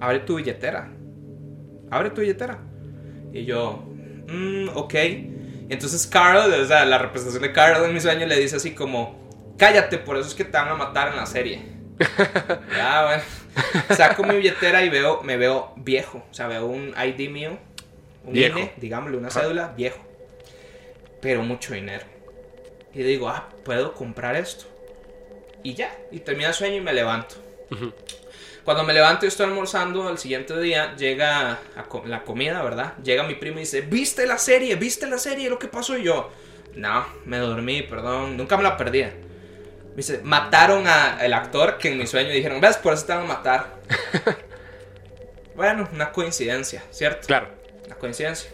abre 0.00 0.18
tu 0.18 0.34
billetera. 0.34 0.90
Abre 1.92 2.10
tu 2.10 2.22
billetera. 2.22 2.58
Y 3.32 3.44
yo, 3.44 3.84
mmm, 4.26 4.70
ok. 4.74 4.94
Entonces 5.68 6.06
Carl, 6.06 6.52
o 6.52 6.66
sea, 6.66 6.84
la 6.84 6.98
representación 6.98 7.42
de 7.42 7.52
Carl 7.52 7.84
en 7.84 7.94
mi 7.94 8.00
sueño 8.00 8.26
le 8.26 8.38
dice 8.38 8.56
así 8.56 8.72
como, 8.74 9.54
cállate, 9.56 9.98
por 9.98 10.16
eso 10.16 10.28
es 10.28 10.34
que 10.34 10.44
te 10.44 10.52
van 10.52 10.68
a 10.68 10.74
matar 10.74 11.08
en 11.08 11.16
la 11.16 11.26
serie. 11.26 11.62
ya, 12.76 13.04
bueno. 13.06 13.22
Saco 13.96 14.24
mi 14.24 14.36
billetera 14.36 14.82
y 14.82 14.90
veo, 14.90 15.22
me 15.22 15.36
veo 15.36 15.72
viejo. 15.76 16.24
O 16.30 16.34
sea, 16.34 16.48
veo 16.48 16.66
un 16.66 16.94
ID 16.96 17.30
mío, 17.30 17.58
un 18.24 18.32
viejo. 18.32 18.58
digámosle, 18.76 19.16
una 19.16 19.30
cédula, 19.30 19.72
viejo 19.76 20.04
pero 21.24 21.42
mucho 21.42 21.72
dinero. 21.72 22.04
Y 22.92 23.02
digo, 23.02 23.30
ah, 23.30 23.48
puedo 23.64 23.94
comprar 23.94 24.36
esto. 24.36 24.66
Y 25.62 25.72
ya, 25.72 25.98
y 26.12 26.20
termina 26.20 26.48
el 26.48 26.54
sueño 26.54 26.76
y 26.76 26.80
me 26.82 26.92
levanto. 26.92 27.36
Cuando 28.64 28.82
me 28.82 28.94
levanto 28.94 29.26
y 29.26 29.28
estoy 29.28 29.46
almorzando, 29.46 30.08
al 30.08 30.18
siguiente 30.18 30.58
día 30.58 30.96
llega 30.96 31.58
la 32.06 32.24
comida, 32.24 32.62
¿verdad? 32.62 32.94
Llega 33.02 33.22
mi 33.22 33.34
primo 33.34 33.58
y 33.58 33.60
dice, 33.60 33.82
¿viste 33.82 34.26
la 34.26 34.38
serie? 34.38 34.74
¿Viste 34.76 35.06
la 35.06 35.18
serie? 35.18 35.50
¿Lo 35.50 35.58
que 35.58 35.68
pasó? 35.68 35.98
Y 35.98 36.04
yo, 36.04 36.30
no, 36.74 37.06
me 37.26 37.36
dormí, 37.36 37.82
perdón, 37.82 38.38
nunca 38.38 38.56
me 38.56 38.62
la 38.62 38.78
perdí. 38.78 39.02
Me 39.02 39.96
dice, 39.96 40.20
mataron 40.24 40.86
al 40.86 41.32
actor 41.34 41.76
que 41.76 41.88
en 41.88 41.98
mi 41.98 42.06
sueño 42.06 42.30
dijeron, 42.30 42.60
ves, 42.60 42.78
por 42.78 42.94
eso 42.94 43.04
te 43.04 43.12
van 43.12 43.24
a 43.24 43.28
matar. 43.28 43.74
bueno, 45.54 45.86
una 45.92 46.10
coincidencia, 46.10 46.82
¿cierto? 46.90 47.26
Claro. 47.26 47.48
Una 47.84 47.96
coincidencia. 47.96 48.50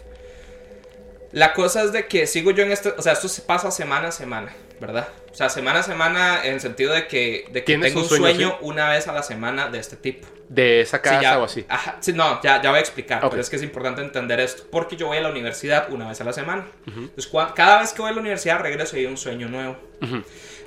La 1.31 1.53
cosa 1.53 1.83
es 1.83 1.93
de 1.93 2.07
que 2.07 2.27
sigo 2.27 2.51
yo 2.51 2.63
en 2.63 2.71
esto, 2.71 2.93
o 2.97 3.01
sea, 3.01 3.13
esto 3.13 3.29
se 3.29 3.41
pasa 3.41 3.71
semana 3.71 4.09
a 4.09 4.11
semana, 4.11 4.51
¿verdad? 4.81 5.07
O 5.31 5.35
sea, 5.35 5.47
semana 5.47 5.79
a 5.79 5.83
semana 5.83 6.41
en 6.43 6.55
el 6.55 6.59
sentido 6.59 6.91
de 6.91 7.07
que, 7.07 7.45
de 7.51 7.63
que 7.63 7.77
tengo 7.77 8.01
un 8.01 8.09
sueño, 8.09 8.57
una 8.61 8.89
vez 8.89 9.07
a 9.07 9.13
la 9.13 9.21
semana 9.21 9.69
de 9.69 9.77
este 9.77 9.95
tipo. 9.95 10.27
¿De 10.49 10.81
esa 10.81 11.01
casa 11.01 11.39
o 11.39 11.45
así? 11.45 11.63
Ajá, 11.69 11.97
sí, 12.01 12.11
no, 12.11 12.41
ya, 12.41 12.61
ya 12.61 12.71
voy 12.71 12.79
a 12.79 12.81
explicar, 12.81 13.21
pero 13.29 13.39
es 13.39 13.49
que 13.49 13.55
es 13.55 13.63
importante 13.63 14.01
entender 14.01 14.39
esto, 14.39 14.63
porque 14.69 14.97
yo 14.97 15.07
voy 15.07 15.19
a 15.19 15.21
la 15.21 15.29
universidad 15.29 15.93
una 15.93 16.09
vez 16.09 16.19
a 16.19 16.23
la 16.23 16.33
semana. 16.33 16.65
Entonces, 16.87 17.31
cada 17.55 17.79
vez 17.79 17.93
que 17.93 18.01
voy 18.01 18.11
a 18.11 18.13
la 18.15 18.19
universidad 18.19 18.59
regreso 18.59 18.97
y 18.97 19.01
hay 19.01 19.05
un 19.05 19.17
sueño 19.17 19.47
nuevo. 19.47 19.77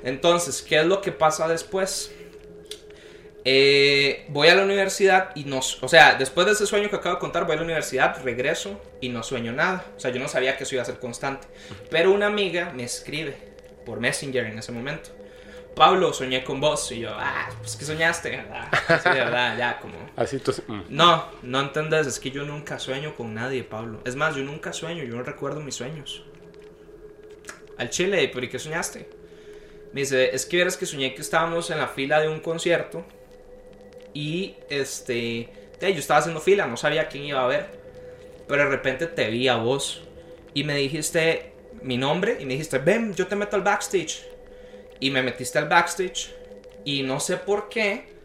Entonces, 0.03 0.61
¿qué 0.63 0.79
es 0.79 0.85
lo 0.85 1.01
que 1.01 1.11
pasa 1.11 1.47
después? 1.49 2.11
Eh, 3.47 4.25
voy 4.29 4.47
a 4.47 4.55
la 4.55 4.63
universidad 4.63 5.29
y 5.35 5.43
no, 5.43 5.59
o 5.59 5.87
sea, 5.87 6.15
después 6.15 6.47
de 6.47 6.53
ese 6.53 6.65
sueño 6.65 6.89
que 6.89 6.95
acabo 6.95 7.15
de 7.15 7.19
contar, 7.19 7.45
voy 7.45 7.53
a 7.53 7.57
la 7.57 7.63
universidad, 7.63 8.23
regreso 8.23 8.81
y 9.01 9.09
no 9.09 9.21
sueño 9.21 9.51
nada. 9.51 9.85
O 9.95 9.99
sea, 9.99 10.09
yo 10.09 10.19
no 10.19 10.27
sabía 10.27 10.57
que 10.57 10.63
eso 10.63 10.73
iba 10.73 10.81
a 10.81 10.85
ser 10.85 10.99
constante. 10.99 11.47
Pero 11.91 12.11
una 12.11 12.25
amiga 12.25 12.71
me 12.73 12.83
escribe 12.83 13.54
por 13.85 13.99
Messenger 13.99 14.45
en 14.45 14.59
ese 14.59 14.71
momento. 14.71 15.11
Pablo, 15.75 16.13
soñé 16.13 16.43
con 16.43 16.61
vos. 16.61 16.91
Y 16.91 17.01
yo, 17.01 17.09
ah, 17.11 17.49
pues 17.59 17.75
que 17.75 17.85
soñaste, 17.85 18.29
¿verdad? 18.29 18.67
Sí, 19.03 19.09
¿verdad? 19.09 19.57
Ya, 19.57 19.79
como. 19.79 19.95
Así 20.15 20.39
tú. 20.39 20.53
Mm. 20.67 20.81
No, 20.89 21.25
no 21.43 21.59
entendés, 21.59 22.07
es 22.07 22.19
que 22.19 22.31
yo 22.31 22.43
nunca 22.43 22.79
sueño 22.79 23.15
con 23.15 23.33
nadie, 23.33 23.63
Pablo. 23.63 24.01
Es 24.05 24.15
más, 24.15 24.35
yo 24.35 24.43
nunca 24.43 24.73
sueño, 24.73 25.03
yo 25.03 25.15
no 25.15 25.23
recuerdo 25.23 25.59
mis 25.59 25.75
sueños. 25.75 26.23
Al 27.77 27.89
chile, 27.89 28.27
¿por 28.29 28.47
qué 28.49 28.57
soñaste? 28.57 29.09
Me 29.91 30.01
dice, 30.01 30.33
es 30.33 30.45
que 30.45 30.57
verás 30.57 30.77
que 30.77 30.85
soñé 30.85 31.13
que 31.13 31.21
estábamos 31.21 31.69
en 31.69 31.77
la 31.77 31.87
fila 31.87 32.19
de 32.21 32.29
un 32.29 32.39
concierto 32.39 33.05
y 34.13 34.55
este, 34.69 35.49
yo 35.79 35.87
estaba 35.87 36.19
haciendo 36.19 36.39
fila, 36.39 36.67
no 36.67 36.77
sabía 36.77 37.07
quién 37.07 37.25
iba 37.25 37.43
a 37.43 37.47
ver. 37.47 37.85
Pero 38.47 38.63
de 38.63 38.69
repente 38.69 39.07
te 39.07 39.29
vi 39.29 39.47
a 39.47 39.57
vos 39.57 40.03
y 40.53 40.63
me 40.63 40.75
dijiste 40.75 41.54
mi 41.85 41.97
nombre 41.97 42.37
y 42.39 42.45
me 42.45 42.53
dijiste, 42.53 42.79
ven, 42.79 43.13
yo 43.13 43.27
te 43.27 43.35
meto 43.35 43.55
al 43.55 43.61
backstage. 43.61 44.27
Y 44.99 45.11
me 45.11 45.21
metiste 45.21 45.59
al 45.59 45.69
backstage 45.69 46.33
y 46.83 47.03
no 47.03 47.19
sé 47.19 47.37
por 47.37 47.69
qué 47.69 48.15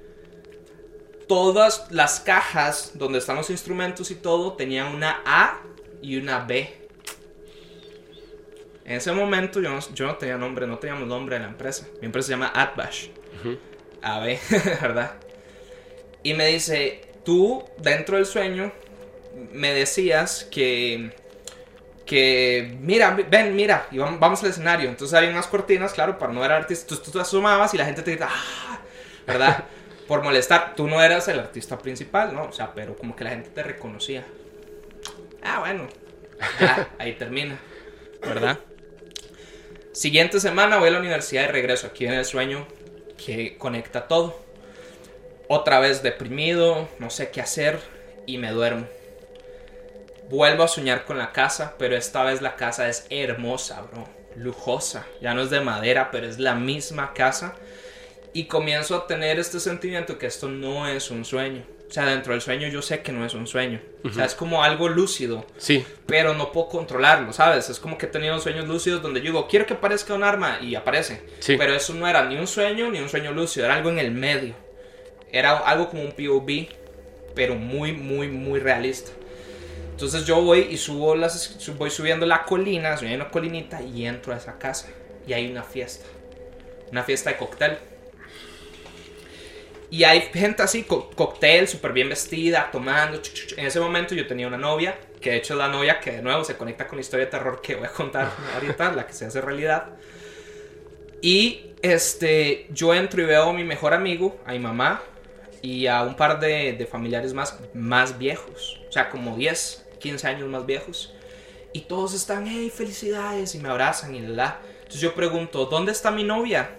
todas 1.29 1.87
las 1.91 2.21
cajas 2.21 2.93
donde 2.95 3.19
están 3.19 3.37
los 3.37 3.51
instrumentos 3.51 4.11
y 4.11 4.15
todo 4.15 4.55
tenían 4.55 4.95
una 4.95 5.23
A 5.27 5.61
y 6.01 6.17
una 6.17 6.41
B. 6.45 6.89
En 8.85 8.97
ese 8.97 9.13
momento 9.13 9.61
yo 9.61 9.71
no, 9.71 9.81
yo 9.95 10.07
no 10.07 10.17
tenía 10.17 10.39
nombre, 10.39 10.67
no 10.67 10.79
teníamos 10.79 11.07
nombre 11.07 11.37
de 11.37 11.43
la 11.43 11.49
empresa. 11.49 11.87
Mi 12.01 12.07
empresa 12.07 12.29
se 12.29 12.33
llama 12.33 12.51
Atbash. 12.55 13.09
AB, 14.03 14.39
¿verdad? 14.81 15.17
Y 16.23 16.33
me 16.33 16.47
dice, 16.47 17.03
tú 17.25 17.65
dentro 17.79 18.17
del 18.17 18.27
sueño 18.27 18.73
me 19.53 19.73
decías 19.73 20.45
que, 20.51 21.13
que, 22.11 22.77
mira, 22.81 23.17
ven, 23.31 23.55
mira, 23.55 23.87
y 23.93 23.99
vamos, 23.99 24.43
al 24.43 24.51
escenario. 24.51 24.89
Entonces 24.89 25.17
hay 25.17 25.29
unas 25.29 25.47
cortinas, 25.47 25.93
claro, 25.93 26.19
para 26.19 26.33
no 26.33 26.41
ver 26.41 26.51
artista. 26.51 26.89
Tú, 26.89 27.01
tú 27.01 27.13
te 27.13 27.21
asomabas 27.21 27.73
y 27.73 27.79
la 27.79 27.85
gente 27.85 28.03
te 28.03 28.11
grita, 28.11 28.29
ah", 28.29 28.81
¿verdad? 29.29 29.65
Por 30.09 30.21
molestar. 30.21 30.75
Tú 30.75 30.89
no 30.89 31.01
eras 31.01 31.29
el 31.29 31.39
artista 31.39 31.79
principal, 31.79 32.35
¿no? 32.35 32.47
O 32.47 32.53
sea, 32.53 32.75
pero 32.75 32.97
como 32.97 33.15
que 33.15 33.23
la 33.23 33.31
gente 33.31 33.51
te 33.51 33.63
reconocía. 33.63 34.25
Ah, 35.41 35.61
bueno, 35.61 35.87
ya, 36.59 36.89
ahí 36.99 37.13
termina, 37.13 37.61
¿verdad? 38.23 38.59
Siguiente 39.93 40.41
semana 40.41 40.79
voy 40.79 40.89
a 40.89 40.91
la 40.91 40.99
universidad 40.99 41.45
y 41.45 41.53
regreso. 41.53 41.87
Aquí 41.87 42.07
en 42.07 42.15
el 42.15 42.25
sueño 42.25 42.67
que 43.25 43.57
conecta 43.57 44.09
todo 44.09 44.37
otra 45.47 45.79
vez 45.79 46.03
deprimido, 46.03 46.89
no 46.99 47.09
sé 47.09 47.31
qué 47.31 47.41
hacer 47.41 47.79
y 48.27 48.39
me 48.39 48.51
duermo. 48.51 48.89
Vuelvo 50.31 50.63
a 50.63 50.69
soñar 50.69 51.05
con 51.05 51.19
la 51.19 51.33
casa, 51.33 51.75
pero 51.77 51.97
esta 51.97 52.23
vez 52.23 52.41
la 52.41 52.55
casa 52.55 52.89
es 52.89 53.05
hermosa, 53.11 53.83
bro. 53.83 54.09
Lujosa. 54.37 55.05
Ya 55.21 55.35
no 55.35 55.43
es 55.43 55.51
de 55.51 55.61
madera, 55.61 56.13
pero 56.13 56.29
es 56.29 56.39
la 56.39 56.55
misma 56.55 57.13
casa. 57.15 57.57
Y 58.33 58.45
comienzo 58.45 58.95
a 58.95 59.07
tener 59.09 59.41
este 59.41 59.59
sentimiento 59.59 60.19
que 60.19 60.27
esto 60.27 60.49
no 60.49 60.87
es 60.87 61.11
un 61.11 61.25
sueño. 61.25 61.65
O 61.89 61.93
sea, 61.93 62.07
dentro 62.07 62.33
del 62.33 62.41
sueño 62.41 62.69
yo 62.69 62.81
sé 62.81 63.01
que 63.01 63.11
no 63.11 63.27
es 63.27 63.35
un 63.35 63.49
sueño. 63.49 63.81
O 64.05 64.11
sea, 64.11 64.25
es 64.25 64.37
como 64.37 64.63
algo 64.63 64.89
lúcido. 64.89 65.45
Sí. 65.59 65.85
Pero 66.07 66.33
no 66.35 66.53
puedo 66.53 66.69
controlarlo, 66.69 67.33
¿sabes? 67.33 67.69
Es 67.69 67.81
como 67.81 67.99
que 67.99 68.07
he 68.07 68.09
tenido 68.09 68.39
sueños 68.39 68.69
lúcidos 68.69 69.03
donde 69.03 69.19
yo 69.19 69.33
digo, 69.33 69.49
quiero 69.49 69.67
que 69.67 69.75
aparezca 69.75 70.15
un 70.15 70.23
arma 70.23 70.61
y 70.63 70.77
aparece. 70.77 71.25
Sí. 71.41 71.57
Pero 71.59 71.75
eso 71.75 71.93
no 71.95 72.07
era 72.07 72.25
ni 72.27 72.37
un 72.37 72.47
sueño 72.47 72.89
ni 72.93 73.01
un 73.01 73.09
sueño 73.09 73.33
lúcido, 73.33 73.67
era 73.67 73.75
algo 73.75 73.91
en 73.91 73.99
el 73.99 74.13
medio. 74.13 74.55
Era 75.33 75.59
algo 75.59 75.91
como 75.91 76.05
un 76.05 76.13
POV, 76.13 76.69
pero 77.35 77.57
muy, 77.57 77.91
muy, 77.91 78.29
muy 78.29 78.61
realista. 78.61 79.11
Entonces 80.01 80.25
yo 80.25 80.41
voy 80.41 80.61
y 80.71 80.79
subo 80.79 81.15
las, 81.15 81.59
voy 81.77 81.91
subiendo 81.91 82.25
la 82.25 82.45
colina, 82.45 82.97
subiendo 82.97 83.23
una 83.27 83.31
colinita 83.31 83.83
y 83.83 84.07
entro 84.07 84.33
a 84.33 84.39
esa 84.39 84.59
casa. 84.59 84.89
Y 85.27 85.35
hay 85.35 85.51
una 85.51 85.63
fiesta. 85.63 86.07
Una 86.91 87.03
fiesta 87.03 87.29
de 87.29 87.37
cóctel. 87.37 87.77
Y 89.91 90.05
hay 90.05 90.23
gente 90.33 90.63
así, 90.63 90.85
co- 90.85 91.11
cóctel, 91.11 91.69
súper 91.69 91.93
bien 91.93 92.09
vestida, 92.09 92.71
tomando. 92.73 93.21
En 93.59 93.67
ese 93.67 93.79
momento 93.79 94.15
yo 94.15 94.27
tenía 94.27 94.47
una 94.47 94.57
novia, 94.57 94.97
que 95.21 95.33
de 95.33 95.37
hecho 95.37 95.53
es 95.53 95.59
la 95.59 95.69
novia 95.69 96.01
que 96.01 96.13
de 96.13 96.23
nuevo 96.23 96.45
se 96.45 96.57
conecta 96.57 96.87
con 96.87 96.97
la 96.97 97.03
historia 97.03 97.27
de 97.27 97.33
terror 97.33 97.61
que 97.61 97.75
voy 97.75 97.85
a 97.87 97.93
contar 97.93 98.31
ahorita, 98.55 98.93
la 98.93 99.07
que 99.07 99.13
se 99.13 99.27
hace 99.27 99.43
realidad. 99.43 99.85
Y 101.21 101.73
este, 101.83 102.69
yo 102.71 102.95
entro 102.95 103.21
y 103.21 103.27
veo 103.27 103.51
a 103.51 103.53
mi 103.53 103.65
mejor 103.65 103.93
amigo, 103.93 104.41
a 104.47 104.53
mi 104.53 104.61
mamá 104.61 105.03
y 105.61 105.89
a 105.89 106.03
un 106.05 106.17
par 106.17 106.41
de, 106.41 106.73
de 106.73 106.87
familiares 106.87 107.35
más, 107.35 107.59
más 107.75 108.17
viejos. 108.17 108.81
O 108.89 108.93
sea, 108.93 109.11
como 109.11 109.37
10, 109.37 109.85
15 110.01 110.27
años 110.27 110.49
más 110.49 110.67
viejos. 110.67 111.15
Y 111.73 111.83
todos 111.83 112.15
están, 112.15 112.47
hey, 112.49 112.73
felicidades, 112.75 113.55
y 113.55 113.59
me 113.59 113.69
abrazan 113.69 114.15
y 114.15 114.21
la, 114.21 114.29
la. 114.29 114.61
Entonces 114.79 115.01
yo 115.01 115.15
pregunto, 115.15 115.67
¿dónde 115.67 115.93
está 115.93 116.11
mi 116.11 116.25
novia? 116.25 116.71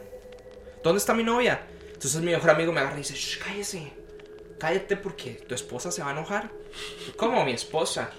¿Dónde 0.84 0.98
está 0.98 1.14
mi 1.14 1.24
novia? 1.24 1.62
Entonces 1.94 2.20
mi 2.22 2.32
mejor 2.32 2.50
amigo 2.50 2.74
me 2.74 2.82
agarra 2.82 2.96
y 2.96 3.04
dice, 3.04 3.14
Shh, 3.14 3.40
cállese, 3.40 3.94
cállate 4.60 4.98
porque 4.98 5.32
tu 5.48 5.56
esposa 5.56 5.92
se 5.92 6.02
va 6.02 6.10
a 6.10 6.12
enojar. 6.12 6.52
¿Cómo 7.16 7.46
mi 7.46 7.54
esposa? 7.54 8.10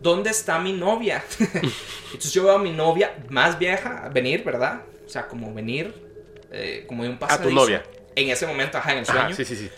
¿Dónde 0.00 0.30
está 0.30 0.58
mi 0.58 0.72
novia? 0.72 1.24
Entonces 2.06 2.32
yo 2.32 2.44
veo 2.44 2.54
a 2.54 2.58
mi 2.58 2.72
novia 2.72 3.16
más 3.28 3.58
vieja 3.58 4.08
venir, 4.12 4.42
¿verdad? 4.44 4.82
O 5.06 5.08
sea, 5.08 5.28
como 5.28 5.52
venir, 5.52 5.94
eh, 6.50 6.84
como 6.88 7.04
de 7.04 7.10
un 7.10 7.18
pasadizo. 7.18 7.50
novia. 7.50 7.84
En 8.14 8.30
ese 8.30 8.46
momento, 8.46 8.78
ajá, 8.78 8.92
en 8.92 8.98
el 8.98 9.06
sueño. 9.06 9.20
Ajá, 9.20 9.34
sí, 9.34 9.44
sí, 9.44 9.56
sí. 9.56 9.70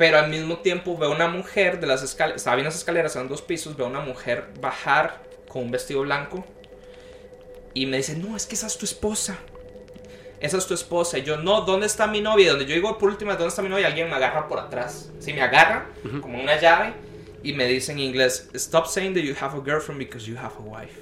Pero 0.00 0.18
al 0.18 0.30
mismo 0.30 0.60
tiempo 0.60 0.96
veo 0.96 1.12
una 1.12 1.28
mujer 1.28 1.78
de 1.78 1.86
las 1.86 2.02
escaleras, 2.02 2.38
estaba 2.38 2.56
viendo 2.56 2.68
las 2.68 2.78
escaleras, 2.78 3.14
eran 3.16 3.28
dos 3.28 3.42
pisos, 3.42 3.76
veo 3.76 3.86
una 3.86 4.00
mujer 4.00 4.46
bajar 4.58 5.20
con 5.46 5.64
un 5.64 5.70
vestido 5.70 6.00
blanco 6.00 6.42
y 7.74 7.84
me 7.84 7.98
dice, 7.98 8.16
no, 8.16 8.34
es 8.34 8.46
que 8.46 8.54
esa 8.54 8.66
es 8.66 8.78
tu 8.78 8.86
esposa. 8.86 9.36
Esa 10.40 10.56
es 10.56 10.66
tu 10.66 10.72
esposa. 10.72 11.18
Y 11.18 11.22
yo, 11.24 11.36
no, 11.36 11.60
¿dónde 11.66 11.84
está 11.84 12.06
mi 12.06 12.22
novia? 12.22 12.46
Y 12.46 12.48
donde 12.48 12.64
yo 12.64 12.74
digo 12.74 12.96
por 12.96 13.10
última, 13.10 13.32
¿dónde 13.32 13.48
está 13.48 13.60
mi 13.60 13.68
novia? 13.68 13.88
Alguien 13.88 14.08
me 14.08 14.16
agarra 14.16 14.48
por 14.48 14.58
atrás. 14.58 15.10
Sí, 15.18 15.34
me 15.34 15.42
agarra 15.42 15.88
como 16.22 16.40
una 16.40 16.58
llave 16.58 16.94
y 17.42 17.52
me 17.52 17.66
dice 17.66 17.92
en 17.92 17.98
inglés, 17.98 18.48
stop 18.54 18.86
saying 18.86 19.12
that 19.12 19.20
you 19.20 19.34
have 19.38 19.54
a 19.54 19.62
girlfriend 19.62 19.98
because 19.98 20.24
you 20.24 20.38
have 20.38 20.54
a 20.56 20.62
wife. 20.62 20.98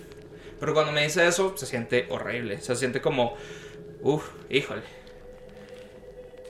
Pero 0.58 0.74
cuando 0.74 0.90
me 0.90 1.04
dice 1.04 1.24
eso, 1.24 1.56
se 1.56 1.66
siente 1.66 2.08
horrible. 2.10 2.60
Se 2.60 2.74
siente 2.74 3.00
como, 3.00 3.36
uff, 4.02 4.28
híjole. 4.50 4.82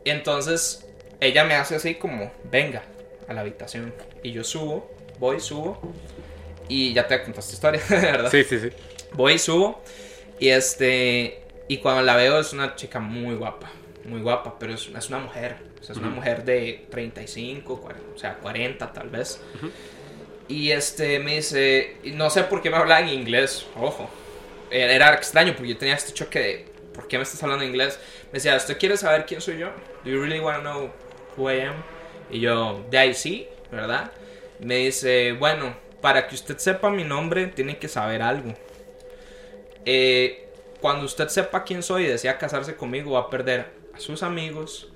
Entonces 0.07 0.88
ella 1.21 1.45
me 1.45 1.55
hace 1.55 1.77
así 1.77 1.97
como, 1.97 2.33
venga 2.45 2.83
a 3.27 3.35
la 3.35 3.41
habitación. 3.43 3.93
Y 4.23 4.33
yo 4.33 4.45
subo, 4.45 4.91
voy, 5.19 5.41
subo. 5.41 5.81
Y 6.69 6.93
ya 6.93 7.07
te 7.07 7.23
contaste 7.23 7.55
historia, 7.55 7.81
¿verdad? 7.91 8.31
Sí, 8.31 8.45
sí, 8.45 8.59
sí. 8.59 8.71
Voy, 9.13 9.39
subo. 9.39 9.83
Y 10.39 10.49
este. 10.49 11.43
Y 11.67 11.79
cuando 11.79 12.03
la 12.03 12.17
veo 12.17 12.41
es 12.41 12.53
una 12.53 12.75
chica 12.77 13.01
muy 13.01 13.35
guapa. 13.35 13.71
Muy 14.05 14.21
guapa, 14.21 14.59
pero 14.59 14.75
es, 14.75 14.89
es 14.89 15.09
una 15.09 15.19
mujer. 15.19 15.57
O 15.81 15.85
sea, 15.85 15.93
es 15.93 15.99
una 15.99 16.09
mujer 16.09 16.45
de 16.45 16.87
35, 16.91 17.81
40, 17.81 18.05
o 18.15 18.19
sea, 18.19 18.35
40 18.35 18.93
tal 18.93 19.11
vez. 19.11 19.41
Y 20.49 20.71
este 20.71 21.19
me 21.19 21.37
dice. 21.37 21.97
No 22.15 22.31
sé 22.31 22.45
por 22.45 22.63
qué 22.63 22.71
me 22.71 22.77
hablaba 22.77 23.01
en 23.01 23.09
inglés, 23.09 23.67
ojo. 23.77 24.09
Era 24.71 24.93
era 24.93 25.15
extraño 25.15 25.55
porque 25.55 25.71
yo 25.71 25.79
tenía 25.79 25.95
este 25.95 26.13
choque 26.13 26.39
de. 26.39 26.79
¿Por 26.95 27.07
qué 27.07 27.17
me 27.17 27.23
estás 27.23 27.43
hablando 27.43 27.65
en 27.65 27.71
inglés? 27.71 27.99
Me 28.27 28.39
decía, 28.39 28.57
¿usted 28.57 28.77
quiere 28.77 28.97
saber 28.97 29.25
quién 29.25 29.41
soy 29.41 29.59
yo? 29.59 29.69
¿Do 30.05 30.11
you 30.11 30.21
really 30.21 30.41
want 30.41 30.59
to 30.59 30.63
know 30.63 30.93
Y 32.31 32.41
yo, 32.41 32.85
de 32.91 32.99
ahí 32.99 33.15
sí, 33.15 33.49
¿verdad? 33.71 34.11
Me 34.61 34.77
dice, 34.77 35.33
bueno, 35.33 35.75
para 36.01 36.27
que 36.27 36.35
usted 36.35 36.59
sepa 36.59 36.91
mi 36.91 37.05
nombre, 37.05 37.47
tiene 37.47 37.79
que 37.79 37.89
saber 37.89 38.23
algo. 38.23 38.55
Eh, 39.85 40.49
cuando 40.81 41.07
usted 41.07 41.29
sepa 41.29 41.65
quién 41.65 41.83
soy 41.83 42.05
y 42.05 42.09
desea 42.09 42.39
casarse 42.39 42.77
conmigo, 42.77 43.13
va 43.13 43.21
a 43.21 43.31
perder 43.31 43.73
a 43.95 44.01
sus 44.01 44.23
amigos, 44.23 44.89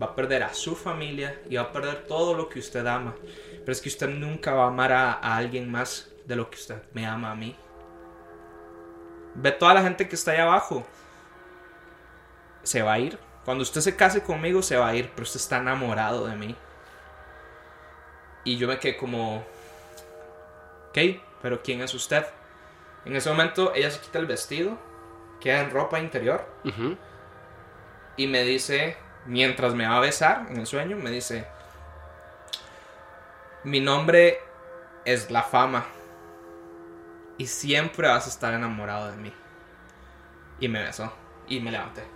va 0.00 0.06
a 0.06 0.14
perder 0.14 0.42
a 0.42 0.54
su 0.54 0.74
familia 0.74 1.38
y 1.48 1.56
va 1.56 1.62
a 1.62 1.72
perder 1.72 2.06
todo 2.06 2.34
lo 2.34 2.48
que 2.48 2.58
usted 2.58 2.86
ama. 2.86 3.14
Pero 3.60 3.72
es 3.72 3.80
que 3.80 3.88
usted 3.88 4.08
nunca 4.08 4.54
va 4.54 4.64
a 4.64 4.68
amar 4.68 4.92
a 4.92 5.36
alguien 5.36 5.70
más 5.70 6.10
de 6.26 6.36
lo 6.36 6.50
que 6.50 6.56
usted 6.56 6.82
me 6.92 7.06
ama 7.06 7.30
a 7.30 7.34
mí. 7.34 7.54
Ve 9.34 9.52
toda 9.52 9.74
la 9.74 9.82
gente 9.82 10.08
que 10.08 10.14
está 10.14 10.32
ahí 10.32 10.38
abajo. 10.38 10.86
Se 12.62 12.82
va 12.82 12.94
a 12.94 12.98
ir. 12.98 13.18
Cuando 13.44 13.62
usted 13.62 13.80
se 13.80 13.96
case 13.96 14.22
conmigo, 14.22 14.62
se 14.62 14.76
va 14.76 14.88
a 14.88 14.94
ir. 14.94 15.10
Pero 15.10 15.22
usted 15.22 15.40
está 15.40 15.58
enamorado 15.58 16.26
de 16.26 16.36
mí. 16.36 16.56
Y 18.44 18.56
yo 18.56 18.68
me 18.68 18.78
quedé 18.78 18.96
como... 18.96 19.44
Ok, 20.88 20.98
pero 21.40 21.62
¿quién 21.62 21.80
es 21.80 21.94
usted? 21.94 22.26
En 23.04 23.16
ese 23.16 23.30
momento 23.30 23.74
ella 23.74 23.90
se 23.90 24.00
quita 24.00 24.18
el 24.18 24.26
vestido, 24.26 24.78
queda 25.40 25.60
en 25.60 25.70
ropa 25.70 25.98
interior 25.98 26.46
y 28.16 28.26
me 28.26 28.44
dice, 28.44 28.96
mientras 29.26 29.74
me 29.74 29.86
va 29.86 29.96
a 29.96 30.00
besar 30.00 30.46
en 30.50 30.58
el 30.58 30.66
sueño, 30.66 30.96
me 30.96 31.10
dice, 31.10 31.46
mi 33.64 33.80
nombre 33.80 34.38
es 35.04 35.30
la 35.30 35.42
fama 35.42 35.84
y 37.38 37.46
siempre 37.46 38.06
vas 38.06 38.26
a 38.26 38.30
estar 38.30 38.54
enamorado 38.54 39.10
de 39.10 39.16
mí. 39.16 39.32
Y 40.60 40.68
me 40.68 40.82
besó 40.82 41.12
y 41.48 41.58
me 41.58 41.72
levanté. 41.72 42.11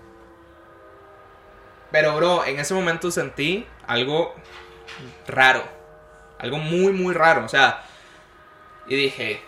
Pero 1.91 2.17
bro, 2.17 2.45
en 2.45 2.59
ese 2.59 2.75
momento 2.75 3.11
sentí 3.11 3.67
algo 3.87 4.35
raro, 5.27 5.63
algo 6.39 6.59
muy, 6.59 6.93
muy 6.93 7.15
raro, 7.15 7.45
o 7.45 7.49
sea, 7.49 7.83
y 8.89 8.97
dije, 8.97 9.41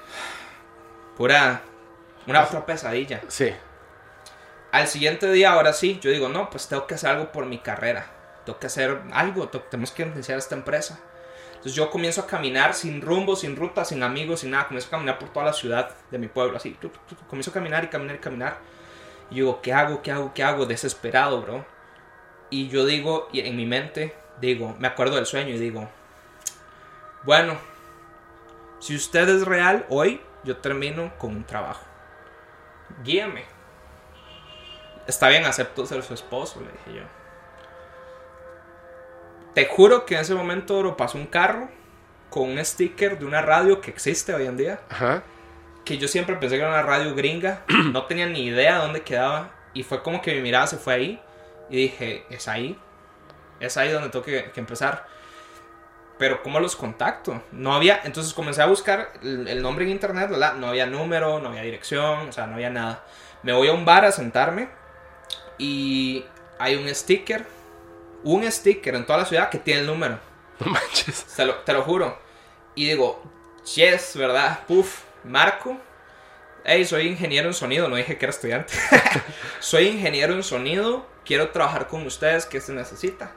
pura, 1.16 1.62
una 2.26 2.42
otra 2.44 2.64
pesadilla. 2.66 3.20
Sí. 3.28 3.52
Al 4.70 4.86
siguiente 4.86 5.30
día, 5.32 5.52
ahora 5.52 5.72
sí, 5.72 5.98
yo 6.02 6.10
digo, 6.10 6.28
no, 6.28 6.50
pues 6.50 6.68
tengo 6.68 6.86
que 6.86 6.94
hacer 6.94 7.10
algo 7.10 7.32
por 7.32 7.46
mi 7.46 7.58
carrera. 7.58 8.06
Tengo 8.44 8.58
que 8.58 8.66
hacer 8.66 9.00
algo, 9.12 9.48
to- 9.48 9.62
tenemos 9.62 9.90
que 9.92 10.02
iniciar 10.02 10.38
esta 10.38 10.54
empresa. 10.54 11.00
Entonces 11.50 11.74
yo 11.74 11.90
comienzo 11.90 12.20
a 12.20 12.26
caminar 12.26 12.74
sin 12.74 13.00
rumbo, 13.00 13.34
sin 13.34 13.56
ruta, 13.56 13.84
sin 13.84 14.02
amigos, 14.02 14.40
sin 14.40 14.50
nada. 14.50 14.66
Comienzo 14.68 14.88
a 14.88 14.90
caminar 14.92 15.18
por 15.18 15.30
toda 15.30 15.46
la 15.46 15.52
ciudad 15.52 15.90
de 16.10 16.18
mi 16.18 16.28
pueblo, 16.28 16.56
así. 16.56 16.76
Comienzo 17.28 17.50
a 17.50 17.54
caminar 17.54 17.84
y 17.84 17.88
caminar 17.88 18.16
y 18.16 18.18
caminar. 18.20 18.58
Y 19.30 19.36
digo, 19.36 19.60
¿qué 19.62 19.72
hago? 19.72 20.02
¿Qué 20.02 20.12
hago? 20.12 20.32
¿Qué 20.34 20.44
hago? 20.44 20.66
Desesperado, 20.66 21.40
bro. 21.42 21.64
Y 22.50 22.68
yo 22.68 22.86
digo, 22.86 23.28
y 23.32 23.40
en 23.40 23.56
mi 23.56 23.66
mente, 23.66 24.14
digo, 24.40 24.74
me 24.78 24.88
acuerdo 24.88 25.16
del 25.16 25.26
sueño 25.26 25.54
y 25.54 25.58
digo, 25.58 25.88
bueno, 27.24 27.58
si 28.78 28.94
usted 28.94 29.28
es 29.28 29.46
real, 29.46 29.86
hoy 29.88 30.20
yo 30.44 30.56
termino 30.56 31.12
con 31.18 31.36
un 31.36 31.44
trabajo. 31.44 31.84
Guíame. 33.02 33.44
Está 35.06 35.28
bien, 35.28 35.44
acepto 35.44 35.86
ser 35.86 36.02
su 36.02 36.14
esposo, 36.14 36.60
le 36.60 36.66
dije 36.66 37.00
yo. 37.00 37.06
Te 39.54 39.66
juro 39.66 40.06
que 40.06 40.14
en 40.14 40.20
ese 40.20 40.34
momento 40.34 40.78
bro, 40.78 40.96
pasó 40.96 41.18
un 41.18 41.26
carro 41.26 41.68
con 42.30 42.50
un 42.50 42.64
sticker 42.64 43.18
de 43.18 43.24
una 43.24 43.42
radio 43.42 43.80
que 43.80 43.90
existe 43.90 44.34
hoy 44.34 44.46
en 44.46 44.56
día. 44.56 44.80
Ajá. 44.88 45.22
Que 45.84 45.98
yo 45.98 46.06
siempre 46.06 46.36
pensé 46.36 46.56
que 46.56 46.62
era 46.62 46.70
una 46.70 46.82
radio 46.82 47.14
gringa. 47.14 47.64
No 47.92 48.04
tenía 48.04 48.26
ni 48.26 48.44
idea 48.46 48.78
dónde 48.78 49.02
quedaba. 49.02 49.50
Y 49.72 49.82
fue 49.82 50.02
como 50.02 50.22
que 50.22 50.34
mi 50.34 50.42
mirada 50.42 50.66
se 50.66 50.76
fue 50.76 50.94
ahí. 50.94 51.22
Y 51.70 51.76
dije, 51.76 52.24
es 52.30 52.48
ahí. 52.48 52.78
Es 53.60 53.76
ahí 53.76 53.90
donde 53.90 54.10
tengo 54.10 54.24
que, 54.24 54.50
que 54.52 54.60
empezar. 54.60 55.06
Pero 56.18 56.42
¿cómo 56.42 56.58
los 56.60 56.74
contacto? 56.74 57.42
No 57.52 57.74
había... 57.74 58.00
Entonces 58.04 58.34
comencé 58.34 58.60
a 58.62 58.66
buscar 58.66 59.12
el, 59.22 59.46
el 59.46 59.62
nombre 59.62 59.84
en 59.84 59.92
internet, 59.92 60.28
¿verdad? 60.30 60.54
No 60.54 60.68
había 60.68 60.86
número, 60.86 61.38
no 61.38 61.48
había 61.48 61.62
dirección, 61.62 62.28
o 62.28 62.32
sea, 62.32 62.46
no 62.46 62.54
había 62.54 62.70
nada. 62.70 63.04
Me 63.42 63.52
voy 63.52 63.68
a 63.68 63.72
un 63.72 63.84
bar 63.84 64.04
a 64.04 64.12
sentarme. 64.12 64.68
Y 65.58 66.24
hay 66.58 66.74
un 66.74 66.92
sticker. 66.94 67.46
Un 68.24 68.50
sticker 68.50 68.94
en 68.96 69.06
toda 69.06 69.20
la 69.20 69.24
ciudad 69.24 69.48
que 69.48 69.58
tiene 69.58 69.80
el 69.80 69.86
número. 69.86 70.18
No 70.58 70.72
manches. 70.72 71.24
Te 71.36 71.44
lo, 71.44 71.54
te 71.56 71.72
lo 71.72 71.82
juro. 71.82 72.18
Y 72.74 72.86
digo, 72.86 73.22
yes, 73.74 74.16
¿verdad? 74.16 74.60
Puf, 74.66 75.02
Marco. 75.24 75.76
Hey, 76.64 76.84
soy 76.84 77.06
ingeniero 77.06 77.48
en 77.48 77.54
sonido. 77.54 77.88
No 77.88 77.96
dije 77.96 78.18
que 78.18 78.24
era 78.24 78.30
estudiante. 78.30 78.72
soy 79.60 79.86
ingeniero 79.86 80.34
en 80.34 80.42
sonido. 80.42 81.06
Quiero 81.28 81.50
trabajar 81.50 81.88
con 81.88 82.06
ustedes. 82.06 82.46
¿Qué 82.46 82.58
se 82.58 82.72
necesita? 82.72 83.32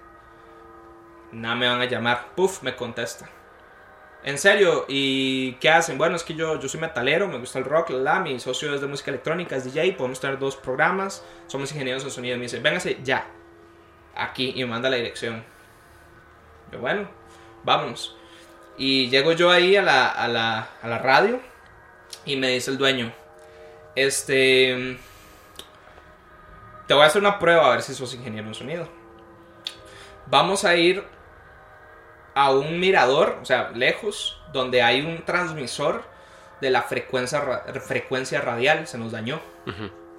Nada 1.34 1.56
me 1.56 1.68
van 1.68 1.82
a 1.82 1.86
llamar. 1.86 2.30
Puf, 2.38 2.64
me 2.64 2.74
contesta. 2.74 3.30
En 4.24 4.38
serio, 4.38 4.86
¿y 4.88 5.56
qué 5.56 5.70
hacen? 5.70 5.98
Bueno, 5.98 6.16
es 6.16 6.24
que 6.24 6.34
yo, 6.34 6.58
yo 6.58 6.70
soy 6.70 6.80
metalero, 6.80 7.28
me 7.28 7.38
gusta 7.38 7.60
el 7.60 7.66
rock, 7.66 7.90
la, 7.90 8.22
mi 8.22 8.40
socio 8.40 8.74
es 8.74 8.80
de 8.80 8.88
música 8.88 9.12
electrónica, 9.12 9.58
es 9.58 9.66
DJ, 9.66 9.92
podemos 9.94 10.22
tener 10.22 10.40
dos 10.40 10.56
programas, 10.56 11.22
somos 11.48 11.70
ingenieros 11.74 12.06
en 12.06 12.12
sonido. 12.12 12.38
Me 12.38 12.44
dice, 12.44 12.62
véngase 12.62 13.00
ya. 13.04 13.26
aquí 14.16 14.54
y 14.56 14.64
me 14.64 14.68
manda 14.68 14.90
la 14.90 14.96
dirección. 14.96 15.44
Yo, 16.72 16.80
bueno, 16.80 17.10
vámonos. 17.66 18.16
Y 18.78 19.10
llego 19.10 19.34
yo 19.34 19.52
ahí 19.52 19.76
a 19.76 19.82
la, 19.82 20.08
a 20.08 20.30
la, 20.30 20.70
a 20.82 20.88
la 20.88 20.98
radio 20.98 21.42
y 22.24 22.38
me 22.38 22.48
dice 22.48 22.72
el 22.72 22.78
dueño, 22.78 23.12
este, 23.96 24.98
te 26.92 26.96
voy 26.96 27.04
a 27.04 27.08
hacer 27.08 27.22
una 27.22 27.40
prueba 27.40 27.68
a 27.68 27.70
ver 27.70 27.84
si 27.84 27.96
sos 27.96 28.14
ingeniero 28.16 28.50
en 28.50 28.54
sonido. 28.54 28.86
Vamos 30.26 30.66
a 30.66 30.76
ir 30.76 31.02
a 32.36 32.52
un 32.52 32.82
mirador, 32.82 33.38
o 33.42 33.46
sea, 33.46 33.70
lejos, 33.74 34.42
donde 34.52 34.82
hay 34.82 35.00
un 35.00 35.24
transmisor 35.24 36.04
de 36.60 36.70
la 36.70 36.82
frecuencia, 36.82 37.40
ra- 37.40 37.64
frecuencia 37.80 38.42
radial, 38.42 38.88
se 38.88 38.98
nos 38.98 39.14
dañó. 39.14 39.40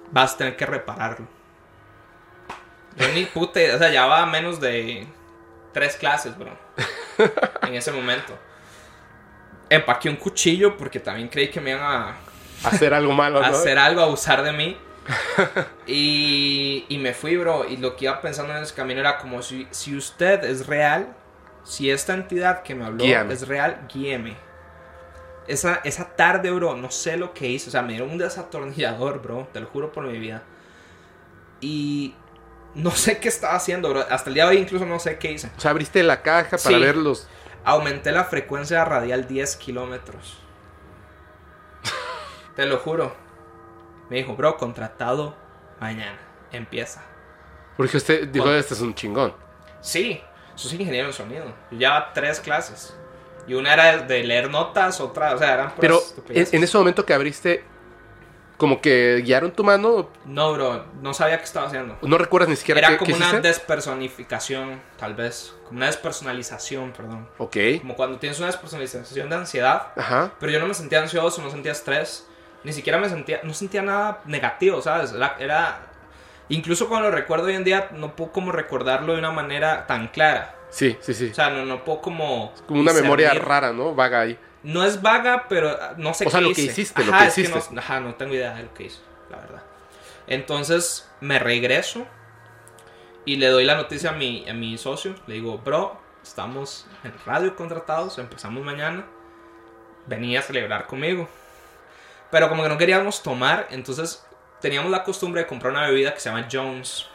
Vas 0.09 0.33
a 0.33 0.37
tener 0.37 0.55
que 0.57 0.65
repararlo. 0.65 1.27
Yo 2.97 3.07
ni 3.09 3.25
puta, 3.25 3.59
o 3.75 3.77
sea, 3.77 3.91
ya 3.91 4.07
va 4.07 4.23
a 4.23 4.25
menos 4.25 4.59
de 4.59 5.05
tres 5.73 5.95
clases, 5.95 6.35
bro. 6.35 6.57
en 7.67 7.75
ese 7.75 7.91
momento. 7.91 8.33
Empaqué 9.69 10.09
un 10.09 10.15
cuchillo 10.15 10.75
porque 10.75 10.99
también 10.99 11.27
creí 11.27 11.49
que 11.51 11.61
me 11.61 11.69
iban 11.69 11.83
a 11.83 12.15
Hacer 12.63 12.95
algo 12.95 13.13
malo, 13.13 13.41
¿no? 13.41 13.45
hacer 13.45 13.77
algo, 13.77 14.01
abusar 14.01 14.41
de 14.41 14.53
mí. 14.53 14.75
y, 15.87 16.85
y 16.89 16.97
me 16.97 17.13
fui, 17.13 17.37
bro. 17.37 17.65
Y 17.67 17.77
lo 17.77 17.95
que 17.95 18.05
iba 18.05 18.21
pensando 18.21 18.55
en 18.55 18.63
ese 18.63 18.73
camino 18.73 18.99
era 18.99 19.17
como 19.17 19.41
si, 19.41 19.67
si 19.71 19.95
usted 19.95 20.43
es 20.43 20.67
real, 20.67 21.15
si 21.63 21.89
esta 21.89 22.13
entidad 22.13 22.63
que 22.63 22.75
me 22.75 22.85
habló 22.85 23.03
Guíame. 23.03 23.33
es 23.33 23.47
real, 23.47 23.87
guíeme. 23.93 24.35
Esa, 25.47 25.81
esa 25.83 26.15
tarde, 26.15 26.51
bro, 26.51 26.75
no 26.77 26.89
sé 26.89 27.17
lo 27.17 27.33
que 27.33 27.47
hice. 27.49 27.69
O 27.69 27.71
sea, 27.71 27.81
me 27.81 27.89
dieron 27.93 28.09
un 28.11 28.17
desatornillador, 28.17 29.21
bro. 29.21 29.47
Te 29.51 29.59
lo 29.59 29.67
juro 29.67 29.91
por 29.91 30.05
mi 30.05 30.17
vida. 30.17 30.43
Y 31.59 32.15
no 32.75 32.91
sé 32.91 33.19
qué 33.19 33.27
estaba 33.29 33.55
haciendo, 33.55 33.89
bro. 33.89 34.05
Hasta 34.09 34.29
el 34.29 34.35
día 34.35 34.45
de 34.45 34.51
hoy 34.51 34.57
incluso 34.57 34.85
no 34.85 34.99
sé 34.99 35.17
qué 35.17 35.31
hice. 35.31 35.49
O 35.57 35.59
sea, 35.59 35.71
abriste 35.71 36.01
la 36.03 36.21
caja 36.21 36.51
para 36.51 36.59
Sí. 36.77 36.79
ver 36.79 36.95
los... 36.95 37.27
Aumenté 37.65 38.11
la 38.11 38.25
frecuencia 38.25 38.83
radial 38.83 39.27
10 39.27 39.55
kilómetros. 39.57 40.39
Te 42.55 42.65
lo 42.65 42.77
juro. 42.77 43.15
Me 44.09 44.17
dijo, 44.17 44.35
bro, 44.35 44.57
contratado 44.57 45.35
mañana. 45.79 46.19
Empieza. 46.51 47.03
Porque 47.77 47.97
usted 47.97 48.27
dijo, 48.27 48.51
este 48.51 48.73
es 48.75 48.81
un 48.81 48.93
chingón. 48.93 49.33
Sí, 49.81 50.21
soy 50.55 50.79
ingeniero 50.79 51.07
en 51.07 51.13
sonido. 51.13 51.45
Yo 51.71 51.77
llevaba 51.77 52.13
tres 52.13 52.39
clases. 52.39 52.95
Y 53.47 53.55
una 53.55 53.73
era 53.73 53.97
de 53.97 54.23
leer 54.23 54.49
notas, 54.49 55.01
otra, 55.01 55.33
o 55.35 55.37
sea, 55.37 55.53
eran 55.53 55.73
Pero 55.79 56.01
en, 56.29 56.47
en 56.49 56.63
ese 56.63 56.77
momento 56.77 57.05
que 57.05 57.13
abriste, 57.13 57.65
como 58.55 58.79
que 58.79 59.21
guiaron 59.25 59.51
tu 59.51 59.63
mano, 59.65 60.09
No, 60.23 60.53
bro, 60.53 60.85
no 61.01 61.13
sabía 61.13 61.37
qué 61.39 61.43
estaba 61.43 61.67
haciendo. 61.67 61.97
no 62.01 62.17
recuerdas 62.17 62.49
ni 62.49 62.55
siquiera 62.55 62.79
Era 62.79 62.89
qué, 62.91 62.97
como 62.97 63.11
qué 63.11 63.17
una 63.17 63.41
despersonificación, 63.41 64.81
tal 64.97 65.15
vez. 65.15 65.53
Como 65.65 65.77
una 65.77 65.87
despersonalización, 65.87 66.93
perdón. 66.93 67.27
Ok. 67.37 67.57
Como 67.81 67.95
cuando 67.95 68.17
tienes 68.19 68.37
una 68.37 68.47
despersonalización 68.47 69.29
de 69.29 69.35
ansiedad. 69.35 69.87
Ajá. 69.97 70.31
Pero 70.39 70.51
yo 70.51 70.59
no 70.59 70.67
me 70.67 70.73
sentía 70.73 71.01
ansioso, 71.01 71.41
no 71.41 71.49
sentía 71.49 71.73
estrés, 71.73 72.25
ni 72.63 72.73
siquiera 72.73 72.97
me 72.99 73.09
sentía, 73.09 73.41
no 73.43 73.53
sentía 73.53 73.81
nada 73.81 74.21
negativo, 74.25 74.81
¿sabes? 74.81 75.13
Era, 75.13 75.35
era- 75.39 75.87
incluso 76.49 76.87
cuando 76.89 77.09
lo 77.09 77.15
recuerdo 77.15 77.45
hoy 77.47 77.55
en 77.55 77.63
día, 77.63 77.89
no 77.93 78.15
puedo 78.15 78.31
como 78.31 78.51
recordarlo 78.51 79.13
de 79.13 79.19
una 79.19 79.31
manera 79.31 79.87
tan 79.87 80.07
clara. 80.09 80.55
Sí, 80.69 80.97
sí, 81.01 81.13
sí. 81.13 81.29
O 81.31 81.33
sea, 81.33 81.49
no, 81.49 81.65
no 81.65 81.83
puedo 81.83 82.01
como... 82.01 82.53
como 82.65 82.81
una 82.81 82.91
discernir. 82.91 83.03
memoria 83.03 83.33
rara, 83.35 83.73
¿no? 83.73 83.93
Vaga 83.95 84.21
ahí. 84.21 84.39
No 84.63 84.83
es 84.85 85.01
vaga, 85.01 85.47
pero 85.49 85.69
ah, 85.69 85.93
no 85.97 86.13
sé 86.13 86.25
O 86.25 86.29
sea, 86.29 86.39
qué 86.39 86.45
lo 86.45 86.53
que 86.53 86.61
hiciste, 86.63 87.03
lo 87.03 87.13
Ajá, 87.13 87.23
que 87.23 87.27
es 87.27 87.37
hiciste. 87.37 87.73
no, 87.73 87.79
ajá, 87.81 87.99
no 87.99 88.15
tengo 88.15 88.33
idea 88.33 88.53
de 88.55 88.63
lo 88.63 88.73
que 88.73 88.83
hice, 88.85 88.99
la 89.29 89.37
verdad. 89.37 89.63
Entonces, 90.27 91.09
me 91.21 91.37
regreso 91.39 92.07
y 93.25 93.37
le 93.37 93.47
doy 93.47 93.63
la 93.65 93.75
noticia 93.75 94.11
a 94.11 94.13
mi, 94.13 94.47
a 94.49 94.53
mi 94.53 94.77
socio. 94.77 95.15
Le 95.27 95.35
digo, 95.35 95.57
bro, 95.59 95.97
estamos 96.23 96.87
en 97.03 97.13
radio 97.25 97.55
contratados, 97.55 98.17
empezamos 98.19 98.63
mañana. 98.63 99.05
Venía 100.07 100.39
a 100.39 100.43
celebrar 100.43 100.87
conmigo. 100.87 101.27
Pero 102.33 102.49
como 102.49 102.63
que 102.63 102.69
no 102.69 102.77
queríamos 102.79 103.21
tomar, 103.21 103.67
entonces 103.69 104.25
teníamos 104.59 104.89
la 104.89 105.03
costumbre 105.03 105.41
de 105.41 105.47
comprar 105.47 105.71
una 105.71 105.85
bebida 105.87 106.15
que 106.15 106.19
se 106.19 106.29
llama 106.29 106.47
Jones. 106.51 107.05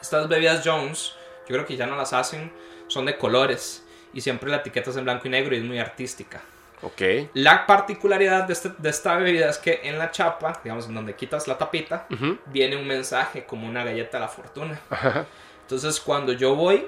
Estas 0.00 0.28
bebidas 0.28 0.60
Jones, 0.62 1.14
yo 1.48 1.54
creo 1.54 1.64
que 1.64 1.74
ya 1.74 1.86
no 1.86 1.96
las 1.96 2.12
hacen, 2.12 2.52
son 2.86 3.06
de 3.06 3.16
colores. 3.16 3.82
Y 4.12 4.20
siempre 4.20 4.50
la 4.50 4.58
etiqueta 4.58 4.90
es 4.90 4.96
en 4.98 5.04
blanco 5.04 5.26
y 5.26 5.30
negro 5.30 5.54
y 5.54 5.58
es 5.58 5.64
muy 5.64 5.78
artística. 5.78 6.42
Ok. 6.82 7.00
La 7.32 7.66
particularidad 7.66 8.44
de, 8.44 8.52
este- 8.52 8.72
de 8.76 8.90
esta 8.90 9.16
bebida 9.16 9.48
es 9.48 9.56
que 9.56 9.80
en 9.84 9.98
la 9.98 10.10
chapa, 10.10 10.60
digamos, 10.62 10.86
en 10.86 10.94
donde 10.94 11.14
quitas 11.14 11.48
la 11.48 11.56
tapita, 11.56 12.06
viene 12.46 12.76
un 12.76 12.86
mensaje 12.86 13.44
como 13.44 13.66
una 13.66 13.84
galleta 13.84 14.18
de 14.18 14.20
la 14.20 14.28
fortuna. 14.28 14.78
Ajá. 14.90 15.24
Entonces, 15.62 15.98
cuando 15.98 16.32
yo 16.34 16.54
voy 16.54 16.86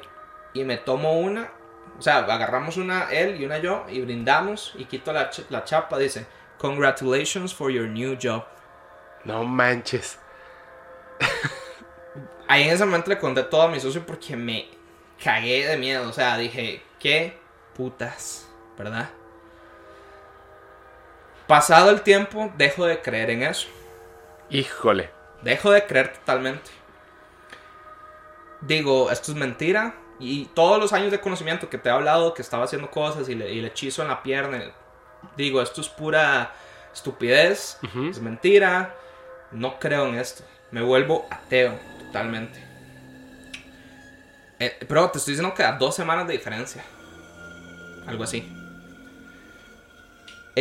y 0.53 0.65
me 0.65 0.77
tomo 0.77 1.19
una, 1.19 1.49
o 1.99 2.03
sea, 2.03 2.19
agarramos 2.19 2.77
una 2.77 3.11
él 3.11 3.41
y 3.41 3.47
una 3.47 3.57
yo 3.59 3.87
y 3.89 4.03
brindamos 4.03 4.75
y 4.77 4.85
quito 4.85 5.13
la, 5.15 5.31
la 5.49 5.65
chapa, 5.65 5.97
dice, 5.99 6.27
Congratulations 6.59 7.53
for 7.53 7.71
your 7.71 7.87
new 7.87 8.17
job. 8.21 8.45
No 9.25 9.45
manches. 9.45 10.19
Ahí 12.49 12.65
en 12.65 12.75
ese 12.75 12.85
momento 12.85 13.11
le 13.11 13.19
conté 13.19 13.43
todo 13.45 13.63
a 13.63 13.69
mi 13.69 13.79
socio 13.79 14.05
porque 14.05 14.37
me 14.37 14.69
cagué 15.23 15.67
de 15.67 15.77
miedo. 15.77 16.09
O 16.09 16.13
sea, 16.13 16.37
dije, 16.37 16.83
qué 16.99 17.39
putas, 17.75 18.49
¿verdad? 18.77 19.11
Pasado 21.47 21.91
el 21.91 22.03
tiempo, 22.03 22.53
dejo 22.57 22.87
de 22.87 23.01
creer 23.01 23.31
en 23.31 23.43
eso. 23.43 23.69
Híjole. 24.51 25.11
Dejo 25.43 25.71
de 25.71 25.87
creer 25.87 26.13
totalmente. 26.13 26.71
Digo, 28.61 29.11
esto 29.11 29.33
es 29.33 29.39
mentira. 29.39 29.95
Y 30.19 30.47
todos 30.47 30.81
los 30.81 30.93
años 30.93 31.13
de 31.13 31.21
conocimiento 31.21 31.71
que 31.71 31.79
te 31.79 31.89
he 31.89 31.93
hablado, 31.93 32.35
que 32.35 32.43
estaba 32.43 32.65
haciendo 32.65 32.91
cosas 32.91 33.29
y 33.29 33.37
le, 33.37 33.53
y 33.53 33.61
le 33.61 33.69
hechizo 33.69 34.03
en 34.03 34.09
la 34.09 34.23
pierna, 34.23 34.73
digo, 35.37 35.63
esto 35.63 35.81
es 35.81 35.89
pura 35.89 36.53
estupidez, 36.93 37.79
es 38.11 38.21
mentira. 38.21 38.95
No 39.51 39.79
creo 39.79 40.07
en 40.09 40.17
esto. 40.17 40.45
Me 40.71 40.83
vuelvo 40.83 41.27
ateo 41.31 41.79
totalmente. 41.99 42.63
Eh, 44.59 44.77
pero 44.87 45.11
te 45.11 45.19
estoy 45.19 45.33
diciendo 45.33 45.55
que 45.55 45.63
a 45.63 45.73
dos 45.73 45.95
semanas 45.95 46.27
de 46.27 46.35
diferencia. 46.35 46.83
Algo 48.07 48.25
así. 48.25 48.53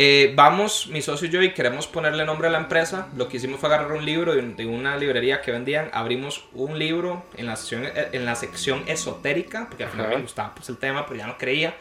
Eh, 0.00 0.32
vamos, 0.36 0.86
mi 0.86 1.02
socio 1.02 1.26
y 1.26 1.30
yo, 1.30 1.42
y 1.42 1.52
queremos 1.52 1.88
ponerle 1.88 2.24
nombre 2.24 2.46
a 2.46 2.50
la 2.52 2.58
empresa. 2.58 3.08
Lo 3.16 3.28
que 3.28 3.38
hicimos 3.38 3.58
fue 3.58 3.68
agarrar 3.68 3.90
un 3.92 4.04
libro 4.04 4.32
de, 4.32 4.66
una 4.66 4.96
librería 4.96 5.42
que 5.42 5.50
vendían. 5.50 5.90
Abrimos 5.92 6.44
un 6.52 6.78
libro 6.78 7.26
en 7.36 7.46
la 7.46 7.56
sección, 7.56 7.84
eh, 7.84 8.10
en 8.12 8.24
la 8.24 8.36
sección 8.36 8.84
esotérica, 8.86 9.66
porque 9.68 9.84
al 9.84 9.90
final 9.90 10.10
me 10.10 10.22
gustaba 10.22 10.54
pues, 10.54 10.68
el 10.68 10.76
tema, 10.76 11.04
pero 11.04 11.18
ya 11.18 11.26
no 11.26 11.36
creía. 11.36 11.74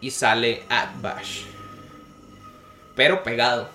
Y 0.00 0.10
sale 0.10 0.64
Atbash. 0.68 1.44
Pero 2.96 3.22
pegado. 3.22 3.68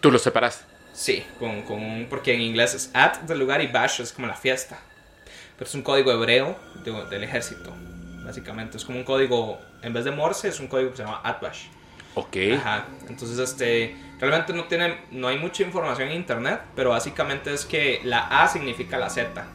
Tú 0.00 0.10
lo 0.10 0.18
separaste. 0.18 0.64
Sí, 0.92 1.24
con, 1.38 1.62
con 1.62 1.82
un- 1.82 2.06
porque 2.10 2.34
en 2.34 2.42
inglés 2.42 2.74
es 2.74 2.90
at 2.92 3.20
del 3.20 3.38
lugar 3.38 3.62
y 3.62 3.68
bash 3.68 4.00
es 4.02 4.12
como 4.12 4.26
la 4.26 4.34
fiesta. 4.34 4.78
Pero 5.56 5.68
es 5.68 5.74
un 5.74 5.82
código 5.82 6.12
hebreo 6.12 6.58
de- 6.84 7.06
del 7.06 7.24
ejército, 7.24 7.72
básicamente. 8.24 8.76
Es 8.76 8.84
como 8.84 8.98
un 8.98 9.04
código, 9.04 9.58
en 9.82 9.92
vez 9.94 10.04
de 10.04 10.10
Morse, 10.10 10.48
es 10.48 10.60
un 10.60 10.66
código 10.66 10.90
que 10.90 10.98
se 10.98 11.04
llama 11.04 11.20
atbash. 11.24 11.66
Ok. 12.14 12.36
Ajá. 12.58 12.86
Entonces, 13.08 13.38
este, 13.38 13.96
realmente 14.18 14.52
no 14.52 14.64
tiene, 14.64 14.98
no 15.12 15.28
hay 15.28 15.38
mucha 15.38 15.62
información 15.62 16.08
en 16.08 16.16
internet, 16.16 16.60
pero 16.76 16.90
básicamente 16.90 17.54
es 17.54 17.64
que 17.64 18.00
la 18.04 18.42
A 18.42 18.48
significa 18.48 18.98
la 18.98 19.08
Z. 19.08 19.46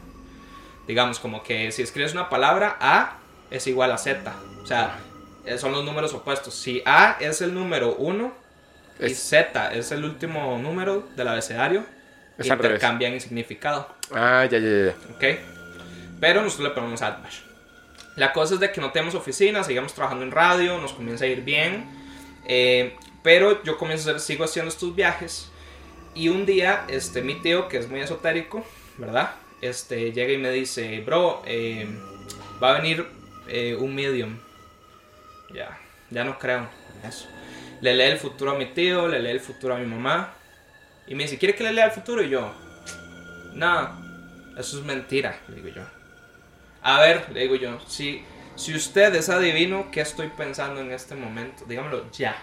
Digamos, 0.88 1.20
como 1.20 1.42
que 1.42 1.70
si 1.70 1.82
escribes 1.82 2.14
una 2.14 2.28
palabra, 2.30 2.76
A 2.80 3.18
es 3.50 3.66
igual 3.68 3.92
a 3.92 3.98
Z. 3.98 4.32
O 4.62 4.66
sea, 4.66 4.98
son 5.56 5.72
los 5.72 5.84
números 5.84 6.12
opuestos. 6.14 6.54
Si 6.54 6.82
A 6.84 7.16
es 7.20 7.40
el 7.40 7.54
número 7.54 7.94
1 7.96 8.32
y 9.00 9.14
Z 9.14 9.72
es 9.74 9.92
el 9.92 10.04
último 10.04 10.58
número 10.58 11.08
del 11.16 11.28
abecedario, 11.28 11.84
Es 12.36 12.46
intercambian 12.46 13.12
en 13.12 13.20
significado. 13.20 13.88
Ah, 14.12 14.44
ya, 14.50 14.58
ya, 14.58 14.68
ya. 14.86 14.94
¿ok? 15.14 15.38
Pero 16.20 16.42
nosotros 16.42 16.68
le 16.68 16.74
ponemos 16.74 17.00
Atbash. 17.02 17.40
La 18.16 18.32
cosa 18.32 18.54
es 18.54 18.60
de 18.60 18.72
que 18.72 18.80
no 18.80 18.90
tenemos 18.90 19.14
oficina, 19.14 19.62
seguimos 19.62 19.94
trabajando 19.94 20.24
en 20.24 20.32
radio, 20.32 20.78
nos 20.78 20.92
comienza 20.92 21.24
a 21.24 21.28
ir 21.28 21.42
bien. 21.42 21.86
eh, 22.46 22.96
pero 23.22 23.62
yo 23.62 23.76
comienzo 23.78 24.08
a 24.08 24.14
hacer, 24.14 24.20
sigo 24.24 24.44
haciendo 24.44 24.70
estos 24.70 24.94
viajes. 24.94 25.50
Y 26.14 26.28
un 26.28 26.46
día, 26.46 26.84
este, 26.88 27.20
mi 27.22 27.34
tío, 27.34 27.68
que 27.68 27.76
es 27.78 27.88
muy 27.88 28.00
esotérico, 28.00 28.64
¿verdad? 28.96 29.32
Este, 29.60 30.12
llega 30.12 30.32
y 30.32 30.38
me 30.38 30.50
dice, 30.50 31.00
bro, 31.00 31.42
eh, 31.46 31.86
va 32.62 32.70
a 32.70 32.80
venir 32.80 33.06
eh, 33.48 33.76
un 33.78 33.94
medium. 33.94 34.38
Ya, 35.52 35.78
ya 36.10 36.24
no 36.24 36.38
creo 36.38 36.68
en 37.02 37.08
eso. 37.08 37.28
Le 37.80 37.94
lee 37.94 38.04
el 38.04 38.18
futuro 38.18 38.52
a 38.52 38.54
mi 38.54 38.66
tío, 38.66 39.08
le 39.08 39.20
lee 39.20 39.30
el 39.30 39.40
futuro 39.40 39.74
a 39.74 39.78
mi 39.78 39.86
mamá. 39.86 40.34
Y 41.06 41.14
me 41.14 41.24
dice, 41.24 41.38
¿quiere 41.38 41.54
que 41.54 41.64
le 41.64 41.72
lea 41.72 41.86
el 41.86 41.92
futuro? 41.92 42.22
Y 42.22 42.28
yo, 42.28 42.52
no, 43.54 44.08
eso 44.56 44.78
es 44.78 44.84
mentira, 44.84 45.40
le 45.48 45.56
digo 45.56 45.68
yo. 45.68 45.82
A 46.82 47.00
ver, 47.00 47.28
le 47.32 47.40
digo 47.40 47.54
yo, 47.54 47.80
si, 47.86 48.24
si 48.56 48.74
usted 48.74 49.14
es 49.14 49.28
adivino, 49.28 49.90
¿qué 49.90 50.00
estoy 50.00 50.28
pensando 50.28 50.80
en 50.80 50.92
este 50.92 51.14
momento? 51.14 51.64
Dígamelo 51.66 52.10
ya. 52.12 52.36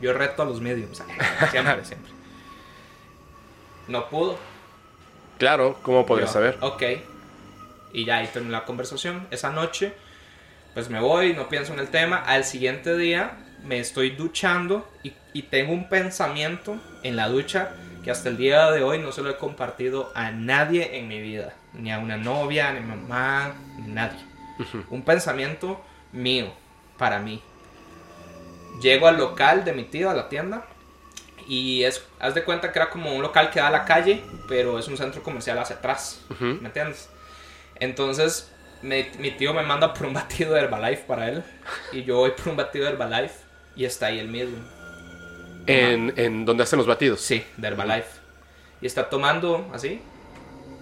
Yo 0.00 0.12
reto 0.12 0.42
a 0.42 0.44
los 0.44 0.60
mediums, 0.60 1.02
siempre, 1.50 1.84
siempre. 1.84 2.12
No 3.88 4.08
pudo. 4.08 4.38
Claro, 5.38 5.78
¿cómo 5.82 6.06
podrías 6.06 6.30
Yo, 6.30 6.34
saber? 6.34 6.58
Ok. 6.60 6.82
Y 7.92 8.04
ya 8.04 8.18
ahí 8.18 8.26
terminó 8.28 8.52
la 8.52 8.64
conversación. 8.64 9.26
Esa 9.30 9.50
noche, 9.50 9.94
pues 10.74 10.90
me 10.90 11.00
voy, 11.00 11.32
no 11.32 11.48
pienso 11.48 11.72
en 11.72 11.78
el 11.78 11.88
tema. 11.88 12.18
Al 12.18 12.44
siguiente 12.44 12.96
día 12.96 13.38
me 13.64 13.78
estoy 13.78 14.10
duchando 14.10 14.90
y, 15.02 15.12
y 15.32 15.42
tengo 15.42 15.72
un 15.72 15.88
pensamiento 15.88 16.78
en 17.02 17.16
la 17.16 17.28
ducha 17.28 17.70
que 18.04 18.10
hasta 18.10 18.28
el 18.28 18.36
día 18.36 18.70
de 18.70 18.82
hoy 18.82 18.98
no 18.98 19.12
se 19.12 19.22
lo 19.22 19.30
he 19.30 19.36
compartido 19.36 20.12
a 20.14 20.30
nadie 20.30 20.98
en 20.98 21.08
mi 21.08 21.20
vida. 21.22 21.54
Ni 21.72 21.90
a 21.90 21.98
una 21.98 22.16
novia, 22.16 22.72
ni 22.72 22.78
a 22.78 22.82
mi 22.82 22.88
mamá, 22.88 23.54
ni 23.78 23.84
a 23.92 23.94
nadie. 23.94 24.18
Un 24.90 25.02
pensamiento 25.02 25.82
mío, 26.12 26.52
para 26.98 27.18
mí. 27.18 27.42
Llego 28.82 29.06
al 29.08 29.16
local 29.16 29.64
de 29.64 29.72
mi 29.72 29.84
tío, 29.84 30.10
a 30.10 30.14
la 30.14 30.28
tienda. 30.28 30.66
Y 31.48 31.82
es, 31.84 32.04
haz 32.20 32.34
de 32.34 32.44
cuenta 32.44 32.72
que 32.72 32.78
era 32.78 32.90
como 32.90 33.14
un 33.14 33.22
local 33.22 33.50
que 33.50 33.60
da 33.60 33.68
a 33.68 33.70
la 33.70 33.84
calle, 33.84 34.22
pero 34.48 34.78
es 34.78 34.88
un 34.88 34.96
centro 34.96 35.22
comercial 35.22 35.58
hacia 35.58 35.76
atrás. 35.76 36.24
¿Me 36.40 36.66
entiendes? 36.66 37.08
Entonces, 37.76 38.52
mi 38.84 39.30
tío 39.32 39.54
me 39.54 39.62
manda 39.62 39.94
por 39.94 40.06
un 40.06 40.14
batido 40.14 40.54
de 40.54 40.60
Herbalife 40.60 41.04
para 41.06 41.28
él. 41.28 41.42
Y 41.92 42.04
yo 42.04 42.16
voy 42.18 42.32
por 42.32 42.48
un 42.48 42.56
batido 42.56 42.84
de 42.84 42.92
Herbalife. 42.92 43.34
Y 43.76 43.84
está 43.84 44.06
ahí 44.06 44.18
el 44.18 44.28
mismo. 44.28 44.58
En, 45.66 46.12
en 46.16 46.44
donde 46.44 46.62
hacen 46.62 46.76
los 46.76 46.86
batidos. 46.86 47.20
Sí, 47.20 47.44
de 47.56 47.68
Herbalife. 47.68 48.20
Y 48.80 48.86
está 48.86 49.08
tomando 49.08 49.70
así. 49.72 50.00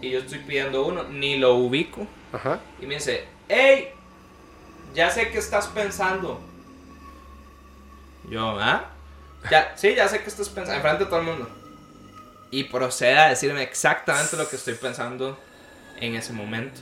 Y 0.01 0.11
yo 0.11 0.19
estoy 0.19 0.41
pidiendo 0.41 0.85
uno, 0.85 1.05
ni 1.05 1.39
lo 1.39 1.55
ubico. 1.55 2.07
Ajá. 2.33 2.59
Y 2.81 2.87
me 2.87 2.95
dice, 2.95 3.24
hey, 3.49 3.91
ya 4.95 5.11
sé 5.11 5.31
qué 5.31 5.39
estás 5.39 5.69
pensando. 5.69 6.41
Yo, 8.29 8.59
¿ah? 8.59 8.91
Ya, 9.51 9.73
sí, 9.77 9.95
ya 9.95 10.09
sé 10.09 10.23
que 10.23 10.29
estás 10.29 10.49
pensando, 10.49 10.77
enfrente 10.77 11.05
de 11.05 11.11
todo 11.11 11.20
el 11.20 11.27
mundo. 11.27 11.49
Y 12.51 12.65
procede 12.65 13.19
a 13.19 13.29
decirme 13.29 13.62
exactamente 13.62 14.37
lo 14.37 14.49
que 14.49 14.57
estoy 14.57 14.74
pensando 14.74 15.39
en 16.01 16.16
ese 16.16 16.33
momento. 16.33 16.81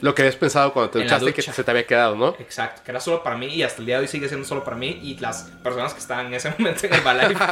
Lo 0.00 0.14
que 0.14 0.22
habías 0.22 0.36
pensado 0.36 0.72
cuando 0.72 0.90
te 0.90 1.02
duchaste 1.02 1.32
que 1.32 1.42
se 1.42 1.64
te 1.64 1.70
había 1.70 1.86
quedado, 1.86 2.16
¿no? 2.16 2.34
Exacto, 2.38 2.82
que 2.84 2.90
era 2.90 3.00
solo 3.00 3.22
para 3.22 3.36
mí 3.36 3.46
y 3.46 3.62
hasta 3.62 3.80
el 3.80 3.86
día 3.86 3.96
de 3.96 4.02
hoy 4.02 4.08
sigue 4.08 4.28
siendo 4.28 4.46
solo 4.46 4.64
para 4.64 4.76
mí 4.76 4.98
y 5.02 5.18
las 5.18 5.42
personas 5.62 5.92
que 5.92 6.00
estaban 6.00 6.26
en 6.26 6.34
ese 6.34 6.50
momento 6.58 6.86
en 6.86 6.94
Herbalife. 6.94 7.44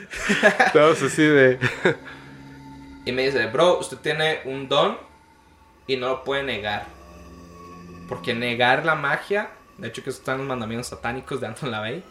Todos 0.72 1.02
así 1.02 1.22
de. 1.22 1.58
Y 3.04 3.12
me 3.12 3.24
dice, 3.24 3.46
bro, 3.46 3.78
usted 3.78 3.98
tiene 3.98 4.40
un 4.44 4.68
don 4.68 4.98
y 5.86 5.96
no 5.96 6.08
lo 6.08 6.24
puede 6.24 6.42
negar. 6.42 6.86
Porque 8.08 8.34
negar 8.34 8.84
la 8.84 8.94
magia, 8.94 9.50
de 9.78 9.88
hecho 9.88 10.02
que 10.02 10.10
están 10.10 10.38
los 10.38 10.46
mandamientos 10.46 10.88
satánicos 10.88 11.40
de 11.40 11.46
Anton 11.46 11.70
LaVey, 11.70 12.02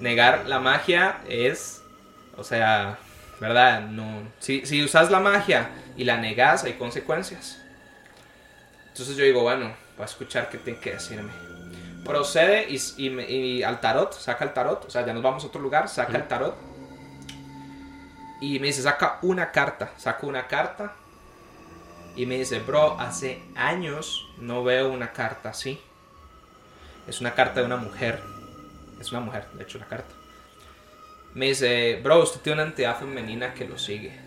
negar 0.00 0.46
la 0.46 0.58
magia 0.58 1.18
es, 1.28 1.82
o 2.36 2.44
sea, 2.44 2.98
¿verdad? 3.40 3.82
No, 3.82 4.22
si, 4.38 4.66
si 4.66 4.82
usas 4.82 5.10
la 5.10 5.20
magia 5.20 5.70
y 5.96 6.04
la 6.04 6.16
negas, 6.16 6.64
hay 6.64 6.74
consecuencias. 6.74 7.62
Entonces 8.96 9.14
yo 9.18 9.24
digo, 9.24 9.42
bueno, 9.42 9.74
voy 9.96 10.02
a 10.02 10.06
escuchar 10.06 10.48
qué 10.48 10.56
tiene 10.56 10.80
que 10.80 10.92
decirme. 10.92 11.30
Procede 12.02 12.66
y, 12.70 12.80
y 12.96 13.10
me- 13.10 13.30
y 13.30 13.62
al 13.62 13.78
tarot, 13.78 14.10
saca 14.14 14.42
el 14.44 14.54
tarot, 14.54 14.86
o 14.86 14.90
sea, 14.90 15.04
ya 15.04 15.12
nos 15.12 15.22
vamos 15.22 15.44
a 15.44 15.48
otro 15.48 15.60
lugar, 15.60 15.86
saca 15.90 16.16
el 16.16 16.26
tarot. 16.26 16.56
Y 18.40 18.58
me 18.58 18.68
dice, 18.68 18.80
saca 18.80 19.18
una 19.20 19.52
carta, 19.52 19.92
saca 19.98 20.26
una 20.26 20.46
carta. 20.46 20.94
Y 22.14 22.24
me 22.24 22.38
dice, 22.38 22.60
bro, 22.60 22.98
hace 22.98 23.42
años 23.54 24.26
no 24.38 24.64
veo 24.64 24.90
una 24.90 25.12
carta 25.12 25.50
así. 25.50 25.78
Es 27.06 27.20
una 27.20 27.34
carta 27.34 27.60
de 27.60 27.66
una 27.66 27.76
mujer. 27.76 28.22
Es 28.98 29.10
una 29.12 29.20
mujer, 29.20 29.46
de 29.52 29.62
hecho, 29.64 29.78
la 29.78 29.84
carta. 29.86 30.14
Me 31.34 31.48
dice, 31.48 32.00
bro, 32.02 32.22
usted 32.22 32.40
tiene 32.40 32.62
una 32.62 32.70
entidad 32.70 32.98
femenina 32.98 33.52
que 33.52 33.68
lo 33.68 33.76
sigue. 33.78 34.18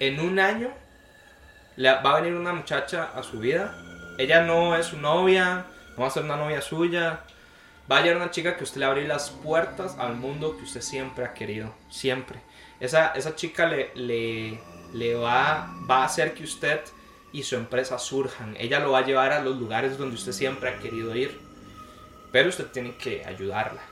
En 0.00 0.20
un 0.20 0.38
año 0.38 0.68
va 1.82 2.10
a 2.16 2.20
venir 2.20 2.34
una 2.38 2.52
muchacha 2.52 3.10
a 3.14 3.22
su 3.22 3.38
vida. 3.38 3.74
Ella 4.18 4.42
no 4.42 4.76
es 4.76 4.86
su 4.86 4.98
novia, 4.98 5.66
no 5.96 6.02
va 6.02 6.08
a 6.08 6.10
ser 6.10 6.24
una 6.24 6.36
novia 6.36 6.60
suya. 6.60 7.20
Va 7.90 7.98
a 7.98 8.00
llegar 8.00 8.16
una 8.16 8.30
chica 8.30 8.56
que 8.56 8.64
usted 8.64 8.80
le 8.80 8.86
abrir 8.86 9.06
las 9.06 9.30
puertas 9.30 9.96
al 9.98 10.16
mundo 10.16 10.56
que 10.56 10.64
usted 10.64 10.80
siempre 10.80 11.24
ha 11.24 11.34
querido. 11.34 11.72
Siempre. 11.88 12.40
Esa, 12.80 13.12
esa 13.12 13.36
chica 13.36 13.66
le, 13.66 13.92
le, 13.94 14.60
le 14.92 15.14
va, 15.14 15.72
va 15.88 16.02
a 16.02 16.04
hacer 16.06 16.34
que 16.34 16.42
usted 16.42 16.80
y 17.32 17.42
su 17.44 17.54
empresa 17.54 17.98
surjan. 17.98 18.56
Ella 18.58 18.80
lo 18.80 18.92
va 18.92 18.98
a 18.98 19.04
llevar 19.04 19.32
a 19.32 19.40
los 19.40 19.56
lugares 19.56 19.98
donde 19.98 20.16
usted 20.16 20.32
siempre 20.32 20.70
ha 20.70 20.78
querido 20.78 21.14
ir. 21.14 21.38
Pero 22.32 22.48
usted 22.48 22.66
tiene 22.66 22.96
que 22.96 23.24
ayudarla. 23.24 23.82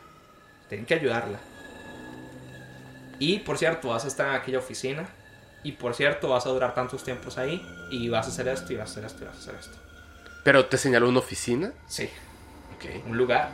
Tiene 0.68 0.86
que 0.86 0.94
ayudarla. 0.94 1.38
Y 3.18 3.38
por 3.40 3.58
cierto, 3.58 3.88
vas 3.88 4.04
a 4.04 4.08
estar 4.08 4.28
en 4.28 4.34
aquella 4.34 4.58
oficina. 4.58 5.08
Y 5.62 5.72
por 5.72 5.94
cierto, 5.94 6.28
vas 6.28 6.46
a 6.46 6.50
durar 6.50 6.74
tantos 6.74 7.04
tiempos 7.04 7.38
ahí. 7.38 7.64
Y 7.90 8.08
vas 8.08 8.26
a 8.26 8.30
hacer 8.30 8.48
esto, 8.48 8.72
y 8.72 8.76
vas 8.76 8.88
a 8.88 8.92
hacer 8.92 9.04
esto, 9.04 9.22
y 9.22 9.26
vas 9.26 9.36
a 9.36 9.38
hacer 9.38 9.54
esto. 9.54 9.83
Pero 10.44 10.66
te 10.66 10.76
señaló 10.78 11.08
una 11.08 11.18
oficina. 11.18 11.72
Sí, 11.86 12.08
Ok. 12.76 13.06
un 13.06 13.16
lugar. 13.16 13.52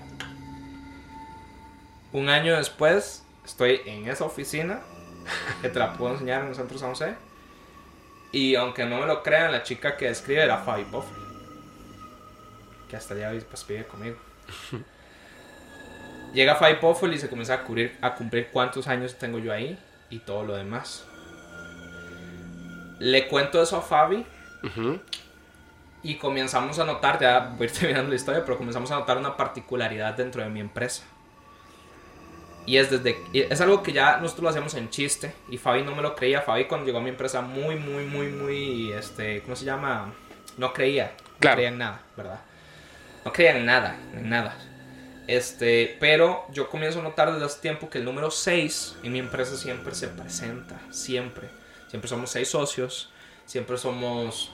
Un 2.13 2.29
año 2.29 2.57
después, 2.57 3.25
estoy 3.45 3.81
en 3.87 4.09
esa 4.09 4.25
oficina. 4.25 4.81
Que 5.63 5.69
te 5.69 5.79
la 5.79 5.93
puedo 5.93 6.13
enseñar 6.15 6.43
en 6.43 6.49
el 6.49 6.55
centro 6.55 6.79
San 6.79 6.91
José. 6.91 7.15
Y 8.33 8.55
aunque 8.57 8.85
no 8.87 8.99
me 9.01 9.07
lo 9.07 9.23
crean, 9.23 9.53
la 9.53 9.63
chica 9.63 9.97
que 9.97 10.09
escribe 10.09 10.43
era 10.43 10.59
Fabi 10.59 10.85
Buffy. 10.85 11.15
Que 12.89 12.97
hasta 12.97 13.15
hoy 13.15 13.41
pues, 13.41 13.67
vive 13.67 13.87
conmigo. 13.87 14.17
Llega 16.33 16.55
Fabi 16.57 16.75
Buffy 16.81 17.07
y 17.15 17.19
se 17.19 17.29
comienza 17.29 17.55
a, 17.55 17.63
cubrir, 17.65 17.97
a 18.01 18.15
cumplir 18.15 18.49
cuántos 18.53 18.87
años 18.89 19.17
tengo 19.19 19.39
yo 19.39 19.53
ahí 19.53 19.79
y 20.11 20.21
todo 20.21 20.45
lo 20.45 20.57
demás. 20.57 21.05
Le 22.99 23.29
cuento 23.29 23.63
eso 23.63 23.77
a 23.79 23.83
Fabi 23.83 24.27
Ujú. 24.63 25.01
Y 26.03 26.17
comenzamos 26.17 26.79
a 26.79 26.85
notar, 26.85 27.21
ya 27.21 27.53
voy 27.57 27.67
a 27.67 27.71
ir 27.71 27.73
terminando 27.79 28.11
la 28.11 28.17
historia, 28.17 28.45
pero 28.45 28.57
comenzamos 28.57 28.91
a 28.91 28.97
notar 28.97 29.19
una 29.19 29.37
particularidad 29.37 30.15
dentro 30.15 30.43
de 30.43 30.49
mi 30.49 30.61
empresa. 30.61 31.05
Y 32.67 32.77
es 32.77 32.91
desde 32.91 33.17
es 33.33 33.61
algo 33.61 33.83
que 33.83 33.93
ya 33.93 34.19
nosotros 34.19 34.45
lo 34.45 34.49
hacemos 34.51 34.75
en 34.75 34.91
chiste 34.91 35.35
y 35.49 35.57
Fabi 35.59 35.83
no 35.83 35.95
me 35.95 36.03
lo 36.03 36.15
creía. 36.15 36.43
Fabi 36.43 36.67
cuando 36.67 36.87
llegó 36.87 36.99
a 36.99 37.03
mi 37.03 37.09
empresa 37.09 37.41
muy 37.41 37.75
muy 37.77 38.05
muy 38.05 38.29
muy 38.29 38.93
este, 38.93 39.43
¿cómo 39.43 39.57
se 39.57 39.65
llama? 39.65 40.13
No 40.59 40.73
creía, 40.73 41.15
no 41.17 41.39
Claro. 41.41 41.57
creía 41.57 41.69
en 41.71 41.79
nada, 41.79 42.03
¿verdad? 42.17 42.41
No 43.25 43.33
creía 43.33 43.57
en 43.57 43.65
nada, 43.65 43.97
en 44.15 44.29
nada. 44.29 44.57
Este, 45.27 45.97
pero 46.01 46.45
yo 46.53 46.69
comienzo 46.69 47.01
a 47.01 47.03
notar 47.03 47.33
desde 47.33 47.47
hace 47.47 47.61
tiempo 47.61 47.89
que 47.89 47.99
el 47.99 48.05
número 48.05 48.31
6 48.31 48.97
en 49.03 49.13
mi 49.13 49.19
empresa 49.21 49.57
siempre 49.57 49.95
se 49.95 50.09
presenta, 50.09 50.79
siempre. 50.91 51.49
Siempre 51.89 52.09
somos 52.09 52.31
6 52.31 52.49
socios, 52.49 53.11
siempre 53.47 53.79
somos 53.79 54.53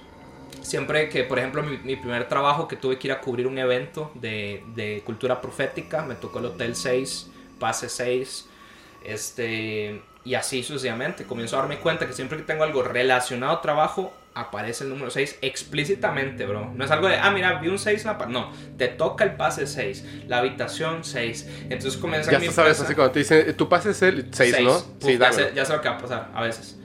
siempre 0.63 1.09
que, 1.09 1.25
por 1.25 1.39
ejemplo, 1.39 1.63
mi, 1.63 1.79
mi 1.79 1.97
primer 1.97 2.29
trabajo 2.29 2.67
que 2.69 2.77
tuve 2.77 2.99
que 2.99 3.09
ir 3.09 3.13
a 3.13 3.21
cubrir 3.21 3.47
un 3.47 3.59
evento 3.59 4.11
de, 4.15 4.63
de 4.75 5.03
cultura 5.05 5.41
profética, 5.41 6.03
me 6.03 6.15
tocó 6.15 6.39
el 6.41 6.47
Hotel 6.47 6.75
6, 6.77 7.31
Pase 7.59 7.89
6, 7.89 8.49
este, 9.05 10.03
y 10.25 10.35
así 10.35 10.63
sucesivamente. 10.63 11.25
Comienzo 11.25 11.57
a 11.57 11.61
darme 11.61 11.79
cuenta 11.79 12.07
que 12.07 12.13
siempre 12.13 12.39
que 12.39 12.45
tengo 12.45 12.65
algo 12.65 12.83
relacionado 12.83 13.53
a 13.55 13.61
trabajo, 13.63 14.13
aparece 14.35 14.85
el 14.85 14.91
número 14.91 15.11
6 15.11 15.39
explícitamente, 15.41 16.45
bro. 16.45 16.71
No 16.75 16.85
es 16.85 16.91
algo 16.91 17.09
de, 17.09 17.17
ah, 17.17 17.31
mira, 17.31 17.55
vi 17.59 17.69
un 17.69 17.79
6 17.79 18.03
en 18.03 18.07
la 18.09 18.19
pa-". 18.19 18.27
No, 18.27 18.53
te 18.77 18.89
toca 18.89 19.25
el 19.25 19.37
pase 19.37 19.67
6, 19.67 20.05
la 20.29 20.39
habitación 20.39 21.05
6. 21.05 21.49
Entonces 21.71 21.97
comienza 21.99 22.31
Ya 22.33 22.39
mi 22.39 22.47
sabes, 22.49 22.59
empresa- 22.73 22.85
así 22.85 22.95
cuando 22.95 23.13
te 23.13 23.21
dicen, 23.21 23.49
"Eh, 23.49 23.53
tu 23.55 23.69
pase 23.69 23.91
es 23.93 24.03
el 24.03 24.29
6, 24.35 24.55
Seis. 24.57 24.67
¿no? 24.67 24.79
Sí, 25.01 25.17
ya, 25.17 25.33
sé, 25.33 25.53
ya 25.55 25.65
sé 25.65 25.73
lo 25.73 25.81
que 25.81 25.89
va 25.89 25.95
a 25.95 25.99
pasar 25.99 26.31
a 26.35 26.43
veces. 26.43 26.77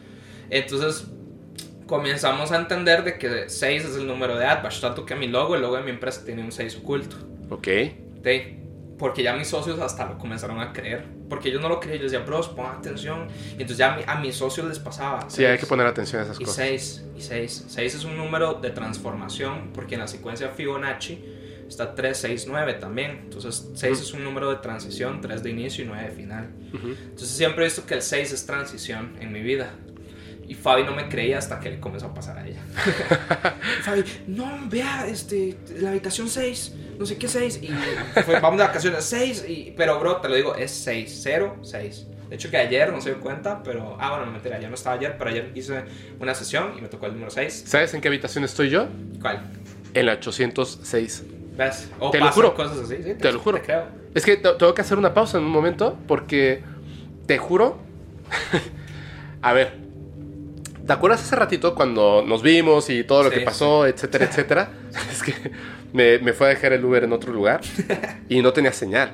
Entonces 0.49 1.07
comenzamos 1.91 2.53
a 2.53 2.55
entender 2.57 3.03
de 3.03 3.17
que 3.17 3.49
6 3.49 3.83
es 3.85 3.95
el 3.97 4.07
número 4.07 4.37
de 4.37 4.45
Adbash, 4.45 4.79
tanto 4.79 5.05
que 5.05 5.13
mi 5.13 5.27
logo, 5.27 5.55
el 5.55 5.61
logo 5.61 5.75
de 5.75 5.83
mi 5.83 5.89
empresa 5.91 6.23
tiene 6.25 6.41
un 6.41 6.53
6 6.53 6.77
oculto. 6.77 7.17
Ok. 7.49 7.67
¿sí? 8.23 8.57
Porque 8.97 9.23
ya 9.23 9.33
mis 9.35 9.47
socios 9.49 9.77
hasta 9.79 10.05
lo 10.05 10.17
comenzaron 10.17 10.61
a 10.61 10.71
creer. 10.71 11.03
Porque 11.27 11.49
ellos 11.49 11.61
no 11.61 11.67
lo 11.67 11.79
creían, 11.81 11.97
yo 11.99 12.03
decía, 12.05 12.19
bros, 12.19 12.47
pon 12.47 12.65
atención. 12.67 13.27
Y 13.49 13.53
entonces 13.53 13.77
ya 13.77 13.93
a, 13.93 13.97
mi- 13.97 14.03
a 14.07 14.15
mis 14.21 14.35
socios 14.35 14.65
les 14.67 14.79
pasaba. 14.79 15.29
Sí, 15.29 15.43
hay 15.43 15.51
seis. 15.51 15.59
que 15.61 15.65
poner 15.67 15.85
atención 15.85 16.21
a 16.21 16.23
esas 16.23 16.39
Y 16.39 16.45
cosas. 16.45 16.57
6, 16.65 17.05
y 17.17 17.21
6. 17.21 17.65
6 17.67 17.95
es 17.95 18.03
un 18.05 18.15
número 18.15 18.53
de 18.53 18.69
transformación, 18.69 19.71
porque 19.73 19.95
en 19.95 19.99
la 20.01 20.07
secuencia 20.07 20.49
Fibonacci 20.49 21.19
está 21.67 21.93
3, 21.93 22.17
6, 22.17 22.45
9 22.47 22.75
también. 22.75 23.21
Entonces 23.23 23.69
6 23.73 23.99
es 23.99 24.13
un 24.13 24.23
número 24.23 24.49
de 24.49 24.57
transición, 24.57 25.19
3 25.19 25.43
de 25.43 25.49
inicio 25.49 25.83
y 25.83 25.87
9 25.87 26.03
de 26.09 26.11
final. 26.15 26.49
Ujú. 26.73 26.87
Entonces 26.89 27.29
siempre 27.29 27.63
he 27.65 27.67
visto 27.67 27.85
que 27.85 27.95
el 27.95 28.01
6 28.01 28.31
es 28.31 28.45
transición 28.45 29.17
en 29.19 29.31
mi 29.33 29.41
vida. 29.41 29.73
Y 30.51 30.53
Fabi 30.53 30.83
no 30.83 30.91
me 30.93 31.07
creía 31.07 31.37
hasta 31.37 31.61
que 31.61 31.69
le 31.69 31.79
comenzó 31.79 32.07
a 32.07 32.13
pasar 32.13 32.37
a 32.37 32.45
ella. 32.45 32.59
Fabi, 33.83 34.03
no, 34.27 34.51
vea, 34.67 35.07
este, 35.07 35.57
la 35.79 35.91
habitación 35.91 36.27
6, 36.27 36.75
no 36.99 37.05
sé 37.05 37.17
qué 37.17 37.29
6. 37.29 37.59
Y 37.63 37.67
fue, 38.25 38.37
vamos 38.41 38.57
de 38.59 38.65
vacaciones 38.65 39.05
6. 39.05 39.45
Y, 39.47 39.73
pero, 39.77 39.97
bro, 39.97 40.17
te 40.17 40.27
lo 40.27 40.35
digo, 40.35 40.53
es 40.55 40.71
6, 40.71 41.21
0, 41.23 41.55
6. 41.61 42.07
De 42.27 42.35
hecho, 42.35 42.51
que 42.51 42.57
ayer 42.57 42.91
no 42.91 42.99
se 42.99 43.11
dio 43.11 43.21
cuenta, 43.21 43.63
pero. 43.63 43.95
Ah, 43.97 44.09
bueno, 44.09 44.25
no 44.25 44.33
mentira, 44.33 44.59
ya 44.59 44.67
no 44.67 44.75
estaba 44.75 44.97
ayer, 44.97 45.15
pero 45.17 45.29
ayer 45.29 45.53
hice 45.55 45.85
una 46.19 46.35
sesión 46.35 46.73
y 46.77 46.81
me 46.81 46.89
tocó 46.89 47.05
el 47.05 47.13
número 47.13 47.31
6. 47.31 47.63
¿Sabes 47.65 47.93
en 47.93 48.01
qué 48.01 48.09
habitación 48.09 48.43
estoy 48.43 48.69
yo? 48.69 48.87
¿Cuál? 49.21 49.43
En 49.93 50.05
la 50.05 50.11
806. 50.15 51.23
¿Ves? 51.57 51.89
O 51.99 52.11
Te 52.11 52.19
lo 52.19 52.29
juro. 52.29 52.53
cosas 52.55 52.77
así, 52.77 52.97
sí, 53.01 53.13
Te 53.13 53.31
lo 53.31 53.39
juro. 53.39 53.57
Te 53.59 53.63
creo. 53.67 53.85
Es 54.13 54.25
que 54.25 54.35
te- 54.35 54.51
tengo 54.55 54.73
que 54.73 54.81
hacer 54.81 54.97
una 54.97 55.13
pausa 55.13 55.37
en 55.37 55.45
un 55.45 55.51
momento 55.51 55.97
porque 56.09 56.61
te 57.25 57.37
juro. 57.37 57.79
a 59.41 59.53
ver, 59.53 59.90
¿Te 60.91 60.95
acuerdas 60.95 61.21
hace 61.21 61.37
ratito 61.37 61.73
cuando 61.73 62.21
nos 62.27 62.43
vimos 62.43 62.89
y 62.89 63.05
todo 63.05 63.23
lo 63.23 63.29
Sí, 63.29 63.39
que 63.39 63.45
pasó, 63.45 63.87
etcétera, 63.87 64.25
etcétera? 64.25 64.71
es 65.09 65.23
que 65.23 65.33
me, 65.93 66.19
me 66.19 66.33
fue 66.33 66.47
a 66.47 66.49
dejar 66.49 66.73
el 66.73 66.83
Uber 66.83 67.05
en 67.05 67.13
otro 67.13 67.31
lugar 67.31 67.61
y 68.27 68.41
no 68.41 68.51
tenía 68.51 68.73
señal. 68.73 69.13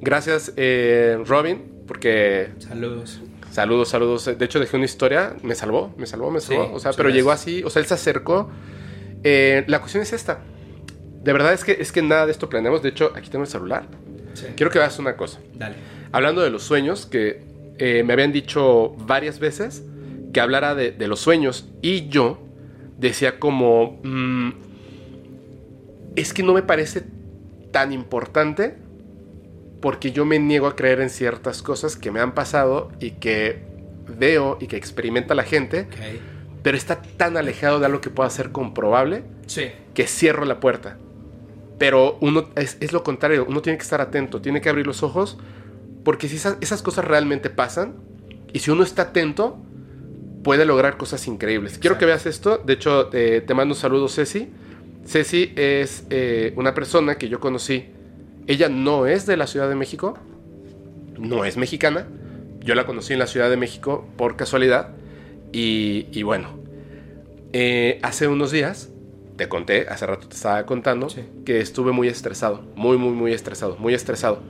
Gracias, 0.00 0.54
eh, 0.56 1.18
Robin, 1.26 1.82
porque 1.86 2.48
Saludos. 2.60 3.20
saludos, 3.50 3.90
saludos. 3.90 4.24
De 4.24 4.42
hecho, 4.42 4.58
dejé 4.58 4.76
una 4.76 4.86
historia, 4.86 5.36
me 5.42 5.54
salvó, 5.54 5.92
me 5.98 6.06
salvó, 6.06 6.30
me 6.30 6.40
salvó. 6.40 6.64
Sí, 6.64 6.70
o 6.72 6.78
sea, 6.78 6.92
pero 6.92 7.10
llegó 7.10 7.30
así, 7.30 7.62
o 7.62 7.68
sea, 7.68 7.80
él 7.82 7.86
se 7.86 7.92
acercó. 7.92 8.50
Eh, 9.22 9.64
la 9.66 9.80
cuestión 9.80 10.02
es 10.02 10.14
esta. 10.14 10.40
De 11.24 11.32
verdad 11.34 11.52
es 11.52 11.62
que, 11.62 11.72
es 11.72 11.92
que 11.92 12.00
nada 12.00 12.24
de 12.24 12.32
esto 12.32 12.48
planeamos. 12.48 12.82
De 12.82 12.88
hecho, 12.88 13.12
aquí 13.14 13.28
tengo 13.28 13.44
el 13.44 13.50
celular. 13.50 13.86
Quiero 14.56 14.72
que 14.72 14.78
veas 14.78 14.98
una 14.98 15.14
cosa. 15.14 15.40
Dale. 15.52 15.76
Hablando 16.10 16.40
de 16.40 16.48
los 16.48 16.62
sueños, 16.62 17.04
que 17.04 17.44
eh, 17.76 18.02
me 18.02 18.14
habían 18.14 18.32
dicho 18.32 18.94
varias 18.98 19.40
veces 19.40 19.82
que 20.36 20.40
hablara 20.42 20.74
de, 20.74 20.90
de 20.92 21.08
los 21.08 21.20
sueños 21.20 21.66
y 21.80 22.08
yo 22.10 22.38
decía 22.98 23.38
como, 23.40 23.98
mm, 24.04 24.50
es 26.14 26.34
que 26.34 26.42
no 26.42 26.52
me 26.52 26.62
parece 26.62 27.04
tan 27.70 27.90
importante 27.90 28.76
porque 29.80 30.12
yo 30.12 30.26
me 30.26 30.38
niego 30.38 30.66
a 30.66 30.76
creer 30.76 31.00
en 31.00 31.08
ciertas 31.08 31.62
cosas 31.62 31.96
que 31.96 32.10
me 32.10 32.20
han 32.20 32.34
pasado 32.34 32.90
y 33.00 33.12
que 33.12 33.62
veo 34.18 34.58
y 34.60 34.66
que 34.66 34.76
experimenta 34.76 35.34
la 35.34 35.42
gente, 35.42 35.86
Ok. 35.88 36.20
pero 36.62 36.76
está 36.76 37.00
tan 37.00 37.38
alejado 37.38 37.80
de 37.80 37.86
algo 37.86 38.02
que 38.02 38.10
pueda 38.10 38.28
ser 38.28 38.52
comprobable 38.52 39.22
Sí. 39.46 39.70
que 39.94 40.06
cierro 40.06 40.44
la 40.44 40.60
puerta. 40.60 40.98
Pero 41.78 42.18
uno 42.20 42.50
es, 42.56 42.76
es 42.80 42.92
lo 42.92 43.02
contrario, 43.02 43.46
uno 43.48 43.62
tiene 43.62 43.78
que 43.78 43.84
estar 43.84 44.02
atento, 44.02 44.42
tiene 44.42 44.60
que 44.60 44.68
abrir 44.68 44.86
los 44.86 45.02
ojos, 45.02 45.38
porque 46.04 46.28
si 46.28 46.36
esas, 46.36 46.58
esas 46.60 46.82
cosas 46.82 47.06
realmente 47.06 47.48
pasan, 47.48 47.94
y 48.52 48.58
si 48.58 48.70
uno 48.70 48.82
está 48.82 49.00
atento, 49.02 49.58
puede 50.46 50.64
lograr 50.64 50.96
cosas 50.96 51.26
increíbles. 51.26 51.76
Quiero 51.76 51.98
que 51.98 52.06
veas 52.06 52.24
esto, 52.24 52.58
de 52.58 52.74
hecho 52.74 53.10
eh, 53.12 53.42
te 53.44 53.52
mando 53.52 53.74
un 53.74 53.80
saludo 53.80 54.06
Ceci. 54.08 54.48
Ceci 55.04 55.52
es 55.56 56.06
eh, 56.10 56.52
una 56.54 56.72
persona 56.72 57.16
que 57.16 57.28
yo 57.28 57.40
conocí, 57.40 57.86
ella 58.46 58.68
no 58.68 59.06
es 59.06 59.26
de 59.26 59.36
la 59.36 59.48
Ciudad 59.48 59.68
de 59.68 59.74
México, 59.74 60.16
no 61.18 61.44
es 61.44 61.56
mexicana, 61.56 62.06
yo 62.60 62.76
la 62.76 62.86
conocí 62.86 63.12
en 63.12 63.18
la 63.18 63.26
Ciudad 63.26 63.50
de 63.50 63.56
México 63.56 64.06
por 64.16 64.36
casualidad, 64.36 64.90
y, 65.52 66.06
y 66.12 66.22
bueno, 66.22 66.50
eh, 67.52 67.98
hace 68.02 68.28
unos 68.28 68.52
días, 68.52 68.90
te 69.36 69.48
conté, 69.48 69.88
hace 69.88 70.06
rato 70.06 70.28
te 70.28 70.36
estaba 70.36 70.64
contando, 70.64 71.08
Sí. 71.08 71.22
que 71.44 71.58
estuve 71.58 71.90
muy 71.90 72.06
estresado, 72.06 72.62
muy, 72.76 72.98
muy, 72.98 73.14
muy 73.14 73.32
estresado, 73.32 73.76
muy 73.80 73.94
estresado. 73.94 74.42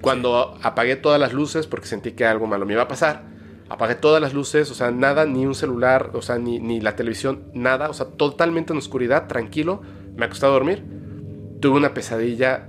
Cuando 0.00 0.58
apagué 0.62 0.96
todas 0.96 1.20
las 1.20 1.32
luces, 1.32 1.68
porque 1.68 1.86
sentí 1.86 2.10
que 2.10 2.24
algo 2.24 2.48
malo 2.48 2.66
me 2.66 2.72
iba 2.72 2.82
a 2.82 2.88
pasar, 2.88 3.30
apagué 3.72 3.94
todas 3.94 4.20
las 4.20 4.34
luces, 4.34 4.70
o 4.70 4.74
sea, 4.74 4.90
nada, 4.90 5.24
ni 5.24 5.46
un 5.46 5.54
celular, 5.54 6.10
o 6.12 6.20
sea, 6.20 6.38
ni, 6.38 6.58
ni 6.58 6.80
la 6.80 6.94
televisión, 6.94 7.44
nada, 7.54 7.88
o 7.88 7.94
sea, 7.94 8.06
totalmente 8.06 8.72
en 8.72 8.78
oscuridad, 8.78 9.28
tranquilo, 9.28 9.80
me 10.14 10.26
acosté 10.26 10.44
a 10.44 10.50
dormir. 10.50 10.84
Tuve 11.60 11.78
una 11.78 11.94
pesadilla 11.94 12.68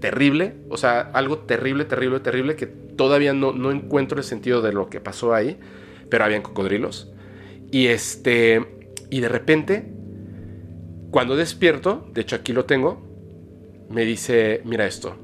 terrible, 0.00 0.54
o 0.70 0.78
sea, 0.78 1.00
algo 1.00 1.40
terrible, 1.40 1.84
terrible, 1.84 2.20
terrible, 2.20 2.56
que 2.56 2.66
todavía 2.66 3.34
no, 3.34 3.52
no 3.52 3.70
encuentro 3.70 4.16
el 4.18 4.24
sentido 4.24 4.62
de 4.62 4.72
lo 4.72 4.88
que 4.88 5.00
pasó 5.00 5.34
ahí, 5.34 5.58
pero 6.08 6.24
habían 6.24 6.40
cocodrilos. 6.40 7.12
Y 7.70 7.88
este, 7.88 8.66
y 9.10 9.20
de 9.20 9.28
repente, 9.28 9.92
cuando 11.10 11.36
despierto, 11.36 12.08
de 12.14 12.22
hecho 12.22 12.36
aquí 12.36 12.54
lo 12.54 12.64
tengo, 12.64 13.06
me 13.90 14.06
dice, 14.06 14.62
mira 14.64 14.86
esto. 14.86 15.14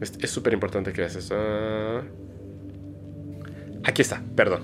Es 0.00 0.30
súper 0.30 0.52
importante 0.52 0.92
que 0.92 1.00
veas 1.00 1.16
esto. 1.16 1.36
Aquí 3.84 4.02
está, 4.02 4.22
perdón. 4.36 4.62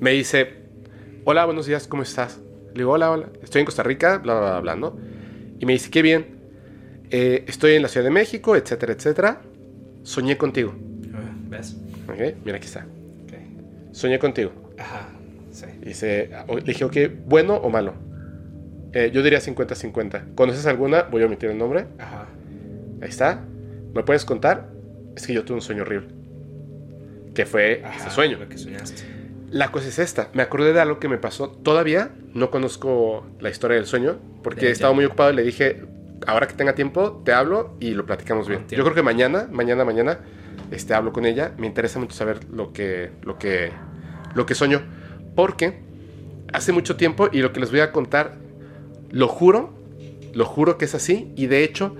Me 0.00 0.10
dice, 0.12 0.48
hola, 1.24 1.44
buenos 1.44 1.66
días, 1.66 1.86
¿cómo 1.86 2.02
estás? 2.02 2.40
Le 2.72 2.78
digo, 2.80 2.92
hola, 2.92 3.10
hola, 3.10 3.28
estoy 3.42 3.60
en 3.60 3.66
Costa 3.66 3.82
Rica, 3.82 4.18
bla, 4.18 4.34
bla, 4.38 4.50
bla, 4.50 4.60
bla, 4.60 4.76
¿no? 4.76 4.96
Y 5.58 5.66
me 5.66 5.72
dice, 5.74 5.90
qué 5.90 6.02
bien, 6.02 6.40
Eh, 7.14 7.44
estoy 7.46 7.74
en 7.74 7.82
la 7.82 7.88
Ciudad 7.88 8.04
de 8.04 8.10
México, 8.10 8.56
etcétera, 8.56 8.94
etcétera. 8.94 9.42
Soñé 10.02 10.38
contigo. 10.38 10.74
¿Ves? 11.50 11.76
¿Ok? 12.08 12.36
Mira, 12.42 12.56
aquí 12.56 12.66
está. 12.66 12.86
Ok. 13.24 13.34
Soñé 13.92 14.18
contigo. 14.18 14.50
Ajá. 14.78 15.10
Sí. 15.50 15.66
Dice, 15.84 16.30
le 16.48 16.60
dije, 16.62 16.84
ok, 16.86 16.96
¿bueno 17.26 17.56
o 17.56 17.68
malo? 17.68 17.92
Eh, 18.94 19.10
yo 19.12 19.22
diría 19.22 19.40
50-50. 19.40 20.34
¿Conoces 20.34 20.64
alguna? 20.64 21.02
Voy 21.02 21.22
a 21.22 21.26
omitir 21.26 21.50
el 21.50 21.58
nombre. 21.58 21.84
Ajá. 21.98 22.28
Ahí 23.02 23.10
está. 23.10 23.44
¿Me 23.92 24.02
puedes 24.04 24.24
contar? 24.24 24.70
Es 25.14 25.26
que 25.26 25.34
yo 25.34 25.44
tuve 25.44 25.56
un 25.56 25.62
sueño 25.62 25.82
horrible. 25.82 26.08
Que 27.34 27.46
fue 27.46 27.82
Ajá, 27.84 27.96
ese 27.96 28.10
sueño. 28.10 28.38
Lo 28.38 28.48
que 28.48 28.58
soñaste. 28.58 29.02
La 29.50 29.70
cosa 29.70 29.88
es 29.88 29.98
esta. 29.98 30.30
Me 30.32 30.42
acordé 30.42 30.72
de 30.72 30.80
algo 30.80 30.98
que 30.98 31.08
me 31.08 31.18
pasó. 31.18 31.50
Todavía 31.50 32.10
no 32.32 32.50
conozco 32.50 33.26
la 33.40 33.50
historia 33.50 33.76
del 33.76 33.86
sueño. 33.86 34.18
Porque 34.42 34.62
Ya, 34.62 34.68
he 34.68 34.70
estado 34.70 34.94
muy 34.94 35.04
ocupado 35.04 35.30
y 35.30 35.36
le 35.36 35.42
dije, 35.42 35.84
ahora 36.26 36.46
que 36.48 36.54
tenga 36.54 36.74
tiempo, 36.74 37.22
te 37.24 37.32
hablo 37.32 37.76
y 37.80 37.90
lo 37.90 38.06
platicamos 38.06 38.48
bien. 38.48 38.62
Entiendo. 38.62 38.80
Yo 38.80 38.84
creo 38.84 38.94
que 38.94 39.02
mañana, 39.02 39.48
mañana, 39.50 39.84
mañana, 39.84 40.20
este, 40.70 40.94
hablo 40.94 41.12
con 41.12 41.26
ella. 41.26 41.52
Me 41.58 41.66
interesa 41.66 41.98
mucho 41.98 42.16
saber 42.16 42.44
lo 42.50 42.72
que, 42.72 43.10
lo 43.22 43.38
que, 43.38 43.70
lo 44.34 44.46
que 44.46 44.54
soñó. 44.54 44.80
Porque 45.34 45.80
hace 46.52 46.72
mucho 46.72 46.96
tiempo, 46.96 47.28
y 47.30 47.40
lo 47.40 47.52
que 47.52 47.60
les 47.60 47.70
voy 47.70 47.80
a 47.80 47.92
contar, 47.92 48.36
lo 49.10 49.28
juro, 49.28 49.74
lo 50.32 50.44
juro 50.44 50.78
que 50.78 50.86
es 50.86 50.94
así. 50.94 51.32
Y 51.36 51.46
de 51.46 51.64
hecho, 51.64 51.94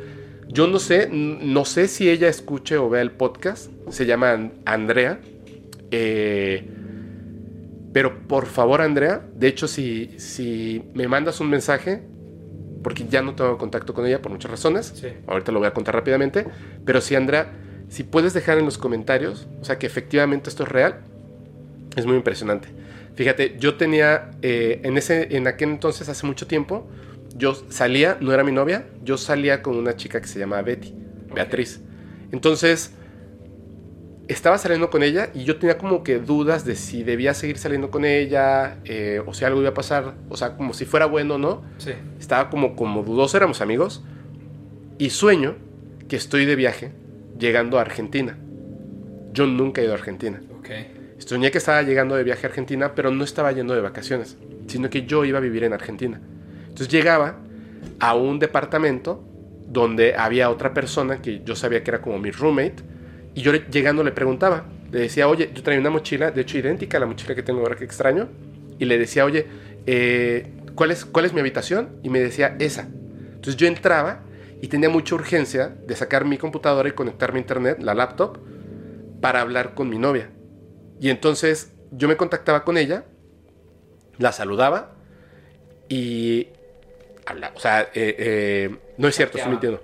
yo 0.52 0.66
no 0.66 0.78
sé, 0.78 1.08
no 1.10 1.64
sé 1.64 1.88
si 1.88 2.08
ella 2.10 2.28
escuche 2.28 2.76
o 2.76 2.88
vea 2.90 3.02
el 3.02 3.10
podcast. 3.12 3.70
Se 3.90 4.06
llama 4.06 4.32
An- 4.32 4.52
Andrea. 4.64 5.20
Eh, 5.90 6.66
pero 7.92 8.26
por 8.26 8.46
favor, 8.46 8.80
Andrea, 8.80 9.22
de 9.34 9.48
hecho, 9.48 9.68
si, 9.68 10.14
si 10.18 10.82
me 10.94 11.06
mandas 11.08 11.40
un 11.40 11.50
mensaje, 11.50 12.02
porque 12.82 13.06
ya 13.08 13.20
no 13.22 13.34
tengo 13.34 13.58
contacto 13.58 13.92
con 13.92 14.06
ella 14.06 14.22
por 14.22 14.32
muchas 14.32 14.50
razones, 14.50 14.92
Sí. 14.97 15.08
ahorita 15.26 15.52
lo 15.52 15.58
voy 15.58 15.68
a 15.68 15.74
contar 15.74 15.94
rápidamente, 15.94 16.47
pero 16.86 17.00
si 17.02 17.14
Andrea, 17.14 17.52
si 17.89 18.02
puedes 18.02 18.32
dejar 18.32 18.58
en 18.58 18.64
los 18.64 18.78
comentarios, 18.78 19.47
o 19.60 19.64
sea, 19.64 19.78
que 19.78 19.86
efectivamente 19.86 20.48
esto 20.48 20.62
es 20.62 20.70
real, 20.70 21.00
es 21.94 22.06
muy 22.06 22.16
impresionante. 22.16 22.68
Fíjate, 23.14 23.56
yo 23.58 23.74
tenía, 23.74 24.31
eh, 24.40 24.81
en, 24.84 24.97
ese, 24.97 25.36
en 25.36 25.47
aquel 25.47 25.68
entonces, 25.68 26.08
hace 26.08 26.26
mucho 26.26 26.47
tiempo, 26.47 26.89
yo 27.36 27.55
salía, 27.70 28.19
no 28.20 28.33
era 28.33 28.44
mi 28.44 28.52
novia, 28.52 28.86
yo 29.02 29.17
salía 29.19 29.62
con 29.62 29.77
una 29.77 29.97
chica 29.97 30.20
que 30.20 30.28
se 30.28 30.39
llama 30.39 30.61
Betty, 30.62 30.94
Beatriz. 31.35 31.81
Entonces, 32.31 32.93
estaba 34.28 34.59
saliendo 34.59 34.91
con 34.91 35.02
ella 35.02 35.31
y 35.35 35.44
yo 35.44 35.59
tenía 35.59 35.78
como 35.78 36.02
que 36.02 36.19
dudas 36.19 36.65
de 36.65 36.77
si 36.77 37.02
debía 37.02 37.35
seguir 37.35 37.59
saliendo 37.59 37.91
con 37.91 38.05
ella 38.05 38.78
eh, 38.85 39.23
o 39.27 39.35
si 39.35 39.44
algo 39.44 39.61
iba 39.61 39.70
a 39.70 39.75
pasar, 39.75 40.15
o 40.28 40.36
sea, 40.36 40.57
como 40.57 40.75
si 40.75 40.85
fuera 40.85 41.07
bueno 41.07 41.35
o 41.35 41.39
no. 41.39 41.62
Sí. 41.78 41.93
Estaba 42.19 42.51
como, 42.51 42.77
como 42.77 43.02
dudoso, 43.02 43.36
éramos 43.36 43.61
amigos. 43.61 44.02
Y 44.99 45.11
sueño 45.11 45.57
que 46.09 46.17
estoy 46.17 46.44
de 46.44 46.57
viaje 46.57 46.93
llegando 47.39 47.78
a 47.78 47.83
Argentina. 47.83 48.39
Yo 49.33 49.47
nunca 49.47 49.81
he 49.81 49.85
ido 49.85 49.93
a 49.93 49.97
Argentina. 49.97 50.41
Ok. 50.59 50.69
Soñé 51.19 51.51
que 51.51 51.59
estaba 51.59 51.83
llegando 51.83 52.17
de 52.17 52.25
viaje 52.25 52.47
a 52.47 52.51
Argentina, 52.51 52.94
pero 52.94 53.11
no 53.11 53.25
estaba 53.25 53.52
yendo 53.52 53.75
de 53.75 53.81
vacaciones, 53.81 54.36
sino 54.67 54.91
que 54.91 55.07
yo 55.07 55.25
iba 55.25 55.39
a 55.39 55.41
vivir 55.41 55.65
en 55.65 55.73
Argentina. 55.73 56.20
Entonces 56.73 56.89
llegaba 56.89 57.36
a 58.01 58.15
un 58.15 58.39
departamento 58.39 59.23
donde 59.68 60.15
había 60.15 60.49
otra 60.49 60.73
persona 60.73 61.20
que 61.20 61.42
yo 61.44 61.55
sabía 61.55 61.84
que 61.84 61.91
era 61.91 62.01
como 62.01 62.18
mi 62.18 62.31
roommate, 62.31 62.76
y 63.34 63.42
yo 63.42 63.52
le- 63.52 63.65
llegando 63.70 64.02
le 64.02 64.12
preguntaba, 64.12 64.65
le 64.91 65.01
decía, 65.01 65.28
oye, 65.28 65.51
yo 65.55 65.62
traía 65.62 65.81
una 65.81 65.91
mochila, 65.91 66.31
de 66.31 66.41
hecho 66.41 66.57
idéntica 66.57 66.97
a 66.97 67.01
la 67.01 67.07
mochila 67.07 67.34
que 67.34 67.42
tengo 67.42 67.60
ahora 67.60 67.76
que 67.76 67.84
extraño, 67.84 68.28
y 68.78 68.86
le 68.86 68.97
decía, 68.99 69.26
oye, 69.26 69.47
eh, 69.86 70.51
¿cuál, 70.75 70.91
es, 70.92 71.05
¿cuál 71.05 71.26
es 71.26 71.34
mi 71.34 71.41
habitación? 71.41 71.91
Y 72.02 72.09
me 72.09 72.20
decía, 72.20 72.57
esa. 72.59 72.89
Entonces 73.34 73.57
yo 73.57 73.67
entraba 73.67 74.23
y 74.62 74.68
tenía 74.68 74.89
mucha 74.89 75.15
urgencia 75.15 75.68
de 75.86 75.94
sacar 75.94 76.25
mi 76.25 76.39
computadora 76.39 76.89
y 76.89 76.92
conectarme 76.92 77.39
a 77.39 77.42
internet, 77.42 77.78
la 77.83 77.94
laptop, 77.94 78.39
para 79.20 79.42
hablar 79.42 79.75
con 79.75 79.91
mi 79.91 79.99
novia. 79.99 80.31
Y 81.01 81.10
entonces 81.10 81.73
yo 81.91 82.09
me 82.09 82.17
contactaba 82.17 82.65
con 82.65 82.78
ella, 82.78 83.05
la 84.18 84.33
saludaba 84.33 84.94
y 85.89 86.49
habla, 87.26 87.52
o 87.55 87.60
sea, 87.60 87.83
eh, 87.94 88.17
eh, 88.18 88.76
no 88.99 89.09
es 89.09 89.17
cierto, 89.17 89.39
estoy 89.39 89.51
mintiendo. 89.52 89.83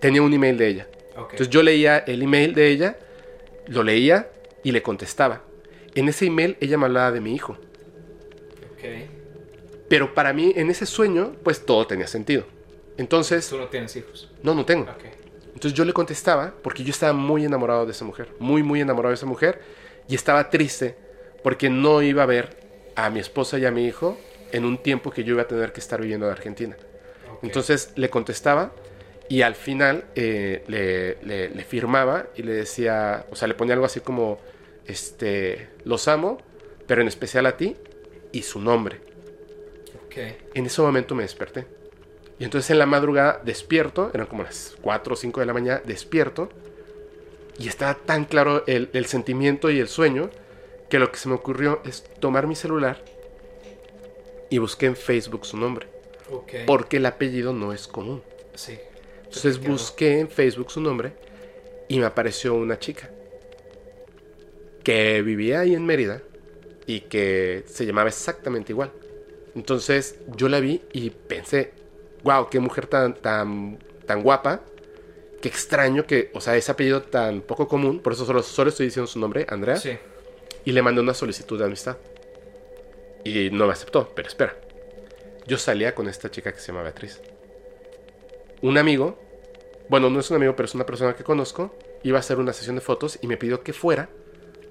Tenía 0.00 0.22
un 0.22 0.32
email 0.32 0.56
de 0.58 0.68
ella. 0.68 0.86
Entonces 1.16 1.50
yo 1.50 1.62
leía 1.62 1.98
el 1.98 2.22
email 2.22 2.54
de 2.54 2.68
ella, 2.68 2.96
lo 3.66 3.82
leía 3.82 4.30
y 4.62 4.72
le 4.72 4.82
contestaba. 4.82 5.42
En 5.94 6.08
ese 6.08 6.26
email 6.26 6.56
ella 6.60 6.78
me 6.78 6.86
hablaba 6.86 7.10
de 7.10 7.20
mi 7.20 7.34
hijo. 7.34 7.54
Ok. 8.72 8.84
Pero 9.88 10.14
para 10.14 10.32
mí 10.32 10.52
en 10.54 10.70
ese 10.70 10.86
sueño, 10.86 11.34
pues 11.42 11.64
todo 11.64 11.86
tenía 11.86 12.06
sentido. 12.06 12.46
Entonces, 12.98 13.48
Tú 13.48 13.58
no 13.58 13.66
tienes 13.68 13.94
hijos. 13.96 14.30
no, 14.42 14.54
no 14.54 14.64
tengo. 14.64 14.84
Ok. 14.84 15.04
Entonces 15.46 15.72
yo 15.72 15.84
le 15.84 15.92
contestaba 15.92 16.54
porque 16.62 16.84
yo 16.84 16.90
estaba 16.90 17.12
muy 17.12 17.44
enamorado 17.44 17.84
de 17.84 17.90
esa 17.92 18.04
mujer, 18.04 18.28
muy, 18.38 18.62
muy 18.62 18.80
enamorado 18.80 19.10
de 19.10 19.14
esa 19.16 19.26
mujer 19.26 19.60
y 20.08 20.14
estaba 20.14 20.50
triste 20.50 20.94
porque 21.42 21.68
no 21.68 22.00
iba 22.00 22.22
a 22.22 22.26
ver 22.26 22.56
a 22.94 23.10
mi 23.10 23.18
esposa 23.18 23.58
y 23.58 23.64
a 23.64 23.72
mi 23.72 23.84
hijo 23.86 24.16
en 24.52 24.64
un 24.64 24.78
tiempo 24.78 25.10
que 25.10 25.24
yo 25.24 25.34
iba 25.34 25.42
a 25.42 25.48
tener 25.48 25.72
que 25.72 25.80
estar 25.80 26.00
viviendo 26.00 26.26
en 26.26 26.32
Argentina. 26.32 26.76
Entonces 27.42 27.92
le 27.96 28.10
contestaba 28.10 28.72
y 29.28 29.42
al 29.42 29.54
final 29.54 30.04
eh, 30.14 30.64
le, 30.68 31.18
le- 31.22 31.50
le 31.50 31.64
firmaba 31.64 32.26
y 32.36 32.42
le 32.42 32.52
decía, 32.52 33.26
o 33.30 33.36
sea, 33.36 33.46
le 33.48 33.54
ponía 33.54 33.74
algo 33.74 33.86
así 33.86 34.00
como, 34.00 34.38
este, 34.86 35.68
los 35.84 36.08
amo, 36.08 36.38
pero 36.86 37.02
en 37.02 37.08
especial 37.08 37.46
a 37.46 37.56
ti 37.56 37.76
y 38.32 38.42
su 38.42 38.60
nombre. 38.60 39.00
Ok. 40.06 40.16
En 40.54 40.66
ese 40.66 40.80
momento 40.82 41.14
me 41.14 41.22
desperté. 41.22 41.66
Y 42.38 42.44
entonces 42.44 42.70
en 42.70 42.78
la 42.78 42.86
madrugada 42.86 43.40
despierto, 43.44 44.10
eran 44.14 44.26
como 44.26 44.42
las 44.44 44.76
4 44.80 45.12
o 45.12 45.16
5 45.16 45.40
de 45.40 45.46
la 45.46 45.52
mañana, 45.52 45.82
despierto. 45.84 46.48
Y 47.58 47.68
estaba 47.68 47.94
tan 47.94 48.24
claro 48.24 48.62
el, 48.66 48.88
el 48.92 49.06
sentimiento 49.06 49.70
y 49.70 49.80
el 49.80 49.88
sueño 49.88 50.30
que 50.88 50.98
lo 51.00 51.10
que 51.10 51.18
se 51.18 51.28
me 51.28 51.34
ocurrió 51.34 51.82
es 51.84 52.04
tomar 52.20 52.46
mi 52.46 52.54
celular 52.54 53.02
y 54.50 54.58
busqué 54.58 54.86
en 54.86 54.96
Facebook 54.96 55.46
su 55.46 55.56
nombre. 55.56 55.86
Porque 56.66 56.98
el 56.98 57.06
apellido 57.06 57.52
no 57.52 57.72
es 57.72 57.86
común. 57.86 58.22
Sí. 58.54 58.78
Entonces 59.24 59.58
busqué 59.60 60.20
en 60.20 60.28
Facebook 60.28 60.70
su 60.70 60.80
nombre 60.80 61.12
y 61.88 61.98
me 61.98 62.06
apareció 62.06 62.54
una 62.54 62.78
chica 62.78 63.10
que 64.82 65.22
vivía 65.22 65.60
ahí 65.60 65.74
en 65.74 65.84
Mérida 65.84 66.22
y 66.86 67.00
que 67.00 67.64
se 67.66 67.84
llamaba 67.86 68.08
exactamente 68.08 68.72
igual. 68.72 68.90
Entonces 69.54 70.16
yo 70.36 70.48
la 70.48 70.60
vi 70.60 70.82
y 70.92 71.10
pensé, 71.10 71.72
wow, 72.22 72.48
qué 72.48 72.60
mujer 72.60 72.86
tan, 72.86 73.14
tan, 73.14 73.78
tan 74.06 74.22
guapa, 74.22 74.62
qué 75.42 75.48
extraño 75.48 76.06
que, 76.06 76.30
o 76.34 76.40
sea, 76.40 76.56
ese 76.56 76.72
apellido 76.72 77.02
tan 77.02 77.42
poco 77.42 77.68
común, 77.68 78.00
por 78.00 78.12
eso 78.12 78.24
solo, 78.24 78.42
solo 78.42 78.70
estoy 78.70 78.86
diciendo 78.86 79.06
su 79.06 79.18
nombre, 79.18 79.46
Andrea, 79.48 79.76
Sí. 79.76 79.98
y 80.64 80.72
le 80.72 80.82
mandé 80.82 81.00
una 81.00 81.14
solicitud 81.14 81.58
de 81.58 81.64
amistad. 81.66 81.96
Y 83.28 83.50
no 83.50 83.66
me 83.66 83.72
aceptó, 83.72 84.10
pero 84.14 84.28
espera. 84.28 84.56
Yo 85.46 85.58
salía 85.58 85.94
con 85.94 86.08
esta 86.08 86.30
chica 86.30 86.52
que 86.52 86.60
se 86.60 86.68
llama 86.68 86.82
Beatriz. 86.82 87.20
Un 88.62 88.78
amigo, 88.78 89.18
bueno, 89.88 90.10
no 90.10 90.20
es 90.20 90.30
un 90.30 90.36
amigo, 90.36 90.54
pero 90.56 90.66
es 90.66 90.74
una 90.74 90.86
persona 90.86 91.14
que 91.14 91.24
conozco, 91.24 91.74
iba 92.02 92.16
a 92.18 92.20
hacer 92.20 92.38
una 92.38 92.52
sesión 92.52 92.76
de 92.76 92.80
fotos 92.80 93.18
y 93.22 93.26
me 93.26 93.36
pidió 93.36 93.62
que 93.62 93.72
fuera 93.72 94.08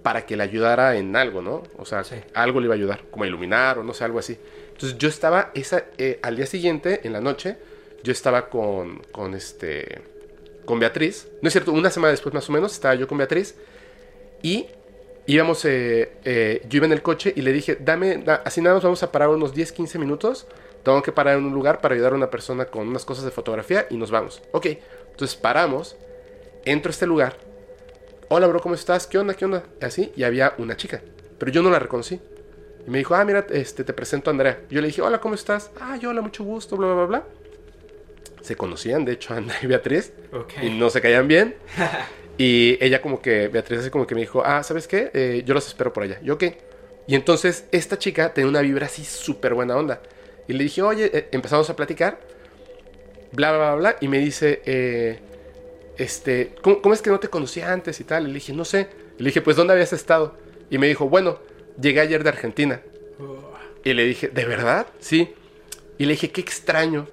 para 0.03 0.25
que 0.25 0.37
le 0.37 0.43
ayudara 0.43 0.95
en 0.97 1.15
algo, 1.15 1.41
¿no? 1.41 1.63
O 1.77 1.85
sea, 1.85 2.03
Sí. 2.03 2.15
algo 2.33 2.59
le 2.59 2.65
iba 2.65 2.75
a 2.75 2.77
ayudar, 2.77 3.03
como 3.11 3.23
a 3.23 3.27
iluminar 3.27 3.79
o 3.79 3.83
no 3.83 3.93
sé, 3.93 4.03
algo 4.03 4.19
así. 4.19 4.37
Entonces 4.71 4.97
yo 4.97 5.09
estaba, 5.09 5.51
esa, 5.53 5.85
eh, 5.97 6.19
al 6.21 6.35
día 6.35 6.45
siguiente, 6.45 7.01
en 7.03 7.13
la 7.13 7.21
noche, 7.21 7.57
yo 8.03 8.11
estaba 8.11 8.49
con, 8.49 8.99
con 9.11 9.33
este, 9.33 10.01
con 10.65 10.79
Beatriz. 10.79 11.27
No 11.41 11.47
es 11.47 11.53
cierto, 11.53 11.71
una 11.71 11.89
semana 11.89 12.11
después 12.11 12.33
más 12.33 12.47
o 12.49 12.53
menos, 12.53 12.73
estaba 12.73 12.95
yo 12.95 13.07
con 13.07 13.17
Beatriz 13.17 13.55
y 14.41 14.67
íbamos, 15.27 15.63
eh, 15.65 16.13
eh, 16.25 16.65
yo 16.67 16.77
iba 16.77 16.85
en 16.87 16.93
el 16.93 17.01
coche 17.03 17.31
y 17.35 17.41
le 17.41 17.51
dije, 17.53 17.77
dame, 17.79 18.17
da- 18.17 18.41
así 18.45 18.61
nada 18.61 18.75
más 18.75 18.83
vamos 18.83 19.03
a 19.03 19.11
parar 19.11 19.29
unos 19.29 19.53
10, 19.53 19.71
15 19.71 19.99
minutos. 19.99 20.47
Tengo 20.83 21.01
que 21.03 21.11
parar 21.11 21.37
en 21.37 21.45
un 21.45 21.53
lugar 21.53 21.79
para 21.81 21.93
ayudar 21.95 22.13
a 22.13 22.15
una 22.15 22.29
persona 22.29 22.65
con 22.65 22.87
unas 22.87 23.03
cosas 23.05 23.25
de 23.25 23.31
fotografía 23.31 23.85
y 23.89 23.97
nos 23.97 24.09
vamos. 24.09 24.41
Ok, 24.51 24.67
entonces 25.11 25.35
paramos, 25.35 25.95
entro 26.65 26.89
a 26.89 26.91
este 26.93 27.05
lugar. 27.05 27.35
Hola, 28.29 28.47
bro, 28.47 28.59
¿cómo 28.61 28.75
estás? 28.75 29.05
¿Qué 29.07 29.17
onda? 29.17 29.33
¿Qué 29.33 29.45
onda? 29.45 29.63
Así, 29.81 30.11
y 30.15 30.23
había 30.23 30.53
una 30.57 30.75
chica, 30.77 31.01
pero 31.37 31.51
yo 31.51 31.61
no 31.61 31.69
la 31.69 31.79
reconocí. 31.79 32.19
Y 32.85 32.89
me 32.89 32.99
dijo, 32.99 33.15
ah, 33.15 33.25
mira, 33.25 33.45
este, 33.49 33.83
te 33.83 33.91
presento 33.93 34.29
a 34.29 34.31
Andrea. 34.31 34.61
Yo 34.69 34.79
le 34.79 34.87
dije, 34.87 35.01
hola, 35.01 35.19
¿cómo 35.19 35.35
estás? 35.35 35.71
Ah, 35.81 35.97
yo, 35.97 36.09
hola, 36.11 36.21
mucho 36.21 36.43
gusto, 36.45 36.77
bla, 36.77 36.87
bla, 36.87 36.95
bla, 36.95 37.05
bla. 37.05 37.23
Se 38.41 38.55
conocían, 38.55 39.03
de 39.03 39.13
hecho, 39.13 39.33
Andrea 39.35 39.59
y 39.61 39.67
Beatriz 39.67 40.13
Ok. 40.31 40.53
y 40.61 40.69
no 40.69 40.89
se 40.89 41.01
caían 41.01 41.27
bien. 41.27 41.55
y 42.37 42.77
ella 42.81 43.01
como 43.01 43.21
que, 43.21 43.47
Beatriz 43.47 43.79
así 43.79 43.89
como 43.89 44.05
que 44.05 44.15
me 44.15 44.21
dijo, 44.21 44.43
ah, 44.45 44.61
¿sabes 44.63 44.87
qué? 44.87 45.09
Eh, 45.13 45.43
yo 45.45 45.53
los 45.53 45.67
espero 45.67 45.91
por 45.91 46.03
allá. 46.03 46.19
Yo, 46.21 46.37
¿qué? 46.37 46.59
Y 47.07 47.15
entonces 47.15 47.65
esta 47.71 47.97
chica 47.97 48.33
tenía 48.33 48.49
una 48.49 48.61
vibra 48.61 48.85
así 48.85 49.03
súper 49.03 49.53
buena 49.53 49.75
onda. 49.75 50.01
Y 50.47 50.53
le 50.53 50.63
dije, 50.63 50.81
oye, 50.81 51.09
eh, 51.13 51.29
empezamos 51.31 51.69
a 51.69 51.75
platicar, 51.75 52.19
bla, 53.31 53.51
bla, 53.51 53.59
bla, 53.59 53.75
bla. 53.75 53.95
Y 54.01 54.07
me 54.07 54.19
dice, 54.19 54.61
eh, 54.65 55.19
este, 55.97 56.53
¿cómo, 56.61 56.81
cómo 56.81 56.93
es 56.93 57.01
que 57.01 57.09
no 57.09 57.19
te 57.19 57.27
conocía 57.27 57.71
antes 57.71 57.99
y 57.99 58.03
tal? 58.03 58.25
Y 58.25 58.27
le 58.27 58.33
dije, 58.35 58.53
no 58.53 58.65
sé. 58.65 58.87
Y 59.17 59.23
le 59.23 59.29
dije, 59.29 59.41
pues, 59.41 59.57
¿dónde 59.57 59.73
habías 59.73 59.93
estado? 59.93 60.37
Y 60.69 60.77
me 60.77 60.87
dijo, 60.87 61.09
bueno, 61.09 61.39
llegué 61.81 62.01
ayer 62.01 62.23
de 62.23 62.29
Argentina. 62.29 62.81
Y 63.83 63.93
le 63.93 64.03
dije, 64.03 64.27
¿de 64.27 64.45
verdad? 64.45 64.87
Sí. 64.99 65.33
Y 65.97 66.05
le 66.05 66.11
dije, 66.11 66.29
qué 66.29 66.41
extraño. 66.41 67.07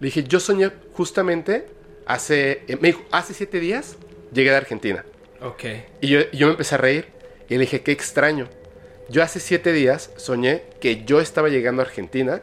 Le 0.00 0.06
dije, 0.06 0.24
yo 0.24 0.40
soñé 0.40 0.70
justamente 0.92 1.66
hace, 2.04 2.62
eh, 2.68 2.76
me 2.80 2.88
dijo, 2.88 3.02
hace 3.10 3.32
siete 3.32 3.58
días 3.60 3.96
llegué 4.32 4.50
de 4.50 4.56
Argentina. 4.56 5.04
Ok. 5.40 5.64
Y 6.00 6.08
yo, 6.08 6.20
yo 6.32 6.46
me 6.46 6.52
empecé 6.52 6.74
a 6.74 6.78
reír. 6.78 7.06
Y 7.48 7.54
le 7.54 7.60
dije, 7.60 7.82
qué 7.82 7.92
extraño. 7.92 8.48
Yo 9.08 9.22
hace 9.22 9.38
siete 9.38 9.72
días 9.72 10.10
soñé 10.16 10.64
que 10.80 11.04
yo 11.04 11.20
estaba 11.20 11.48
llegando 11.48 11.82
a 11.82 11.84
Argentina, 11.84 12.42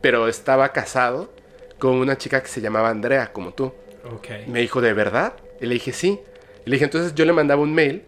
pero 0.00 0.28
estaba 0.28 0.72
casado 0.72 1.32
con 1.78 1.96
una 1.96 2.16
chica 2.16 2.42
que 2.42 2.48
se 2.48 2.60
llamaba 2.60 2.90
Andrea, 2.90 3.32
como 3.32 3.52
tú. 3.54 3.72
Ok. 4.12 4.28
Me 4.46 4.60
dijo, 4.60 4.80
¿de 4.80 4.92
verdad? 4.92 5.34
Y 5.60 5.66
le 5.66 5.74
dije, 5.74 5.92
sí. 5.92 6.20
Y 6.64 6.70
le 6.70 6.76
dije, 6.76 6.84
entonces 6.84 7.14
yo 7.14 7.24
le 7.24 7.32
mandaba 7.32 7.60
un 7.62 7.74
mail 7.74 8.04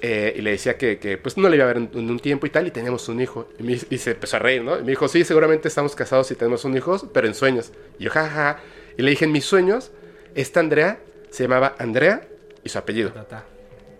eh, 0.00 0.34
y 0.36 0.40
le 0.40 0.52
decía 0.52 0.78
que, 0.78 0.98
que, 0.98 1.18
pues 1.18 1.36
no 1.36 1.48
le 1.50 1.56
iba 1.56 1.64
a 1.64 1.68
ver 1.68 1.76
en, 1.76 1.90
en 1.94 2.10
un 2.10 2.18
tiempo 2.18 2.46
y 2.46 2.50
tal, 2.50 2.66
y 2.66 2.70
teníamos 2.70 3.08
un 3.10 3.20
hijo. 3.20 3.48
Y, 3.58 3.62
me- 3.62 3.78
y 3.90 3.98
se 3.98 4.12
empezó 4.12 4.36
a 4.36 4.40
reír, 4.40 4.62
¿no? 4.62 4.78
Y 4.78 4.82
me 4.82 4.90
dijo, 4.90 5.06
sí, 5.08 5.22
seguramente 5.24 5.68
estamos 5.68 5.94
casados 5.94 6.30
y 6.30 6.34
tenemos 6.34 6.64
un 6.64 6.76
hijo, 6.76 6.98
pero 7.12 7.26
en 7.26 7.34
sueños. 7.34 7.72
Y 7.98 8.04
yo, 8.04 8.10
jajaja. 8.10 8.60
Y 8.96 9.02
le 9.02 9.10
dije, 9.10 9.26
en 9.26 9.32
mis 9.32 9.44
sueños, 9.44 9.92
esta 10.34 10.60
Andrea 10.60 10.98
se 11.30 11.42
llamaba 11.44 11.74
Andrea 11.78 12.26
y 12.64 12.68
su 12.68 12.78
apellido. 12.78 13.12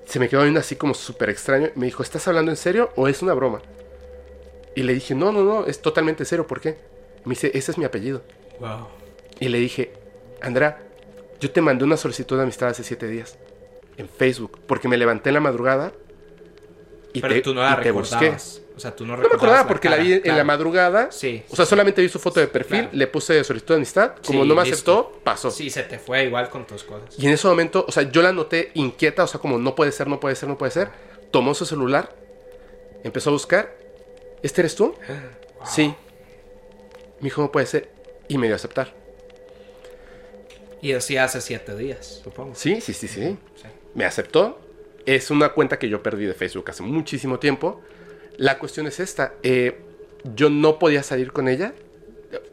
Se 0.06 0.18
me 0.18 0.28
quedó 0.28 0.42
viendo 0.42 0.60
así 0.60 0.76
como 0.76 0.94
súper 0.94 1.30
extraño. 1.30 1.70
Me 1.74 1.86
dijo, 1.86 2.02
¿estás 2.02 2.26
hablando 2.28 2.50
en 2.50 2.56
serio 2.56 2.90
o 2.96 3.08
es 3.08 3.22
una 3.22 3.34
broma? 3.34 3.62
Y 4.74 4.82
le 4.82 4.94
dije, 4.94 5.14
no, 5.14 5.32
no, 5.32 5.44
no, 5.44 5.66
es 5.66 5.80
totalmente 5.80 6.24
serio. 6.24 6.46
¿Por 6.46 6.60
qué? 6.60 6.76
Me 7.24 7.30
dice, 7.30 7.50
ese 7.54 7.70
es 7.70 7.78
mi 7.78 7.84
apellido. 7.84 8.22
Wow. 8.58 8.88
Y 9.40 9.48
le 9.48 9.58
dije, 9.58 9.92
Andrea, 10.40 10.82
yo 11.40 11.50
te 11.50 11.60
mandé 11.60 11.84
una 11.84 11.96
solicitud 11.96 12.36
de 12.36 12.42
amistad 12.42 12.70
hace 12.70 12.82
siete 12.82 13.06
días 13.06 13.38
en 13.96 14.08
Facebook 14.08 14.60
porque 14.66 14.88
me 14.88 14.96
levanté 14.96 15.30
en 15.30 15.34
la 15.34 15.40
madrugada 15.40 15.92
y 17.12 17.20
Pero 17.20 17.34
te, 17.34 17.40
tú 17.42 17.54
no 17.54 17.62
la 17.62 17.78
y 17.78 17.82
te 17.82 17.90
busqué. 17.90 18.34
O 18.76 18.80
sea, 18.80 18.94
tú 18.96 19.06
no 19.06 19.16
No 19.16 19.22
me 19.28 19.34
acordaba 19.36 19.68
porque 19.68 19.88
la 19.88 19.96
cara, 19.96 20.08
vi 20.08 20.20
en 20.24 20.36
la 20.36 20.42
madrugada. 20.42 21.12
Sí. 21.12 21.44
O 21.48 21.54
sea, 21.54 21.64
solamente 21.64 22.02
vi 22.02 22.08
su 22.08 22.18
foto 22.18 22.40
de 22.40 22.48
perfil, 22.48 22.80
Claro. 22.80 22.90
le 22.92 23.06
puse 23.06 23.44
solicitud 23.44 23.74
de 23.74 23.76
amistad. 23.76 24.14
Como 24.26 24.42
Sí, 24.42 24.48
no 24.48 24.54
me 24.56 24.62
listo. 24.64 24.74
aceptó, 24.74 25.20
pasó. 25.22 25.50
Sí, 25.52 25.70
se 25.70 25.84
te 25.84 25.98
fue 26.00 26.24
igual 26.24 26.50
con 26.50 26.66
tus 26.66 26.82
cosas. 26.82 27.16
Y 27.16 27.26
en 27.26 27.32
ese 27.34 27.46
momento, 27.46 27.84
o 27.86 27.92
sea, 27.92 28.02
yo 28.10 28.20
la 28.20 28.32
noté 28.32 28.72
inquieta, 28.74 29.22
o 29.22 29.26
sea, 29.28 29.38
como 29.40 29.58
no 29.58 29.76
puede 29.76 29.92
ser, 29.92 30.08
no 30.08 30.18
puede 30.18 30.34
ser, 30.34 30.48
no 30.48 30.58
puede 30.58 30.72
ser. 30.72 30.88
Tomó 31.30 31.54
su 31.54 31.64
celular, 31.66 32.14
empezó 33.04 33.30
a 33.30 33.32
buscar. 33.34 33.76
¿Este 34.42 34.60
eres 34.62 34.74
tú? 34.74 34.94
Sí. 35.64 35.94
Me 37.20 37.24
dijo, 37.28 37.42
no 37.42 37.52
puede 37.52 37.66
ser. 37.66 37.90
Y 38.26 38.38
me 38.38 38.46
dio 38.48 38.54
a 38.54 38.56
aceptar. 38.56 38.92
Y 40.82 40.92
decía 40.92 41.24
hace 41.24 41.40
siete 41.40 41.76
días, 41.76 42.20
supongo. 42.24 42.54
Sí, 42.54 42.80
sí, 42.80 42.92
sí, 42.92 43.08
sí. 43.08 43.38
Sí. 43.54 43.66
Me 43.94 44.04
aceptó. 44.04 44.60
Es 45.06 45.30
una 45.30 45.50
cuenta 45.50 45.78
que 45.78 45.88
yo 45.88 46.02
perdí 46.02 46.24
de 46.24 46.34
Facebook 46.34 46.70
hace 46.70 46.82
muchísimo 46.82 47.38
tiempo. 47.38 47.80
La 48.36 48.58
cuestión 48.58 48.86
es 48.86 49.00
esta. 49.00 49.34
eh, 49.42 49.78
yo 50.34 50.48
no 50.48 50.78
podía 50.78 51.02
salir 51.02 51.32
con 51.32 51.48
ella. 51.48 51.74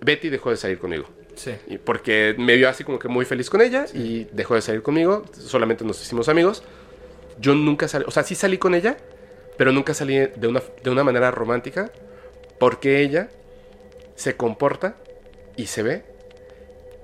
Betty 0.02 0.30
dejó 0.30 0.50
de 0.50 0.58
salir 0.58 0.78
conmigo. 0.78 1.06
Sí. 1.36 1.54
Y 1.68 1.78
porque 1.78 2.36
me 2.38 2.56
vio 2.58 2.68
así 2.68 2.84
como 2.84 3.00
que 3.00 3.08
muy 3.08 3.24
feliz 3.26 3.50
con 3.50 3.62
ella 3.62 3.86
y 3.94 4.26
dejó 4.34 4.56
de 4.56 4.62
salir 4.62 4.82
conmigo. 4.82 5.24
Solamente 5.32 5.86
nos 5.86 6.02
hicimos 6.02 6.28
amigos. 6.28 6.64
Yo 7.40 7.56
nunca 7.56 7.88
salí, 7.88 8.04
o 8.08 8.12
sea, 8.12 8.24
sí 8.24 8.36
salí 8.36 8.58
con 8.58 8.76
ella, 8.76 8.98
pero 9.58 9.72
nunca 9.72 9.94
salí 9.94 10.18
de 10.18 10.48
una, 10.48 10.62
de 10.84 10.90
una 10.90 11.04
manera 11.04 11.32
romántica 11.32 11.92
porque 12.60 13.00
ella 13.02 13.30
se 14.16 14.36
comporta 14.36 14.98
y 15.56 15.68
se 15.68 15.82
ve 15.82 16.04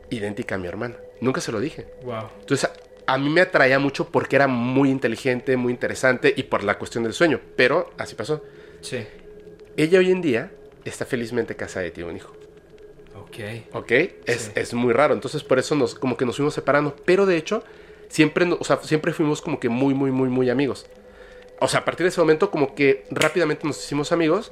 idéntica 0.09 0.55
a 0.55 0.57
mi 0.57 0.67
hermana. 0.67 0.97
Nunca 1.21 1.39
se 1.41 1.51
lo 1.51 1.59
dije. 1.59 1.87
Wow. 2.03 2.29
Entonces, 2.41 2.69
a, 3.07 3.13
a 3.13 3.17
mí 3.17 3.29
me 3.29 3.41
atraía 3.41 3.79
mucho 3.79 4.09
porque 4.09 4.35
era 4.35 4.47
muy 4.47 4.91
inteligente, 4.91 5.55
muy 5.57 5.71
interesante 5.71 6.33
y 6.35 6.43
por 6.43 6.63
la 6.63 6.77
cuestión 6.77 7.05
del 7.05 7.13
sueño. 7.13 7.39
Pero 7.55 7.91
así 7.97 8.13
pasó. 8.15 8.43
Sí. 8.81 9.05
Ella 9.75 9.99
hoy 9.99 10.11
en 10.11 10.21
día 10.21 10.51
está 10.85 11.05
felizmente 11.05 11.55
casada 11.55 11.85
y 11.87 11.91
tiene 11.91 12.09
un 12.09 12.15
hijo. 12.17 12.33
Ok. 13.19 13.37
¿Ok? 13.73 13.91
Es, 14.25 14.41
Sí. 14.43 14.51
es 14.55 14.73
muy 14.73 14.93
raro. 14.93 15.13
Entonces, 15.13 15.43
por 15.43 15.59
eso 15.59 15.75
nos, 15.75 15.95
como 15.95 16.17
que 16.17 16.25
nos 16.25 16.37
fuimos 16.37 16.53
separando. 16.53 16.95
Pero 17.05 17.25
de 17.25 17.37
hecho, 17.37 17.63
siempre, 18.09 18.45
o 18.51 18.63
sea, 18.63 18.77
siempre 18.83 19.13
fuimos 19.13 19.41
como 19.41 19.59
que 19.59 19.69
muy, 19.69 19.93
muy, 19.93 20.11
muy, 20.11 20.29
muy 20.29 20.49
amigos. 20.49 20.87
O 21.59 21.67
sea, 21.67 21.81
a 21.81 21.85
partir 21.85 22.03
de 22.05 22.09
ese 22.09 22.21
momento, 22.21 22.51
como 22.51 22.75
que 22.75 23.05
rápidamente 23.09 23.65
nos 23.67 23.83
hicimos 23.83 24.11
amigos. 24.11 24.51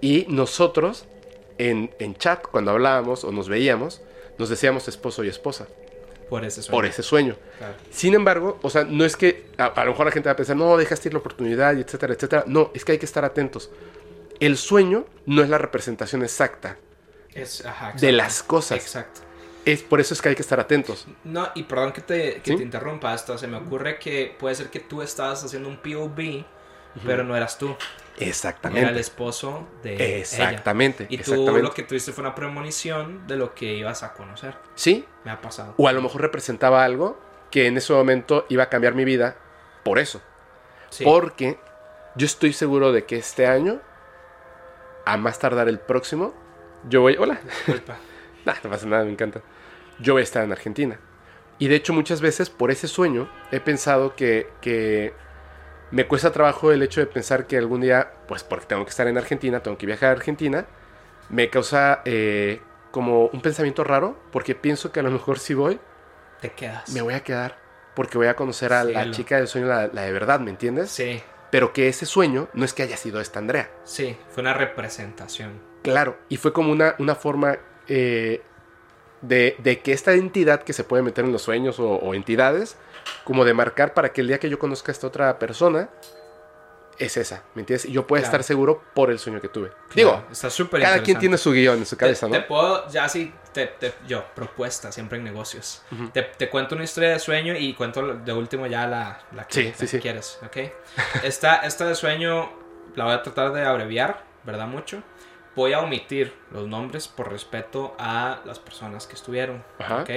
Y 0.00 0.26
nosotros, 0.28 1.06
en, 1.58 1.90
en 1.98 2.14
chat, 2.14 2.46
cuando 2.46 2.70
hablábamos 2.70 3.24
o 3.24 3.32
nos 3.32 3.48
veíamos, 3.48 4.00
nos 4.38 4.48
decíamos 4.48 4.86
esposo 4.88 5.24
y 5.24 5.28
esposa. 5.28 5.66
Por 6.28 6.44
ese 6.44 6.62
sueño. 6.62 6.76
Por 6.76 6.86
ese 6.86 7.02
sueño. 7.02 7.36
Claro. 7.58 7.74
Sin 7.90 8.14
embargo, 8.14 8.58
o 8.62 8.70
sea, 8.70 8.84
no 8.84 9.04
es 9.04 9.16
que 9.16 9.46
a, 9.56 9.66
a 9.66 9.84
lo 9.84 9.92
mejor 9.92 10.06
la 10.06 10.12
gente 10.12 10.28
va 10.28 10.32
a 10.32 10.36
pensar, 10.36 10.56
no, 10.56 10.76
dejaste 10.76 11.08
ir 11.08 11.14
la 11.14 11.20
oportunidad, 11.20 11.76
y 11.76 11.80
etcétera, 11.80 12.14
etcétera. 12.14 12.44
No, 12.46 12.70
es 12.74 12.84
que 12.84 12.92
hay 12.92 12.98
que 12.98 13.06
estar 13.06 13.24
atentos. 13.24 13.70
El 14.40 14.56
sueño 14.56 15.06
no 15.26 15.42
es 15.42 15.48
la 15.48 15.58
representación 15.58 16.22
exacta. 16.22 16.76
Es, 17.34 17.64
ajá, 17.64 17.92
De 17.92 18.12
las 18.12 18.42
cosas. 18.42 18.78
Exacto. 18.78 19.20
Es 19.64 19.82
por 19.82 20.00
eso 20.00 20.14
es 20.14 20.22
que 20.22 20.30
hay 20.30 20.34
que 20.34 20.42
estar 20.42 20.60
atentos. 20.60 21.06
No, 21.24 21.48
y 21.54 21.64
perdón 21.64 21.92
que 21.92 22.00
te, 22.00 22.40
que 22.42 22.52
¿Sí? 22.52 22.56
te 22.56 22.62
interrumpa 22.62 23.12
esto. 23.14 23.36
Se 23.36 23.46
me 23.46 23.56
ocurre 23.56 23.98
que 23.98 24.34
puede 24.38 24.54
ser 24.54 24.68
que 24.70 24.80
tú 24.80 25.02
estabas 25.02 25.44
haciendo 25.44 25.68
un 25.68 25.76
POV, 25.78 26.44
pero 27.04 27.24
no 27.24 27.36
eras 27.36 27.58
tú. 27.58 27.66
Era 27.66 28.24
el 28.24 28.28
Exactamente. 28.30 28.98
esposo 29.00 29.68
de 29.82 29.94
ella. 29.94 30.18
Exactamente. 30.18 31.06
Y 31.08 31.18
tú 31.18 31.32
exactamente. 31.32 31.62
lo 31.62 31.70
que 31.72 31.82
tuviste 31.84 32.12
fue 32.12 32.22
una 32.24 32.34
premonición 32.34 33.26
de 33.28 33.36
lo 33.36 33.54
que 33.54 33.74
ibas 33.74 34.02
a 34.02 34.12
conocer. 34.14 34.56
Sí, 34.74 35.04
Me 35.24 35.30
ha 35.30 35.40
pasado. 35.40 35.74
o 35.76 35.86
a 35.86 35.92
lo 35.92 36.02
mejor 36.02 36.22
representaba 36.22 36.84
algo 36.84 37.18
que 37.52 37.66
en 37.66 37.76
ese 37.76 37.92
momento 37.92 38.44
iba 38.48 38.64
a 38.64 38.68
cambiar 38.68 38.94
mi 38.94 39.04
vida 39.04 39.36
por 39.84 39.98
eso. 40.00 40.20
Sí. 40.90 41.04
Porque 41.04 41.58
yo 42.16 42.26
estoy 42.26 42.52
seguro 42.52 42.90
de 42.92 43.04
que 43.04 43.16
este 43.16 43.46
año, 43.46 43.80
a 45.06 45.16
más 45.16 45.38
tardar 45.38 45.68
el 45.68 45.78
próximo, 45.78 46.34
yo 46.88 47.02
voy... 47.02 47.16
Hola. 47.18 47.40
nah, 48.44 48.54
no 48.64 48.70
pasa 48.70 48.86
nada, 48.86 49.04
me 49.04 49.12
encanta. 49.12 49.42
Yo 50.00 50.14
voy 50.14 50.20
a 50.20 50.24
estar 50.24 50.42
en 50.42 50.50
Argentina. 50.50 50.98
Y 51.60 51.68
de 51.68 51.76
hecho 51.76 51.92
muchas 51.92 52.20
veces 52.20 52.50
por 52.50 52.70
ese 52.70 52.88
sueño 52.88 53.28
he 53.52 53.60
pensado 53.60 54.16
que, 54.16 54.48
que 54.60 55.12
me 55.90 56.06
cuesta 56.06 56.32
trabajo 56.32 56.72
el 56.72 56.82
hecho 56.82 57.00
de 57.00 57.06
pensar 57.06 57.46
que 57.46 57.56
algún 57.56 57.80
día, 57.80 58.12
pues 58.26 58.44
porque 58.44 58.66
tengo 58.66 58.84
que 58.84 58.90
estar 58.90 59.06
en 59.06 59.16
Argentina, 59.16 59.60
tengo 59.60 59.78
que 59.78 59.86
viajar 59.86 60.10
a 60.10 60.12
Argentina, 60.12 60.66
me 61.30 61.50
causa 61.50 62.02
eh, 62.04 62.60
como 62.90 63.26
un 63.26 63.40
pensamiento 63.40 63.84
raro, 63.84 64.18
porque 64.30 64.54
pienso 64.54 64.92
que 64.92 65.00
a 65.00 65.02
lo 65.02 65.10
mejor 65.10 65.38
si 65.38 65.54
voy, 65.54 65.78
te 66.40 66.50
quedas. 66.50 66.90
Me 66.90 67.00
voy 67.00 67.14
a 67.14 67.20
quedar, 67.20 67.58
porque 67.94 68.18
voy 68.18 68.28
a 68.28 68.36
conocer 68.36 68.72
a 68.72 68.84
la 68.84 69.10
chica 69.10 69.36
del 69.36 69.48
sueño, 69.48 69.66
la, 69.66 69.88
de 69.88 70.12
verdad, 70.12 70.40
¿me 70.40 70.50
entiendes? 70.50 70.90
Sí. 70.90 71.22
Pero 71.50 71.72
que 71.72 71.88
ese 71.88 72.04
sueño 72.04 72.48
no 72.52 72.64
es 72.64 72.74
que 72.74 72.82
haya 72.82 72.96
sido 72.96 73.20
esta 73.20 73.38
Andrea. 73.38 73.70
Sí, 73.84 74.16
fue 74.28 74.42
una 74.42 74.52
representación. 74.52 75.60
Claro, 75.82 76.18
y 76.28 76.36
fue 76.36 76.52
como 76.52 76.70
una, 76.70 76.94
una 76.98 77.14
forma 77.14 77.56
eh, 77.86 78.42
de, 79.22 79.56
de, 79.58 79.80
que 79.80 79.92
esta 79.92 80.12
entidad 80.12 80.62
que 80.62 80.74
se 80.74 80.84
puede 80.84 81.02
meter 81.02 81.24
en 81.24 81.32
los 81.32 81.42
sueños 81.42 81.80
o, 81.80 81.94
o 81.94 82.14
entidades, 82.14 82.76
como 83.24 83.44
de 83.44 83.54
marcar 83.54 83.94
para 83.94 84.12
que 84.12 84.20
el 84.20 84.28
día 84.28 84.38
que 84.38 84.48
yo 84.48 84.58
conozca 84.58 84.90
a 84.90 84.94
esta 84.94 85.06
otra 85.06 85.38
persona, 85.38 85.88
es 86.98 87.16
esa, 87.16 87.44
¿me 87.54 87.62
entiendes? 87.62 87.84
Y 87.86 87.92
yo 87.92 88.06
puedo 88.06 88.22
estar 88.22 88.42
seguro 88.42 88.82
por 88.92 89.10
el 89.10 89.18
sueño 89.18 89.40
que 89.40 89.48
tuve. 89.48 89.70
Digo, 89.94 90.24
está 90.30 90.50
súper 90.50 90.82
Cada 90.82 91.02
quien 91.02 91.18
tiene 91.18 91.38
su 91.38 91.52
guion 91.52 91.78
en 91.78 91.86
su 91.86 91.96
cabeza, 91.96 92.26
¿no? 92.26 92.32
Te 92.32 92.42
puedo, 92.42 92.88
ya 92.88 93.08
sí, 93.08 93.32
te, 93.52 93.72
yo, 94.06 94.24
propuesta 94.34 94.90
siempre 94.90 95.18
en 95.18 95.24
negocios. 95.24 95.82
te, 96.12 96.22
te, 96.22 96.50
cuento 96.50 96.74
una 96.74 96.84
historia 96.84 97.10
de 97.10 97.18
sueño 97.18 97.54
y 97.56 97.74
cuento 97.74 98.14
de 98.14 98.32
último 98.32 98.66
ya 98.66 98.86
la, 98.86 99.20
la 99.32 99.46
que, 99.46 99.72
quieres, 100.00 100.38
¿ok? 100.44 100.56
esta, 101.22 101.56
esta 101.58 101.86
de 101.86 101.94
sueño 101.94 102.50
la 102.96 103.04
voy 103.04 103.14
a 103.14 103.22
tratar 103.22 103.52
de 103.52 103.64
abreviar, 103.64 104.24
¿verdad? 104.44 104.66
Mucho. 104.66 105.02
Voy 105.54 105.72
a 105.72 105.80
omitir 105.80 106.34
los 106.50 106.66
nombres 106.66 107.08
por 107.08 107.30
respeto 107.30 107.94
a 107.98 108.40
las 108.44 108.58
personas 108.58 109.06
que 109.06 109.14
estuvieron, 109.14 109.64
¿ok? 109.78 110.10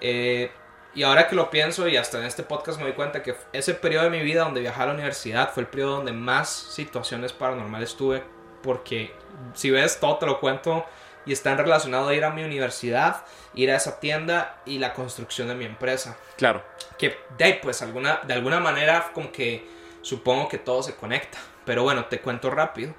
Eh, 0.00 0.50
y 0.94 1.02
ahora 1.02 1.28
que 1.28 1.34
lo 1.34 1.50
pienso 1.50 1.88
y 1.88 1.96
hasta 1.96 2.18
en 2.18 2.24
este 2.24 2.42
podcast 2.42 2.78
me 2.78 2.84
doy 2.84 2.94
cuenta 2.94 3.22
que 3.22 3.34
ese 3.52 3.74
periodo 3.74 4.04
de 4.04 4.10
mi 4.10 4.22
vida 4.22 4.44
donde 4.44 4.60
viajé 4.60 4.82
a 4.82 4.86
la 4.86 4.94
universidad 4.94 5.52
fue 5.52 5.62
el 5.62 5.68
periodo 5.68 5.96
donde 5.96 6.12
más 6.12 6.48
situaciones 6.48 7.32
paranormales 7.32 7.96
tuve 7.96 8.22
porque 8.62 9.12
si 9.54 9.70
ves 9.70 9.98
todo 10.00 10.16
te 10.18 10.26
lo 10.26 10.40
cuento 10.40 10.86
y 11.26 11.32
están 11.32 11.58
relacionados 11.58 12.08
a 12.08 12.14
ir 12.14 12.24
a 12.24 12.30
mi 12.30 12.44
universidad, 12.44 13.24
ir 13.54 13.70
a 13.70 13.76
esa 13.76 13.98
tienda 13.98 14.60
y 14.66 14.78
la 14.78 14.92
construcción 14.92 15.48
de 15.48 15.54
mi 15.54 15.64
empresa. 15.64 16.16
Claro. 16.36 16.62
Que 16.98 17.16
de 17.38 17.58
pues 17.62 17.82
alguna, 17.82 18.20
de 18.26 18.34
alguna 18.34 18.60
manera 18.60 19.10
como 19.14 19.32
que 19.32 19.66
supongo 20.02 20.48
que 20.48 20.58
todo 20.58 20.82
se 20.82 20.94
conecta. 20.94 21.38
Pero 21.64 21.82
bueno, 21.82 22.04
te 22.06 22.20
cuento 22.20 22.50
rápido. 22.50 22.94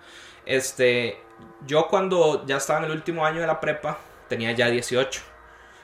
Este, 0.46 1.20
yo 1.66 1.88
cuando 1.88 2.46
ya 2.46 2.58
estaba 2.58 2.80
en 2.80 2.86
el 2.86 2.92
último 2.92 3.26
año 3.26 3.42
de 3.42 3.48
la 3.48 3.60
prepa, 3.60 4.00
tenía 4.28 4.52
ya 4.54 4.70
18. 4.70 5.35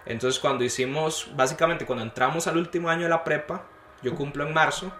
Entonces 0.06 0.40
cuando 0.40 0.64
hicimos, 0.64 1.30
básicamente 1.36 1.86
cuando 1.86 2.04
entramos 2.04 2.48
al 2.48 2.58
último 2.58 2.90
año 2.90 3.04
de 3.04 3.10
la 3.10 3.24
prepa, 3.24 3.64
yo 4.02 4.16
cumplo 4.16 4.46
en 4.46 4.54
marzo, 4.54 4.92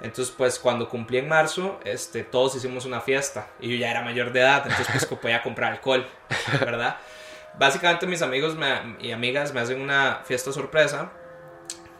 entonces 0.00 0.34
pues 0.36 0.58
cuando 0.58 0.88
cumplí 0.88 1.18
en 1.18 1.28
marzo, 1.28 1.80
este, 1.84 2.24
todos 2.24 2.54
hicimos 2.56 2.84
una 2.84 3.00
fiesta 3.00 3.48
y 3.60 3.70
yo 3.70 3.76
ya 3.76 3.90
era 3.90 4.02
mayor 4.02 4.32
de 4.32 4.40
edad, 4.40 4.62
entonces 4.66 5.06
pues 5.08 5.20
podía 5.20 5.42
comprar 5.42 5.72
alcohol, 5.72 6.06
¿verdad? 6.60 6.98
Básicamente 7.58 8.06
mis 8.06 8.20
amigos 8.20 8.56
y 9.00 9.12
amigas 9.12 9.54
me 9.54 9.60
hacen 9.60 9.80
una 9.80 10.20
fiesta 10.24 10.52
sorpresa. 10.52 11.12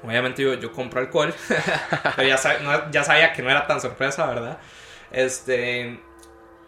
Obviamente 0.02 0.42
yo, 0.42 0.55
yo 0.55 0.70
compro 0.70 1.00
alcohol, 1.00 1.32
pero 2.16 2.28
ya, 2.28 2.90
ya 2.90 3.05
sabía 3.05 3.32
que 3.32 3.40
no 3.40 3.50
era 3.50 3.66
tan 3.66 3.81
sorpresa, 3.81 4.26
¿verdad? 4.26 4.58
Este, 5.10 5.98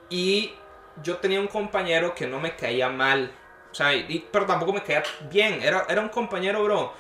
y 0.09 0.55
yo 1.03 1.19
tenía 1.19 1.41
un 1.41 1.49
compañero 1.49 2.15
que 2.15 2.27
no 2.27 2.41
me 2.41 2.57
caía 2.57 2.89
mal, 2.89 3.31
o 3.77 3.79
sea, 3.79 3.91
pero 4.33 4.47
tampoco 4.47 4.73
me 4.73 4.83
caía 4.83 5.03
bien. 5.31 5.61
Era, 5.63 5.85
era 5.87 6.01
un 6.01 6.09
compañero, 6.09 6.65
bro, 6.65 6.95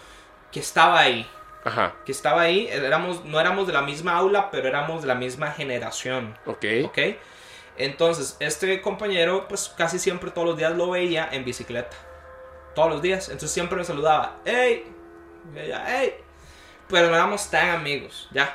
que 0.52 0.60
estaba 0.60 1.00
ahí. 1.00 1.26
Ajá. 1.64 1.94
Que 2.04 2.12
estaba 2.12 2.42
ahí. 2.42 2.68
Éramos, 2.70 3.24
no 3.24 3.40
éramos 3.40 3.66
de 3.66 3.72
la 3.72 3.80
misma 3.80 4.14
aula, 4.14 4.50
pero 4.50 4.68
éramos 4.68 5.00
de 5.00 5.08
la 5.08 5.14
misma 5.14 5.52
generación. 5.52 6.36
Ok. 6.44 6.66
Ok. 6.84 6.98
Entonces, 7.78 8.36
este 8.40 8.82
compañero, 8.82 9.48
pues 9.48 9.72
casi 9.74 9.98
siempre 9.98 10.30
todos 10.30 10.48
los 10.48 10.58
días 10.58 10.76
lo 10.76 10.90
veía 10.90 11.26
en 11.32 11.46
bicicleta. 11.46 11.96
Todos 12.74 12.90
los 12.90 13.00
días. 13.00 13.30
Entonces 13.30 13.52
siempre 13.52 13.78
me 13.78 13.84
saludaba. 13.84 14.36
¡Ey! 14.44 14.84
¡Ey! 15.56 16.14
Pero 16.90 17.08
no 17.08 17.14
éramos 17.14 17.50
tan 17.50 17.70
amigos, 17.70 18.28
ya. 18.32 18.54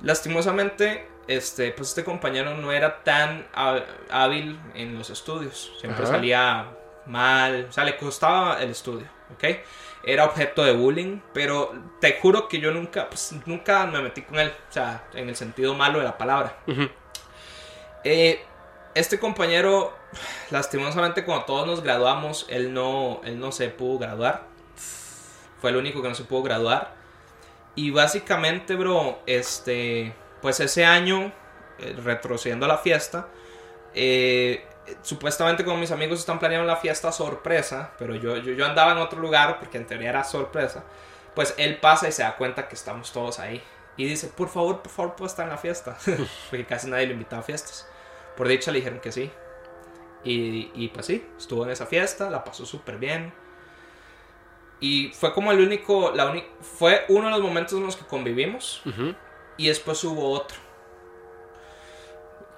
Lastimosamente, 0.00 1.08
este, 1.26 1.72
pues 1.72 1.88
este 1.88 2.04
compañero 2.04 2.54
no 2.54 2.70
era 2.70 3.02
tan 3.02 3.48
hábil 3.52 4.60
en 4.74 4.96
los 4.96 5.10
estudios. 5.10 5.72
Siempre 5.80 6.06
salía 6.06 6.77
mal, 7.08 7.66
o 7.68 7.72
sea, 7.72 7.84
le 7.84 7.96
costaba 7.96 8.62
el 8.62 8.70
estudio, 8.70 9.06
¿ok? 9.34 9.44
Era 10.04 10.24
objeto 10.24 10.64
de 10.64 10.72
bullying, 10.72 11.20
pero 11.32 11.72
te 12.00 12.18
juro 12.20 12.48
que 12.48 12.60
yo 12.60 12.70
nunca, 12.70 13.08
pues, 13.08 13.34
nunca 13.46 13.86
me 13.86 14.00
metí 14.00 14.22
con 14.22 14.38
él, 14.38 14.52
o 14.68 14.72
sea, 14.72 15.08
en 15.14 15.28
el 15.28 15.36
sentido 15.36 15.74
malo 15.74 15.98
de 15.98 16.04
la 16.04 16.16
palabra. 16.16 16.56
Eh, 18.04 18.44
este 18.94 19.18
compañero, 19.18 19.92
lastimosamente, 20.50 21.24
cuando 21.24 21.44
todos 21.44 21.66
nos 21.66 21.82
graduamos, 21.82 22.46
él 22.48 22.72
no, 22.72 23.20
él 23.24 23.38
no 23.38 23.52
se 23.52 23.68
pudo 23.68 23.98
graduar. 23.98 24.44
Fue 25.60 25.70
el 25.70 25.76
único 25.76 26.02
que 26.02 26.08
no 26.08 26.14
se 26.14 26.24
pudo 26.24 26.42
graduar. 26.42 26.94
Y 27.74 27.90
básicamente, 27.90 28.74
bro, 28.74 29.20
este, 29.26 30.14
pues 30.42 30.58
ese 30.60 30.84
año, 30.84 31.32
eh, 31.78 31.94
retrocediendo 32.02 32.66
a 32.66 32.68
la 32.68 32.78
fiesta, 32.78 33.28
eh, 33.94 34.66
supuestamente 35.02 35.64
como 35.64 35.76
mis 35.76 35.90
amigos 35.90 36.20
están 36.20 36.38
planeando 36.38 36.66
la 36.66 36.76
fiesta 36.76 37.12
sorpresa, 37.12 37.92
pero 37.98 38.14
yo, 38.14 38.36
yo, 38.36 38.66
andaba 38.66 38.92
en 38.92 38.98
otro 38.98 39.20
lugar 39.20 39.58
porque 39.58 39.78
en 39.78 39.86
teoría 39.86 40.10
era 40.10 40.24
sorpresa, 40.24 40.84
pues 41.34 41.54
él 41.58 41.78
pasa 41.78 42.08
y 42.08 42.12
se 42.12 42.22
da 42.22 42.36
cuenta 42.36 42.68
que 42.68 42.74
estamos 42.74 43.12
todos 43.12 43.38
ahí. 43.38 43.62
Y 43.96 44.06
dice, 44.06 44.28
por 44.28 44.48
favor, 44.48 44.80
por 44.80 44.92
favor, 44.92 45.16
puedo 45.16 45.26
estar 45.26 45.44
en 45.44 45.50
la 45.50 45.58
fiesta. 45.58 45.96
porque 46.50 46.64
casi 46.64 46.88
nadie 46.88 47.06
lo 47.06 47.12
invitaba 47.12 47.40
a 47.40 47.44
fiestas. 47.44 47.88
Por 48.36 48.46
dicha 48.46 48.70
le 48.70 48.78
dijeron 48.78 49.00
que 49.00 49.10
sí. 49.10 49.30
Y, 50.24 50.70
y 50.74 50.88
pues 50.88 51.06
sí, 51.06 51.26
estuvo 51.36 51.64
en 51.64 51.70
esa 51.70 51.86
fiesta, 51.86 52.30
la 52.30 52.44
pasó 52.44 52.64
súper 52.64 52.98
bien. 52.98 53.32
Y 54.80 55.08
fue 55.08 55.32
como 55.32 55.50
el 55.50 55.60
único, 55.60 56.12
la 56.12 56.32
fue 56.60 57.04
uno 57.08 57.26
de 57.26 57.32
los 57.32 57.40
momentos 57.40 57.74
en 57.74 57.84
los 57.84 57.96
que 57.96 58.04
convivimos. 58.04 58.82
Y 59.56 59.66
después 59.66 60.02
hubo 60.04 60.30
otro 60.30 60.67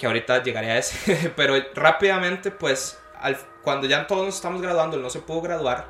que 0.00 0.06
ahorita 0.06 0.42
llegaré 0.42 0.70
a 0.70 0.78
ese, 0.78 1.30
pero 1.36 1.54
rápidamente 1.74 2.50
pues 2.50 2.98
cuando 3.62 3.86
ya 3.86 4.06
todos 4.06 4.24
nos 4.24 4.34
estamos 4.34 4.62
graduando, 4.62 4.96
él 4.96 5.02
no 5.02 5.10
se 5.10 5.20
pudo 5.20 5.42
graduar, 5.42 5.88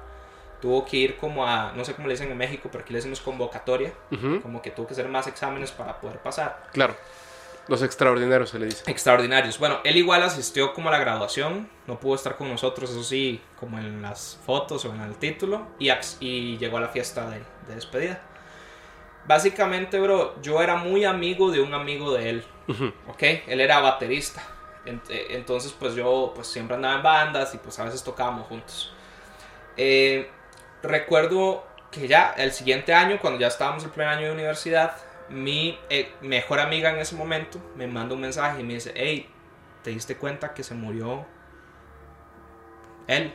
tuvo 0.60 0.84
que 0.84 0.96
ir 0.96 1.16
como 1.16 1.46
a, 1.46 1.70
no 1.76 1.84
sé 1.84 1.94
cómo 1.94 2.08
le 2.08 2.14
dicen 2.14 2.28
en 2.28 2.36
México, 2.36 2.68
pero 2.72 2.82
aquí 2.82 2.92
le 2.92 2.98
decimos 2.98 3.20
convocatoria, 3.20 3.92
como 4.42 4.60
que 4.60 4.72
tuvo 4.72 4.88
que 4.88 4.94
hacer 4.94 5.08
más 5.08 5.28
exámenes 5.28 5.70
para 5.70 6.00
poder 6.00 6.18
pasar. 6.18 6.60
Claro. 6.72 6.96
Los 7.68 7.82
extraordinarios 7.84 8.50
se 8.50 8.58
le 8.58 8.66
dice. 8.66 8.90
Extraordinarios. 8.90 9.60
Bueno, 9.60 9.78
él 9.84 9.96
igual 9.96 10.24
asistió 10.24 10.72
como 10.72 10.88
a 10.88 10.92
la 10.92 10.98
graduación, 10.98 11.70
no 11.86 12.00
pudo 12.00 12.16
estar 12.16 12.36
con 12.36 12.48
nosotros, 12.48 12.90
eso 12.90 13.04
sí, 13.04 13.40
como 13.60 13.78
en 13.78 14.02
las 14.02 14.40
fotos 14.44 14.84
o 14.86 14.92
en 14.92 15.02
el 15.02 15.14
título, 15.14 15.68
y, 15.78 15.88
y 16.18 16.58
llegó 16.58 16.78
a 16.78 16.80
la 16.80 16.88
fiesta 16.88 17.30
de, 17.30 17.38
de 17.68 17.76
despedida. 17.76 18.22
Básicamente, 19.28 20.00
bro, 20.00 20.34
yo 20.42 20.60
era 20.60 20.74
muy 20.74 21.04
amigo 21.04 21.52
de 21.52 21.60
un 21.60 21.74
amigo 21.74 22.12
de 22.12 22.30
él. 22.30 22.44
¿Ok? 23.08 23.22
Él 23.46 23.60
era 23.60 23.80
baterista. 23.80 24.42
Eh, 24.86 25.26
entonces, 25.30 25.72
pues 25.72 25.94
yo 25.94 26.32
pues 26.34 26.46
siempre 26.46 26.76
andaba 26.76 26.96
en 26.96 27.02
bandas 27.02 27.54
y 27.54 27.58
pues 27.58 27.78
a 27.78 27.84
veces 27.84 28.02
tocábamos 28.02 28.46
juntos. 28.46 28.92
Eh, 29.76 30.30
recuerdo 30.82 31.64
que 31.90 32.08
ya 32.08 32.34
el 32.36 32.52
siguiente 32.52 32.94
año, 32.94 33.18
cuando 33.20 33.40
ya 33.40 33.48
estábamos 33.48 33.84
el 33.84 33.90
primer 33.90 34.08
año 34.08 34.26
de 34.26 34.32
universidad, 34.32 34.96
mi 35.28 35.78
eh, 35.90 36.12
mejor 36.22 36.60
amiga 36.60 36.90
en 36.90 36.98
ese 36.98 37.14
momento 37.14 37.60
me 37.76 37.86
manda 37.86 38.14
un 38.14 38.20
mensaje 38.20 38.60
y 38.60 38.64
me 38.64 38.74
dice, 38.74 38.92
hey, 38.96 39.28
¿te 39.82 39.90
diste 39.90 40.16
cuenta 40.16 40.54
que 40.54 40.62
se 40.62 40.74
murió 40.74 41.26
él? 43.06 43.32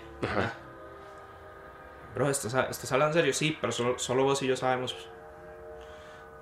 Bro, 2.16 2.30
¿estás, 2.30 2.54
¿estás, 2.54 2.92
hablando 2.92 3.14
en 3.14 3.22
serio? 3.22 3.34
Sí, 3.34 3.58
pero 3.60 3.74
solo, 3.74 4.00
solo 4.00 4.24
vos 4.24 4.42
y 4.42 4.48
yo 4.48 4.56
sabemos 4.56 4.96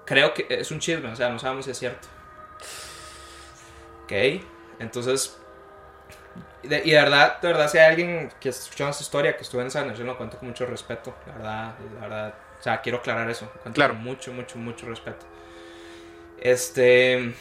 creo 0.05 0.33
que 0.33 0.45
es 0.49 0.71
un 0.71 0.79
chisme, 0.79 1.09
o 1.09 1.15
sea, 1.15 1.29
no 1.29 1.39
sabemos 1.39 1.65
si 1.65 1.71
es 1.71 1.79
cierto. 1.79 2.07
Ok, 4.03 4.11
entonces, 4.79 5.37
y 6.61 6.67
de, 6.67 6.81
verdad, 6.93 7.39
de 7.41 7.47
verdad, 7.47 7.69
si 7.69 7.77
hay 7.77 7.89
alguien 7.89 8.31
que 8.39 8.49
escuchado 8.49 8.89
esta 8.89 9.03
historia, 9.03 9.35
que 9.35 9.43
estuvo 9.43 9.61
en 9.61 9.67
esa 9.67 9.79
generación, 9.79 10.07
lo 10.07 10.17
cuento 10.17 10.37
con 10.37 10.49
mucho 10.49 10.65
respeto, 10.65 11.13
la 11.27 11.33
verdad, 11.33 11.75
la 11.95 12.01
verdad, 12.01 12.33
o 12.59 12.63
sea, 12.63 12.81
quiero 12.81 12.99
aclarar 12.99 13.29
eso, 13.29 13.49
cuento 13.61 13.73
claro. 13.73 13.93
con 13.93 14.03
mucho, 14.03 14.33
mucho, 14.33 14.57
mucho 14.57 14.85
respeto. 14.87 15.25
Este, 16.39 17.33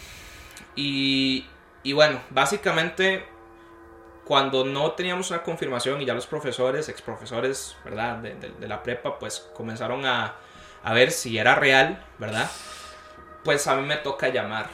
y, 0.76 1.46
y 1.82 1.92
bueno, 1.92 2.20
básicamente, 2.30 3.24
cuando 4.24 4.64
no 4.64 4.92
teníamos 4.92 5.30
una 5.30 5.42
confirmación 5.42 6.00
y 6.00 6.04
ya 6.04 6.14
los 6.14 6.26
profesores, 6.26 6.88
ex 6.88 7.02
profesores, 7.02 7.76
¿verdad? 7.84 8.18
de 8.18 8.68
la 8.68 8.82
prepa, 8.82 9.18
pues 9.18 9.50
comenzaron 9.54 10.06
a 10.06 10.36
a 10.82 10.92
ver 10.94 11.10
si 11.10 11.38
era 11.38 11.54
real, 11.54 12.02
¿verdad? 12.18 12.50
Pues 13.44 13.66
a 13.66 13.76
mí 13.76 13.86
me 13.86 13.96
toca 13.96 14.28
llamar 14.28 14.68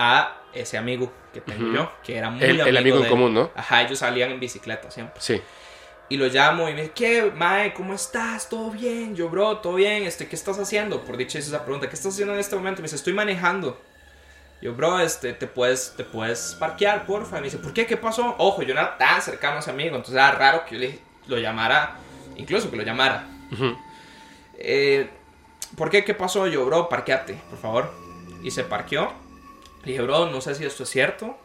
a 0.00 0.36
ese 0.52 0.78
amigo 0.78 1.12
que 1.34 1.40
tengo 1.40 1.72
yo, 1.74 1.92
que 2.04 2.16
era 2.16 2.30
muy 2.30 2.42
El- 2.42 2.60
el 2.60 2.76
amigo 2.76 2.96
en 2.98 3.02
de 3.02 3.08
común, 3.08 3.34
¿no? 3.34 3.50
Ajá, 3.56 3.82
ellos 3.82 3.98
salían 3.98 4.30
en 4.30 4.38
bicicleta 4.40 4.90
siempre. 4.90 5.20
Sí. 5.20 5.42
Y 6.08 6.16
lo 6.16 6.26
llamo 6.28 6.68
y 6.68 6.74
me 6.74 6.82
dice, 6.82 6.92
¿qué, 6.94 7.32
Mae? 7.34 7.74
¿Cómo 7.74 7.92
estás? 7.94 8.48
¿Todo 8.48 8.70
bien? 8.70 9.14
Yo, 9.16 9.28
bro, 9.28 9.58
¿todo 9.58 9.74
bien? 9.74 10.04
Este, 10.04 10.26
¿Qué 10.28 10.36
estás 10.36 10.58
haciendo? 10.58 11.04
Por 11.04 11.16
dicha 11.18 11.38
hice 11.38 11.48
esa 11.48 11.64
pregunta, 11.64 11.88
¿qué 11.88 11.96
estás 11.96 12.14
haciendo 12.14 12.32
en 12.32 12.40
este 12.40 12.56
momento? 12.56 12.80
Me 12.80 12.84
dice, 12.86 12.96
estoy 12.96 13.12
manejando. 13.12 13.78
Yo, 14.62 14.72
bro, 14.74 15.00
este, 15.00 15.32
¿te 15.34 15.46
puedes, 15.46 15.94
te 15.96 16.04
puedes 16.04 16.56
parquear, 16.58 17.04
porfa? 17.06 17.36
Y 17.38 17.40
me 17.40 17.44
dice, 17.46 17.58
¿por 17.58 17.72
qué? 17.74 17.86
¿Qué 17.86 17.96
pasó? 17.96 18.34
Ojo, 18.38 18.62
yo 18.62 18.72
no 18.74 18.80
era 18.80 18.96
tan 18.96 19.20
cercano 19.20 19.56
a 19.56 19.58
ese 19.60 19.70
amigo, 19.70 19.96
entonces 19.96 20.14
era 20.14 20.30
raro 20.32 20.64
que 20.64 20.74
yo 20.76 20.80
le, 20.80 20.98
lo 21.26 21.38
llamara, 21.38 21.96
incluso 22.36 22.70
que 22.70 22.76
lo 22.76 22.82
llamara. 22.84 23.26
Eh, 24.58 25.10
¿Por 25.76 25.90
qué? 25.90 26.04
¿Qué 26.04 26.14
pasó? 26.14 26.46
Yo, 26.46 26.64
bro, 26.64 26.88
parqueate, 26.88 27.34
por 27.50 27.58
favor. 27.58 27.92
Y 28.42 28.50
se 28.50 28.64
parqueó. 28.64 29.12
Le 29.84 29.92
dije, 29.92 30.02
bro, 30.02 30.26
no 30.26 30.40
sé 30.40 30.54
si 30.54 30.64
esto 30.64 30.82
es 30.82 30.90
cierto, 30.90 31.36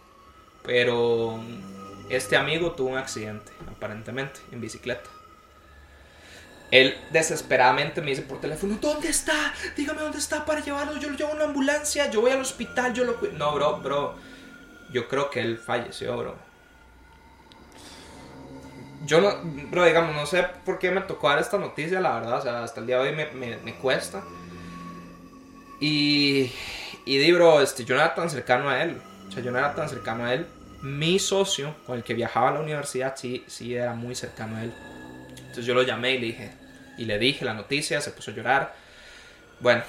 pero 0.63 1.39
este 2.09 2.35
amigo 2.35 2.71
tuvo 2.71 2.89
un 2.89 2.97
accidente, 2.97 3.51
aparentemente, 3.69 4.39
en 4.51 4.61
bicicleta. 4.61 5.09
Él 6.71 6.97
desesperadamente 7.11 8.01
me 8.01 8.09
dice 8.09 8.23
por 8.23 8.41
teléfono, 8.41 8.77
¿dónde 8.81 9.07
está? 9.07 9.53
Dígame 9.77 10.01
dónde 10.01 10.17
está 10.17 10.43
para 10.43 10.59
llevarlo. 10.59 10.99
Yo 10.99 11.09
lo 11.09 11.15
llevo 11.15 11.31
a 11.31 11.35
una 11.35 11.43
ambulancia, 11.43 12.09
yo 12.09 12.21
voy 12.21 12.31
al 12.31 12.41
hospital, 12.41 12.93
yo 12.93 13.03
lo... 13.03 13.19
cu-". 13.19 13.29
No, 13.33 13.53
bro, 13.53 13.77
bro. 13.77 14.15
Yo 14.91 15.07
creo 15.07 15.29
que 15.29 15.39
él 15.41 15.59
falleció, 15.59 16.17
bro. 16.17 16.35
Yo 19.05 19.21
no, 19.21 19.35
bro, 19.69 19.85
digamos, 19.85 20.15
no 20.15 20.25
sé 20.25 20.47
por 20.65 20.79
qué 20.79 20.89
me 20.89 21.01
tocó 21.01 21.29
dar 21.29 21.37
esta 21.39 21.59
noticia, 21.59 21.99
la 21.99 22.15
verdad. 22.15 22.39
O 22.39 22.41
sea, 22.41 22.63
hasta 22.63 22.79
el 22.79 22.87
día 22.87 22.97
de 22.97 23.09
hoy 23.09 23.15
me, 23.15 23.57
me 23.57 23.75
cuesta. 23.75 24.23
Y, 25.83 26.49
y 27.03 27.17
di, 27.17 27.33
bro, 27.33 27.59
este, 27.59 27.83
yo 27.83 27.95
no 27.95 28.01
era 28.01 28.15
tan 28.15 28.29
cercano 28.29 28.69
a 28.69 28.81
él. 28.81 29.01
O 29.27 29.31
sea, 29.33 29.43
yo 29.43 29.51
no 29.51 29.57
era 29.57 29.75
tan 29.75 29.89
cercano 29.89 30.23
a 30.23 30.33
él. 30.33 30.47
Mi 30.81 31.19
socio, 31.19 31.75
con 31.85 31.97
el 31.97 32.05
que 32.05 32.13
viajaba 32.13 32.47
a 32.47 32.51
la 32.53 32.61
universidad, 32.61 33.17
sí, 33.17 33.43
sí 33.47 33.75
era 33.75 33.93
muy 33.93 34.15
cercano 34.15 34.55
a 34.55 34.63
él. 34.63 34.73
Entonces 35.39 35.65
yo 35.65 35.73
lo 35.73 35.83
llamé 35.83 36.11
y 36.11 36.19
le 36.19 36.25
dije, 36.27 36.53
y 36.97 37.03
le 37.03 37.19
dije 37.19 37.43
la 37.43 37.53
noticia, 37.53 37.99
se 37.99 38.11
puso 38.11 38.31
a 38.31 38.33
llorar. 38.33 38.75
Bueno, 39.59 39.83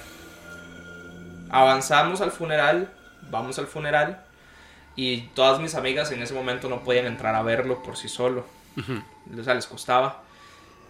avanzamos 1.49 2.19
al 2.19 2.31
funeral, 2.31 2.91
vamos 3.29 3.57
al 3.57 3.67
funeral. 3.67 4.21
Y 4.97 5.27
todas 5.27 5.61
mis 5.61 5.75
amigas 5.75 6.11
en 6.11 6.21
ese 6.21 6.33
momento 6.33 6.67
no 6.67 6.83
podían 6.83 7.05
entrar 7.05 7.35
a 7.35 7.41
verlo 7.41 7.81
por 7.83 7.95
sí 7.95 8.09
solo. 8.09 8.45
O 9.33 9.43
sea, 9.43 9.53
les 9.53 9.65
costaba. 9.65 10.23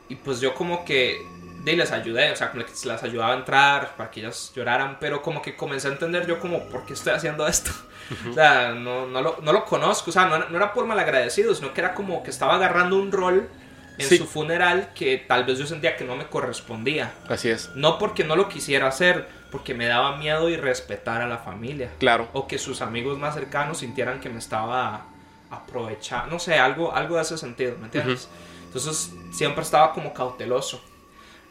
Y 0.10 0.16
pues 0.16 0.42
yo 0.42 0.56
como 0.56 0.84
que 0.84 1.22
de, 1.66 1.76
les 1.76 1.92
ayudé, 1.92 2.32
o 2.32 2.36
sea, 2.36 2.52
como 2.52 2.64
que 2.64 2.72
las 2.86 3.04
ayudaba 3.04 3.34
a 3.34 3.38
entrar 3.38 3.96
para 3.98 4.10
que 4.12 4.20
ellas 4.22 4.52
lloraran, 4.56 4.98
pero 5.00 5.22
como 5.22 5.42
que 5.42 5.56
comencé 5.56 5.88
a 5.88 5.92
entender 5.92 6.26
yo 6.28 6.40
como, 6.40 6.70
¿por 6.70 6.86
qué 6.86 6.94
estoy 6.94 7.14
haciendo 7.14 7.48
esto? 7.48 7.72
O 8.30 8.34
sea, 8.34 8.70
no, 8.74 9.08
no, 9.08 9.20
lo, 9.20 9.38
no 9.42 9.52
lo 9.52 9.66
conozco, 9.66 10.12
o 10.12 10.14
sea, 10.14 10.26
no, 10.26 10.38
no 10.38 10.58
era 10.58 10.72
por 10.74 10.86
malagradecido, 10.86 11.56
sino 11.56 11.74
que 11.74 11.82
era 11.82 11.96
como 11.96 12.22
que 12.22 12.30
estaba 12.30 12.54
agarrando 12.56 12.98
un 12.98 13.12
rol 13.12 13.50
en 13.98 14.08
Sí. 14.08 14.18
su 14.20 14.28
funeral 14.28 14.92
que 14.94 15.18
tal 15.18 15.44
vez 15.46 15.58
yo 15.58 15.66
sentía 15.66 15.96
que 15.96 16.04
no 16.04 16.16
me 16.16 16.28
correspondía. 16.28 17.14
Así 17.30 17.50
es. 17.50 17.72
No 17.76 17.98
porque 17.98 18.24
no 18.24 18.36
lo 18.36 18.48
quisiera 18.48 18.88
hacer, 18.88 19.28
porque 19.52 19.74
me 19.74 19.88
daba 19.88 20.18
miedo 20.18 20.50
y 20.50 20.56
respetar 20.58 21.22
a 21.24 21.28
la 21.28 21.40
familia 21.40 21.90
Claro. 21.98 22.28
o 22.34 22.46
que 22.46 22.60
sus 22.60 22.82
amigos 22.82 23.18
más 23.18 23.34
cercanos 23.34 23.80
sintieran 23.80 24.20
que 24.20 24.30
me 24.30 24.38
estaba 24.38 25.06
aprovechando, 25.50 26.28
no 26.32 26.40
sé, 26.40 26.60
algo, 26.60 26.94
algo 26.94 27.16
de 27.16 27.22
ese 27.24 27.38
sentido, 27.38 27.76
¿me 27.80 27.86
entiendes? 27.86 28.30
Entonces 28.66 29.12
siempre 29.32 29.64
estaba 29.64 29.94
como 29.94 30.14
cauteloso. 30.14 30.84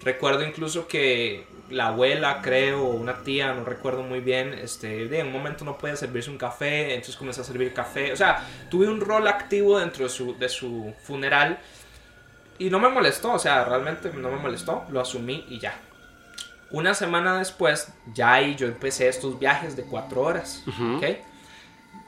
Recuerdo 0.05 0.45
incluso 0.45 0.87
que 0.87 1.47
la 1.71 1.89
abuela, 1.89 2.41
creo, 2.43 2.85
una 2.85 3.23
tía, 3.23 3.55
no 3.55 3.65
recuerdo 3.65 4.03
muy 4.03 4.21
bien, 4.21 4.53
este, 4.53 5.09
de 5.09 5.21
en 5.21 5.29
un 5.29 5.33
momento 5.33 5.65
no 5.65 5.79
podía 5.79 5.97
servirse 5.97 6.31
un 6.31 6.37
café, 6.37 6.95
entonces 6.95 7.17
comencé 7.17 7.41
a 7.41 7.45
servir 7.45 7.73
café. 7.73 8.13
O 8.13 8.17
sea, 8.17 8.47
tuve 8.71 8.87
un 8.87 9.01
rol 9.01 9.27
activo 9.27 9.79
dentro 9.79 10.05
de 10.05 10.11
su, 10.11 10.37
de 10.39 10.49
su 10.49 10.95
funeral 11.03 11.59
y 12.59 12.71
no 12.71 12.79
me 12.79 12.89
molestó, 12.89 13.33
o 13.33 13.39
sea, 13.39 13.65
realmente 13.65 14.13
no 14.13 14.31
me 14.31 14.37
molestó, 14.37 14.85
lo 14.91 15.01
asumí 15.01 15.47
y 15.49 15.59
ya. 15.59 15.75
Una 16.71 16.93
semana 16.93 17.39
después, 17.39 17.93
ya 18.13 18.35
ahí 18.35 18.57
yo 18.57 18.67
empecé 18.67 19.09
estos 19.09 19.39
viajes 19.39 19.77
de 19.77 19.85
cuatro 19.85 20.23
horas. 20.23 20.63
¿ok? 20.97 21.03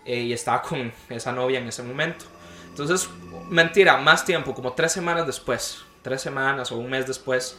Eh, 0.04 0.20
y 0.20 0.32
estaba 0.32 0.62
con 0.62 0.92
esa 1.08 1.32
novia 1.32 1.60
en 1.60 1.68
ese 1.68 1.82
momento. 1.82 2.26
Entonces, 2.68 3.08
mentira, 3.48 3.96
más 3.96 4.24
tiempo, 4.24 4.54
como 4.54 4.72
tres 4.72 4.92
semanas 4.92 5.26
después, 5.26 5.82
tres 6.02 6.20
semanas 6.20 6.70
o 6.72 6.76
un 6.76 6.90
mes 6.90 7.06
después, 7.06 7.58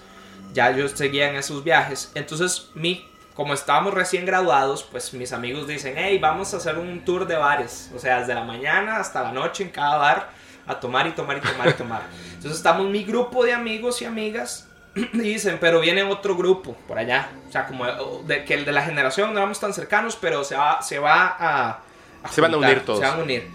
ya 0.53 0.71
yo 0.71 0.87
seguía 0.87 1.29
en 1.29 1.35
esos 1.35 1.63
viajes. 1.63 2.11
Entonces, 2.15 2.69
mi, 2.73 3.07
como 3.35 3.53
estábamos 3.53 3.93
recién 3.93 4.25
graduados, 4.25 4.83
pues 4.83 5.13
mis 5.13 5.31
amigos 5.31 5.67
dicen, 5.67 5.93
hey, 5.95 6.17
vamos 6.19 6.53
a 6.53 6.57
hacer 6.57 6.77
un 6.77 7.05
tour 7.05 7.27
de 7.27 7.35
bares. 7.35 7.91
O 7.95 7.99
sea, 7.99 8.19
desde 8.19 8.33
la 8.33 8.43
mañana 8.43 8.97
hasta 8.97 9.21
la 9.21 9.31
noche 9.31 9.63
en 9.63 9.69
cada 9.69 9.97
bar, 9.97 10.29
a 10.65 10.79
tomar 10.79 11.07
y 11.07 11.11
tomar 11.11 11.37
y 11.37 11.41
tomar 11.41 11.69
y 11.69 11.73
tomar. 11.73 12.01
Entonces, 12.33 12.57
estamos 12.57 12.87
mi 12.89 13.03
grupo 13.03 13.45
de 13.45 13.53
amigos 13.53 14.01
y 14.01 14.05
amigas. 14.05 14.67
Y 15.13 15.19
dicen, 15.19 15.59
pero 15.61 15.79
viene 15.79 16.01
otro 16.01 16.35
grupo 16.35 16.73
por 16.87 16.97
allá. 16.97 17.29
O 17.47 17.51
sea, 17.51 17.67
como 17.67 17.85
de, 18.23 18.43
que 18.43 18.55
el 18.55 18.65
de 18.65 18.71
la 18.71 18.81
generación 18.81 19.31
no 19.31 19.39
éramos 19.39 19.59
tan 19.59 19.71
cercanos, 19.71 20.17
pero 20.19 20.43
se 20.43 20.55
va, 20.55 20.81
se 20.81 20.97
va 20.97 21.27
a, 21.27 21.81
a 22.23 22.29
Se 22.31 22.41
van 22.41 22.51
a 22.51 22.53
juntar, 22.55 22.71
unir 22.71 22.85
todos. 22.85 22.99
Se 22.99 23.05
van 23.05 23.19
a 23.19 23.23
unir. 23.23 23.47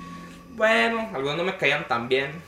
Bueno, 0.50 1.10
algunos 1.12 1.36
no 1.36 1.42
me 1.44 1.56
caían 1.56 1.88
tan 1.88 2.08
bien. 2.08 2.40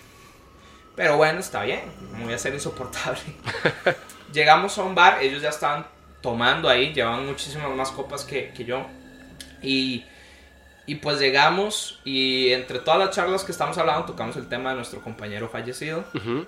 Pero 0.95 1.17
bueno, 1.17 1.41
está 1.41 1.63
bien. 1.65 1.83
No 2.13 2.27
voy 2.27 2.35
a 2.35 2.39
ser 2.39 2.55
insoportable. 2.55 3.19
Llegamos 4.35 4.77
a 4.77 4.83
un 4.83 4.95
bar, 4.95 5.23
ellos 5.23 5.41
ya 5.41 5.49
estaban 5.49 5.87
tomando 6.21 6.69
ahí, 6.69 6.93
llevaban 6.93 7.27
muchísimas 7.27 7.71
más 7.71 7.91
copas 7.91 8.25
que, 8.25 8.51
que 8.53 8.65
yo. 8.65 8.85
Y, 9.63 10.05
y 10.87 10.97
pues 10.97 11.19
llegamos 11.21 12.01
y 12.05 12.53
entre 12.53 12.81
todas 12.81 12.99
las 12.99 13.11
charlas 13.15 13.45
que 13.45 13.53
estamos 13.53 13.79
hablando 13.79 14.05
tocamos 14.05 14.37
el 14.37 14.49
tema 14.49 14.71
de 14.71 14.77
nuestro 14.77 15.01
compañero 15.01 15.49
fallecido. 15.49 16.05
Ujú. 16.15 16.47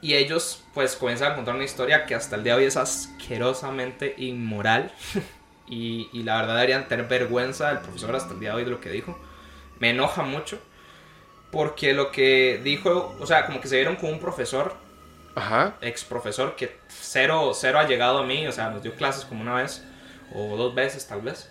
Y 0.00 0.14
ellos 0.14 0.64
pues 0.74 0.96
comienzan 0.96 1.32
a 1.32 1.34
contar 1.34 1.54
una 1.54 1.64
historia 1.64 2.06
que 2.06 2.14
hasta 2.14 2.36
el 2.36 2.44
día 2.44 2.54
de 2.54 2.60
hoy 2.60 2.66
es 2.66 2.76
asquerosamente 2.76 4.14
inmoral. 4.16 4.90
y, 5.68 6.08
y 6.12 6.22
la 6.22 6.36
verdad 6.36 6.54
deberían 6.54 6.88
tener 6.88 7.08
vergüenza 7.08 7.68
del 7.68 7.80
profesor 7.80 8.16
hasta 8.16 8.32
el 8.32 8.40
día 8.40 8.50
de 8.50 8.56
hoy 8.56 8.64
de 8.64 8.70
lo 8.70 8.80
que 8.80 8.90
dijo. 8.90 9.18
Me 9.80 9.90
enoja 9.90 10.22
mucho. 10.22 10.58
Porque 11.50 11.94
lo 11.94 12.10
que 12.10 12.60
dijo, 12.62 13.16
o 13.20 13.26
sea, 13.26 13.46
como 13.46 13.60
que 13.60 13.68
se 13.68 13.76
vieron 13.76 13.96
con 13.96 14.10
un 14.10 14.20
profesor, 14.20 14.76
Ajá. 15.34 15.76
ex 15.80 16.04
profesor, 16.04 16.56
que 16.56 16.76
cero, 17.10 17.52
cero 17.54 17.78
ha 17.78 17.86
llegado 17.86 18.18
a 18.18 18.22
mí, 18.24 18.46
o 18.46 18.52
sea, 18.52 18.70
nos 18.70 18.82
dio 18.82 18.94
clases 18.94 19.24
como 19.24 19.40
una 19.42 19.54
vez, 19.54 19.82
o 20.34 20.56
dos 20.56 20.74
veces 20.74 21.06
tal 21.06 21.22
vez. 21.22 21.50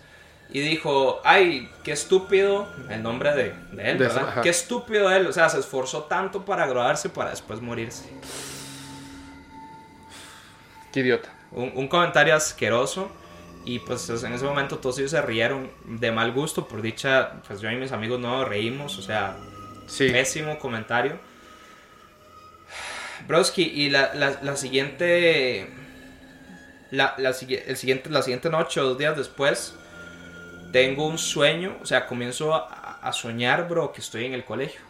Y 0.50 0.60
dijo, 0.60 1.20
ay, 1.24 1.68
qué 1.84 1.92
estúpido, 1.92 2.68
el 2.88 3.02
nombre 3.02 3.34
de, 3.34 3.52
de 3.72 3.90
él, 3.90 3.98
¿verdad? 3.98 4.28
ajá. 4.28 4.40
Qué 4.42 4.48
estúpido 4.48 5.10
él, 5.10 5.26
o 5.26 5.32
sea, 5.32 5.48
se 5.48 5.58
esforzó 5.58 6.04
tanto 6.04 6.44
para 6.44 6.66
graduarse 6.66 7.08
para 7.10 7.30
después 7.30 7.60
morirse. 7.60 8.04
Qué 10.92 11.00
idiota. 11.00 11.28
Un, 11.52 11.72
un 11.74 11.88
comentario 11.88 12.34
asqueroso. 12.34 13.10
Y 13.64 13.80
pues 13.80 14.08
en 14.08 14.32
ese 14.32 14.44
momento 14.46 14.78
todos 14.78 14.98
ellos 14.98 15.10
se 15.10 15.20
rieron 15.20 15.70
de 15.84 16.10
mal 16.10 16.32
gusto. 16.32 16.66
Por 16.66 16.80
dicha, 16.80 17.32
pues 17.46 17.60
yo 17.60 17.70
y 17.70 17.76
mis 17.76 17.92
amigos 17.92 18.18
no 18.18 18.44
reímos. 18.44 18.96
O 18.98 19.02
sea, 19.02 19.36
Sí. 19.86 20.08
pésimo 20.10 20.58
comentario. 20.58 21.18
Broski, 23.28 23.62
y 23.62 23.90
la, 23.90 24.12
la, 24.14 24.40
la 24.42 24.56
siguiente. 24.56 25.68
La, 26.90 27.14
la, 27.18 27.28
el 27.28 27.76
siguiente. 27.76 28.10
La 28.10 28.22
siguiente 28.22 28.50
noche 28.50 28.80
o 28.80 28.84
dos 28.84 28.98
días 28.98 29.16
después. 29.16 29.76
Tengo 30.72 31.06
un 31.06 31.18
sueño. 31.18 31.76
O 31.80 31.86
sea, 31.86 32.06
comienzo 32.06 32.54
a, 32.54 32.98
a 33.00 33.12
soñar, 33.12 33.68
bro, 33.68 33.92
que 33.92 34.00
estoy 34.00 34.24
en 34.24 34.34
el 34.34 34.44
colegio. 34.44 34.80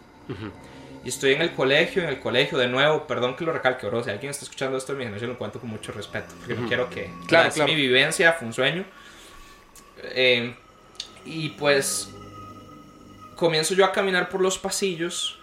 Y 1.05 1.09
estoy 1.09 1.33
en 1.33 1.41
el 1.41 1.55
colegio, 1.55 2.03
en 2.03 2.09
el 2.09 2.21
colegio 2.21 2.59
de 2.59 2.69
nuevo, 2.69 3.07
perdón 3.07 3.37
que 3.37 3.45
lo 3.45 3.53
recalque, 3.53 3.87
bro, 3.87 4.03
si 4.03 4.11
alguien 4.11 4.31
está 4.31 4.45
escuchando 4.45 4.77
esto 4.77 4.93
mi 4.95 5.05
generación 5.05 5.31
lo 5.31 5.39
cuento 5.39 5.61
con 5.61 5.71
mucho 5.71 5.93
respeto, 5.93 6.35
porque 6.39 6.55
no 6.55 6.67
quiero 6.67 6.91
que... 6.91 7.11
Claro, 7.29 7.51
claro. 7.51 7.71
mi 7.73 7.77
vivencia, 7.77 8.33
fue 8.33 8.49
un 8.49 8.53
sueño. 8.53 8.85
Eh, 10.03 10.55
y 11.25 11.51
pues 11.51 12.11
comienzo 13.37 13.75
yo 13.75 13.85
a 13.85 13.93
caminar 13.93 14.29
por 14.29 14.41
los 14.41 14.59
pasillos. 14.59 15.38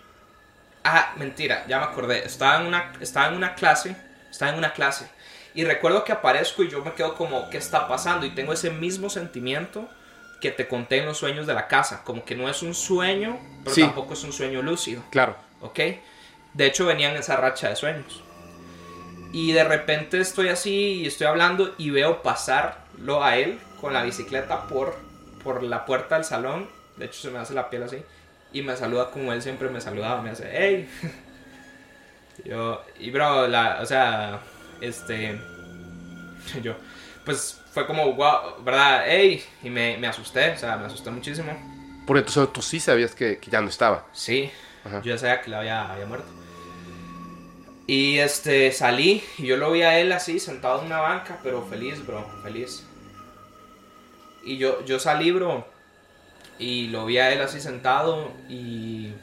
Ah, 0.88 1.14
mentira, 1.18 1.66
ya 1.68 1.80
me 1.80 1.86
acordé, 1.86 2.24
estaba 2.26 2.62
en 2.62 2.68
una, 2.68 2.94
estaba 3.02 3.28
en 3.30 3.34
una 3.34 3.56
clase, 3.56 3.96
estaba 4.30 4.52
en 4.52 4.58
una 4.60 4.72
clase. 4.72 5.10
Y 5.56 5.64
recuerdo 5.64 6.04
que 6.04 6.12
aparezco 6.12 6.62
y 6.64 6.70
yo 6.70 6.84
me 6.84 6.94
quedo 6.94 7.16
como, 7.16 7.50
¿qué 7.50 7.58
está 7.58 7.88
pasando? 7.88 8.26
Y 8.26 8.36
tengo 8.36 8.54
ese 8.54 8.70
mismo 8.70 9.10
sentimiento 9.10 9.90
que 10.42 10.52
te 10.52 10.68
conté 10.68 11.00
en 11.00 11.06
los 11.08 11.18
sueños 11.18 11.48
de 11.48 11.54
la 11.56 11.68
casa, 11.68 12.04
como 12.04 12.24
que 12.24 12.36
no 12.36 12.48
es 12.50 12.62
un 12.62 12.76
sueño, 12.76 13.40
pero 13.64 13.74
Sí. 13.74 13.82
tampoco 13.82 14.14
es 14.14 14.24
un 14.24 14.32
sueño 14.34 14.62
lúcido. 14.62 15.02
Claro. 15.10 15.36
¿ok? 15.62 15.80
De 16.54 16.66
hecho 16.68 16.86
venía 16.86 17.10
en 17.10 17.18
esa 17.18 17.36
racha 17.38 17.70
de 17.70 17.76
sueños. 17.76 18.22
Y 19.32 19.54
de 19.54 19.64
repente 19.64 20.20
estoy 20.20 20.50
así 20.50 21.02
y 21.02 21.08
estoy 21.08 21.28
hablando 21.28 21.74
y 21.78 21.90
veo 21.90 22.22
pasarlo 22.22 23.24
a 23.24 23.38
él 23.38 23.60
con 23.82 23.92
la 23.94 24.04
bicicleta 24.04 24.68
por, 24.68 24.96
por 25.44 25.64
la 25.64 25.86
puerta 25.86 26.16
del 26.16 26.24
salón. 26.26 26.70
De 26.98 27.06
hecho 27.06 27.20
se 27.22 27.32
me 27.32 27.40
hace 27.40 27.54
la 27.54 27.70
piel 27.70 27.84
así. 27.84 28.04
Y 28.56 28.62
me 28.62 28.78
saluda 28.78 29.12
como 29.12 29.34
él 29.34 29.42
siempre 29.42 29.68
me 29.68 29.82
saludaba. 29.82 30.22
Me 30.22 30.30
hace, 30.30 30.50
hey. 30.50 30.90
Yo, 32.46 32.82
y 32.98 33.12
bro, 33.12 33.50
la, 33.50 33.80
o 33.82 33.86
sea, 33.86 34.40
este... 34.80 35.38
Yo, 36.64 36.74
pues 37.26 37.60
fue 37.74 37.86
como, 37.86 38.14
wow, 38.14 38.64
¿verdad? 38.64 39.04
Hey. 39.08 39.44
Y 39.62 39.70
me, 39.70 39.98
me 39.98 40.08
asusté, 40.08 40.52
o 40.52 40.58
sea, 40.58 40.78
me 40.78 40.86
asusté 40.86 41.12
muchísimo. 41.12 41.52
Porque 42.08 42.20
entonces 42.20 42.54
tú 42.54 42.62
sí 42.62 42.80
sabías 42.80 43.14
que, 43.14 43.40
que 43.40 43.52
ya 43.52 43.60
no 43.60 43.68
estaba. 43.68 44.06
Sí, 44.14 44.50
Ajá. 44.86 45.02
yo 45.02 45.14
ya 45.14 45.18
sabía 45.18 45.42
que 45.42 45.50
la 45.50 45.60
había, 45.60 45.92
había 45.92 46.06
muerto. 46.06 46.30
Y 47.88 48.20
este, 48.20 48.72
salí 48.72 49.22
y 49.38 49.48
yo 49.48 49.58
lo 49.58 49.70
vi 49.72 49.82
a 49.82 50.00
él 50.00 50.14
así, 50.14 50.40
sentado 50.40 50.80
en 50.80 50.86
una 50.86 51.02
banca, 51.02 51.40
pero 51.44 51.62
feliz, 51.66 52.08
bro, 52.08 52.26
feliz. 52.42 52.86
Y 54.46 54.56
yo, 54.56 54.86
yo 54.86 54.98
salí, 54.98 55.32
bro, 55.32 55.68
y 56.60 56.88
lo 56.88 57.06
vi 57.06 57.18
a 57.18 57.32
él 57.32 57.42
así 57.42 57.60
sentado 57.60 58.32
y... 58.50 59.14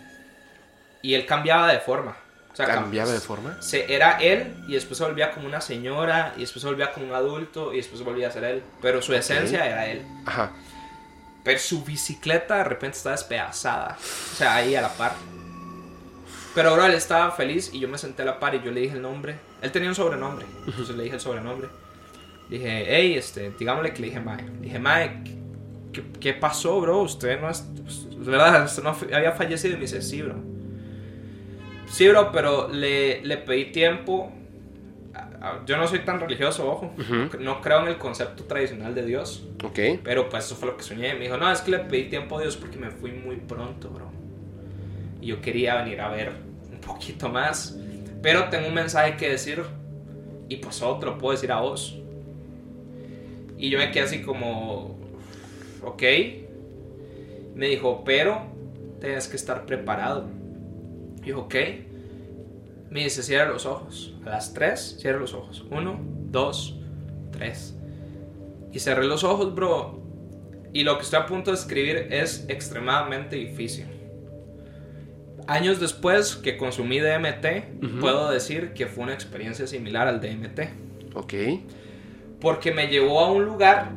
Y 1.04 1.14
él 1.14 1.26
cambiaba 1.26 1.72
de 1.72 1.80
forma. 1.80 2.16
O 2.52 2.54
sea, 2.56 2.66
cam- 2.66 2.74
¿Cambiaba 2.74 3.10
de 3.10 3.18
forma? 3.20 3.60
se, 3.60 3.92
era 3.92 4.18
él 4.20 4.54
y 4.68 4.74
después 4.74 4.98
se 4.98 5.04
volvía 5.04 5.32
como 5.32 5.46
una 5.46 5.60
señora 5.60 6.32
y 6.36 6.40
después 6.42 6.60
se 6.62 6.68
volvía 6.68 6.92
como 6.92 7.06
un 7.06 7.14
adulto 7.14 7.72
y 7.72 7.78
después 7.78 7.98
se 7.98 8.04
volvía 8.04 8.28
a 8.28 8.30
ser 8.30 8.44
él. 8.44 8.62
Pero 8.80 9.02
su 9.02 9.12
esencia 9.14 9.66
era 9.66 9.86
él. 9.86 10.06
Ajá. 10.26 10.52
Pero 11.42 11.58
su 11.58 11.82
bicicleta 11.82 12.58
de 12.58 12.64
repente 12.64 12.98
estaba 12.98 13.16
despedazada. 13.16 13.96
O 13.98 14.36
sea, 14.36 14.54
ahí 14.56 14.76
a 14.76 14.82
la 14.82 14.90
par. 14.90 15.12
Pero 16.54 16.74
bro, 16.74 16.84
él 16.84 16.94
estaba 16.94 17.30
feliz 17.32 17.70
y 17.72 17.80
yo 17.80 17.88
me 17.88 17.96
senté 17.98 18.22
a 18.22 18.26
la 18.26 18.38
par 18.38 18.54
y 18.54 18.62
yo 18.62 18.70
le 18.70 18.82
dije 18.82 18.94
el 18.96 19.02
nombre. 19.02 19.36
Él 19.62 19.72
tenía 19.72 19.88
un 19.88 19.94
sobrenombre. 19.94 20.46
Entonces 20.66 20.94
le 20.94 21.04
dije 21.04 21.16
el 21.16 21.20
sobrenombre. 21.20 21.68
Dije, 22.50 22.84
hey, 22.86 23.14
este, 23.16 23.50
digámosle 23.58 23.92
que 23.94 24.02
le 24.02 24.06
dije 24.08 24.20
Mae. 24.20 24.44
Dije, 24.60 24.78
Mae, 24.78 25.22
¿qué, 25.92 26.02
qué 26.20 26.32
pasó, 26.34 26.80
bro? 26.80 27.02
Usted 27.02 27.40
no 27.40 27.48
es. 27.50 27.66
verdad, 28.18 28.64
usted 28.64 28.82
no 28.82 28.96
había 29.14 29.32
fallecido. 29.32 29.74
Y 29.74 29.76
me 29.76 29.82
dice, 29.82 30.02
sí, 30.02 30.22
bro. 30.22 30.36
Sí, 31.86 32.08
bro, 32.08 32.32
pero 32.32 32.68
le, 32.68 33.22
le 33.22 33.36
pedí 33.38 33.66
tiempo. 33.72 34.32
Yo 35.66 35.76
no 35.76 35.88
soy 35.88 36.00
tan 36.00 36.20
religioso, 36.20 36.70
ojo. 36.70 36.94
No 37.40 37.60
creo 37.60 37.82
en 37.82 37.88
el 37.88 37.98
concepto 37.98 38.44
tradicional 38.44 38.94
de 38.94 39.04
Dios. 39.04 39.44
Ok. 39.64 39.78
Pero 40.04 40.28
pues 40.28 40.46
eso 40.46 40.54
fue 40.54 40.68
lo 40.68 40.76
que 40.76 40.84
soñé. 40.84 41.14
Me 41.14 41.24
dijo, 41.24 41.36
no, 41.36 41.50
es 41.50 41.60
que 41.60 41.72
le 41.72 41.80
pedí 41.80 42.04
tiempo 42.04 42.38
a 42.38 42.42
Dios 42.42 42.56
porque 42.56 42.78
me 42.78 42.90
fui 42.90 43.12
muy 43.12 43.36
pronto, 43.36 43.90
bro. 43.90 44.10
Y 45.20 45.26
yo 45.26 45.40
quería 45.40 45.82
venir 45.82 46.00
a 46.00 46.08
ver 46.08 46.32
un 46.70 46.80
poquito 46.80 47.28
más. 47.28 47.76
Pero 48.22 48.48
tengo 48.50 48.68
un 48.68 48.74
mensaje 48.74 49.16
que 49.16 49.28
decir. 49.30 49.62
Y 50.48 50.56
pues 50.56 50.80
lo 50.80 51.18
puedo 51.18 51.32
decir 51.32 51.50
a 51.50 51.60
vos. 51.60 51.98
Y 53.58 53.70
yo 53.70 53.78
me 53.78 53.90
quedé 53.90 54.04
así 54.04 54.22
como... 54.22 54.98
Ok. 55.84 56.02
Me 57.54 57.68
dijo, 57.68 58.02
pero 58.04 58.42
tienes 59.00 59.28
que 59.28 59.36
estar 59.36 59.66
preparado. 59.66 60.26
Y 61.22 61.28
yo, 61.28 61.40
ok. 61.40 61.54
Me 62.90 63.04
dice, 63.04 63.22
cierra 63.22 63.50
los 63.50 63.66
ojos. 63.66 64.14
A 64.24 64.30
las 64.30 64.52
3, 64.54 64.96
cierra 65.00 65.18
los 65.18 65.34
ojos. 65.34 65.64
1, 65.70 66.00
2, 66.30 66.80
3. 67.32 67.74
Y 68.72 68.78
cerré 68.78 69.04
los 69.04 69.24
ojos, 69.24 69.54
bro. 69.54 70.00
Y 70.72 70.84
lo 70.84 70.96
que 70.96 71.04
estoy 71.04 71.20
a 71.20 71.26
punto 71.26 71.50
de 71.50 71.56
escribir 71.56 72.08
es 72.10 72.46
extremadamente 72.48 73.36
difícil. 73.36 73.86
Años 75.46 75.80
después 75.80 76.36
que 76.36 76.56
consumí 76.56 77.00
DMT, 77.00 78.00
puedo 78.00 78.30
decir 78.30 78.72
que 78.72 78.86
fue 78.86 79.04
una 79.04 79.12
experiencia 79.12 79.66
similar 79.66 80.06
al 80.06 80.20
DMT. 80.20 80.60
Ok. 81.14 81.34
Porque 82.40 82.72
me 82.72 82.86
llevó 82.86 83.20
a 83.20 83.30
un 83.30 83.44
lugar 83.44 83.90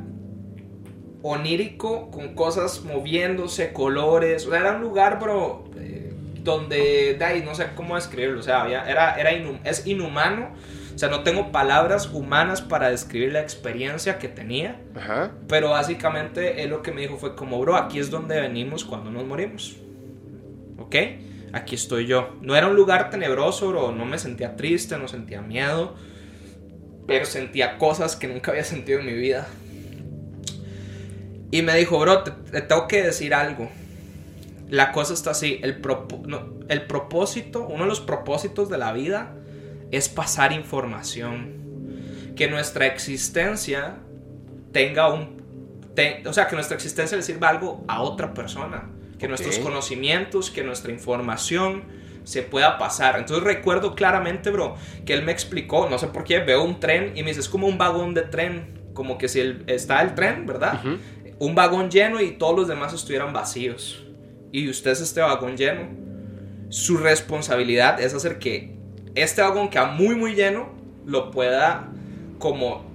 onírico 1.33 2.11
con 2.11 2.35
cosas 2.35 2.83
moviéndose, 2.83 3.73
colores. 3.73 4.45
O 4.45 4.51
sea, 4.51 4.59
era 4.59 4.71
un 4.75 4.81
lugar, 4.81 5.19
bro, 5.19 5.65
eh, 5.77 6.13
donde, 6.43 7.15
de 7.17 7.25
ahí, 7.25 7.41
no 7.43 7.55
sé 7.55 7.67
cómo 7.75 7.95
describirlo. 7.95 8.39
O 8.39 8.43
sea, 8.43 8.61
había- 8.61 8.89
era, 8.89 9.15
era 9.19 9.31
inhum- 9.31 9.59
es 9.63 9.85
inhumano. 9.87 10.49
O 10.93 10.97
sea, 10.97 11.09
no 11.09 11.23
tengo 11.23 11.51
palabras 11.51 12.09
humanas 12.13 12.61
para 12.61 12.89
describir 12.89 13.33
la 13.33 13.41
experiencia 13.41 14.17
que 14.17 14.29
tenía. 14.29 14.79
Ajá. 14.95 15.31
Pero 15.47 15.71
básicamente 15.71 16.63
él 16.63 16.69
lo 16.69 16.81
que 16.81 16.91
me 16.91 17.01
dijo 17.01 17.17
fue 17.17 17.35
como, 17.35 17.59
bro, 17.59 17.75
aquí 17.75 17.99
es 17.99 18.09
donde 18.09 18.39
venimos 18.39 18.85
cuando 18.85 19.11
nos 19.11 19.25
morimos. 19.25 19.75
¿Ok? 20.77 20.95
Aquí 21.53 21.75
estoy 21.75 22.05
yo. 22.05 22.35
No 22.41 22.55
era 22.55 22.67
un 22.67 22.75
lugar 22.75 23.09
tenebroso, 23.09 23.69
bro. 23.69 23.91
No 23.91 24.05
me 24.05 24.17
sentía 24.19 24.55
triste, 24.55 24.97
no 24.97 25.07
sentía 25.07 25.41
miedo. 25.41 25.95
Pero 27.07 27.25
sentía 27.25 27.77
cosas 27.77 28.15
que 28.15 28.27
nunca 28.27 28.51
había 28.51 28.63
sentido 28.63 28.99
en 28.99 29.05
mi 29.05 29.13
vida. 29.13 29.47
Y 31.55 31.61
me 31.61 31.75
dijo, 31.77 31.97
bro, 31.99 32.23
te, 32.23 32.31
te 32.31 32.61
tengo 32.61 32.87
que 32.87 33.01
decir 33.03 33.33
algo. 33.33 33.69
La 34.69 34.91
cosa 34.91 35.13
está 35.13 35.31
así. 35.31 35.59
El, 35.63 35.81
propo- 35.81 36.25
no, 36.25 36.49
el 36.69 36.81
propósito, 36.85 37.65
uno 37.67 37.83
de 37.83 37.89
los 37.89 38.01
propósitos 38.01 38.67
de 38.69 38.77
la 38.77 38.91
vida 38.93 39.33
es 39.91 40.09
pasar 40.09 40.51
información. 40.51 42.33
Que 42.35 42.47
nuestra 42.49 42.87
existencia 42.87 43.95
tenga 44.71 45.13
un... 45.13 45.41
te- 45.95 46.23
o 46.27 46.33
sea, 46.33 46.47
que 46.47 46.55
nuestra 46.55 46.75
existencia 46.75 47.15
le 47.15 47.23
sirva 47.23 47.49
algo 47.49 47.83
a 47.87 48.01
otra 48.01 48.33
persona. 48.33 48.89
Que 49.17 49.27
Ok. 49.27 49.29
nuestros 49.29 49.59
conocimientos, 49.59 50.51
que 50.51 50.63
nuestra 50.63 50.91
información 50.91 51.83
se 52.25 52.41
pueda 52.41 52.77
pasar. 52.77 53.17
Entonces 53.17 53.43
recuerdo 53.45 53.95
claramente, 53.95 54.49
bro, 54.49 54.75
que 55.05 55.13
él 55.13 55.23
me 55.23 55.31
explicó, 55.31 55.87
no 55.89 55.97
sé 55.99 56.07
por 56.07 56.23
qué, 56.25 56.39
veo 56.39 56.63
un 56.63 56.79
tren 56.81 57.13
y 57.15 57.21
me 57.23 57.29
dice, 57.29 57.39
es 57.39 57.47
como 57.49 57.67
un 57.67 57.77
vagón 57.77 58.13
de 58.13 58.23
tren. 58.23 58.73
Como 58.93 59.17
que 59.17 59.27
si 59.29 59.39
el- 59.41 59.63
está 59.67 60.01
el 60.01 60.15
tren, 60.15 60.45
¿verdad? 60.45 60.79
Ujú. 60.83 60.97
Un 61.39 61.55
vagón 61.55 61.89
lleno 61.89 62.21
y 62.21 62.31
todos 62.31 62.55
los 62.55 62.67
demás 62.67 62.93
estuvieran 62.93 63.33
vacíos. 63.33 64.03
Y 64.51 64.69
usted 64.69 64.91
es 64.91 65.01
este 65.01 65.21
vagón 65.21 65.57
lleno. 65.57 65.87
Su 66.69 66.97
responsabilidad 66.97 67.99
es 67.99 68.13
hacer 68.13 68.39
que 68.39 68.75
este 69.15 69.41
vagón 69.41 69.69
que 69.69 69.79
va 69.79 69.87
muy 69.87 70.15
muy 70.15 70.35
lleno 70.35 70.69
lo 71.05 71.31
pueda 71.31 71.87
como 72.39 72.85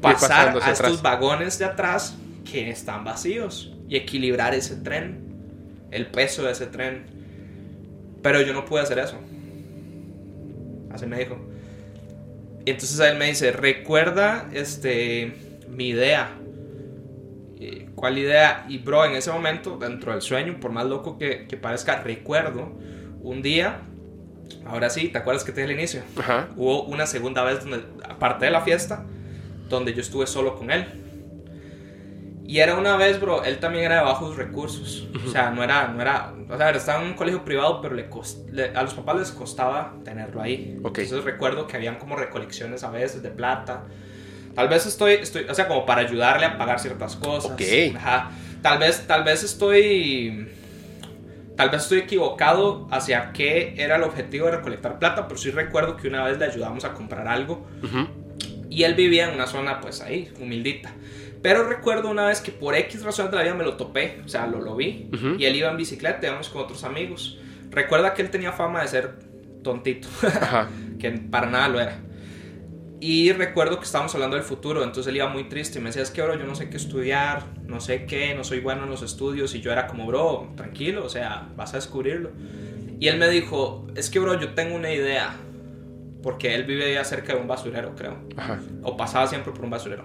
pasar 0.00 0.48
a 0.48 0.70
estos 0.70 0.80
atrás. 0.80 1.02
vagones 1.02 1.58
de 1.58 1.64
atrás 1.64 2.16
que 2.50 2.70
están 2.70 3.04
vacíos 3.04 3.72
y 3.88 3.96
equilibrar 3.96 4.54
ese 4.54 4.76
tren, 4.76 5.20
el 5.90 6.06
peso 6.06 6.42
de 6.42 6.52
ese 6.52 6.66
tren. 6.66 7.06
Pero 8.22 8.40
yo 8.42 8.52
no 8.52 8.64
pude 8.64 8.80
hacer 8.80 8.98
eso. 8.98 9.16
Así 10.92 11.06
me 11.06 11.18
dijo. 11.18 11.38
Y 12.64 12.70
entonces 12.70 12.98
él 13.00 13.16
me 13.16 13.26
dice, 13.26 13.52
recuerda 13.52 14.48
este 14.52 15.32
mi 15.68 15.88
idea. 15.88 16.36
¿Cuál 18.00 18.16
idea? 18.16 18.64
Y 18.68 18.78
bro, 18.78 19.04
en 19.04 19.12
ese 19.12 19.30
momento, 19.30 19.76
dentro 19.76 20.12
del 20.12 20.22
sueño, 20.22 20.58
por 20.58 20.72
más 20.72 20.86
loco 20.86 21.18
que, 21.18 21.46
que 21.46 21.56
parezca, 21.58 22.00
recuerdo 22.02 22.72
un 23.22 23.42
día, 23.42 23.82
ahora 24.66 24.88
sí, 24.88 25.08
¿te 25.08 25.18
acuerdas 25.18 25.44
que 25.44 25.52
te 25.52 25.60
dije 25.60 25.74
al 25.74 25.78
inicio? 25.78 26.02
Ajá. 26.18 26.48
Hubo 26.56 26.84
una 26.84 27.06
segunda 27.06 27.44
vez 27.44 27.60
donde, 27.60 27.84
aparte 28.08 28.46
de 28.46 28.50
la 28.52 28.62
fiesta, 28.62 29.04
donde 29.68 29.92
yo 29.92 30.00
estuve 30.00 30.26
solo 30.26 30.56
con 30.56 30.70
él. 30.70 30.86
Y 32.46 32.58
era 32.58 32.74
una 32.76 32.96
vez, 32.96 33.20
bro, 33.20 33.44
él 33.44 33.58
también 33.58 33.84
era 33.84 33.96
de 33.96 34.02
bajos 34.02 34.36
recursos. 34.36 35.06
O 35.24 35.30
sea, 35.30 35.50
no 35.50 35.62
era, 35.62 35.86
no 35.88 36.00
era, 36.02 36.32
o 36.48 36.56
sea, 36.56 36.70
estaba 36.70 37.00
en 37.02 37.08
un 37.08 37.14
colegio 37.14 37.44
privado, 37.44 37.80
pero 37.80 37.94
le, 37.94 38.10
cost- 38.10 38.48
le- 38.50 38.70
a 38.74 38.82
los 38.82 38.94
papás 38.94 39.16
les 39.18 39.30
costaba 39.30 39.94
tenerlo 40.04 40.40
ahí. 40.42 40.76
Ok. 40.82 40.98
Entonces 40.98 41.24
recuerdo 41.24 41.66
que 41.68 41.76
habían 41.76 41.96
como 41.98 42.16
recolecciones 42.16 42.82
a 42.82 42.90
veces 42.90 43.22
de 43.22 43.30
plata. 43.30 43.84
Tal 44.60 44.68
vez 44.68 44.84
estoy, 44.84 45.14
estoy, 45.14 45.46
o 45.48 45.54
sea, 45.54 45.66
como 45.66 45.86
para 45.86 46.02
ayudarle 46.02 46.44
a 46.44 46.58
pagar 46.58 46.78
ciertas 46.80 47.16
cosas. 47.16 47.52
Ok. 47.52 47.96
Ajá. 47.96 48.30
Tal 48.60 48.78
vez, 48.78 49.06
tal 49.06 49.24
vez 49.24 49.42
estoy, 49.42 50.48
tal 51.56 51.70
vez 51.70 51.80
estoy 51.84 52.00
equivocado 52.00 52.86
hacia 52.90 53.32
qué 53.32 53.72
era 53.78 53.96
el 53.96 54.02
objetivo 54.02 54.44
de 54.44 54.56
recolectar 54.58 54.98
plata, 54.98 55.26
pero 55.28 55.40
sí 55.40 55.50
recuerdo 55.50 55.96
que 55.96 56.08
una 56.08 56.24
vez 56.24 56.38
le 56.38 56.44
ayudamos 56.44 56.84
a 56.84 56.92
comprar 56.92 57.26
algo 57.26 57.66
Ujú. 57.82 58.06
y 58.68 58.82
él 58.82 58.92
vivía 58.96 59.28
en 59.30 59.34
una 59.34 59.46
zona, 59.46 59.80
pues 59.80 60.02
ahí, 60.02 60.30
humildita. 60.38 60.92
Pero 61.40 61.66
recuerdo 61.66 62.10
una 62.10 62.26
vez 62.26 62.42
que 62.42 62.52
por 62.52 62.74
X 62.74 63.02
razón 63.02 63.30
de 63.30 63.38
la 63.38 63.42
vida 63.44 63.54
me 63.54 63.64
lo 63.64 63.78
topé, 63.78 64.20
o 64.22 64.28
sea, 64.28 64.46
lo, 64.46 64.60
lo 64.60 64.76
vi. 64.76 65.08
Ujú. 65.14 65.36
Y 65.38 65.46
él 65.46 65.56
iba 65.56 65.70
en 65.70 65.78
bicicleta, 65.78 66.26
íbamos 66.26 66.50
con 66.50 66.60
otros 66.60 66.84
amigos. 66.84 67.38
Recuerda 67.70 68.12
que 68.12 68.20
él 68.20 68.28
tenía 68.28 68.52
fama 68.52 68.82
de 68.82 68.88
ser 68.88 69.14
tontito, 69.62 70.06
Ajá. 70.22 70.68
que 70.98 71.12
para 71.12 71.46
nada 71.46 71.68
lo 71.68 71.80
era. 71.80 71.96
Y 73.00 73.32
recuerdo 73.32 73.78
que 73.78 73.86
estábamos 73.86 74.14
hablando 74.14 74.36
del 74.36 74.44
futuro, 74.44 74.84
entonces 74.84 75.08
él 75.08 75.16
iba 75.16 75.28
muy 75.28 75.48
triste 75.48 75.78
y 75.78 75.82
me 75.82 75.88
decía, 75.88 76.02
es 76.02 76.10
que 76.10 76.20
bro, 76.20 76.38
yo 76.38 76.44
no 76.44 76.54
sé 76.54 76.68
qué 76.68 76.76
estudiar, 76.76 77.44
no 77.66 77.80
sé 77.80 78.04
qué, 78.04 78.34
no 78.34 78.44
soy 78.44 78.60
bueno 78.60 78.84
en 78.84 78.90
los 78.90 79.02
estudios. 79.02 79.54
Y 79.54 79.60
yo 79.60 79.72
era 79.72 79.86
como, 79.86 80.06
bro, 80.06 80.52
tranquilo, 80.54 81.04
o 81.04 81.08
sea, 81.08 81.48
vas 81.56 81.72
a 81.72 81.76
descubrirlo. 81.76 82.30
Y 82.98 83.08
él 83.08 83.18
me 83.18 83.28
dijo, 83.28 83.86
es 83.94 84.10
que 84.10 84.18
bro, 84.18 84.38
yo 84.38 84.52
tengo 84.52 84.76
una 84.76 84.92
idea. 84.92 85.34
Porque 86.22 86.54
él 86.54 86.64
vive 86.64 86.84
allá 86.84 87.02
cerca 87.04 87.34
de 87.34 87.40
un 87.40 87.48
basurero, 87.48 87.94
creo 87.96 88.18
Ajá. 88.36 88.60
o 88.82 88.94
pasaba 88.98 89.26
siempre 89.26 89.52
por 89.52 89.64
un 89.64 89.70
basurero. 89.70 90.04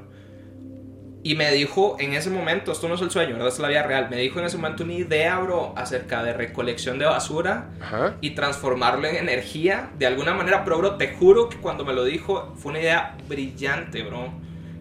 Y 1.26 1.34
me 1.34 1.52
dijo 1.52 1.98
en 2.00 2.14
ese 2.14 2.30
momento, 2.30 2.72
esto 2.72 2.88
no 2.88 2.94
es 2.94 3.02
el 3.02 3.10
sueño, 3.10 3.34
¿verdad? 3.34 3.48
Es 3.48 3.58
la 3.58 3.68
vida 3.68 3.82
real. 3.82 4.10
Me 4.12 4.18
dijo 4.18 4.38
en 4.38 4.45
ese 4.45 4.58
momento 4.58 4.84
una 4.84 4.94
idea, 4.94 5.40
bro, 5.40 5.74
acerca 5.76 6.24
de 6.24 6.34
recolección 6.34 7.00
de 7.00 7.06
basura 7.06 7.72
Ajá. 7.82 8.18
y 8.22 8.36
transformarlo 8.36 9.08
en 9.08 9.16
energía 9.16 9.90
de 9.98 10.06
alguna 10.06 10.36
manera. 10.36 10.64
Pero, 10.64 10.78
bro, 10.78 10.98
te 10.98 11.16
juro 11.16 11.50
que 11.50 11.58
cuando 11.58 11.84
me 11.84 11.94
lo 11.94 12.04
dijo 12.04 12.54
fue 12.58 12.74
una 12.74 12.80
idea 12.80 13.18
brillante, 13.28 14.04
bro. 14.04 14.36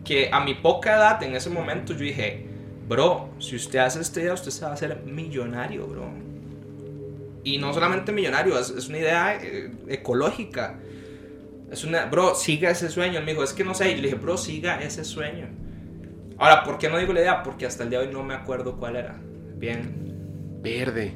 Que 0.04 0.28
a 0.30 0.40
mi 0.44 0.52
poca 0.52 0.96
edad, 0.96 1.22
en 1.22 1.34
ese 1.34 1.48
momento, 1.48 1.94
yo 1.94 2.00
dije, 2.00 2.46
bro, 2.86 3.30
si 3.38 3.56
usted 3.56 3.78
hace 3.78 4.02
esta 4.02 4.20
idea, 4.20 4.34
usted 4.34 4.50
se 4.50 4.66
va 4.66 4.72
a 4.72 4.74
hacer 4.74 5.00
millonario, 5.06 5.86
bro. 5.86 6.10
Y 7.42 7.56
no 7.56 7.72
solamente 7.72 8.12
millonario, 8.12 8.58
es, 8.58 8.68
es 8.68 8.88
una 8.88 8.98
idea 8.98 9.38
eh, 9.42 9.72
ecológica. 9.88 10.78
Es 11.70 11.84
una, 11.84 12.04
bro, 12.04 12.34
siga 12.34 12.68
ese 12.68 12.90
sueño. 12.90 13.20
Él 13.20 13.24
me 13.24 13.32
dijo, 13.32 13.42
es 13.42 13.54
que 13.54 13.64
no 13.64 13.72
sé. 13.72 13.92
Y 13.92 13.94
yo 13.94 14.02
le 14.02 14.08
dije, 14.08 14.16
bro, 14.16 14.36
siga 14.36 14.82
ese 14.82 15.06
sueño. 15.06 15.63
Ahora, 16.38 16.64
¿por 16.64 16.78
qué 16.78 16.88
no 16.88 16.98
digo 16.98 17.12
la 17.12 17.20
idea? 17.20 17.42
Porque 17.42 17.66
hasta 17.66 17.84
el 17.84 17.90
día 17.90 18.00
de 18.00 18.06
hoy 18.06 18.12
no 18.12 18.22
me 18.22 18.34
acuerdo 18.34 18.76
cuál 18.76 18.96
era. 18.96 19.16
Bien. 19.56 20.60
Verde. 20.62 21.14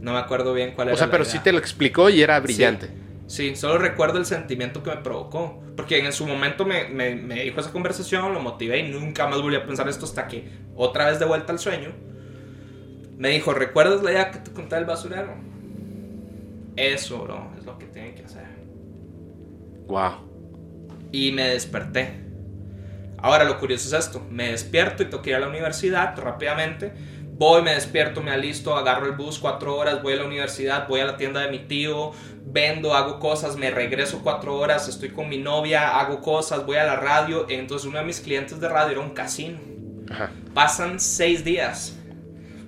No 0.00 0.12
me 0.12 0.18
acuerdo 0.18 0.54
bien 0.54 0.72
cuál 0.74 0.88
era. 0.88 0.94
O 0.94 0.98
sea, 0.98 1.10
pero 1.10 1.24
idea. 1.24 1.32
sí 1.32 1.38
te 1.40 1.52
lo 1.52 1.58
explicó 1.58 2.08
y 2.08 2.22
era 2.22 2.38
brillante. 2.40 2.88
Sí, 3.26 3.56
solo 3.56 3.78
recuerdo 3.78 4.18
el 4.18 4.24
sentimiento 4.24 4.82
que 4.82 4.90
me 4.90 4.96
provocó. 4.96 5.62
Porque 5.76 5.98
en 6.04 6.12
su 6.12 6.26
momento 6.26 6.64
me, 6.64 6.88
me, 6.88 7.14
me 7.14 7.44
dijo 7.44 7.60
esa 7.60 7.70
conversación, 7.70 8.32
lo 8.32 8.40
motivé 8.40 8.78
y 8.78 8.90
nunca 8.90 9.28
más 9.28 9.40
volví 9.40 9.56
a 9.56 9.64
pensar 9.66 9.88
esto 9.88 10.06
hasta 10.06 10.26
que 10.26 10.48
otra 10.74 11.08
vez 11.08 11.18
de 11.18 11.26
vuelta 11.26 11.52
al 11.52 11.58
sueño. 11.58 11.92
Me 13.16 13.30
dijo, 13.30 13.52
¿recuerdas 13.52 14.02
la 14.02 14.12
idea 14.12 14.30
que 14.30 14.38
te 14.38 14.52
conté 14.52 14.76
del 14.76 14.86
basurero? 14.86 15.34
Eso, 16.76 17.18
bro, 17.24 17.50
es 17.58 17.64
lo 17.64 17.76
que 17.78 17.86
tienen 17.86 18.14
que 18.14 18.24
hacer. 18.24 18.46
Wow. 19.88 20.12
Y 21.10 21.32
me 21.32 21.48
desperté. 21.48 22.27
Ahora 23.18 23.44
lo 23.44 23.58
curioso 23.58 23.88
es 23.88 24.06
esto. 24.06 24.24
Me 24.30 24.50
despierto 24.50 25.02
y 25.02 25.06
tengo 25.06 25.22
que 25.22 25.30
ir 25.30 25.36
a 25.36 25.40
la 25.40 25.48
universidad 25.48 26.16
rápidamente. 26.16 26.92
Voy, 27.38 27.62
me 27.62 27.74
despierto, 27.74 28.20
me 28.20 28.32
alisto, 28.32 28.74
agarro 28.74 29.06
el 29.06 29.12
bus 29.12 29.38
cuatro 29.38 29.76
horas, 29.76 30.02
voy 30.02 30.14
a 30.14 30.16
la 30.16 30.24
universidad, 30.24 30.88
voy 30.88 30.98
a 30.98 31.04
la 31.04 31.16
tienda 31.16 31.40
de 31.40 31.50
mi 31.52 31.60
tío, 31.60 32.10
vendo, 32.44 32.94
hago 32.94 33.20
cosas, 33.20 33.54
me 33.54 33.70
regreso 33.70 34.22
cuatro 34.24 34.56
horas, 34.56 34.88
estoy 34.88 35.10
con 35.10 35.28
mi 35.28 35.38
novia, 35.38 36.00
hago 36.00 36.20
cosas, 36.20 36.66
voy 36.66 36.78
a 36.78 36.84
la 36.84 36.96
radio. 36.96 37.46
Entonces 37.48 37.86
uno 37.86 37.98
de 37.98 38.04
mis 38.04 38.20
clientes 38.20 38.58
de 38.58 38.68
radio 38.68 38.92
era 38.92 39.00
un 39.00 39.10
casino. 39.10 39.60
Ajá. 40.10 40.30
Pasan 40.52 40.98
seis 40.98 41.44
días. 41.44 41.96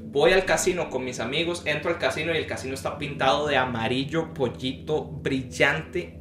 Voy 0.05 0.33
al 0.33 0.45
casino 0.45 0.89
con 0.89 1.05
mis 1.05 1.19
amigos, 1.19 1.63
entro 1.65 1.91
al 1.91 1.99
casino 1.99 2.33
y 2.33 2.37
el 2.37 2.47
casino 2.47 2.75
está 2.75 2.97
pintado 2.97 3.49
de 3.49 3.57
amarillo, 3.57 4.35
pollito, 4.35 5.05
brillante. 5.05 6.20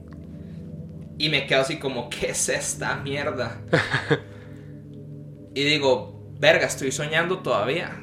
Y 1.20 1.30
me 1.30 1.46
quedo 1.46 1.62
así 1.62 1.78
como, 1.78 2.10
¿qué 2.10 2.32
es 2.32 2.50
esta 2.50 2.96
mierda? 2.96 3.60
y 5.54 5.64
digo, 5.64 6.34
verga, 6.40 6.66
estoy 6.66 6.92
soñando 6.92 7.40
todavía. 7.40 8.02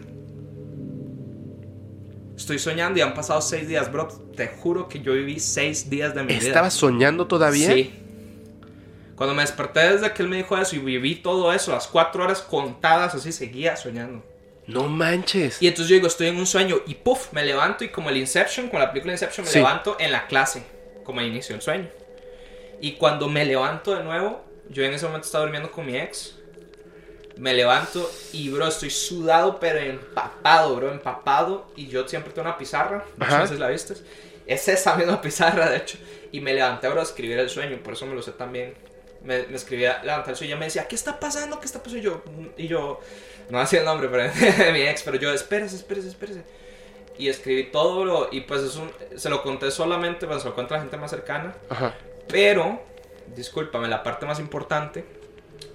Estoy 2.37 2.59
soñando 2.59 2.99
y 2.99 3.03
han 3.03 3.15
pasado 3.15 3.41
seis 3.41 3.67
días, 3.67 3.91
bro. 3.91 4.09
Te 4.37 4.49
juro 4.49 4.89
que 4.89 5.01
yo 5.01 5.15
viví 5.15 5.41
seis 5.41 5.89
días 5.89 6.15
de 6.15 6.23
mi 6.23 6.35
vida. 6.35 6.47
¿Estabas 6.49 6.75
soñando 6.75 7.27
todavía? 7.27 7.73
Sí. 7.73 7.91
Cuando 9.17 9.35
me 9.35 9.41
desperté 9.41 9.93
desde 9.95 10.13
que 10.13 10.23
él 10.23 10.29
me 10.29 10.37
dijo 10.37 10.59
eso 10.59 10.77
y 10.77 10.81
viví 10.81 11.15
todo 11.15 11.51
eso, 11.55 11.73
las 11.73 11.87
cuatro 11.87 12.23
horas 12.23 12.43
contadas, 12.43 13.15
así 13.15 13.33
seguía 13.33 13.75
soñando. 13.79 14.23
No 14.67 14.89
manches. 14.89 15.63
Y 15.63 15.69
entonces 15.69 15.89
yo 15.89 15.95
digo, 15.95 16.07
estoy 16.07 16.27
en 16.27 16.37
un 16.37 16.45
sueño 16.47 16.77
y 16.87 16.97
puff, 16.97 17.33
me 17.33 17.43
levanto 17.43 17.83
y 17.83 17.89
como 17.89 18.11
el 18.11 18.19
Inception, 18.19 18.69
con 18.69 18.79
la 18.81 18.91
película 18.91 19.15
Inception, 19.15 19.47
me 19.47 19.51
Sí. 19.51 19.59
levanto 19.59 19.97
en 19.99 20.13
la 20.13 20.27
clase, 20.27 20.65
como 21.03 21.21
al 21.21 21.27
inicio 21.29 21.55
del 21.55 21.63
sueño. 21.63 21.89
Y 22.81 22.93
cuando 22.93 23.29
me 23.29 23.45
levanto 23.45 23.95
de 23.95 24.05
nuevo, 24.05 24.45
yo 24.69 24.85
en 24.85 24.93
ese 24.93 25.07
momento 25.07 25.27
estaba 25.27 25.45
durmiendo 25.45 25.71
con 25.71 25.87
mi 25.87 25.97
ex. 25.97 26.35
Me 27.37 27.53
levanto 27.53 28.11
y, 28.33 28.49
bro, 28.49 28.67
estoy 28.67 28.91
sudado, 28.91 29.61
pero 29.61 29.79
empapado, 29.79 30.77
bro, 30.77 30.91
empapado. 30.91 31.71
Y 31.77 31.89
yo 31.89 32.07
siempre 32.09 32.33
tengo 32.33 32.49
una 32.49 32.57
pizarra, 32.57 33.05
sé 33.47 33.55
si 33.55 33.59
la 33.59 33.69
viste. 33.69 33.95
Es 34.47 34.69
esa 34.69 34.97
misma 34.97 35.21
pizarra, 35.23 35.69
de 35.69 35.77
hecho. 35.77 35.99
Y 36.33 36.41
me 36.41 36.55
levanté, 36.55 36.89
bro, 36.89 37.01
a 37.01 37.03
escribir 37.03 37.39
el 37.39 37.51
sueño, 37.51 37.79
por 37.83 37.93
eso 37.93 38.07
me 38.07 38.15
lo 38.15 38.23
sé 38.23 38.33
también. 38.33 38.75
Me, 39.23 39.47
me 39.47 39.57
escribía, 39.57 40.01
levanté 40.03 40.31
el 40.31 40.37
sueño 40.37 40.51
y 40.51 40.53
ella 40.53 40.61
me 40.61 40.67
decía, 40.67 40.89
¿qué 40.89 40.95
está 40.95 41.19
pasando? 41.19 41.59
¿Qué 41.61 41.67
está 41.67 41.83
pasando? 41.83 41.99
Y 41.99 42.03
yo, 42.03 42.23
y 42.57 42.69
yo 42.69 43.01
no 43.51 43.61
hacía 43.61 43.81
el 43.81 43.85
nombre, 43.85 44.09
pero 44.09 44.73
mi 44.73 44.83
ex, 44.83 45.03
pero 45.03 45.19
yo, 45.19 45.33
espérese, 45.33 45.77
espérese, 45.77 46.09
espérese. 46.09 46.43
Y 47.19 47.29
escribí 47.29 47.65
todo, 47.65 48.03
bro, 48.03 48.29
y 48.31 48.43
pues 48.43 48.63
es 48.63 48.77
un, 48.77 48.91
se 49.17 49.31
lo 49.31 49.43
conté 49.43 49.71
solamente, 49.71 50.27
pues 50.27 50.43
se 50.43 50.49
lo 50.49 50.55
conté 50.55 50.75
a 50.75 50.77
la 50.77 50.83
gente 50.83 50.97
más 50.97 51.11
cercana. 51.11 51.55
Ajá. 51.69 51.95
Pero, 52.29 52.83
discúlpame, 53.35 53.89
la 53.89 54.03
parte 54.03 54.27
más 54.27 54.41
importante 54.41 55.05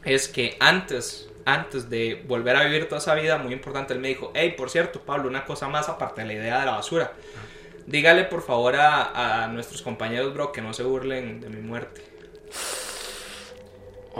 es 0.03 0.27
que 0.27 0.57
antes, 0.59 1.29
antes 1.45 1.89
de 1.89 2.23
volver 2.27 2.55
a 2.55 2.63
vivir 2.63 2.87
toda 2.87 2.99
esa 2.99 3.15
vida, 3.15 3.37
muy 3.37 3.53
importante, 3.53 3.93
él 3.93 3.99
me 3.99 4.09
dijo, 4.09 4.31
hey, 4.33 4.55
por 4.57 4.69
cierto, 4.69 5.01
Pablo, 5.01 5.29
una 5.29 5.45
cosa 5.45 5.67
más 5.67 5.89
aparte 5.89 6.21
de 6.21 6.27
la 6.27 6.33
idea 6.33 6.59
de 6.59 6.65
la 6.65 6.71
basura. 6.71 7.13
Dígale 7.87 8.25
por 8.25 8.43
favor 8.43 8.75
a, 8.75 9.43
a 9.43 9.47
nuestros 9.47 9.81
compañeros, 9.81 10.33
bro, 10.33 10.51
que 10.51 10.61
no 10.61 10.73
se 10.73 10.83
burlen 10.83 11.41
de 11.41 11.49
mi 11.49 11.61
muerte. 11.61 12.01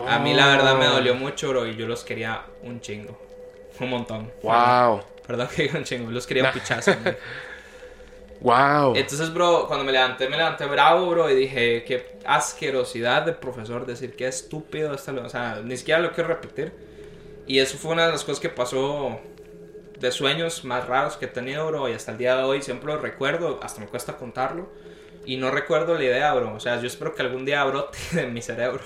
A 0.08 0.20
mí 0.20 0.34
la 0.34 0.48
verdad 0.48 0.78
me 0.78 0.86
dolió 0.86 1.16
mucho, 1.16 1.50
bro, 1.50 1.68
y 1.68 1.76
yo 1.76 1.88
los 1.88 2.04
quería 2.04 2.44
un 2.64 2.82
chingo. 2.82 3.20
Un 3.80 3.90
montón. 3.90 4.32
Wow. 4.42 5.04
Perdón 5.28 5.48
que 5.56 5.64
diga 5.64 5.78
un 5.78 5.84
chingo, 5.84 6.12
los 6.12 6.26
quería 6.26 6.46
un 6.46 6.52
pichazo. 6.52 6.94
Wow. 8.42 8.96
Entonces, 8.96 9.32
bro, 9.32 9.68
cuando 9.68 9.86
me 9.86 9.92
levanté, 9.92 10.28
me 10.28 10.36
levanté 10.36 10.66
bravo, 10.66 11.08
bro, 11.08 11.30
y 11.30 11.36
dije, 11.36 11.84
qué 11.84 12.18
asquerosidad 12.26 13.24
de 13.24 13.34
profesor 13.34 13.86
decir 13.86 14.16
qué 14.16 14.28
estúpido 14.28 14.94
esta, 14.94 15.12
o 15.12 15.30
sea, 15.30 15.62
ni 15.64 15.78
siquiera 15.78 16.00
lo 16.00 16.12
quiero 16.12 16.30
repetir. 16.30 16.74
Y 17.46 17.60
eso 17.60 17.78
fue 17.78 17.92
una 17.92 18.08
de 18.08 18.12
las 18.12 18.24
cosas 18.24 18.40
que 18.40 18.50
pasó 18.50 19.20
de 20.00 20.12
sueños 20.12 20.66
más 20.66 20.88
raros 20.88 21.18
que 21.18 21.26
he 21.26 21.28
tenido, 21.28 21.68
bro, 21.68 21.88
y 21.88 21.94
hasta 21.94 22.12
el 22.12 22.18
día 22.18 22.36
de 22.36 22.44
hoy 22.44 22.64
siempre 22.64 22.92
lo 22.92 23.00
recuerdo, 23.00 23.60
hasta 23.62 23.80
me 23.80 23.88
cuesta 23.88 24.18
contarlo. 24.18 24.70
Y 25.24 25.38
no 25.38 25.52
recuerdo 25.52 25.94
la 25.96 26.04
idea, 26.04 26.34
bro. 26.34 26.56
O 26.56 26.60
sea, 26.60 26.80
yo 26.82 26.88
espero 26.88 27.14
que 27.14 27.22
algún 27.22 27.46
día 27.46 27.64
brote 27.64 27.98
de 28.12 28.26
mi 28.26 28.42
cerebro. 28.42 28.82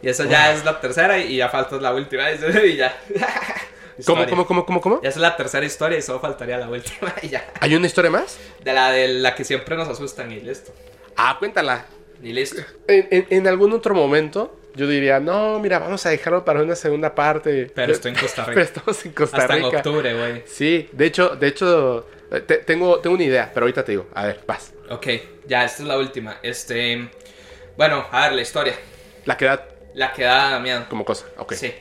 Y 0.00 0.08
esa 0.08 0.26
ya 0.26 0.52
es 0.52 0.64
la 0.64 0.80
tercera 0.80 1.18
y 1.18 1.36
ya 1.36 1.48
falta 1.48 1.76
la 1.76 1.92
última. 1.92 2.30
Y 2.64 2.76
ya. 2.76 2.96
¿Cómo, 4.06 4.26
cómo, 4.26 4.46
cómo, 4.46 4.66
cómo, 4.66 4.80
cómo? 4.80 5.02
Ya 5.02 5.08
es 5.08 5.16
la 5.16 5.36
tercera 5.36 5.64
historia 5.66 5.98
y 5.98 6.02
solo 6.02 6.20
faltaría 6.20 6.58
la 6.58 6.68
última 6.68 7.12
y 7.22 7.28
ya. 7.28 7.46
¿Hay 7.60 7.74
una 7.74 7.86
historia 7.86 8.10
más? 8.10 8.38
De 8.62 8.72
la 8.72 8.90
de 8.90 9.08
la 9.08 9.34
que 9.34 9.44
siempre 9.44 9.76
nos 9.76 9.88
asustan 9.88 10.30
y 10.32 10.40
listo. 10.40 10.72
Ah, 11.16 11.36
cuéntala. 11.38 11.86
Y 12.22 12.32
listo. 12.32 12.62
En, 12.86 13.08
en- 13.10 13.26
en 13.30 13.46
algún 13.48 13.72
otro 13.72 13.94
momento, 13.94 14.56
yo 14.74 14.86
diría, 14.86 15.20
no, 15.20 15.58
mira, 15.58 15.78
vamos 15.78 16.04
a 16.06 16.10
dejarlo 16.10 16.44
para 16.44 16.62
una 16.62 16.74
segunda 16.76 17.14
parte. 17.14 17.70
Pero 17.74 17.92
estoy 17.92 18.12
en 18.12 18.18
Costa 18.18 18.42
Rica. 18.44 18.52
Pero 18.54 18.64
estamos 18.66 19.04
en 19.06 19.12
Costa 19.12 19.36
Hasta 19.38 19.56
en 19.56 19.64
Rica. 19.64 19.76
octubre, 19.78 20.14
güey. 20.14 20.42
Sí, 20.46 20.88
de 20.92 21.06
hecho, 21.06 21.30
de 21.36 21.46
hecho, 21.48 22.08
eh, 22.30 22.40
te- 22.40 22.58
tengo, 22.58 22.98
tengo 23.00 23.14
una 23.14 23.24
idea, 23.24 23.50
pero 23.54 23.64
ahorita 23.64 23.84
te 23.84 23.92
digo. 23.92 24.06
A 24.14 24.26
ver, 24.26 24.40
vas. 24.46 24.72
Ok, 24.90 25.06
ya, 25.46 25.64
esta 25.64 25.82
es 25.82 25.88
la 25.88 25.96
última. 25.98 26.38
Este. 26.42 27.08
Bueno, 27.76 28.06
a 28.10 28.22
ver, 28.22 28.32
la 28.32 28.42
historia. 28.42 28.74
La 29.24 29.36
que 29.36 29.44
da 29.44 29.66
La 29.94 30.12
que 30.12 30.22
da 30.24 30.58
miedo. 30.60 30.84
como 30.88 31.04
cosa. 31.04 31.26
Ok. 31.36 31.52
Sí. 31.54 31.72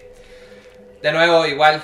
De 1.02 1.12
nuevo, 1.12 1.46
igual. 1.46 1.82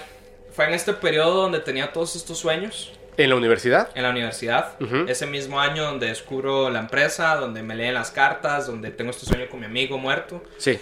Fue 0.53 0.65
en 0.65 0.73
este 0.73 0.93
periodo 0.93 1.41
donde 1.43 1.59
tenía 1.59 1.91
todos 1.91 2.15
estos 2.15 2.37
sueños 2.37 2.91
¿En 3.17 3.29
la 3.29 3.35
universidad? 3.35 3.89
en 3.95 4.03
la 4.03 4.09
universidad. 4.09 4.75
Ese 5.07 5.25
mismo 5.27 5.59
año 5.59 5.83
donde 5.83 6.07
descubro 6.07 6.69
la 6.69 6.79
empresa, 6.79 7.35
donde 7.35 7.61
me 7.63 7.75
leen 7.75 7.93
las 7.93 8.11
cartas, 8.11 8.67
donde 8.67 8.89
tengo 8.91 9.11
este 9.11 9.25
sueño 9.25 9.47
con 9.49 9.59
mi 9.59 9.65
amigo 9.67 9.97
muerto. 9.97 10.43
Sí. 10.57 10.79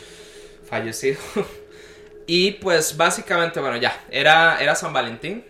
fallecido. 0.70 1.20
Y 2.28 2.52
pues 2.52 2.96
básicamente, 2.96 3.60
bueno, 3.60 3.76
ya, 3.78 4.06
era, 4.10 4.62
era 4.62 4.74
San 4.76 4.94
Valentín. 4.94 5.44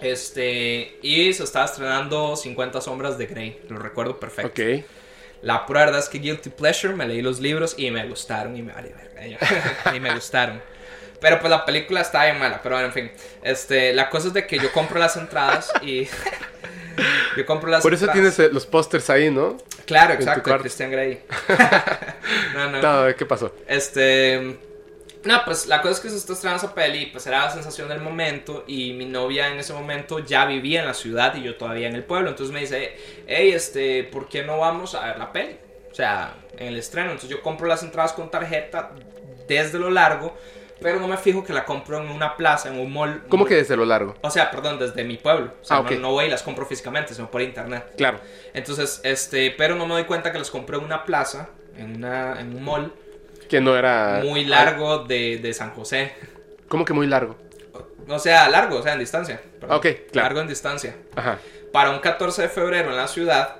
Este, 0.00 0.98
y 1.02 1.32
se 1.34 1.44
estaba 1.44 1.66
estrenando 1.66 2.34
50 2.36 2.80
sombras 2.80 3.16
de 3.18 3.26
Grey, 3.26 3.60
lo 3.68 3.78
recuerdo 3.78 4.18
perfecto. 4.18 4.50
Ok. 4.62 4.84
La 5.42 5.66
prueba 5.66 5.96
es 5.98 6.08
que 6.08 6.18
Guilty 6.18 6.50
Pleasure, 6.50 6.94
me 6.94 7.06
leí 7.06 7.20
los 7.22 7.38
libros 7.38 7.74
y 7.78 7.90
me 7.90 8.08
gustaron 8.08 8.56
y 8.56 8.62
me 8.62 8.72
vale 8.72 8.92
verga, 8.94 9.26
yo- 9.26 9.36
y 9.96 10.00
me 10.00 10.12
gustaron. 10.14 10.60
Pero 11.24 11.40
pues 11.40 11.48
la 11.48 11.64
película 11.64 12.02
está 12.02 12.26
bien 12.26 12.38
mala, 12.38 12.60
pero 12.62 12.74
bueno, 12.74 12.88
en 12.88 12.92
fin. 12.92 13.10
Este, 13.42 13.94
la 13.94 14.10
cosa 14.10 14.28
es 14.28 14.34
de 14.34 14.46
que 14.46 14.58
yo 14.58 14.70
compro 14.72 15.00
las 15.00 15.16
entradas 15.16 15.72
y 15.80 16.06
yo 17.38 17.46
compro 17.46 17.70
las 17.70 17.82
Por 17.82 17.94
eso 17.94 18.04
entradas. 18.04 18.36
tienes 18.36 18.50
eh, 18.50 18.52
los 18.52 18.66
pósters 18.66 19.08
ahí, 19.08 19.30
¿no? 19.30 19.56
Claro, 19.86 20.12
en 20.12 20.20
exacto. 20.20 20.58
Christian 20.58 20.90
Grey. 20.90 21.22
no, 22.54 22.70
no. 22.70 23.06
No, 23.06 23.16
¿qué 23.16 23.24
pasó? 23.24 23.54
Este. 23.66 24.58
No, 25.24 25.42
pues 25.46 25.66
la 25.66 25.80
cosa 25.80 25.94
es 25.94 26.00
que 26.00 26.10
se 26.10 26.16
está 26.16 26.34
estrenando 26.34 26.62
esa 26.62 26.74
peli, 26.74 27.06
pues 27.06 27.26
era 27.26 27.46
la 27.46 27.50
sensación 27.50 27.88
del 27.88 28.02
momento. 28.02 28.64
Y 28.66 28.92
mi 28.92 29.06
novia 29.06 29.48
en 29.48 29.58
ese 29.58 29.72
momento 29.72 30.18
ya 30.18 30.44
vivía 30.44 30.80
en 30.80 30.86
la 30.86 30.92
ciudad 30.92 31.34
y 31.36 31.42
yo 31.42 31.56
todavía 31.56 31.88
en 31.88 31.94
el 31.94 32.04
pueblo. 32.04 32.28
Entonces 32.28 32.52
me 32.52 32.60
dice, 32.60 32.98
hey, 33.26 33.50
este, 33.50 34.04
¿por 34.04 34.28
qué 34.28 34.42
no 34.42 34.58
vamos 34.58 34.94
a 34.94 35.06
ver 35.06 35.18
la 35.18 35.32
peli? 35.32 35.56
O 35.90 35.94
sea, 35.94 36.34
en 36.58 36.66
el 36.66 36.76
estreno. 36.76 37.12
Entonces 37.12 37.30
yo 37.30 37.40
compro 37.40 37.66
las 37.66 37.82
entradas 37.82 38.12
con 38.12 38.30
tarjeta 38.30 38.90
desde 39.48 39.78
lo 39.78 39.90
largo, 39.90 40.36
pero 40.84 41.00
no 41.00 41.08
me 41.08 41.16
fijo 41.16 41.42
que 41.42 41.54
la 41.54 41.64
compro 41.64 41.98
en 41.98 42.10
una 42.10 42.36
plaza, 42.36 42.68
en 42.68 42.78
un 42.78 42.92
mall. 42.92 43.22
¿Cómo 43.30 43.46
que 43.46 43.54
desde 43.54 43.74
lo 43.74 43.86
largo? 43.86 44.14
O 44.20 44.28
sea, 44.28 44.50
perdón, 44.50 44.78
desde 44.78 45.02
mi 45.02 45.16
pueblo. 45.16 45.54
O 45.62 45.64
sea, 45.64 45.78
Ah, 45.78 45.84
no- 45.98 46.10
voy 46.12 46.26
y 46.26 46.28
las 46.28 46.42
compro 46.42 46.66
físicamente, 46.66 47.14
sino 47.14 47.30
por 47.30 47.40
internet. 47.40 47.94
Claro. 47.96 48.20
Entonces, 48.52 49.00
este, 49.02 49.50
pero 49.56 49.76
no 49.76 49.86
me 49.86 49.94
doy 49.94 50.04
cuenta 50.04 50.30
que 50.30 50.38
las 50.38 50.50
compré 50.50 50.76
en 50.76 50.84
una 50.84 51.04
plaza, 51.06 51.48
en, 51.78 51.96
una, 51.96 52.38
en 52.38 52.54
un 52.54 52.62
mall 52.62 52.92
Que 53.48 53.62
no 53.62 53.74
era... 53.78 54.20
muy 54.22 54.44
largo 54.44 54.98
de, 55.04 55.38
de 55.38 55.54
San 55.54 55.70
José. 55.70 56.12
¿Cómo 56.68 56.84
que 56.84 56.92
muy 56.92 57.06
largo? 57.06 57.36
O 58.06 58.18
sea, 58.18 58.50
largo, 58.50 58.80
o 58.80 58.82
sea, 58.82 58.92
en 58.92 58.98
distancia. 58.98 59.40
perdón. 59.60 59.78
Ok, 59.78 59.86
claro. 60.12 60.26
Largo 60.28 60.40
en 60.42 60.48
distancia. 60.48 60.96
Ajá. 61.16 61.38
Para 61.72 61.88
un 61.92 62.00
14 62.00 62.42
de 62.42 62.48
febrero 62.50 62.90
en 62.90 62.96
la 62.96 63.08
ciudad, 63.08 63.56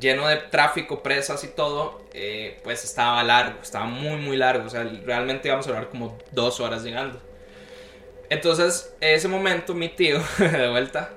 lleno 0.00 0.28
de 0.28 0.36
tráfico, 0.36 1.02
presas 1.02 1.44
y 1.44 1.48
todo, 1.48 2.02
eh, 2.12 2.60
pues 2.62 2.84
estaba 2.84 3.22
largo, 3.22 3.60
estaba 3.62 3.86
muy, 3.86 4.16
muy 4.16 4.36
largo. 4.36 4.66
O 4.66 4.70
sea, 4.70 4.84
realmente 5.04 5.48
íbamos 5.48 5.66
a 5.66 5.70
hablar 5.70 5.88
como 5.88 6.18
dos 6.32 6.60
horas 6.60 6.82
llegando. 6.82 7.20
Entonces, 8.30 8.94
en 9.00 9.14
ese 9.14 9.28
momento, 9.28 9.74
mi 9.74 9.88
tío, 9.88 10.20
de 10.38 10.70
vuelta, 10.70 11.10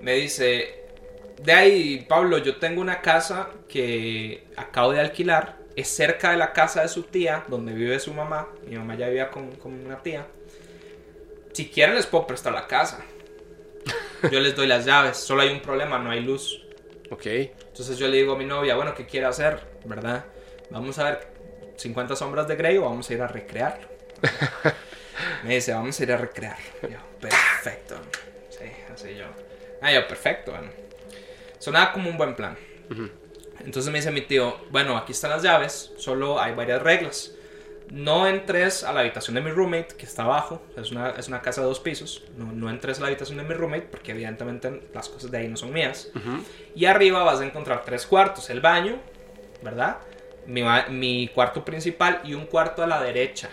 me 0.00 0.14
dice: 0.14 0.84
De 1.42 1.52
ahí, 1.52 2.06
Pablo, 2.08 2.38
yo 2.38 2.56
tengo 2.56 2.80
una 2.80 3.00
casa 3.00 3.50
que 3.68 4.44
acabo 4.56 4.92
de 4.92 5.00
alquilar. 5.00 5.58
Es 5.76 5.88
cerca 5.88 6.32
de 6.32 6.36
la 6.36 6.52
casa 6.52 6.82
de 6.82 6.88
su 6.88 7.04
tía, 7.04 7.44
donde 7.48 7.72
vive 7.72 8.00
su 8.00 8.12
mamá. 8.12 8.48
Mi 8.66 8.76
mamá 8.76 8.96
ya 8.96 9.08
vivía 9.08 9.30
con, 9.30 9.52
con 9.52 9.72
una 9.72 10.02
tía. 10.02 10.26
Si 11.52 11.68
quieren, 11.68 11.94
les 11.94 12.06
puedo 12.06 12.26
prestar 12.26 12.52
la 12.52 12.66
casa. 12.66 13.04
Yo 14.30 14.40
les 14.40 14.54
doy 14.54 14.66
las 14.66 14.84
llaves. 14.84 15.16
Solo 15.16 15.42
hay 15.42 15.50
un 15.50 15.60
problema, 15.60 15.98
no 15.98 16.10
hay 16.10 16.20
luz. 16.20 16.64
Ok. 17.10 17.26
Entonces 17.80 17.96
yo 17.96 18.08
le 18.08 18.18
digo 18.18 18.34
a 18.34 18.36
mi 18.36 18.44
novia, 18.44 18.76
bueno, 18.76 18.94
¿qué 18.94 19.06
quiere 19.06 19.24
hacer? 19.24 19.58
¿Verdad? 19.86 20.26
Vamos 20.68 20.98
a 20.98 21.04
ver 21.04 21.28
50 21.78 22.14
sombras 22.14 22.46
de 22.46 22.54
Grey 22.54 22.76
o 22.76 22.82
vamos 22.82 23.08
a 23.08 23.14
ir 23.14 23.22
a 23.22 23.26
recrearlo. 23.26 23.88
Me 25.44 25.54
dice, 25.54 25.72
vamos 25.72 25.98
a 25.98 26.02
ir 26.02 26.12
a 26.12 26.18
recrear. 26.18 26.58
Yo, 26.82 26.98
perfecto. 27.18 27.96
Sí, 28.50 28.70
así 28.92 29.16
yo. 29.16 29.24
Ah, 29.80 29.94
yo, 29.94 30.06
perfecto. 30.06 30.50
Bueno. 30.50 30.68
Sonaba 31.58 31.92
como 31.92 32.10
un 32.10 32.18
buen 32.18 32.36
plan. 32.36 32.54
Entonces 33.60 33.90
me 33.90 33.96
dice 33.96 34.10
mi 34.10 34.20
tío, 34.20 34.58
bueno, 34.68 34.98
aquí 34.98 35.12
están 35.12 35.30
las 35.30 35.42
llaves, 35.42 35.92
solo 35.96 36.38
hay 36.38 36.54
varias 36.54 36.82
reglas. 36.82 37.32
No 37.90 38.26
entres 38.28 38.84
a 38.84 38.92
la 38.92 39.00
habitación 39.00 39.34
de 39.34 39.40
mi 39.40 39.50
roommate, 39.50 39.96
que 39.96 40.06
está 40.06 40.22
abajo, 40.22 40.62
es 40.76 40.92
una, 40.92 41.10
es 41.10 41.26
una 41.28 41.42
casa 41.42 41.60
de 41.60 41.66
dos 41.66 41.80
pisos. 41.80 42.22
No, 42.36 42.52
no 42.52 42.70
entres 42.70 42.98
a 42.98 43.00
la 43.02 43.08
habitación 43.08 43.38
de 43.38 43.44
mi 43.44 43.54
roommate, 43.54 43.88
porque 43.90 44.12
evidentemente 44.12 44.88
las 44.94 45.08
cosas 45.08 45.30
de 45.30 45.38
ahí 45.38 45.48
no 45.48 45.56
son 45.56 45.72
mías. 45.72 46.08
Y 46.74 46.84
arriba 46.86 47.24
vas 47.24 47.40
a 47.40 47.44
encontrar 47.44 47.84
tres 47.84 48.06
cuartos, 48.06 48.48
el 48.50 48.60
baño, 48.60 49.00
¿verdad? 49.62 49.98
Mi, 50.46 50.62
mi 50.90 51.28
cuarto 51.28 51.64
principal 51.64 52.20
y 52.24 52.34
un 52.34 52.46
cuarto 52.46 52.82
a 52.82 52.86
la 52.86 53.02
derecha. 53.02 53.50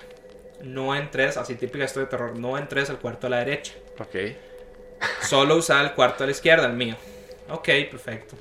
No 0.63 0.95
entres, 0.95 1.37
así 1.37 1.55
típica 1.55 1.85
historia 1.85 2.05
de 2.05 2.11
terror, 2.11 2.37
no 2.37 2.57
entres 2.57 2.89
al 2.89 2.99
cuarto 2.99 3.27
a 3.27 3.29
la 3.31 3.39
derecha. 3.39 3.73
Ok. 3.99 4.15
Solo 5.21 5.55
usar 5.55 5.83
el 5.83 5.93
cuarto 5.93 6.23
a 6.23 6.27
la 6.27 6.31
izquierda, 6.31 6.65
el 6.67 6.73
mío. 6.73 6.95
Ok, 7.49 7.69
perfecto. 7.89 8.35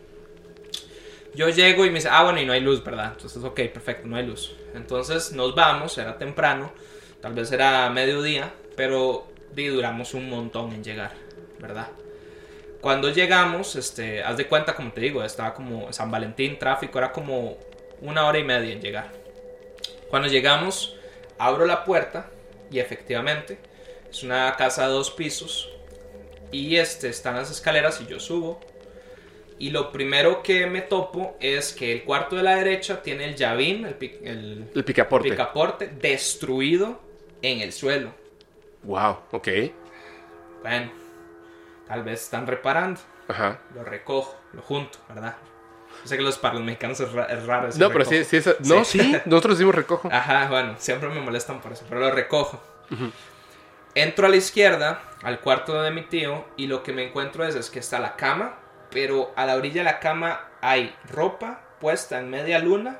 Yo 1.36 1.48
llego 1.50 1.84
y 1.84 1.90
me 1.90 1.96
dice, 1.96 2.08
ah, 2.10 2.24
bueno, 2.24 2.40
y 2.40 2.46
no 2.46 2.52
hay 2.52 2.60
luz, 2.60 2.82
¿verdad? 2.82 3.12
Entonces, 3.12 3.44
ok, 3.44 3.60
perfecto, 3.72 4.08
no 4.08 4.16
hay 4.16 4.26
luz. 4.26 4.56
Entonces 4.74 5.32
nos 5.32 5.54
vamos, 5.54 5.96
era 5.98 6.18
temprano, 6.18 6.72
tal 7.20 7.34
vez 7.34 7.52
era 7.52 7.88
mediodía, 7.90 8.52
pero 8.74 9.28
duramos 9.54 10.14
un 10.14 10.28
montón 10.28 10.72
en 10.72 10.84
llegar, 10.84 11.12
¿verdad? 11.58 11.88
Cuando 12.80 13.10
llegamos, 13.10 13.74
este, 13.76 14.22
haz 14.22 14.36
de 14.36 14.46
cuenta, 14.46 14.74
como 14.74 14.92
te 14.92 15.00
digo, 15.00 15.22
estaba 15.22 15.54
como 15.54 15.92
San 15.92 16.10
Valentín, 16.10 16.58
tráfico, 16.58 16.98
era 16.98 17.12
como 17.12 17.56
una 18.00 18.26
hora 18.26 18.38
y 18.38 18.44
media 18.44 18.72
en 18.72 18.80
llegar. 18.80 19.12
Cuando 20.08 20.28
llegamos, 20.28 20.96
abro 21.38 21.66
la 21.66 21.84
puerta 21.84 22.30
y 22.70 22.78
efectivamente 22.78 23.58
es 24.10 24.22
una 24.22 24.54
casa 24.56 24.86
de 24.86 24.92
dos 24.92 25.10
pisos 25.10 25.70
y 26.52 26.76
este, 26.76 27.08
están 27.08 27.36
las 27.36 27.50
escaleras 27.50 28.00
y 28.00 28.06
yo 28.06 28.20
subo. 28.20 28.60
Y 29.58 29.70
lo 29.70 29.90
primero 29.90 30.42
que 30.42 30.66
me 30.66 30.82
topo 30.82 31.36
es 31.40 31.72
que 31.72 31.90
el 31.92 32.04
cuarto 32.04 32.36
de 32.36 32.42
la 32.42 32.56
derecha 32.56 33.02
tiene 33.02 33.24
el 33.24 33.36
llavín, 33.36 33.86
el, 33.86 33.94
pi- 33.94 34.18
el 34.22 34.70
El 34.74 34.84
picaporte. 34.84 35.30
picaporte, 35.30 35.88
destruido 35.88 37.00
en 37.40 37.60
el 37.60 37.72
suelo. 37.72 38.12
Wow, 38.82 39.16
ok. 39.32 39.48
Bueno, 40.62 40.90
tal 41.88 42.02
vez 42.02 42.22
están 42.22 42.46
reparando. 42.46 43.00
Ajá. 43.28 43.58
Lo 43.74 43.82
recojo, 43.82 44.36
lo 44.52 44.60
junto, 44.62 44.98
¿verdad? 45.08 45.36
Yo 46.02 46.08
sé 46.08 46.16
que 46.18 46.22
los, 46.22 46.36
para 46.38 46.54
los 46.54 46.62
mexicanos 46.62 47.00
es, 47.00 47.10
ra- 47.12 47.24
es 47.24 47.46
raro 47.46 47.66
decir 47.66 47.80
No, 47.80 47.88
pero 47.90 48.04
sí, 48.04 48.10
recojo. 48.18 48.30
sí, 48.30 48.36
esa- 48.36 48.54
No, 48.60 48.84
Sí. 48.84 48.98
sí, 49.00 49.16
nosotros 49.24 49.56
decimos 49.56 49.74
recojo. 49.74 50.08
Ajá, 50.12 50.48
bueno, 50.50 50.74
siempre 50.78 51.08
me 51.08 51.20
molestan 51.20 51.60
por 51.62 51.72
eso, 51.72 51.84
pero 51.88 52.02
lo 52.02 52.10
recojo. 52.10 52.62
Entro 53.94 54.26
a 54.26 54.28
la 54.28 54.36
izquierda, 54.36 55.00
al 55.22 55.40
cuarto 55.40 55.80
de 55.82 55.90
mi 55.90 56.02
tío, 56.02 56.44
y 56.56 56.66
lo 56.66 56.82
que 56.82 56.92
me 56.92 57.04
encuentro 57.08 57.44
es, 57.46 57.54
es 57.54 57.70
que 57.70 57.78
está 57.78 57.98
la 57.98 58.14
cama, 58.16 58.58
pero 58.90 59.32
a 59.36 59.46
la 59.46 59.56
orilla 59.56 59.80
de 59.80 59.84
la 59.84 60.00
cama 60.00 60.40
hay 60.60 60.94
ropa 61.10 61.60
puesta 61.80 62.18
en 62.18 62.30
media 62.30 62.58
luna, 62.58 62.98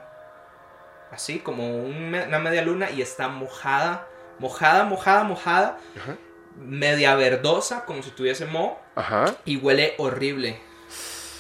así 1.11 1.39
como 1.39 1.67
un 1.79 2.15
una 2.15 2.39
media 2.39 2.63
luna, 2.63 2.91
y 2.91 3.03
está 3.03 3.29
mojada, 3.29 4.07
mojada, 4.39 4.85
mojada, 4.85 5.25
mojada, 5.25 5.79
Ajá. 5.97 6.17
media 6.57 7.15
verdosa, 7.15 7.85
como 7.85 8.03
si 8.03 8.11
tuviese 8.11 8.45
moho, 8.47 8.79
Ajá. 8.95 9.35
y 9.45 9.57
huele 9.57 9.95
horrible. 9.99 10.61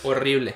Horrible. 0.03 0.55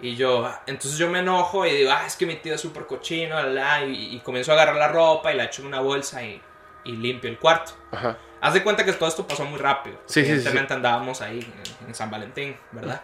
Y 0.00 0.14
yo, 0.16 0.50
entonces 0.66 0.98
yo 0.98 1.08
me 1.08 1.20
enojo 1.20 1.64
y 1.64 1.70
digo, 1.72 1.90
ah, 1.90 2.04
es 2.06 2.16
que 2.16 2.26
mi 2.26 2.36
tío 2.36 2.54
es 2.54 2.60
súper 2.60 2.86
cochino, 2.86 3.36
la, 3.36 3.46
la", 3.46 3.84
y, 3.84 4.14
y 4.14 4.20
comienzo 4.20 4.52
a 4.52 4.54
agarrar 4.54 4.76
la 4.76 4.88
ropa 4.88 5.32
y 5.32 5.36
la 5.36 5.44
echo 5.44 5.62
en 5.62 5.68
una 5.68 5.80
bolsa 5.80 6.22
y, 6.22 6.40
y 6.84 6.92
limpio 6.92 7.30
el 7.30 7.38
cuarto. 7.38 7.72
Ajá. 7.92 8.16
Haz 8.46 8.54
de 8.54 8.62
cuenta 8.62 8.84
que 8.84 8.92
todo 8.92 9.08
esto 9.08 9.26
pasó 9.26 9.44
muy 9.44 9.58
rápido. 9.58 9.96
Sí, 10.06 10.20
sí, 10.20 10.24
sí, 10.26 10.30
Evidentemente 10.32 10.74
andábamos 10.74 11.20
ahí 11.22 11.40
en, 11.80 11.88
en 11.88 11.94
San 11.94 12.10
Valentín, 12.10 12.56
¿verdad? 12.72 13.00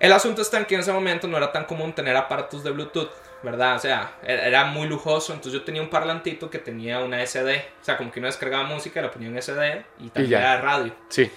El 0.00 0.12
asunto 0.12 0.42
está 0.42 0.58
en 0.58 0.64
que 0.66 0.74
en 0.76 0.80
ese 0.82 0.92
momento 0.92 1.26
no 1.26 1.36
era 1.36 1.50
tan 1.50 1.64
común 1.64 1.92
tener 1.92 2.16
aparatos 2.16 2.62
de 2.62 2.70
Bluetooth, 2.70 3.10
¿verdad? 3.42 3.74
O 3.76 3.78
sea, 3.80 4.12
era 4.22 4.64
muy 4.66 4.86
lujoso. 4.86 5.32
Entonces 5.32 5.58
yo 5.60 5.64
tenía 5.64 5.82
un 5.82 5.90
parlantito 5.90 6.48
que 6.50 6.58
tenía 6.58 7.00
una 7.00 7.20
SD. 7.26 7.56
O 7.80 7.84
sea, 7.84 7.96
como 7.96 8.12
que 8.12 8.20
uno 8.20 8.26
descargaba 8.28 8.62
música, 8.64 9.02
lo 9.02 9.10
ponía 9.10 9.28
en 9.28 9.36
SD 9.42 9.84
y 9.98 10.08
también 10.10 10.30
ya. 10.30 10.38
era 10.38 10.60
radio. 10.60 10.94
Sí. 11.08 11.28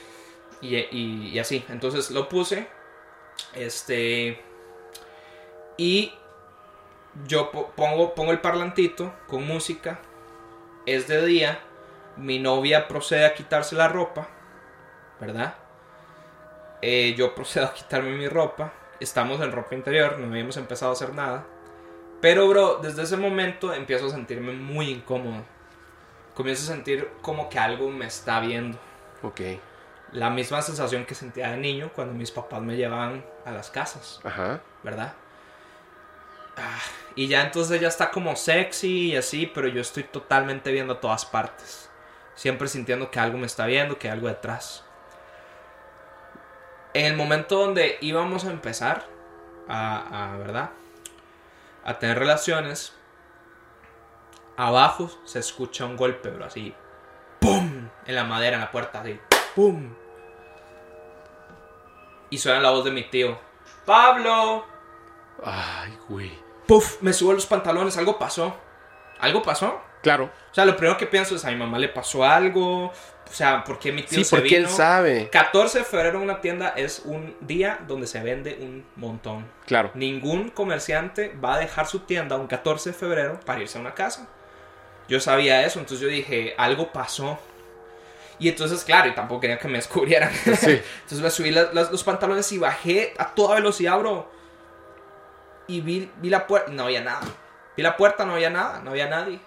Y, 0.61 0.75
y- 0.77 1.30
y 1.33 1.40
así. 1.40 1.65
Entonces 1.69 2.11
lo 2.11 2.30
puse. 2.30 2.67
Este. 3.56 4.40
Y 5.77 6.14
yo 7.27 7.49
po- 7.51 7.72
pongo, 7.75 8.14
pongo 8.14 8.31
el 8.31 8.40
parlantito 8.41 9.11
con 9.27 9.48
música. 9.48 9.99
Es 10.85 11.07
de 11.07 11.25
día. 11.25 11.59
Mi 12.17 12.40
novia 12.40 12.88
procede 12.88 13.25
a 13.25 13.33
quitarse 13.33 13.75
la 13.75 13.88
ropa. 13.88 14.27
¿Verdad? 15.19 15.56
Eh, 16.81 17.14
yo 17.17 17.33
procedo 17.35 17.67
a 17.67 17.73
quitarme 17.73 18.11
mi 18.11 18.27
ropa. 18.27 18.73
Estamos 18.99 19.41
en 19.41 19.51
ropa 19.51 19.75
interior. 19.75 20.17
No 20.19 20.27
habíamos 20.27 20.57
empezado 20.57 20.91
a 20.91 20.93
hacer 20.93 21.14
nada. 21.14 21.45
Pero, 22.22 22.48
bro, 22.48 22.77
desde 22.81 23.03
ese 23.03 23.17
momento 23.17 23.73
empiezo 23.73 24.07
a 24.07 24.11
sentirme 24.11 24.53
muy 24.53 24.90
incómodo. 24.90 25.43
Comienzo 26.35 26.72
a 26.72 26.75
sentir 26.75 27.09
como 27.22 27.49
que 27.49 27.57
algo 27.59 27.90
me 27.90 28.06
está 28.06 28.40
viendo 28.40 28.77
Ok. 29.23 29.41
la 30.14 30.30
misma 30.30 30.61
sensación 30.61 31.06
que 31.06 31.15
sentía 31.15 31.49
de 31.51 31.57
niño 31.57 31.91
cuando 31.93 32.14
mis 32.14 32.31
papás 32.31 32.61
me 32.61 32.77
llevaban 32.77 33.25
a 33.45 33.51
las 33.51 33.69
casas, 33.69 34.22
Ajá. 34.23 34.61
¿verdad? 34.83 35.14
Ah, 36.57 36.80
y 37.15 37.27
ya 37.27 37.41
entonces 37.41 37.77
ella 37.77 37.88
está 37.88 38.11
como 38.11 38.35
sexy 38.35 39.11
y 39.11 39.15
así, 39.17 39.45
pero 39.48 39.67
yo 39.67 39.81
estoy 39.81 40.03
totalmente 40.03 40.72
viendo 40.72 40.93
a 40.93 40.99
todas 41.01 41.25
partes. 41.25 41.81
Siempre 42.41 42.67
sintiendo 42.67 43.11
que 43.11 43.19
algo 43.19 43.37
me 43.37 43.45
está 43.45 43.67
viendo, 43.67 43.99
que 43.99 44.07
hay 44.07 44.13
algo 44.15 44.27
detrás. 44.27 44.83
En 46.95 47.05
el 47.05 47.15
momento 47.15 47.55
donde 47.59 47.99
íbamos 48.01 48.45
a 48.45 48.49
empezar 48.49 49.05
a, 49.67 50.31
a 50.31 50.37
¿verdad? 50.37 50.71
A 51.85 51.99
tener 51.99 52.17
relaciones, 52.17 52.95
abajo 54.57 55.11
se 55.23 55.37
escucha 55.37 55.85
un 55.85 55.95
golpe, 55.95 56.31
bro, 56.31 56.45
así. 56.45 56.73
¡Pum! 57.39 57.89
En 58.07 58.15
la 58.15 58.23
madera, 58.23 58.55
en 58.55 58.61
la 58.61 58.71
puerta, 58.71 59.01
así. 59.01 59.19
¡Pum! 59.55 59.93
Y 62.31 62.39
suena 62.39 62.59
la 62.59 62.71
voz 62.71 62.83
de 62.85 62.89
mi 62.89 63.03
tío. 63.03 63.37
¡Pablo! 63.85 64.65
Ay, 65.43 65.95
güey. 66.09 66.39
¡Puf! 66.67 67.03
Me 67.03 67.13
subo 67.13 67.33
los 67.33 67.45
pantalones, 67.45 67.97
algo 67.97 68.17
pasó. 68.17 68.57
¿Algo 69.19 69.43
pasó? 69.43 69.90
Claro. 70.01 70.25
O 70.51 70.53
sea, 70.53 70.65
lo 70.65 70.75
primero 70.75 70.97
que 70.97 71.05
pienso 71.07 71.35
es 71.35 71.45
a 71.45 71.49
mi 71.51 71.55
mamá 71.57 71.77
le 71.80 71.89
pasó 71.89 72.23
algo. 72.25 72.85
O 72.88 73.33
sea, 73.33 73.63
¿por 73.63 73.80
qué 73.80 73.91
mi 73.93 74.03
tío 74.03 74.17
Sí, 74.19 74.25
se 74.25 74.35
porque 74.35 74.57
él 74.57 74.67
sabe. 74.67 75.30
14 75.30 75.80
de 75.80 75.85
febrero 75.85 76.17
en 76.17 76.23
una 76.25 76.41
tienda 76.41 76.73
es 76.75 77.03
un 77.05 77.35
día 77.39 77.80
donde 77.88 78.05
se 78.07 78.21
vende 78.21 78.57
un 78.59 78.85
montón. 78.97 79.47
Claro. 79.65 79.91
Ningún 79.93 80.49
comerciante 80.49 81.33
va 81.43 81.55
a 81.55 81.59
dejar 81.59 81.88
su 81.88 81.99
tienda 81.99 82.35
un 82.35 82.47
14 82.47 82.89
de 82.91 82.95
febrero 82.97 83.39
para 83.45 83.61
irse 83.61 83.77
a 83.77 83.81
una 83.81 83.93
casa. 83.93 84.27
Yo 85.07 85.19
sabía 85.21 85.65
eso, 85.65 85.80
entonces 85.80 86.01
yo 86.01 86.09
dije, 86.09 86.55
algo 86.57 86.91
pasó. 86.91 87.39
Y 88.39 88.49
entonces, 88.49 88.83
claro, 88.83 89.07
y 89.07 89.13
tampoco 89.13 89.41
quería 89.41 89.59
que 89.59 89.67
me 89.67 89.77
descubrieran. 89.77 90.31
Sí. 90.43 90.81
entonces 91.03 91.21
me 91.21 91.30
subí 91.30 91.51
las- 91.51 91.73
las- 91.73 91.91
los 91.91 92.03
pantalones 92.03 92.51
y 92.51 92.57
bajé 92.57 93.13
a 93.17 93.33
toda 93.33 93.55
velocidad, 93.55 93.97
bro. 93.99 94.30
Y 95.67 95.80
vi, 95.81 96.11
vi 96.17 96.30
la 96.30 96.47
puerta, 96.47 96.69
no 96.71 96.83
había 96.83 97.01
nada. 97.01 97.21
Vi 97.77 97.83
la 97.83 97.95
puerta, 97.95 98.25
no 98.25 98.33
había 98.33 98.49
nada, 98.49 98.81
no 98.83 98.91
había 98.91 99.07
nadie. 99.07 99.39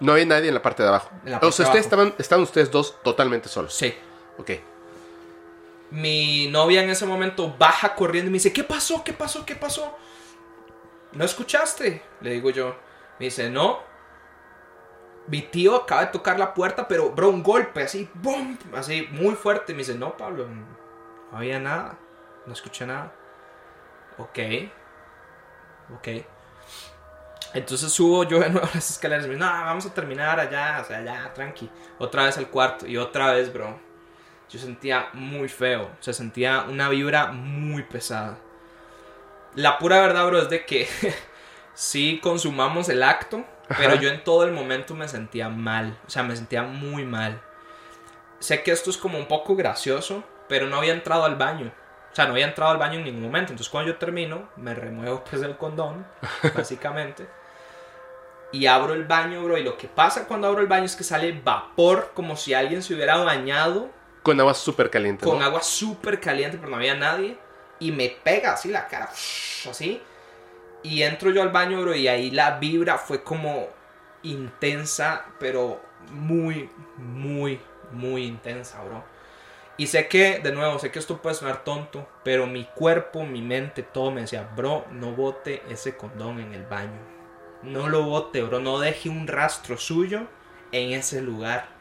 No 0.00 0.14
hay 0.14 0.26
nadie 0.26 0.48
en 0.48 0.54
la 0.54 0.62
parte 0.62 0.82
de 0.82 0.88
abajo. 0.88 1.10
En 1.24 1.32
la 1.32 1.38
o 1.38 1.40
sea, 1.40 1.46
de 1.46 1.48
ustedes 1.48 1.68
abajo. 1.68 1.78
estaban, 1.78 2.14
estaban 2.18 2.42
ustedes 2.42 2.70
dos 2.70 3.02
totalmente 3.02 3.48
solos. 3.48 3.74
Sí. 3.74 3.94
Ok. 4.38 4.50
Mi 5.90 6.48
novia 6.48 6.82
en 6.82 6.90
ese 6.90 7.04
momento 7.04 7.54
baja 7.58 7.94
corriendo 7.94 8.28
y 8.28 8.32
me 8.32 8.36
dice, 8.36 8.52
¿qué 8.52 8.64
pasó? 8.64 9.04
¿Qué 9.04 9.12
pasó? 9.12 9.44
¿Qué 9.44 9.56
pasó? 9.56 9.96
¿No 11.12 11.24
escuchaste? 11.24 12.02
Le 12.20 12.30
digo 12.30 12.50
yo. 12.50 12.76
Me 13.18 13.26
dice, 13.26 13.50
no. 13.50 13.80
Mi 15.26 15.42
tío 15.42 15.76
acaba 15.76 16.06
de 16.06 16.12
tocar 16.12 16.38
la 16.38 16.54
puerta, 16.54 16.88
pero, 16.88 17.10
bro, 17.10 17.28
un 17.28 17.42
golpe 17.42 17.82
así, 17.82 18.08
¡bum! 18.14 18.56
Así, 18.74 19.06
muy 19.10 19.34
fuerte. 19.34 19.72
Me 19.72 19.78
dice, 19.78 19.94
no, 19.94 20.16
Pablo, 20.16 20.46
no 20.46 21.36
había 21.36 21.60
nada. 21.60 21.98
No 22.46 22.52
escuché 22.52 22.86
nada. 22.86 23.12
Ok. 24.18 24.38
Ok. 25.96 26.08
Entonces 27.52 27.92
subo 27.92 28.24
yo 28.24 28.38
de 28.38 28.50
nuevo 28.50 28.66
a 28.66 28.70
las 28.74 28.90
escaleras 28.90 29.24
y 29.24 29.28
me 29.28 29.34
dice, 29.34 29.46
no, 29.46 29.52
vamos 29.52 29.86
a 29.86 29.94
terminar 29.94 30.38
allá, 30.38 30.80
o 30.82 30.84
sea, 30.84 31.02
ya, 31.02 31.32
tranqui. 31.34 31.68
Otra 31.98 32.24
vez 32.24 32.38
al 32.38 32.48
cuarto 32.48 32.86
y 32.86 32.96
otra 32.96 33.32
vez, 33.32 33.52
bro. 33.52 33.78
Yo 34.48 34.58
sentía 34.58 35.10
muy 35.12 35.48
feo, 35.48 35.90
se 36.00 36.12
sentía 36.12 36.64
una 36.68 36.88
vibra 36.88 37.28
muy 37.32 37.84
pesada. 37.84 38.38
La 39.54 39.78
pura 39.78 40.00
verdad, 40.00 40.26
bro, 40.26 40.42
es 40.42 40.48
de 40.48 40.64
que 40.64 40.88
sí 41.74 42.20
consumamos 42.22 42.88
el 42.88 43.02
acto, 43.02 43.44
pero 43.78 43.94
yo 43.94 44.08
en 44.08 44.24
todo 44.24 44.44
el 44.44 44.52
momento 44.52 44.94
me 44.94 45.06
sentía 45.06 45.48
mal, 45.48 45.96
o 46.06 46.10
sea, 46.10 46.24
me 46.24 46.34
sentía 46.34 46.62
muy 46.62 47.04
mal. 47.04 47.40
sé 48.40 48.62
que 48.64 48.72
esto 48.72 48.90
es 48.90 48.96
como 48.96 49.18
un 49.18 49.26
poco 49.26 49.54
gracioso, 49.54 50.24
pero 50.48 50.66
no 50.66 50.76
había 50.76 50.92
entrado 50.92 51.24
al 51.24 51.36
baño. 51.36 51.72
O 52.12 52.14
sea, 52.14 52.26
no 52.26 52.32
había 52.32 52.46
entrado 52.46 52.72
al 52.72 52.78
baño 52.78 52.98
en 52.98 53.04
ningún 53.04 53.22
momento. 53.22 53.52
Entonces 53.52 53.70
cuando 53.70 53.92
yo 53.92 53.98
termino, 53.98 54.48
me 54.56 54.74
remuevo 54.74 55.22
pues 55.22 55.42
el 55.42 55.56
condón, 55.56 56.04
básicamente. 56.56 57.28
Y 58.52 58.66
abro 58.66 58.94
el 58.94 59.04
baño, 59.04 59.42
bro. 59.44 59.56
Y 59.56 59.62
lo 59.62 59.76
que 59.76 59.88
pasa 59.88 60.26
cuando 60.26 60.48
abro 60.48 60.60
el 60.60 60.66
baño 60.66 60.84
es 60.84 60.96
que 60.96 61.04
sale 61.04 61.40
vapor 61.44 62.12
como 62.14 62.36
si 62.36 62.54
alguien 62.54 62.82
se 62.82 62.94
hubiera 62.94 63.16
bañado. 63.18 63.90
Con 64.22 64.40
agua 64.40 64.54
súper 64.54 64.90
caliente. 64.90 65.24
Con 65.24 65.42
agua 65.42 65.62
súper 65.62 66.20
caliente, 66.20 66.58
pero 66.58 66.70
no 66.70 66.76
había 66.76 66.94
nadie. 66.94 67.38
Y 67.78 67.92
me 67.92 68.08
pega 68.08 68.52
así 68.52 68.68
la 68.68 68.88
cara, 68.88 69.06
así. 69.70 70.02
Y 70.82 71.02
entro 71.02 71.30
yo 71.30 71.42
al 71.42 71.50
baño, 71.50 71.80
bro, 71.80 71.94
y 71.94 72.08
ahí 72.08 72.30
la 72.30 72.58
vibra 72.58 72.96
fue 72.98 73.22
como 73.22 73.68
intensa, 74.22 75.26
pero 75.38 75.80
muy, 76.10 76.70
muy, 76.96 77.60
muy 77.92 78.24
intensa, 78.24 78.82
bro. 78.82 79.04
Y 79.76 79.86
sé 79.86 80.08
que, 80.08 80.40
de 80.40 80.52
nuevo, 80.52 80.78
sé 80.78 80.90
que 80.90 80.98
esto 80.98 81.22
puede 81.22 81.34
sonar 81.34 81.64
tonto, 81.64 82.06
pero 82.22 82.46
mi 82.46 82.64
cuerpo, 82.64 83.24
mi 83.24 83.40
mente, 83.40 83.82
todo 83.82 84.10
me 84.10 84.22
decía, 84.22 84.48
bro, 84.54 84.84
no 84.90 85.12
bote 85.12 85.62
ese 85.70 85.96
condón 85.96 86.38
en 86.38 86.52
el 86.52 86.64
baño. 86.64 87.09
No 87.62 87.88
lo 87.88 88.04
bote, 88.04 88.42
bro, 88.42 88.60
no 88.60 88.78
deje 88.78 89.08
un 89.08 89.26
rastro 89.26 89.76
suyo 89.76 90.26
en 90.72 90.92
ese 90.92 91.20
lugar. 91.20 91.80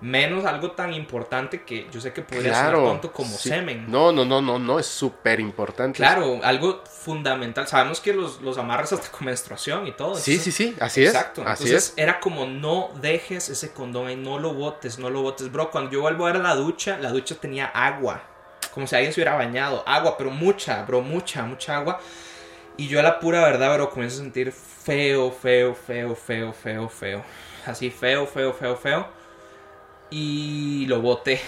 Menos 0.00 0.44
algo 0.44 0.70
tan 0.70 0.94
importante 0.94 1.64
que 1.64 1.88
yo 1.90 2.00
sé 2.00 2.12
que 2.12 2.22
podría 2.22 2.54
ser 2.54 2.74
tonto 2.74 3.12
como 3.12 3.36
semen. 3.36 3.90
No, 3.90 4.12
no, 4.12 4.24
no, 4.24 4.40
no, 4.40 4.56
no, 4.56 4.78
es 4.78 4.86
súper 4.86 5.40
importante. 5.40 5.96
Claro, 5.96 6.38
algo 6.44 6.84
fundamental. 6.84 7.66
Sabemos 7.66 8.00
que 8.00 8.12
los, 8.12 8.40
los 8.40 8.56
amarras 8.58 8.92
hasta 8.92 9.10
con 9.10 9.26
menstruación 9.26 9.88
y 9.88 9.92
todo. 9.92 10.14
Sí, 10.14 10.38
sí, 10.38 10.52
sí, 10.52 10.76
así 10.78 11.02
es. 11.02 11.08
Exacto. 11.08 11.42
Así 11.44 11.64
Entonces 11.64 11.94
era 11.96 12.20
como 12.20 12.46
no 12.46 12.90
dejes 13.00 13.48
ese 13.48 13.72
condón 13.72 14.08
y 14.08 14.14
no 14.14 14.38
lo 14.38 14.54
botes, 14.54 15.00
no 15.00 15.10
lo 15.10 15.22
botes. 15.22 15.50
Bro, 15.50 15.72
cuando 15.72 15.90
yo 15.90 16.00
vuelvo 16.00 16.26
a 16.26 16.32
ver 16.32 16.40
a 16.40 16.44
la 16.44 16.54
ducha, 16.54 16.98
la 16.98 17.10
ducha 17.10 17.34
tenía 17.34 17.66
agua. 17.66 18.22
Como 18.72 18.86
si 18.86 18.94
alguien 18.94 19.12
se 19.12 19.18
hubiera 19.18 19.34
bañado. 19.34 19.82
Agua, 19.84 20.16
pero 20.16 20.30
mucha, 20.30 20.84
bro, 20.84 21.00
mucha, 21.00 21.42
mucha 21.42 21.76
agua. 21.76 21.98
Y 22.76 22.86
yo 22.86 23.00
a 23.00 23.02
la 23.02 23.18
pura 23.18 23.40
verdad, 23.40 23.74
bro, 23.74 23.90
comienzo 23.90 24.20
a 24.20 24.22
sentir 24.22 24.54
feo, 24.88 25.30
feo, 25.30 25.74
feo, 25.74 26.14
feo, 26.14 26.52
feo, 26.54 26.88
feo. 26.88 27.24
Así 27.66 27.90
feo, 27.90 28.26
feo, 28.26 28.54
feo, 28.54 28.74
feo 28.74 29.06
y 30.08 30.86
lo 30.86 31.02
boté. 31.02 31.42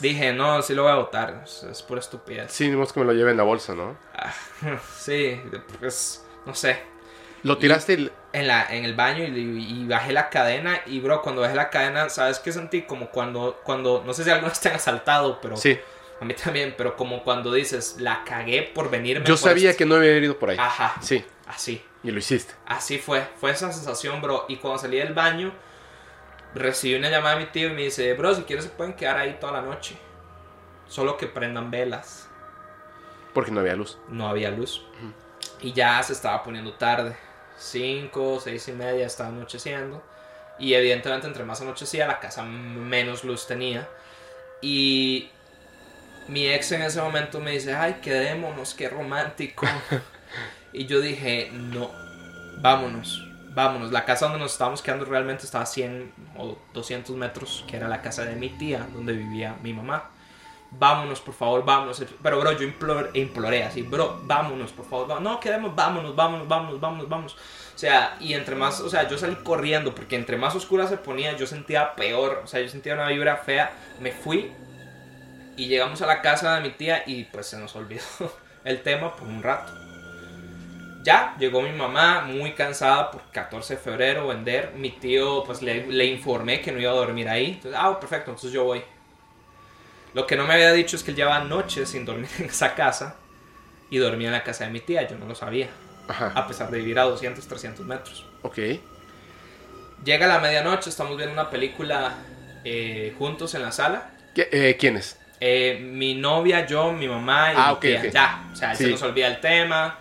Dije, 0.00 0.34
no, 0.34 0.60
sí 0.60 0.74
lo 0.74 0.82
voy 0.82 0.92
a 0.92 0.96
botar. 0.96 1.44
Es 1.44 1.82
pura 1.82 2.00
estupidez. 2.00 2.52
Sí, 2.52 2.68
ni 2.68 2.86
que 2.86 3.00
me 3.00 3.06
lo 3.06 3.14
lleve 3.14 3.30
en 3.30 3.38
la 3.38 3.42
bolsa, 3.42 3.74
¿no? 3.74 3.96
Ah, 4.14 4.34
sí, 4.98 5.40
pues, 5.78 6.22
no 6.44 6.54
sé. 6.54 6.82
¿Lo 7.42 7.56
tiraste? 7.56 8.10
en, 8.34 8.46
la, 8.46 8.66
en 8.68 8.84
el 8.84 8.94
baño 8.94 9.24
y, 9.24 9.86
bajé 9.86 10.12
la 10.12 10.28
cadena. 10.28 10.82
Y, 10.84 11.00
bro, 11.00 11.22
cuando 11.22 11.40
bajé 11.40 11.54
la 11.54 11.70
cadena, 11.70 12.10
¿sabes 12.10 12.38
qué 12.38 12.52
sentí? 12.52 12.82
Como 12.82 13.08
cuando, 13.08 13.60
cuando 13.64 14.02
no 14.04 14.12
sé 14.12 14.24
si 14.24 14.30
algunos 14.30 14.60
te 14.60 14.68
han 14.68 14.76
asaltado, 14.76 15.40
pero... 15.40 15.56
Sí. 15.56 15.78
A 16.20 16.26
mí 16.26 16.34
también, 16.34 16.74
pero 16.76 16.96
como 16.96 17.24
cuando 17.24 17.50
dices, 17.50 17.96
la 17.98 18.24
cagué 18.24 18.60
por 18.74 18.90
venirme. 18.90 19.24
Yo 19.24 19.38
sabía 19.38 19.74
que 19.74 19.86
no 19.86 19.94
había 19.94 20.18
ido 20.18 20.38
por 20.38 20.50
ahí. 20.50 20.58
Ajá. 20.60 21.00
Sí. 21.00 21.24
Así. 21.46 21.82
Y 22.02 22.10
lo 22.10 22.18
hiciste. 22.18 22.54
Así 22.66 22.98
fue. 22.98 23.26
Fue 23.36 23.50
esa 23.50 23.72
sensación, 23.72 24.22
bro. 24.22 24.46
Y 24.48 24.56
cuando 24.56 24.78
salí 24.78 24.98
del 24.98 25.14
baño 25.14 25.52
recibí 26.54 26.94
una 26.94 27.10
llamada 27.10 27.36
de 27.36 27.44
mi 27.44 27.50
tío 27.50 27.68
y 27.68 27.72
me 27.72 27.82
dice, 27.82 28.12
bro, 28.14 28.34
si 28.34 28.42
quieres 28.42 28.64
se 28.64 28.70
pueden 28.70 28.94
quedar 28.94 29.18
ahí 29.18 29.36
toda 29.40 29.52
la 29.52 29.62
noche. 29.62 29.96
Solo 30.88 31.16
que 31.16 31.26
prendan 31.26 31.70
velas. 31.70 32.28
Porque 33.34 33.50
no 33.50 33.60
había 33.60 33.76
luz. 33.76 33.98
No 34.08 34.28
había 34.28 34.50
luz. 34.50 34.84
Y 35.60 35.72
ya 35.72 36.02
se 36.02 36.14
estaba 36.14 36.42
poniendo 36.42 36.72
tarde. 36.74 37.16
Cinco, 37.56 38.40
seis 38.42 38.66
y 38.68 38.72
media 38.72 39.06
estaba 39.06 39.28
anocheciendo. 39.28 40.02
Y 40.58 40.74
evidentemente 40.74 41.26
entre 41.26 41.44
más 41.44 41.60
anochecía 41.60 42.06
la 42.06 42.18
casa 42.18 42.42
menos 42.42 43.24
luz 43.24 43.46
tenía. 43.46 43.88
Y 44.60 45.30
mi 46.28 46.48
ex 46.48 46.72
en 46.72 46.82
ese 46.82 47.00
momento 47.00 47.40
me 47.40 47.52
dice, 47.52 47.74
ay, 47.74 47.98
quedémonos, 48.02 48.74
qué 48.74 48.88
romántico. 48.88 49.66
y 50.72 50.86
yo 50.86 51.00
dije, 51.00 51.50
no, 51.52 51.90
vámonos 52.60 53.30
vámonos, 53.54 53.90
la 53.90 54.04
casa 54.04 54.26
donde 54.26 54.40
nos 54.40 54.52
estábamos 54.52 54.82
quedando 54.82 55.04
realmente 55.04 55.44
estaba 55.44 55.64
a 55.64 55.66
100 55.66 56.12
o 56.38 56.56
200 56.72 57.16
metros, 57.16 57.64
que 57.68 57.76
era 57.76 57.88
la 57.88 58.02
casa 58.02 58.24
de 58.24 58.36
mi 58.36 58.48
tía, 58.50 58.86
donde 58.92 59.12
vivía 59.12 59.56
mi 59.62 59.72
mamá. 59.72 60.10
Vámonos, 60.72 61.20
por 61.20 61.34
favor, 61.34 61.64
vámonos. 61.64 62.04
Pero, 62.22 62.38
bro, 62.38 62.52
yo 62.52 62.62
imploré, 62.62 63.10
imploré 63.18 63.64
así, 63.64 63.82
bro, 63.82 64.20
vámonos, 64.22 64.70
por 64.70 64.86
favor. 64.86 65.20
No, 65.20 65.40
quedemos, 65.40 65.74
vámonos, 65.74 66.14
vámonos, 66.14 66.46
vámonos, 66.46 66.80
vámonos, 66.80 67.08
vámonos. 67.08 67.36
O 67.74 67.78
sea, 67.80 68.16
y 68.20 68.34
entre 68.34 68.54
más, 68.54 68.80
o 68.80 68.88
sea, 68.88 69.08
yo 69.08 69.18
salí 69.18 69.34
corriendo, 69.36 69.94
porque 69.94 70.14
entre 70.14 70.36
más 70.36 70.54
oscura 70.54 70.86
se 70.86 70.96
ponía, 70.96 71.36
yo 71.36 71.46
sentía 71.46 71.94
peor. 71.96 72.42
O 72.44 72.46
sea, 72.46 72.60
yo 72.60 72.68
sentía 72.68 72.94
una 72.94 73.08
vibra 73.08 73.36
fea. 73.38 73.72
Me 74.00 74.12
fui 74.12 74.52
y 75.56 75.66
llegamos 75.66 76.00
a 76.02 76.06
la 76.06 76.22
casa 76.22 76.54
de 76.54 76.60
mi 76.60 76.70
tía 76.70 77.02
y 77.04 77.24
pues 77.24 77.46
se 77.46 77.58
nos 77.58 77.74
olvidó 77.74 78.04
el 78.64 78.82
tema 78.82 79.16
por 79.16 79.26
un 79.26 79.42
rato 79.42 79.89
ya, 81.02 81.34
llegó 81.38 81.62
mi 81.62 81.72
mamá 81.72 82.22
muy 82.22 82.52
cansada 82.52 83.10
por 83.10 83.22
14 83.30 83.74
de 83.74 83.80
febrero 83.80 84.28
vender. 84.28 84.72
Mi 84.76 84.90
tío, 84.90 85.44
pues 85.44 85.62
le, 85.62 86.06
informé 86.06 86.60
que 86.60 86.72
no 86.72 86.80
iba 86.80 86.90
a 86.90 86.94
dormir 86.94 87.28
ahí. 87.28 87.52
Entonces, 87.52 87.80
ah, 87.80 87.98
perfecto, 87.98 88.30
entonces 88.30 88.52
yo 88.52 88.64
voy. 88.64 88.82
Lo 90.12 90.26
que 90.26 90.36
no 90.36 90.46
me 90.46 90.54
había 90.54 90.72
dicho 90.72 90.96
es 90.96 91.02
que 91.02 91.12
él 91.12 91.16
llevaba 91.16 91.44
noches 91.44 91.88
sin 91.88 92.04
dormir 92.04 92.28
en 92.38 92.46
esa 92.46 92.74
casa 92.74 93.16
y 93.88 93.98
dormía 93.98 94.28
en 94.28 94.34
la 94.34 94.44
casa 94.44 94.64
de 94.64 94.70
mi 94.70 94.80
tía. 94.80 95.06
Yo 95.08 95.16
no 95.16 95.26
lo 95.26 95.34
sabía. 95.34 95.68
A 96.08 96.46
pesar 96.46 96.70
de 96.70 96.78
vivir 96.78 96.98
a 96.98 97.04
200, 97.04 97.46
300 97.46 97.86
metros. 97.86 98.26
Ok. 98.42 98.58
Llega 100.04 100.26
la 100.26 100.40
medianoche, 100.40 100.90
estamos 100.90 101.16
viendo 101.16 101.32
una 101.32 101.50
película 101.50 102.14
eh, 102.64 103.14
juntos 103.16 103.54
en 103.54 103.62
la 103.62 103.70
sala. 103.70 104.10
Eh, 104.34 104.76
¿Quiénes? 104.78 105.18
Eh, 105.38 105.78
mi 105.80 106.14
novia, 106.14 106.66
yo, 106.66 106.92
mi 106.92 107.06
mamá 107.06 107.52
y 107.52 107.56
ah, 107.56 107.72
mi 107.74 107.80
tía. 107.80 108.10
Ya, 108.10 108.50
o 108.52 108.56
sea, 108.56 108.74
se 108.74 108.88
nos 108.88 109.00
olvida 109.02 109.28
el 109.28 109.40
tema 109.40 109.98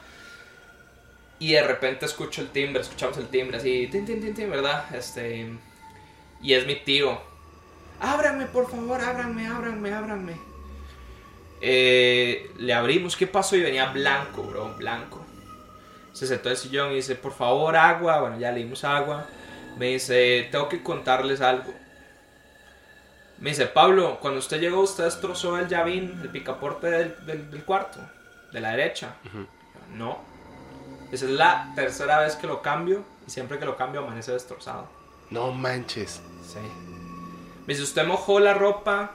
y 1.40 1.54
de 1.54 1.64
repente 1.64 2.06
escucho 2.06 2.42
el 2.42 2.50
timbre, 2.50 2.82
escuchamos 2.82 3.18
el 3.18 3.28
timbre 3.28 3.58
así, 3.58 3.88
tin, 3.88 4.06
tin, 4.06 4.22
tin, 4.22 4.34
tin, 4.34 4.50
¿verdad? 4.50 4.94
Este, 4.94 5.50
y 6.42 6.54
es 6.54 6.68
mi 6.68 6.76
tío. 6.76 7.20
Ábranme, 8.02 8.46
por 8.46 8.70
favor, 8.70 9.02
ábranme, 9.02 9.48
ábranme, 9.48 9.94
ábranme. 9.94 10.50
Eh, 11.62 12.52
le 12.58 12.74
abrimos, 12.74 13.16
¿qué 13.16 13.28
pasó? 13.28 13.56
Y 13.56 13.62
venía 13.62 13.88
blanco, 13.88 14.44
bro, 14.44 14.76
blanco. 14.76 15.26
Se 16.14 16.28
sentó 16.28 16.50
el 16.50 16.58
sillón 16.58 16.92
y 16.92 16.96
dice, 16.96 17.16
por 17.16 17.34
favor, 17.34 17.76
agua. 17.76 18.22
Bueno, 18.22 18.40
ya 18.40 18.52
le 18.52 18.60
dimos 18.60 18.84
agua. 18.84 19.28
Me 19.78 19.88
dice, 19.88 20.48
tengo 20.52 20.70
que 20.70 20.82
contarles 20.82 21.42
algo. 21.42 21.74
Me 23.40 23.52
dice, 23.52 23.68
Pablo, 23.68 24.20
cuando 24.20 24.40
usted 24.40 24.60
llegó, 24.60 24.82
usted 24.82 25.06
destrozó 25.06 25.58
el 25.58 25.68
llavín, 25.68 26.20
el 26.22 26.30
picaporte 26.30 26.88
del, 26.88 27.50
del, 27.50 27.64
cuarto, 27.64 28.00
de 28.52 28.60
la 28.60 28.72
derecha. 28.72 29.16
No. 29.94 30.29
Esa 31.12 31.26
es 31.26 31.32
la 31.32 31.72
tercera 31.76 32.20
vez 32.20 32.36
que 32.36 32.48
lo 32.48 32.62
cambio 32.62 33.04
y 33.28 33.32
siempre 33.32 33.58
que 33.58 33.66
lo 33.66 33.76
cambio 33.76 34.02
amanece 34.02 34.32
destrozado. 34.32 34.88
No 35.30 35.52
manches. 35.52 36.22
Sí. 36.44 36.60
Me 37.66 37.74
dice, 37.74 37.84
¿usted 37.84 38.06
mojó 38.06 38.40
la 38.40 38.54
ropa? 38.54 39.12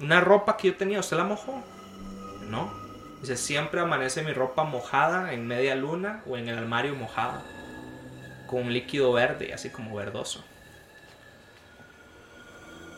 Una 0.00 0.20
ropa 0.20 0.56
que 0.56 0.68
yo 0.68 0.76
tenía, 0.76 1.00
¿usted 1.00 1.16
la 1.16 1.24
mojó? 1.24 1.62
No. 2.48 2.72
Dice, 3.20 3.36
siempre 3.36 3.80
amanece 3.80 4.22
mi 4.22 4.32
ropa 4.32 4.64
mojada 4.64 5.32
en 5.32 5.46
media 5.46 5.74
luna 5.74 6.22
o 6.26 6.36
en 6.36 6.48
el 6.48 6.58
armario 6.58 6.94
mojada. 6.94 7.44
Con 8.46 8.64
un 8.64 8.72
líquido 8.72 9.12
verde, 9.12 9.52
así 9.52 9.70
como 9.70 9.94
verdoso. 9.94 10.44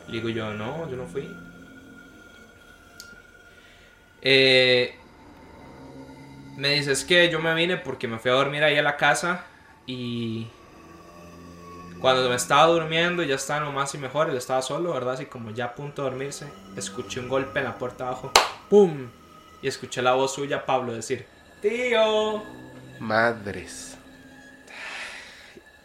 Le 0.08 0.14
digo 0.14 0.28
yo, 0.28 0.52
no, 0.54 0.90
yo 0.90 0.96
no 0.96 1.06
fui. 1.06 1.28
Eh, 4.20 4.97
me 6.58 6.70
dice, 6.70 6.90
es 6.90 7.04
que 7.04 7.30
yo 7.30 7.38
me 7.38 7.54
vine 7.54 7.76
porque 7.76 8.08
me 8.08 8.18
fui 8.18 8.32
a 8.32 8.34
dormir 8.34 8.64
ahí 8.64 8.76
a 8.76 8.82
la 8.82 8.96
casa 8.96 9.44
y 9.86 10.48
cuando 12.00 12.28
me 12.28 12.34
estaba 12.34 12.66
durmiendo 12.66 13.22
ya 13.22 13.36
estaba 13.36 13.64
lo 13.64 13.70
más 13.70 13.94
y 13.94 13.98
mejor, 13.98 14.28
él 14.28 14.36
estaba 14.36 14.60
solo, 14.60 14.92
¿verdad? 14.92 15.14
Así 15.14 15.26
como 15.26 15.52
ya 15.52 15.66
a 15.66 15.74
punto 15.76 16.02
de 16.02 16.10
dormirse, 16.10 16.46
escuché 16.76 17.20
un 17.20 17.28
golpe 17.28 17.60
en 17.60 17.64
la 17.66 17.78
puerta 17.78 18.08
abajo, 18.08 18.32
¡pum! 18.68 19.08
Y 19.62 19.68
escuché 19.68 20.02
la 20.02 20.14
voz 20.14 20.34
suya, 20.34 20.66
Pablo, 20.66 20.92
decir, 20.92 21.26
tío. 21.62 22.42
Madres. 22.98 23.96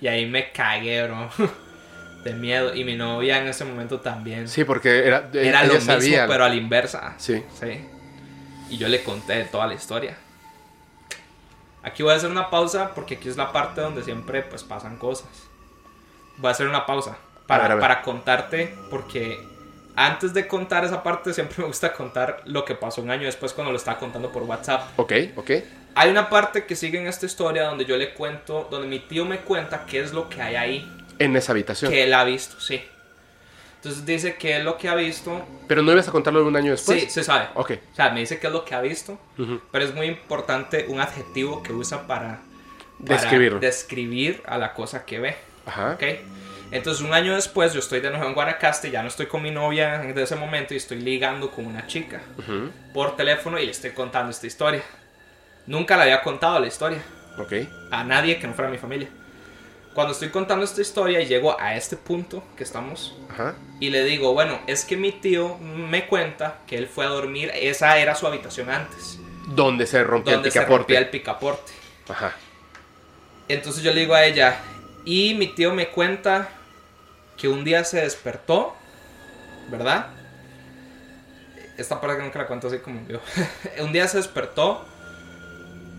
Y 0.01 0.07
ahí 0.07 0.25
me 0.25 0.51
cagué, 0.51 1.03
bro. 1.03 1.29
De 2.23 2.33
miedo. 2.33 2.73
Y 2.73 2.83
mi 2.83 2.95
novia 2.95 3.37
en 3.37 3.47
ese 3.47 3.63
momento 3.63 3.99
también. 3.99 4.47
Sí, 4.47 4.63
porque 4.63 5.05
era, 5.05 5.29
era 5.33 5.65
lo 5.65 5.75
mismo, 5.75 6.17
pero 6.27 6.45
a 6.45 6.49
la 6.49 6.55
inversa. 6.55 7.13
Sí. 7.17 7.43
Sí. 7.59 7.85
Y 8.69 8.77
yo 8.77 8.87
le 8.87 9.03
conté 9.03 9.43
toda 9.45 9.67
la 9.67 9.73
historia. 9.75 10.17
Aquí 11.83 12.01
voy 12.01 12.13
a 12.13 12.15
hacer 12.15 12.31
una 12.31 12.49
pausa 12.49 12.91
porque 12.95 13.15
aquí 13.15 13.29
es 13.29 13.37
la 13.37 13.51
parte 13.51 13.81
donde 13.81 14.03
siempre 14.03 14.41
pues 14.41 14.63
pasan 14.63 14.97
cosas. 14.97 15.29
Voy 16.37 16.47
a 16.47 16.51
hacer 16.51 16.67
una 16.67 16.85
pausa 16.85 17.17
para, 17.45 17.77
para 17.79 18.01
contarte 18.01 18.75
porque 18.89 19.45
antes 19.95 20.33
de 20.33 20.47
contar 20.47 20.85
esa 20.85 21.03
parte 21.03 21.33
siempre 21.33 21.57
me 21.59 21.65
gusta 21.65 21.93
contar 21.93 22.41
lo 22.45 22.65
que 22.65 22.73
pasó 22.73 23.01
un 23.01 23.11
año 23.11 23.25
después 23.25 23.53
cuando 23.53 23.71
lo 23.71 23.77
estaba 23.77 23.99
contando 23.99 24.31
por 24.31 24.43
WhatsApp. 24.43 24.97
Ok, 24.97 25.13
ok. 25.35 25.51
Hay 25.95 26.09
una 26.09 26.29
parte 26.29 26.65
que 26.65 26.75
sigue 26.75 26.99
en 26.99 27.07
esta 27.07 27.25
historia 27.25 27.65
donde 27.65 27.85
yo 27.85 27.97
le 27.97 28.13
cuento, 28.13 28.67
donde 28.71 28.87
mi 28.87 28.99
tío 28.99 29.25
me 29.25 29.41
cuenta 29.41 29.85
qué 29.85 29.99
es 29.99 30.13
lo 30.13 30.29
que 30.29 30.41
hay 30.41 30.55
ahí. 30.55 30.91
En 31.19 31.35
esa 31.35 31.51
habitación. 31.51 31.91
Que 31.91 32.03
él 32.03 32.13
ha 32.13 32.23
visto, 32.23 32.59
sí. 32.59 32.81
Entonces 33.83 34.05
dice 34.05 34.35
que 34.35 34.55
es 34.57 34.63
lo 34.63 34.77
que 34.77 34.87
ha 34.87 34.95
visto. 34.95 35.45
Pero 35.67 35.81
no 35.81 35.91
ibas 35.91 36.07
a 36.07 36.11
contarlo 36.13 36.45
un 36.47 36.55
año 36.55 36.71
después. 36.71 37.01
Sí, 37.03 37.09
se 37.09 37.21
sabe. 37.21 37.47
Ok. 37.55 37.71
O 37.91 37.95
sea, 37.95 38.11
me 38.11 38.21
dice 38.21 38.39
que 38.39 38.47
es 38.47 38.53
lo 38.53 38.63
que 38.63 38.75
ha 38.75 38.79
visto, 38.79 39.19
Ujú. 39.37 39.59
pero 39.73 39.83
es 39.83 39.93
muy 39.93 40.05
importante 40.05 40.85
un 40.87 41.01
adjetivo 41.01 41.61
que 41.61 41.73
usa 41.73 42.07
para, 42.07 42.39
para 43.05 43.19
Describirlo. 43.21 43.59
describir 43.59 44.41
a 44.45 44.57
la 44.57 44.73
cosa 44.73 45.03
que 45.05 45.19
ve. 45.19 45.35
Ajá. 45.65 45.91
¿Ok? 45.95 46.03
Entonces, 46.71 47.03
un 47.05 47.13
año 47.13 47.35
después, 47.35 47.73
yo 47.73 47.79
estoy 47.81 47.99
de 47.99 48.09
nuevo 48.09 48.25
en 48.25 48.33
Guanacaste, 48.33 48.89
ya 48.89 49.01
no 49.01 49.09
estoy 49.09 49.25
con 49.25 49.43
mi 49.43 49.51
novia 49.51 49.97
de 49.97 50.23
ese 50.23 50.37
momento 50.37 50.73
y 50.73 50.77
estoy 50.77 51.01
ligando 51.01 51.51
con 51.51 51.65
una 51.65 51.85
chica 51.85 52.21
Ujú. 52.37 52.71
por 52.93 53.17
teléfono 53.17 53.59
y 53.59 53.65
le 53.65 53.71
estoy 53.71 53.91
contando 53.91 54.31
esta 54.31 54.47
historia. 54.47 54.81
Nunca 55.67 55.97
le 55.97 56.03
había 56.03 56.21
contado 56.21 56.57
la 56.61 56.67
historia 56.67 56.99
Ok. 57.37 57.51
a 57.91 58.03
nadie 58.05 58.39
que 58.39 58.47
no 58.47 58.53
fuera 58.53 58.71
mi 58.71 58.77
familia. 58.77 59.09
Cuando 59.93 60.13
estoy 60.13 60.29
contando 60.29 60.65
esta 60.65 60.81
historia 60.81 61.21
y 61.21 61.27
llego 61.27 61.59
a 61.59 61.75
este 61.75 61.97
punto 61.97 62.43
que 62.57 62.63
estamos 62.63 63.15
Ajá. 63.29 63.55
y 63.79 63.89
le 63.91 64.03
digo, 64.03 64.33
bueno, 64.33 64.59
es 64.65 64.85
que 64.85 64.97
mi 64.97 65.11
tío 65.11 65.57
me 65.59 66.07
cuenta 66.07 66.59
que 66.65 66.77
él 66.77 66.87
fue 66.87 67.05
a 67.05 67.09
dormir, 67.09 67.51
esa 67.53 67.97
era 67.99 68.15
su 68.15 68.25
habitación 68.25 68.69
antes, 68.71 69.19
Donde 69.49 69.85
se 69.85 70.03
rompía 70.03 70.33
donde 70.33 70.47
el 70.49 70.53
se 70.53 70.59
picaporte. 70.59 70.77
rompía 70.79 70.99
el 70.99 71.09
picaporte. 71.09 71.71
Ajá. 72.09 72.33
Entonces 73.47 73.83
yo 73.83 73.93
le 73.93 74.01
digo 74.01 74.15
a 74.15 74.25
ella, 74.25 74.57
y 75.05 75.35
mi 75.35 75.47
tío 75.47 75.73
me 75.75 75.89
cuenta 75.89 76.49
que 77.37 77.47
un 77.47 77.63
día 77.63 77.83
se 77.83 78.01
despertó, 78.01 78.75
¿verdad? 79.69 80.07
Esta 81.77 81.99
parte 81.99 82.17
que 82.17 82.23
nunca 82.23 82.39
la 82.39 82.47
cuento 82.47 82.67
así 82.67 82.79
como 82.79 83.07
yo. 83.07 83.19
un 83.83 83.91
día 83.91 84.07
se 84.07 84.17
despertó 84.17 84.85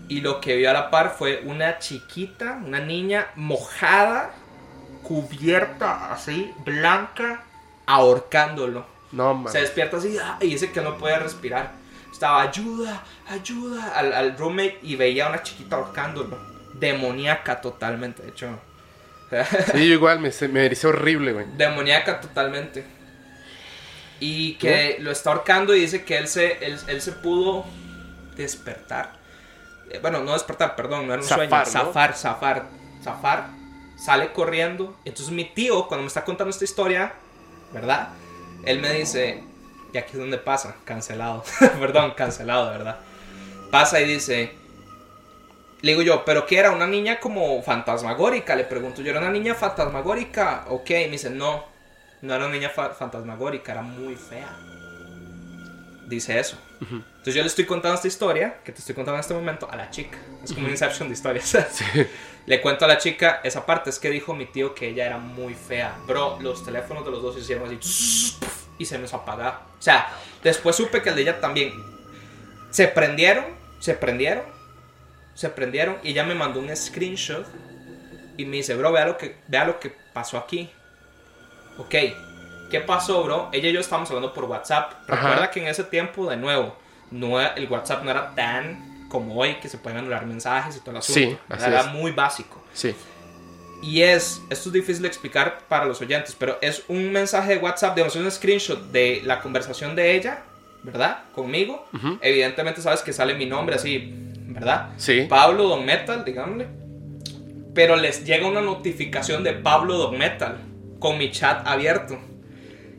y 0.07 0.21
lo 0.21 0.39
que 0.39 0.55
vio 0.55 0.69
a 0.69 0.73
la 0.73 0.91
par 0.91 1.15
fue 1.17 1.41
una 1.45 1.79
chiquita, 1.79 2.59
una 2.63 2.79
niña 2.79 3.27
mojada, 3.35 4.31
cubierta 5.03 6.11
así, 6.13 6.53
blanca, 6.63 7.43
ahorcándolo. 7.85 8.85
No, 9.11 9.33
mames. 9.33 9.51
Se 9.51 9.61
despierta 9.61 9.97
así 9.97 10.17
ah, 10.21 10.37
y 10.41 10.47
dice 10.47 10.71
que 10.71 10.81
no 10.81 10.97
podía 10.97 11.19
respirar. 11.19 11.71
Estaba 12.11 12.41
ayuda, 12.41 13.03
ayuda 13.27 13.97
al, 13.97 14.13
al 14.13 14.37
roommate 14.37 14.79
y 14.83 14.95
veía 14.95 15.25
a 15.25 15.29
una 15.29 15.43
chiquita 15.43 15.75
ahorcándolo. 15.77 16.37
Demoníaca 16.73 17.61
totalmente, 17.61 18.23
de 18.23 18.29
hecho. 18.29 18.59
Sí, 19.71 19.87
yo 19.87 19.95
igual 19.95 20.19
me, 20.19 20.31
me 20.49 20.65
erizó 20.65 20.89
horrible, 20.89 21.33
güey. 21.33 21.47
Demoníaca 21.57 22.21
totalmente. 22.21 22.85
Y 24.19 24.53
que 24.55 24.97
lo 24.99 25.11
está 25.11 25.31
ahorcando 25.31 25.75
y 25.75 25.81
dice 25.81 26.05
que 26.05 26.17
él 26.17 26.27
se, 26.27 26.65
él, 26.65 26.77
él 26.87 27.01
se 27.01 27.11
pudo 27.11 27.65
despertar. 28.37 29.24
Eh, 29.91 29.99
Bueno, 30.01 30.19
no 30.21 30.33
despertar, 30.33 30.75
perdón, 30.75 31.07
no 31.07 31.13
era 31.13 31.21
un 31.21 31.27
Zafar, 31.27 31.65
sueño. 31.67 31.87
¿no? 31.87 31.93
Zafar, 31.93 32.15
zafar, 32.15 32.65
zafar. 33.03 33.49
Sale 33.97 34.31
corriendo. 34.33 34.95
Entonces 35.05 35.33
mi 35.33 35.45
tío, 35.45 35.87
cuando 35.87 36.03
me 36.03 36.07
está 36.07 36.23
contando 36.25 36.49
esta 36.51 36.65
historia, 36.65 37.13
¿verdad? 37.71 38.09
Él 38.65 38.79
me 38.79 38.91
dice, 38.93 39.43
y 39.93 39.97
aquí 39.97 40.11
es 40.13 40.19
donde 40.19 40.37
pasa, 40.37 40.75
cancelado. 40.85 41.43
perdón, 41.79 42.11
cancelado, 42.15 42.69
verdad. 42.71 42.97
Pasa 43.71 43.99
y 44.01 44.05
dice, 44.05 44.53
le 45.81 45.91
digo 45.91 46.01
yo, 46.01 46.25
¿pero 46.25 46.45
qué 46.45 46.57
era? 46.59 46.71
¿Una 46.71 46.87
niña 46.87 47.19
como 47.19 47.61
fantasmagórica? 47.61 48.55
Le 48.55 48.63
pregunto 48.65 49.01
yo, 49.01 49.11
¿era 49.11 49.19
una 49.19 49.31
niña 49.31 49.53
fantasmagórica? 49.55 50.65
Ok, 50.69 50.89
me 50.89 51.09
dice, 51.09 51.29
no, 51.29 51.63
no 52.21 52.33
era 52.33 52.45
una 52.45 52.53
niña 52.53 52.69
fa- 52.69 52.89
fantasmagórica, 52.91 53.71
era 53.73 53.81
muy 53.81 54.15
fea. 54.15 54.49
Dice 56.05 56.39
eso. 56.39 56.57
Entonces 56.81 57.33
yo 57.33 57.41
le 57.41 57.47
estoy 57.47 57.65
contando 57.65 57.95
esta 57.95 58.07
historia, 58.07 58.59
que 58.63 58.71
te 58.71 58.79
estoy 58.79 58.93
contando 58.93 59.15
en 59.15 59.21
este 59.21 59.33
momento, 59.33 59.69
a 59.69 59.75
la 59.75 59.89
chica. 59.89 60.19
Es 60.43 60.53
como 60.53 60.65
un 60.65 60.71
Inception 60.71 61.07
de 61.09 61.13
historias. 61.13 61.55
Le 62.45 62.61
cuento 62.61 62.85
a 62.85 62.87
la 62.87 62.99
chica 62.99 63.41
esa 63.43 63.65
parte, 63.65 63.89
es 63.89 63.97
que 63.97 64.11
dijo 64.11 64.35
mi 64.35 64.45
tío 64.45 64.75
que 64.75 64.89
ella 64.89 65.07
era 65.07 65.17
muy 65.17 65.55
fea. 65.55 65.97
Bro, 66.05 66.37
los 66.41 66.63
teléfonos 66.63 67.03
de 67.03 67.11
los 67.11 67.23
dos 67.23 67.37
hicieron 67.37 67.65
así 67.65 68.37
y 68.77 68.85
se 68.85 68.99
nos 68.99 69.13
apagaron. 69.13 69.61
O 69.79 69.81
sea, 69.81 70.09
después 70.43 70.75
supe 70.75 71.01
que 71.01 71.09
el 71.09 71.15
de 71.15 71.21
ella 71.23 71.41
también. 71.41 71.73
Se 72.69 72.87
prendieron, 72.87 73.45
se 73.79 73.95
prendieron, 73.95 74.43
se 75.33 75.49
prendieron 75.49 75.97
y 76.03 76.11
ella 76.11 76.23
me 76.23 76.35
mandó 76.35 76.59
un 76.59 76.75
screenshot 76.75 77.47
y 78.37 78.45
me 78.45 78.57
dice, 78.57 78.75
bro, 78.75 78.91
vea 78.91 79.07
lo 79.07 79.17
que, 79.17 79.37
vea 79.47 79.65
lo 79.65 79.79
que 79.79 79.95
pasó 80.13 80.37
aquí. 80.37 80.69
Ok, 81.77 81.95
¿qué 82.69 82.81
pasó, 82.81 83.23
bro? 83.23 83.49
Ella 83.51 83.69
y 83.69 83.73
yo 83.73 83.79
estábamos 83.79 84.09
hablando 84.09 84.33
por 84.33 84.45
WhatsApp. 84.45 84.93
Ajá. 85.07 85.15
Recuerda 85.15 85.51
que 85.51 85.61
en 85.61 85.67
ese 85.67 85.83
tiempo, 85.83 86.29
de 86.29 86.37
nuevo, 86.37 86.75
no 87.11 87.39
el 87.39 87.69
WhatsApp 87.69 88.03
no 88.03 88.11
era 88.11 88.33
tan 88.35 89.07
como 89.09 89.35
hoy, 89.35 89.55
que 89.55 89.69
se 89.69 89.77
pueden 89.77 89.99
anular 89.99 90.25
mensajes 90.25 90.75
y 90.75 90.79
todo 90.79 90.91
el 90.91 90.97
asunto. 90.97 91.19
Sí, 91.19 91.37
así 91.49 91.65
era 91.67 91.81
es. 91.81 91.87
muy 91.87 92.11
básico. 92.11 92.61
Sí. 92.73 92.95
Y 93.81 94.01
es, 94.01 94.41
esto 94.49 94.69
es 94.69 94.73
difícil 94.73 95.03
de 95.03 95.07
explicar 95.07 95.59
para 95.67 95.85
los 95.85 96.01
oyentes, 96.01 96.35
pero 96.37 96.57
es 96.61 96.83
un 96.87 97.11
mensaje 97.11 97.55
de 97.55 97.57
WhatsApp, 97.59 97.95
digamos, 97.95 98.15
es 98.15 98.21
un 98.21 98.31
screenshot 98.31 98.91
de 98.91 99.21
la 99.23 99.41
conversación 99.41 99.95
de 99.95 100.15
ella, 100.15 100.43
¿verdad? 100.83 101.19
Conmigo. 101.33 101.87
Evidentemente 102.21 102.81
sabes 102.81 103.01
que 103.01 103.13
sale 103.13 103.35
mi 103.35 103.45
nombre 103.45 103.75
así, 103.75 104.11
¿verdad? 104.47 104.89
Sí. 104.97 105.27
Pablo 105.29 105.67
Don 105.67 105.85
Metal, 105.85 106.25
digámosle. 106.25 106.67
Pero 107.73 107.95
les 107.95 108.25
llega 108.25 108.47
una 108.47 108.61
notificación 108.61 109.43
de 109.43 109.53
Pablo 109.53 109.97
Don 109.97 110.17
Metal 110.17 110.57
con 110.99 111.17
mi 111.17 111.29
chat 111.31 111.67
abierto. 111.67 112.17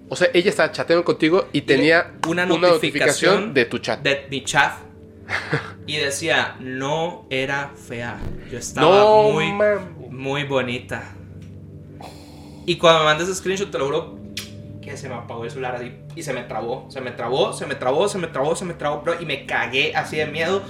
O 0.08 0.16
sea, 0.16 0.28
ella 0.32 0.50
estaba 0.50 0.70
chateando 0.70 1.04
contigo 1.04 1.48
y 1.52 1.62
tenía 1.62 2.14
una 2.28 2.44
una, 2.44 2.46
notificación 2.46 2.72
notificación 2.72 3.54
de 3.54 3.64
tu 3.64 3.78
chat. 3.78 4.00
De 4.02 4.26
mi 4.30 4.44
chat. 4.44 4.74
Y 5.86 5.96
decía, 5.96 6.56
no 6.60 7.26
era 7.30 7.72
fea. 7.88 8.18
Yo 8.50 8.58
estaba 8.58 8.88
no, 8.88 9.30
muy, 9.30 9.52
muy 10.10 10.44
bonita. 10.44 11.14
Y 12.64 12.76
cuando 12.76 13.00
me 13.00 13.04
mandas 13.06 13.28
ese 13.28 13.38
screenshot, 13.38 13.70
te 13.70 13.78
lo 13.78 13.86
juro 13.86 14.18
que 14.82 14.96
se 14.96 15.08
me 15.08 15.14
apagó 15.14 15.44
el 15.44 15.50
celular 15.50 15.76
así 15.76 15.92
y 16.14 16.22
se 16.22 16.32
me 16.32 16.42
trabó. 16.42 16.86
Se 16.90 17.00
me 17.00 17.10
trabó, 17.10 17.52
se 17.52 17.66
me 17.66 17.74
trabó, 17.74 18.08
se 18.08 18.18
me 18.18 18.26
trabó, 18.28 18.56
se 18.56 18.64
me 18.64 18.74
trabó, 18.74 19.02
bro, 19.02 19.20
y 19.20 19.26
me 19.26 19.46
cagué 19.46 19.94
así 19.94 20.16
de 20.16 20.26
miedo. 20.26 20.62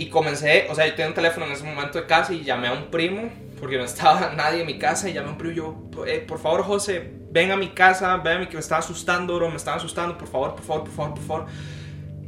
Y 0.00 0.08
comencé, 0.08 0.66
o 0.70 0.74
sea, 0.74 0.86
yo 0.86 0.94
tenía 0.94 1.08
un 1.08 1.14
teléfono 1.14 1.44
en 1.44 1.52
ese 1.52 1.62
momento 1.62 1.98
de 2.00 2.06
casa 2.06 2.32
y 2.32 2.42
llamé 2.42 2.68
a 2.68 2.72
un 2.72 2.84
primo, 2.90 3.28
porque 3.58 3.76
no 3.76 3.84
estaba 3.84 4.32
nadie 4.36 4.62
en 4.62 4.66
mi 4.66 4.78
casa, 4.78 5.10
y 5.10 5.12
llamé 5.12 5.28
a 5.28 5.32
un 5.32 5.36
primo 5.36 5.52
y 5.52 5.56
yo, 5.56 6.06
"Eh, 6.06 6.24
por 6.26 6.38
favor, 6.38 6.62
José, 6.62 7.12
ven 7.30 7.50
a 7.50 7.56
mi 7.56 7.68
casa, 7.68 8.16
ven 8.16 8.46
que 8.48 8.54
me 8.54 8.60
estaba 8.60 8.78
asustando, 8.78 9.36
bro, 9.36 9.50
me 9.50 9.56
estaba 9.56 9.76
asustando, 9.76 10.16
por 10.16 10.26
favor, 10.26 10.54
por 10.54 10.64
favor, 10.64 10.84
por 10.84 10.92
favor, 10.94 11.14
por 11.16 11.22
favor. 11.22 11.46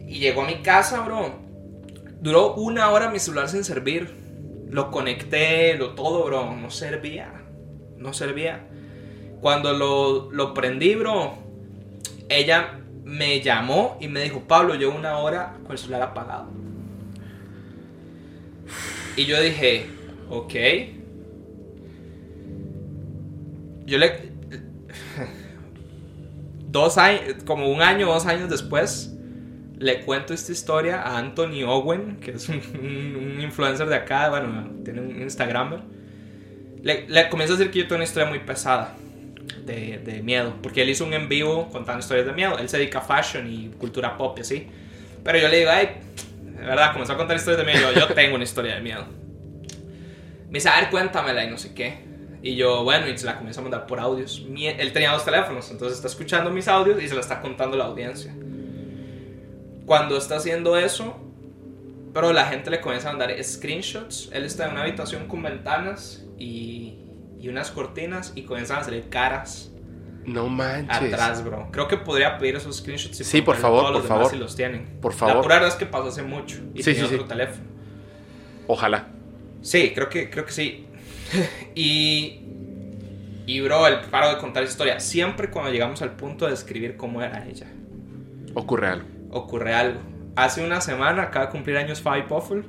Y 0.06 0.18
llegó 0.18 0.42
a 0.42 0.46
mi 0.48 0.56
casa, 0.56 1.00
bro. 1.00 1.32
Duró 2.20 2.52
una 2.56 2.90
hora 2.90 3.08
mi 3.08 3.18
celular 3.18 3.48
sin 3.48 3.64
servir. 3.64 4.14
Lo 4.68 4.90
conecté, 4.90 5.74
lo 5.78 5.94
todo, 5.94 6.26
bro. 6.26 6.54
No 6.54 6.70
servía. 6.70 7.32
No 7.96 8.12
servía. 8.12 8.66
Cuando 9.40 9.72
lo, 9.72 10.30
lo 10.30 10.52
prendí, 10.52 10.94
bro, 10.94 11.38
ella 12.28 12.80
me 13.02 13.40
llamó 13.40 13.96
y 13.98 14.08
me 14.08 14.22
dijo, 14.22 14.40
Pablo, 14.46 14.74
llevo 14.74 14.94
una 14.94 15.16
hora 15.16 15.54
con 15.62 15.72
el 15.72 15.78
celular 15.78 16.02
apagado. 16.02 16.48
Y 19.16 19.26
yo 19.26 19.40
dije, 19.40 19.86
ok. 20.28 20.54
Yo 23.86 23.98
le... 23.98 24.32
Dos 26.70 26.96
años, 26.96 27.20
como 27.44 27.68
un 27.70 27.82
año, 27.82 28.06
dos 28.06 28.24
años 28.26 28.48
después, 28.48 29.12
le 29.78 30.00
cuento 30.00 30.32
esta 30.32 30.52
historia 30.52 31.02
a 31.02 31.18
Anthony 31.18 31.64
Owen, 31.66 32.16
que 32.20 32.30
es 32.32 32.48
un, 32.48 32.56
un- 32.80 33.40
influencer 33.42 33.88
de 33.88 33.96
acá, 33.96 34.30
bueno, 34.30 34.70
tiene 34.84 35.00
un 35.02 35.20
Instagramer. 35.20 35.80
Le, 36.82 37.06
le 37.08 37.20
a 37.20 37.28
decir 37.28 37.70
que 37.70 37.78
yo 37.80 37.84
tengo 37.84 37.96
una 37.96 38.04
historia 38.04 38.28
muy 38.28 38.40
pesada 38.40 38.96
de, 39.64 39.98
de 39.98 40.22
miedo, 40.22 40.54
porque 40.62 40.82
él 40.82 40.90
hizo 40.90 41.04
un 41.04 41.12
en 41.14 41.28
vivo 41.28 41.68
contando 41.70 42.00
historias 42.00 42.26
de 42.26 42.32
miedo. 42.32 42.58
Él 42.58 42.68
se 42.68 42.78
dedica 42.78 42.98
a 42.98 43.02
fashion 43.02 43.52
y 43.52 43.68
cultura 43.78 44.16
pop 44.16 44.36
y 44.38 44.40
así. 44.42 44.66
Pero 45.22 45.38
yo 45.38 45.48
le 45.48 45.58
digo, 45.58 45.70
ay, 45.70 45.88
de 46.62 46.68
verdad, 46.68 46.92
comenzó 46.92 47.12
a 47.12 47.16
contar 47.16 47.36
historias 47.36 47.64
de 47.66 47.72
miedo. 47.72 47.92
Yo, 47.92 48.00
yo 48.08 48.14
tengo 48.14 48.34
una 48.36 48.44
historia 48.44 48.74
de 48.76 48.80
miedo. 48.80 49.04
Me 50.48 50.54
dice, 50.58 50.68
a 50.68 50.80
ver, 50.80 50.90
cuéntamela 50.90 51.44
y 51.44 51.50
no 51.50 51.58
sé 51.58 51.74
qué. 51.74 52.04
Y 52.42 52.56
yo, 52.56 52.82
bueno, 52.84 53.08
y 53.08 53.16
se 53.16 53.26
la 53.26 53.36
comienzo 53.36 53.60
a 53.60 53.62
mandar 53.62 53.86
por 53.86 54.00
audios. 54.00 54.42
Mi- 54.48 54.66
él 54.68 54.92
tenía 54.92 55.12
dos 55.12 55.24
teléfonos, 55.24 55.70
entonces 55.70 55.96
está 55.96 56.08
escuchando 56.08 56.50
mis 56.50 56.68
audios 56.68 57.02
y 57.02 57.08
se 57.08 57.14
la 57.14 57.20
está 57.20 57.40
contando 57.40 57.76
la 57.76 57.84
audiencia. 57.84 58.34
Cuando 59.86 60.16
está 60.16 60.36
haciendo 60.36 60.76
eso, 60.76 61.16
pero 62.14 62.32
la 62.32 62.46
gente 62.46 62.70
le 62.70 62.80
comienza 62.80 63.08
a 63.08 63.12
mandar 63.12 63.42
screenshots. 63.42 64.30
Él 64.32 64.44
está 64.44 64.66
en 64.66 64.72
una 64.72 64.82
habitación 64.82 65.26
con 65.26 65.42
ventanas 65.42 66.24
y, 66.38 66.98
y 67.40 67.48
unas 67.48 67.70
cortinas 67.70 68.32
y 68.36 68.42
comienzan 68.42 68.78
a 68.80 68.84
salir 68.84 69.08
caras 69.08 69.71
No 70.24 70.48
manches. 70.48 71.12
atrás, 71.12 71.44
bro. 71.44 71.68
Creo 71.72 71.88
que 71.88 71.96
podría 71.96 72.38
pedir 72.38 72.56
esos 72.56 72.76
screenshots. 72.76 73.20
y 73.20 73.24
Sí, 73.24 73.42
por 73.42 73.56
favor, 73.56 73.80
todos 73.80 73.92
los 73.92 74.00
por 74.02 74.08
demás 74.08 74.18
favor. 74.20 74.32
Si 74.32 74.38
los 74.38 74.56
tienen. 74.56 74.86
Por 75.00 75.12
La 75.12 75.18
favor. 75.18 75.42
pura 75.42 75.54
verdad 75.56 75.68
es 75.70 75.74
que 75.76 75.86
pasó 75.86 76.08
hace 76.08 76.22
mucho 76.22 76.58
y 76.74 76.82
Sí, 76.82 76.92
tenía 76.92 77.08
sí, 77.08 77.14
otro 77.14 77.22
sí. 77.26 77.28
teléfono. 77.28 77.64
Ojalá. 78.66 79.08
Sí, 79.62 79.92
creo 79.94 80.08
que, 80.08 80.30
creo 80.30 80.44
que 80.44 80.52
sí. 80.52 80.86
y, 81.74 82.40
y, 83.46 83.60
bro, 83.60 83.86
el 83.86 84.00
paro 84.10 84.30
de 84.30 84.38
contar 84.38 84.62
esa 84.62 84.72
historia. 84.72 85.00
Siempre 85.00 85.50
cuando 85.50 85.70
llegamos 85.72 86.02
al 86.02 86.12
punto 86.16 86.44
de 86.44 86.52
describir 86.52 86.96
cómo 86.96 87.22
era 87.22 87.46
ella, 87.46 87.66
Ocurre 88.54 88.88
algo. 88.88 89.08
ocurre 89.30 89.74
algo. 89.74 90.00
Hace 90.36 90.64
una 90.64 90.80
semana 90.80 91.22
acaba 91.22 91.46
de 91.46 91.52
cumplir 91.52 91.76
años 91.76 92.00
Fabi 92.00 92.22
Puffle. 92.22 92.62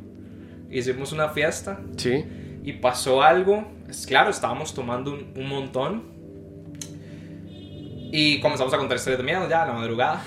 Hicimos 0.71 1.11
una 1.11 1.29
fiesta 1.29 1.79
Sí. 1.97 2.25
y 2.63 2.73
pasó 2.73 3.21
algo. 3.21 3.65
Es 3.89 4.07
claro, 4.07 4.29
estábamos 4.31 4.73
tomando 4.73 5.11
un, 5.13 5.33
un 5.35 5.47
montón. 5.47 6.12
Y 8.15 8.39
comenzamos 8.41 8.71
a 8.71 8.77
contar 8.77 8.95
historias 8.97 9.17
de 9.17 9.23
miedo 9.23 9.49
ya 9.49 9.63
a 9.63 9.65
la 9.65 9.73
madrugada. 9.73 10.21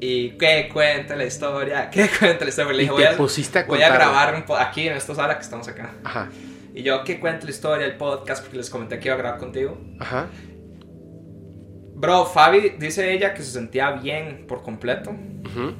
Y 0.00 0.30
que 0.38 0.70
cuente 0.72 1.14
la 1.14 1.26
historia, 1.26 1.90
que 1.92 2.08
cuente 2.08 2.44
la 2.44 2.48
historia. 2.48 2.72
Le 2.72 2.78
dije, 2.84 2.92
Y 2.92 2.94
voy, 2.94 3.02
te 3.02 3.08
a, 3.08 3.16
pusiste 3.18 3.58
a 3.58 3.64
voy 3.64 3.82
a 3.82 3.92
grabar 3.92 4.34
un 4.34 4.44
aquí 4.56 4.88
en 4.88 4.96
esta 4.96 5.14
sala 5.14 5.36
que 5.36 5.42
estamos 5.42 5.68
acá. 5.68 5.92
Ajá, 6.04 6.30
Y 6.74 6.82
yo, 6.82 7.04
que 7.04 7.20
cuente 7.20 7.44
la 7.44 7.50
historia, 7.50 7.84
el 7.86 7.96
podcast, 7.96 8.42
porque 8.42 8.56
les 8.56 8.70
comenté 8.70 8.98
que 8.98 9.08
iba 9.08 9.14
a 9.14 9.18
grabar 9.18 9.38
contigo. 9.38 9.76
ajá. 10.00 10.26
Bro, 12.00 12.26
Fabi 12.26 12.76
dice 12.78 13.12
ella 13.12 13.34
que 13.34 13.42
se 13.42 13.50
sentía 13.50 13.90
bien 13.90 14.46
por 14.46 14.62
completo. 14.62 15.10
ujú. 15.10 15.74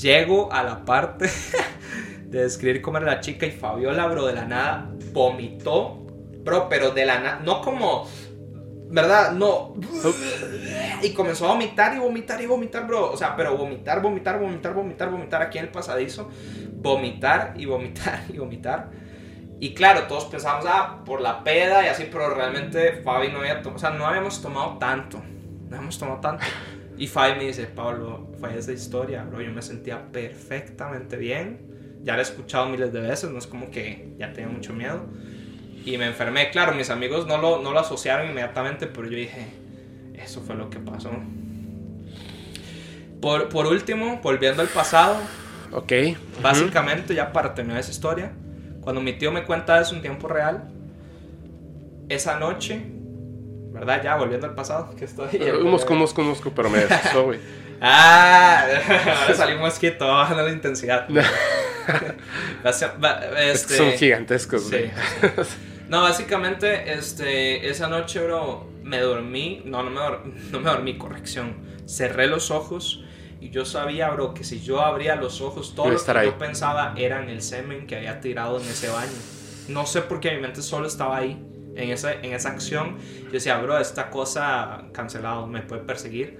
Llego 0.00 0.50
a 0.52 0.62
la 0.62 0.84
parte 0.84 1.28
de 2.24 2.42
describir 2.42 2.80
cómo 2.80 2.98
era 2.98 3.06
la 3.06 3.20
chica 3.20 3.44
y 3.44 3.50
Fabiola, 3.50 4.06
bro, 4.06 4.24
de 4.26 4.32
la 4.32 4.44
nada 4.46 4.90
vomitó. 5.12 6.06
Bro, 6.44 6.68
pero 6.70 6.92
de 6.92 7.04
la 7.04 7.18
nada, 7.20 7.40
no 7.44 7.60
como, 7.60 8.08
¿verdad? 8.90 9.32
No. 9.32 9.74
Y 11.02 11.12
comenzó 11.14 11.46
a 11.46 11.52
vomitar 11.52 11.94
y 11.94 11.98
vomitar 11.98 12.40
y 12.42 12.46
vomitar, 12.46 12.86
bro. 12.86 13.12
O 13.12 13.16
sea, 13.16 13.36
pero 13.36 13.56
vomitar, 13.56 14.02
vomitar, 14.02 14.38
vomitar, 14.38 14.74
vomitar, 14.74 15.10
vomitar 15.10 15.42
aquí 15.42 15.58
en 15.58 15.64
el 15.64 15.70
pasadizo. 15.70 16.28
Vomitar 16.74 17.54
y 17.56 17.66
vomitar 17.66 18.24
y 18.28 18.38
vomitar. 18.38 18.90
Y 19.60 19.74
claro, 19.74 20.04
todos 20.08 20.24
pensamos, 20.24 20.64
ah, 20.68 21.02
por 21.04 21.20
la 21.20 21.44
peda 21.44 21.84
y 21.84 21.88
así, 21.88 22.08
pero 22.10 22.34
realmente 22.34 23.02
Fabi 23.04 23.28
no 23.28 23.40
había 23.40 23.60
tomado, 23.60 23.76
o 23.76 23.78
sea, 23.78 23.90
no 23.90 24.06
habíamos 24.06 24.40
tomado 24.40 24.78
tanto. 24.78 25.18
No 25.68 25.76
habíamos 25.76 25.98
tomado 25.98 26.20
tanto. 26.20 26.44
Y 26.96 27.06
Fabi 27.06 27.38
me 27.38 27.44
dice, 27.46 27.66
Pablo, 27.66 28.28
fue 28.40 28.58
esa 28.58 28.72
historia, 28.72 29.22
bro. 29.24 29.40
Yo 29.40 29.52
me 29.52 29.62
sentía 29.62 30.10
perfectamente 30.10 31.16
bien. 31.16 31.98
Ya 32.02 32.14
la 32.14 32.20
he 32.20 32.22
escuchado 32.22 32.68
miles 32.68 32.92
de 32.92 33.00
veces, 33.00 33.30
no 33.30 33.38
es 33.38 33.46
como 33.46 33.70
que 33.70 34.14
ya 34.18 34.32
tenía 34.32 34.48
mucho 34.48 34.72
miedo. 34.72 35.06
Y 35.84 35.96
me 35.98 36.06
enfermé. 36.06 36.50
Claro, 36.50 36.74
mis 36.74 36.90
amigos 36.90 37.26
no 37.26 37.38
lo, 37.38 37.60
no 37.62 37.72
lo 37.72 37.80
asociaron 37.80 38.28
inmediatamente, 38.28 38.86
pero 38.86 39.08
yo 39.08 39.16
dije, 39.16 39.46
eso 40.14 40.42
fue 40.42 40.54
lo 40.54 40.70
que 40.70 40.78
pasó. 40.78 41.10
Por, 43.20 43.48
por 43.48 43.66
último, 43.66 44.20
volviendo 44.22 44.62
al 44.62 44.68
pasado, 44.68 45.16
Ok. 45.72 45.92
Básicamente, 46.42 47.14
ya 47.14 47.32
para 47.32 47.54
terminar 47.54 47.80
esa 47.80 47.90
historia, 47.90 48.32
cuando 48.80 49.00
mi 49.00 49.12
tío 49.12 49.30
me 49.30 49.44
cuenta 49.44 49.80
eso 49.80 49.94
en 49.94 50.02
tiempo 50.02 50.28
real, 50.28 50.68
esa 52.08 52.38
noche, 52.38 52.80
¿verdad? 53.72 54.02
Ya 54.02 54.16
volviendo 54.16 54.46
al 54.46 54.54
pasado, 54.54 54.94
que 54.96 55.04
estoy. 55.04 55.28
Un 55.40 55.70
mosco, 55.70 55.94
mosco, 55.94 56.22
mosco, 56.22 56.52
pero 56.54 56.70
me 56.70 56.78
asustó, 56.78 57.24
güey. 57.24 57.40
Ah, 57.82 58.66
ahora 59.22 59.34
salió 59.34 59.56
un 59.56 59.62
mosquito, 59.62 60.06
bajando 60.06 60.42
la 60.42 60.52
intensidad. 60.52 61.08
Este, 63.38 63.76
son 63.76 63.92
gigantescos, 63.92 64.64
sí. 64.64 64.90
No, 65.90 66.02
básicamente, 66.02 66.92
este, 66.92 67.68
esa 67.68 67.88
noche, 67.88 68.22
bro, 68.24 68.64
me 68.84 69.00
dormí, 69.00 69.60
no, 69.64 69.82
no 69.82 69.90
me, 69.90 70.32
no 70.52 70.60
me 70.60 70.70
dormí, 70.70 70.96
corrección. 70.96 71.56
Cerré 71.84 72.28
los 72.28 72.52
ojos 72.52 73.02
y 73.40 73.50
yo 73.50 73.64
sabía, 73.64 74.08
bro, 74.10 74.32
que 74.32 74.44
si 74.44 74.60
yo 74.60 74.82
abría 74.82 75.16
los 75.16 75.40
ojos, 75.40 75.74
todo 75.74 75.90
lo 75.90 76.00
que 76.00 76.10
ahí. 76.12 76.26
yo 76.26 76.38
pensaba 76.38 76.94
era 76.96 77.20
en 77.20 77.28
el 77.28 77.42
semen 77.42 77.88
que 77.88 77.96
había 77.96 78.20
tirado 78.20 78.60
en 78.60 78.68
ese 78.68 78.88
baño. 78.88 79.10
No 79.66 79.84
sé 79.84 80.02
por 80.02 80.20
qué 80.20 80.30
mi 80.30 80.40
mente 80.40 80.62
solo 80.62 80.86
estaba 80.86 81.16
ahí, 81.16 81.44
en 81.74 81.90
esa, 81.90 82.12
en 82.12 82.34
esa 82.34 82.50
acción. 82.50 82.96
Yo 83.24 83.32
decía, 83.32 83.58
bro, 83.58 83.76
esta 83.76 84.10
cosa 84.10 84.84
cancelado, 84.92 85.48
me 85.48 85.62
puede 85.62 85.82
perseguir. 85.82 86.38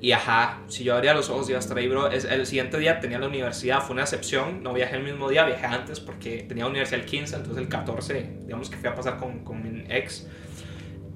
Y 0.00 0.12
ajá, 0.12 0.62
si 0.68 0.84
yo 0.84 0.94
abría 0.94 1.14
los 1.14 1.30
ojos 1.30 1.48
iba 1.48 1.58
a 1.58 1.60
estar 1.60 1.78
ahí, 1.78 1.88
bro. 1.88 2.08
Es- 2.10 2.24
el 2.26 2.46
siguiente 2.46 2.78
día 2.78 3.00
tenía 3.00 3.18
la 3.18 3.28
universidad, 3.28 3.80
fue 3.82 3.94
una 3.94 4.02
excepción. 4.02 4.62
No 4.62 4.74
viajé 4.74 4.96
el 4.96 5.02
mismo 5.04 5.28
día, 5.30 5.44
viajé 5.46 5.66
antes 5.66 6.00
porque 6.00 6.44
tenía 6.48 6.66
universidad 6.66 7.00
el 7.00 7.06
15, 7.06 7.36
entonces 7.36 7.62
el 7.62 7.68
14, 7.68 8.38
digamos 8.42 8.68
que 8.70 8.76
fui 8.76 8.88
a 8.88 8.94
pasar 8.94 9.16
con, 9.18 9.44
con 9.44 9.62
mi 9.62 9.84
ex. 9.88 10.26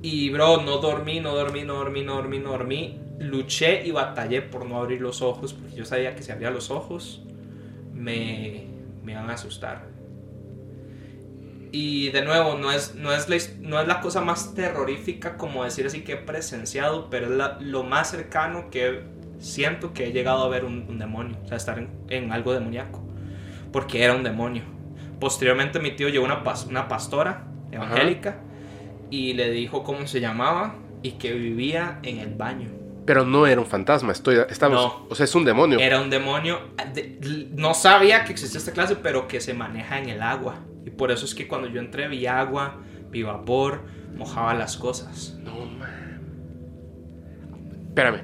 Y 0.02 0.30
bro, 0.30 0.62
no 0.62 0.78
dormí, 0.78 1.20
no 1.20 1.34
dormí, 1.34 1.64
no 1.64 1.74
dormí, 1.74 2.02
no 2.02 2.14
dormí, 2.16 2.38
no 2.38 2.50
dormí. 2.50 3.00
Luché 3.18 3.84
y 3.86 3.90
batallé 3.90 4.42
por 4.42 4.64
no 4.66 4.78
abrir 4.78 5.00
los 5.00 5.22
ojos 5.22 5.52
porque 5.54 5.74
yo 5.74 5.84
sabía 5.84 6.14
que 6.14 6.22
si 6.22 6.30
abría 6.32 6.50
los 6.50 6.70
ojos 6.70 7.22
me, 7.92 8.66
me 9.02 9.12
iban 9.12 9.30
a 9.30 9.34
asustar. 9.34 9.88
Y 11.72 12.10
de 12.10 12.22
nuevo, 12.22 12.56
no 12.56 12.72
es, 12.72 12.94
no, 12.94 13.12
es 13.12 13.28
la, 13.28 13.36
no 13.60 13.80
es 13.80 13.86
la 13.86 14.00
cosa 14.00 14.20
más 14.22 14.54
terrorífica 14.54 15.36
como 15.36 15.64
decir 15.64 15.86
así 15.86 16.02
que 16.02 16.12
he 16.12 16.16
presenciado, 16.16 17.10
pero 17.10 17.26
es 17.26 17.32
la- 17.32 17.58
lo 17.60 17.82
más 17.82 18.10
cercano 18.10 18.70
que 18.70 19.02
siento 19.38 19.92
que 19.92 20.06
he 20.06 20.12
llegado 20.12 20.42
a 20.42 20.48
ver 20.48 20.64
un, 20.64 20.86
un 20.88 20.98
demonio, 20.98 21.36
o 21.44 21.46
sea, 21.48 21.56
estar 21.56 21.78
en, 21.78 21.88
en 22.08 22.32
algo 22.32 22.52
demoníaco, 22.54 23.02
porque 23.72 24.02
era 24.02 24.14
un 24.14 24.22
demonio. 24.24 24.62
Posteriormente 25.20 25.78
mi 25.80 25.90
tío 25.92 26.08
llegó 26.08 26.24
una, 26.24 26.42
pas- 26.44 26.66
una 26.68 26.88
pastora 26.88 27.44
evangélica 27.70 28.38
y 29.10 29.34
le 29.34 29.50
dijo 29.50 29.82
cómo 29.84 30.06
se 30.06 30.20
llamaba 30.20 30.74
y 31.02 31.12
que 31.12 31.32
vivía 31.32 31.98
en 32.02 32.18
el 32.18 32.34
baño. 32.34 32.68
Pero 33.04 33.24
no 33.24 33.46
era 33.46 33.60
un 33.60 33.66
fantasma, 33.66 34.12
estoy, 34.12 34.36
estamos, 34.50 34.76
No. 34.84 35.06
o 35.08 35.14
sea, 35.14 35.24
es 35.24 35.34
un 35.34 35.44
demonio. 35.44 35.78
Era 35.78 36.00
un 36.00 36.10
demonio. 36.10 36.60
de- 36.94 37.48
no 37.56 37.72
sabía 37.74 38.24
que 38.24 38.32
existía 38.32 38.58
esta 38.58 38.72
clase, 38.72 38.96
pero 38.96 39.26
que 39.28 39.40
se 39.40 39.54
maneja 39.54 39.98
en 39.98 40.08
el 40.10 40.22
agua. 40.22 40.56
Y 40.86 40.90
por 40.90 41.10
eso 41.10 41.24
es 41.24 41.34
que 41.34 41.46
cuando 41.48 41.68
yo 41.68 41.80
entré 41.80 42.08
vi 42.08 42.26
agua, 42.26 42.76
vi 43.10 43.22
vapor, 43.22 43.82
mojaba 44.16 44.54
las 44.54 44.76
cosas. 44.76 45.36
No, 45.42 45.64
man. 45.66 46.20
Espérame. 47.88 48.20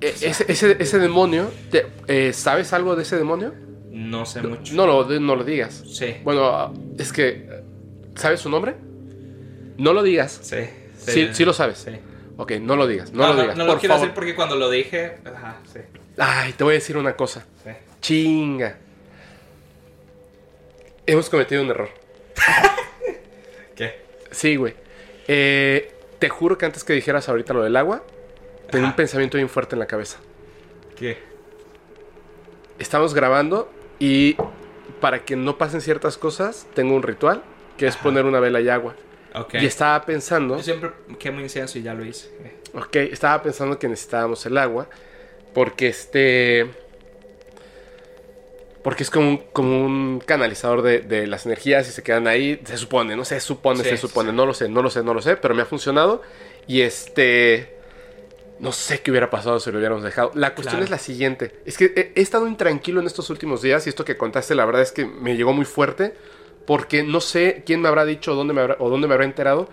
E- 0.00 0.08
ese, 0.22 0.44
ese, 0.52 0.76
ese 0.78 0.98
demonio, 0.98 1.50
te- 1.70 1.86
eh, 2.08 2.32
¿sabes 2.32 2.72
algo 2.72 2.94
de 2.96 3.02
ese 3.02 3.16
demonio? 3.16 3.54
No 3.90 4.26
sé 4.26 4.42
mucho. 4.42 4.74
No 4.74 4.86
lo, 4.86 5.04
no 5.20 5.36
lo 5.36 5.44
digas. 5.44 5.82
Sí. 5.86 6.16
Bueno, 6.24 6.74
es 6.98 7.12
que, 7.12 7.48
¿sabes 8.16 8.40
su 8.40 8.50
nombre? 8.50 8.74
No 9.78 9.92
lo 9.92 10.02
digas. 10.02 10.40
Sí. 10.42 10.56
Sí, 10.98 11.28
sí 11.32 11.44
lo 11.44 11.52
sabes. 11.52 11.78
Sí. 11.78 11.92
Ok, 12.36 12.52
no 12.60 12.74
lo 12.76 12.86
digas, 12.86 13.12
no, 13.12 13.22
No, 13.22 13.28
lo 13.28 13.34
no, 13.34 13.42
digas, 13.42 13.56
no 13.56 13.64
por 13.66 13.74
lo 13.74 13.80
quiero 13.80 13.94
favor. 13.94 14.08
decir 14.08 14.14
porque 14.14 14.34
cuando 14.34 14.56
lo 14.56 14.68
dije. 14.70 15.18
Ajá, 15.24 15.58
sí. 15.72 15.80
Ay, 16.18 16.52
te 16.52 16.64
voy 16.64 16.72
a 16.72 16.74
decir 16.74 16.96
una 16.96 17.14
cosa. 17.14 17.44
sí. 17.64 17.70
Chinga. 18.00 18.78
Hemos 21.06 21.28
cometido 21.28 21.62
un 21.62 21.70
error. 21.70 21.88
¿Qué? 23.76 24.00
Sí, 24.30 24.56
güey. 24.56 24.74
Eh, 25.28 25.92
te 26.18 26.28
juro 26.28 26.56
que 26.58 26.66
antes 26.66 26.84
que 26.84 26.92
dijeras 26.92 27.28
ahorita 27.28 27.54
lo 27.54 27.62
del 27.62 27.76
agua, 27.76 28.02
tenía 28.70 28.86
un 28.88 28.96
pensamiento 28.96 29.36
bien 29.36 29.48
fuerte 29.48 29.74
en 29.74 29.80
la 29.80 29.86
cabeza. 29.86 30.18
¿Qué? 30.96 31.18
Estamos 32.78 33.14
grabando 33.14 33.70
y 33.98 34.36
para 35.00 35.24
que 35.24 35.36
no 35.36 35.58
pasen 35.58 35.80
ciertas 35.80 36.16
cosas, 36.18 36.66
tengo 36.74 36.94
un 36.94 37.02
ritual 37.02 37.42
que 37.76 37.86
es 37.86 37.94
Ajá. 37.94 38.02
poner 38.04 38.24
una 38.24 38.40
vela 38.40 38.60
y 38.60 38.68
agua. 38.68 38.94
Ok. 39.34 39.54
Y 39.54 39.66
estaba 39.66 40.04
pensando, 40.06 40.56
Yo 40.56 40.62
siempre 40.62 40.90
quemo 41.18 41.40
incienso 41.40 41.78
y 41.78 41.82
ya 41.82 41.92
lo 41.94 42.04
hice. 42.04 42.28
ok, 42.72 42.96
estaba 42.96 43.42
pensando 43.42 43.78
que 43.78 43.88
necesitábamos 43.88 44.44
el 44.46 44.56
agua 44.58 44.88
porque 45.52 45.88
este... 45.88 46.70
Porque 48.84 49.02
es 49.02 49.10
como 49.10 49.28
un, 49.30 49.38
como 49.38 49.84
un 49.84 50.20
canalizador 50.24 50.82
de, 50.82 51.00
de 51.00 51.26
las 51.26 51.46
energías 51.46 51.88
y 51.88 51.90
se 51.92 52.02
quedan 52.04 52.28
ahí, 52.28 52.60
se 52.64 52.76
supone, 52.76 53.16
no 53.16 53.24
sé, 53.24 53.40
supone, 53.40 53.82
Sí, 53.82 53.88
se 53.90 53.96
supone, 53.96 54.30
sí. 54.30 54.36
no 54.36 54.46
lo 54.46 54.54
sé, 54.54 54.68
no 54.68 54.82
lo 54.82 54.90
sé, 54.90 55.02
no 55.02 55.12
lo 55.14 55.20
sé, 55.22 55.36
pero 55.36 55.54
me 55.54 55.62
ha 55.62 55.66
funcionado 55.66 56.22
y 56.68 56.82
este... 56.82 57.74
No 58.60 58.70
sé 58.70 59.00
qué 59.00 59.10
hubiera 59.10 59.30
pasado 59.30 59.58
si 59.58 59.72
lo 59.72 59.78
hubiéramos 59.78 60.04
dejado. 60.04 60.30
La 60.34 60.50
cuestión 60.54 60.74
Claro. 60.76 60.84
es 60.84 60.90
la 60.90 60.98
siguiente. 60.98 61.50
Es 61.66 61.76
que 61.76 61.86
he, 61.96 62.12
he 62.14 62.22
estado 62.22 62.46
intranquilo 62.46 63.00
en 63.00 63.06
estos 63.06 63.28
últimos 63.28 63.62
días 63.62 63.84
y 63.86 63.88
esto 63.88 64.04
que 64.04 64.16
contaste 64.16 64.54
la 64.54 64.64
verdad 64.64 64.82
es 64.82 64.92
que 64.92 65.04
me 65.06 65.36
llegó 65.36 65.52
muy 65.52 65.64
fuerte 65.64 66.14
porque 66.64 67.02
no 67.02 67.20
sé 67.20 67.62
quién 67.66 67.80
me 67.80 67.88
habrá 67.88 68.04
dicho 68.04 68.32
o 68.32 68.34
dónde 68.36 68.54
me 68.54 68.60
habrá, 68.60 68.76
o 68.78 68.88
dónde 68.90 69.08
me 69.08 69.14
habrá 69.14 69.26
enterado 69.26 69.68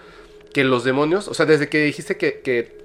que 0.53 0.63
los 0.63 0.83
demonios, 0.83 1.27
o 1.27 1.33
sea, 1.33 1.45
desde 1.45 1.69
que 1.69 1.83
dijiste 1.83 2.17
que, 2.17 2.39
que 2.41 2.77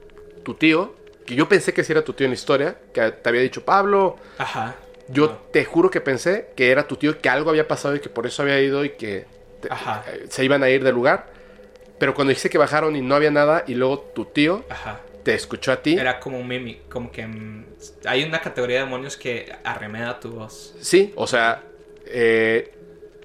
tu 0.44 0.54
tío, 0.54 0.94
que 1.24 1.34
yo 1.34 1.48
pensé 1.48 1.72
que 1.72 1.82
sí 1.82 1.92
era 1.92 2.02
tu 2.04 2.12
tío 2.12 2.26
en 2.26 2.30
la 2.32 2.34
historia, 2.36 2.78
que 2.92 3.10
te 3.10 3.28
había 3.28 3.40
dicho 3.40 3.64
Pablo, 3.64 4.16
Ajá. 4.38 4.76
Yo 5.08 5.30
te 5.52 5.64
juro 5.64 5.90
que 5.90 6.00
pensé 6.00 6.48
que 6.56 6.70
era 6.70 6.86
tu 6.86 6.96
tío, 6.96 7.18
que 7.20 7.28
algo 7.28 7.50
había 7.50 7.68
pasado 7.68 7.94
y 7.96 8.00
que 8.00 8.08
por 8.08 8.26
eso 8.26 8.42
había 8.42 8.60
ido 8.60 8.84
y 8.84 8.90
que 8.90 9.26
te- 9.60 9.68
eh, 9.68 10.26
se 10.28 10.44
iban 10.44 10.62
a 10.62 10.68
ir 10.70 10.82
del 10.84 10.94
lugar. 10.94 11.26
Pero 11.98 12.14
cuando 12.14 12.30
dijiste 12.30 12.50
que 12.50 12.58
bajaron 12.58 12.94
y 12.96 13.00
no 13.02 13.14
había 13.14 13.30
nada 13.30 13.64
y 13.66 13.74
luego 13.74 14.00
tu 14.00 14.26
tío 14.26 14.64
Ajá. 14.68 15.00
te 15.22 15.34
escuchó 15.34 15.72
a 15.72 15.80
ti, 15.82 15.94
Era 15.98 16.20
como 16.20 16.38
un 16.38 16.46
mimi, 16.46 16.82
como 16.90 17.10
que 17.10 17.26
mm, 17.26 17.64
hay 18.04 18.24
una 18.24 18.40
categoría 18.40 18.78
de 18.78 18.84
demonios 18.84 19.16
que 19.16 19.50
arremeda 19.64 20.20
tu 20.20 20.32
voz. 20.32 20.74
sí, 20.80 21.12
o 21.16 21.26
sea, 21.26 21.62
eh, 22.06 22.72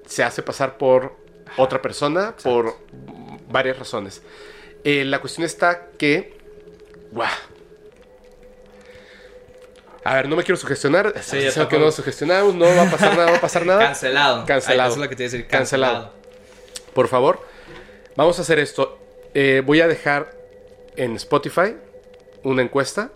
se 0.06 0.22
hace 0.24 0.42
pasar 0.42 0.78
por 0.78 1.16
otra 1.58 1.82
persona 1.82 2.34
por 2.42 2.76
varias 3.50 3.78
razones. 3.78 4.22
Eh, 4.84 5.04
la 5.04 5.20
cuestión 5.20 5.44
está 5.44 5.88
que... 5.98 6.32
¡Guau! 7.12 7.28
A 10.04 10.14
ver, 10.16 10.28
no 10.28 10.36
me 10.36 10.42
quiero 10.42 10.56
sugestionar. 10.56 11.14
Sí, 11.22 11.38
que 11.68 11.78
no 11.78 11.86
nos 11.86 11.94
sugestionamos, 11.94 12.54
no 12.54 12.64
va 12.66 12.82
a 12.82 12.90
pasar 12.90 13.16
nada, 13.16 13.30
va 13.30 13.36
a 13.36 13.40
pasar 13.40 13.64
nada. 13.66 13.80
Cancelado. 13.86 14.44
Cancelado. 14.46 14.82
Ay, 14.82 14.88
eso 14.92 15.00
es 15.00 15.04
lo 15.04 15.08
que 15.08 15.16
te 15.16 15.22
decir. 15.24 15.46
Cancelado. 15.46 15.92
Cancelado. 16.10 16.22
Por 16.94 17.08
favor, 17.08 17.40
vamos 18.16 18.38
a 18.38 18.42
hacer 18.42 18.58
esto. 18.58 18.98
Eh, 19.34 19.62
voy 19.64 19.80
a 19.80 19.88
dejar 19.88 20.36
en 20.96 21.16
Spotify 21.16 21.76
una 22.42 22.62
encuesta. 22.62 23.10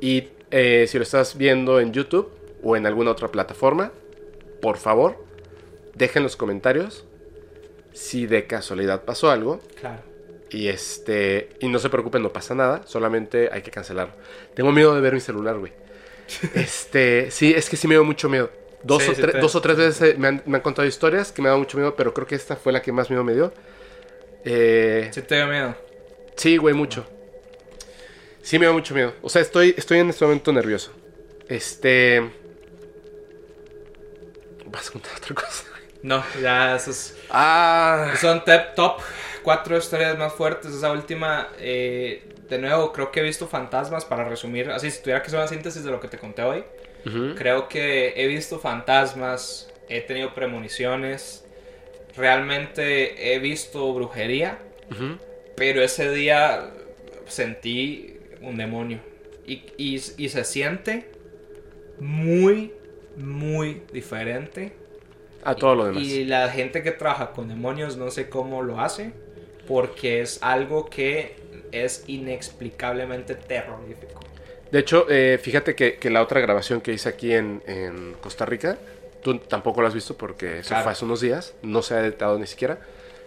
Y 0.00 0.28
eh, 0.50 0.86
si 0.88 0.96
lo 0.98 1.02
estás 1.02 1.36
viendo 1.36 1.80
en 1.80 1.92
YouTube 1.92 2.30
o 2.62 2.76
en 2.76 2.86
alguna 2.86 3.10
otra 3.10 3.28
plataforma, 3.28 3.90
por 4.62 4.76
favor, 4.76 5.24
dejen 5.94 6.22
los 6.22 6.36
comentarios. 6.36 7.04
Si 7.94 8.26
de 8.26 8.46
casualidad 8.46 9.02
pasó 9.04 9.30
algo, 9.30 9.60
Claro. 9.80 10.02
Y 10.50 10.68
este. 10.68 11.50
Y 11.60 11.68
no 11.68 11.78
se 11.78 11.90
preocupen, 11.90 12.22
no 12.22 12.32
pasa 12.32 12.54
nada. 12.54 12.82
Solamente 12.86 13.50
hay 13.52 13.62
que 13.62 13.70
cancelarlo. 13.70 14.14
Tengo 14.54 14.72
miedo 14.72 14.94
de 14.94 15.00
ver 15.00 15.12
mi 15.14 15.20
celular, 15.20 15.58
güey. 15.58 15.72
este. 16.54 17.30
Sí, 17.30 17.52
es 17.54 17.68
que 17.68 17.76
sí 17.76 17.86
me 17.88 17.94
dio 17.94 18.04
mucho 18.04 18.28
miedo. 18.28 18.50
Dos, 18.82 19.02
Sí, 19.02 19.10
o, 19.10 19.14
sí 19.14 19.22
tre- 19.22 19.32
te- 19.32 19.38
dos 19.40 19.54
o 19.56 19.60
tres 19.60 19.76
veces 19.76 20.18
me 20.18 20.28
han, 20.28 20.42
me 20.46 20.56
han 20.56 20.62
contado 20.62 20.86
historias 20.86 21.32
que 21.32 21.42
me 21.42 21.48
han 21.48 21.52
dado 21.52 21.58
mucho 21.58 21.76
miedo, 21.76 21.94
pero 21.96 22.14
creo 22.14 22.26
que 22.26 22.36
esta 22.36 22.54
fue 22.56 22.72
la 22.72 22.80
que 22.80 22.92
más 22.92 23.10
miedo 23.10 23.24
me 23.24 23.34
dio. 23.34 23.52
Eh, 24.44 25.10
Sí 25.12 25.20
te 25.22 25.34
dio 25.34 25.46
miedo. 25.48 25.74
Sí, 26.36 26.56
güey, 26.56 26.74
mucho. 26.74 27.04
Sí 28.40 28.58
me 28.58 28.66
da 28.66 28.72
mucho 28.72 28.94
miedo. 28.94 29.12
O 29.20 29.28
sea, 29.28 29.42
estoy, 29.42 29.74
estoy 29.76 29.98
en 29.98 30.10
este 30.10 30.24
momento 30.24 30.52
nervioso. 30.52 30.92
Este... 31.48 32.30
Vas 34.66 34.88
a 34.88 34.92
contar 34.92 35.12
otra 35.16 35.34
cosa. 35.34 35.64
No, 36.02 36.22
ya 36.40 36.76
esos 36.76 37.14
Ah... 37.30 38.12
son 38.20 38.42
top 38.76 39.00
cuatro 39.42 39.76
historias 39.76 40.16
más 40.18 40.32
fuertes. 40.32 40.72
Esa 40.74 40.92
última, 40.92 41.48
eh, 41.58 42.24
de 42.48 42.58
nuevo, 42.58 42.92
creo 42.92 43.10
que 43.12 43.20
he 43.20 43.22
visto 43.22 43.46
fantasmas 43.46 44.04
para 44.04 44.28
resumir. 44.28 44.70
Así, 44.70 44.90
si 44.90 45.00
tuviera 45.02 45.20
que 45.22 45.28
hacer 45.28 45.38
una 45.38 45.48
síntesis 45.48 45.84
de 45.84 45.90
lo 45.90 46.00
que 46.00 46.08
te 46.08 46.18
conté 46.18 46.42
hoy, 46.42 46.64
Ujú. 47.06 47.34
creo 47.36 47.68
que 47.68 48.14
he 48.16 48.26
visto 48.26 48.58
fantasmas, 48.58 49.70
he 49.88 50.00
tenido 50.00 50.34
premoniciones, 50.34 51.44
realmente 52.16 53.34
he 53.34 53.38
visto 53.38 53.92
brujería, 53.94 54.58
Ujú. 54.90 55.18
pero 55.56 55.82
ese 55.82 56.10
día 56.10 56.70
sentí 57.26 58.16
un 58.40 58.56
demonio. 58.56 59.00
Y, 59.46 59.62
y- 59.78 59.94
y 60.18 60.28
se 60.28 60.44
siente 60.44 61.10
muy, 62.00 62.72
muy 63.16 63.82
diferente 63.92 64.72
A 65.44 65.54
todo 65.54 65.74
lo 65.74 65.84
demás. 65.86 66.02
y 66.02 66.24
la 66.24 66.48
gente 66.50 66.82
que 66.82 66.90
trabaja 66.92 67.30
con 67.32 67.48
demonios 67.48 67.96
no 67.96 68.10
sé 68.10 68.28
cómo 68.28 68.62
lo 68.62 68.80
hace, 68.80 69.12
porque 69.68 70.20
es 70.22 70.38
algo 70.42 70.86
que 70.86 71.36
es 71.70 72.04
inexplicablemente 72.06 73.34
terrorífico. 73.34 74.20
De 74.70 74.78
hecho, 74.80 75.06
eh, 75.08 75.38
fíjate 75.42 75.74
que, 75.74 75.96
que 75.96 76.10
la 76.10 76.22
otra 76.22 76.40
grabación 76.40 76.80
que 76.80 76.92
hice 76.92 77.08
aquí 77.08 77.32
en, 77.32 77.62
en 77.66 78.14
Costa 78.20 78.44
Rica, 78.46 78.78
tú 79.22 79.38
tampoco 79.38 79.82
la 79.82 79.88
has 79.88 79.94
visto 79.94 80.16
porque 80.16 80.58
eso 80.60 80.68
Claro. 80.70 80.84
fue 80.84 80.92
hace 80.92 81.04
unos 81.04 81.20
días, 81.20 81.54
no 81.62 81.82
se 81.82 81.94
ha 81.94 82.04
editado 82.04 82.38
ni 82.38 82.46
siquiera, 82.46 82.78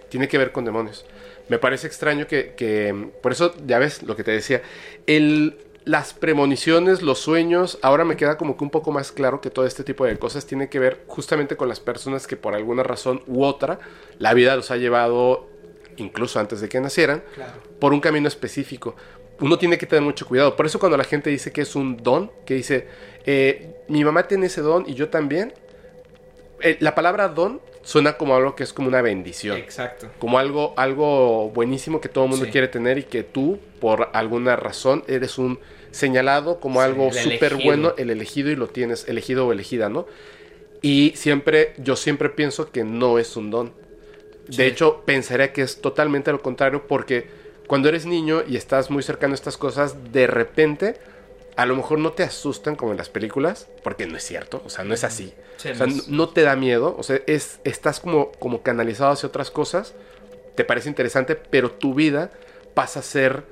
tiene 0.10 0.28
que 0.28 0.38
ver 0.38 0.52
con 0.52 0.66
demonios. 0.66 1.06
Me 1.50 1.58
parece 1.58 1.88
extraño 1.88 2.28
que, 2.28 2.54
que- 2.56 3.10
por 3.22 3.32
eso, 3.32 3.54
ya 3.66 3.80
ves 3.80 4.04
lo 4.04 4.16
que 4.16 4.24
te 4.24 4.32
decía, 4.32 4.62
el, 5.08 5.58
las 5.84 6.14
premoniciones, 6.14 7.02
los 7.02 7.20
sueños, 7.20 7.80
ahora 7.82 8.06
me 8.06 8.16
queda 8.18 8.38
como 8.38 8.56
que 8.56 8.64
un 8.64 8.70
poco 8.70 8.92
más 8.92 9.12
claro 9.12 9.42
que 9.42 9.50
todo 9.50 9.66
este 9.66 9.84
tipo 9.84 10.06
de 10.06 10.18
cosas 10.20 10.46
tiene 10.46 10.70
que 10.70 10.80
ver 10.80 11.00
justamente 11.08 11.58
con 11.58 11.68
las 11.70 11.80
personas 11.80 12.28
que 12.28 12.38
por 12.38 12.54
alguna 12.54 12.84
razón 12.84 13.24
u 13.28 13.44
otra 13.44 13.80
la 14.20 14.34
vida 14.36 14.56
los 14.56 14.70
ha 14.70 14.78
llevado, 14.78 15.50
incluso 16.02 16.40
antes 16.40 16.60
de 16.62 16.68
que 16.70 16.80
nacieran, 16.82 17.24
Claro. 17.36 17.54
por 17.80 17.94
un 17.94 18.00
camino 18.02 18.28
específico. 18.28 18.96
Uno 19.40 19.58
tiene 19.58 19.78
que 19.78 19.86
tener 19.88 20.04
mucho 20.04 20.28
cuidado. 20.28 20.56
Por 20.56 20.66
eso 20.66 20.78
cuando 20.80 20.98
la 20.98 21.04
gente 21.04 21.30
dice 21.30 21.52
que 21.52 21.62
es 21.62 21.76
un 21.76 21.98
don, 21.98 22.32
que 22.46 22.54
dice, 22.56 22.88
eh, 23.26 23.76
mi 23.88 24.04
mamá 24.04 24.28
tiene 24.28 24.48
ese 24.48 24.62
don 24.62 24.84
y 24.88 24.94
yo 24.94 25.10
también, 25.10 25.54
eh, 26.62 26.78
la 26.80 26.94
palabra 26.94 27.28
don 27.30 27.60
suena 27.82 28.18
como 28.18 28.36
algo 28.36 28.56
que 28.56 28.64
es 28.64 28.72
como 28.74 28.88
una 28.88 29.02
bendición. 29.02 29.58
Exacto. 29.58 30.12
Como 30.20 30.38
algo, 30.38 30.76
algo 30.78 31.50
buenísimo 31.50 32.00
que 32.02 32.10
todo 32.10 32.26
el 32.26 32.30
mundo 32.30 32.46
Sí. 32.46 32.52
quiere 32.52 32.68
tener 32.68 33.00
y 33.00 33.04
que 33.04 33.24
tú, 33.24 33.58
por 33.80 34.10
alguna 34.14 34.56
razón, 34.56 35.04
eres 35.08 35.40
un 35.40 35.60
señalado 35.90 36.60
como 36.60 36.80
Sí, 36.80 36.86
algo 36.86 37.12
súper 37.12 37.56
bueno, 37.56 37.94
el 37.98 38.12
elegido 38.12 38.52
y 38.52 38.56
lo 38.56 38.68
tienes, 38.68 39.08
elegido 39.08 39.48
o 39.48 39.52
elegida, 39.52 39.90
¿no? 39.90 40.06
Y 40.84 41.14
siempre, 41.16 41.74
yo 41.80 41.96
siempre 41.96 42.30
pienso 42.30 42.72
que 42.72 42.84
no 42.84 43.18
es 43.18 43.36
un 43.36 43.50
don. 43.50 43.74
De 44.58 44.68
hecho, 44.68 45.04
pensaría 45.06 45.54
que 45.54 45.62
es 45.62 45.82
totalmente 45.82 46.32
lo 46.32 46.42
contrario 46.42 46.88
porque 46.88 47.30
cuando 47.68 47.90
eres 47.90 48.06
niño 48.06 48.44
y 48.48 48.58
estás 48.58 48.90
muy 48.90 49.04
cercano 49.04 49.34
a 49.34 49.36
estas 49.36 49.58
cosas, 49.58 50.12
de 50.12 50.28
repente, 50.28 51.00
a 51.56 51.66
lo 51.66 51.76
mejor 51.76 52.00
no 52.00 52.14
te 52.14 52.24
asustan 52.24 52.76
como 52.76 52.92
en 52.92 52.98
las 52.98 53.10
películas, 53.10 53.68
porque 53.84 54.08
no 54.08 54.18
es 54.18 54.24
cierto, 54.24 54.62
o 54.66 54.70
sea, 54.70 54.84
no 54.84 54.94
es 54.94 55.04
así. 55.04 55.34
Sí, 55.58 55.70
o 55.70 55.76
sea, 55.76 55.88
no 56.08 56.30
te 56.30 56.42
da 56.42 56.56
miedo, 56.56 56.96
o 56.98 57.04
sea, 57.04 57.22
es, 57.28 57.60
estás 57.64 58.00
como, 58.00 58.32
como 58.34 58.62
canalizado 58.62 59.12
hacia 59.12 59.28
otras 59.30 59.52
cosas, 59.52 59.94
te 60.56 60.66
parece 60.66 60.90
interesante, 60.90 61.36
pero 61.36 61.72
tu 61.72 61.94
vida 61.94 62.32
pasa 62.74 63.00
a 63.00 63.04
ser 63.04 63.44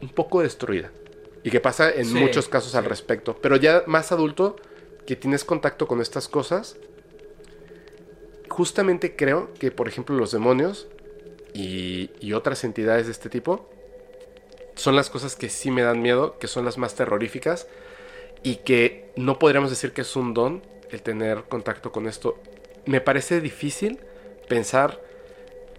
un 0.00 0.08
poco 0.10 0.42
destruida. 0.42 0.90
Y 1.42 1.50
que 1.50 1.60
pasa 1.60 1.90
en 1.90 2.04
Sí, 2.04 2.14
muchos 2.14 2.48
casos 2.48 2.74
al 2.74 2.84
respecto. 2.84 3.36
Pero 3.40 3.56
ya 3.56 3.84
más 3.86 4.12
adulto, 4.12 4.56
que 5.06 5.16
tienes 5.16 5.44
contacto 5.44 5.86
con 5.86 6.00
estas 6.00 6.28
cosas, 6.28 6.76
justamente 8.58 9.14
creo 9.14 9.54
que, 9.54 9.70
por 9.70 9.86
ejemplo, 9.86 10.16
los 10.16 10.32
demonios 10.32 10.88
y, 11.54 12.10
y 12.20 12.32
otras 12.32 12.64
entidades 12.64 13.06
de 13.06 13.12
este 13.12 13.30
tipo 13.30 13.70
son 14.74 14.96
las 14.96 15.10
cosas 15.10 15.36
que 15.36 15.48
sí 15.48 15.70
me 15.70 15.82
dan 15.82 16.02
miedo, 16.02 16.36
que 16.40 16.48
son 16.48 16.64
las 16.64 16.76
más 16.76 16.96
terroríficas 16.96 17.68
y 18.42 18.56
que 18.56 19.10
no 19.14 19.38
podríamos 19.38 19.70
decir 19.70 19.92
que 19.92 20.00
es 20.00 20.16
un 20.16 20.34
don 20.34 20.60
el 20.90 21.02
tener 21.02 21.44
contacto 21.44 21.92
con 21.92 22.08
esto. 22.08 22.36
Me 22.84 23.00
parece 23.00 23.40
difícil 23.40 24.00
pensar 24.48 25.00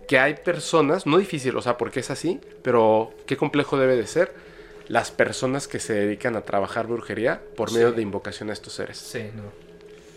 que 0.08 0.18
hay 0.18 0.36
personas, 0.36 1.06
no 1.06 1.18
difícil, 1.18 1.58
o 1.58 1.62
sea, 1.62 1.78
porque 1.78 2.00
es 2.00 2.10
así, 2.10 2.40
pero 2.62 3.12
qué 3.26 3.36
complejo 3.36 3.78
debe 3.78 3.98
de 3.98 4.08
ser 4.08 4.34
las 4.88 5.12
personas 5.12 5.68
que 5.68 5.80
se 5.82 5.94
dedican 5.94 6.38
a 6.38 6.42
trabajar 6.42 6.88
brujería 6.88 7.42
por 7.58 7.74
medio 7.74 7.90
Sí. 7.90 7.96
de 7.98 8.02
invocación 8.04 8.50
a 8.50 8.54
estos 8.54 8.72
seres. 8.72 8.98
Sí, 8.98 9.24
no. 9.36 9.44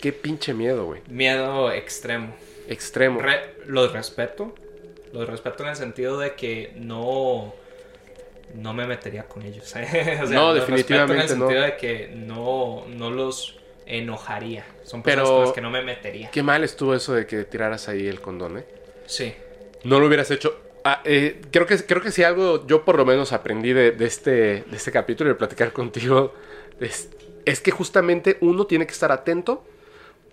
Qué 0.01 0.13
pinche 0.13 0.55
miedo, 0.55 0.87
güey. 0.87 1.01
Miedo 1.09 1.71
extremo. 1.73 2.35
Extremo. 2.69 3.21
Re- 3.21 3.55
los 3.67 3.93
respeto. 3.93 4.55
Los 5.13 5.29
respeto 5.29 5.63
en 5.65 5.71
el 5.71 5.77
sentido 5.77 6.19
de 6.19 6.35
que 6.35 6.73
no. 6.77 7.55
No 8.55 8.75
me 8.75 8.87
metería 8.87 9.25
con 9.25 9.43
ellos. 9.43 9.65
O 10.23 10.27
sea, 10.27 10.27
No, 10.29 10.53
definitivamente 10.55 11.15
en 11.25 11.31
el 11.33 11.39
no. 11.39 11.47
sentido 11.47 11.63
de 11.63 11.77
que 11.77 12.09
no, 12.15 12.85
no 12.89 13.11
los 13.11 13.59
enojaría. 13.87 14.65
Son 14.85 15.03
personas 15.03 15.29
Pero- 15.29 15.37
con 15.37 15.45
las 15.47 15.53
que 15.55 15.61
no 15.61 15.71
me 15.71 15.83
metería. 15.83 16.31
Qué 16.31 16.43
mal 16.43 16.63
estuvo 16.65 16.95
eso 16.95 17.15
de 17.15 17.27
que 17.27 17.45
tiraras 17.45 17.89
ahí 17.89 18.07
el 18.07 18.21
condón, 18.21 18.59
¿eh? 18.59 18.65
Sí. 19.07 19.35
No 19.85 19.99
lo 20.01 20.07
hubieras 20.07 20.31
hecho. 20.31 20.59
Ah, 20.85 21.01
eh, 21.05 21.41
creo, 21.51 21.67
que, 21.67 21.77
creo 21.79 22.03
que 22.03 22.11
si 22.11 22.25
algo 22.25 22.67
yo 22.67 22.85
por 22.85 22.97
lo 22.97 23.05
menos 23.05 23.33
aprendí 23.33 23.73
de, 23.73 23.93
de 23.93 24.05
este, 24.05 24.31
de 24.65 24.77
este 24.77 24.91
capítulo 24.91 25.31
y 25.31 25.33
de 25.33 25.39
platicar 25.39 25.73
contigo 25.75 26.35
es, 26.81 27.09
es 27.45 27.61
que 27.61 27.71
justamente 27.71 28.37
uno 28.41 28.67
tiene 28.67 28.87
que 28.87 28.93
estar 28.93 29.13
atento 29.13 29.65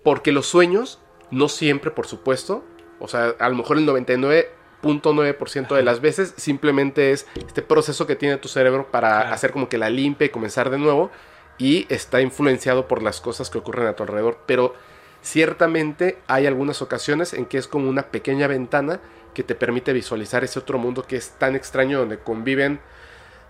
porque 0.02 0.32
los 0.32 0.46
sueños, 0.46 0.98
no 1.30 1.48
siempre 1.48 1.90
por 1.90 2.06
supuesto, 2.06 2.64
o 2.98 3.08
sea, 3.08 3.34
a 3.38 3.48
lo 3.48 3.54
mejor 3.56 3.78
el 3.78 3.86
99.9% 3.86 5.74
de 5.74 5.82
las 5.82 6.00
veces 6.00 6.34
simplemente 6.36 7.12
es 7.12 7.26
este 7.36 7.62
proceso 7.62 8.06
que 8.06 8.16
tiene 8.16 8.36
tu 8.38 8.48
cerebro 8.48 8.90
para 8.90 9.20
Claro. 9.20 9.34
hacer 9.34 9.52
como 9.52 9.68
que 9.68 9.78
la 9.78 9.90
limpia 9.90 10.26
y 10.26 10.30
comenzar 10.30 10.70
de 10.70 10.78
nuevo 10.78 11.10
y 11.58 11.86
está 11.88 12.20
influenciado 12.20 12.88
por 12.88 13.02
las 13.02 13.20
cosas 13.20 13.50
que 13.50 13.58
ocurren 13.58 13.86
a 13.86 13.94
tu 13.94 14.02
alrededor, 14.02 14.38
pero 14.46 14.74
ciertamente 15.22 16.18
hay 16.26 16.46
algunas 16.46 16.80
ocasiones 16.82 17.34
en 17.34 17.44
que 17.46 17.58
es 17.58 17.68
como 17.68 17.88
una 17.88 18.08
pequeña 18.10 18.46
ventana 18.46 19.00
que 19.34 19.42
te 19.42 19.54
permite 19.54 19.92
visualizar 19.92 20.42
ese 20.44 20.58
otro 20.58 20.78
mundo 20.78 21.02
que 21.04 21.16
es 21.16 21.30
tan 21.38 21.54
extraño 21.54 21.98
donde 21.98 22.18
conviven 22.18 22.80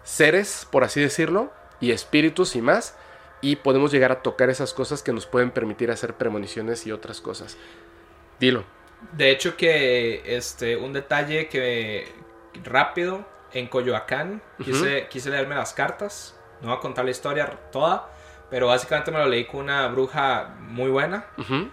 seres, 0.03 0.67
por 0.71 0.85
así 0.85 1.01
decirlo, 1.01 1.53
y 1.81 1.93
espíritus 1.93 2.57
y 2.57 2.63
más, 2.63 2.97
y 3.41 3.57
podemos 3.57 3.91
llegar 3.93 4.13
a 4.13 4.23
tocar 4.23 4.51
esas 4.51 4.75
cosas 4.75 5.03
que 5.03 5.13
nos 5.13 5.27
pueden 5.27 5.51
permitir 5.51 5.91
hacer 5.91 6.15
premoniciones 6.15 6.87
y 6.87 6.93
otras 6.93 7.21
cosas. 7.21 7.57
Dilo. 8.39 8.65
De 9.13 9.31
hecho 9.31 9.57
que 9.57 10.23
este 10.37 10.77
un 10.77 10.93
detalle 10.93 11.49
que 11.49 12.07
rápido 12.65 13.25
en 13.53 13.67
Coyoacán 13.67 14.43
quise, 14.63 15.09
quise 15.09 15.31
leerme 15.31 15.55
las 15.55 15.73
cartas. 15.73 16.37
No 16.61 16.69
voy 16.69 16.77
a 16.77 16.81
contar 16.81 17.05
la 17.05 17.11
historia 17.11 17.47
toda, 17.73 18.11
pero 18.51 18.67
básicamente 18.67 19.11
me 19.11 19.19
lo 19.19 19.27
leí 19.27 19.47
con 19.47 19.61
una 19.61 19.89
bruja 19.89 20.55
muy 20.61 20.91
buena. 20.91 21.27
Ujú. 21.39 21.71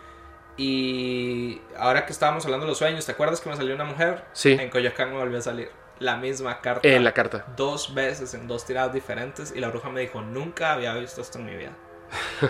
Y 0.56 1.62
ahora 1.78 2.06
que 2.06 2.14
estábamos 2.14 2.46
hablando 2.46 2.66
de 2.66 2.72
los 2.72 2.78
sueños, 2.78 3.06
¿te 3.06 3.12
acuerdas 3.12 3.42
que 3.42 3.50
me 3.50 3.56
salió 3.56 3.76
una 3.76 3.84
mujer? 3.84 4.24
Sí. 4.32 4.54
En 4.54 4.70
Coyoacán 4.70 5.12
me 5.12 5.18
volvió 5.18 5.38
a 5.38 5.42
salir 5.42 5.70
la 6.00 6.18
misma 6.18 6.62
carta. 6.62 6.88
En 6.88 7.04
la 7.04 7.14
carta. 7.14 7.46
Dos 7.56 7.94
veces 7.94 8.34
en 8.34 8.48
dos 8.48 8.66
tiradas 8.66 8.94
diferentes 8.94 9.54
y 9.56 9.60
la 9.60 9.70
bruja 9.70 9.90
me 9.90 10.02
dijo, 10.02 10.22
nunca 10.22 10.74
había 10.74 10.94
visto 10.96 11.22
esto 11.22 11.40
en 11.40 11.46
mi 11.46 11.56
vida. 11.56 11.72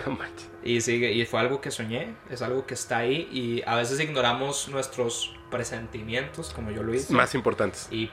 Y 0.62 0.80
sigue, 0.82 1.12
y 1.12 1.24
fue 1.24 1.40
algo 1.40 1.60
que 1.60 1.70
soñé, 1.70 2.14
es 2.30 2.42
algo 2.42 2.66
que 2.66 2.74
está 2.74 2.98
ahí 2.98 3.28
y 3.32 3.62
a 3.66 3.74
veces 3.76 3.98
ignoramos 4.00 4.68
nuestros 4.68 5.34
presentimientos, 5.50 6.52
como 6.52 6.70
yo 6.70 6.82
lo 6.82 6.94
hice. 6.94 7.12
Más 7.14 7.34
importantes. 7.34 7.88
Y 7.90 8.10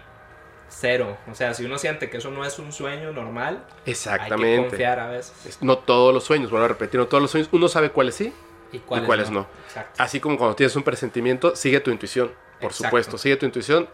cero. 0.70 1.18
O 1.30 1.36
sea, 1.36 1.54
si 1.54 1.66
uno 1.66 1.78
siente 1.78 2.10
que 2.10 2.18
eso 2.18 2.32
no 2.32 2.46
es 2.46 2.60
un 2.60 2.72
sueño 2.72 3.12
normal, 3.12 3.66
hay 3.68 3.84
que 3.84 3.92
Exactamente. 3.92 4.70
confiar 4.70 5.00
a 5.00 5.08
veces. 5.08 5.46
Es- 5.46 5.62
No 5.62 5.78
todos 5.80 6.14
los 6.14 6.24
sueños, 6.24 6.50
vuelvo 6.50 6.66
a 6.66 6.70
repetir, 6.70 7.00
no 7.00 7.08
todos 7.08 7.22
los 7.22 7.32
sueños. 7.32 7.50
Uno 7.52 7.68
sabe 7.68 7.90
cuáles 7.92 8.16
sí, 8.16 8.34
Y 8.72 8.80
cuáles, 8.80 9.06
cuáles 9.06 9.30
no. 9.32 9.48
Así 9.98 10.20
como 10.20 10.38
cuando 10.38 10.56
tienes 10.56 10.76
un 10.76 10.84
presentimiento, 10.84 11.56
sigue 11.56 11.80
tu 11.82 11.92
intuición. 11.92 12.28
Por 12.62 12.72
Exacto. 12.72 12.84
supuesto, 12.86 13.18
sigue 13.18 13.36
tu 13.38 13.46
intuición. 13.46 13.90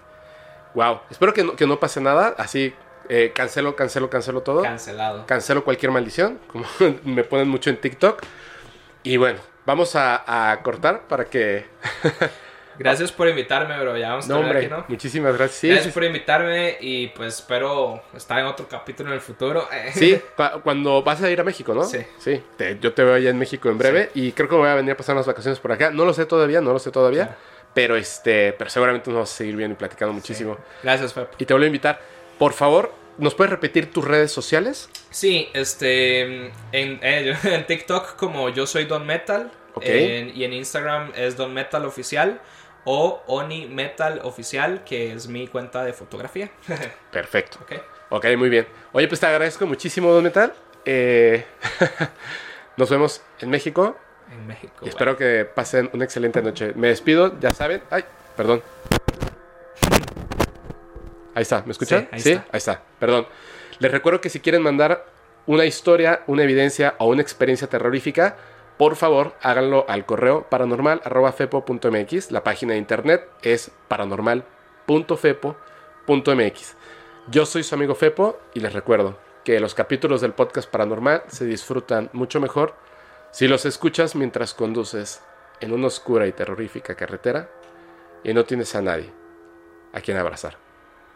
Wow. 0.74 1.02
Espero 1.10 1.34
que 1.34 1.44
no, 1.44 1.56
que 1.56 1.68
no 1.68 1.80
pase 1.80 2.00
nada. 2.02 2.36
Así, 2.38 2.74
eh, 3.10 3.32
cancelo, 3.36 3.76
cancelo, 3.76 4.10
cancelo 4.10 4.42
todo. 4.42 4.62
Cancelado. 4.64 5.26
cancelo 5.26 5.64
cualquier 5.64 5.92
maldición, 5.92 6.40
como 6.48 6.66
me 7.04 7.24
ponen 7.24 7.48
mucho 7.50 7.70
en 7.70 7.78
TikTok. 7.78 8.22
Y 9.04 9.18
bueno, 9.18 9.40
vamos 9.66 9.96
a, 9.96 10.52
a 10.52 10.62
cortar 10.62 11.02
para 11.08 11.26
que... 11.26 11.66
Gracias 12.80 13.12
por 13.12 13.28
invitarme, 13.28 13.80
bro. 13.80 13.96
Ya 13.98 14.10
vamos 14.10 14.26
a 14.26 14.30
No, 14.30 14.40
hombre, 14.40 14.60
aquí, 14.60 14.68
¿no? 14.70 14.86
muchísimas 14.88 15.38
gracias. 15.38 15.60
Sí, 15.60 15.68
Gracias 15.68 15.88
sí, 15.88 15.92
por 15.92 16.04
invitarme 16.04 16.78
y 16.80 17.08
pues 17.10 17.36
espero 17.36 18.02
estar 18.16 18.40
en 18.40 18.46
otro 18.46 18.68
capítulo 18.68 19.10
en 19.10 19.16
el 19.16 19.22
futuro. 19.22 19.68
Sí, 19.94 20.20
cu- 20.36 20.62
cuando 20.64 21.04
vas 21.04 21.22
a 21.22 21.30
ir 21.30 21.40
a 21.40 21.44
México, 21.44 21.76
¿no? 21.76 21.84
Sí. 21.84 22.00
Sí, 22.18 22.42
te- 22.58 22.80
yo 22.80 22.94
te 22.94 23.04
veo 23.04 23.14
allá 23.16 23.30
en 23.30 23.38
México 23.38 23.70
en 23.70 23.78
breve 23.78 24.10
y 24.16 24.32
creo 24.32 24.48
que 24.50 24.56
voy 24.56 24.70
a 24.70 24.74
venir 24.76 24.94
a 24.94 24.98
pasar 24.98 25.14
unas 25.16 25.28
vacaciones 25.28 25.60
por 25.60 25.72
acá. 25.74 25.92
No 25.92 26.06
lo 26.06 26.14
sé 26.14 26.26
todavía, 26.26 26.62
no 26.62 26.72
lo 26.74 26.80
sé 26.80 26.90
todavía. 26.92 27.36
Pero 27.74 27.96
este, 27.96 28.54
pero 28.54 28.70
seguramente 28.70 29.10
nos 29.10 29.16
vamos 29.16 29.32
a 29.32 29.36
seguir 29.36 29.56
viendo 29.56 29.74
y 29.74 29.78
platicando 29.78 30.14
muchísimo. 30.14 30.58
Gracias, 30.84 31.14
Pep. 31.14 31.30
Y 31.38 31.46
te 31.46 31.54
vuelvo 31.54 31.64
a 31.64 31.68
invitar, 31.68 32.02
por 32.38 32.54
favor, 32.54 32.94
¿nos 33.18 33.36
puedes 33.36 33.52
repetir 33.52 33.92
tus 33.92 34.06
redes 34.06 34.32
sociales? 34.32 34.90
Sí, 35.10 35.50
este. 35.54 36.22
En, 36.22 36.52
eh, 37.02 37.36
en 37.44 37.66
TikTok, 37.66 38.16
como 38.16 38.50
yo 38.50 38.66
soy 38.68 38.86
Don 38.86 39.06
Metal. 39.06 39.52
Ok. 39.74 39.84
en- 39.86 40.36
y 40.36 40.44
en 40.44 40.52
Instagram 40.54 41.14
es 41.16 41.38
Don 41.38 41.54
Metal 41.54 41.86
Oficial. 41.86 42.42
O 42.84 43.22
Oni 43.28 43.68
Metal 43.68 44.20
Oficial, 44.24 44.84
que 44.84 45.14
es 45.14 45.28
mi 45.28 45.48
cuenta 45.48 45.84
de 45.84 45.94
fotografía. 45.94 46.50
Perfecto. 47.12 47.60
ok. 47.62 47.74
Ok, 48.10 48.26
muy 48.38 48.50
bien. 48.50 48.68
Oye, 48.92 49.08
pues 49.08 49.20
te 49.22 49.28
agradezco 49.28 49.66
muchísimo, 49.68 50.12
Don 50.12 50.24
Metal. 50.24 50.54
Eh, 50.84 51.46
nos 52.78 52.90
vemos 52.90 53.22
en 53.40 53.50
México. 53.50 53.96
En 54.32 54.48
México. 54.48 54.74
Y 54.82 54.90
espero 54.90 55.18
que 55.18 55.46
pasen 55.46 55.90
una 55.94 56.06
excelente 56.06 56.42
noche. 56.42 56.74
Me 56.76 56.88
despido, 56.88 57.40
ya 57.40 57.52
saben. 57.52 57.84
Ay, 57.90 58.04
perdón. 58.36 58.62
Ahí 61.34 61.44
está, 61.44 61.64
¿me 61.66 61.72
escuchan? 61.72 62.02
Sí, 62.02 62.08
ahí 62.12 62.20
está. 62.20 62.46
ahí 62.52 62.58
está. 62.58 62.82
Perdón. 63.00 63.28
Les 63.80 63.92
recuerdo 63.92 64.22
que 64.22 64.30
si 64.30 64.40
quieren 64.40 64.62
mandar 64.62 65.06
una 65.48 65.66
historia, 65.66 66.22
una 66.28 66.44
evidencia 66.44 66.96
o 67.00 67.08
una 67.08 67.22
experiencia 67.22 67.68
terrorífica, 67.68 68.38
por 68.78 68.96
favor, 68.96 69.36
háganlo 69.42 69.86
al 69.88 70.06
correo 70.06 70.48
paranormal.fepo.mx. 70.50 72.32
La 72.32 72.44
página 72.44 72.74
de 72.74 72.80
internet 72.80 73.28
es 73.42 73.72
paranormal.fepo.mx. 73.88 76.76
Yo 77.28 77.46
soy 77.46 77.64
su 77.64 77.76
amigo 77.76 77.96
Fepo 77.96 78.40
y 78.54 78.60
les 78.60 78.74
recuerdo 78.74 79.18
que 79.44 79.60
los 79.60 79.76
capítulos 79.76 80.22
del 80.22 80.34
podcast 80.34 80.70
paranormal 80.70 81.24
se 81.28 81.46
disfrutan 81.46 82.10
mucho 82.14 82.40
mejor 82.40 82.76
si 83.32 83.48
los 83.48 83.66
escuchas 83.66 84.16
mientras 84.16 84.54
conduces 84.54 85.22
en 85.60 85.74
una 85.74 85.88
oscura 85.88 86.28
y 86.28 86.34
terrorífica 86.34 86.96
carretera 86.96 87.50
y 88.24 88.34
no 88.34 88.46
tienes 88.46 88.76
a 88.76 88.82
nadie 88.82 89.12
a 89.94 90.02
quien 90.02 90.18
abrazar. 90.18 90.58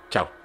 Chao. 0.09 0.44